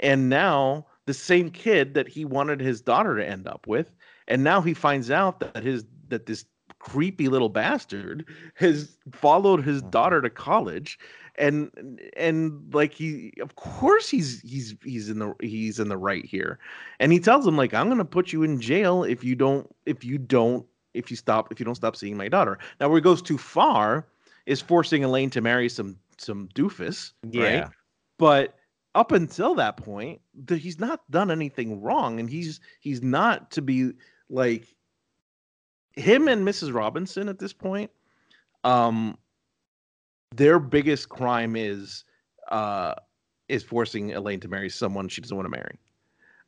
and 0.01 0.29
now 0.29 0.87
the 1.07 1.15
same 1.15 1.51
kid 1.51 1.95
that 1.95 2.09
he 2.09 2.25
wanted 2.25 2.61
his 2.61 2.81
daughter 2.81 3.17
to 3.17 3.27
end 3.27 3.47
up 3.47 3.67
with, 3.67 3.91
and 4.29 4.43
now 4.43 4.61
he 4.61 4.75
finds 4.75 5.11
out 5.11 5.41
that 5.41 5.63
his 5.63 5.85
that 6.09 6.27
this 6.27 6.45
creepy 6.79 7.29
little 7.29 7.49
bastard 7.49 8.25
has 8.55 8.97
followed 9.13 9.63
his 9.63 9.81
mm-hmm. 9.81 9.91
daughter 9.91 10.23
to 10.23 10.31
college 10.31 10.99
and 11.37 12.01
and 12.17 12.73
like 12.73 12.95
he 12.95 13.33
of 13.41 13.57
course 13.57 14.09
he's 14.09 14.41
he's 14.41 14.75
he's 14.83 15.11
in 15.11 15.19
the 15.19 15.35
he's 15.41 15.79
in 15.79 15.89
the 15.89 15.99
right 15.99 16.25
here. 16.25 16.59
And 16.99 17.13
he 17.13 17.19
tells 17.19 17.47
him 17.47 17.57
like 17.57 17.75
i'm 17.75 17.89
gonna 17.89 18.05
put 18.05 18.33
you 18.33 18.43
in 18.43 18.61
jail 18.61 19.05
if 19.05 19.23
you 19.23 19.35
don't 19.35 19.69
if 19.85 20.05
you 20.05 20.17
don't 20.17 20.65
if 20.95 21.11
you 21.11 21.17
stop 21.17 21.53
if 21.53 21.61
you 21.61 21.67
don't 21.67 21.75
stop 21.75 21.97
seeing 21.97 22.17
my 22.17 22.29
daughter. 22.29 22.59
Now 22.81 22.89
where 22.89 22.97
he 22.97 23.03
goes 23.03 23.21
too 23.21 23.39
far 23.39 24.07
is 24.47 24.61
forcing 24.61 25.05
elaine 25.05 25.31
to 25.31 25.41
marry 25.41 25.69
some 25.69 25.97
some 26.21 26.49
doofus 26.55 27.13
Yeah. 27.31 27.43
right 27.43 27.69
but 28.19 28.55
up 28.95 29.13
until 29.13 29.55
that 29.57 29.77
point 29.77 30.21
the, 30.35 30.57
he's 30.57 30.79
not 30.79 31.09
done 31.11 31.31
anything 31.31 31.81
wrong 31.81 32.21
and 32.21 32.29
he's 32.29 32.61
he's 32.81 33.03
not 33.03 33.51
to 33.53 33.63
be 33.63 33.93
like 34.29 34.75
him 35.93 36.29
and 36.29 36.47
mrs 36.47 36.73
robinson 36.75 37.29
at 37.29 37.39
this 37.39 37.53
point 37.53 37.91
um 38.65 39.17
their 40.37 40.59
biggest 40.59 41.09
crime 41.09 41.57
is 41.57 42.05
uh 42.51 42.95
is 43.49 43.63
forcing 43.65 44.11
elaine 44.13 44.41
to 44.41 44.49
marry 44.49 44.71
someone 44.71 45.09
she 45.09 45.21
doesn't 45.21 45.37
want 45.37 45.47
to 45.47 45.51
marry. 45.51 45.79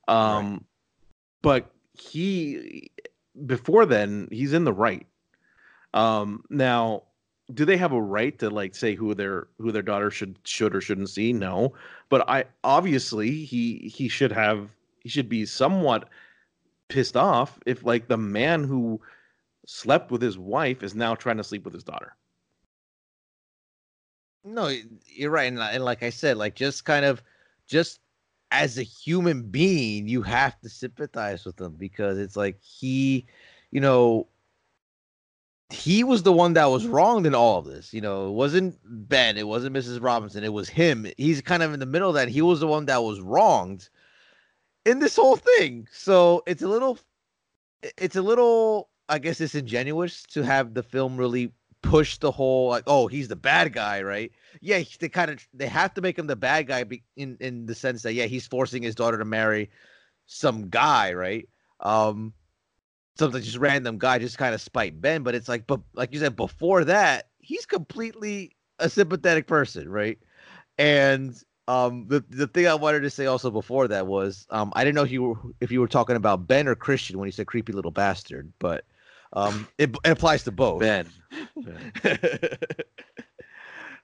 Um 0.08 0.64
but 1.42 1.70
he 1.94 2.90
before 3.46 3.86
then 3.86 4.28
he's 4.30 4.52
in 4.52 4.64
the 4.64 4.72
right. 4.72 5.06
Um 5.94 6.44
now 6.48 7.04
do 7.55 7.64
they 7.64 7.77
have 7.77 7.93
a 7.93 8.01
right 8.01 8.39
to 8.39 8.51
like 8.51 8.74
say 8.74 8.94
who 8.94 9.14
their 9.14 9.48
who 9.59 9.73
their 9.73 9.82
daughter 9.82 10.10
should 10.10 10.39
should 10.44 10.74
or 10.74 10.81
shouldn't 10.81 11.10
see? 11.10 11.32
No. 11.32 11.74
But 12.09 12.28
i 12.28 12.44
obviously 12.64 13.44
he 13.44 13.93
he 13.94 14.09
should 14.09 14.32
have 14.32 14.70
he 15.01 15.09
should 15.09 15.28
be 15.28 15.47
somewhat 15.47 16.09
pissed 16.89 17.16
off 17.16 17.59
if 17.66 17.85
like 17.85 18.09
the 18.09 18.16
man 18.16 18.64
who 18.64 19.01
slept 19.66 20.10
with 20.10 20.23
his 20.23 20.39
wife 20.39 20.82
is 20.82 20.94
now 20.94 21.14
trying 21.14 21.36
to 21.39 21.44
sleep 21.44 21.64
with 21.64 21.74
his 21.74 21.85
daughter. 21.85 22.16
No, 24.44 24.73
you're 25.06 25.31
right, 25.31 25.52
and, 25.52 25.85
like 25.85 26.02
I 26.02 26.10
said, 26.10 26.36
like 26.36 26.56
just 26.56 26.85
kind 26.85 27.05
of, 27.05 27.23
just 27.69 28.01
as 28.51 28.77
a 28.77 28.82
human 28.82 29.43
being, 29.43 30.09
you 30.09 30.20
have 30.23 30.60
to 30.60 30.69
sympathize 30.69 31.44
with 31.44 31.60
him 31.60 31.77
because 31.78 32.19
it's 32.19 32.36
like 32.36 32.60
he, 32.60 33.27
you 33.70 33.81
know, 33.81 34.27
he 35.72 36.04
was 36.04 36.22
the 36.22 36.32
one 36.32 36.54
that 36.54 36.66
was 36.66 36.86
wronged 36.86 37.26
in 37.26 37.34
all 37.34 37.58
of 37.58 37.64
this. 37.64 37.92
You 37.92 38.00
know, 38.00 38.28
it 38.28 38.32
wasn't 38.32 38.78
Ben, 38.84 39.36
it 39.36 39.46
wasn't 39.46 39.76
Mrs. 39.76 40.02
Robinson, 40.02 40.44
it 40.44 40.52
was 40.52 40.68
him. 40.68 41.06
He's 41.16 41.40
kind 41.40 41.62
of 41.62 41.72
in 41.72 41.80
the 41.80 41.86
middle 41.86 42.08
of 42.08 42.14
that. 42.14 42.28
He 42.28 42.42
was 42.42 42.60
the 42.60 42.66
one 42.66 42.86
that 42.86 43.02
was 43.02 43.20
wronged 43.20 43.88
in 44.84 44.98
this 44.98 45.16
whole 45.16 45.36
thing. 45.36 45.88
So 45.92 46.42
it's 46.46 46.62
a 46.62 46.68
little, 46.68 46.98
it's 47.96 48.16
a 48.16 48.22
little, 48.22 48.90
I 49.08 49.18
guess, 49.18 49.38
disingenuous 49.38 50.22
to 50.30 50.42
have 50.42 50.74
the 50.74 50.82
film 50.82 51.16
really 51.16 51.52
push 51.82 52.18
the 52.18 52.30
whole 52.30 52.68
like, 52.68 52.84
oh, 52.86 53.06
he's 53.08 53.28
the 53.28 53.36
bad 53.36 53.72
guy, 53.72 54.02
right? 54.02 54.32
yeah, 54.60 54.82
they 55.00 55.08
kind 55.08 55.30
of 55.30 55.46
they 55.54 55.66
have 55.66 55.94
to 55.94 56.00
make 56.00 56.18
him 56.18 56.26
the 56.26 56.36
bad 56.36 56.66
guy 56.66 56.84
be, 56.84 57.02
in 57.16 57.36
in 57.40 57.66
the 57.66 57.74
sense 57.74 58.02
that 58.02 58.14
yeah, 58.14 58.26
he's 58.26 58.46
forcing 58.46 58.82
his 58.82 58.94
daughter 58.94 59.18
to 59.18 59.24
marry 59.24 59.70
some 60.26 60.68
guy, 60.68 61.12
right? 61.14 61.48
Um, 61.80 62.32
some 63.16 63.32
just 63.32 63.59
random 63.59 63.98
guy, 63.98 64.18
just 64.18 64.39
kind 64.39 64.55
of 64.55 64.60
spite 64.60 65.01
Ben. 65.01 65.22
But 65.22 65.34
it's 65.34 65.48
like, 65.48 65.66
but 65.66 65.80
like 65.94 66.12
you 66.12 66.20
said 66.20 66.36
before 66.36 66.84
that, 66.84 67.28
he's 67.39 67.66
completely 67.66 68.56
a 68.78 68.89
sympathetic 68.89 69.47
person, 69.47 69.89
right? 69.89 70.18
And 70.78 71.36
um, 71.68 72.06
the 72.09 72.24
the 72.28 72.47
thing 72.47 72.66
I 72.66 72.74
wanted 72.74 73.01
to 73.01 73.10
say 73.10 73.26
also 73.26 73.51
before 73.51 73.89
that 73.89 74.06
was 74.06 74.47
um, 74.51 74.72
I 74.74 74.84
didn't 74.84 74.97
know 74.97 75.05
if 75.05 75.12
you 75.12 75.22
were 75.22 75.36
if 75.60 75.70
you 75.70 75.80
were 75.80 75.89
talking 75.89 76.16
about 76.16 76.47
Ben 76.47 76.66
or 76.66 76.74
Christian 76.74 77.18
when 77.18 77.26
you 77.26 77.32
said 77.32 77.47
creepy 77.47 77.72
little 77.72 77.90
bastard, 77.90 78.52
but 78.59 78.84
um, 79.34 79.68
it, 79.78 79.90
it 80.05 80.10
applies 80.10 80.43
to 80.44 80.52
both 80.52 80.80
ben 80.80 81.09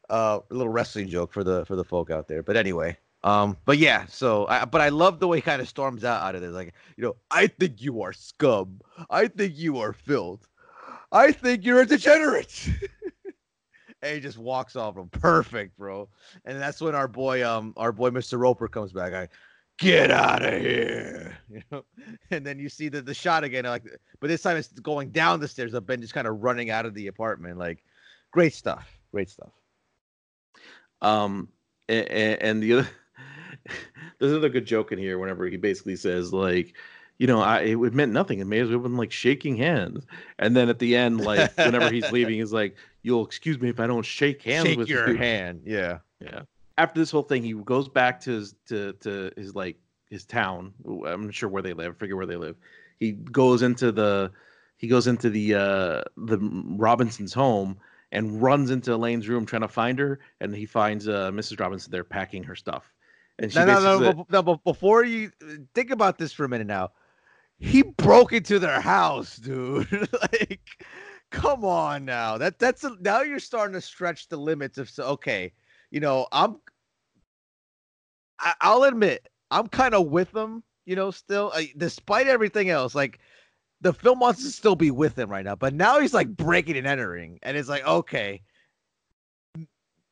uh, 0.09 0.40
a 0.51 0.55
little 0.55 0.68
wrestling 0.68 1.09
joke 1.09 1.32
for 1.32 1.43
the 1.43 1.64
for 1.66 1.76
the 1.76 1.85
folk 1.85 2.10
out 2.10 2.28
there. 2.28 2.43
But 2.43 2.56
anyway, 2.56 2.97
um, 3.24 3.56
but 3.64 3.78
yeah. 3.78 4.06
So, 4.06 4.46
I, 4.48 4.64
but 4.64 4.80
I 4.80 4.88
love 4.90 5.20
the 5.20 5.28
way 5.28 5.40
kind 5.40 5.60
of 5.60 5.68
storms 5.68 6.04
out 6.04 6.22
out 6.22 6.34
of 6.34 6.40
this. 6.40 6.52
Like, 6.52 6.74
you 6.96 7.04
know, 7.04 7.16
I 7.30 7.46
think 7.46 7.82
you 7.82 8.02
are 8.02 8.12
scum. 8.12 8.80
I 9.10 9.28
think 9.28 9.56
you 9.56 9.78
are 9.78 9.92
filth. 9.92 10.48
I 11.10 11.32
think 11.32 11.64
you're 11.64 11.80
a 11.80 11.86
degenerate. 11.86 12.68
and 14.02 14.14
he 14.14 14.20
just 14.20 14.38
walks 14.38 14.76
off. 14.76 14.96
Him. 14.96 15.08
Perfect, 15.08 15.76
bro. 15.76 16.08
And 16.44 16.60
that's 16.60 16.80
when 16.80 16.94
our 16.94 17.08
boy, 17.08 17.48
um, 17.48 17.72
our 17.76 17.92
boy 17.92 18.10
Mr. 18.10 18.38
Roper 18.38 18.68
comes 18.68 18.92
back. 18.92 19.12
I 19.12 19.28
get 19.78 20.10
out 20.10 20.44
of 20.44 20.60
here. 20.60 21.36
You 21.50 21.62
know, 21.72 21.84
and 22.30 22.44
then 22.44 22.58
you 22.58 22.68
see 22.68 22.90
the 22.90 23.00
the 23.00 23.14
shot 23.14 23.42
again. 23.42 23.64
Like, 23.64 23.82
but 24.20 24.28
this 24.28 24.42
time 24.42 24.58
it's 24.58 24.68
going 24.68 25.12
down 25.12 25.40
the 25.40 25.48
stairs. 25.48 25.72
Of 25.72 25.86
Ben 25.86 25.98
just 25.98 26.12
kind 26.12 26.26
of 26.26 26.42
running 26.42 26.68
out 26.68 26.84
of 26.84 26.92
the 26.92 27.06
apartment. 27.06 27.56
Like, 27.56 27.82
great 28.32 28.52
stuff. 28.52 28.86
Great 29.12 29.30
stuff. 29.30 29.50
Um, 31.00 31.48
and, 31.88 32.06
and 32.42 32.62
the 32.62 32.74
other, 32.74 32.88
there's 34.18 34.32
another 34.32 34.48
good 34.48 34.66
joke 34.66 34.92
in 34.92 34.98
here. 34.98 35.18
Whenever 35.18 35.46
he 35.46 35.56
basically 35.56 35.97
says 35.97 36.32
like, 36.32 36.74
you 37.18 37.26
know, 37.26 37.40
I 37.40 37.60
it 37.60 37.94
meant 37.94 38.12
nothing. 38.12 38.38
It 38.38 38.47
may 38.47 38.60
as 38.60 38.68
well 38.68 38.76
have 38.78 38.82
been 38.84 38.97
like 38.97 39.12
shaking 39.12 39.56
hands. 39.56 40.06
And 40.38 40.56
then 40.56 40.68
at 40.68 40.78
the 40.78 40.97
end, 40.97 41.20
like 41.20 41.56
whenever 41.56 41.90
he's 41.90 42.10
leaving, 42.12 42.38
he's 42.38 42.52
like, 42.52 42.76
"You'll 43.02 43.24
excuse 43.24 43.60
me 43.60 43.68
if 43.68 43.80
I 43.80 43.86
don't 43.86 44.05
shake 44.05 44.42
hands 44.42 44.68
Shake 44.68 44.78
with 44.78 44.88
your 44.88 45.10
you." 45.10 45.16
hand. 45.16 45.62
Yeah. 45.64 45.98
Yeah. 46.20 46.42
After 46.76 47.00
this 47.00 47.10
whole 47.10 47.22
thing, 47.24 47.42
he 47.42 47.55
goes 47.55 47.88
back 47.88 48.20
to 48.20 48.30
his 48.30 48.55
to 48.68 48.92
to 49.00 49.32
his 49.36 49.55
like 49.55 49.76
his 50.10 50.24
town. 50.24 50.72
I'm 50.86 51.26
not 51.26 51.34
sure 51.34 51.48
where 51.48 51.62
they 51.62 51.72
live. 51.72 51.94
I 51.94 51.98
forget 51.98 52.16
where 52.16 52.26
they 52.26 52.36
live. 52.36 52.56
He 52.98 53.12
goes 53.12 53.62
into 53.62 53.90
the 53.92 54.30
he 54.76 54.86
goes 54.86 55.06
into 55.08 55.28
the 55.28 55.55
uh 55.55 56.02
the 56.16 56.38
Robinson's 56.40 57.34
home 57.34 57.78
and 58.12 58.40
runs 58.40 58.70
into 58.70 58.94
Elaine's 58.94 59.28
room 59.28 59.44
trying 59.44 59.62
to 59.62 59.68
find 59.68 59.98
her, 59.98 60.20
and 60.40 60.55
he 60.55 60.66
finds 60.66 61.08
uh 61.08 61.30
Mrs. 61.32 61.58
Robinson 61.58 61.90
there 61.90 62.05
packing 62.05 62.44
her 62.44 62.55
stuff. 62.55 62.92
And 63.39 63.52
she 63.52 63.58
No, 63.58 63.65
no, 63.65 63.81
no, 63.81 63.99
no, 63.99 64.26
no, 64.28 64.42
but 64.42 64.65
before 64.65 65.05
you 65.05 65.31
think 65.75 65.91
about 65.91 66.18
this 66.18 66.33
for 66.33 66.44
a 66.44 66.49
minute 66.49 66.67
now, 66.67 66.91
he 67.58 67.83
broke 67.83 68.33
into 68.33 68.58
their 68.58 68.81
house, 68.81 69.36
dude. 69.36 69.91
like, 70.23 70.86
come 71.31 71.65
on 71.65 72.05
now. 72.05 72.39
That 72.39 72.58
that's 72.58 72.84
a, 72.84 72.97
now 73.00 73.23
you're 73.23 73.39
starting 73.39 73.75
to 73.75 73.81
stretch 73.81 74.28
the 74.28 74.36
limits 74.36 74.78
of 74.78 74.91
so 74.91 75.05
okay, 75.05 75.52
you 75.91 76.00
know, 76.00 76.26
I'm 76.33 76.57
I, 78.41 78.55
I'll 78.60 78.84
admit 78.84 79.28
I'm 79.50 79.67
kind 79.67 79.94
of 79.94 80.07
with 80.07 80.33
them, 80.33 80.62
you 80.86 80.97
know, 80.97 81.10
still 81.10 81.52
uh, 81.55 81.62
despite 81.76 82.28
everything 82.28 82.70
else. 82.70 82.94
Like 82.94 83.18
the 83.81 83.92
film 83.92 84.20
wants 84.20 84.42
to 84.44 84.50
still 84.50 84.76
be 84.76 84.91
with 84.91 85.18
him 85.18 85.31
right 85.31 85.44
now, 85.44 85.55
but 85.55 85.75
now 85.75 86.00
he's 86.00 86.15
like 86.15 86.28
breaking 86.28 86.76
and 86.76 86.86
entering, 86.86 87.39
and 87.42 87.57
it's 87.57 87.68
like 87.68 87.86
okay, 87.86 88.42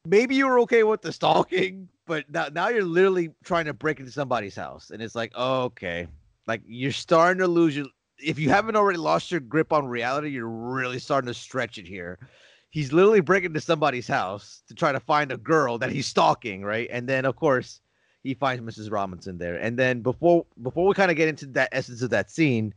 maybe 0.05 0.35
you 0.35 0.47
were 0.47 0.61
okay 0.61 0.83
with 0.83 1.03
the 1.03 1.13
stalking, 1.13 1.89
but 2.07 2.31
now 2.31 2.49
now 2.53 2.69
you're 2.69 2.85
literally 2.85 3.31
trying 3.45 3.67
to 3.67 3.75
break 3.75 4.01
into 4.01 4.13
somebody's 4.13 4.57
house, 4.57 4.91
and 4.91 5.03
it's 5.03 5.15
like 5.15 5.35
okay, 5.37 6.07
like 6.47 6.63
you're 6.67 6.93
starting 6.93 7.41
to 7.41 7.49
lose 7.49 7.77
your. 7.77 7.87
If 8.19 8.39
you 8.39 8.49
haven't 8.49 8.77
already 8.77 8.99
lost 8.99 9.31
your 9.31 9.41
grip 9.41 9.73
on 9.73 9.87
reality, 9.87 10.31
you're 10.31 10.49
really 10.49 10.99
starting 10.99 11.29
to 11.29 11.35
stretch 11.35 11.77
it 11.77 11.87
here. 11.87 12.19
He's 12.71 12.93
literally 12.93 13.21
breaking 13.21 13.51
into 13.51 13.61
somebody's 13.61 14.09
house 14.09 14.63
to 14.69 14.75
try 14.75 14.93
to 14.93 15.01
find 15.01 15.31
a 15.33 15.37
girl 15.37 15.79
that 15.79 15.91
he's 15.91 16.07
stalking, 16.07 16.63
right? 16.63 16.89
And 16.91 17.09
then 17.09 17.25
of 17.25 17.37
course 17.37 17.81
he 18.23 18.35
finds 18.35 18.63
Mrs. 18.63 18.91
Robinson 18.91 19.39
there. 19.39 19.57
And 19.57 19.79
then 19.79 20.01
before 20.01 20.47
before 20.63 20.87
we 20.87 20.95
kind 20.95 21.11
of 21.11 21.17
get 21.17 21.29
into 21.29 21.47
that 21.47 21.69
essence 21.73 22.03
of 22.03 22.11
that 22.11 22.31
scene, 22.31 22.73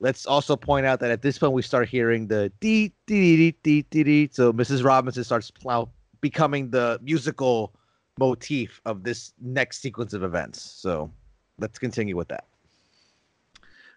let's 0.00 0.26
also 0.26 0.56
point 0.56 0.84
out 0.86 1.00
that 1.00 1.10
at 1.10 1.22
this 1.22 1.38
point 1.38 1.52
we 1.52 1.62
start 1.62 1.88
hearing 1.88 2.26
the 2.26 2.52
dee 2.60 2.92
dee 3.06 3.36
dee 3.36 3.56
dee 3.62 3.82
dee 3.90 4.04
dee. 4.04 4.28
So 4.32 4.52
Mrs. 4.52 4.84
Robinson 4.84 5.24
starts 5.24 5.50
plow 5.50 5.88
becoming 6.20 6.70
the 6.70 6.98
musical 7.02 7.74
motif 8.18 8.80
of 8.84 9.02
this 9.02 9.32
next 9.40 9.80
sequence 9.80 10.12
of 10.12 10.22
events. 10.22 10.60
So 10.60 11.10
let's 11.58 11.78
continue 11.78 12.16
with 12.16 12.28
that. 12.28 12.46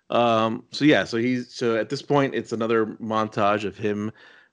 Um, 0.09 0.63
so 0.71 0.85
yeah, 0.85 1.03
so 1.03 1.17
he's 1.17 1.53
so 1.53 1.77
at 1.77 1.89
this 1.89 2.01
point 2.01 2.35
it's 2.35 2.51
another 2.51 2.85
montage 2.85 3.65
of 3.65 3.77
him 3.77 4.11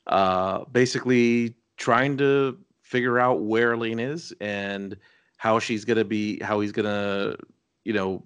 uh 0.09 0.65
basically 0.73 1.55
trying 1.77 2.17
to 2.17 2.59
figure 2.83 3.19
out 3.21 3.43
where 3.43 3.73
Elaine 3.75 4.01
is 4.01 4.33
and 4.41 4.97
how 5.37 5.59
she's 5.59 5.85
gonna 5.85 6.05
be 6.05 6.41
how 6.43 6.61
he's 6.61 6.73
gonna 6.73 7.37
you 7.85 7.93
know 7.93 8.23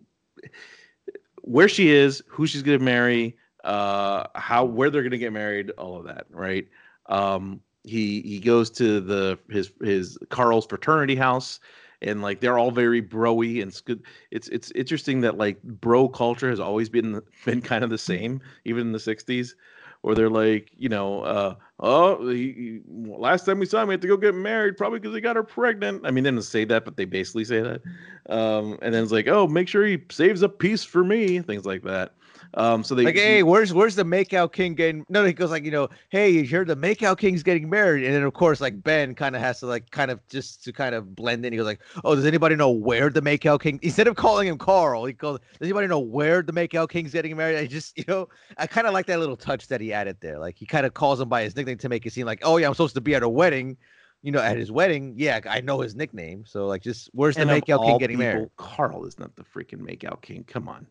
where 1.43 1.69
she 1.69 1.91
is, 1.91 2.23
who 2.29 2.47
she's 2.47 2.63
gonna 2.63 2.79
marry, 2.79 3.37
uh 3.65 4.25
how 4.35 4.65
where 4.65 4.91
they're 4.91 5.03
gonna 5.03 5.19
get 5.19 5.33
married, 5.33 5.71
all 5.71 5.97
of 5.99 6.07
that, 6.07 6.27
right? 6.31 6.69
Um 7.07 7.61
he 7.87 8.21
he 8.23 8.39
goes 8.41 8.71
to 8.71 9.01
the 9.01 9.39
his 9.51 9.73
his 9.83 10.19
Carl's 10.31 10.67
fraternity 10.67 11.17
house 11.17 11.61
and 12.03 12.21
like 12.21 12.41
they're 12.41 12.59
all 12.59 12.71
very 12.71 13.01
broy 13.01 13.63
and 13.63 13.71
it's 13.71 13.81
good 13.81 14.03
it's 14.31 14.49
it's 14.49 14.71
interesting 14.73 15.21
that 15.23 15.39
like 15.39 15.63
bro 15.63 16.09
culture 16.09 16.51
has 16.51 16.61
always 16.61 16.89
been 16.89 17.23
been 17.45 17.63
kind 17.63 17.85
of 17.85 17.91
the 17.91 17.99
same 17.99 18.41
even 18.65 18.83
in 18.89 18.93
the 18.93 18.99
60s 18.99 19.55
or 20.03 20.15
they're 20.15 20.31
like, 20.31 20.71
you 20.77 20.89
know, 20.89 21.23
uh, 21.23 21.55
oh, 21.81 22.29
he, 22.29 22.53
he- 22.53 22.81
last 22.87 23.45
time 23.45 23.59
we 23.59 23.67
saw 23.67 23.83
him, 23.83 23.89
we 23.89 23.95
had 23.95 24.03
to 24.03 24.09
go 24.09 24.17
get 24.17 24.35
married, 24.37 24.77
probably 24.77 25.01
because 25.01 25.15
he 25.15 25.21
got 25.21 25.37
her 25.37 25.43
pregnant. 25.43 26.07
I 26.07 26.13
mean, 26.13 26.23
they 26.25 26.31
didn't 26.31 26.45
say 26.45 26.65
that, 26.67 26.85
but 26.85 26.97
they 26.97 27.05
basically 27.07 27.45
say 27.45 27.61
that. 27.61 27.83
Um, 28.29 28.79
and 28.83 28.95
then 28.95 29.03
it's 29.03 29.13
like, 29.13 29.27
oh, 29.27 29.49
make 29.49 29.69
sure 29.69 29.85
he 29.85 29.99
saves 30.11 30.43
a 30.43 30.49
piece 30.49 30.85
for 30.85 31.03
me, 31.05 31.41
things 31.41 31.65
like 31.67 31.83
that. 31.83 32.15
Um, 32.57 32.83
so 32.83 32.95
they 32.95 33.05
like, 33.05 33.17
hey, 33.17 33.43
where's 33.43 33.75
where's 33.75 33.97
the 33.97 34.05
makeout 34.05 34.53
king 34.53 34.75
getting? 34.75 35.05
No, 35.11 35.25
he 35.25 35.35
goes 35.35 35.51
like, 35.51 35.65
you 35.65 35.71
know, 35.71 35.89
hey, 36.09 36.31
you 36.31 36.47
heard 36.49 36.69
the 36.69 36.77
makeout 36.77 37.19
king's 37.19 37.43
getting 37.43 37.69
married, 37.69 38.03
and 38.05 38.15
then 38.15 38.23
of 38.23 38.33
course, 38.33 38.63
like 38.63 38.83
Ben 38.83 39.15
kind 39.15 39.37
of 39.37 39.43
has 39.43 39.61
to 39.61 39.67
like 39.67 39.91
kind 39.91 40.11
of 40.11 40.27
just 40.29 40.65
to 40.65 40.73
kind 40.73 40.95
of 40.95 41.15
blend 41.15 41.45
in. 41.45 41.53
He 41.53 41.59
goes 41.59 41.67
like, 41.67 41.83
oh, 42.03 42.15
does 42.15 42.25
anybody 42.25 42.57
know 42.57 42.71
where 42.71 43.11
the 43.11 43.21
makeout 43.21 43.61
king? 43.61 43.79
Instead 43.83 44.09
of 44.09 44.17
calling 44.17 44.49
him 44.49 44.57
Carl, 44.57 45.05
he 45.05 45.13
goes, 45.13 45.39
does 45.59 45.67
anybody 45.67 45.87
know 45.87 45.99
where 45.99 46.41
the 46.41 46.53
makeout 46.53 46.89
king's 46.89 47.13
getting 47.13 47.37
married? 47.37 47.59
I 47.59 47.67
just, 47.67 47.97
you 47.99 48.05
know, 48.09 48.31
I 48.57 48.67
kind 48.67 48.87
of 48.87 48.95
like 48.95 49.05
that 49.07 49.19
little 49.19 49.37
touch 49.37 49.69
that 49.69 49.83
he 49.83 49.93
added 49.93 50.17
there. 50.21 50.39
Like 50.39 50.57
he 50.57 50.65
kind 50.65 50.87
of 50.87 50.95
calls 50.95 51.21
him 51.21 51.29
by 51.29 51.43
his 51.43 51.55
nickname 51.55 51.79
to 51.79 51.91
make 51.91 52.07
it 52.07 52.15
seem 52.15 52.25
like, 52.25 52.41
oh 52.43 52.57
yeah, 52.57 52.69
I'm 52.69 52.75
supposed 52.75 52.95
to 52.95 53.03
be 53.03 53.15
at 53.15 53.23
a 53.23 53.29
wedding. 53.29 53.77
You 54.23 54.33
know, 54.33 54.41
at 54.41 54.57
his 54.57 54.73
wedding, 54.73 55.15
yeah, 55.17 55.41
I 55.49 55.61
know 55.61 55.81
his 55.81 55.95
nickname. 55.95 56.45
So 56.47 56.67
like, 56.67 56.83
just 56.83 57.11
where's 57.13 57.37
the 57.37 57.43
and 57.43 57.51
of 57.51 57.59
makeout 57.59 57.67
king 57.67 57.91
all 57.93 57.99
getting 57.99 58.19
married? 58.19 58.49
Carl 58.57 59.05
is 59.05 59.19
not 59.19 59.37
the 59.37 59.45
freaking 59.45 59.81
makeout 59.83 60.23
king. 60.23 60.43
Come 60.43 60.69
on. 60.69 60.87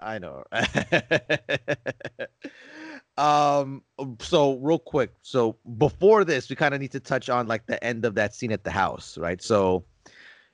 I 0.00 0.18
know. 0.18 0.44
um 3.18 3.82
so 4.20 4.54
real 4.58 4.78
quick 4.78 5.12
so 5.20 5.56
before 5.76 6.24
this 6.24 6.48
we 6.48 6.56
kind 6.56 6.72
of 6.72 6.80
need 6.80 6.92
to 6.92 7.00
touch 7.00 7.28
on 7.28 7.46
like 7.46 7.66
the 7.66 7.82
end 7.84 8.04
of 8.04 8.14
that 8.14 8.34
scene 8.34 8.52
at 8.52 8.64
the 8.64 8.70
house 8.70 9.18
right? 9.18 9.42
So 9.42 9.84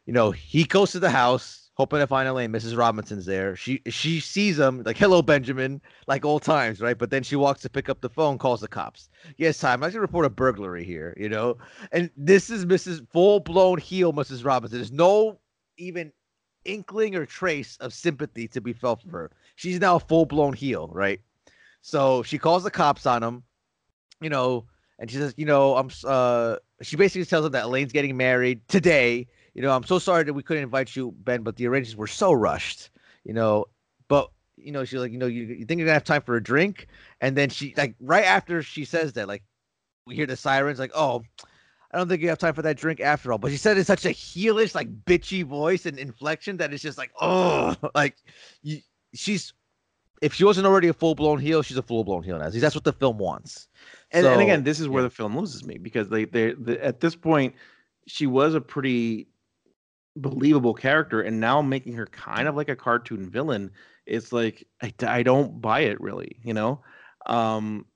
you 0.06 0.12
know 0.12 0.30
he 0.32 0.64
goes 0.64 0.90
to 0.92 0.98
the 0.98 1.10
house 1.10 1.70
hoping 1.74 2.00
to 2.00 2.06
find 2.06 2.26
elaine 2.28 2.50
mrs 2.50 2.76
robinson's 2.76 3.26
there. 3.26 3.54
She 3.54 3.82
she 3.88 4.18
sees 4.20 4.58
him 4.58 4.82
like 4.84 4.96
hello 4.96 5.22
benjamin 5.22 5.80
like 6.08 6.24
old 6.24 6.42
times 6.42 6.80
right? 6.80 6.98
But 6.98 7.10
then 7.10 7.22
she 7.22 7.36
walks 7.36 7.60
to 7.62 7.70
pick 7.70 7.88
up 7.88 8.00
the 8.00 8.10
phone 8.10 8.38
calls 8.38 8.62
the 8.62 8.68
cops. 8.68 9.08
Yes 9.36 9.58
time 9.58 9.84
i 9.84 9.90
should 9.90 10.00
report 10.00 10.26
a 10.26 10.30
burglary 10.30 10.84
here 10.84 11.14
you 11.16 11.28
know? 11.28 11.58
And 11.92 12.10
this 12.16 12.50
is 12.50 12.64
mrs 12.66 13.06
full-blown 13.12 13.78
heel 13.78 14.12
mrs 14.12 14.44
robinson. 14.44 14.78
There's 14.78 14.90
no 14.92 15.38
even 15.78 16.10
inkling 16.66 17.14
or 17.14 17.26
trace 17.26 17.76
of 17.80 17.92
sympathy 17.92 18.48
to 18.48 18.60
be 18.60 18.72
felt 18.72 19.02
for 19.02 19.10
her. 19.10 19.30
She's 19.54 19.80
now 19.80 19.96
a 19.96 20.00
full 20.00 20.26
blown 20.26 20.52
heel, 20.52 20.90
right? 20.92 21.20
So 21.80 22.22
she 22.22 22.38
calls 22.38 22.64
the 22.64 22.70
cops 22.70 23.06
on 23.06 23.22
him, 23.22 23.42
you 24.20 24.28
know, 24.30 24.66
and 24.98 25.10
she 25.10 25.16
says, 25.16 25.34
you 25.36 25.46
know, 25.46 25.76
I'm 25.76 25.90
uh 26.04 26.56
she 26.82 26.96
basically 26.96 27.24
tells 27.24 27.46
him 27.46 27.52
that 27.52 27.64
Elaine's 27.64 27.92
getting 27.92 28.16
married 28.16 28.66
today. 28.68 29.26
You 29.54 29.62
know, 29.62 29.74
I'm 29.74 29.84
so 29.84 29.98
sorry 29.98 30.24
that 30.24 30.34
we 30.34 30.42
couldn't 30.42 30.64
invite 30.64 30.94
you, 30.94 31.14
Ben, 31.18 31.42
but 31.42 31.56
the 31.56 31.66
arrangements 31.66 31.96
were 31.96 32.06
so 32.06 32.32
rushed, 32.32 32.90
you 33.24 33.32
know. 33.32 33.66
But 34.08 34.30
you 34.56 34.72
know, 34.72 34.84
she's 34.84 35.00
like, 35.00 35.12
you 35.12 35.18
know, 35.18 35.26
you, 35.26 35.44
you 35.44 35.64
think 35.64 35.78
you're 35.78 35.86
gonna 35.86 35.94
have 35.94 36.04
time 36.04 36.22
for 36.22 36.36
a 36.36 36.42
drink? 36.42 36.88
And 37.20 37.36
then 37.36 37.48
she 37.50 37.74
like 37.76 37.94
right 38.00 38.24
after 38.24 38.62
she 38.62 38.84
says 38.84 39.12
that, 39.14 39.28
like 39.28 39.42
we 40.06 40.14
hear 40.14 40.26
the 40.26 40.36
sirens, 40.36 40.78
like, 40.78 40.92
oh, 40.94 41.22
I 41.92 41.98
don't 41.98 42.08
think 42.08 42.22
you 42.22 42.28
have 42.28 42.38
time 42.38 42.54
for 42.54 42.62
that 42.62 42.76
drink 42.76 43.00
after 43.00 43.32
all. 43.32 43.38
But 43.38 43.50
she 43.50 43.56
said 43.56 43.76
it 43.76 43.80
in 43.80 43.84
such 43.84 44.04
a 44.04 44.10
heelish, 44.10 44.74
like 44.74 45.04
bitchy 45.04 45.44
voice 45.44 45.86
and 45.86 45.98
inflection 45.98 46.56
that 46.58 46.72
it's 46.72 46.82
just 46.82 46.98
like, 46.98 47.12
oh, 47.20 47.76
like 47.94 48.16
you, 48.62 48.80
she's 49.14 49.52
if 50.22 50.32
she 50.34 50.44
wasn't 50.44 50.66
already 50.66 50.88
a 50.88 50.92
full 50.92 51.14
blown 51.14 51.38
heel, 51.38 51.62
she's 51.62 51.76
a 51.76 51.82
full 51.82 52.04
blown 52.04 52.22
heel 52.22 52.38
now. 52.38 52.48
That's 52.50 52.74
what 52.74 52.84
the 52.84 52.92
film 52.92 53.18
wants. 53.18 53.68
And, 54.10 54.26
and 54.26 54.40
again, 54.40 54.64
this 54.64 54.80
is 54.80 54.88
where 54.88 55.02
yeah. 55.02 55.08
the 55.08 55.14
film 55.14 55.36
loses 55.36 55.64
me 55.64 55.78
because 55.78 56.08
they 56.08 56.24
they 56.24 56.52
the, 56.52 56.82
at 56.84 57.00
this 57.00 57.14
point 57.14 57.54
she 58.06 58.26
was 58.26 58.54
a 58.54 58.60
pretty 58.60 59.28
believable 60.16 60.74
character, 60.74 61.20
and 61.20 61.40
now 61.40 61.60
making 61.60 61.94
her 61.94 62.06
kind 62.06 62.48
of 62.48 62.56
like 62.56 62.68
a 62.68 62.76
cartoon 62.76 63.28
villain, 63.28 63.70
it's 64.06 64.32
like 64.32 64.66
I 65.02 65.22
don't 65.22 65.60
buy 65.60 65.80
it 65.80 66.00
really, 66.00 66.38
you 66.42 66.54
know. 66.54 66.82
Um, 67.26 67.86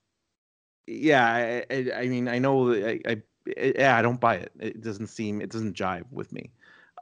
yeah, 0.87 1.25
I, 1.25 1.65
I, 1.71 1.93
I 1.97 2.09
mean 2.09 2.29
I 2.29 2.39
know 2.39 2.73
I, 2.73 3.01
I 3.07 3.23
I- 3.49 3.73
yeah 3.77 3.97
I 3.97 4.03
don't 4.03 4.21
buy 4.21 4.37
it. 4.37 4.53
It 4.59 4.83
doesn't 4.83 5.09
seem 5.09 5.41
it 5.41 5.51
doesn't 5.51 5.77
jive 5.77 6.05
with 6.11 6.33
me. 6.33 6.51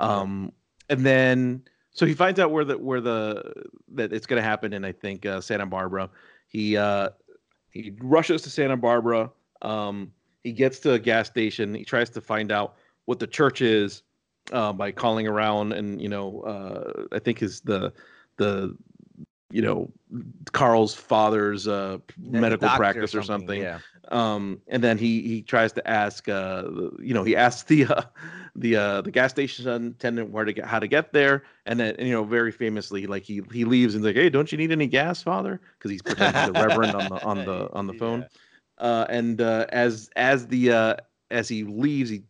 Um, 0.00 0.52
and 0.88 1.04
then 1.04 1.62
so 1.92 2.06
he 2.06 2.14
finds 2.14 2.38
out 2.38 2.50
where 2.52 2.64
the 2.64 2.78
where 2.78 3.00
the 3.00 3.52
that 3.94 4.12
it's 4.12 4.26
going 4.26 4.40
to 4.40 4.48
happen 4.48 4.72
in 4.72 4.84
I 4.84 4.92
think 4.92 5.26
uh, 5.26 5.40
Santa 5.40 5.66
Barbara. 5.66 6.08
He 6.46 6.76
uh 6.76 7.10
he 7.70 7.94
rushes 8.00 8.42
to 8.42 8.50
Santa 8.50 8.76
Barbara. 8.76 9.30
Um, 9.62 10.12
he 10.44 10.52
gets 10.52 10.78
to 10.80 10.92
a 10.92 10.98
gas 10.98 11.26
station. 11.28 11.74
He 11.74 11.84
tries 11.84 12.10
to 12.10 12.20
find 12.20 12.52
out 12.52 12.76
what 13.06 13.18
the 13.18 13.26
church 13.26 13.60
is 13.60 14.02
uh, 14.52 14.72
by 14.72 14.92
calling 14.92 15.26
around, 15.26 15.72
and 15.72 16.00
you 16.00 16.08
know, 16.08 16.40
uh, 16.42 17.06
I 17.12 17.18
think 17.18 17.42
is 17.42 17.60
the 17.60 17.92
the 18.36 18.76
you 19.50 19.62
know 19.62 19.90
Carl's 20.52 20.94
father's 20.94 21.66
uh, 21.66 21.98
medical 22.18 22.68
doctor 22.68 22.78
practice 22.78 23.14
or 23.14 23.22
something. 23.22 23.60
Yeah. 23.60 23.78
Um, 24.10 24.62
and 24.68 24.82
then 24.82 24.96
he 24.98 25.22
he 25.22 25.42
tries 25.42 25.72
to 25.74 25.86
ask, 25.88 26.28
uh, 26.28 26.62
the- 26.62 26.96
you 27.00 27.12
know, 27.14 27.24
he 27.24 27.36
asks 27.36 27.64
the 27.64 27.86
uh, 27.86 28.02
the 28.56 28.76
uh, 28.76 29.00
the 29.02 29.10
gas 29.10 29.30
station 29.30 29.68
attendant 29.68 30.30
where 30.30 30.44
to 30.44 30.52
get 30.52 30.64
how 30.64 30.78
to 30.78 30.86
get 30.88 31.12
there, 31.12 31.44
and 31.66 31.78
then 31.78 31.94
you 31.98 32.12
know, 32.12 32.24
very 32.24 32.50
famously, 32.52 33.06
like 33.06 33.22
he 33.22 33.42
he 33.52 33.64
leaves 33.64 33.94
and 33.94 34.02
he's 34.04 34.14
like, 34.14 34.22
hey, 34.22 34.30
don't 34.30 34.50
you 34.50 34.58
need 34.58 34.72
any 34.72 34.86
gas, 34.86 35.22
father? 35.22 35.60
Because 35.78 35.90
he's 35.90 36.02
pretending 36.02 36.44
the 36.44 36.52
reverend 36.52 36.94
on 36.96 37.08
the 37.08 37.16
on 37.22 37.44
the 37.44 37.68
on 37.72 37.86
the 37.86 37.94
phone. 37.94 38.24
Uh, 38.78 39.06
and 39.08 39.40
uh, 39.40 39.66
as 39.70 40.08
as 40.16 40.46
the 40.46 40.72
uh, 40.72 40.96
as 41.30 41.48
he 41.48 41.64
leaves, 41.64 42.08
he 42.10 42.22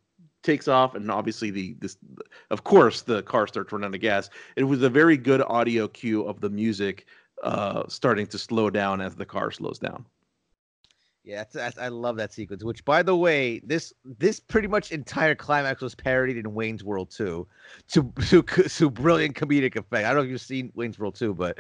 takes 0.43 0.67
off, 0.67 0.95
and 0.95 1.11
obviously 1.11 1.51
the 1.51 1.77
this, 1.79 1.97
of 2.51 2.65
course, 2.65 3.03
the 3.03 3.23
car 3.23 3.47
starts 3.47 3.73
running 3.73 3.87
out 3.89 3.95
of 3.95 4.01
gas. 4.01 4.31
It 4.57 4.65
was 4.65 4.83
a 4.83 4.91
very 4.91 5.17
good 5.17 5.43
audio 5.43 5.87
cue 5.89 6.25
of 6.25 6.41
the 6.41 6.51
music 6.51 7.07
uh, 7.45 7.85
starting 7.89 8.27
to 8.29 8.39
slow 8.39 8.71
down 8.71 9.01
as 9.01 9.15
the 9.15 9.27
car 9.27 9.51
slows 9.53 9.79
down. 9.79 10.05
Yeah, 11.29 11.37
that's, 11.41 11.53
that's, 11.53 11.79
I 11.79 11.89
love 11.89 12.17
that 12.17 12.33
sequence. 12.33 12.65
Which, 12.65 12.83
by 12.87 13.03
the 13.03 13.15
way, 13.15 13.59
this 13.61 13.93
this 14.03 14.41
pretty 14.41 14.67
much 14.67 14.93
entire 14.93 15.35
climax 15.35 15.83
was 15.83 15.95
parodied 15.95 16.39
in 16.39 16.55
Wayne's 16.55 16.83
World 16.83 17.11
2 17.11 17.47
to 17.89 18.13
to 18.31 18.43
to 18.43 18.91
brilliant 18.91 19.37
comedic 19.37 19.77
effect. 19.77 20.07
I 20.07 20.09
don't 20.09 20.17
know 20.17 20.23
if 20.23 20.31
you've 20.31 20.41
seen 20.41 20.73
Wayne's 20.75 20.99
World 20.99 21.17
2, 21.17 21.35
but 21.35 21.59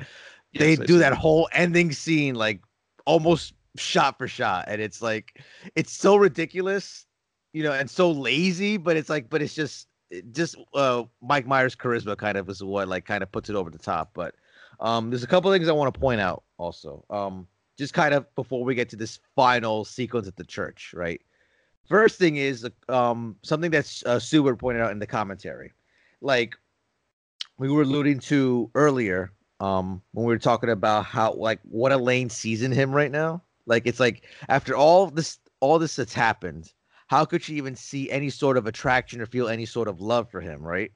they 0.56 0.74
Yes, 0.74 0.78
do 0.78 0.98
that 1.00 1.12
whole 1.12 1.50
ending 1.52 1.92
scene 1.92 2.34
like 2.34 2.62
almost 3.04 3.52
shot 3.76 4.16
for 4.16 4.26
shot, 4.26 4.64
and 4.68 4.80
it's 4.80 5.02
like 5.02 5.42
it's 5.76 5.92
so 5.92 6.16
ridiculous, 6.16 7.06
you 7.52 7.62
know, 7.62 7.72
and 7.72 7.90
so 7.90 8.10
lazy. 8.10 8.78
But 8.78 8.96
it's 8.96 9.10
like, 9.10 9.28
but 9.28 9.42
it's 9.42 9.54
just 9.54 9.88
just 10.32 10.56
uh 10.72 11.04
Mike 11.20 11.46
Myers' 11.46 11.76
charisma 11.76 12.16
kind 12.16 12.38
of 12.38 12.48
is 12.48 12.64
what 12.64 12.88
like 12.88 13.04
kind 13.04 13.22
of 13.22 13.30
puts 13.30 13.50
it 13.50 13.56
over 13.56 13.68
the 13.68 13.78
top. 13.78 14.12
But 14.14 14.34
um, 14.80 15.10
there's 15.10 15.24
a 15.24 15.26
couple 15.26 15.52
things 15.52 15.68
I 15.68 15.72
want 15.72 15.92
to 15.92 16.00
point 16.00 16.22
out 16.22 16.44
also. 16.56 17.04
Um, 17.10 17.46
just 17.78 17.94
kind 17.94 18.12
of 18.12 18.32
before 18.34 18.64
we 18.64 18.74
get 18.74 18.88
to 18.90 18.96
this 18.96 19.20
final 19.36 19.84
sequence 19.84 20.26
at 20.26 20.36
the 20.36 20.44
church, 20.44 20.92
right? 20.94 21.20
First 21.88 22.18
thing 22.18 22.36
is 22.36 22.68
um 22.88 23.36
something 23.42 23.70
that 23.70 23.84
uh, 24.04 24.16
Suber 24.16 24.58
pointed 24.58 24.82
out 24.82 24.92
in 24.92 24.98
the 24.98 25.06
commentary, 25.06 25.72
like 26.20 26.54
we 27.58 27.70
were 27.70 27.82
alluding 27.82 28.20
to 28.20 28.70
earlier, 28.74 29.32
um, 29.60 30.02
when 30.12 30.26
we 30.26 30.32
were 30.32 30.38
talking 30.38 30.70
about 30.70 31.04
how 31.04 31.32
like 31.32 31.60
what 31.62 31.92
Elaine 31.92 32.30
sees 32.30 32.62
in 32.62 32.72
him 32.72 32.92
right 32.92 33.10
now. 33.10 33.42
Like 33.66 33.86
it's 33.86 34.00
like 34.00 34.24
after 34.48 34.76
all 34.76 35.06
this 35.10 35.38
all 35.60 35.78
this 35.78 35.96
that's 35.96 36.14
happened, 36.14 36.72
how 37.06 37.24
could 37.24 37.42
she 37.42 37.54
even 37.56 37.74
see 37.74 38.10
any 38.10 38.30
sort 38.30 38.56
of 38.56 38.66
attraction 38.66 39.20
or 39.20 39.26
feel 39.26 39.48
any 39.48 39.66
sort 39.66 39.88
of 39.88 40.00
love 40.00 40.30
for 40.30 40.40
him, 40.40 40.62
right? 40.62 40.92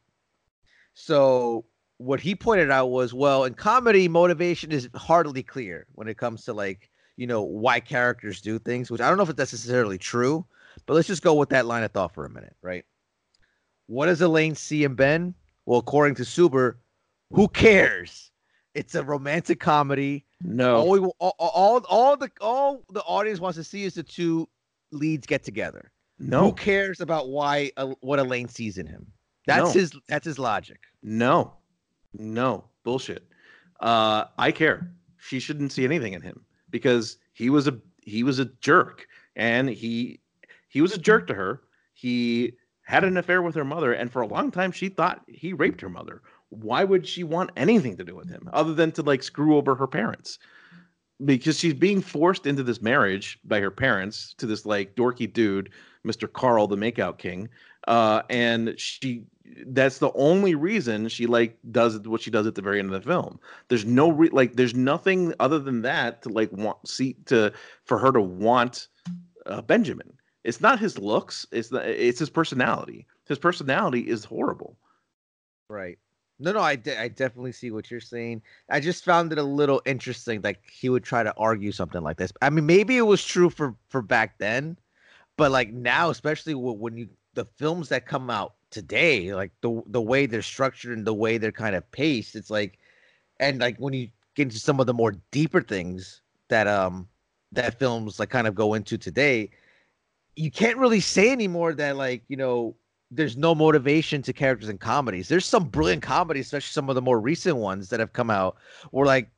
So 0.95 1.65
what 1.99 2.21
he 2.21 2.35
pointed 2.35 2.71
out 2.71 2.87
was 2.87 3.15
well 3.15 3.45
in 3.45 3.55
comedy 3.55 4.09
motivation 4.09 4.73
is 4.73 4.89
hardly 4.95 5.43
clear 5.43 5.87
when 5.95 6.09
it 6.09 6.17
comes 6.17 6.45
to 6.45 6.53
like 6.53 6.91
you 7.17 7.27
know 7.27 7.43
why 7.43 7.79
characters 7.79 8.41
do 8.41 8.59
things 8.59 8.91
which 8.91 9.01
i 9.01 9.09
don't 9.09 9.17
know 9.17 9.23
if 9.23 9.29
it's 9.29 9.39
necessarily 9.39 9.99
true 9.99 10.45
but 10.87 10.95
let's 10.95 11.07
just 11.07 11.23
go 11.23 11.35
with 11.35 11.51
that 11.51 11.67
line 11.67 11.83
of 11.85 11.93
thought 11.93 12.13
for 12.15 12.25
a 12.25 12.31
minute 12.31 12.57
right? 12.63 12.85
What 13.87 14.07
does 14.07 14.23
elaine 14.23 14.55
see 14.55 14.85
in 14.85 14.95
ben? 14.95 15.35
Well 15.67 15.81
according 15.81 16.15
to 16.17 16.23
suber 16.23 16.77
who 17.31 17.49
cares? 17.49 18.31
It's 18.75 18.95
a 18.95 19.05
romantic 19.05 19.61
comedy. 19.61 20.25
No, 20.41 20.77
all, 20.77 20.91
we, 20.91 20.99
all, 21.19 21.35
all 21.39 21.85
all 21.89 22.17
the 22.17 22.31
all 22.41 22.85
the 22.91 23.03
audience 23.03 23.39
wants 23.39 23.59
to 23.59 23.65
see 23.65 23.85
is 23.85 23.95
the 23.95 24.03
two 24.03 24.49
leads 24.93 25.27
get 25.27 25.45
together. 25.45 25.93
No. 26.19 26.45
who 26.47 26.53
cares 26.53 27.01
about 27.01 27.29
why 27.29 27.71
uh, 27.77 27.95
what 28.01 28.19
elaine 28.19 28.49
sees 28.49 28.79
in 28.79 28.87
him? 28.87 29.07
That's 29.47 29.75
No. 29.75 29.81
his 29.81 29.93
that's 30.09 30.25
his 30.25 30.39
logic. 30.39 30.81
No, 31.03 31.53
no, 32.19 32.65
bullshit. 32.85 33.27
Uh, 33.81 34.25
I 34.39 34.53
care. 34.53 34.91
She 35.19 35.41
shouldn't 35.41 35.73
see 35.73 35.85
anything 35.85 36.13
in 36.13 36.23
him 36.23 36.45
because 36.71 37.19
he 37.33 37.51
was 37.51 37.69
a 37.69 37.79
he 38.03 38.23
was 38.23 38.39
a 38.39 38.47
jerk, 38.61 39.07
and 39.37 39.69
he 39.69 40.21
he 40.69 40.81
was 40.81 40.93
a 40.93 40.99
jerk 40.99 41.27
to 41.29 41.35
her. 41.35 41.63
He 41.95 42.55
had 42.83 43.05
an 43.05 43.17
affair 43.17 43.43
with 43.43 43.55
her 43.55 43.65
mother, 43.65 43.93
and 43.93 44.11
for 44.11 44.23
a 44.23 44.27
long 44.27 44.51
time 44.51 44.73
she 44.73 44.89
thought 44.89 45.23
he 45.29 45.53
raped 45.53 45.81
her 45.81 45.89
mother. 45.89 46.23
Why 46.49 46.85
would 46.85 47.07
she 47.07 47.25
want 47.25 47.51
anything 47.57 47.97
to 47.97 48.05
do 48.05 48.15
with 48.15 48.29
him 48.29 48.49
other 48.53 48.75
than 48.75 48.93
to 48.93 49.03
like 49.03 49.23
screw 49.23 49.57
over 49.57 49.75
her 49.75 49.87
parents? 49.87 50.39
Because 51.25 51.59
she's 51.59 51.75
being 51.75 52.01
forced 52.01 52.47
into 52.47 52.63
this 52.65 52.83
marriage 52.83 53.39
by 53.45 53.61
her 53.61 53.71
parents 53.71 54.35
to 54.39 54.47
this 54.47 54.67
like 54.67 54.97
dorky 54.97 55.33
dude, 55.33 55.71
Mr. 56.05 56.31
Carl, 56.31 56.67
the 56.67 56.77
makeout 56.77 57.19
king, 57.19 57.49
uh, 57.87 58.23
and 58.29 58.75
she 58.77 59.25
that's 59.67 59.99
the 59.99 60.13
only 60.15 60.55
reason 60.55 61.09
she 61.09 61.27
like 61.27 61.59
does 61.71 61.99
what 62.01 62.21
she 62.21 62.31
does 62.31 62.47
at 62.47 62.55
the 62.55 62.63
very 62.63 62.79
end 62.79 62.93
of 62.93 63.03
the 63.03 63.09
film. 63.09 63.39
There's 63.69 63.85
no 63.85 64.11
re- 64.11 64.31
like 64.31 64.57
there's 64.57 64.75
nothing 64.75 65.35
other 65.41 65.59
than 65.59 65.83
that 65.83 66.23
to 66.23 66.29
like 66.29 66.53
want 66.53 66.89
see 66.89 67.15
to 67.27 67.53
for 67.85 67.99
her 67.99 68.13
to 68.13 68.21
want 68.21 68.89
uh, 69.47 69.63
Benjamin. 69.63 70.13
It's 70.45 70.61
not 70.61 70.79
his 70.79 70.99
looks. 70.99 71.47
It's 71.53 71.69
the 71.69 71.79
it's 72.09 72.19
his 72.19 72.31
personality. 72.31 73.07
His 73.27 73.39
personality 73.39 74.09
is 74.09 74.25
horrible. 74.25 74.77
Right. 75.69 75.99
No, 76.39 76.51
no, 76.51 76.61
I, 76.61 76.75
de- 76.75 77.01
I 77.01 77.07
definitely 77.07 77.53
see 77.53 77.71
what 77.71 77.89
you're 77.89 78.01
saying. 78.01 78.43
I 78.69 78.81
just 78.81 79.05
found 79.05 79.31
it 79.31 79.39
a 79.39 79.45
little 79.45 79.81
interesting, 79.85 80.41
like 80.43 80.69
he 80.69 80.89
would 80.89 81.05
try 81.05 81.23
to 81.23 81.33
argue 81.37 81.71
something 81.71 82.03
like 82.03 82.17
this. 82.17 82.33
I 82.43 82.51
mean, 82.51 82.67
maybe 82.67 82.97
it 82.97 83.03
was 83.03 83.25
true 83.25 83.49
for 83.49 83.77
for 83.89 84.03
back 84.03 84.39
then, 84.39 84.77
but 85.37 85.53
like 85.53 85.73
now, 85.73 86.11
especially 86.11 86.55
when 86.55 86.97
you 86.97 87.09
the 87.35 87.45
films 87.45 87.89
that 87.91 88.07
come 88.07 88.29
out 88.29 88.55
today, 88.73 89.35
like 89.35 89.53
the 89.61 89.83
the 89.87 90.01
way 90.03 90.27
they're 90.27 90.43
structured 90.43 90.97
and 90.99 91.07
the 91.07 91.15
way 91.15 91.39
they're 91.39 91.53
kind 91.53 91.77
of 91.77 91.91
paced, 91.93 92.35
it's 92.35 92.51
like, 92.51 92.79
and 93.41 93.61
like 93.61 93.77
when 93.79 93.95
you 93.95 94.09
get 94.35 94.45
into 94.45 94.59
some 94.59 94.81
of 94.81 94.87
the 94.87 94.95
more 94.95 95.15
deeper 95.31 95.63
things 95.63 96.23
that 96.49 96.67
um 96.67 97.09
that 97.53 97.79
films 97.79 98.19
like 98.19 98.31
kind 98.31 98.47
of 98.47 98.55
go 98.55 98.75
into 98.75 98.99
today, 98.99 99.51
you 100.37 100.51
can't 100.51 100.79
really 100.79 101.01
say 101.01 101.31
anymore 101.31 101.75
that 101.75 101.97
like 101.97 102.25
you 102.29 102.37
know 102.37 102.75
there's 103.13 103.37
no 103.37 103.55
motivation 103.55 104.23
to 104.23 104.33
characters 104.33 104.71
in 104.71 104.79
comedies. 104.79 105.29
There's 105.29 105.47
some 105.47 105.69
brilliant 105.69 106.03
comedies, 106.03 106.47
especially 106.47 106.73
some 106.73 106.89
of 106.89 106.95
the 106.95 107.03
more 107.03 107.21
recent 107.21 107.59
ones 107.59 107.91
that 107.91 108.01
have 108.01 108.15
come 108.15 108.31
out, 108.31 108.57
where 108.91 109.07
like 109.07 109.31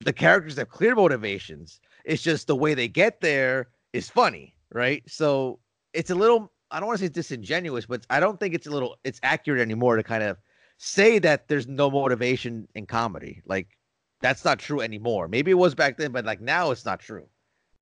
the 0.00 0.12
characters 0.12 0.56
have 0.56 0.68
clear 0.68 0.94
motivations. 0.94 1.80
It's 2.04 2.22
just 2.22 2.46
the 2.46 2.56
way 2.56 2.74
they 2.74 2.88
get 2.88 3.20
there 3.20 3.68
is 3.92 4.08
funny, 4.08 4.54
right? 4.72 5.02
So 5.08 5.58
it's 5.92 6.10
a 6.10 6.14
little 6.14 6.52
I 6.70 6.80
don't 6.80 6.86
want 6.86 6.98
to 6.98 7.04
say 7.06 7.08
disingenuous, 7.08 7.86
but 7.86 8.06
I 8.10 8.20
don't 8.20 8.38
think 8.38 8.54
it's 8.54 8.66
a 8.66 8.70
little 8.70 8.96
it's 9.04 9.20
accurate 9.22 9.60
anymore 9.60 9.96
to 9.96 10.02
kind 10.02 10.22
of 10.22 10.36
say 10.78 11.18
that 11.18 11.48
there's 11.48 11.66
no 11.66 11.90
motivation 11.90 12.68
in 12.74 12.86
comedy. 12.86 13.42
Like 13.46 13.78
that's 14.20 14.44
not 14.44 14.58
true 14.58 14.80
anymore. 14.80 15.28
Maybe 15.28 15.50
it 15.50 15.54
was 15.54 15.74
back 15.74 15.96
then, 15.96 16.12
but 16.12 16.24
like 16.24 16.40
now 16.40 16.70
it's 16.70 16.84
not 16.84 17.00
true. 17.00 17.26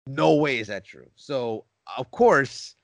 No 0.06 0.34
way 0.34 0.58
is 0.58 0.68
that 0.68 0.84
true. 0.84 1.10
So 1.16 1.64
of 1.96 2.10
course 2.10 2.74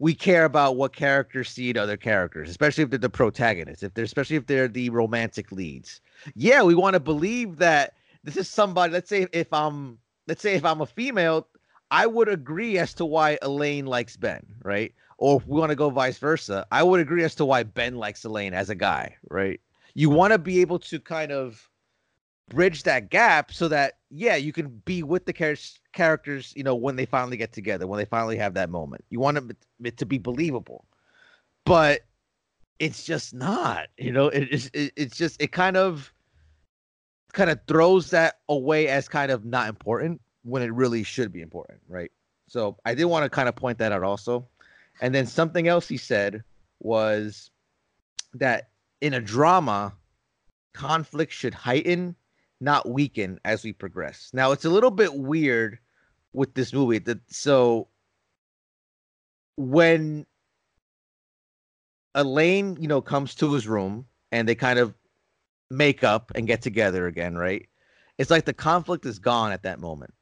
we 0.00 0.14
care 0.14 0.44
about 0.44 0.76
what 0.76 0.94
characters 0.94 1.50
see 1.50 1.70
in 1.70 1.76
other 1.76 1.96
characters, 1.96 2.48
especially 2.48 2.84
if 2.84 2.90
they're 2.90 2.98
the 2.98 3.10
protagonists, 3.10 3.82
if 3.82 3.94
they're 3.94 4.04
especially 4.04 4.36
if 4.36 4.46
they're 4.46 4.68
the 4.68 4.90
romantic 4.90 5.50
leads. 5.50 6.00
Yeah, 6.34 6.62
we 6.62 6.74
want 6.74 6.94
to 6.94 7.00
believe 7.00 7.56
that 7.56 7.94
this 8.24 8.36
is 8.36 8.48
somebody. 8.48 8.92
Let's 8.92 9.08
say 9.08 9.26
if 9.32 9.52
I'm 9.52 9.98
let's 10.26 10.42
say 10.42 10.54
if 10.54 10.64
I'm 10.64 10.80
a 10.80 10.86
female, 10.86 11.48
I 11.90 12.06
would 12.06 12.28
agree 12.28 12.78
as 12.78 12.94
to 12.94 13.04
why 13.04 13.38
Elaine 13.42 13.86
likes 13.86 14.16
Ben, 14.16 14.44
right? 14.62 14.94
Or 15.18 15.38
if 15.38 15.46
we 15.46 15.58
want 15.58 15.70
to 15.70 15.76
go 15.76 15.90
vice 15.90 16.18
versa, 16.18 16.66
I 16.70 16.82
would 16.82 17.00
agree 17.00 17.24
as 17.24 17.34
to 17.36 17.44
why 17.44 17.64
Ben 17.64 17.96
likes 17.96 18.24
Elaine 18.24 18.54
as 18.54 18.70
a 18.70 18.74
guy, 18.74 19.16
right? 19.28 19.60
You 19.94 20.10
want 20.10 20.32
to 20.32 20.38
be 20.38 20.60
able 20.60 20.78
to 20.80 21.00
kind 21.00 21.32
of 21.32 21.68
bridge 22.48 22.84
that 22.84 23.10
gap 23.10 23.52
so 23.52 23.68
that 23.68 23.94
yeah, 24.10 24.36
you 24.36 24.52
can 24.52 24.68
be 24.84 25.02
with 25.02 25.26
the 25.26 25.32
char- 25.32 25.56
characters, 25.92 26.52
you 26.56 26.62
know, 26.62 26.74
when 26.74 26.96
they 26.96 27.04
finally 27.04 27.36
get 27.36 27.52
together, 27.52 27.86
when 27.86 27.98
they 27.98 28.04
finally 28.04 28.36
have 28.36 28.54
that 28.54 28.70
moment. 28.70 29.04
You 29.10 29.20
want 29.20 29.52
it, 29.82 29.96
to 29.98 30.06
be 30.06 30.18
believable, 30.18 30.86
but 31.66 32.02
it's 32.78 33.04
just 33.04 33.34
not. 33.34 33.88
You 33.98 34.12
know, 34.12 34.28
it, 34.28 34.48
it's 34.50 34.70
it, 34.72 34.92
it's 34.96 35.16
just 35.16 35.42
it 35.42 35.52
kind 35.52 35.76
of 35.76 36.12
kind 37.32 37.50
of 37.50 37.60
throws 37.66 38.10
that 38.10 38.38
away 38.48 38.88
as 38.88 39.08
kind 39.08 39.30
of 39.30 39.44
not 39.44 39.68
important 39.68 40.20
when 40.42 40.62
it 40.62 40.72
really 40.72 41.02
should 41.02 41.32
be 41.32 41.42
important, 41.42 41.80
right? 41.88 42.10
So 42.48 42.78
I 42.86 42.94
did 42.94 43.04
want 43.04 43.24
to 43.24 43.30
kind 43.30 43.48
of 43.48 43.56
point 43.56 43.78
that 43.78 43.92
out 43.92 44.02
also. 44.02 44.48
And 45.00 45.14
then 45.14 45.26
something 45.26 45.68
else 45.68 45.88
he 45.88 45.96
said 45.96 46.42
was 46.80 47.50
that 48.34 48.70
in 49.00 49.14
a 49.14 49.20
drama, 49.20 49.94
conflict 50.74 51.32
should 51.32 51.54
heighten, 51.54 52.16
not 52.60 52.88
weaken 52.88 53.38
as 53.44 53.64
we 53.64 53.72
progress. 53.72 54.30
Now 54.32 54.52
it's 54.52 54.64
a 54.64 54.70
little 54.70 54.90
bit 54.90 55.14
weird 55.14 55.78
with 56.32 56.54
this 56.54 56.72
movie 56.72 56.98
that 56.98 57.20
so 57.28 57.88
when 59.56 60.26
Elaine, 62.14 62.76
you 62.80 62.88
know, 62.88 63.00
comes 63.00 63.34
to 63.36 63.52
his 63.52 63.68
room 63.68 64.06
and 64.32 64.48
they 64.48 64.54
kind 64.54 64.78
of 64.78 64.94
make 65.70 66.02
up 66.02 66.32
and 66.34 66.46
get 66.46 66.62
together 66.62 67.06
again, 67.06 67.36
right? 67.36 67.68
It's 68.18 68.30
like 68.30 68.44
the 68.44 68.52
conflict 68.52 69.06
is 69.06 69.18
gone 69.18 69.52
at 69.52 69.62
that 69.62 69.78
moment. 69.78 70.12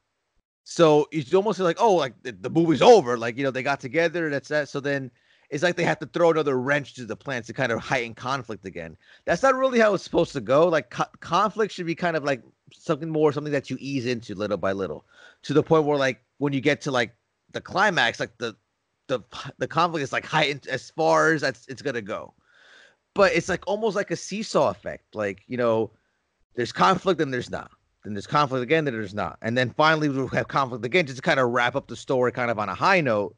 So 0.68 1.06
it's 1.12 1.32
almost 1.32 1.60
like, 1.60 1.76
oh, 1.78 1.94
like 1.94 2.20
the, 2.24 2.32
the 2.32 2.50
movie's 2.50 2.82
over. 2.82 3.16
Like, 3.16 3.38
you 3.38 3.44
know, 3.44 3.52
they 3.52 3.62
got 3.62 3.78
together, 3.78 4.28
that's 4.28 4.48
that. 4.48 4.68
So 4.68 4.80
then 4.80 5.12
it's 5.48 5.62
like 5.62 5.76
they 5.76 5.84
have 5.84 6.00
to 6.00 6.06
throw 6.06 6.32
another 6.32 6.58
wrench 6.58 6.94
to 6.94 7.04
the 7.04 7.14
plans 7.14 7.46
to 7.46 7.52
kind 7.52 7.70
of 7.70 7.78
heighten 7.78 8.14
conflict 8.14 8.66
again. 8.66 8.96
That's 9.26 9.44
not 9.44 9.54
really 9.54 9.78
how 9.78 9.94
it's 9.94 10.02
supposed 10.02 10.32
to 10.32 10.40
go. 10.40 10.66
Like 10.66 10.90
co- 10.90 11.04
conflict 11.20 11.72
should 11.72 11.86
be 11.86 11.94
kind 11.94 12.16
of 12.16 12.24
like 12.24 12.42
something 12.72 13.08
more, 13.08 13.32
something 13.32 13.52
that 13.52 13.70
you 13.70 13.76
ease 13.78 14.06
into 14.06 14.34
little 14.34 14.56
by 14.56 14.72
little, 14.72 15.04
to 15.44 15.52
the 15.52 15.62
point 15.62 15.84
where 15.84 15.96
like 15.96 16.20
when 16.38 16.52
you 16.52 16.60
get 16.60 16.80
to 16.80 16.90
like 16.90 17.14
the 17.52 17.60
climax, 17.60 18.18
like 18.18 18.36
the 18.38 18.56
the 19.06 19.20
the 19.58 19.68
conflict 19.68 20.02
is 20.02 20.12
like 20.12 20.26
heightened 20.26 20.66
as 20.66 20.90
far 20.90 21.32
as 21.32 21.42
that's 21.42 21.68
it's 21.68 21.80
gonna 21.80 22.02
go. 22.02 22.34
But 23.14 23.32
it's 23.34 23.48
like 23.48 23.62
almost 23.68 23.94
like 23.94 24.10
a 24.10 24.16
seesaw 24.16 24.70
effect. 24.70 25.14
Like 25.14 25.44
you 25.46 25.58
know, 25.58 25.92
there's 26.56 26.72
conflict 26.72 27.20
and 27.20 27.32
there's 27.32 27.50
not. 27.50 27.70
Then 28.06 28.14
there's 28.14 28.28
conflict 28.28 28.62
again, 28.62 28.84
then 28.84 28.94
there's 28.94 29.14
not. 29.14 29.36
And 29.42 29.58
then 29.58 29.70
finally 29.70 30.08
we'll 30.08 30.28
have 30.28 30.46
conflict 30.46 30.84
again 30.84 31.06
just 31.06 31.16
to 31.16 31.22
kind 31.22 31.40
of 31.40 31.50
wrap 31.50 31.74
up 31.74 31.88
the 31.88 31.96
story 31.96 32.30
kind 32.30 32.52
of 32.52 32.58
on 32.60 32.68
a 32.68 32.74
high 32.74 33.00
note. 33.00 33.34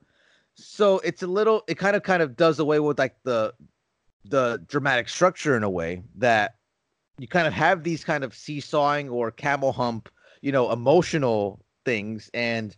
So 0.57 0.99
it's 0.99 1.23
a 1.23 1.27
little 1.27 1.63
it 1.69 1.79
kind 1.79 1.97
of 1.97 2.03
kind 2.03 2.23
of 2.23 2.37
does 2.37 2.59
away 2.59 2.79
with 2.79 2.99
like 2.99 3.17
the 3.25 3.55
the 4.27 4.63
dramatic 4.69 5.09
structure 5.09 5.57
in 5.57 5.63
a 5.63 5.71
way 5.71 6.03
that 6.17 6.57
you 7.19 7.27
kind 7.27 7.47
of 7.47 7.55
have 7.55 7.83
these 7.83 8.05
kind 8.05 8.23
of 8.23 8.35
seesawing 8.35 9.09
or 9.09 9.31
camel 9.31 9.73
hump, 9.73 10.11
you 10.43 10.53
know, 10.53 10.71
emotional 10.71 11.65
things. 11.87 12.31
And 12.35 12.77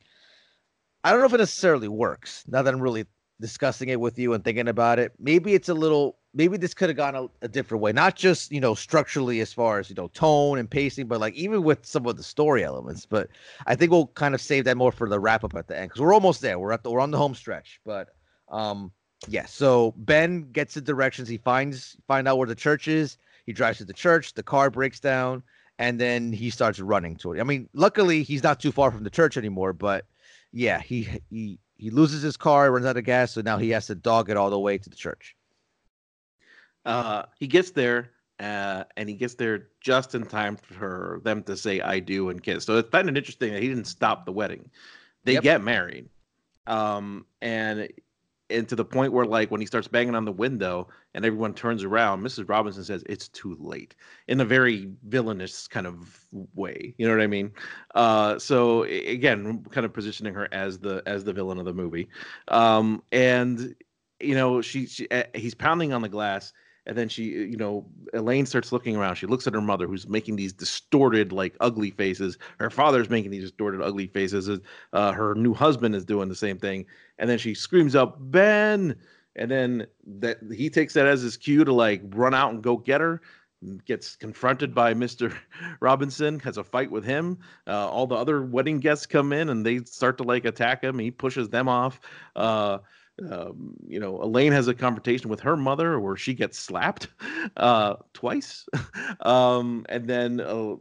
I 1.02 1.10
don't 1.10 1.18
know 1.18 1.26
if 1.26 1.34
it 1.34 1.38
necessarily 1.38 1.88
works 1.88 2.44
now 2.46 2.62
that 2.62 2.72
I'm 2.72 2.80
really 2.80 3.04
discussing 3.40 3.88
it 3.88 3.98
with 3.98 4.16
you 4.16 4.32
and 4.32 4.44
thinking 4.44 4.68
about 4.68 5.00
it. 5.00 5.10
Maybe 5.18 5.54
it's 5.54 5.68
a 5.68 5.74
little 5.74 6.18
maybe 6.34 6.56
this 6.56 6.74
could 6.74 6.88
have 6.88 6.96
gone 6.96 7.14
a, 7.14 7.26
a, 7.42 7.48
different 7.48 7.82
way. 7.82 7.92
Not 7.92 8.16
just 8.16 8.52
you 8.52 8.60
know 8.60 8.74
structurally 8.74 9.40
as 9.40 9.52
far 9.52 9.78
as 9.78 9.88
you 9.88 9.94
know 9.94 10.08
tone 10.08 10.58
and 10.58 10.70
pacing 10.70 11.06
but 11.06 11.20
like 11.20 11.34
even 11.34 11.62
with 11.62 11.84
some 11.84 12.06
of 12.06 12.16
the 12.16 12.22
story 12.22 12.64
elements. 12.64 13.06
But 13.06 13.28
i 13.66 13.74
think 13.74 13.90
we'll 13.90 14.08
kind 14.08 14.34
of 14.34 14.40
save 14.40 14.64
that 14.64 14.76
more 14.76 14.92
for 14.92 15.08
the 15.08 15.20
wrap 15.20 15.44
up 15.44 15.54
at 15.54 15.68
the 15.68 15.78
end 15.78 15.88
because 15.88 16.00
we're 16.00 16.14
almost 16.14 16.40
there. 16.40 16.58
We're 16.58 16.72
at 16.72 16.82
the 16.82 16.90
we're 16.90 17.00
on 17.00 17.10
the 17.10 17.18
home 17.18 17.34
stretch. 17.34 17.80
But 17.84 18.08
um 18.48 18.92
yeah 19.28 19.46
so 19.46 19.94
ben 19.96 20.50
gets 20.52 20.74
the 20.74 20.80
directions. 20.80 21.28
He 21.28 21.38
finds 21.38 21.96
find 22.06 22.26
out 22.28 22.38
where 22.38 22.48
the 22.48 22.54
church 22.54 22.88
is. 22.88 23.18
He 23.46 23.52
drives 23.52 23.78
to 23.78 23.84
the 23.84 23.92
church. 23.92 24.34
The 24.34 24.42
car 24.42 24.70
breaks 24.70 25.00
down 25.00 25.42
and 25.80 25.98
then 25.98 26.30
he 26.30 26.50
starts 26.50 26.78
running 26.78 27.16
toward 27.16 27.38
it 27.38 27.40
i 27.40 27.44
mean 27.44 27.68
luckily 27.72 28.22
he's 28.22 28.42
not 28.44 28.60
too 28.60 28.70
far 28.70 28.92
from 28.92 29.02
the 29.02 29.10
church 29.10 29.36
anymore 29.36 29.72
but 29.72 30.04
yeah 30.52 30.78
he 30.78 31.08
he 31.30 31.58
he 31.76 31.90
loses 31.90 32.22
his 32.22 32.36
car 32.36 32.70
runs 32.70 32.86
out 32.86 32.96
of 32.96 33.04
gas 33.04 33.32
so 33.32 33.40
now 33.40 33.56
he 33.56 33.70
has 33.70 33.86
to 33.86 33.94
dog 33.94 34.30
it 34.30 34.36
all 34.36 34.50
the 34.50 34.58
way 34.58 34.78
to 34.78 34.90
the 34.90 34.96
church 34.96 35.34
uh, 36.84 37.24
he 37.38 37.46
gets 37.46 37.70
there 37.70 38.10
uh, 38.40 38.84
and 38.96 39.08
he 39.08 39.14
gets 39.14 39.34
there 39.34 39.68
just 39.80 40.14
in 40.14 40.24
time 40.24 40.56
for 40.56 41.20
them 41.24 41.42
to 41.42 41.56
say 41.56 41.80
"I 41.80 42.00
do" 42.00 42.30
and 42.30 42.42
kiss. 42.42 42.64
So 42.64 42.78
it's 42.78 42.88
kind 42.88 43.08
of 43.08 43.16
interesting 43.16 43.52
that 43.52 43.62
he 43.62 43.68
didn't 43.68 43.84
stop 43.84 44.24
the 44.24 44.32
wedding. 44.32 44.70
They 45.24 45.34
yep. 45.34 45.42
get 45.42 45.62
married, 45.62 46.08
um, 46.66 47.26
and 47.42 47.88
and 48.48 48.66
to 48.68 48.76
the 48.76 48.84
point 48.84 49.12
where 49.12 49.26
like 49.26 49.50
when 49.50 49.60
he 49.60 49.66
starts 49.66 49.88
banging 49.88 50.14
on 50.14 50.24
the 50.24 50.32
window 50.32 50.88
and 51.14 51.24
everyone 51.24 51.52
turns 51.52 51.84
around, 51.84 52.22
Mrs. 52.22 52.48
Robinson 52.48 52.82
says 52.82 53.04
it's 53.06 53.28
too 53.28 53.56
late 53.60 53.94
in 54.26 54.40
a 54.40 54.44
very 54.44 54.90
villainous 55.04 55.68
kind 55.68 55.86
of 55.86 56.24
way. 56.54 56.94
You 56.96 57.06
know 57.06 57.14
what 57.14 57.22
I 57.22 57.26
mean? 57.26 57.52
Uh, 57.94 58.38
so 58.38 58.84
again, 58.84 59.64
kind 59.70 59.84
of 59.84 59.92
positioning 59.92 60.32
her 60.32 60.48
as 60.50 60.78
the 60.78 61.02
as 61.04 61.24
the 61.24 61.34
villain 61.34 61.58
of 61.58 61.66
the 61.66 61.74
movie, 61.74 62.08
um, 62.48 63.02
and 63.12 63.74
you 64.18 64.34
know 64.34 64.62
she, 64.62 64.86
she 64.86 65.08
he's 65.34 65.54
pounding 65.54 65.92
on 65.92 66.00
the 66.00 66.08
glass 66.08 66.54
and 66.90 66.98
then 66.98 67.08
she 67.08 67.22
you 67.22 67.56
know 67.56 67.86
elaine 68.12 68.44
starts 68.44 68.72
looking 68.72 68.96
around. 68.96 69.14
She 69.14 69.26
looks 69.28 69.46
at 69.46 69.54
her 69.54 69.60
mother 69.60 69.86
who's 69.86 70.08
making 70.08 70.34
these 70.34 70.52
distorted 70.52 71.32
like 71.32 71.56
ugly 71.60 71.92
faces. 71.92 72.36
Her 72.58 72.68
father's 72.68 73.08
making 73.08 73.30
these 73.30 73.44
distorted 73.44 73.80
ugly 73.80 74.08
faces. 74.08 74.50
Uh, 74.92 75.12
her 75.12 75.36
new 75.36 75.54
husband 75.54 75.94
is 75.94 76.04
doing 76.04 76.28
the 76.28 76.34
same 76.34 76.58
thing. 76.58 76.84
And 77.18 77.30
then 77.30 77.38
she 77.38 77.54
screams 77.54 77.94
out 77.94 78.32
ben! 78.32 78.96
And 79.36 79.48
then 79.48 79.86
that 80.04 80.38
he 80.52 80.68
takes 80.68 80.92
that 80.94 81.06
as 81.06 81.22
his 81.22 81.36
cue 81.36 81.64
to 81.64 81.72
like 81.72 82.02
run 82.08 82.34
out 82.34 82.52
and 82.52 82.60
go 82.60 82.76
get 82.76 83.00
her. 83.00 83.22
Gets 83.84 84.16
confronted 84.16 84.74
by 84.74 84.94
mr 84.94 85.32
robinson 85.80 86.40
has 86.40 86.56
a 86.56 86.64
fight 86.64 86.90
with 86.90 87.04
him. 87.04 87.38
Uh, 87.68 87.88
all 87.88 88.08
the 88.08 88.16
other 88.16 88.42
wedding 88.42 88.80
guests 88.80 89.06
come 89.06 89.32
in 89.32 89.50
and 89.50 89.64
they 89.64 89.78
start 89.84 90.18
to 90.18 90.24
like 90.24 90.44
attack 90.44 90.82
him. 90.82 90.98
He 90.98 91.12
pushes 91.12 91.50
them 91.50 91.68
off. 91.68 92.00
Uh, 92.34 92.78
um, 93.30 93.74
you 93.86 94.00
know, 94.00 94.22
Elaine 94.22 94.52
has 94.52 94.68
a 94.68 94.74
confrontation 94.74 95.28
with 95.28 95.40
her 95.40 95.56
mother 95.56 96.00
where 96.00 96.16
she 96.16 96.34
gets 96.34 96.58
slapped 96.58 97.08
uh, 97.56 97.96
twice. 98.12 98.66
um, 99.20 99.84
and 99.88 100.06
then, 100.06 100.40
uh, 100.40 100.76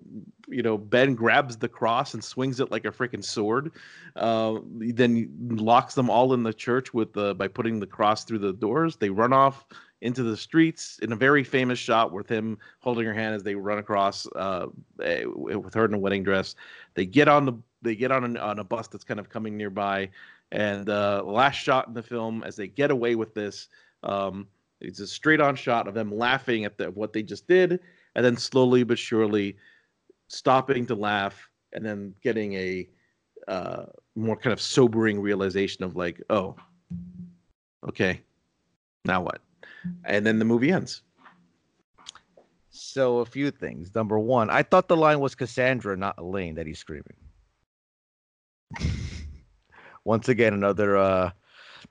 you 0.47 0.63
know, 0.63 0.77
Ben 0.77 1.15
grabs 1.15 1.57
the 1.57 1.69
cross 1.69 2.13
and 2.13 2.23
swings 2.23 2.59
it 2.59 2.71
like 2.71 2.85
a 2.85 2.91
freaking 2.91 3.23
sword. 3.23 3.71
Uh, 4.15 4.59
then 4.73 5.29
locks 5.51 5.95
them 5.95 6.09
all 6.09 6.33
in 6.33 6.43
the 6.43 6.53
church 6.53 6.93
with 6.93 7.13
the 7.13 7.35
by 7.35 7.47
putting 7.47 7.79
the 7.79 7.87
cross 7.87 8.23
through 8.23 8.39
the 8.39 8.53
doors. 8.53 8.95
They 8.95 9.09
run 9.09 9.33
off 9.33 9.65
into 10.01 10.23
the 10.23 10.37
streets 10.37 10.97
in 11.01 11.11
a 11.11 11.15
very 11.15 11.43
famous 11.43 11.77
shot 11.77 12.11
with 12.11 12.29
him 12.29 12.57
holding 12.79 13.05
her 13.05 13.13
hand 13.13 13.35
as 13.35 13.43
they 13.43 13.55
run 13.55 13.79
across 13.79 14.25
uh, 14.35 14.67
eh, 15.03 15.25
with 15.25 15.73
her 15.73 15.85
in 15.85 15.93
a 15.93 15.97
wedding 15.97 16.23
dress. 16.23 16.55
They 16.93 17.05
get 17.05 17.27
on 17.27 17.45
the 17.45 17.53
they 17.81 17.95
get 17.95 18.11
on 18.11 18.35
a, 18.35 18.39
on 18.39 18.59
a 18.59 18.63
bus 18.63 18.87
that's 18.87 19.03
kind 19.03 19.19
of 19.19 19.29
coming 19.29 19.55
nearby, 19.55 20.09
and 20.51 20.89
uh, 20.89 21.23
last 21.25 21.55
shot 21.55 21.87
in 21.87 21.93
the 21.93 22.03
film 22.03 22.43
as 22.43 22.55
they 22.55 22.67
get 22.67 22.91
away 22.91 23.15
with 23.15 23.33
this, 23.33 23.67
um, 24.03 24.47
it's 24.81 24.99
a 24.99 25.07
straight 25.07 25.41
on 25.41 25.55
shot 25.55 25.87
of 25.87 25.93
them 25.93 26.15
laughing 26.15 26.65
at 26.65 26.77
the, 26.77 26.89
what 26.91 27.13
they 27.13 27.21
just 27.23 27.47
did, 27.47 27.79
and 28.15 28.25
then 28.25 28.37
slowly 28.37 28.83
but 28.83 28.97
surely 28.97 29.57
stopping 30.27 30.85
to 30.85 30.95
laugh, 30.95 31.49
and 31.73 31.85
then 31.85 32.13
getting 32.23 32.53
a 32.53 32.87
uh, 33.47 33.85
more 34.15 34.35
kind 34.35 34.53
of 34.53 34.61
sobering 34.61 35.19
realization 35.19 35.83
of 35.83 35.95
like, 35.95 36.21
oh, 36.29 36.55
okay, 37.87 38.21
now 39.05 39.21
what? 39.21 39.41
And 40.05 40.25
then 40.25 40.39
the 40.39 40.45
movie 40.45 40.71
ends. 40.71 41.01
So 42.69 43.19
a 43.19 43.25
few 43.25 43.51
things. 43.51 43.93
Number 43.93 44.19
one, 44.19 44.49
I 44.49 44.63
thought 44.63 44.87
the 44.87 44.97
line 44.97 45.19
was 45.19 45.35
Cassandra, 45.35 45.97
not 45.97 46.17
Elaine, 46.17 46.55
that 46.55 46.67
he's 46.67 46.79
screaming. 46.79 47.15
Once 50.09 50.27
again, 50.27 50.55
another 50.55 50.97
uh 50.97 51.29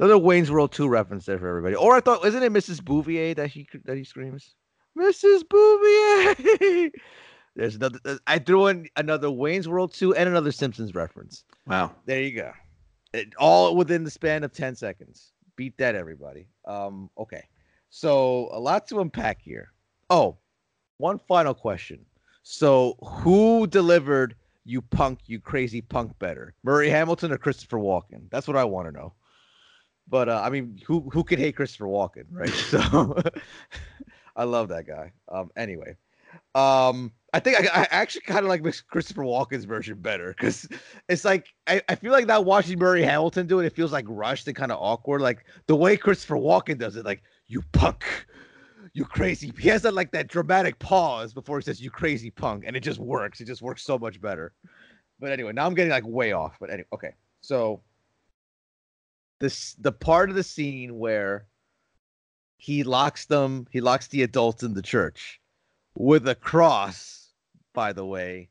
another 0.01 0.19
Wayne's 0.19 0.51
World 0.51 0.73
2 0.73 0.89
reference 0.89 1.25
there 1.25 1.39
for 1.39 1.47
everybody. 1.47 1.77
Or 1.77 1.95
I 1.95 2.01
thought, 2.01 2.27
isn't 2.27 2.43
it 2.43 2.53
Mrs. 2.53 2.85
Bouvier 2.85 3.33
that 3.35 3.49
he 3.49 3.69
that 3.85 3.97
he 3.97 4.03
screams? 4.03 4.57
Mrs. 4.99 5.43
Bouvier. 5.49 6.91
There's 7.55 7.77
another. 7.77 8.01
uh, 8.05 8.17
I 8.27 8.41
threw 8.41 8.67
in 8.67 8.89
another 8.97 9.31
Wayne's 9.31 9.69
World 9.69 9.95
2 9.95 10.17
and 10.17 10.29
another 10.29 10.51
Simpsons 10.51 10.97
reference. 10.97 11.45
Wow. 11.69 11.93
There 12.07 12.21
you 12.21 12.35
go. 12.35 12.51
It, 13.13 13.35
all 13.39 13.77
within 13.77 14.03
the 14.03 14.11
span 14.11 14.43
of 14.43 14.53
10 14.53 14.75
seconds. 14.75 15.31
Beat 15.55 15.79
that, 15.79 15.95
everybody. 15.95 16.49
Um, 16.65 17.11
okay. 17.19 17.45
So 17.89 18.49
a 18.51 18.59
lot 18.59 18.89
to 18.89 18.99
unpack 18.99 19.41
here. 19.41 19.71
Oh, 20.11 20.39
one 20.97 21.21
final 21.21 21.55
question. 21.55 22.05
So 22.43 22.97
who 23.01 23.69
delivered 23.69 24.35
you 24.69 24.83
punk, 24.83 25.21
you 25.27 25.41
crazy 25.41 25.81
punk 25.81 26.19
better? 26.19 26.55
Murray 26.63 26.91
Hamilton 26.91 27.33
or 27.33 27.39
Christopher 27.39 27.79
Walken? 27.79 28.29
That's 28.31 28.47
what 28.47 28.57
I 28.57 28.65
want 28.65 28.89
to 28.89 28.93
know. 28.93 29.15
But 30.07 30.29
uh, 30.29 30.43
I 30.45 30.51
mean, 30.51 30.81
who 30.87 31.09
who 31.13 31.25
could 31.25 31.39
hate 31.39 31.57
Christopher 31.57 31.87
Walken, 31.87 32.25
right? 32.31 32.51
So 32.53 33.19
I 34.37 34.45
love 34.45 34.69
that 34.69 34.87
guy. 34.87 35.13
Um, 35.29 35.51
anyway, 35.57 35.97
um, 36.55 37.13
I 37.33 37.41
think 37.41 37.59
I, 37.61 37.83
I 37.83 37.89
actually 37.91 38.23
kind 38.23 38.41
of 38.41 38.47
like 38.47 38.63
Christopher 38.89 39.23
Walken's 39.23 39.65
version 39.65 39.99
better 39.99 40.29
because 40.29 40.69
it's 41.09 41.25
like 41.25 41.49
I, 41.67 41.83
I 41.89 41.95
feel 41.95 42.13
like 42.13 42.27
not 42.27 42.45
watching 42.45 42.79
Murray 42.79 43.03
Hamilton 43.03 43.47
do 43.47 43.61
it. 43.61 43.67
It 43.67 43.75
feels 43.75 43.93
like 43.93 44.05
rushed 44.09 44.47
and 44.47 44.57
kind 44.57 44.73
of 44.73 44.79
awkward. 44.81 45.21
Like 45.21 45.45
the 45.67 45.77
way 45.77 45.97
Christopher 45.97 46.37
Walken 46.37 46.79
does 46.79 46.97
it, 46.97 47.05
like 47.05 47.23
you 47.47 47.63
punk, 47.73 48.05
you 48.93 49.05
crazy. 49.05 49.53
He 49.59 49.69
has 49.69 49.83
that 49.83 49.95
like 49.95 50.11
that 50.13 50.29
dramatic 50.29 50.79
pause 50.79 51.33
before 51.33 51.59
he 51.59 51.63
says 51.63 51.81
you 51.81 51.91
crazy 51.91 52.31
punk, 52.31 52.65
and 52.67 52.77
it 52.77 52.81
just 52.81 52.99
works. 52.99 53.41
It 53.41 53.47
just 53.47 53.63
works 53.63 53.83
so 53.83 53.99
much 53.99 54.21
better. 54.21 54.53
But 55.21 55.33
anyway, 55.33 55.53
now 55.53 55.67
I'm 55.67 55.75
getting 55.75 55.91
like 55.91 56.07
way 56.07 56.33
off. 56.33 56.57
But 56.61 56.71
anyway, 56.71 56.89
okay. 56.93 57.15
So 57.41 57.81
this 59.41 59.75
the 59.75 59.93
part 59.93 60.31
of 60.31 60.37
the 60.37 60.43
scene 60.43 60.99
where 60.99 61.47
he 62.57 62.83
locks 62.83 63.27
them, 63.27 63.67
he 63.71 63.81
locks 63.81 64.09
the 64.09 64.23
adults 64.23 64.63
in 64.63 64.75
the 64.75 64.83
church 64.83 65.41
with 65.95 66.29
a 66.29 66.35
cross, 66.35 67.33
by 67.73 67.93
the 67.93 68.05
way. 68.05 68.49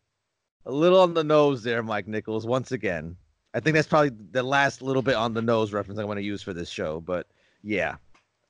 A 0.66 0.72
little 0.72 1.02
on 1.02 1.14
the 1.14 1.24
nose 1.24 1.64
there, 1.64 1.84
Mike 1.84 2.08
Nichols, 2.08 2.46
once 2.46 2.72
again. 2.72 3.16
I 3.54 3.60
think 3.60 3.74
that's 3.74 3.88
probably 3.88 4.12
the 4.32 4.44
last 4.44 4.82
little 4.82 5.02
bit 5.02 5.16
on 5.16 5.34
the 5.34 5.42
nose 5.42 5.74
reference 5.74 6.00
I'm 6.00 6.06
going 6.06 6.18
to 6.18 6.24
use 6.24 6.42
for 6.42 6.54
this 6.54 6.70
show, 6.70 7.00
but 7.02 7.28
yeah. 7.64 7.96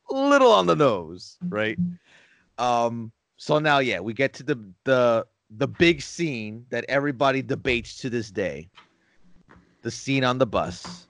Little 0.09 0.51
on 0.51 0.65
the 0.65 0.75
nose, 0.75 1.37
right? 1.49 1.77
Um 2.57 3.11
so 3.37 3.59
now 3.59 3.79
yeah, 3.79 3.99
we 3.99 4.13
get 4.13 4.33
to 4.35 4.43
the 4.43 4.59
the 4.83 5.27
the 5.57 5.67
big 5.67 6.01
scene 6.01 6.65
that 6.69 6.85
everybody 6.89 7.41
debates 7.41 7.97
to 7.99 8.09
this 8.09 8.31
day. 8.31 8.69
The 9.83 9.91
scene 9.91 10.23
on 10.23 10.37
the 10.37 10.47
bus. 10.47 11.07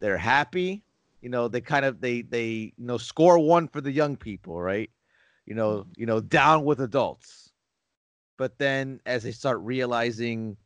They're 0.00 0.16
happy, 0.16 0.82
you 1.20 1.28
know, 1.28 1.48
they 1.48 1.60
kind 1.60 1.84
of 1.84 2.00
they 2.00 2.22
they 2.22 2.72
you 2.76 2.86
know 2.86 2.98
score 2.98 3.38
one 3.38 3.68
for 3.68 3.80
the 3.80 3.92
young 3.92 4.16
people, 4.16 4.60
right? 4.60 4.90
You 5.46 5.54
know, 5.54 5.86
you 5.96 6.06
know, 6.06 6.20
down 6.20 6.64
with 6.64 6.80
adults. 6.80 7.50
But 8.38 8.56
then 8.58 9.00
as 9.04 9.22
they 9.22 9.32
start 9.32 9.58
realizing 9.60 10.56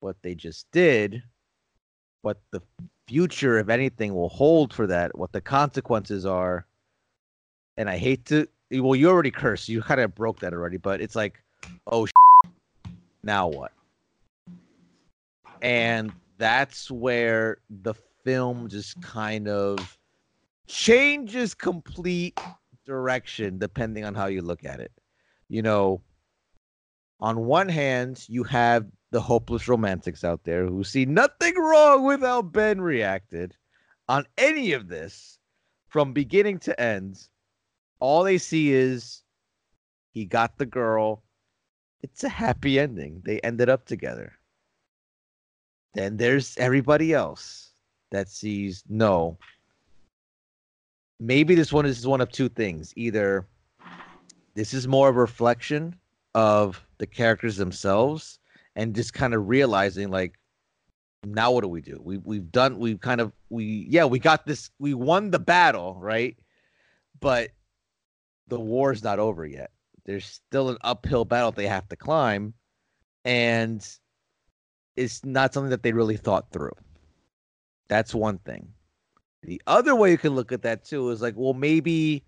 what 0.00 0.16
they 0.22 0.34
just 0.34 0.70
did, 0.70 1.22
what 2.22 2.40
the 2.52 2.62
future, 3.08 3.58
if 3.58 3.68
anything, 3.68 4.14
will 4.14 4.28
hold 4.28 4.72
for 4.72 4.86
that, 4.86 5.16
what 5.18 5.32
the 5.32 5.40
consequences 5.40 6.24
are. 6.24 6.66
And 7.76 7.88
I 7.88 7.98
hate 7.98 8.26
to 8.26 8.48
eh, 8.70 8.78
well, 8.78 8.94
you 8.94 9.08
already 9.08 9.30
cursed. 9.30 9.68
You 9.68 9.82
kind 9.82 10.00
of 10.00 10.14
broke 10.14 10.40
that 10.40 10.52
already, 10.52 10.76
but 10.76 11.00
it's 11.00 11.16
like, 11.16 11.42
oh, 11.86 12.06
now 13.22 13.48
what? 13.48 13.72
And 15.62 16.12
that's 16.38 16.90
where 16.90 17.58
the 17.70 17.94
film 18.24 18.68
just 18.68 19.00
kind 19.00 19.48
of 19.48 19.98
changes 20.66 21.54
complete 21.54 22.38
direction 22.84 23.58
depending 23.58 24.04
on 24.04 24.14
how 24.14 24.26
you 24.26 24.42
look 24.42 24.64
at 24.64 24.80
it. 24.80 24.92
You 25.48 25.62
know, 25.62 26.02
on 27.20 27.46
one 27.46 27.68
hand, 27.68 28.24
you 28.28 28.44
have 28.44 28.86
the 29.10 29.20
hopeless 29.20 29.68
romantics 29.68 30.24
out 30.24 30.44
there 30.44 30.66
who 30.66 30.82
see 30.82 31.06
nothing 31.06 31.54
wrong 31.56 32.04
with 32.04 32.20
how 32.20 32.42
Ben 32.42 32.80
reacted 32.80 33.56
on 34.08 34.26
any 34.36 34.72
of 34.72 34.88
this 34.88 35.38
from 35.86 36.12
beginning 36.12 36.58
to 36.58 36.78
end. 36.80 37.28
All 38.04 38.22
they 38.22 38.36
see 38.36 38.70
is 38.70 39.22
he 40.12 40.26
got 40.26 40.58
the 40.58 40.66
girl. 40.66 41.22
It's 42.02 42.22
a 42.22 42.28
happy 42.28 42.78
ending. 42.78 43.22
They 43.24 43.40
ended 43.40 43.70
up 43.70 43.86
together. 43.86 44.34
Then 45.94 46.18
there's 46.18 46.54
everybody 46.58 47.14
else 47.14 47.70
that 48.10 48.28
sees 48.28 48.84
no. 48.90 49.38
Maybe 51.18 51.54
this 51.54 51.72
one 51.72 51.86
is 51.86 52.06
one 52.06 52.20
of 52.20 52.30
two 52.30 52.50
things. 52.50 52.92
Either 52.94 53.46
this 54.52 54.74
is 54.74 54.86
more 54.86 55.08
of 55.08 55.16
a 55.16 55.20
reflection 55.20 55.96
of 56.34 56.86
the 56.98 57.06
characters 57.06 57.56
themselves 57.56 58.38
and 58.76 58.94
just 58.94 59.14
kind 59.14 59.32
of 59.32 59.48
realizing 59.48 60.10
like 60.10 60.34
now 61.24 61.52
what 61.52 61.62
do 61.62 61.68
we 61.68 61.80
do? 61.80 61.98
We 62.04 62.18
we've 62.18 62.52
done 62.52 62.78
we've 62.78 63.00
kind 63.00 63.22
of 63.22 63.32
we 63.48 63.86
yeah, 63.88 64.04
we 64.04 64.18
got 64.18 64.44
this 64.44 64.70
we 64.78 64.92
won 64.92 65.30
the 65.30 65.38
battle, 65.38 65.96
right? 65.98 66.36
But 67.18 67.48
the 68.48 68.60
war's 68.60 69.02
not 69.02 69.18
over 69.18 69.46
yet. 69.46 69.70
There's 70.04 70.26
still 70.26 70.68
an 70.68 70.78
uphill 70.82 71.24
battle 71.24 71.52
they 71.52 71.66
have 71.66 71.88
to 71.88 71.96
climb 71.96 72.54
and 73.24 73.86
it's 74.96 75.24
not 75.24 75.52
something 75.54 75.70
that 75.70 75.82
they 75.82 75.92
really 75.92 76.16
thought 76.16 76.50
through. 76.52 76.74
That's 77.88 78.14
one 78.14 78.38
thing. 78.38 78.68
The 79.42 79.60
other 79.66 79.94
way 79.94 80.10
you 80.10 80.18
can 80.18 80.34
look 80.34 80.52
at 80.52 80.62
that 80.62 80.84
too 80.84 81.10
is 81.10 81.20
like, 81.20 81.34
well, 81.36 81.52
maybe 81.52 82.24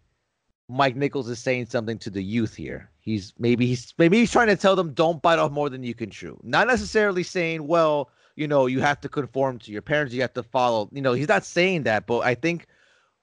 Mike 0.69 0.97
Nichols 0.97 1.29
is 1.29 1.39
saying 1.39 1.67
something 1.67 1.99
to 1.99 2.11
the 2.11 2.23
youth 2.23 2.55
here. 2.55 2.91
He's 3.01 3.33
maybe 3.39 3.67
he's 3.67 3.95
maybe 3.99 4.19
he's 4.19 4.33
trying 4.33 4.49
to 4.49 4.57
tell 4.57 4.77
them 4.77 4.93
don't 4.93 5.23
bite 5.23 5.39
off 5.39 5.53
more 5.53 5.71
than 5.71 5.83
you 5.83 5.95
can 5.95 6.11
chew. 6.11 6.39
Not 6.43 6.67
necessarily 6.67 7.23
saying, 7.23 7.67
well, 7.67 8.11
you 8.35 8.49
know, 8.49 8.67
you 8.67 8.81
have 8.81 9.01
to 9.03 9.09
conform 9.09 9.59
to 9.61 9.73
your 9.73 9.83
parents, 9.83 10.13
you 10.13 10.21
have 10.23 10.35
to 10.35 10.43
follow. 10.43 10.89
You 10.93 11.01
know, 11.01 11.13
he's 11.13 11.29
not 11.29 11.45
saying 11.45 11.85
that, 11.85 12.07
but 12.07 12.21
I 12.21 12.35
think 12.35 12.67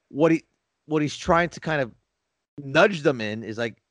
what 0.07 0.31
he 0.31 0.43
what 0.85 1.01
he's 1.01 1.17
trying 1.17 1.49
to 1.49 1.59
kind 1.59 1.81
of 1.81 1.91
nudge 2.61 3.01
them 3.01 3.21
in 3.21 3.43
is 3.43 3.57
like 3.57 3.81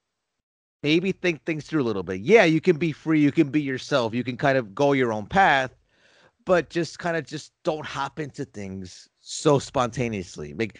maybe 0.83 1.13
think 1.13 1.45
things 1.45 1.65
through 1.65 1.83
a 1.83 1.85
little 1.85 2.03
bit. 2.03 2.21
Yeah, 2.21 2.45
you 2.45 2.61
can 2.61 2.77
be 2.77 2.93
free, 2.93 3.21
you 3.21 3.33
can 3.33 3.51
be 3.51 3.61
yourself, 3.61 4.15
you 4.15 4.25
can 4.25 4.37
kind 4.37 4.59
of 4.59 4.75
go 4.75 4.93
your 4.93 5.13
own 5.13 5.27
path, 5.27 5.75
but 6.45 6.71
just 6.71 6.99
kind 6.99 7.17
of 7.17 7.27
just 7.27 7.53
don't 7.65 7.87
hop 7.87 8.19
into 8.19 8.45
things 8.45 9.09
so 9.21 9.59
spontaneously. 9.59 10.55
Like 10.55 10.79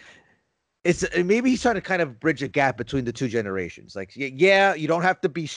it's 0.83 1.05
maybe 1.23 1.51
he's 1.51 1.61
trying 1.61 1.75
to 1.75 1.81
kind 1.81 2.01
of 2.01 2.19
bridge 2.19 2.43
a 2.43 2.47
gap 2.47 2.77
between 2.77 3.05
the 3.05 3.13
two 3.13 3.27
generations. 3.27 3.95
Like 3.95 4.11
yeah, 4.15 4.73
you 4.73 4.87
don't 4.87 5.03
have 5.03 5.21
to 5.21 5.29
be 5.29 5.49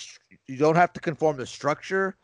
you 0.46 0.56
don't 0.56 0.76
have 0.76 0.92
to 0.92 1.00
conform 1.00 1.38
to 1.38 1.46
structure, 1.46 2.16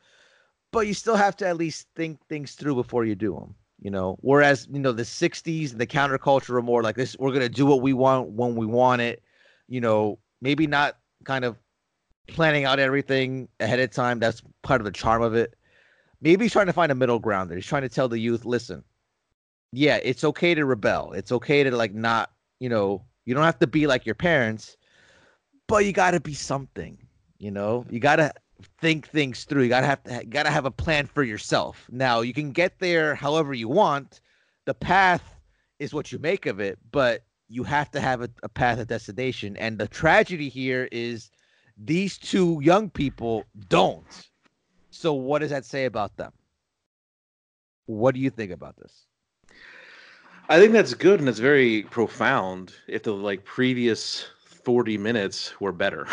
but 0.71 0.87
you 0.87 0.95
still 0.95 1.17
have 1.17 1.37
to 1.39 1.47
at 1.47 1.57
least 1.57 1.89
think 1.97 2.25
things 2.29 2.53
through 2.53 2.77
before 2.77 3.05
you 3.05 3.15
do 3.15 3.35
them. 3.35 3.55
You 3.81 3.91
know, 3.91 4.17
whereas 4.21 4.69
you 4.71 4.79
know 4.79 4.93
the 4.93 5.03
'60s 5.03 5.73
and 5.73 5.81
the 5.81 5.87
counterculture 5.87 6.51
are 6.51 6.63
more 6.63 6.85
like 6.85 6.95
this: 6.95 7.17
we're 7.19 7.33
gonna 7.33 7.49
do 7.49 7.67
what 7.67 7.83
we 7.83 7.93
want 7.93 8.31
when 8.31 8.55
we 8.55 8.67
want 8.67 9.03
it. 9.03 9.23
You 9.73 9.81
know, 9.81 10.19
maybe 10.43 10.67
not 10.67 10.99
kind 11.25 11.47
of 11.47 11.57
planning 12.29 12.67
out 12.67 12.79
everything 12.79 13.49
ahead 13.59 13.81
of 13.81 13.91
time. 13.91 14.19
That's 14.19 14.43
part 14.61 14.83
of 14.83 14.85
the 14.85 14.93
charm 14.93 15.23
of 15.23 15.35
it. 15.35 15.55
Maybe 16.21 16.45
he's 16.45 16.53
trying 16.53 16.67
to 16.67 16.75
find 16.75 16.93
a 16.93 16.95
middle 16.95 17.19
ground 17.19 17.49
there. 17.49 17.57
He's 17.57 17.65
trying 17.65 17.83
to 17.83 17.89
tell 17.89 18.07
the 18.07 18.19
youth, 18.19 18.45
listen, 18.45 18.85
yeah, 19.73 19.97
it's 20.03 20.25
okay 20.25 20.55
to 20.55 20.67
rebel. 20.67 21.13
It's 21.13 21.33
okay 21.33 21.65
to 21.65 21.71
like 21.75 21.95
not, 21.95 22.31
you 22.61 22.69
know, 22.69 23.03
you 23.25 23.35
don't 23.35 23.45
have 23.45 23.59
to 23.61 23.67
be 23.67 23.87
like 23.87 24.05
your 24.05 24.15
parents, 24.15 24.77
but 25.69 25.87
you 25.87 25.93
got 25.93 26.11
to 26.11 26.21
be 26.21 26.35
something. 26.35 26.99
You 27.39 27.51
know, 27.51 27.87
you 27.89 27.99
got 27.99 28.17
to 28.17 28.31
think 28.79 29.09
things 29.09 29.45
through. 29.45 29.63
You 29.63 29.71
got 29.71 29.81
to 29.81 29.87
have 29.87 30.05
to 30.05 30.25
got 30.27 30.43
to 30.43 30.51
have 30.51 30.67
a 30.67 30.71
plan 30.71 31.07
for 31.07 31.23
yourself. 31.23 31.89
Now, 31.91 32.21
you 32.21 32.35
can 32.35 32.53
get 32.53 32.79
there 32.79 33.15
however 33.15 33.55
you 33.55 33.69
want. 33.69 34.21
The 34.67 34.75
path 34.75 35.41
is 35.79 35.95
what 35.95 36.13
you 36.13 36.19
make 36.19 36.45
of 36.45 36.61
it, 36.61 36.79
but 36.93 37.25
you 37.53 37.65
have 37.65 37.91
to 37.91 38.01
have 38.01 38.23
a, 38.23 38.31
a 38.43 38.49
path 38.49 38.79
of 38.79 38.87
destination. 38.87 39.59
And 39.59 39.77
the 39.77 39.87
tragedy 39.87 40.49
here 40.49 40.89
is 40.91 41.31
these 41.77 42.17
two 42.17 42.59
young 42.63 42.89
people 42.89 43.45
don't. 43.69 44.31
So 44.91 45.13
what 45.13 45.41
does 45.41 45.51
that 45.51 45.67
say 45.67 45.85
about 45.85 46.17
them? 46.17 46.33
What 47.85 48.15
do 48.15 48.21
you 48.23 48.31
think 48.31 48.53
about 48.53 48.77
this? 48.79 49.05
I 50.49 50.59
think 50.59 50.73
that's 50.73 50.95
good 50.95 51.21
and 51.21 51.29
it's 51.29 51.39
very 51.39 51.83
profound. 51.83 52.73
If 52.89 53.03
the 53.03 53.13
like 53.13 53.45
previous 53.45 54.27
forty 54.45 54.97
minutes 54.97 55.61
were 55.61 55.73
better, 55.73 56.07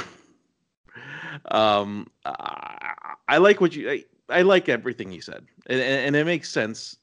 um, 1.51 2.08
I, 2.26 2.93
I 3.30 3.38
like 3.38 3.61
what 3.61 3.76
you. 3.76 3.90
I, 3.90 4.03
I 4.30 4.42
like 4.42 4.69
everything 4.69 5.11
you 5.11 5.22
said, 5.22 5.45
and, 5.68 5.80
and, 5.80 6.06
and 6.08 6.16
it 6.16 6.26
makes 6.26 6.50
sense. 6.51 6.98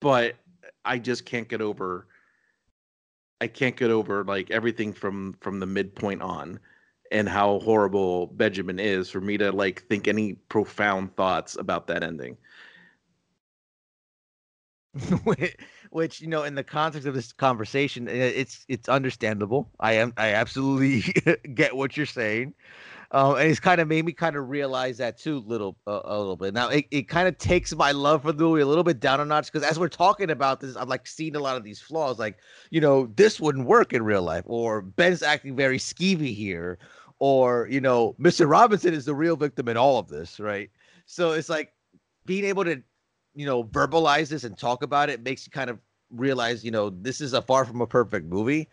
But 0.00 0.36
I 0.84 0.98
just 0.98 1.24
can't 1.24 1.48
get 1.48 1.60
over. 1.60 2.06
I 3.42 3.48
can't 3.48 3.76
get 3.76 3.90
over 3.90 4.24
like 4.24 4.52
everything 4.52 4.92
from 4.92 5.34
from 5.40 5.58
the 5.58 5.66
midpoint 5.66 6.22
on, 6.22 6.60
and 7.10 7.28
how 7.28 7.58
horrible 7.58 8.28
Benjamin 8.28 8.78
is 8.78 9.10
for 9.10 9.20
me 9.20 9.36
to 9.38 9.50
like 9.50 9.82
think 9.88 10.06
any 10.06 10.34
profound 10.34 11.16
thoughts 11.16 11.56
about 11.56 11.88
that 11.88 12.04
ending. 12.04 12.36
which 15.90 16.20
you 16.20 16.28
know 16.28 16.44
in 16.44 16.54
the 16.54 16.62
context 16.62 17.08
of 17.08 17.14
this 17.14 17.32
conversation 17.32 18.06
it's 18.08 18.66
it's 18.68 18.90
understandable 18.90 19.70
i 19.80 19.94
am 19.94 20.12
i 20.18 20.34
absolutely 20.34 21.00
get 21.54 21.74
what 21.74 21.96
you're 21.96 22.04
saying 22.04 22.52
um, 23.12 23.36
and 23.36 23.48
it's 23.48 23.60
kind 23.60 23.80
of 23.80 23.88
made 23.88 24.04
me 24.04 24.12
kind 24.12 24.36
of 24.36 24.48
realize 24.48 24.98
that 24.98 25.18
too 25.18 25.40
little 25.40 25.76
uh, 25.86 26.00
a 26.04 26.18
little 26.18 26.36
bit 26.36 26.52
now 26.54 26.68
it, 26.68 26.86
it 26.90 27.08
kind 27.08 27.28
of 27.28 27.38
takes 27.38 27.74
my 27.74 27.92
love 27.92 28.22
for 28.22 28.32
the 28.32 28.42
movie 28.42 28.62
a 28.62 28.66
little 28.66 28.84
bit 28.84 29.00
down 29.00 29.20
a 29.20 29.24
notch 29.24 29.50
because 29.52 29.68
as 29.68 29.78
we're 29.78 29.88
talking 29.88 30.30
about 30.30 30.60
this 30.60 30.76
i've 30.76 30.88
like 30.88 31.06
seen 31.06 31.36
a 31.36 31.40
lot 31.40 31.56
of 31.56 31.64
these 31.64 31.80
flaws 31.80 32.18
like 32.18 32.38
you 32.70 32.80
know 32.80 33.06
this 33.16 33.40
wouldn't 33.40 33.66
work 33.66 33.92
in 33.92 34.02
real 34.02 34.22
life 34.22 34.44
or 34.46 34.82
ben's 34.82 35.22
acting 35.22 35.54
very 35.54 35.78
skeevy 35.78 36.34
here 36.34 36.78
or 37.18 37.68
you 37.70 37.80
know 37.80 38.14
mr 38.20 38.48
robinson 38.48 38.94
is 38.94 39.04
the 39.04 39.14
real 39.14 39.36
victim 39.36 39.68
in 39.68 39.76
all 39.76 39.98
of 39.98 40.08
this 40.08 40.40
right 40.40 40.70
so 41.06 41.32
it's 41.32 41.48
like 41.48 41.72
being 42.24 42.44
able 42.44 42.64
to 42.64 42.82
you 43.34 43.46
know, 43.46 43.64
verbalize 43.64 44.28
this 44.28 44.44
and 44.44 44.56
talk 44.56 44.82
about 44.82 45.08
it 45.08 45.22
makes 45.22 45.46
you 45.46 45.50
kind 45.50 45.70
of 45.70 45.78
realize, 46.10 46.64
you 46.64 46.70
know, 46.70 46.90
this 46.90 47.20
is 47.20 47.32
a 47.32 47.42
far 47.42 47.64
from 47.64 47.80
a 47.80 47.86
perfect 47.86 48.26
movie. 48.26 48.68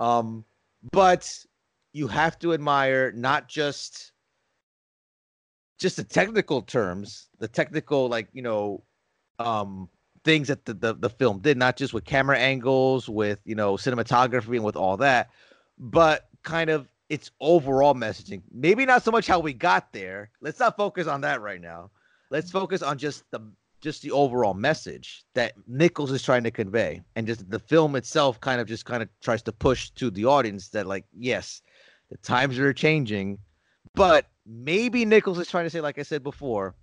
Um, 0.00 0.44
but 0.92 1.32
you 1.94 2.08
have 2.08 2.38
to 2.40 2.52
admire 2.52 3.12
not 3.12 3.48
just 3.48 4.12
just 5.78 5.96
the 5.96 6.04
technical 6.04 6.60
terms, 6.62 7.28
the 7.38 7.48
technical 7.48 8.08
like, 8.08 8.28
you 8.34 8.42
know, 8.42 8.82
um 9.38 9.88
things 10.24 10.48
that 10.48 10.64
the, 10.64 10.72
the, 10.74 10.94
the 10.94 11.10
film 11.10 11.38
did, 11.40 11.56
not 11.58 11.76
just 11.76 11.92
with 11.92 12.04
camera 12.04 12.38
angles, 12.38 13.08
with 13.08 13.38
you 13.44 13.54
know, 13.54 13.74
cinematography 13.74 14.56
and 14.56 14.64
with 14.64 14.76
all 14.76 14.96
that, 14.96 15.30
but 15.78 16.28
kind 16.42 16.70
of 16.70 16.88
its 17.10 17.30
overall 17.40 17.94
messaging. 17.94 18.42
Maybe 18.50 18.86
not 18.86 19.04
so 19.04 19.10
much 19.10 19.26
how 19.26 19.38
we 19.38 19.52
got 19.52 19.92
there. 19.92 20.30
Let's 20.40 20.58
not 20.58 20.76
focus 20.76 21.06
on 21.06 21.20
that 21.22 21.40
right 21.40 21.60
now. 21.60 21.90
Let's 22.30 22.50
focus 22.50 22.82
on 22.82 22.98
just 22.98 23.30
the 23.30 23.40
just 23.80 24.00
the 24.00 24.10
overall 24.12 24.54
message 24.54 25.24
that 25.34 25.52
Nichols 25.68 26.10
is 26.10 26.22
trying 26.22 26.42
to 26.44 26.50
convey, 26.50 27.02
and 27.16 27.26
just 27.26 27.48
the 27.50 27.58
film 27.58 27.94
itself 27.96 28.40
kind 28.40 28.58
of 28.60 28.66
just 28.66 28.86
kind 28.86 29.02
of 29.02 29.10
tries 29.20 29.42
to 29.42 29.52
push 29.52 29.90
to 29.90 30.10
the 30.10 30.24
audience 30.24 30.70
that 30.70 30.86
like, 30.86 31.04
yes, 31.12 31.60
the 32.14 32.18
times 32.18 32.58
are 32.60 32.72
changing, 32.72 33.38
but 33.94 34.26
maybe 34.46 35.04
Nichols 35.04 35.38
is 35.40 35.48
trying 35.48 35.64
to 35.64 35.70
say, 35.70 35.80
like 35.80 35.98
I 35.98 36.02
said 36.02 36.22
before, 36.22 36.76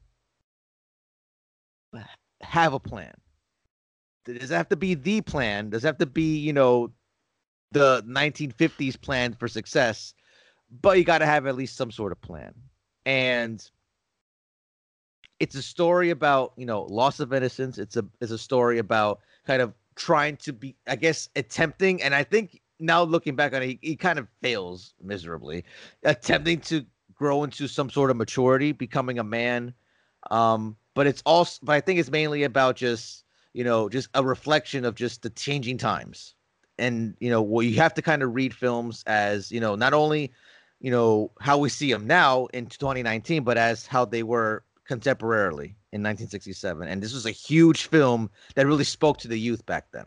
have 2.42 2.74
a 2.74 2.80
plan. 2.80 3.14
Does 4.26 4.52
it 4.52 4.56
have 4.56 4.68
to 4.70 4.76
be 4.76 4.94
the 4.94 5.22
plan? 5.22 5.70
Does 5.70 5.86
it 5.86 5.88
have 5.88 5.98
to 6.00 6.06
be, 6.06 6.38
you 6.38 6.52
know, 6.52 6.92
the 7.72 8.04
1950s 8.06 9.00
plan 9.00 9.34
for 9.34 9.48
success? 9.48 10.14
But 10.82 10.98
you 10.98 11.06
got 11.06 11.20
to 11.20 11.26
have 11.26 11.48
at 11.48 11.56
least 11.56 11.78
some 11.78 11.92
sort 11.92 12.12
of 12.12 12.20
plan. 12.20 12.54
And 13.06 13.66
it's 15.40 15.56
a 15.56 15.62
story 15.62 16.10
about 16.12 16.54
you 16.58 16.66
know 16.66 16.84
loss 16.84 17.20
of 17.20 17.34
innocence. 17.34 17.78
It's 17.78 17.96
a 17.98 18.06
it's 18.20 18.32
a 18.32 18.38
story 18.38 18.78
about 18.80 19.22
kind 19.48 19.62
of 19.62 19.74
trying 19.96 20.38
to 20.38 20.54
be, 20.54 20.76
I 20.88 20.96
guess, 20.96 21.30
attempting. 21.36 22.02
And 22.04 22.14
I 22.14 22.24
think 22.24 22.61
now 22.82 23.04
looking 23.04 23.36
back 23.36 23.54
on 23.54 23.64
it, 23.64 23.68
he, 23.68 23.80
he 23.82 23.96
kind 23.96 24.20
of 24.20 24.28
fails 24.42 24.94
miserably, 25.02 25.64
attempting 26.04 26.60
to 26.62 26.86
grow 27.14 27.44
into 27.44 27.68
some 27.68 27.90
sort 27.90 28.12
of 28.12 28.18
maturity, 28.18 28.72
becoming 28.72 29.20
a 29.20 29.24
man. 29.24 29.74
Um, 30.30 30.76
but 30.94 31.08
it's 31.08 31.22
also, 31.26 31.60
but 31.64 31.74
I 31.74 31.82
think 31.82 32.00
it's 32.00 32.12
mainly 32.12 32.44
about 32.44 32.76
just 32.76 33.24
you 33.54 33.64
know 33.64 33.90
just 33.90 34.10
a 34.14 34.24
reflection 34.24 34.86
of 34.86 34.96
just 34.96 35.22
the 35.22 35.30
changing 35.30 35.78
times. 35.78 36.36
And 36.78 37.16
you 37.20 37.30
know, 37.30 37.42
well, 37.42 37.64
you 37.64 37.76
have 37.78 37.94
to 37.94 38.02
kind 38.02 38.24
of 38.24 38.34
read 38.34 38.54
films 38.54 39.04
as 39.08 39.52
you 39.52 39.60
know 39.60 39.76
not 39.76 39.94
only 39.94 40.32
you 40.80 40.92
know 40.92 41.32
how 41.40 41.58
we 41.58 41.70
see 41.70 41.92
them 41.92 42.08
now 42.08 42.48
in 42.48 42.66
2019, 42.66 43.44
but 43.44 43.58
as 43.58 43.86
how 43.86 44.06
they 44.06 44.24
were 44.24 44.64
contemporarily 44.90 45.76
in 45.94 46.02
1967 46.02 46.88
and 46.88 47.02
this 47.02 47.14
was 47.14 47.26
a 47.26 47.32
huge 47.32 47.88
film 47.88 48.30
that 48.56 48.66
really 48.66 48.84
spoke 48.84 49.18
to 49.18 49.28
the 49.28 49.40
youth 49.40 49.66
back 49.66 49.88
then 49.92 50.06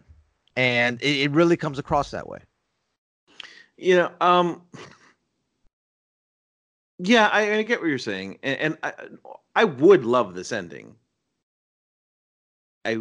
and 0.57 1.01
it, 1.03 1.21
it 1.21 1.31
really 1.31 1.57
comes 1.57 1.79
across 1.79 2.11
that 2.11 2.29
way 2.29 2.39
you 3.77 3.97
know 3.97 4.11
um 4.21 4.63
yeah 6.99 7.29
i, 7.33 7.57
I 7.57 7.63
get 7.63 7.81
what 7.81 7.89
you're 7.89 7.99
saying 7.99 8.39
and, 8.43 8.59
and 8.61 8.79
I, 8.83 8.93
I 9.55 9.65
would 9.65 10.05
love 10.05 10.35
this 10.35 10.53
ending 10.53 10.97
I 12.85 12.99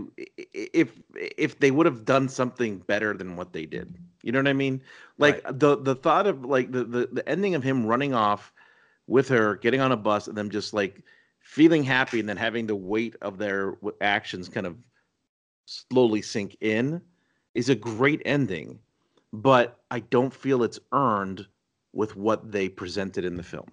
if 0.53 1.01
if 1.15 1.59
they 1.59 1.71
would 1.71 1.85
have 1.85 2.05
done 2.05 2.29
something 2.29 2.79
better 2.79 3.13
than 3.13 3.35
what 3.35 3.53
they 3.53 3.65
did. 3.65 3.97
You 4.21 4.31
know 4.31 4.39
what 4.39 4.47
I 4.47 4.53
mean? 4.53 4.81
Like 5.17 5.43
right. 5.43 5.59
the 5.59 5.77
the 5.77 5.95
thought 5.95 6.25
of 6.27 6.45
like 6.45 6.71
the, 6.71 6.85
the 6.85 7.09
the 7.11 7.29
ending 7.29 7.55
of 7.55 7.63
him 7.63 7.85
running 7.85 8.13
off 8.13 8.53
with 9.07 9.27
her, 9.29 9.57
getting 9.57 9.81
on 9.81 9.91
a 9.91 9.97
bus, 9.97 10.27
and 10.27 10.37
them 10.37 10.49
just 10.49 10.73
like 10.73 11.03
feeling 11.41 11.83
happy 11.83 12.19
and 12.21 12.29
then 12.29 12.37
having 12.37 12.65
the 12.65 12.75
weight 12.75 13.15
of 13.21 13.37
their 13.37 13.75
actions 13.99 14.47
kind 14.47 14.65
of 14.65 14.77
slowly 15.65 16.21
sink 16.21 16.55
in 16.61 17.01
is 17.53 17.69
a 17.69 17.75
great 17.75 18.21
ending, 18.25 18.79
but 19.33 19.79
I 19.89 19.99
don't 19.99 20.33
feel 20.33 20.63
it's 20.63 20.79
earned 20.93 21.47
with 21.91 22.15
what 22.15 22.51
they 22.51 22.69
presented 22.69 23.25
in 23.25 23.35
the 23.35 23.43
film. 23.43 23.67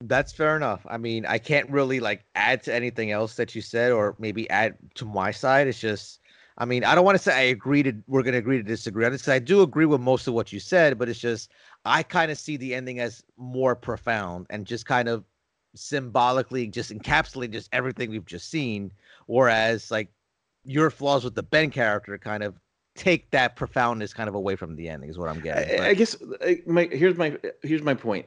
That's 0.00 0.32
fair 0.32 0.56
enough. 0.56 0.84
I 0.88 0.98
mean, 0.98 1.24
I 1.24 1.38
can't 1.38 1.70
really 1.70 2.00
like 2.00 2.24
add 2.34 2.62
to 2.64 2.74
anything 2.74 3.10
else 3.12 3.36
that 3.36 3.54
you 3.54 3.62
said 3.62 3.92
or 3.92 4.16
maybe 4.18 4.50
add 4.50 4.76
to 4.96 5.06
my 5.06 5.30
side. 5.30 5.68
It's 5.68 5.80
just 5.80 6.20
I 6.58 6.64
mean, 6.66 6.84
I 6.84 6.94
don't 6.94 7.04
want 7.04 7.16
to 7.16 7.22
say 7.22 7.34
I 7.34 7.42
agree 7.42 7.82
to 7.84 7.94
we're 8.06 8.22
going 8.22 8.32
to 8.32 8.38
agree 8.38 8.58
to 8.58 8.62
disagree 8.62 9.06
on 9.06 9.12
this 9.12 9.28
I 9.28 9.38
do 9.38 9.62
agree 9.62 9.86
with 9.86 10.00
most 10.00 10.26
of 10.26 10.34
what 10.34 10.52
you 10.52 10.60
said, 10.60 10.98
but 10.98 11.08
it's 11.08 11.20
just 11.20 11.50
I 11.84 12.02
kind 12.02 12.30
of 12.30 12.38
see 12.38 12.56
the 12.56 12.74
ending 12.74 12.98
as 13.00 13.22
more 13.36 13.74
profound 13.74 14.46
and 14.50 14.66
just 14.66 14.86
kind 14.86 15.08
of 15.08 15.24
symbolically 15.74 16.68
just 16.68 16.92
encapsulate 16.92 17.52
just 17.52 17.70
everything 17.72 18.10
we've 18.10 18.26
just 18.26 18.50
seen. 18.50 18.92
Whereas 19.26 19.90
like 19.90 20.10
your 20.64 20.90
flaws 20.90 21.24
with 21.24 21.34
the 21.34 21.42
Ben 21.42 21.70
character 21.70 22.16
kind 22.18 22.42
of 22.42 22.54
take 22.94 23.30
that 23.30 23.56
profoundness 23.56 24.14
kind 24.14 24.28
of 24.28 24.34
away 24.34 24.56
from 24.56 24.76
the 24.76 24.88
ending 24.88 25.10
is 25.10 25.18
what 25.18 25.28
I'm 25.28 25.40
getting. 25.40 25.80
I, 25.80 25.88
I 25.88 25.94
guess 25.94 26.16
my 26.66 26.84
here's 26.84 27.16
my 27.16 27.36
here's 27.62 27.82
my 27.82 27.94
point. 27.94 28.26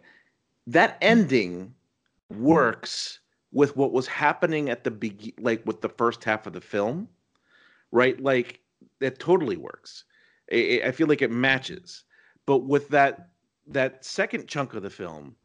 That 0.67 0.97
ending 1.01 1.73
works 2.29 3.19
with 3.51 3.77
what 3.77 3.93
was 3.93 4.07
happening 4.07 4.69
at 4.69 4.83
the 4.83 4.91
be 4.91 5.33
like 5.39 5.65
with 5.65 5.81
the 5.81 5.89
first 5.89 6.23
half 6.23 6.45
of 6.47 6.53
the 6.53 6.61
film, 6.61 7.07
right? 7.91 8.19
Like 8.21 8.59
that 8.99 9.19
totally 9.19 9.57
works. 9.57 10.03
I, 10.51 10.81
I 10.85 10.91
feel 10.91 11.07
like 11.07 11.21
it 11.21 11.31
matches. 11.31 12.03
But 12.45 12.59
with 12.59 12.89
that 12.89 13.29
that 13.67 14.03
second 14.03 14.47
chunk 14.47 14.73
of 14.73 14.83
the 14.83 14.89
film 14.89 15.35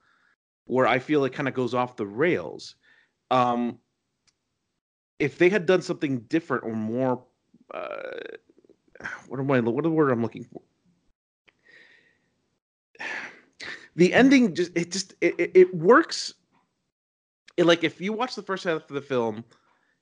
where 0.66 0.86
I 0.86 0.98
feel 0.98 1.24
it 1.24 1.32
kind 1.32 1.48
of 1.48 1.54
goes 1.54 1.74
off 1.74 1.96
the 1.96 2.06
rails. 2.06 2.76
Um, 3.30 3.78
if 5.22 5.38
they 5.38 5.48
had 5.48 5.66
done 5.66 5.80
something 5.80 6.18
different 6.22 6.64
or 6.64 6.74
more, 6.74 7.22
uh, 7.72 8.10
what 9.28 9.38
am 9.38 9.48
I? 9.52 9.60
What 9.60 9.84
the 9.84 9.90
word 9.90 10.10
I'm 10.10 10.20
looking 10.20 10.44
for? 10.44 10.60
The 13.94 14.12
ending 14.12 14.52
just 14.54 14.72
it 14.74 14.90
just 14.90 15.14
it, 15.20 15.34
it 15.38 15.72
works. 15.74 16.34
It, 17.56 17.66
like 17.66 17.84
if 17.84 18.00
you 18.00 18.12
watch 18.12 18.34
the 18.34 18.42
first 18.42 18.64
half 18.64 18.82
of 18.82 18.88
the 18.88 19.00
film, 19.00 19.44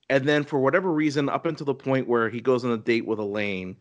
and 0.09 0.25
then 0.25 0.43
for 0.43 0.59
whatever 0.59 0.91
reason, 0.91 1.29
up 1.29 1.45
until 1.45 1.67
the 1.67 1.75
point 1.75 2.09
where 2.09 2.31
he 2.31 2.41
goes 2.41 2.65
on 2.65 2.71
a 2.71 2.79
date 2.79 3.05
with 3.05 3.19
Elaine, 3.19 3.77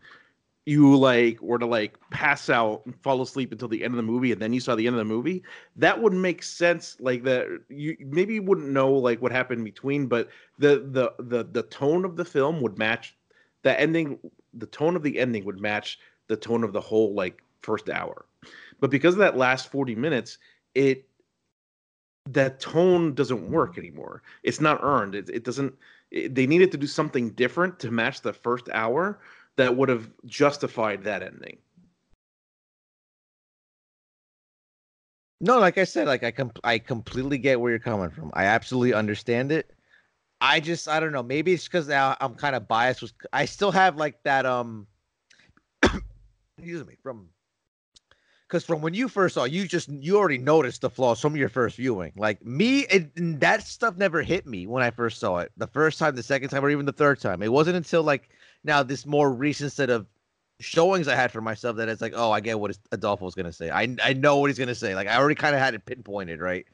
you 0.69 0.95
like 0.95 1.41
were 1.41 1.59
to 1.59 1.65
like 1.65 1.97
pass 2.11 2.49
out 2.49 2.85
and 2.85 2.95
fall 3.01 3.21
asleep 3.21 3.51
until 3.51 3.67
the 3.67 3.83
end 3.83 3.93
of 3.93 3.97
the 3.97 4.03
movie 4.03 4.31
and 4.31 4.41
then 4.41 4.53
you 4.53 4.59
saw 4.59 4.75
the 4.75 4.85
end 4.87 4.95
of 4.95 4.99
the 4.99 5.05
movie 5.05 5.43
that 5.75 5.99
would 6.01 6.13
make 6.13 6.43
sense 6.43 6.97
like 6.99 7.23
that 7.23 7.47
you 7.69 7.95
maybe 8.01 8.35
you 8.35 8.43
wouldn't 8.43 8.69
know 8.69 8.91
like 8.91 9.21
what 9.21 9.31
happened 9.31 9.63
between 9.63 10.07
but 10.07 10.29
the 10.59 10.87
the 10.91 11.13
the 11.23 11.43
the 11.51 11.63
tone 11.63 12.05
of 12.05 12.15
the 12.15 12.25
film 12.25 12.61
would 12.61 12.77
match 12.77 13.15
the 13.63 13.79
ending 13.79 14.19
the 14.53 14.67
tone 14.67 14.95
of 14.95 15.03
the 15.03 15.19
ending 15.19 15.45
would 15.45 15.59
match 15.59 15.99
the 16.27 16.35
tone 16.35 16.63
of 16.63 16.73
the 16.73 16.81
whole 16.81 17.13
like 17.13 17.43
first 17.61 17.89
hour. 17.89 18.25
But 18.79 18.91
because 18.91 19.15
of 19.15 19.19
that 19.19 19.37
last 19.37 19.71
40 19.71 19.95
minutes 19.95 20.37
it 20.75 21.05
that 22.29 22.59
tone 22.59 23.13
doesn't 23.15 23.49
work 23.49 23.77
anymore. 23.77 24.21
It's 24.43 24.61
not 24.61 24.79
earned. 24.83 25.15
It, 25.15 25.29
it 25.29 25.43
doesn't 25.43 25.73
it- 26.11 26.35
they 26.35 26.47
needed 26.47 26.71
to 26.71 26.77
do 26.77 26.87
something 26.87 27.31
different 27.31 27.79
to 27.79 27.91
match 27.91 28.21
the 28.21 28.33
first 28.33 28.69
hour 28.73 29.19
that 29.59 29.75
would 29.75 29.89
have 29.89 30.09
justified 30.25 31.03
that 31.03 31.21
ending. 31.21 31.57
No, 35.41 35.59
like 35.59 35.77
I 35.77 35.83
said, 35.83 36.07
like 36.07 36.23
I 36.23 36.31
com- 36.31 36.53
I 36.63 36.79
completely 36.79 37.37
get 37.37 37.59
where 37.59 37.69
you're 37.69 37.79
coming 37.79 38.09
from. 38.09 38.31
I 38.33 38.45
absolutely 38.45 38.93
understand 38.93 39.51
it. 39.51 39.69
I 40.39 40.61
just 40.61 40.87
I 40.87 41.01
don't 41.01 41.11
know. 41.11 41.23
Maybe 41.23 41.51
it's 41.51 41.65
because 41.65 41.89
I'm 41.89 42.35
kind 42.35 42.55
of 42.55 42.69
biased. 42.69 43.01
With 43.01 43.11
I 43.33 43.43
still 43.45 43.71
have 43.71 43.97
like 43.97 44.23
that 44.23 44.45
um. 44.45 44.87
excuse 46.57 46.87
me 46.87 46.95
from. 47.03 47.27
Because 48.47 48.65
from 48.65 48.81
when 48.81 48.93
you 48.93 49.09
first 49.09 49.35
saw, 49.35 49.43
you 49.43 49.67
just 49.67 49.89
you 49.89 50.17
already 50.17 50.37
noticed 50.37 50.81
the 50.81 50.89
flaws 50.89 51.19
from 51.19 51.35
your 51.35 51.49
first 51.49 51.75
viewing. 51.75 52.13
Like 52.15 52.43
me, 52.45 52.85
it, 52.89 53.11
that 53.41 53.67
stuff 53.67 53.97
never 53.97 54.21
hit 54.23 54.47
me 54.47 54.67
when 54.67 54.83
I 54.83 54.89
first 54.89 55.19
saw 55.19 55.39
it. 55.39 55.51
The 55.57 55.67
first 55.67 55.99
time, 55.99 56.15
the 56.15 56.23
second 56.23 56.49
time, 56.49 56.63
or 56.63 56.69
even 56.69 56.85
the 56.85 56.93
third 56.93 57.19
time. 57.19 57.43
It 57.43 57.51
wasn't 57.51 57.75
until 57.75 58.03
like 58.03 58.29
now 58.63 58.83
this 58.83 59.05
more 59.05 59.31
recent 59.31 59.71
set 59.71 59.89
of 59.89 60.07
showings 60.59 61.07
I 61.07 61.15
had 61.15 61.31
for 61.31 61.41
myself 61.41 61.77
that 61.77 61.89
it's 61.89 62.01
like, 62.01 62.13
oh, 62.15 62.31
I 62.31 62.41
get 62.41 62.59
what 62.59 62.77
Adolfo's 62.91 63.35
gonna 63.35 63.53
say. 63.53 63.69
I 63.69 63.95
I 64.03 64.13
know 64.13 64.37
what 64.37 64.49
he's 64.49 64.59
gonna 64.59 64.75
say. 64.75 64.95
Like 64.95 65.07
I 65.07 65.17
already 65.17 65.35
kind 65.35 65.55
of 65.55 65.61
had 65.61 65.73
it 65.73 65.85
pinpointed, 65.85 66.39
right? 66.39 66.65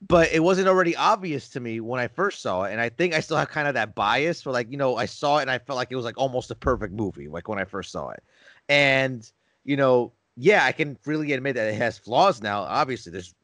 But 0.00 0.32
it 0.32 0.40
wasn't 0.40 0.66
already 0.66 0.96
obvious 0.96 1.48
to 1.50 1.60
me 1.60 1.80
when 1.80 2.00
I 2.00 2.08
first 2.08 2.42
saw 2.42 2.64
it, 2.64 2.72
and 2.72 2.80
I 2.80 2.88
think 2.88 3.14
I 3.14 3.20
still 3.20 3.36
have 3.36 3.48
kind 3.48 3.68
of 3.68 3.74
that 3.74 3.94
bias 3.94 4.42
for 4.42 4.50
like, 4.50 4.70
you 4.70 4.76
know, 4.76 4.96
I 4.96 5.06
saw 5.06 5.38
it 5.38 5.42
and 5.42 5.50
I 5.50 5.58
felt 5.58 5.76
like 5.76 5.92
it 5.92 5.96
was 5.96 6.04
like 6.04 6.18
almost 6.18 6.50
a 6.50 6.56
perfect 6.56 6.92
movie, 6.92 7.28
like 7.28 7.48
when 7.48 7.58
I 7.60 7.64
first 7.64 7.92
saw 7.92 8.10
it, 8.10 8.22
and 8.68 9.30
you 9.64 9.76
know, 9.76 10.12
yeah, 10.36 10.64
I 10.64 10.72
can 10.72 10.98
really 11.06 11.32
admit 11.32 11.54
that 11.56 11.68
it 11.68 11.76
has 11.76 11.98
flaws 11.98 12.42
now. 12.42 12.62
Obviously, 12.62 13.12
there's 13.12 13.34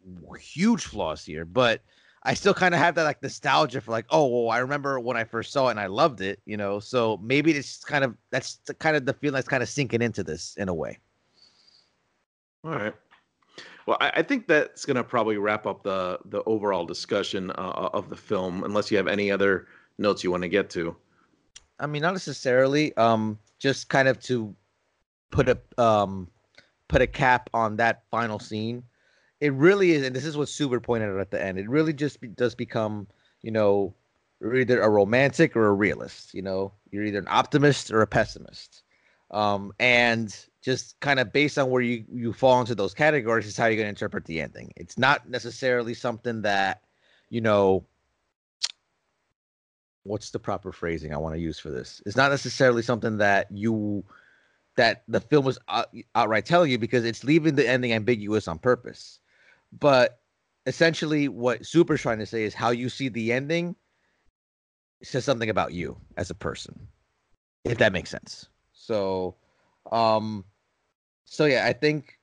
huge 0.41 0.85
flaws 0.85 1.25
here, 1.25 1.45
but 1.45 1.83
I 2.23 2.35
still 2.35 2.55
kind 2.55 2.75
of 2.75 2.81
have 2.81 2.95
that 2.97 3.05
like 3.05 3.23
nostalgia 3.23 3.81
for 3.81 3.93
like, 3.93 4.07
oh, 4.11 4.27
well, 4.27 4.51
I 4.51 4.59
remember 4.59 4.99
when 4.99 5.17
I 5.17 5.25
first 5.25 5.53
saw 5.53 5.69
it 5.69 5.73
and 5.73 5.81
I 5.81 5.87
loved 5.87 6.21
it, 6.21 6.41
you 6.47 6.57
know. 6.57 6.81
So 6.81 7.19
maybe 7.23 7.53
it's 7.53 7.85
kind 7.85 8.05
of 8.05 8.17
that's 8.31 8.57
the, 8.67 8.75
kind 8.75 8.97
of 8.97 9.07
the 9.07 9.13
feeling 9.13 9.35
that's 9.35 9.49
kind 9.49 9.63
of 9.63 9.69
sinking 9.69 10.03
into 10.03 10.25
this 10.25 10.55
in 10.57 10.69
a 10.69 10.75
way. 10.75 10.99
All 12.65 12.73
right. 12.73 12.95
Well, 13.87 13.97
I, 14.01 14.11
I 14.17 14.23
think 14.23 14.49
that's 14.49 14.85
going 14.85 14.97
to 14.97 15.05
probably 15.05 15.39
wrap 15.39 15.67
up 15.67 15.83
the 15.83 16.19
the 16.27 16.43
overall 16.45 16.85
discussion 16.85 17.51
uh, 17.53 17.91
of 17.93 18.11
the 18.11 18.17
film, 18.17 18.65
unless 18.65 18.91
you 18.91 18.97
have 18.97 19.09
any 19.09 19.31
other 19.31 19.69
notes 19.99 20.25
you 20.25 20.31
want 20.31 20.43
to 20.43 20.49
get 20.49 20.71
to. 20.71 20.97
I 21.81 21.87
mean, 21.87 22.03
not 22.03 22.13
necessarily. 22.13 22.97
Um, 22.97 23.39
just 23.59 23.89
kind 23.89 24.09
of 24.09 24.21
to 24.21 24.55
put 25.31 25.49
a 25.49 25.59
um 25.79 26.29
put 26.89 27.03
a 27.03 27.07
cap 27.07 27.49
on 27.55 27.77
that 27.77 28.03
final 28.11 28.39
scene. 28.39 28.83
It 29.41 29.53
really 29.53 29.93
is, 29.93 30.05
and 30.05 30.15
this 30.17 30.25
is 30.25 30.37
what 30.37 30.49
Suber 30.49 30.83
pointed 30.83 31.11
out 31.11 31.21
at 31.21 31.31
the 31.31 31.43
end. 31.43 31.59
It 31.59 31.69
really 31.69 31.93
just 31.93 32.21
be, 32.21 32.29
does 32.29 32.55
become, 32.55 33.07
you 33.43 33.53
know, 33.53 33.95
either 34.55 34.81
a 34.81 34.89
romantic 34.89 35.57
or 35.57 35.67
a 35.67 35.75
realist. 35.75 36.35
You 36.35 36.43
know, 36.43 36.73
you're 36.91 37.05
either 37.05 37.19
an 37.19 37.29
optimist 37.29 37.93
or 37.93 38.03
a 38.03 38.07
pessimist. 38.07 38.83
Um, 39.31 39.73
and 39.79 40.35
just 40.63 40.99
kind 41.01 41.21
of 41.21 41.33
based 41.33 41.59
on 41.59 41.71
where 41.71 41.83
you 41.83 42.05
you 42.13 42.33
fall 42.33 42.61
into 42.61 42.75
those 42.75 42.95
categories 42.95 43.47
is 43.47 43.57
how 43.57 43.67
you're 43.67 43.77
going 43.77 43.85
to 43.85 43.91
interpret 43.91 44.25
the 44.25 44.41
ending. 44.41 44.73
It's 44.77 44.99
not 44.99 45.29
necessarily 45.29 45.95
something 45.95 46.43
that, 46.43 46.83
you 47.29 47.41
know, 47.41 47.87
what's 50.03 50.31
the 50.31 50.39
proper 50.39 50.73
phrasing 50.73 51.13
I 51.15 51.19
want 51.19 51.35
to 51.35 51.41
use 51.41 51.59
for 51.59 51.71
this? 51.71 52.03
It's 52.07 52.17
not 52.17 52.31
necessarily 52.31 52.83
something 52.83 53.19
that 53.19 53.49
you 53.53 54.05
that 54.77 55.03
the 55.09 55.21
film 55.21 55.45
was 55.45 55.59
out, 55.69 55.89
outright 56.15 56.47
telling 56.47 56.71
you 56.71 56.79
because 56.79 57.05
it's 57.05 57.25
leaving 57.25 57.55
the 57.55 57.69
ending 57.69 57.93
ambiguous 57.93 58.49
on 58.49 58.59
purpose. 58.59 59.21
But 59.73 60.21
essentially, 60.67 61.29
what 61.29 61.67
Suber's 61.67 62.01
trying 62.01 62.19
to 62.19 62.27
say 62.27 62.45
is 62.45 62.55
how 62.55 62.71
you 62.71 62.89
see 62.89 63.09
the 63.09 63.33
ending 63.33 63.77
says 65.03 65.25
something 65.25 65.51
about 65.51 65.73
you 65.73 65.97
as 66.17 66.31
a 66.31 66.35
person, 66.35 66.89
if 67.65 67.79
that 67.79 67.93
makes 67.93 68.11
sense. 68.11 68.49
So, 68.73 69.37
um, 69.93 70.45
so 71.25 71.45
yeah, 71.45 71.67
I 71.67 71.73
think 71.73 72.19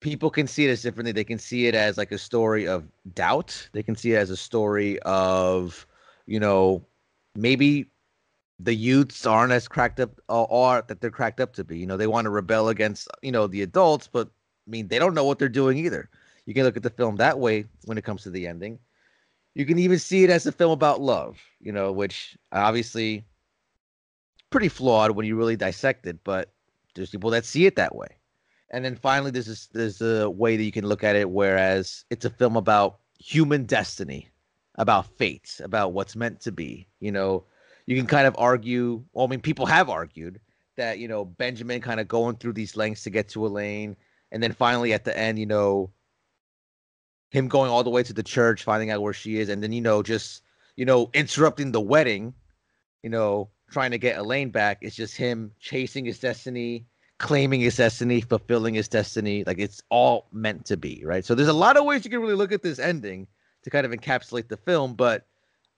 people 0.00 0.30
can 0.30 0.46
see 0.46 0.66
it 0.66 0.70
as 0.70 0.82
differently. 0.82 1.12
They 1.12 1.24
can 1.24 1.38
see 1.38 1.66
it 1.66 1.74
as 1.74 1.96
like 1.96 2.12
a 2.12 2.18
story 2.18 2.66
of 2.66 2.84
doubt. 3.14 3.68
They 3.72 3.82
can 3.82 3.96
see 3.96 4.12
it 4.12 4.16
as 4.16 4.30
a 4.30 4.36
story 4.36 4.98
of, 5.00 5.86
you 6.26 6.38
know, 6.38 6.84
maybe 7.34 7.86
the 8.58 8.74
youths 8.74 9.26
aren't 9.26 9.52
as 9.52 9.68
cracked 9.68 10.00
up 10.00 10.20
or 10.28 10.52
are 10.52 10.82
that 10.86 11.00
they're 11.00 11.10
cracked 11.10 11.40
up 11.40 11.54
to 11.54 11.64
be. 11.64 11.78
You 11.78 11.86
know, 11.86 11.96
they 11.96 12.06
want 12.06 12.26
to 12.26 12.30
rebel 12.30 12.68
against, 12.68 13.08
you 13.22 13.32
know, 13.32 13.46
the 13.46 13.62
adults, 13.62 14.08
but 14.08 14.28
I 14.28 14.70
mean, 14.70 14.88
they 14.88 14.98
don't 14.98 15.14
know 15.14 15.24
what 15.24 15.38
they're 15.38 15.48
doing 15.48 15.78
either. 15.78 16.08
You 16.46 16.54
can 16.54 16.64
look 16.64 16.76
at 16.76 16.82
the 16.82 16.90
film 16.90 17.16
that 17.16 17.38
way 17.38 17.66
when 17.84 17.98
it 17.98 18.04
comes 18.04 18.22
to 18.22 18.30
the 18.30 18.46
ending. 18.46 18.78
You 19.54 19.66
can 19.66 19.78
even 19.78 19.98
see 19.98 20.24
it 20.24 20.30
as 20.30 20.46
a 20.46 20.52
film 20.52 20.70
about 20.70 21.00
love, 21.00 21.40
you 21.60 21.72
know, 21.72 21.92
which 21.92 22.36
obviously 22.52 23.24
pretty 24.50 24.68
flawed 24.68 25.12
when 25.12 25.26
you 25.26 25.36
really 25.36 25.56
dissect 25.56 26.06
it, 26.06 26.18
but 26.24 26.52
there's 26.94 27.10
people 27.10 27.30
that 27.30 27.44
see 27.44 27.66
it 27.66 27.76
that 27.76 27.94
way. 27.94 28.08
And 28.70 28.84
then 28.84 28.96
finally, 28.96 29.30
there's 29.30 29.46
this, 29.46 29.66
there's 29.66 30.00
a 30.00 30.28
way 30.28 30.56
that 30.56 30.64
you 30.64 30.72
can 30.72 30.86
look 30.86 31.04
at 31.04 31.16
it, 31.16 31.30
whereas 31.30 32.04
it's 32.10 32.24
a 32.24 32.30
film 32.30 32.56
about 32.56 32.98
human 33.18 33.64
destiny, 33.64 34.28
about 34.76 35.06
fate, 35.18 35.60
about 35.62 35.92
what's 35.92 36.16
meant 36.16 36.40
to 36.40 36.52
be. 36.52 36.88
You 37.00 37.12
know, 37.12 37.44
you 37.86 37.96
can 37.96 38.06
kind 38.06 38.26
of 38.26 38.34
argue. 38.38 39.04
Well, 39.12 39.26
I 39.26 39.30
mean, 39.30 39.40
people 39.40 39.66
have 39.66 39.88
argued 39.88 40.40
that 40.76 40.98
you 40.98 41.08
know 41.08 41.24
Benjamin 41.24 41.80
kind 41.80 42.00
of 42.00 42.08
going 42.08 42.36
through 42.36 42.54
these 42.54 42.76
lengths 42.76 43.04
to 43.04 43.10
get 43.10 43.28
to 43.30 43.46
Elaine, 43.46 43.96
and 44.32 44.42
then 44.42 44.52
finally 44.52 44.92
at 44.92 45.04
the 45.04 45.16
end, 45.16 45.38
you 45.38 45.46
know, 45.46 45.90
him 47.30 47.48
going 47.48 47.70
all 47.70 47.84
the 47.84 47.90
way 47.90 48.02
to 48.02 48.12
the 48.12 48.22
church, 48.22 48.64
finding 48.64 48.90
out 48.90 49.02
where 49.02 49.12
she 49.12 49.38
is, 49.38 49.48
and 49.48 49.62
then 49.62 49.72
you 49.72 49.80
know 49.80 50.02
just 50.02 50.42
you 50.76 50.84
know 50.84 51.10
interrupting 51.14 51.72
the 51.72 51.80
wedding, 51.80 52.34
you 53.02 53.10
know, 53.10 53.48
trying 53.70 53.90
to 53.90 53.98
get 53.98 54.18
Elaine 54.18 54.50
back. 54.50 54.78
It's 54.80 54.96
just 54.96 55.16
him 55.16 55.52
chasing 55.60 56.04
his 56.04 56.18
destiny, 56.18 56.86
claiming 57.18 57.60
his 57.60 57.76
destiny, 57.76 58.20
fulfilling 58.20 58.74
his 58.74 58.88
destiny. 58.88 59.44
Like 59.44 59.58
it's 59.58 59.82
all 59.90 60.28
meant 60.32 60.66
to 60.66 60.76
be, 60.76 61.02
right? 61.04 61.24
So 61.24 61.34
there's 61.34 61.48
a 61.48 61.52
lot 61.52 61.76
of 61.76 61.84
ways 61.84 62.04
you 62.04 62.10
can 62.10 62.20
really 62.20 62.34
look 62.34 62.52
at 62.52 62.62
this 62.62 62.78
ending 62.78 63.26
to 63.64 63.70
kind 63.70 63.86
of 63.86 63.92
encapsulate 63.92 64.48
the 64.48 64.56
film, 64.56 64.94
but 64.94 65.26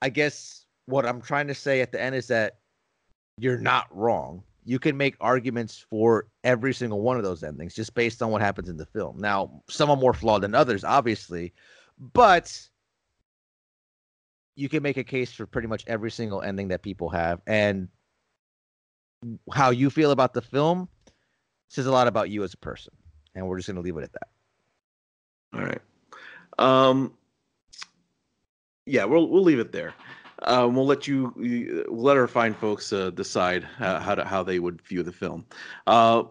I 0.01 0.09
guess 0.09 0.65
what 0.85 1.05
I'm 1.05 1.21
trying 1.21 1.47
to 1.47 1.55
say 1.55 1.81
at 1.81 1.91
the 1.91 2.01
end 2.01 2.15
is 2.15 2.27
that 2.27 2.59
you're 3.37 3.57
not 3.57 3.87
wrong. 3.95 4.43
You 4.65 4.79
can 4.79 4.97
make 4.97 5.15
arguments 5.19 5.85
for 5.89 6.27
every 6.43 6.73
single 6.73 7.01
one 7.01 7.17
of 7.17 7.23
those 7.23 7.43
endings 7.43 7.73
just 7.73 7.93
based 7.93 8.21
on 8.21 8.31
what 8.31 8.41
happens 8.41 8.69
in 8.69 8.77
the 8.77 8.85
film. 8.85 9.17
Now, 9.19 9.63
some 9.69 9.89
are 9.89 9.97
more 9.97 10.13
flawed 10.13 10.43
than 10.43 10.53
others, 10.53 10.83
obviously, 10.83 11.53
but 11.97 12.69
you 14.55 14.69
can 14.69 14.83
make 14.83 14.97
a 14.97 15.03
case 15.03 15.31
for 15.31 15.45
pretty 15.45 15.67
much 15.67 15.83
every 15.87 16.11
single 16.11 16.41
ending 16.41 16.67
that 16.67 16.81
people 16.81 17.09
have. 17.09 17.41
And 17.47 17.87
how 19.51 19.69
you 19.71 19.89
feel 19.89 20.11
about 20.11 20.33
the 20.33 20.41
film 20.41 20.89
says 21.69 21.85
a 21.85 21.91
lot 21.91 22.07
about 22.07 22.29
you 22.29 22.43
as 22.43 22.53
a 22.53 22.57
person. 22.57 22.93
And 23.35 23.47
we're 23.47 23.57
just 23.57 23.67
going 23.67 23.75
to 23.75 23.81
leave 23.81 23.97
it 23.97 24.03
at 24.03 24.13
that. 24.13 24.27
All 25.53 25.61
right. 25.61 25.81
Um, 26.57 27.13
yeah, 28.85 29.05
we'll 29.05 29.29
we'll 29.29 29.43
leave 29.43 29.59
it 29.59 29.71
there. 29.71 29.93
Um, 30.43 30.75
we'll 30.75 30.85
let 30.85 31.07
you 31.07 31.33
we'll 31.89 32.03
let 32.03 32.17
our 32.17 32.27
fine 32.27 32.53
folks 32.53 32.93
uh, 32.93 33.09
decide 33.11 33.63
how 33.63 33.99
how, 33.99 34.15
to, 34.15 34.25
how 34.25 34.43
they 34.43 34.59
would 34.59 34.81
view 34.81 35.03
the 35.03 35.11
film. 35.11 35.45
Uh, 35.87 36.23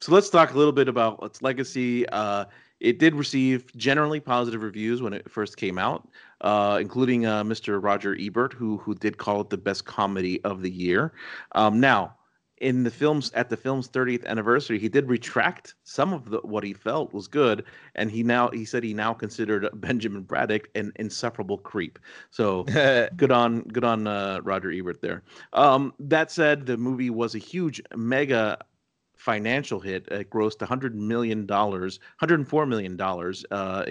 so 0.00 0.12
let's 0.12 0.28
talk 0.28 0.52
a 0.52 0.58
little 0.58 0.72
bit 0.72 0.88
about 0.88 1.18
its 1.22 1.40
legacy. 1.40 2.06
Uh, 2.08 2.44
it 2.80 2.98
did 2.98 3.14
receive 3.14 3.74
generally 3.76 4.20
positive 4.20 4.62
reviews 4.62 5.00
when 5.00 5.14
it 5.14 5.30
first 5.30 5.56
came 5.56 5.78
out, 5.78 6.06
uh, 6.42 6.78
including 6.80 7.24
uh, 7.24 7.42
Mr. 7.42 7.82
Roger 7.82 8.16
Ebert, 8.20 8.52
who 8.52 8.76
who 8.78 8.94
did 8.94 9.16
call 9.16 9.40
it 9.40 9.50
the 9.50 9.56
best 9.56 9.86
comedy 9.86 10.42
of 10.44 10.60
the 10.60 10.70
year. 10.70 11.12
Um, 11.52 11.80
now, 11.80 12.16
in 12.58 12.84
the 12.84 12.90
film's 12.90 13.32
at 13.32 13.50
the 13.50 13.56
film's 13.56 13.88
30th 13.88 14.24
anniversary, 14.26 14.78
he 14.78 14.88
did 14.88 15.08
retract 15.08 15.74
some 15.82 16.12
of 16.12 16.30
the, 16.30 16.38
what 16.38 16.64
he 16.64 16.72
felt 16.72 17.12
was 17.12 17.26
good, 17.26 17.64
and 17.94 18.10
he 18.10 18.22
now 18.22 18.48
he 18.50 18.64
said 18.64 18.84
he 18.84 18.94
now 18.94 19.12
considered 19.12 19.68
Benjamin 19.74 20.22
Braddock 20.22 20.68
an 20.74 20.92
insufferable 20.96 21.58
creep. 21.58 21.98
So 22.30 22.62
good 23.16 23.32
on 23.32 23.62
good 23.62 23.84
on 23.84 24.06
uh, 24.06 24.40
Roger 24.42 24.70
Ebert 24.70 25.00
there. 25.00 25.22
Um, 25.52 25.92
that 25.98 26.30
said, 26.30 26.66
the 26.66 26.76
movie 26.76 27.10
was 27.10 27.34
a 27.34 27.38
huge 27.38 27.82
mega 27.94 28.58
financial 29.24 29.80
hit. 29.80 30.06
It 30.08 30.28
grossed 30.28 30.60
100 30.60 30.94
million 30.94 31.46
dollars, 31.46 31.98
104 32.18 32.66
million 32.66 32.94
dollars 32.94 33.44
uh, 33.50 33.84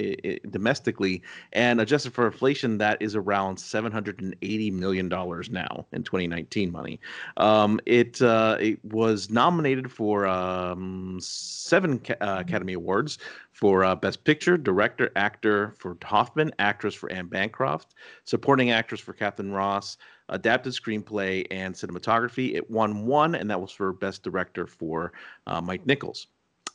domestically, 0.51 1.23
and 1.53 1.81
adjusted 1.81 2.13
for 2.13 2.27
inflation, 2.27 2.77
that 2.77 3.01
is 3.01 3.15
around 3.15 3.57
780 3.59 4.71
million 4.71 5.09
dollars 5.09 5.49
now 5.49 5.87
in 5.91 6.03
2019 6.03 6.71
money. 6.71 6.99
Um, 7.37 7.79
it 7.87 8.21
uh, 8.21 8.57
it 8.59 8.83
was 8.85 9.31
nominated 9.31 9.91
for 9.91 10.27
um, 10.27 11.17
seven 11.19 11.97
ca- 11.97 12.15
uh, 12.21 12.37
Academy 12.41 12.73
Awards 12.73 13.17
for 13.53 13.83
uh, 13.83 13.95
Best 13.95 14.23
Picture, 14.25 14.55
Director, 14.57 15.09
Actor 15.15 15.73
for 15.79 15.97
Hoffman, 16.03 16.51
Actress 16.59 16.93
for 16.93 17.11
Anne 17.11 17.27
Bancroft, 17.27 17.95
Supporting 18.25 18.69
Actress 18.69 19.01
for 19.01 19.13
Katharine 19.13 19.51
Ross, 19.51 19.97
Adapted 20.29 20.73
Screenplay, 20.73 21.45
and 21.51 21.73
Cinematography. 21.73 22.55
It 22.55 22.69
won 22.69 23.05
one, 23.05 23.35
and 23.35 23.49
that 23.49 23.59
was 23.59 23.71
for 23.71 23.93
Best 23.93 24.23
Director 24.23 24.67
for 24.67 25.13
uh, 25.47 25.61
Mike 25.61 25.85
Nichols. 25.85 26.27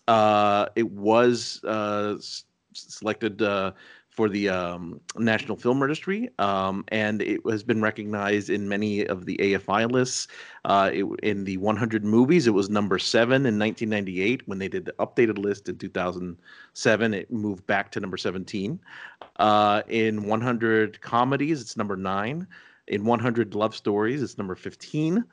Uh, 0.07 0.67
it 0.75 0.91
was 0.91 1.61
uh, 1.65 2.15
s- 2.19 2.45
selected 2.73 3.43
uh, 3.43 3.73
for 4.19 4.29
the 4.29 4.49
um, 4.49 5.01
National 5.17 5.57
Film 5.57 5.81
Registry, 5.81 6.29
um, 6.41 6.85
and 6.89 7.23
it 7.23 7.41
has 7.49 7.63
been 7.63 7.81
recognized 7.81 8.51
in 8.51 8.69
many 8.69 9.07
of 9.07 9.27
the 9.27 9.37
AFI 9.37 9.89
lists. 9.89 10.27
Uh, 10.65 10.91
it, 10.93 11.05
in 11.23 11.45
the 11.45 11.57
100 11.59 12.05
movies, 12.05 12.49
it 12.49 12.51
was 12.51 12.69
number 12.69 12.99
seven 12.99 13.47
in 13.47 13.57
1998. 13.57 14.43
When 14.49 14.59
they 14.59 14.67
did 14.67 14.87
the 14.87 14.93
updated 14.99 15.39
list 15.39 15.69
in 15.69 15.79
2007, 15.79 17.15
it 17.15 17.31
moved 17.31 17.65
back 17.69 17.93
to 17.93 18.01
number 18.01 18.17
17. 18.17 18.81
Uh, 19.37 19.83
in 19.87 20.25
100 20.25 21.01
comedies, 21.01 21.61
it's 21.61 21.77
number 21.77 21.97
nine. 21.97 22.49
In 22.89 23.05
100 23.05 23.55
love 23.55 23.77
stories, 23.77 24.23
it's 24.23 24.39
number 24.39 24.55
15, 24.55 25.25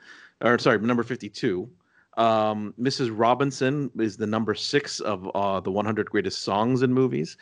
or 0.42 0.59
sorry, 0.59 0.80
number 0.80 1.03
52. 1.03 1.69
Um, 2.17 2.74
Mrs. 2.80 3.11
Robinson 3.14 3.92
is 4.00 4.16
the 4.16 4.27
number 4.27 4.53
six 4.56 5.01
of 5.01 5.30
uh, 5.35 5.59
the 5.59 5.72
100 5.72 6.09
greatest 6.09 6.43
songs 6.43 6.82
in 6.82 6.93
movies 6.93 7.35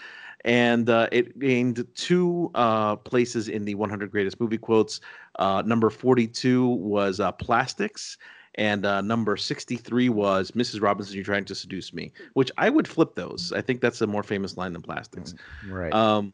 and 0.45 0.90
uh, 0.90 1.08
it 1.11 1.38
gained 1.40 1.85
two 1.95 2.51
uh, 2.56 2.95
places 2.98 3.48
in 3.48 3.66
the 3.66 3.75
100 3.75 4.11
greatest 4.11 4.40
movie 4.40 4.58
quotes. 4.58 5.00
Uh, 5.40 5.64
number 5.66 5.90
42 5.90 6.67
was 6.67 7.19
uh, 7.19 7.32
Plastics, 7.32 8.17
and 8.56 8.85
uh, 8.85 9.01
number 9.01 9.38
63 9.38 10.09
was 10.09 10.51
Mrs. 10.51 10.82
Robinson, 10.82 11.16
You're 11.16 11.24
Trying 11.24 11.45
to 11.45 11.56
Seduce 11.56 11.93
Me, 11.93 12.11
which 12.33 12.51
I 12.58 12.69
would 12.69 12.88
flip 12.88 13.16
those. 13.16 13.53
I 13.53 13.61
think 13.61 13.82
that's 13.82 14.01
a 14.01 14.08
more 14.08 14.24
famous 14.24 14.58
line 14.58 14.74
than 14.74 14.82
Plastics. 14.82 15.33
Right. 15.67 15.93
Um, 15.93 16.33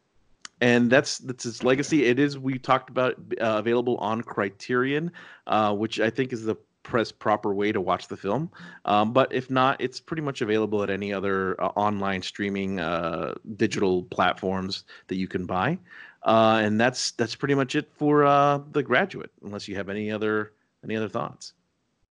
and 0.60 0.90
that's 0.90 1.18
that's 1.18 1.46
its 1.46 1.62
legacy. 1.62 2.04
It 2.04 2.18
is 2.18 2.38
we 2.38 2.58
talked 2.58 2.90
about 2.90 3.14
uh, 3.40 3.56
available 3.58 3.96
on 3.98 4.22
Criterion, 4.22 5.12
uh, 5.46 5.74
which 5.74 6.00
I 6.00 6.10
think 6.10 6.32
is 6.32 6.44
the 6.44 6.56
press 6.82 7.12
proper 7.12 7.54
way 7.54 7.72
to 7.72 7.80
watch 7.80 8.08
the 8.08 8.16
film. 8.16 8.50
Um, 8.84 9.12
but 9.12 9.32
if 9.32 9.50
not, 9.50 9.80
it's 9.80 10.00
pretty 10.00 10.22
much 10.22 10.40
available 10.40 10.82
at 10.82 10.90
any 10.90 11.12
other 11.12 11.60
uh, 11.62 11.68
online 11.76 12.22
streaming 12.22 12.80
uh, 12.80 13.34
digital 13.56 14.04
platforms 14.04 14.84
that 15.08 15.16
you 15.16 15.28
can 15.28 15.46
buy. 15.46 15.78
Uh, 16.22 16.60
and 16.62 16.78
that's 16.78 17.12
that's 17.12 17.34
pretty 17.34 17.54
much 17.54 17.74
it 17.74 17.90
for 17.96 18.24
uh, 18.24 18.60
the 18.72 18.82
graduate. 18.82 19.30
Unless 19.42 19.68
you 19.68 19.76
have 19.76 19.88
any 19.88 20.10
other 20.10 20.52
any 20.84 20.96
other 20.96 21.08
thoughts. 21.08 21.54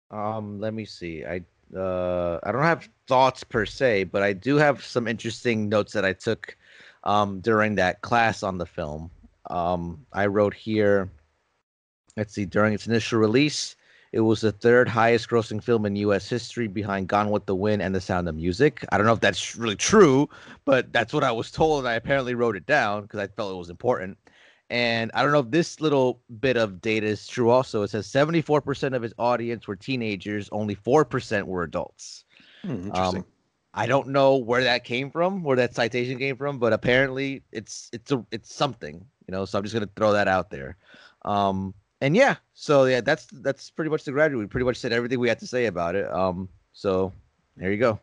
Um, 0.10 0.60
let 0.60 0.74
me 0.74 0.86
see. 0.86 1.24
I 1.24 1.42
uh, 1.78 2.40
I 2.44 2.52
don't 2.52 2.64
have 2.64 2.90
thoughts 3.08 3.44
per 3.44 3.66
se, 3.66 4.06
but 4.06 4.24
I 4.24 4.34
do 4.34 4.58
have 4.58 4.84
some 4.84 5.08
interesting 5.08 5.70
notes 5.70 5.94
that 5.94 6.04
I 6.04 6.14
took 6.14 6.58
um, 7.04 7.40
during 7.40 7.76
that 7.76 8.02
class 8.02 8.44
on 8.44 8.58
the 8.58 8.66
film. 8.66 9.12
Um, 9.50 10.06
I 10.14 10.28
wrote 10.28 10.54
here. 10.54 11.10
Let's 12.18 12.34
see. 12.34 12.46
During 12.46 12.74
its 12.74 12.88
initial 12.88 13.20
release, 13.20 13.76
it 14.12 14.20
was 14.20 14.42
the 14.42 14.52
third 14.52 14.90
highest 14.90 15.30
grossing 15.30 15.64
film 15.64 15.86
in 15.86 15.96
U.S. 15.98 16.28
history 16.28 16.68
behind 16.68 17.08
Gone 17.08 17.30
with 17.30 17.46
the 17.46 17.56
Wind 17.56 17.82
and 17.82 17.96
The 17.96 18.02
Sound 18.02 18.28
of 18.28 18.36
Music. 18.36 18.86
I 18.92 18.98
don't 18.98 19.08
know 19.08 19.14
if 19.14 19.22
that's 19.22 19.56
really 19.56 19.78
true, 19.78 20.30
but 20.66 20.92
that's 20.92 21.14
what 21.14 21.24
I 21.24 21.32
was 21.32 21.50
told, 21.50 21.80
and 21.80 21.88
I 21.88 21.94
apparently 21.94 22.36
wrote 22.36 22.58
it 22.58 22.66
down 22.66 23.04
because 23.04 23.20
I 23.20 23.28
felt 23.28 23.54
it 23.54 23.58
was 23.58 23.70
important. 23.70 24.18
And 24.70 25.12
I 25.14 25.22
don't 25.22 25.32
know 25.32 25.40
if 25.40 25.52
this 25.52 25.82
little 25.82 26.22
bit 26.40 26.56
of 26.56 26.82
data 26.82 27.06
is 27.06 27.28
true 27.28 27.50
also. 27.50 27.84
It 27.84 27.90
says 27.90 28.08
74% 28.08 28.96
of 28.96 29.04
its 29.04 29.14
audience 29.18 29.68
were 29.68 29.76
teenagers, 29.76 30.50
only 30.52 30.76
4% 30.76 31.44
were 31.44 31.64
adults. 31.64 32.24
Hmm, 32.64 32.88
interesting. 32.88 33.20
Um, 33.20 33.26
I 33.74 33.86
don't 33.86 34.10
know 34.10 34.36
where 34.36 34.64
that 34.64 34.84
came 34.84 35.10
from, 35.12 35.44
where 35.44 35.56
that 35.58 35.74
citation 35.76 36.18
came 36.18 36.36
from, 36.36 36.60
but 36.60 36.74
apparently 36.74 37.44
it's 37.52 37.90
it's 37.94 38.12
a 38.12 38.26
it's 38.32 38.54
something, 38.54 39.06
you 39.28 39.32
know. 39.32 39.46
So 39.46 39.58
I'm 39.58 39.64
just 39.64 39.74
gonna 39.74 39.90
throw 39.96 40.12
that 40.14 40.28
out 40.28 40.50
there. 40.50 40.78
Um, 41.24 41.74
and 42.02 42.16
yeah, 42.16 42.36
so 42.54 42.86
yeah, 42.86 43.02
that's 43.02 43.28
that's 43.32 43.70
pretty 43.70 43.90
much 43.90 44.04
the 44.04 44.12
graduate. 44.12 44.40
We 44.40 44.48
pretty 44.48 44.66
much 44.66 44.78
said 44.78 44.92
everything 44.92 45.20
we 45.20 45.30
had 45.30 45.40
to 45.40 45.48
say 45.48 45.68
about 45.68 45.96
it. 45.96 46.12
Um, 46.12 46.50
so 46.74 47.14
there 47.56 47.72
you 47.72 47.78
go. 47.78 48.00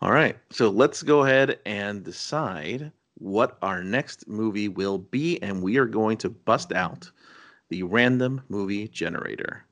All 0.00 0.12
right, 0.12 0.36
so 0.50 0.68
let's 0.68 1.02
go 1.02 1.24
ahead 1.24 1.58
and 1.66 2.04
decide 2.04 2.92
what 3.14 3.58
our 3.62 3.82
next 3.82 4.28
movie 4.28 4.68
will 4.68 4.98
be, 4.98 5.42
and 5.42 5.62
we 5.62 5.76
are 5.78 5.86
going 5.86 6.18
to 6.18 6.30
bust 6.30 6.72
out 6.72 7.10
the 7.68 7.82
random 7.82 8.42
movie 8.48 8.88
generator. 8.88 9.64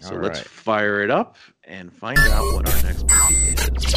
So 0.00 0.14
All 0.14 0.20
let's 0.20 0.40
fire 0.40 1.02
it 1.02 1.10
up 1.10 1.36
and 1.66 1.92
find 1.92 2.18
out 2.18 2.44
what 2.54 2.68
our 2.68 2.82
next 2.82 3.06
movie 3.08 3.34
is. 3.34 3.94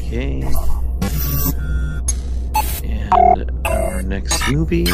Okay. 0.00 0.42
And 2.84 3.50
our 3.66 4.02
next 4.02 4.50
movie. 4.50 4.86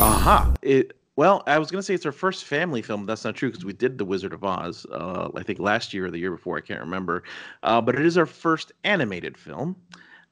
Aha! 0.00 0.54
It 0.62 0.96
well, 1.16 1.42
I 1.46 1.58
was 1.58 1.70
gonna 1.70 1.82
say 1.82 1.94
it's 1.94 2.06
our 2.06 2.12
first 2.12 2.44
family 2.44 2.82
film. 2.82 3.04
That's 3.06 3.24
not 3.24 3.34
true 3.34 3.50
because 3.50 3.64
we 3.64 3.72
did 3.72 3.98
The 3.98 4.04
Wizard 4.04 4.32
of 4.32 4.42
Oz. 4.42 4.86
Uh, 4.90 5.28
I 5.34 5.42
think 5.42 5.58
last 5.58 5.92
year 5.92 6.06
or 6.06 6.10
the 6.10 6.18
year 6.18 6.30
before. 6.30 6.56
I 6.56 6.60
can't 6.62 6.80
remember. 6.80 7.24
Uh, 7.62 7.80
but 7.80 7.94
it 7.94 8.06
is 8.06 8.16
our 8.16 8.26
first 8.26 8.72
animated 8.84 9.36
film. 9.36 9.76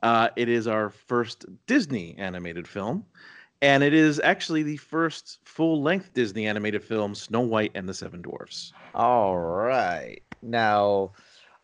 Uh, 0.03 0.29
it 0.37 0.49
is 0.49 0.67
our 0.67 0.91
first 0.91 1.45
Disney 1.67 2.15
animated 2.19 2.67
film, 2.69 3.05
and 3.61 3.83
it 3.83 3.95
is 3.95 4.21
actually 4.23 4.63
the 4.63 4.77
first 4.77 5.39
full-length 5.45 6.15
Disney 6.15 6.47
animated 6.47 6.83
film, 6.83 7.15
Snow 7.15 7.41
White 7.41 7.73
and 7.75 7.89
the 7.89 7.95
Seven 7.95 8.23
Dwarfs. 8.23 8.73
All 8.95 9.37
right. 9.37 10.23
Now, 10.43 11.13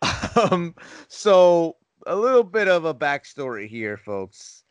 um, 0.51 0.75
so 1.09 1.77
a 2.07 2.17
little 2.17 2.45
bit 2.45 2.69
of 2.69 2.85
a 2.85 2.95
backstory 2.95 3.69
here, 3.69 3.97
folks. 3.97 4.65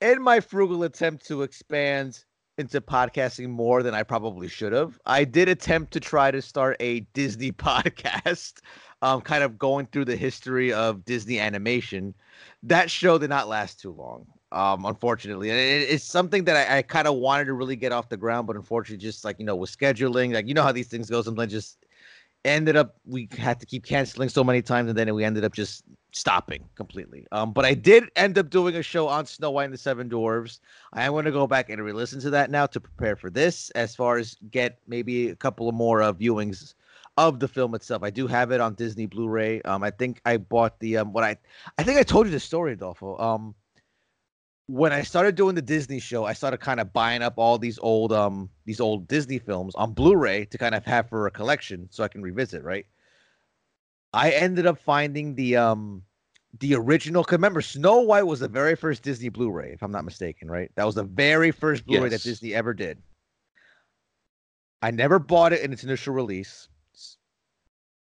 In 0.00 0.22
my 0.22 0.40
frugal 0.40 0.82
attempt 0.84 1.26
to 1.26 1.42
expand 1.42 2.24
into 2.56 2.80
podcasting 2.80 3.48
more 3.48 3.82
than 3.82 3.94
I 3.94 4.02
probably 4.04 4.48
should 4.48 4.72
have, 4.72 4.98
I 5.06 5.24
did 5.24 5.48
attempt 5.48 5.92
to 5.94 6.00
try 6.00 6.30
to 6.30 6.40
start 6.40 6.76
a 6.78 7.00
Disney 7.14 7.50
podcast, 7.52 8.60
um, 9.02 9.20
kind 9.20 9.42
of 9.42 9.58
going 9.58 9.86
through 9.86 10.04
the 10.04 10.16
history 10.16 10.72
of 10.72 11.04
Disney 11.04 11.40
animation. 11.40 12.14
That 12.62 12.90
show 12.90 13.18
did 13.18 13.30
not 13.30 13.48
last 13.48 13.80
too 13.80 13.92
long. 13.92 14.26
Um, 14.54 14.84
unfortunately, 14.84 15.50
and 15.50 15.58
it, 15.58 15.90
it's 15.90 16.04
something 16.04 16.44
that 16.44 16.56
I, 16.70 16.78
I 16.78 16.82
kind 16.82 17.08
of 17.08 17.16
wanted 17.16 17.46
to 17.46 17.54
really 17.54 17.76
get 17.76 17.92
off 17.92 18.08
the 18.08 18.16
ground, 18.16 18.46
but 18.46 18.56
unfortunately, 18.56 19.02
just 19.04 19.24
like 19.24 19.38
you 19.40 19.44
know, 19.44 19.56
with 19.56 19.76
scheduling, 19.76 20.32
like 20.32 20.46
you 20.46 20.54
know 20.54 20.62
how 20.62 20.72
these 20.72 20.88
things 20.88 21.10
go, 21.10 21.22
sometimes 21.22 21.52
just 21.52 21.84
ended 22.44 22.76
up 22.76 22.96
we 23.06 23.28
had 23.38 23.58
to 23.58 23.66
keep 23.66 23.84
canceling 23.84 24.28
so 24.28 24.44
many 24.44 24.60
times 24.60 24.88
and 24.88 24.98
then 24.98 25.12
we 25.14 25.24
ended 25.24 25.44
up 25.44 25.52
just 25.54 25.82
stopping 26.12 26.62
completely. 26.76 27.26
Um 27.32 27.52
but 27.52 27.64
i 27.64 27.74
did 27.74 28.10
end 28.16 28.38
up 28.38 28.50
doing 28.50 28.76
a 28.76 28.82
show 28.82 29.08
on 29.08 29.26
snow 29.26 29.50
white 29.50 29.64
and 29.64 29.74
the 29.74 29.78
seven 29.78 30.08
dwarves. 30.08 30.60
I 30.92 31.04
am 31.04 31.12
going 31.12 31.24
to 31.24 31.32
go 31.32 31.46
back 31.46 31.70
and 31.70 31.82
re-listen 31.82 32.20
to 32.20 32.30
that 32.30 32.50
now 32.50 32.66
to 32.66 32.80
prepare 32.80 33.16
for 33.16 33.30
this 33.30 33.70
as 33.70 33.96
far 33.96 34.18
as 34.18 34.36
get 34.50 34.78
maybe 34.86 35.30
a 35.30 35.36
couple 35.36 35.68
of 35.68 35.74
more 35.74 36.02
uh, 36.02 36.12
viewings 36.12 36.74
of 37.16 37.40
the 37.40 37.48
film 37.48 37.74
itself. 37.74 38.02
I 38.02 38.10
do 38.10 38.26
have 38.26 38.50
it 38.52 38.60
on 38.60 38.74
disney 38.74 39.06
blu-ray. 39.06 39.62
Um 39.62 39.82
i 39.82 39.90
think 39.90 40.20
i 40.26 40.36
bought 40.36 40.78
the 40.80 40.98
um 40.98 41.12
what 41.12 41.24
i 41.24 41.36
i 41.78 41.82
think 41.82 41.98
i 41.98 42.02
told 42.02 42.26
you 42.26 42.32
the 42.32 42.40
story 42.40 42.74
adolfo. 42.74 43.18
Um 43.18 43.54
when 44.66 44.92
I 44.92 45.02
started 45.02 45.34
doing 45.34 45.54
the 45.54 45.62
Disney 45.62 46.00
show, 46.00 46.24
I 46.24 46.32
started 46.32 46.58
kind 46.58 46.80
of 46.80 46.92
buying 46.92 47.22
up 47.22 47.34
all 47.36 47.58
these 47.58 47.78
old 47.78 48.12
um 48.12 48.48
these 48.64 48.80
old 48.80 49.06
Disney 49.08 49.38
films 49.38 49.74
on 49.74 49.92
Blu-ray 49.92 50.46
to 50.46 50.58
kind 50.58 50.74
of 50.74 50.84
have 50.86 51.08
for 51.08 51.26
a 51.26 51.30
collection 51.30 51.88
so 51.90 52.02
I 52.02 52.08
can 52.08 52.22
revisit, 52.22 52.62
right? 52.64 52.86
I 54.12 54.30
ended 54.30 54.66
up 54.66 54.78
finding 54.78 55.34
the 55.34 55.56
um 55.56 56.02
the 56.60 56.74
original. 56.76 57.24
'cause 57.24 57.32
remember, 57.32 57.60
Snow 57.60 58.00
White 58.00 58.22
was 58.26 58.40
the 58.40 58.48
very 58.48 58.76
first 58.76 59.02
Disney 59.02 59.28
Blu-ray, 59.28 59.72
if 59.72 59.82
I'm 59.82 59.90
not 59.92 60.04
mistaken, 60.04 60.50
right? 60.50 60.70
That 60.76 60.84
was 60.86 60.94
the 60.94 61.04
very 61.04 61.50
first 61.50 61.84
Blu-ray 61.84 62.10
Yes. 62.10 62.22
that 62.22 62.28
Disney 62.28 62.54
ever 62.54 62.72
did. 62.72 63.02
I 64.80 64.90
never 64.92 65.18
bought 65.18 65.52
it 65.52 65.62
in 65.62 65.72
its 65.72 65.82
initial 65.84 66.14
release. 66.14 66.68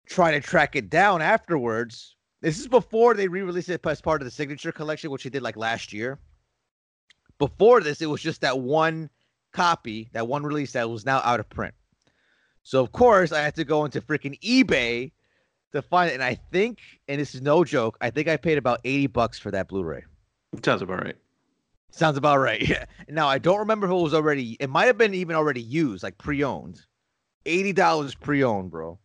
Trying 0.07 0.41
to 0.41 0.47
track 0.47 0.75
it 0.75 0.89
down 0.89 1.21
afterwards. 1.21 2.17
This 2.41 2.59
is 2.59 2.69
before 2.69 3.15
they 3.15 3.29
re-released 3.29 3.69
it 3.69 3.85
as 3.85 4.01
part 4.01 4.23
of 4.23 4.25
the 4.25 4.31
signature 4.31 4.73
collection, 4.73 5.11
which 5.11 5.25
they 5.25 5.31
did 5.31 5.43
like 5.43 5.57
last 5.57 5.93
year. 5.93 6.19
Before 7.39 7.81
this, 7.81 8.01
it 8.03 8.07
was 8.07 8.21
just 8.21 8.41
that 8.41 8.59
one 8.59 9.11
copy, 9.53 10.09
that 10.13 10.27
one 10.27 10.43
release 10.43 10.73
that 10.73 10.91
was 10.91 11.07
now 11.07 11.21
out 11.25 11.41
of 11.41 11.49
print. 11.49 11.75
So 12.63 12.83
of 12.83 12.93
course 12.93 13.33
I 13.33 13.41
had 13.41 13.55
to 13.57 13.65
go 13.65 13.85
into 13.85 14.01
freaking 14.01 14.39
eBay 14.41 15.13
to 15.73 15.83
find 15.83 16.11
it. 16.11 16.15
And 16.15 16.23
I 16.23 16.35
think, 16.35 16.81
and 17.07 17.21
this 17.21 17.35
is 17.35 17.43
no 17.43 17.65
joke, 17.65 17.97
I 18.01 18.11
think 18.11 18.29
I 18.29 18.37
paid 18.37 18.59
about 18.59 18.81
80 18.85 19.07
bucks 19.09 19.39
for 19.39 19.51
that 19.51 19.69
Blu-ray. 19.69 20.05
Sounds 20.63 20.83
about 20.83 21.03
right. 21.05 21.17
Sounds 21.91 22.17
about 22.17 22.39
right. 22.39 22.61
Yeah. 22.69 22.85
Now 23.09 23.29
I 23.29 23.39
don't 23.39 23.59
remember 23.59 23.87
if 23.87 23.93
it 23.93 23.95
was 23.95 24.15
already. 24.15 24.57
It 24.61 24.71
might 24.71 24.87
have 24.87 24.99
been 24.99 25.15
even 25.15 25.37
already 25.37 25.63
used, 25.63 26.03
like 26.03 26.19
pre-owned. 26.19 26.81
Eighty 27.47 27.73
dollars 27.73 28.15
pre-owned, 28.15 28.71
bro. 28.71 28.99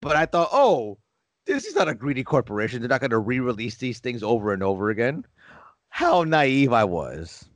But 0.00 0.16
I 0.16 0.26
thought, 0.26 0.48
oh, 0.52 0.98
this 1.46 1.64
is 1.64 1.76
not 1.76 1.88
a 1.88 1.94
greedy 1.94 2.24
corporation. 2.24 2.80
They're 2.80 2.88
not 2.88 3.00
going 3.00 3.10
to 3.10 3.18
re-release 3.18 3.76
these 3.76 4.00
things 4.00 4.22
over 4.22 4.52
and 4.52 4.62
over 4.62 4.90
again. 4.90 5.24
How 5.96 6.24
naive 6.24 6.74
I 6.74 6.84
was. 6.84 7.48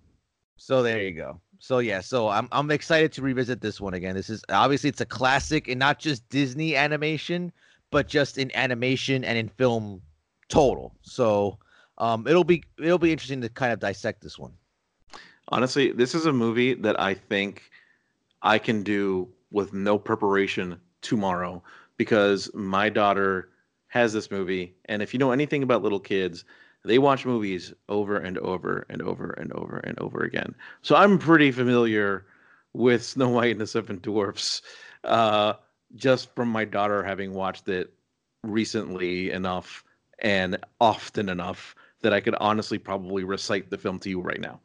So 0.56 0.82
there 0.82 1.02
you 1.02 1.12
go. 1.12 1.42
So 1.58 1.80
yeah, 1.80 2.00
so 2.00 2.30
I'm 2.30 2.48
I'm 2.52 2.70
excited 2.70 3.12
to 3.12 3.20
revisit 3.20 3.60
this 3.60 3.82
one 3.82 3.92
again. 3.92 4.14
This 4.14 4.30
is 4.30 4.42
obviously 4.48 4.88
it's 4.88 5.02
a 5.02 5.04
classic 5.04 5.68
and 5.68 5.78
not 5.78 5.98
just 5.98 6.26
Disney 6.30 6.74
animation, 6.74 7.52
but 7.90 8.08
just 8.08 8.38
in 8.38 8.50
animation 8.56 9.24
and 9.24 9.36
in 9.36 9.48
film 9.50 10.00
total. 10.48 10.94
So 11.02 11.58
um, 11.98 12.26
it'll 12.26 12.44
be 12.44 12.64
it'll 12.78 12.96
be 12.96 13.12
interesting 13.12 13.42
to 13.42 13.50
kind 13.50 13.74
of 13.74 13.78
dissect 13.78 14.22
this 14.22 14.38
one. 14.38 14.54
Honestly, 15.48 15.92
this 15.92 16.14
is 16.14 16.24
a 16.24 16.32
movie 16.32 16.72
that 16.72 16.98
I 16.98 17.12
think 17.12 17.64
I 18.40 18.58
can 18.58 18.82
do 18.82 19.28
with 19.50 19.74
no 19.74 19.98
preparation 19.98 20.80
tomorrow 21.02 21.62
because 21.98 22.50
my 22.54 22.88
daughter 22.88 23.50
has 23.88 24.14
this 24.14 24.30
movie, 24.30 24.76
and 24.86 25.02
if 25.02 25.12
you 25.12 25.18
know 25.18 25.30
anything 25.30 25.62
about 25.62 25.82
little 25.82 26.00
kids, 26.00 26.46
they 26.84 26.98
watch 26.98 27.26
movies 27.26 27.72
over 27.88 28.16
and 28.16 28.38
over 28.38 28.86
and 28.88 29.02
over 29.02 29.30
and 29.32 29.52
over 29.52 29.78
and 29.78 29.98
over 29.98 30.22
again. 30.22 30.54
So 30.82 30.96
I'm 30.96 31.18
pretty 31.18 31.50
familiar 31.50 32.26
with 32.72 33.04
Snow 33.04 33.28
White 33.28 33.52
and 33.52 33.60
the 33.60 33.66
Seven 33.66 33.98
Dwarfs, 33.98 34.62
uh, 35.04 35.54
just 35.96 36.34
from 36.34 36.48
my 36.48 36.64
daughter 36.64 37.02
having 37.02 37.34
watched 37.34 37.68
it 37.68 37.92
recently 38.42 39.30
enough 39.30 39.84
and 40.20 40.58
often 40.80 41.28
enough 41.28 41.74
that 42.02 42.12
I 42.12 42.20
could 42.20 42.34
honestly 42.40 42.78
probably 42.78 43.24
recite 43.24 43.70
the 43.70 43.78
film 43.78 43.98
to 44.00 44.08
you 44.10 44.20
right 44.20 44.40
now. 44.40 44.60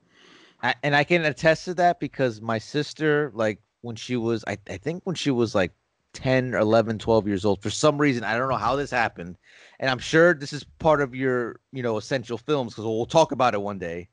I, 0.64 0.76
and 0.84 0.96
I 0.96 1.04
can 1.04 1.26
attest 1.26 1.66
to 1.66 1.74
that 1.76 2.00
because 2.00 2.42
my 2.42 2.58
sister, 2.58 3.32
like 3.34 3.60
when 3.82 3.96
she 3.96 4.16
was, 4.16 4.44
I, 4.48 4.58
I 4.70 4.78
think 4.78 5.04
when 5.06 5.16
she 5.16 5.32
was 5.32 5.54
like 5.54 5.72
10 6.16 6.56
or 6.56 6.60
11, 6.60 6.98
12 6.98 7.28
years 7.28 7.46
old, 7.46 7.62
for 7.62 7.70
some 7.70 8.00
reason, 8.00 8.24
I 8.24 8.38
don't 8.38 8.50
know 8.50 8.56
how 8.56 8.76
this 8.76 8.90
happened. 8.90 9.38
And 9.80 9.90
I'm 9.90 10.00
sure 10.00 10.34
this 10.34 10.54
is 10.54 10.64
part 10.64 11.02
of 11.02 11.14
your, 11.14 11.60
you 11.72 11.84
know, 11.84 11.98
essential 11.98 12.38
films 12.38 12.74
because 12.74 12.86
we'll 12.86 13.06
talk 13.06 13.32
about 13.32 13.54
it 13.54 13.62
one 13.62 13.78
day. 13.78 14.10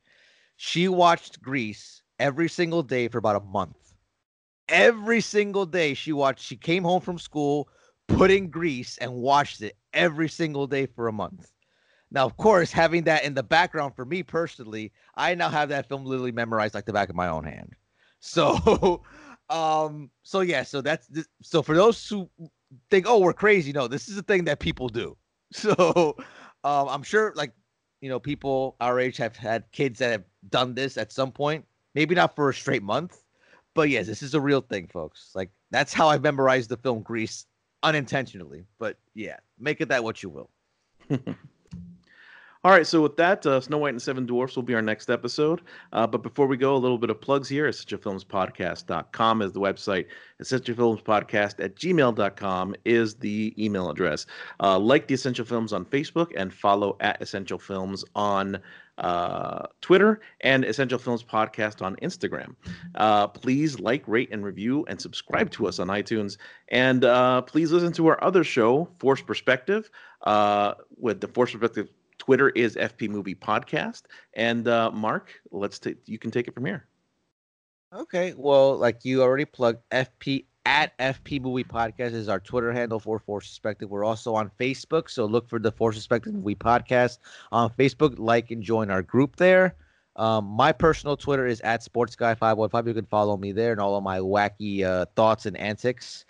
She 0.56 0.88
watched 0.88 1.40
Grease 1.40 2.02
every 2.18 2.48
single 2.48 2.82
day 2.82 3.08
for 3.08 3.18
about 3.18 3.36
a 3.36 3.44
month. 3.46 3.94
Every 4.68 5.20
single 5.20 5.66
day 5.66 5.94
she 5.94 6.12
watched, 6.12 6.44
she 6.44 6.56
came 6.56 6.84
home 6.84 7.00
from 7.00 7.18
school, 7.18 7.68
put 8.08 8.30
in 8.30 8.50
Grease, 8.50 8.98
and 8.98 9.14
watched 9.14 9.62
it 9.62 9.76
every 9.92 10.28
single 10.28 10.66
day 10.66 10.86
for 10.86 11.08
a 11.08 11.12
month. 11.12 11.50
Now, 12.10 12.26
of 12.26 12.36
course, 12.36 12.70
having 12.72 13.04
that 13.04 13.24
in 13.24 13.34
the 13.34 13.42
background 13.42 13.96
for 13.96 14.04
me 14.04 14.22
personally, 14.22 14.92
I 15.14 15.34
now 15.34 15.48
have 15.48 15.70
that 15.70 15.88
film 15.88 16.04
literally 16.04 16.32
memorized 16.32 16.74
like 16.74 16.84
the 16.84 16.92
back 16.92 17.08
of 17.08 17.16
my 17.16 17.28
own 17.28 17.44
hand. 17.44 17.74
So, 18.20 19.02
um, 19.52 20.10
so 20.22 20.40
yeah, 20.40 20.62
so 20.62 20.80
that's 20.80 21.06
this, 21.08 21.28
so 21.42 21.62
for 21.62 21.74
those 21.76 22.08
who 22.08 22.28
think, 22.90 23.06
oh, 23.08 23.18
we're 23.18 23.32
crazy, 23.34 23.72
no, 23.72 23.86
this 23.86 24.08
is 24.08 24.16
a 24.16 24.22
thing 24.22 24.44
that 24.44 24.58
people 24.58 24.88
do. 24.88 25.16
So, 25.54 26.16
um, 26.64 26.88
I'm 26.88 27.02
sure 27.02 27.34
like 27.36 27.52
you 28.00 28.08
know 28.08 28.18
people 28.18 28.74
our 28.80 28.98
age 28.98 29.18
have 29.18 29.36
had 29.36 29.70
kids 29.72 29.98
that 29.98 30.10
have 30.10 30.24
done 30.48 30.74
this 30.74 30.96
at 30.96 31.12
some 31.12 31.30
point. 31.30 31.66
Maybe 31.94 32.14
not 32.14 32.34
for 32.34 32.48
a 32.48 32.54
straight 32.54 32.82
month, 32.82 33.22
but 33.74 33.90
yes, 33.90 34.06
this 34.06 34.22
is 34.22 34.32
a 34.32 34.40
real 34.40 34.62
thing, 34.62 34.86
folks. 34.86 35.32
Like 35.34 35.50
that's 35.70 35.92
how 35.92 36.08
I 36.08 36.16
memorized 36.16 36.70
the 36.70 36.78
film 36.78 37.02
Grease 37.02 37.44
unintentionally. 37.82 38.64
But 38.78 38.96
yeah, 39.14 39.36
make 39.58 39.82
it 39.82 39.90
that 39.90 40.02
what 40.02 40.22
you 40.22 40.30
will. 40.30 40.50
All 42.64 42.70
right, 42.70 42.86
so 42.86 43.02
with 43.02 43.16
that, 43.16 43.44
uh, 43.44 43.60
Snow 43.60 43.78
White 43.78 43.94
and 43.94 44.00
Seven 44.00 44.24
Dwarfs 44.24 44.54
will 44.54 44.62
be 44.62 44.74
our 44.76 44.82
next 44.82 45.10
episode. 45.10 45.62
Uh, 45.92 46.06
but 46.06 46.22
before 46.22 46.46
we 46.46 46.56
go, 46.56 46.76
a 46.76 46.78
little 46.78 46.96
bit 46.96 47.10
of 47.10 47.20
plugs 47.20 47.48
here. 47.48 47.68
EssentialFilmsPodcast.com 47.68 49.42
is 49.42 49.50
the 49.50 49.58
website. 49.58 50.06
EssentialFilmsPodcast 50.40 51.58
at 51.58 51.74
gmail.com 51.74 52.76
is 52.84 53.16
the 53.16 53.52
email 53.58 53.90
address. 53.90 54.26
Uh, 54.60 54.78
like 54.78 55.08
the 55.08 55.14
Essential 55.14 55.44
Films 55.44 55.72
on 55.72 55.84
Facebook 55.84 56.30
and 56.36 56.54
follow 56.54 56.96
at 57.00 57.20
Essential 57.20 57.58
Films 57.58 58.04
on 58.14 58.60
uh, 58.98 59.66
Twitter 59.80 60.20
and 60.42 60.64
Essential 60.64 61.00
Films 61.00 61.24
Podcast 61.24 61.82
on 61.82 61.96
Instagram. 61.96 62.54
Uh, 62.94 63.26
please 63.26 63.80
like, 63.80 64.06
rate, 64.06 64.28
and 64.30 64.44
review, 64.44 64.84
and 64.86 65.00
subscribe 65.00 65.50
to 65.50 65.66
us 65.66 65.80
on 65.80 65.88
iTunes. 65.88 66.36
And 66.68 67.04
uh, 67.04 67.42
please 67.42 67.72
listen 67.72 67.92
to 67.94 68.06
our 68.06 68.22
other 68.22 68.44
show, 68.44 68.88
Force 69.00 69.20
Perspective, 69.20 69.90
uh, 70.22 70.74
with 70.96 71.20
the 71.20 71.26
Force 71.26 71.50
Perspective 71.50 71.88
Twitter 72.22 72.50
is 72.50 72.76
FP 72.76 73.08
Movie 73.08 73.34
Podcast. 73.34 74.02
And 74.34 74.68
uh, 74.68 74.92
Mark, 74.92 75.32
let's 75.50 75.80
take 75.80 75.96
you 76.06 76.20
can 76.20 76.30
take 76.30 76.46
it 76.46 76.54
from 76.54 76.64
here. 76.64 76.86
Okay, 77.92 78.32
well, 78.36 78.76
like 78.76 79.04
you 79.04 79.22
already 79.22 79.44
plugged, 79.44 79.80
FP 79.90 80.44
at 80.64 80.96
FP 80.98 81.40
Movie 81.42 81.64
Podcast 81.64 82.12
is 82.12 82.28
our 82.28 82.38
Twitter 82.38 82.72
handle 82.72 83.00
for 83.00 83.18
Force 83.18 83.48
Perspective. 83.48 83.90
We're 83.90 84.04
also 84.04 84.36
on 84.36 84.52
Facebook, 84.60 85.10
so 85.10 85.26
look 85.26 85.48
for 85.48 85.58
the 85.58 85.72
Force 85.72 85.96
Perspective 85.96 86.32
Movie 86.32 86.54
Podcast 86.54 87.18
on 87.50 87.70
Facebook. 87.70 88.14
Like 88.18 88.52
and 88.52 88.62
join 88.62 88.88
our 88.88 89.02
group 89.02 89.34
there. 89.34 89.74
Um, 90.14 90.44
my 90.44 90.70
personal 90.70 91.16
Twitter 91.16 91.48
is 91.48 91.60
at 91.62 91.82
Sports 91.82 92.14
Guy 92.14 92.36
five 92.36 92.56
one 92.56 92.68
five. 92.68 92.86
You 92.86 92.94
can 92.94 93.06
follow 93.06 93.36
me 93.36 93.50
there 93.50 93.72
and 93.72 93.80
all 93.80 93.96
of 93.96 94.04
my 94.04 94.20
wacky 94.20 94.84
uh, 94.84 95.06
thoughts 95.16 95.46
and 95.46 95.56
antics. 95.56 96.24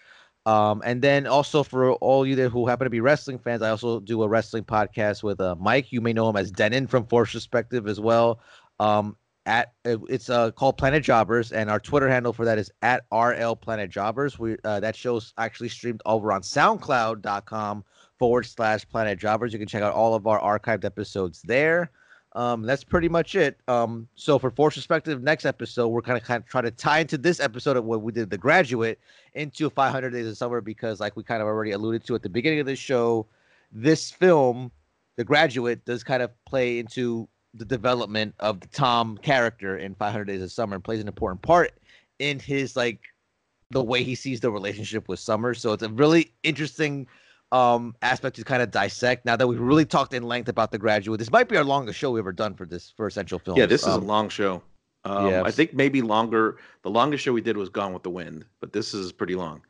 Um, 0.45 0.83
and 0.85 1.01
then 1.01 1.27
also 1.27 1.63
for 1.63 1.93
all 1.93 2.27
you 2.27 2.35
there 2.35 2.49
who 2.49 2.67
happen 2.67 2.85
to 2.85 2.91
be 2.91 3.01
wrestling 3.01 3.39
fans, 3.39 3.63
I 3.63 3.71
also 3.71 4.01
do 4.01 4.23
a 4.23 4.29
wrestling 4.29 4.65
podcast 4.65 5.23
with 5.23 5.41
uh, 5.41 5.55
Mike. 5.59 5.93
You 5.93 6.01
may 6.01 6.13
know 6.13 6.29
him 6.29 6.37
as 6.37 6.51
Denon 6.51 6.89
from 6.89 7.07
Force 7.07 7.33
Perspective 7.33 7.87
as 7.87 8.01
well. 8.01 8.41
Um, 8.81 9.17
at 9.47 9.73
it's 9.85 10.31
uh, 10.31 10.53
called 10.53 10.79
Planet 10.79 11.03
Jobbers, 11.03 11.53
and 11.53 11.69
our 11.69 11.81
Twitter 11.81 12.09
handle 12.09 12.33
for 12.33 12.45
that 12.45 12.59
is 12.59 12.71
at 12.83 13.05
RL 13.13 13.57
Planet 13.57 13.91
Jobbers. 13.91 14.39
We 14.39 14.57
uh, 14.65 14.81
that 14.81 14.95
show's 14.95 15.33
actually 15.39 15.69
streamed 15.69 16.01
over 16.07 16.33
on 16.33 16.43
SoundCloud.com 16.43 17.85
forward 18.19 18.47
slash 18.47 18.89
Planet 18.89 19.19
Jobbers. 19.19 19.53
You 19.53 19.59
can 19.59 19.69
check 19.69 19.83
out 19.83 19.95
all 19.95 20.15
of 20.15 20.27
our 20.27 20.41
archived 20.41 20.85
episodes 20.85 21.43
there. 21.43 21.91
Um, 22.35 22.63
that's 22.63 22.85
pretty 22.85 23.09
much 23.09 23.35
it. 23.35 23.61
Um, 23.69 24.09
so 24.15 24.39
for 24.39 24.51
Force 24.51 24.75
Perspective, 24.75 25.23
next 25.23 25.45
episode, 25.45 25.89
we're 25.89 26.03
kind 26.03 26.17
of 26.17 26.25
kind 26.25 26.43
of 26.43 26.49
trying 26.49 26.65
to 26.65 26.71
tie 26.71 27.01
into 27.01 27.19
this 27.19 27.41
episode 27.41 27.77
of 27.77 27.85
what 27.85 28.03
we 28.03 28.13
did, 28.13 28.31
The 28.31 28.39
Graduate, 28.39 28.99
into 29.35 29.69
500 29.69 30.11
Days 30.11 30.27
of 30.27 30.37
Summer 30.37 30.61
because, 30.61 30.99
like 30.99 31.15
we 31.15 31.23
kind 31.23 31.43
of 31.43 31.49
already 31.49 31.73
alluded 31.73 32.05
to 32.07 32.15
at 32.15 32.23
the 32.23 32.31
beginning 32.31 32.61
of 32.61 32.67
the 32.67 32.77
show, 32.77 33.27
this 33.71 34.11
film, 34.11 34.73
The 35.17 35.25
Graduate, 35.25 35.85
does 35.85 36.03
kind 36.03 36.23
of 36.23 36.31
play 36.47 36.79
into 36.79 37.29
the 37.55 37.67
development 37.67 38.35
of 38.41 38.61
the 38.61 38.69
Tom 38.69 39.19
character 39.19 39.77
in 39.77 39.95
500 39.95 40.25
Days 40.25 40.43
of 40.43 40.51
Summer 40.51 40.75
and 40.75 40.85
plays 40.85 41.01
an 41.01 41.09
important 41.09 41.43
part 41.43 41.73
in 42.19 42.39
his 42.39 42.77
like 42.77 43.01
the 43.71 43.83
way 43.83 44.03
he 44.03 44.15
sees 44.15 44.41
the 44.41 44.51
relationship 44.51 45.09
with 45.09 45.19
Summer. 45.19 45.53
So 45.53 45.73
it's 45.73 45.83
a 45.83 45.89
really 45.91 46.33
interesting 46.43 47.07
um 47.53 47.95
aspect 48.03 48.35
to 48.37 48.45
kind 48.45 48.63
of 48.63 48.71
dissect 48.71 49.25
now 49.27 49.37
that 49.37 49.47
we've 49.47 49.61
really 49.61 49.85
talked 49.85 50.15
in 50.15 50.23
length 50.23 50.49
about 50.49 50.73
the 50.73 50.79
graduate 50.79 51.19
this 51.19 51.31
might 51.31 51.49
be 51.49 51.57
our 51.57 51.63
longest 51.65 51.99
show 51.99 52.11
we've 52.11 52.21
ever 52.21 52.33
done 52.33 52.55
for 52.55 52.65
this 52.67 52.93
for 52.97 53.07
essential 53.07 53.39
films 53.39 53.59
Yeah, 53.59 53.67
this 53.67 53.83
is 53.83 53.89
um, 53.89 54.03
a 54.03 54.07
long 54.07 54.29
show. 54.31 54.63
Um, 55.05 55.29
yeah. 55.31 55.43
I 55.43 55.51
think 55.51 55.75
maybe 55.75 56.01
longer. 56.01 56.59
The 56.83 56.91
longest 56.91 57.25
show 57.25 57.33
we 57.33 57.41
did 57.41 57.57
was 57.57 57.69
Gone 57.69 57.93
with 57.93 58.05
the 58.05 58.11
Wind, 58.11 58.45
but 58.61 58.73
this 58.73 58.95
is 58.95 59.11
pretty 59.13 59.35
long. 59.35 59.61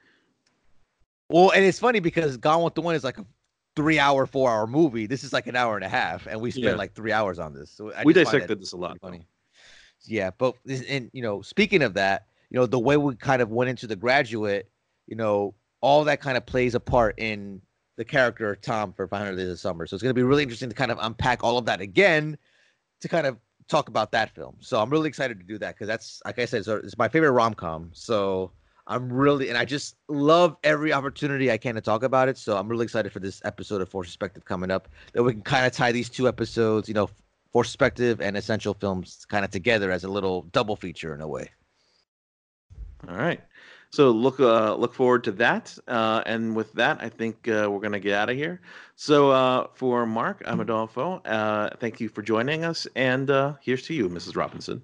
well 1.30 1.50
and 1.50 1.64
it's 1.64 1.78
funny 1.78 2.00
because 2.00 2.36
gone 2.36 2.62
with 2.62 2.74
the 2.74 2.82
wind 2.82 2.96
is 2.96 3.04
like 3.04 3.18
a 3.18 3.26
three 3.74 3.98
hour 3.98 4.26
four 4.26 4.50
hour 4.50 4.66
movie 4.66 5.06
this 5.06 5.24
is 5.24 5.32
like 5.32 5.46
an 5.46 5.56
hour 5.56 5.76
and 5.76 5.84
a 5.84 5.88
half 5.88 6.26
and 6.26 6.38
we 6.40 6.50
spent 6.50 6.64
Yeah. 6.66 6.74
like 6.74 6.94
three 6.94 7.10
hours 7.12 7.38
on 7.38 7.54
this 7.54 7.70
so 7.70 7.92
I 7.92 8.02
we 8.04 8.12
dissected 8.12 8.60
this 8.60 8.72
a 8.72 8.76
lot. 8.76 8.98
funny 9.00 9.26
yeah 10.06 10.30
but 10.36 10.54
and 10.88 11.10
you 11.14 11.22
know 11.22 11.40
speaking 11.42 11.82
of 11.82 11.94
that 11.94 12.26
you 12.50 12.58
know 12.58 12.66
the 12.66 12.78
way 12.78 12.96
we 12.98 13.16
kind 13.16 13.40
of 13.40 13.48
went 13.50 13.70
into 13.70 13.86
the 13.86 13.96
graduate 13.96 14.68
you 15.06 15.16
know 15.16 15.54
all 15.80 16.04
that 16.04 16.20
kind 16.20 16.36
of 16.36 16.44
plays 16.44 16.74
a 16.74 16.80
part 16.80 17.14
in 17.18 17.62
the 17.96 18.04
character 18.04 18.56
tom 18.56 18.92
for 18.92 19.06
500 19.06 19.36
days 19.36 19.48
of 19.48 19.60
summer. 19.60 19.86
So 19.86 19.94
it's 19.94 20.02
going 20.02 20.14
to 20.14 20.18
be 20.18 20.22
really 20.22 20.42
interesting 20.42 20.68
to 20.68 20.74
kind 20.74 20.90
of 20.90 20.98
unpack 21.00 21.44
all 21.44 21.58
of 21.58 21.66
that 21.66 21.80
again 21.80 22.38
to 23.00 23.08
kind 23.08 23.26
of 23.26 23.38
talk 23.68 23.88
about 23.88 24.12
that 24.12 24.34
film. 24.34 24.56
So 24.60 24.80
i'm 24.80 24.90
really 24.90 25.08
excited 25.08 25.38
to 25.38 25.46
do 25.46 25.58
that 25.58 25.74
because 25.74 25.88
that's 25.88 26.20
like 26.24 26.38
i 26.38 26.44
said 26.44 26.64
it's, 26.66 26.98
my 26.98 27.08
favorite 27.08 27.32
rom-com. 27.32 27.90
So 27.92 28.52
i'm 28.86 29.12
really 29.12 29.48
and 29.48 29.56
i 29.56 29.64
just 29.64 29.96
love 30.08 30.56
every 30.64 30.92
opportunity 30.92 31.50
i 31.50 31.56
can 31.56 31.74
to 31.74 31.80
talk 31.80 32.02
about 32.02 32.28
it. 32.28 32.38
So 32.38 32.56
i'm 32.56 32.68
really 32.68 32.84
excited 32.84 33.12
for 33.12 33.20
this 33.20 33.40
episode 33.44 33.80
of 33.80 33.88
force 33.88 34.08
perspective 34.08 34.44
coming 34.44 34.70
up 34.70 34.88
that 35.12 35.22
we 35.22 35.32
can 35.32 35.42
kind 35.42 35.66
of 35.66 35.72
tie 35.72 35.92
these 35.92 36.08
two 36.08 36.28
episodes 36.28 36.88
you 36.88 36.94
know 36.94 37.08
force 37.52 37.68
perspective 37.68 38.20
and 38.20 38.36
essential 38.36 38.74
films 38.74 39.26
kind 39.28 39.44
of 39.44 39.50
together 39.50 39.90
as 39.90 40.04
a 40.04 40.08
little 40.08 40.42
double 40.52 40.74
feature 40.74 41.14
in 41.14 41.20
a 41.20 41.28
way. 41.28 41.50
All 43.08 43.16
right. 43.16 43.40
So 43.92 44.10
look 44.10 44.40
uh, 44.40 44.74
look 44.74 44.94
forward 44.94 45.22
to 45.24 45.32
that. 45.32 45.76
Uh, 45.86 46.22
and 46.24 46.56
with 46.56 46.72
that, 46.72 47.02
I 47.02 47.10
think 47.10 47.46
uh, 47.46 47.68
we're 47.70 47.80
gonna 47.80 48.00
get 48.00 48.14
out 48.14 48.30
of 48.30 48.36
here. 48.36 48.60
So 48.96 49.30
uh, 49.30 49.66
for 49.74 50.06
Mark, 50.06 50.42
I'm 50.46 50.60
Adolfo. 50.60 51.20
Uh, 51.24 51.70
thank 51.78 52.00
you 52.00 52.08
for 52.08 52.22
joining 52.22 52.64
us, 52.64 52.86
and 52.96 53.30
uh, 53.30 53.54
here's 53.60 53.82
to 53.88 53.94
you, 53.94 54.08
Mrs. 54.08 54.34
Robinson. 54.34 54.82